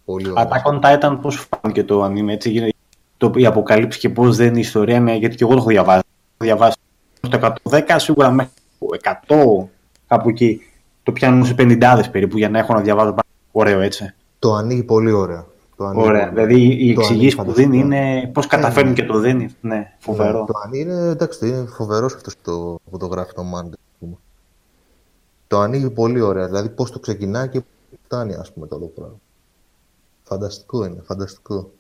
Πολύ 0.06 0.30
ωραία. 0.30 0.48
Attack 0.48 0.72
on 0.72 0.82
Titan, 0.82 1.18
πώς 1.22 1.48
φάνηκε 1.50 1.84
το 1.84 2.06
anime, 2.06 2.28
έτσι, 2.28 2.50
γίνεται 2.50 2.78
το, 3.18 3.32
η 3.36 3.46
αποκαλύψη 3.46 4.00
και 4.00 4.10
πώς 4.10 4.36
δεν 4.38 4.48
είναι 4.48 4.58
η 4.58 4.62
ιστορία, 4.62 5.00
ναι, 5.00 5.16
γιατί 5.16 5.36
και 5.36 5.44
εγώ 5.44 5.54
το 5.54 5.60
έχω 5.60 5.70
διαβάσει. 5.70 6.04
Το 6.38 6.46
έχω 6.46 6.58
διαβάσει 6.58 6.78
το 7.20 7.56
110, 7.70 7.96
σίγουρα 7.96 8.32
μέχρι 8.32 8.52
το 8.80 8.88
100, 9.28 9.68
κάπου 10.08 10.30
εκεί. 10.30 10.62
Το 11.08 11.14
πιάνουν 11.14 11.46
σε 11.46 11.56
50 11.58 12.04
περίπου 12.12 12.38
για 12.38 12.50
να 12.50 12.60
έχω 12.60 12.74
να 12.74 12.82
διαβάζω 12.82 13.10
πάρα 13.10 13.28
ωραίο, 13.52 13.80
έτσι. 13.80 14.14
Το 14.40 14.54
ανοίγει 14.54 14.84
πολύ 14.84 15.12
ωραία. 15.12 15.46
Το 15.78 15.86
ανοίγει 15.86 16.08
Ωραία. 16.08 16.30
πολύ 16.32 16.34
Δηλαδή 16.36 16.62
οι 16.64 16.94
Το 16.94 17.02
εξηγήσεις 17.02 17.10
ανοίγει 17.12 17.36
που 17.36 17.42
φανταστικά. 17.42 17.70
δίνει 17.70 17.84
είναι 17.84 18.28
πώς 18.34 18.48
καταφέρνει 18.48 18.94
και 18.94 19.06
το 19.06 19.20
δίνει. 19.20 19.56
Ναι, 19.62 19.96
φοβερό. 20.00 20.40
Ναι, 20.40 20.46
το 20.46 20.54
ανοίγει 20.64 20.82
είναι, 20.84 21.10
εντάξει, 21.10 21.48
είναι 21.48 21.66
φοβερός 21.66 22.14
αυτός 22.14 22.36
το, 22.42 22.80
που 22.92 22.98
το 22.98 23.06
γράφει 23.06 23.34
το 23.34 23.42
manga. 23.42 23.70
ας 23.72 23.96
πούμε. 24.00 24.16
Το 25.48 25.60
ανοίγει 25.60 25.90
πολύ 25.90 26.22
ωραία, 26.22 26.46
δηλαδή 26.46 26.70
πώς 26.70 26.92
το 26.92 27.00
ξεκινάει 27.00 27.50
και 27.50 27.60
πού 27.60 27.98
φτάνει 28.04 28.34
ας 28.34 28.52
πούμε 28.54 28.68
το 28.68 28.76
όλο 28.76 28.86
πράγμα. 28.86 29.20
Φανταστικό 30.24 30.86
είναι, 30.86 31.02
φανταστικό. 31.06 31.72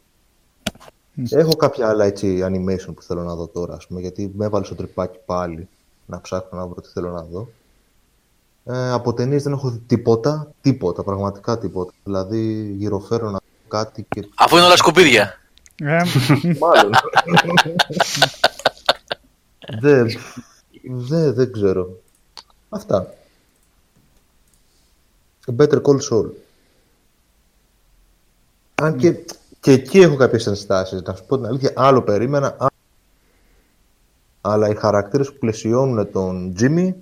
Έχω 1.29 1.55
κάποια 1.55 1.89
άλλα 1.89 2.05
έτσι 2.05 2.39
animation 2.43 2.93
που 2.95 3.01
θέλω 3.01 3.23
να 3.23 3.35
δω 3.35 3.47
τώρα, 3.47 3.75
ας 3.75 3.87
πούμε, 3.87 3.99
γιατί 4.01 4.31
με 4.35 4.45
έβαλε 4.45 4.65
στο 4.65 4.75
τρυπάκι 4.75 5.19
πάλι 5.25 5.67
να 6.05 6.21
ψάχνω 6.21 6.59
να 6.59 6.67
βρω 6.67 6.81
τι 6.81 6.89
θέλω 6.89 7.11
να 7.11 7.21
δω. 7.21 7.47
Ε, 8.69 8.91
από 8.91 9.13
ταινίες 9.13 9.43
δεν 9.43 9.53
έχω 9.53 9.69
δει 9.69 9.77
τίποτα, 9.87 10.51
τίποτα, 10.61 11.03
πραγματικά 11.03 11.57
τίποτα. 11.57 11.91
Δηλαδή 12.03 12.71
γυροφέρω 12.77 13.25
να 13.25 13.31
δω 13.31 13.39
κάτι 13.67 14.05
και 14.09 14.27
Αφού 14.35 14.55
είναι 14.55 14.65
όλα 14.65 14.75
σκουπίδια. 14.75 15.39
Ε, 15.75 16.01
Μάλλον. 16.59 16.91
δεν, 19.79 20.07
δεν, 20.83 21.33
δεν 21.33 21.51
ξέρω. 21.51 21.89
Αυτά. 22.69 23.13
Better 25.57 25.81
Call 25.81 25.99
Saul. 26.09 26.29
Αν 28.75 28.97
και, 28.97 29.15
και 29.59 29.71
εκεί 29.71 29.99
έχω 29.99 30.15
κάποιες 30.15 30.47
ενστάσεις. 30.47 31.01
Να 31.01 31.15
σου 31.15 31.25
πω 31.25 31.35
την 31.37 31.45
αλήθεια, 31.45 31.73
άλλο 31.75 32.01
περίμενα. 32.01 32.55
α- 32.59 32.67
Αλλά 34.41 34.69
οι 34.69 34.75
χαρακτήρες 34.75 35.31
που 35.31 35.37
πλαισιώνουν 35.39 36.11
τον 36.11 36.55
Jimmy, 36.59 36.93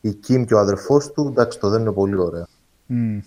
η 0.00 0.18
Kim 0.28 0.44
και 0.46 0.54
ο 0.54 0.58
αδερφός 0.58 1.12
του, 1.12 1.26
εντάξει, 1.30 1.58
το 1.58 1.68
δεν 1.68 1.80
είναι 1.80 1.92
πολύ 1.92 2.16
ωραία. 2.18 2.46
μ. 2.86 3.18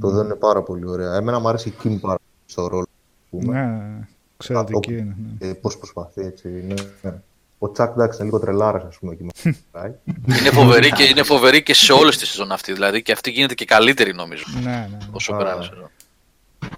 Το 0.00 0.10
δεν 0.10 0.24
είναι 0.24 0.34
πάρα 0.34 0.62
πολύ 0.62 0.88
ωραία. 0.88 1.14
Εμένα 1.14 1.38
μου 1.38 1.48
αρέσει 1.48 1.68
η 1.68 1.74
Kim 1.82 1.96
πάρα 2.00 2.18
πολύ 2.18 2.46
στο 2.46 2.66
ρόλο. 2.66 2.86
πούμε. 3.30 3.60
Ναι, 3.60 4.08
εξαιρετική 4.36 4.92
είναι. 4.92 5.16
Ναι. 5.38 5.48
Ε, 5.48 5.52
πώς 5.52 5.78
προσπαθεί 5.78 6.20
έτσι. 6.20 6.48
Ναι, 6.48 6.74
ναι. 7.02 7.20
Ο 7.58 7.70
Τσακ 7.70 7.92
εντάξει 7.92 8.18
είναι 8.18 8.30
λίγο 8.30 8.38
τρελάρας, 8.38 8.84
ας 8.84 8.98
πούμε. 8.98 9.12
Εκεί 9.12 9.22
με 9.22 9.54
πάει. 9.70 9.92
Είναι 10.06 10.50
φοβερή 10.50 10.92
και, 10.92 11.02
είναι 11.02 11.22
φοβερή 11.22 11.62
και 11.62 11.74
σε 11.74 11.92
όλες 11.92 12.18
τις 12.18 12.28
σεζόν 12.28 12.52
αυτή. 12.52 12.72
Δηλαδή 12.72 13.02
και 13.02 13.12
αυτή 13.12 13.30
γίνεται 13.30 13.54
και 13.54 13.64
καλύτερη 13.64 14.14
νομίζω. 14.14 14.44
Ναι, 14.62 14.88
ναι. 14.90 14.98
Όσο 15.10 15.34
Α, 15.34 15.36
περνάει 15.36 15.58
ναι. 15.58 15.64
η 15.64 15.68
σεζόν. 15.68 15.90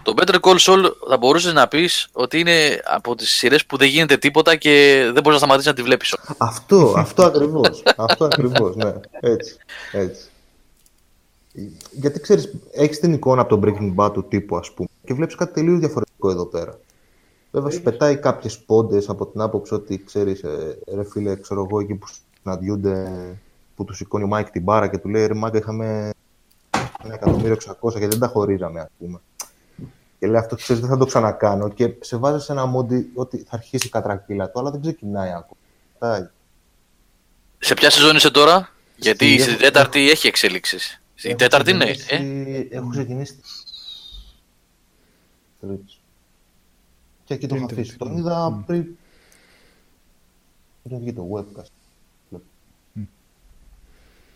Το 0.03 0.15
Better 0.17 0.41
Call 0.41 0.57
Saul 0.57 0.91
θα 1.09 1.17
μπορούσες 1.17 1.53
να 1.53 1.69
πεις 1.69 2.09
ότι 2.13 2.39
είναι 2.39 2.81
από 2.85 3.15
τις 3.15 3.31
σειρές 3.31 3.67
που 3.67 3.77
δεν 3.77 3.89
γίνεται 3.89 4.17
τίποτα 4.17 4.57
και 4.57 5.01
δεν 5.13 5.23
μπορείς 5.23 5.31
να 5.31 5.37
σταματήσεις 5.39 5.67
να 5.67 5.75
τη 5.75 5.83
βλέπεις. 5.83 6.17
αυτό, 6.39 6.95
αυτό 6.97 7.23
ακριβώς. 7.23 7.83
αυτό 7.97 8.25
ακριβώς, 8.25 8.77
ναι. 8.77 8.95
Έτσι. 9.21 9.57
έτσι. 9.93 10.29
Γιατί 11.91 12.21
ξέρεις, 12.21 12.55
έχεις 12.73 12.99
την 12.99 13.13
εικόνα 13.13 13.41
από 13.41 13.57
το 13.57 13.61
Breaking 13.65 13.95
Bad 13.95 14.13
του 14.13 14.25
τύπου, 14.29 14.57
ας 14.57 14.73
πούμε, 14.73 14.89
και 15.05 15.15
βλέπεις 15.15 15.35
κάτι 15.35 15.53
τελείως 15.53 15.79
διαφορετικό 15.79 16.31
εδώ 16.31 16.47
πέρα. 16.47 16.79
Βέβαια, 17.51 17.71
σου 17.71 17.83
πετάει 17.83 18.17
κάποιες 18.17 18.59
πόντες 18.59 19.09
από 19.09 19.27
την 19.27 19.41
άποψη 19.41 19.75
ότι 19.75 20.03
ξέρεις, 20.07 20.41
ρε 20.95 21.05
φίλε, 21.05 21.37
ξέρω 21.37 21.67
εγώ, 21.69 21.81
εκεί 21.81 21.95
που 21.95 22.07
συναντιούνται, 22.43 23.11
που 23.77 23.85
του 23.85 23.95
σηκώνει 23.95 24.25
ο 24.25 24.27
Μάικ 24.27 24.51
την 24.51 24.63
μπάρα 24.63 24.89
και 24.89 24.99
του 24.99 25.09
λέει 25.09 25.27
ρε 25.27 25.35
Μάγκα, 25.35 25.59
είχαμε 25.59 26.11
ένα 27.05 27.15
εκατομμύριο 27.15 27.57
600 27.81 27.93
και 27.99 28.09
δεν 28.09 28.19
τα 28.19 28.27
χωρίζαμε, 28.27 28.81
ας 28.81 28.89
πούμε. 28.99 29.21
Και 30.21 30.27
λέει 30.27 30.37
αυτό 30.41 30.57
ξέρεις, 30.57 30.81
δεν 30.83 30.91
θα 30.91 30.97
το 30.97 31.05
ξανακάνω. 31.07 31.69
Και 31.69 31.95
σε 32.01 32.17
βάζει 32.17 32.45
σε 32.45 32.53
ένα 32.53 32.67
mood 32.67 33.11
ότι 33.15 33.39
θα 33.39 33.57
αρχίσει 33.57 33.87
η 33.87 33.91
κατρακύλα 33.91 34.51
του, 34.51 34.59
αλλά 34.61 34.71
δεν 34.71 34.81
ξεκινάει 34.81 35.29
ακόμα. 35.31 35.61
Πάει. 35.99 36.29
Σε 37.59 37.75
ποια 37.75 37.91
σεζόν 37.91 38.17
είσαι 38.17 38.31
τώρα, 38.31 38.69
Γιατί 38.97 39.33
Στη- 39.33 39.43
στην 39.43 39.59
τέταρτη 39.59 40.11
έχει 40.11 40.27
εξέλιξη. 40.27 40.79
Στην 41.15 41.31
Έχω 41.31 41.39
τέταρτη 41.39 41.73
ναι. 41.73 41.93
ξεκινήσει- 41.95 42.73
Ε; 42.73 42.77
Έχω 42.77 42.89
ξεκινήσει. 42.89 43.41
Τρίτης. 45.61 46.01
Και 47.25 47.35
εκεί 47.35 47.47
το 47.47 47.55
Την 47.55 47.65
είχα 47.65 47.73
αφήσει. 47.73 47.89
τρίτη. 47.97 47.99
Τον 48.05 48.17
είδα 48.17 48.63
πριν. 48.67 48.87
Πριν 50.83 50.99
βγει 50.99 51.13
το 51.13 51.29
webcast. 51.35 51.71
Βλέπω. 52.29 52.45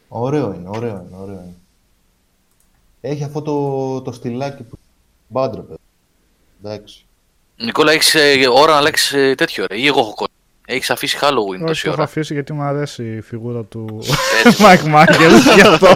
Ωραίο 0.09 0.53
είναι, 0.55 0.69
ωραίο 0.69 1.05
είναι, 1.07 1.17
ωραίο 1.17 1.35
είναι. 1.35 1.55
Έχει 3.01 3.25
αυτό 3.25 3.43
το, 3.43 4.01
το 4.03 4.13
στυλάκι 4.13 4.63
που. 4.63 4.79
Μπάντρε, 5.35 5.61
παιδί. 5.61 5.79
Εντάξει. 6.65 7.07
Νικόλα, 7.57 7.93
έχεις 7.93 8.17
ώρα 8.53 8.73
να 8.73 8.79
αλλάξεις 8.79 9.35
τέτοιο 9.37 9.67
ρε. 9.69 9.79
Ή 9.81 9.87
εγώ 9.87 10.01
έχω 10.01 10.15
κόλλη. 10.15 10.31
Έχεις 10.67 10.91
αφήσει 10.91 11.19
Halloween 11.21 11.55
Όχι, 11.55 11.65
τόση 11.67 11.83
το 11.83 11.89
έχω 11.89 11.97
ώρα. 11.97 12.03
αφήσει 12.05 12.33
γιατί 12.35 12.53
μου 12.53 12.63
αρέσει 12.63 13.15
η 13.17 13.21
φιγούρα 13.21 13.63
του 13.65 14.03
Έτσι. 14.45 14.63
Mike 14.65 14.95
Michaels 14.95 15.55
γι' 15.55 15.61
αυτό. 15.61 15.87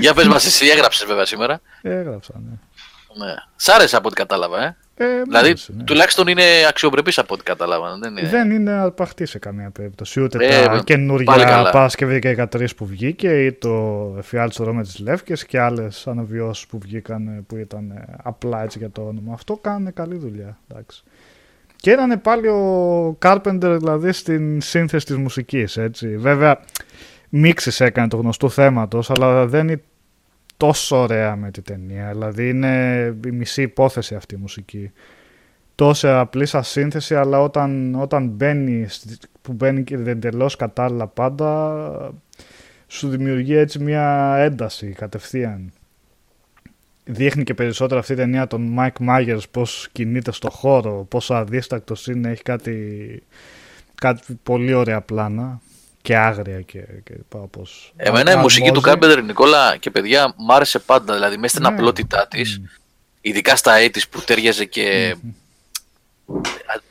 Για 0.00 0.14
πες 0.14 0.26
μας, 0.26 0.44
εσύ 0.46 0.66
έγραψες 0.66 1.06
βέβαια 1.06 1.24
σήμερα. 1.24 1.60
Έγραψα, 1.82 2.32
ναι. 2.34 3.24
Ναι. 3.26 3.34
Σ' 3.56 3.68
άρεσε 3.68 3.96
από 3.96 4.06
ό,τι 4.06 4.16
κατάλαβα, 4.16 4.64
ε. 4.64 4.76
Ε, 5.00 5.04
μ' 5.04 5.22
Δηλαδή, 5.24 5.48
άρεσε, 5.48 5.72
ναι. 5.76 5.84
τουλάχιστον 5.84 6.26
είναι 6.26 6.42
αξιοπρεπής 6.68 7.18
από 7.18 7.34
ό,τι 7.34 7.42
κατάλαβα. 7.42 7.98
Δεν 7.98 8.16
είναι... 8.16 8.28
Δεν 8.28 8.50
είναι 8.50 8.70
αρπαχτή 8.70 9.26
σε 9.26 9.38
καμία 9.38 9.70
περίπτωση. 9.70 10.20
Ούτε 10.20 10.46
Ε, 10.46 10.62
τα 10.62 10.68
πάλι 10.68 10.84
καινούργια 10.84 11.44
καλά. 11.44 11.70
Παρασκευή 11.70 12.18
και 12.18 12.46
13 12.52 12.66
που 12.76 12.86
βγήκε 12.86 13.44
ή 13.44 13.52
το 13.52 14.14
εφιάλτιστο 14.18 14.74
με 14.74 14.82
τις 14.82 14.98
Λεύκες 14.98 15.46
και 15.46 15.60
άλλες 15.60 16.06
αναβιώσεις 16.06 16.66
που 16.66 16.78
βγήκαν 16.78 17.26
ε, 17.26 17.44
που 17.46 17.56
ήταν 17.56 17.90
ε, 17.90 18.14
απλά 18.22 18.62
έτσι 18.62 18.78
για 18.78 18.90
το 18.90 19.02
όνομα. 19.02 19.32
Αυτό 19.32 19.56
κάνανε 19.56 19.90
καλή 19.90 20.16
δουλειά. 20.16 20.58
Εντάξει. 20.70 21.02
Και 21.76 21.90
ήταν 21.90 22.20
πάλι 22.20 22.48
ο 22.48 23.18
Carpenter 23.22 23.76
δηλαδή 23.78 24.12
στην 24.12 24.60
σύνθεση 24.60 25.06
της 25.06 25.16
μουσικής. 25.16 25.76
Έτσι. 25.76 26.16
Βέβαια 26.16 26.60
μίξεις 27.28 27.80
έκανε 27.80 28.08
το 28.08 28.16
γνωστού 28.16 28.50
θέματος 28.50 29.10
αλλά 29.10 29.46
δεν 29.46 29.68
είναι 29.68 29.82
τόσο 30.58 30.96
ωραία 30.96 31.36
με 31.36 31.50
τη 31.50 31.62
ταινία. 31.62 32.10
Δηλαδή 32.10 32.48
είναι 32.48 33.04
η 33.26 33.30
μισή 33.30 33.62
υπόθεση 33.62 34.14
αυτή 34.14 34.34
η 34.34 34.38
μουσική 34.38 34.90
τόσο 35.74 36.08
απλή 36.08 36.46
σαν 36.46 36.64
σύνθεση, 36.64 37.14
αλλά 37.14 37.40
όταν, 37.40 37.94
όταν 37.94 38.26
μπαίνει, 38.28 38.88
στη- 38.88 39.16
που 39.42 39.52
μπαίνει 39.52 39.84
και 39.84 39.94
εντελώ 39.94 40.54
κατάλληλα 40.58 41.06
πάντα, 41.06 42.12
σου 42.86 43.08
δημιουργεί 43.08 43.54
έτσι 43.54 43.78
μια 43.78 44.34
ένταση 44.38 44.86
κατευθείαν. 44.86 45.72
Δείχνει 47.04 47.44
και 47.44 47.54
περισσότερο 47.54 48.00
αυτή 48.00 48.12
η 48.12 48.16
ταινία 48.16 48.46
τον 48.46 48.76
Mike 48.78 49.08
Myers 49.08 49.42
πώς 49.50 49.88
κινείται 49.92 50.32
στο 50.32 50.50
χώρο, 50.50 51.06
πόσο 51.08 51.34
αδίστακτος 51.34 52.06
είναι, 52.06 52.30
έχει 52.30 52.42
κάτι, 52.42 53.22
κάτι 53.94 54.38
πολύ 54.42 54.72
ωραία 54.72 55.00
πλάνα 55.00 55.60
και 56.02 56.16
άγρια 56.16 56.60
και, 56.60 56.78
και 57.04 57.12
πάω 57.28 57.46
πως 57.46 57.92
Εμένα 57.96 58.30
η 58.30 58.34
α- 58.34 58.38
μουσική 58.38 58.70
του 58.70 58.80
αρμόζει. 58.90 59.14
Carpenter 59.18 59.24
Νικόλα 59.24 59.76
και 59.76 59.90
παιδιά 59.90 60.34
μ' 60.36 60.50
άρεσε 60.52 60.78
πάντα. 60.78 61.14
Δηλαδή, 61.14 61.36
μέσα 61.36 61.56
στην 61.56 61.68
Ναι. 61.68 61.74
απλότητά 61.76 62.26
της, 62.30 62.60
ειδικά 63.20 63.56
στα 63.56 63.74
έτης 63.74 64.08
που 64.08 64.20
τέριαζε 64.20 64.64
και, 64.64 65.16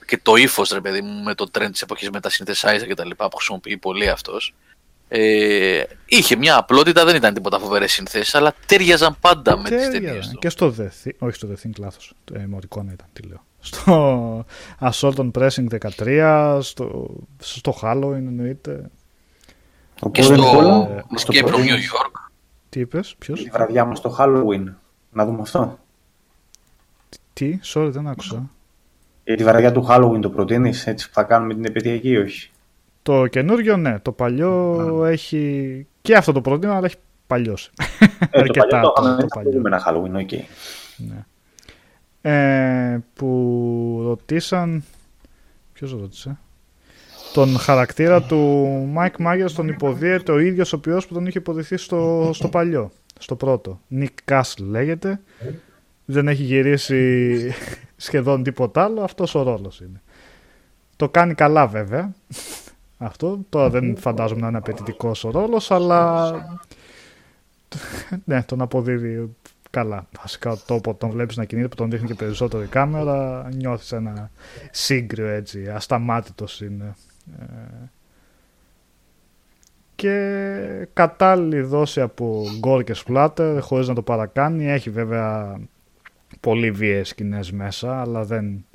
και 0.06 0.20
το 0.24 0.36
ύφος, 0.36 0.70
ρε 0.70 0.82
παιδί 0.82 1.02
μου, 1.02 1.24
με 1.24 1.34
το 1.36 1.50
trend 1.58 1.68
της 1.72 1.82
εποχής 1.82 2.10
με 2.10 2.20
τα 2.20 2.30
synthesizer 2.30 2.86
και 2.88 2.94
τα 2.96 3.06
λοιπά 3.06 3.28
που 3.30 3.36
χρησιμοποιεί 3.38 3.78
πολύ 3.78 4.10
αυτός. 4.10 4.54
Ε, 5.10 5.84
είχε 6.06 6.36
μια 6.36 6.58
απλότητα, 6.58 7.06
δεν 7.06 7.16
ήταν 7.16 7.34
τίποτα 7.34 7.60
φοβερές 7.60 7.92
συνθέσεις, 7.92 8.36
αλλά 8.36 8.54
τέριαζαν 8.66 9.18
πάντα 9.22 9.58
με 9.58 9.70
τις 9.70 9.70
Τέριαζαν. 9.70 10.02
ταινίε 10.04 10.20
του. 10.32 10.40
Και 10.40 10.50
στο 10.50 10.76
The 10.80 10.84
Thing, 11.08 11.12
όχι 11.18 11.36
στο 11.36 11.48
The 11.52 11.66
Thing, 11.68 11.72
λάθος, 11.80 12.14
ε, 12.34 12.40
Morricone 12.56 12.92
ήταν, 12.94 13.08
τι 13.14 13.22
λέω. 13.22 13.46
Στο 13.60 14.46
Assault 14.80 15.16
on 15.16 15.32
Precinct 15.32 15.68
13, 15.98 16.60
στο, 16.62 17.16
στο 17.40 17.80
Halloween 17.82 18.14
εννοείται. 18.14 18.90
Και 20.12 20.22
Οπότε, 20.24 20.36
Νικόλα, 20.36 20.84
στο 20.84 21.06
μας 21.10 21.24
το 21.26 21.34
Escape 21.34 21.38
from 21.38 21.44
New 21.44 21.52
προτείνεις 21.52 21.92
York. 21.92 22.30
Τι 22.70 22.80
είπες, 22.80 23.16
ποιος, 23.18 23.44
Τη 23.44 23.50
βραδιά 23.50 23.86
μας 23.86 24.02
το 24.02 24.16
Halloween. 24.20 24.64
Να 25.12 25.26
δούμε 25.26 25.42
αυτό. 25.42 25.80
τι, 27.34 27.60
sorry 27.64 27.90
δεν 27.92 28.08
άκουσα. 28.08 28.50
Για 29.24 29.36
τη 29.36 29.44
βραδιά 29.44 29.72
του 29.72 29.86
Halloween 29.90 30.22
το 30.22 30.30
προτείνεις, 30.30 30.88
έτσι 30.88 31.08
που 31.08 31.14
θα 31.14 31.24
κάνουμε 31.24 31.54
την 31.54 31.66
επετειακή 31.66 32.10
ή 32.10 32.18
όχι; 32.18 32.52
Το 33.02 33.28
καινούριο 33.28 33.78
ναι, 33.78 34.00
το 34.00 34.12
παλιό 34.12 35.06
έχει 35.06 35.88
και 36.02 36.16
αυτό 36.16 36.32
το 36.32 36.42
πρότεινο, 36.42 36.74
αλλά 36.74 36.86
έχει 36.86 36.96
παλιώσει. 37.28 37.72
Ε, 38.30 38.42
το 38.42 38.42
Αρκετά 38.42 38.68
παλιό 38.70 38.80
το 38.80 38.92
το, 38.94 38.94
είχαμε 38.98 39.18
το 39.18 39.24
έτσι, 39.24 39.40
θα 39.40 39.44
παλιό. 39.44 39.52
δούμε 39.52 39.70
ένα 39.70 39.84
Halloween, 39.88 40.22
OK. 40.24 40.32
Ναι. 40.98 41.26
Ε, 42.22 43.00
που 43.14 44.02
ρωτήσαν. 44.06 44.84
Ποιος 45.74 45.92
ρώτησε; 45.92 46.38
Τον 47.38 47.58
χαρακτήρα 47.58 48.22
του 48.22 48.94
Mike 48.98 49.26
Myers 49.26 49.52
τον 49.56 49.68
υποδίεται 49.68 50.32
ο 50.32 50.40
ίδιος 50.40 50.74
ο 50.74 50.76
οποίος 50.76 51.08
που 51.08 51.14
τον 51.14 51.26
είχε 51.26 51.38
υποδηθεί 51.38 51.78
στο, 51.78 52.32
στο 52.34 52.48
παλιό, 52.48 52.92
στο 53.20 53.36
πρώτο. 53.36 53.80
Nick 53.92 54.32
Castle 54.32 54.64
λέγεται. 54.70 55.20
Δεν 56.06 56.28
έχει 56.28 56.44
γυρίσει 56.44 57.52
σχεδόν 57.96 58.44
τίποτα 58.44 58.84
άλλο, 58.84 59.02
αυτός 59.02 59.36
ο 59.36 59.42
ρόλος 59.42 59.80
είναι. 59.80 60.02
Το 60.96 61.10
κάνει 61.10 61.34
καλά 61.34 61.68
βέβαια. 61.68 62.14
Αυτό. 62.98 63.40
Τώρα 63.50 63.70
δεν 63.70 63.98
φαντάζομαι 63.98 64.42
να 64.42 64.48
είναι 64.48 64.58
απαιτητικός 64.58 65.24
ο 65.24 65.32
ρόλος, 65.32 65.72
αλλά 65.72 66.32
ναι, 68.26 68.44
τον 68.44 68.62
αποδίδει 68.62 69.36
καλά. 69.70 70.08
Βασικά 70.22 70.58
τόπο 70.66 70.94
τον 70.94 71.10
βλέπεις 71.10 71.38
να 71.38 71.46
κινείται 71.46 71.68
που 71.68 71.76
τον 71.76 71.90
δείχνει 71.90 72.08
και 72.08 72.16
περισσότερο 72.16 72.64
η 72.64 72.68
κάμερα, 72.68 73.50
νιώθεις 73.54 73.92
ένα 73.92 74.32
σύγκριο 74.72 75.28
έτσι, 75.28 75.68
ασταμάτητος 75.70 76.62
είναι. 76.62 76.96
Ε, 77.40 77.90
και 79.96 80.88
κατάλληλη 80.94 81.62
δόση 81.62 82.02
από 82.02 82.44
γκορ 82.60 82.84
και 82.84 82.96
splatter 83.06 83.58
χωρίς 83.62 83.88
να 83.88 83.94
το 83.96 84.02
παρακάνει. 84.02 84.72
Έχει 84.72 84.90
βέβαια 84.90 85.60
πολύ 86.40 86.72
βίαιες 86.72 87.08
σκηνές 87.08 87.52
μέσα, 87.52 88.02
αλλά 88.02 88.24
δεν 88.24 88.66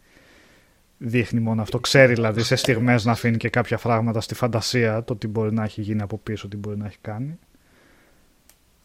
δείχνει 0.98 1.40
μόνο 1.40 1.62
αυτό. 1.62 1.80
Ξέρει 1.80 2.14
δηλαδή 2.14 2.42
σε 2.42 2.56
στιγμές 2.56 3.04
να 3.04 3.12
αφήνει 3.12 3.36
και 3.36 3.48
κάποια 3.48 3.78
φράγματα 3.78 4.20
στη 4.20 4.34
φαντασία, 4.34 5.04
το 5.04 5.16
τι 5.16 5.28
μπορεί 5.28 5.52
να 5.52 5.64
έχει 5.64 5.80
γίνει 5.80 6.02
από 6.02 6.18
πίσω, 6.18 6.48
τι 6.48 6.56
μπορεί 6.56 6.76
να 6.76 6.86
έχει 6.86 6.98
κάνει. 7.00 7.38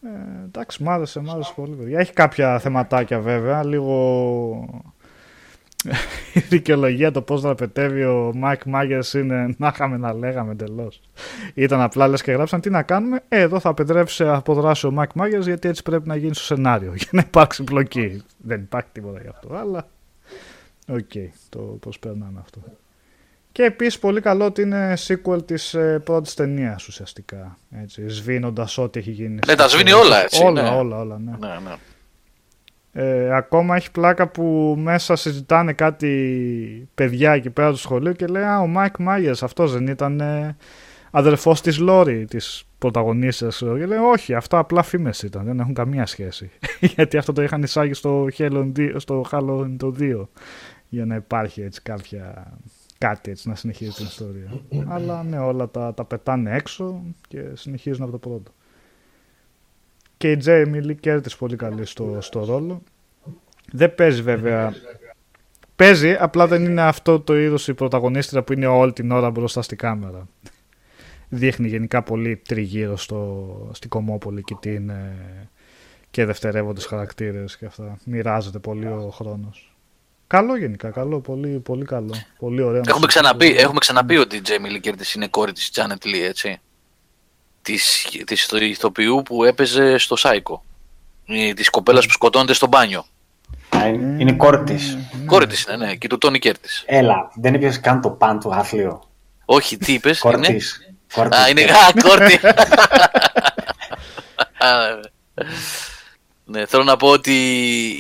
Ε, 0.04 0.44
εντάξει, 0.44 0.84
μ' 0.84 0.90
άρεσε, 0.90 1.20
μ' 1.20 1.30
άρεσε 1.30 1.54
πολύ. 1.56 1.76
παιδιά. 1.76 2.00
Έχει 2.00 2.14
κάποια 2.14 2.60
θεματάκια 2.60 3.20
βέβαια, 3.20 3.66
λίγο 3.66 4.84
η 6.34 6.40
δικαιολογία 6.40 7.12
το 7.12 7.22
πώς 7.22 7.42
δραπετεύει 7.42 8.04
ο 8.04 8.32
Μάικ 8.36 8.64
Μάγερς 8.66 9.14
είναι 9.14 9.56
να 9.58 9.68
είχαμε 9.68 9.98
να 9.98 10.14
λέγαμε 10.14 10.52
εντελώς. 10.52 11.02
Ήταν 11.54 11.82
απλά 11.82 12.08
λες 12.08 12.22
και 12.22 12.32
γράψαν 12.32 12.62
τι 12.62 12.70
να 12.70 12.82
κάνουμε. 12.84 13.20
Ε, 13.28 13.40
εδώ 13.42 13.60
θα 13.60 13.70
απεντρέψει 13.70 14.24
αποδράσει 14.28 14.88
ο 14.88 14.92
Μάικ 14.92 15.10
Μάγερς 15.14 15.46
γιατί 15.46 15.68
έτσι 15.68 15.84
πρέπει 15.84 16.08
να 16.08 16.16
γίνει 16.16 16.36
στο 16.36 16.44
σενάριο 16.44 16.94
για 17.02 17.10
να 17.12 17.24
υπάρξει 17.28 17.64
πλοκή. 17.64 18.24
Δεν 18.38 18.62
υπάρχει 18.62 18.90
τίποτα 18.92 19.22
γι' 19.22 19.28
αυτό, 19.28 19.56
αλλά 19.56 19.88
οκ, 20.88 21.12
το 21.50 21.60
πώς 21.60 22.00
περνάμε 22.00 22.40
αυτό. 22.42 22.60
Και 23.52 23.64
επίσης 23.64 24.00
πολύ 24.00 24.22
καλό 24.22 24.46
ότι 24.46 24.62
είναι 24.62 24.94
sequel 25.08 25.46
της 25.46 25.74
ε, 25.74 26.02
πρώτης 26.04 26.34
ταινίας 26.34 26.88
ουσιαστικά. 26.88 27.58
Έτσι, 27.82 28.10
σβήνοντας 28.10 28.78
ό,τι 28.78 29.00
έχει 29.00 29.12
γίνει. 29.12 29.34
Ναι, 29.34 29.40
στις 29.44 29.56
τα 29.56 29.68
σβήνει 29.68 29.90
ταινίες. 29.90 30.06
όλα, 30.06 30.24
έτσι, 30.24 30.44
Όλα, 30.44 30.62
ναι. 30.62 30.70
όλα, 30.70 30.98
όλα, 31.00 31.20
ναι. 31.20 31.32
Ναι, 31.40 31.48
ναι. 31.48 31.76
Ε, 33.00 33.36
ακόμα 33.36 33.76
έχει 33.76 33.92
πλάκα 33.92 34.28
που 34.28 34.76
μέσα 34.78 35.16
συζητάνε 35.16 35.74
κάτι 35.74 36.90
παιδιά 36.96 37.32
εκεί 37.32 37.50
πέρα 37.50 37.72
του 37.72 37.78
σχολείου 37.78 38.12
και 38.12 38.26
λέει 38.26 38.44
Α, 38.44 38.60
ο 38.60 38.68
Μάικ 38.68 38.98
Μάγερ 39.00 39.44
αυτός 39.44 39.74
δεν 39.74 39.88
ήταν 39.88 40.20
ε, 40.20 40.56
αδερφός 41.12 41.54
της 41.54 41.78
Λόρι, 41.78 42.26
της 42.26 42.64
πρωταγωνίστριας. 42.78 43.58
Και 43.58 43.86
λέει, 43.86 43.98
Όχι, 43.98 44.34
αυτά 44.34 44.58
απλά 44.58 44.84
φήμες 44.84 45.24
ήταν. 45.24 45.46
Δεν 45.46 45.60
έχουν 45.60 45.74
καμία 45.74 46.06
σχέση. 46.06 46.50
Γιατί 46.96 47.18
αυτό 47.18 47.34
το 47.34 47.42
είχαν 47.42 47.64
εισάγει 47.64 47.94
στο 47.94 48.28
Halloween, 48.38 48.72
στο 48.96 49.26
Halloween 49.32 49.68
το 49.78 49.96
2. 50.00 50.28
Για 50.90 51.06
να 51.06 51.16
υπάρχει 51.16 51.62
έτσι 51.62 51.82
κάποια. 51.82 52.54
Κάτι 52.98 53.32
έτσι 53.32 53.50
να 53.50 53.56
συνεχίζει 53.56 53.92
την 53.92 54.06
ιστορία. 54.06 54.62
Αλλά 54.88 55.24
ναι, 55.24 55.40
όλα 55.40 55.70
τα, 55.70 55.94
τα 55.94 56.06
πετάνε 56.06 56.56
έξω 56.56 57.04
και 57.28 57.42
συνεχίζουν 57.54 58.04
από 58.04 58.12
το 58.12 58.18
πρώτο. 58.18 58.52
Και 60.18 60.32
η 60.32 60.38
Τζέιμι 60.38 60.82
Λι 60.82 60.96
Κέρτης 60.96 61.36
πολύ 61.36 61.56
καλή 61.56 61.86
στο, 61.86 62.18
στο 62.22 62.46
ρόλο. 62.46 62.84
Δεν 63.72 63.96
παίζει 63.96 64.22
βέβαια 64.22 64.74
Παίζει, 65.78 66.16
απλά 66.20 66.48
δεν 66.48 66.66
είναι 66.66 66.82
αυτό 66.82 67.20
το 67.20 67.38
είδος 67.38 67.68
η 67.68 67.74
πρωταγωνίστρια 67.74 68.44
που 68.44 68.54
είναι 68.54 68.66
όλη 68.66 68.94
την 68.94 69.12
ώρα 69.12 69.30
μπροστά 69.30 69.62
στη 69.62 69.76
κάμερα. 69.76 70.28
Δείχνει 71.30 71.68
γενικά 71.68 72.04
πολύ 72.04 72.38
τριγύρω 72.48 72.98
στο, 72.98 73.72
στην 73.74 73.90
Κομόπολη 73.90 74.42
και 74.42 74.56
την 74.60 74.90
ε, 74.90 75.50
και 76.12 76.26
δευτερεύοντες 76.26 76.86
χαρακτήρες 76.86 77.58
και 77.58 77.66
αυτά. 77.66 77.98
Μοιράζεται 78.06 78.60
πολύ 78.60 78.88
ο 78.88 79.10
χρόνος. 79.14 79.76
Καλό 80.28 80.58
γενικά, 80.58 80.90
καλό, 80.90 81.20
πολύ, 81.20 81.60
πολύ 81.60 81.86
καλό. 81.86 82.14
Πολύ 82.40 82.62
ωραίο. 82.62 82.82
Έχουμε 82.86 83.08
ξαναπεί, 83.08 83.56
έχουμε 83.58 83.80
ξαναπεί 83.80 84.18
ότι 84.18 84.36
η 84.36 84.42
Τζέμι 84.42 84.70
Λικέρτης 84.70 85.14
είναι 85.14 85.28
κόρη 85.28 85.52
της 85.52 85.70
Τζάνετ 85.70 86.06
Λί, 86.06 86.24
έτσι. 86.24 86.62
Της, 87.68 88.08
της 88.26 88.50
ηθοποιού 88.60 89.22
που 89.26 89.44
έπαιζε 89.44 89.98
στο 89.98 90.16
Σάικο. 90.16 90.64
Της 91.56 91.70
κοπέλας 91.70 92.06
που 92.06 92.12
σκοτώνεται 92.12 92.54
στο 92.54 92.68
μπάνιο. 92.68 93.06
Είναι 93.94 94.32
η 94.32 94.36
κόρη 94.36 94.64
τη. 94.64 94.76
Κόρη 95.26 95.48
τη 95.48 95.64
είναι, 95.68 95.86
ναι, 95.86 95.96
και 95.96 96.08
του 96.08 96.18
Τόνι 96.18 96.40
Κέρτης. 96.40 96.84
Έλα, 96.86 97.32
δεν 97.36 97.54
είπες 97.54 97.80
καν 97.80 98.02
το 98.02 98.10
παν 98.10 98.40
του 98.40 98.54
άθλιο. 98.54 99.04
Όχι, 99.46 99.78
τι 99.78 99.94
είπες. 99.94 100.20
Κόρη 100.20 100.38
είναι... 100.38 100.48
της. 100.48 100.80
Α, 101.20 101.50
είναι 101.50 101.62
γα, 101.62 102.02
κόρτη. 102.02 102.40
ναι, 106.46 106.66
θέλω 106.66 106.84
να 106.84 106.98
πω 106.98 107.08
ότι 107.08 107.34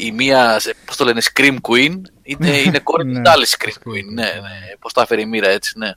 η 0.01 0.11
μία, 0.11 0.61
πώς 0.85 0.95
το 0.95 1.05
λένε, 1.05 1.21
Scream 1.33 1.57
Queen, 1.61 1.95
είναι, 2.23 2.49
είναι 2.57 2.79
κόρη 2.79 3.03
της 3.05 3.17
Ναι. 3.17 3.29
άλλης 3.29 3.57
Scream 3.59 3.89
Queen. 3.89 4.05
Ναι, 4.13 4.23
ναι, 4.23 4.75
πώς 4.79 4.93
τα 4.93 5.01
έφερε 5.01 5.21
η 5.21 5.25
μοίρα 5.25 5.49
έτσι, 5.49 5.73
ναι. 5.77 5.91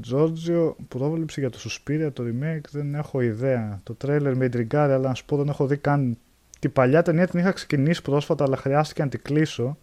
Τζόρτζιο, 0.00 0.76
πρόβληψη 0.88 1.40
για 1.40 1.50
το 1.50 1.58
Suspiria, 1.64 2.08
το 2.12 2.24
remake, 2.26 2.68
δεν 2.70 2.94
έχω 2.94 3.20
ιδέα. 3.20 3.80
Το 3.82 3.94
τρέλερ 3.94 4.36
με 4.36 4.44
ιντριγκάρει, 4.44 4.92
αλλά 4.92 5.08
να 5.08 5.14
σου 5.14 5.24
πω 5.24 5.36
δεν 5.36 5.48
έχω 5.48 5.66
δει 5.66 5.76
καν. 5.76 6.16
Την 6.58 6.72
παλιά 6.72 7.02
ταινία 7.02 7.26
την 7.26 7.38
είχα 7.38 7.52
ξεκινήσει 7.52 8.02
πρόσφατα, 8.02 8.44
αλλά 8.44 8.56
χρειάστηκε 8.56 9.02
να 9.02 9.08
την 9.08 9.22
κλείσω. 9.22 9.78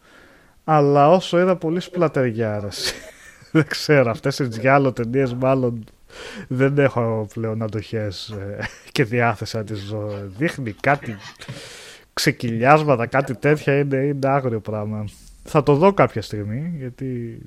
Αλλά 0.63 1.09
όσο 1.09 1.39
είδα, 1.39 1.55
πολύ 1.55 1.79
σπλατεριάρες. 1.79 2.93
δεν 3.51 3.67
ξέρω, 3.67 4.11
αυτές 4.11 4.39
οι 4.39 4.47
τζιάλο 4.47 4.93
ταινίες 4.93 5.33
μάλλον 5.33 5.83
δεν 6.47 6.77
έχω 6.77 7.27
πλέον 7.33 7.61
αντοχές 7.61 8.29
ε, 8.29 8.57
και 8.91 9.03
διάθεση 9.03 9.57
να 9.57 9.63
τις 9.63 9.79
ζω. 9.79 10.09
Δείχνει 10.37 10.71
κάτι 10.71 11.15
ξεκυλιάσματα, 12.13 13.05
κάτι 13.05 13.35
τέτοια, 13.35 13.79
είναι, 13.79 13.97
είναι 13.97 14.27
άγριο 14.27 14.59
πράγμα. 14.59 15.05
Θα 15.43 15.63
το 15.63 15.75
δω 15.75 15.93
κάποια 15.93 16.21
στιγμή, 16.21 16.73
γιατί 16.77 17.39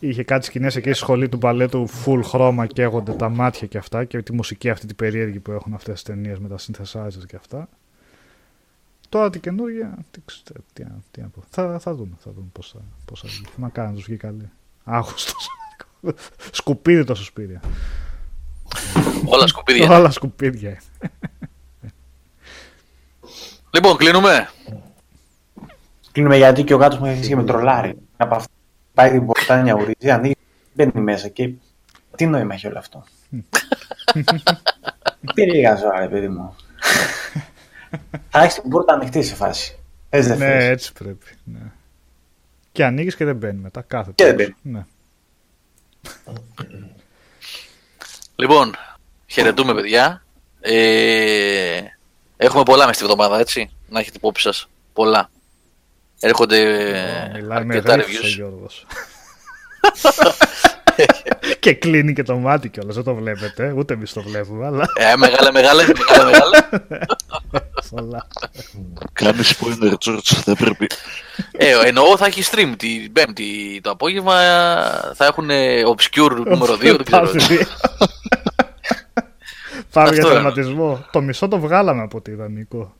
Είχε 0.00 0.22
κάτι 0.22 0.44
σκηνές 0.44 0.76
εκεί 0.76 0.88
στη 0.88 0.98
σχολή 0.98 1.28
του 1.28 1.36
μπαλέτου 1.36 1.88
full 2.04 2.20
χρώμα 2.24 2.66
καίγονται 2.66 3.12
τα 3.12 3.28
μάτια 3.28 3.66
και 3.66 3.78
αυτά 3.78 4.04
και 4.04 4.22
τη 4.22 4.32
μουσική 4.32 4.70
αυτή 4.70 4.86
την 4.86 4.96
περίεργη 4.96 5.38
που 5.38 5.52
έχουν 5.52 5.74
αυτές 5.74 5.94
τις 5.94 6.02
ταινίες 6.02 6.38
με 6.38 6.48
τα 6.48 6.56
synthesizers 6.58 7.26
και 7.26 7.36
αυτά. 7.36 7.68
Τώρα 9.08 9.30
την 9.30 9.40
καινούργια, 9.40 9.98
τι, 10.10 10.20
ξέρω, 10.24 10.60
τι, 10.72 10.82
να- 10.84 10.98
τι 11.10 11.20
να 11.20 11.28
πω. 11.28 11.42
Θα, 11.50 11.78
θα 11.78 11.94
δούμε, 11.94 12.12
θα 12.18 12.30
δούμε 12.30 12.46
πώς 12.52 12.70
θα, 12.70 12.78
πώς 13.04 13.20
θα 13.20 13.28
βγει. 13.28 13.44
Μακάρι 13.56 13.88
να 13.88 13.94
τους 13.94 14.04
βγει 14.04 14.16
καλή. 14.16 14.50
Άγουστος. 14.84 15.48
Σκουπίδι 16.52 17.04
το 17.04 17.14
σωσπίδια. 17.14 17.60
Όλα 19.24 19.46
σκουπίδια. 19.46 19.96
Όλα 19.98 20.10
σκουπίδια. 20.10 20.80
λοιπόν, 23.70 23.96
κλείνουμε. 23.96 24.48
Κλείνουμε 26.12 26.36
γιατί 26.36 26.64
και 26.64 26.74
ο 26.74 26.76
γάτος 26.76 26.98
μου 26.98 27.04
έχει 27.04 27.12
αρχίσει 27.12 27.28
και 27.30 27.36
με 27.36 27.44
τρολάρει. 27.44 27.94
Από 28.16 28.34
αυτό 28.34 28.52
πάει 28.94 29.10
την 29.10 29.26
πορτάνια 29.26 29.74
ουρίζει, 29.74 30.10
ανοίγει, 30.10 30.36
μπαίνει 30.74 31.00
μέσα 31.00 31.28
και. 31.28 31.50
Τι 32.16 32.26
νόημα 32.26 32.54
έχει 32.54 32.66
όλο 32.66 32.78
αυτό. 32.78 33.04
Περίεργα 35.34 35.76
ζώα, 35.76 36.00
ρε 36.00 36.08
παιδί 36.08 36.28
μου. 36.28 36.56
Θα 38.30 38.42
έχεις 38.42 38.54
την 38.54 38.70
πόρτα 38.70 38.94
ανοιχτή 38.94 39.22
σε 39.22 39.34
φάση. 39.34 39.78
Θες 40.10 40.26
δεν 40.26 40.38
ναι, 40.38 40.44
θες. 40.44 40.64
έτσι 40.68 40.92
πρέπει. 40.92 41.26
Ναι. 41.44 41.72
Και 42.72 42.84
ανοίγεις 42.84 43.16
και 43.16 43.24
δεν 43.24 43.36
μπαίνει 43.36 43.60
μετά. 43.60 43.82
Κάθε 43.82 44.12
Και 44.14 44.24
δεν 44.24 44.36
τέλος. 44.36 44.54
Ναι. 44.62 44.84
Λοιπόν, 48.36 48.74
χαιρετούμε 49.26 49.74
παιδιά. 49.74 50.24
Ε, 50.60 51.80
έχουμε 52.36 52.62
πολλά 52.62 52.86
μες 52.86 52.98
τη 52.98 53.04
βδομάδα, 53.04 53.38
έτσι. 53.38 53.70
Να 53.88 54.00
έχετε 54.00 54.16
υπόψη 54.16 54.42
σας. 54.42 54.68
Πολλά. 54.92 55.30
Έρχονται 56.20 56.58
Μιλάει 57.34 57.64
με 57.64 57.74
αρκετά 57.74 57.92
γρήφους 57.94 58.18
ο 58.18 58.22
reviews. 58.22 58.34
Γιώργος. 58.34 58.86
και 61.58 61.74
κλείνει 61.74 62.12
και 62.12 62.22
το 62.22 62.36
μάτι 62.36 62.68
κιόλας, 62.68 62.94
δεν 62.94 63.04
το 63.04 63.14
βλέπετε, 63.14 63.72
ούτε 63.76 63.94
εμείς 63.94 64.12
το 64.12 64.22
βλέπουμε, 64.22 64.66
αλλά 64.66 64.84
Ε, 64.96 65.16
μεγάλα, 65.16 65.52
μεγάλα, 65.52 65.82
μεγάλα, 65.86 66.24
μεγάλα. 66.30 66.68
πολλά. 67.90 68.26
Κάνει 69.12 69.38
spoiler, 69.42 69.92
George, 70.04 70.40
δεν 70.44 70.56
πρέπει. 70.56 70.86
Ε, 71.52 71.74
εννοώ 71.84 72.16
θα 72.16 72.26
έχει 72.26 72.42
stream 72.52 72.72
την 72.76 73.12
Πέμπτη 73.12 73.80
το 73.82 73.90
απόγευμα. 73.90 74.40
ε, 74.40 75.14
Θα 75.14 75.24
έχουν 75.26 75.50
ε, 75.50 75.82
Obscure 75.96 76.36
νούμερο 76.46 76.74
2. 76.74 76.78
Δεν 76.78 77.04
ξέρω. 77.04 77.26
Πάρτε 77.26 77.38
δύο. 77.38 77.66
Πάμε 79.92 80.10
για 80.10 80.18
Αυτό 80.22 80.28
τερματισμό. 80.34 81.04
Το 81.12 81.20
μισό 81.20 81.48
το 81.48 81.58
βγάλαμε 81.58 82.02
από 82.02 82.16
ό,τι 82.16 82.30
είδα, 82.30 82.48
Νικό. 82.48 82.96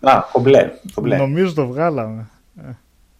Α, 0.00 0.20
κομπλέ. 0.32 0.70
κομπλέ. 0.94 1.16
Νομίζω 1.16 1.52
το 1.54 1.66
βγάλαμε. 1.66 2.30
Ε, 2.56 2.70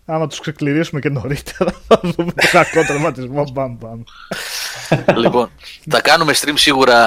Άμα 0.08 0.26
τους 0.26 0.40
ξεκληρίσουμε 0.40 1.00
και 1.00 1.08
νωρίτερα 1.08 1.70
θα 1.88 2.00
δούμε 2.02 2.32
το 2.32 2.48
κακό 2.50 2.84
τερματισμό 2.84 3.50
μπαμ 3.52 3.76
μπαμ. 3.76 4.02
λοιπόν, 5.16 5.50
θα 5.90 6.00
κάνουμε 6.00 6.32
stream 6.36 6.52
σίγουρα 6.54 7.00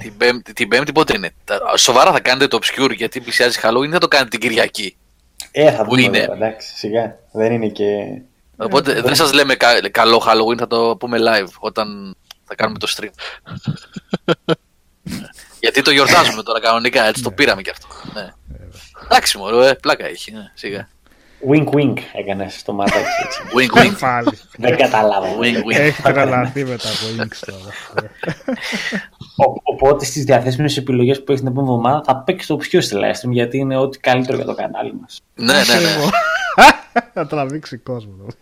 την 0.00 0.16
Πέμπτη, 0.16 0.52
την 0.52 0.68
πέμπτη 0.68 0.92
πότε 0.92 1.16
είναι; 1.16 1.30
Τα- 1.44 1.76
Σοβαρά 1.76 2.12
θα 2.12 2.20
κάνετε 2.20 2.46
το 2.48 2.58
Obscure 2.62 2.94
γιατί 2.96 3.20
πλησιάζει 3.20 3.58
Halloween 3.62 3.86
ή 3.86 3.90
θα 3.90 3.98
το 3.98 4.08
κάνετε 4.08 4.30
την 4.30 4.40
Κυριακή. 4.40 4.96
Ε, 5.50 5.72
θα 5.72 5.84
Πού 5.84 5.90
δούμε 5.90 6.02
είναι; 6.02 6.18
τώρα, 6.26 6.34
εντάξει, 6.46 6.76
σιγά. 6.76 7.16
Δεν 7.32 7.52
είναι 7.52 7.68
και... 7.68 7.84
Οπότε 8.56 9.00
δεν 9.02 9.14
σας 9.14 9.32
λέμε 9.32 9.54
κα- 9.54 9.88
καλό 9.90 10.22
Halloween, 10.26 10.58
θα 10.58 10.66
το 10.66 10.96
πούμε 10.96 11.18
live 11.20 11.48
όταν 11.58 12.16
θα 12.44 12.54
κάνουμε 12.54 12.78
το 12.78 12.92
stream. 12.96 13.10
γιατί 15.60 15.82
το 15.82 15.90
γιορτάζουμε 15.90 16.42
τώρα 16.42 16.60
κανονικά, 16.60 17.04
έτσι 17.04 17.22
το 17.22 17.30
πήραμε 17.30 17.62
κι 17.62 17.70
αυτό. 17.70 17.86
Ναι. 18.14 18.32
Εντάξει 19.10 19.38
μωρό, 19.38 19.62
ε, 19.62 19.74
πλάκα 19.74 20.06
έχει, 20.06 20.32
ναι, 20.32 20.50
σιγά. 20.54 20.88
Wink 21.50 21.64
wink 21.74 21.94
έκανες 22.12 22.54
στο 22.58 22.72
μάτια 22.72 23.00
έτσι. 23.24 23.40
Wink 23.56 23.78
wink. 23.82 23.98
Πάλι. 24.00 24.38
Δεν 24.56 24.76
κατάλαβα. 24.76 25.26
Wink 25.40 25.56
wink. 25.56 25.78
Έχει 25.78 26.02
τρελαθεί 26.02 26.64
με 26.64 26.76
τα 26.76 26.88
Wings 26.88 27.36
τώρα. 27.46 28.08
Ο- 29.36 29.60
Οπότε 29.62 30.04
στις 30.04 30.24
διαθέσιμες 30.24 30.76
επιλογές 30.76 31.18
που 31.18 31.24
έχεις 31.32 31.40
την 31.42 31.50
επόμενη 31.52 31.72
εβδομάδα 31.76 32.02
θα 32.04 32.16
παίξεις 32.16 32.46
το 32.48 32.56
πιο 32.56 32.80
στη 32.80 32.96
live 32.98 33.26
stream 33.26 33.30
γιατί 33.30 33.58
είναι 33.58 33.76
ό,τι 33.76 33.98
καλύτερο 33.98 34.36
για 34.36 34.46
το 34.46 34.54
κανάλι 34.54 34.94
μας. 35.00 35.20
ναι, 35.34 35.52
ναι, 35.52 35.58
ναι. 35.80 36.08
Θα 37.14 37.26
τραβήξει 37.26 37.76
κόσμο 37.76 38.10
νομίζω. 38.18 38.36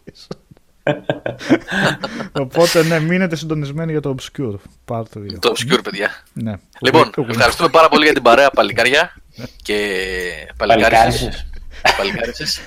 Οπότε 2.33 2.83
ναι, 2.83 3.01
μείνετε 3.01 3.37
συντονισμένοι 3.37 3.93
για 3.93 4.01
το 4.01 4.15
Obscure. 4.19 4.55
Πάρτε 4.85 5.21
δύο. 5.21 5.39
Το 5.39 5.53
Obscure, 5.57 5.79
παιδιά. 5.83 6.11
Ναι. 6.33 6.55
Λοιπόν, 6.81 7.11
Wink- 7.17 7.29
ευχαριστούμε 7.29 7.69
πάρα 7.69 7.89
πολύ 7.89 8.05
για 8.05 8.13
την 8.15 8.23
παρέα, 8.23 8.51
παλικάρια. 8.51 9.15
Και 9.63 9.77
παλικάρισες. 10.57 11.47
Παλικάρισες. 11.97 11.97
Παλικάρισες. 11.97 12.61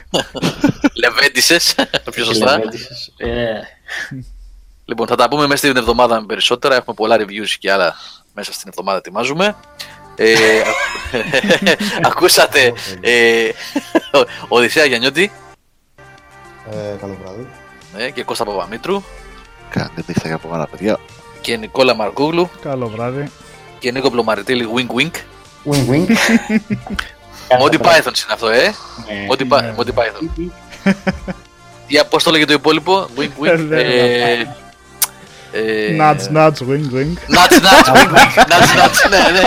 Λεβέντισες, 1.02 1.76
πιο 2.12 2.24
σωστά. 2.24 2.58
Λεβέντισες. 2.58 3.14
Ε, 3.18 3.60
Λοιπόν, 4.86 5.08
θα 5.08 5.16
τα 5.16 5.28
πούμε 5.30 5.42
μέσα 5.48 5.58
στην 5.58 5.78
εβδομάδα 5.78 6.20
με 6.20 6.26
περισσότερα. 6.26 6.76
Έχουμε 6.76 6.96
πολλά 6.96 7.16
reviews 7.20 7.50
και 7.60 7.72
άλλα 7.72 7.96
μέσα 8.34 8.54
στην 8.54 8.68
εβδομάδα 8.70 8.98
ετοιμάζουμε. 8.98 9.56
Ε, 10.16 10.36
ακούσατε 12.10 12.74
ε, 13.02 13.50
Οδυσσέα 14.48 14.86
Γιαννιώτη 14.86 15.32
Ε, 16.72 16.96
καλό 17.00 17.18
βράδυ 17.24 17.48
ε, 17.98 18.10
και 18.10 18.24
Κώστα 18.24 18.46
Παπαμήτρου. 18.46 19.04
Καλή 19.70 19.90
νύχτα 20.06 20.28
για 20.28 20.38
πάνω, 20.38 20.68
παιδιά. 20.72 21.00
Και 21.42 21.58
Νικόλα 21.58 21.96
Μαργούγλου. 21.96 22.50
Καλό 22.62 22.88
βράδυ. 22.88 23.32
Και 23.80 23.92
Νίκο 23.92 24.10
Πλωμαριτήλη, 24.10 24.68
wink 24.76 24.88
wink. 25.00 25.12
Wink 25.72 25.90
wink. 25.92 26.10
Μόντι 27.60 27.78
Python 27.82 28.06
είναι 28.06 28.34
αυτό, 28.34 28.48
ε. 28.48 28.64
Ναι. 29.08 29.26
Μόντι 29.28 29.94
ναι. 29.94 29.94
Python. 29.96 30.52
Για 31.88 32.06
πώ 32.06 32.22
το 32.22 32.32
λέγεται 32.32 32.52
το 32.52 32.60
υπόλοιπο, 32.60 33.08
wink 33.18 33.46
wink. 33.46 33.68
Νατς, 35.98 36.30
νατς, 36.30 36.62
ε, 36.62 36.64
ε, 36.64 36.68
wink 36.68 36.96
wink. 36.96 37.14
Νατς, 37.28 37.62
νατς, 37.62 37.92
wink 37.96 38.12
wink. 38.14 38.46
Νατς, 38.50 38.74
νατς, 38.76 39.08
ναι, 39.10 39.18
ναι. 39.18 39.42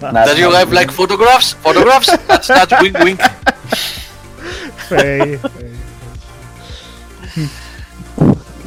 Does 0.00 0.38
your 0.38 0.52
wife 0.52 0.72
like 0.72 0.90
photographs? 0.90 1.54
Photographs? 1.62 2.08
That's 2.28 2.48
that 2.48 2.70
wink 2.82 2.98
wink. 3.04 3.20
Φέι. 4.88 5.40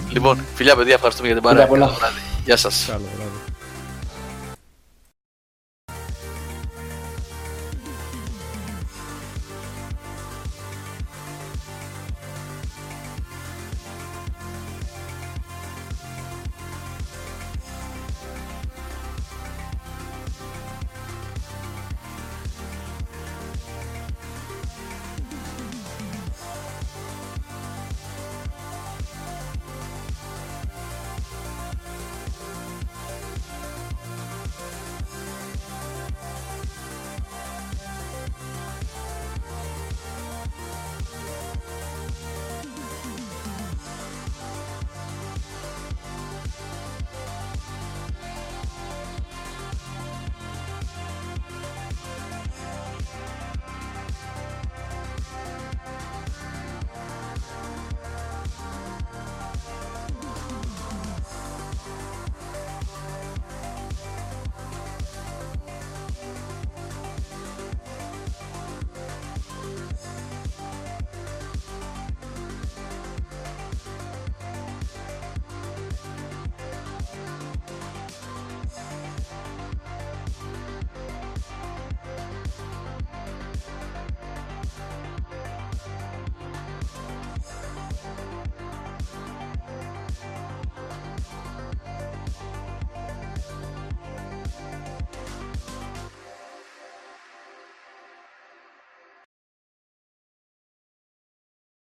Λοιπόν, 0.09 0.45
φιλιά 0.56 0.75
παιδιά, 0.75 0.93
ευχαριστούμε 0.93 1.27
για 1.27 1.40
την 1.40 1.50
Φιλιά 1.50 1.66
παρέα. 1.66 1.67
πολλά. 1.67 1.85
Καλό 1.85 1.98
βράδυ. 1.98 2.19
Γεια 2.45 2.58
σας. 2.58 2.85
Καλό 2.88 3.03
βράδυ. 3.16 3.32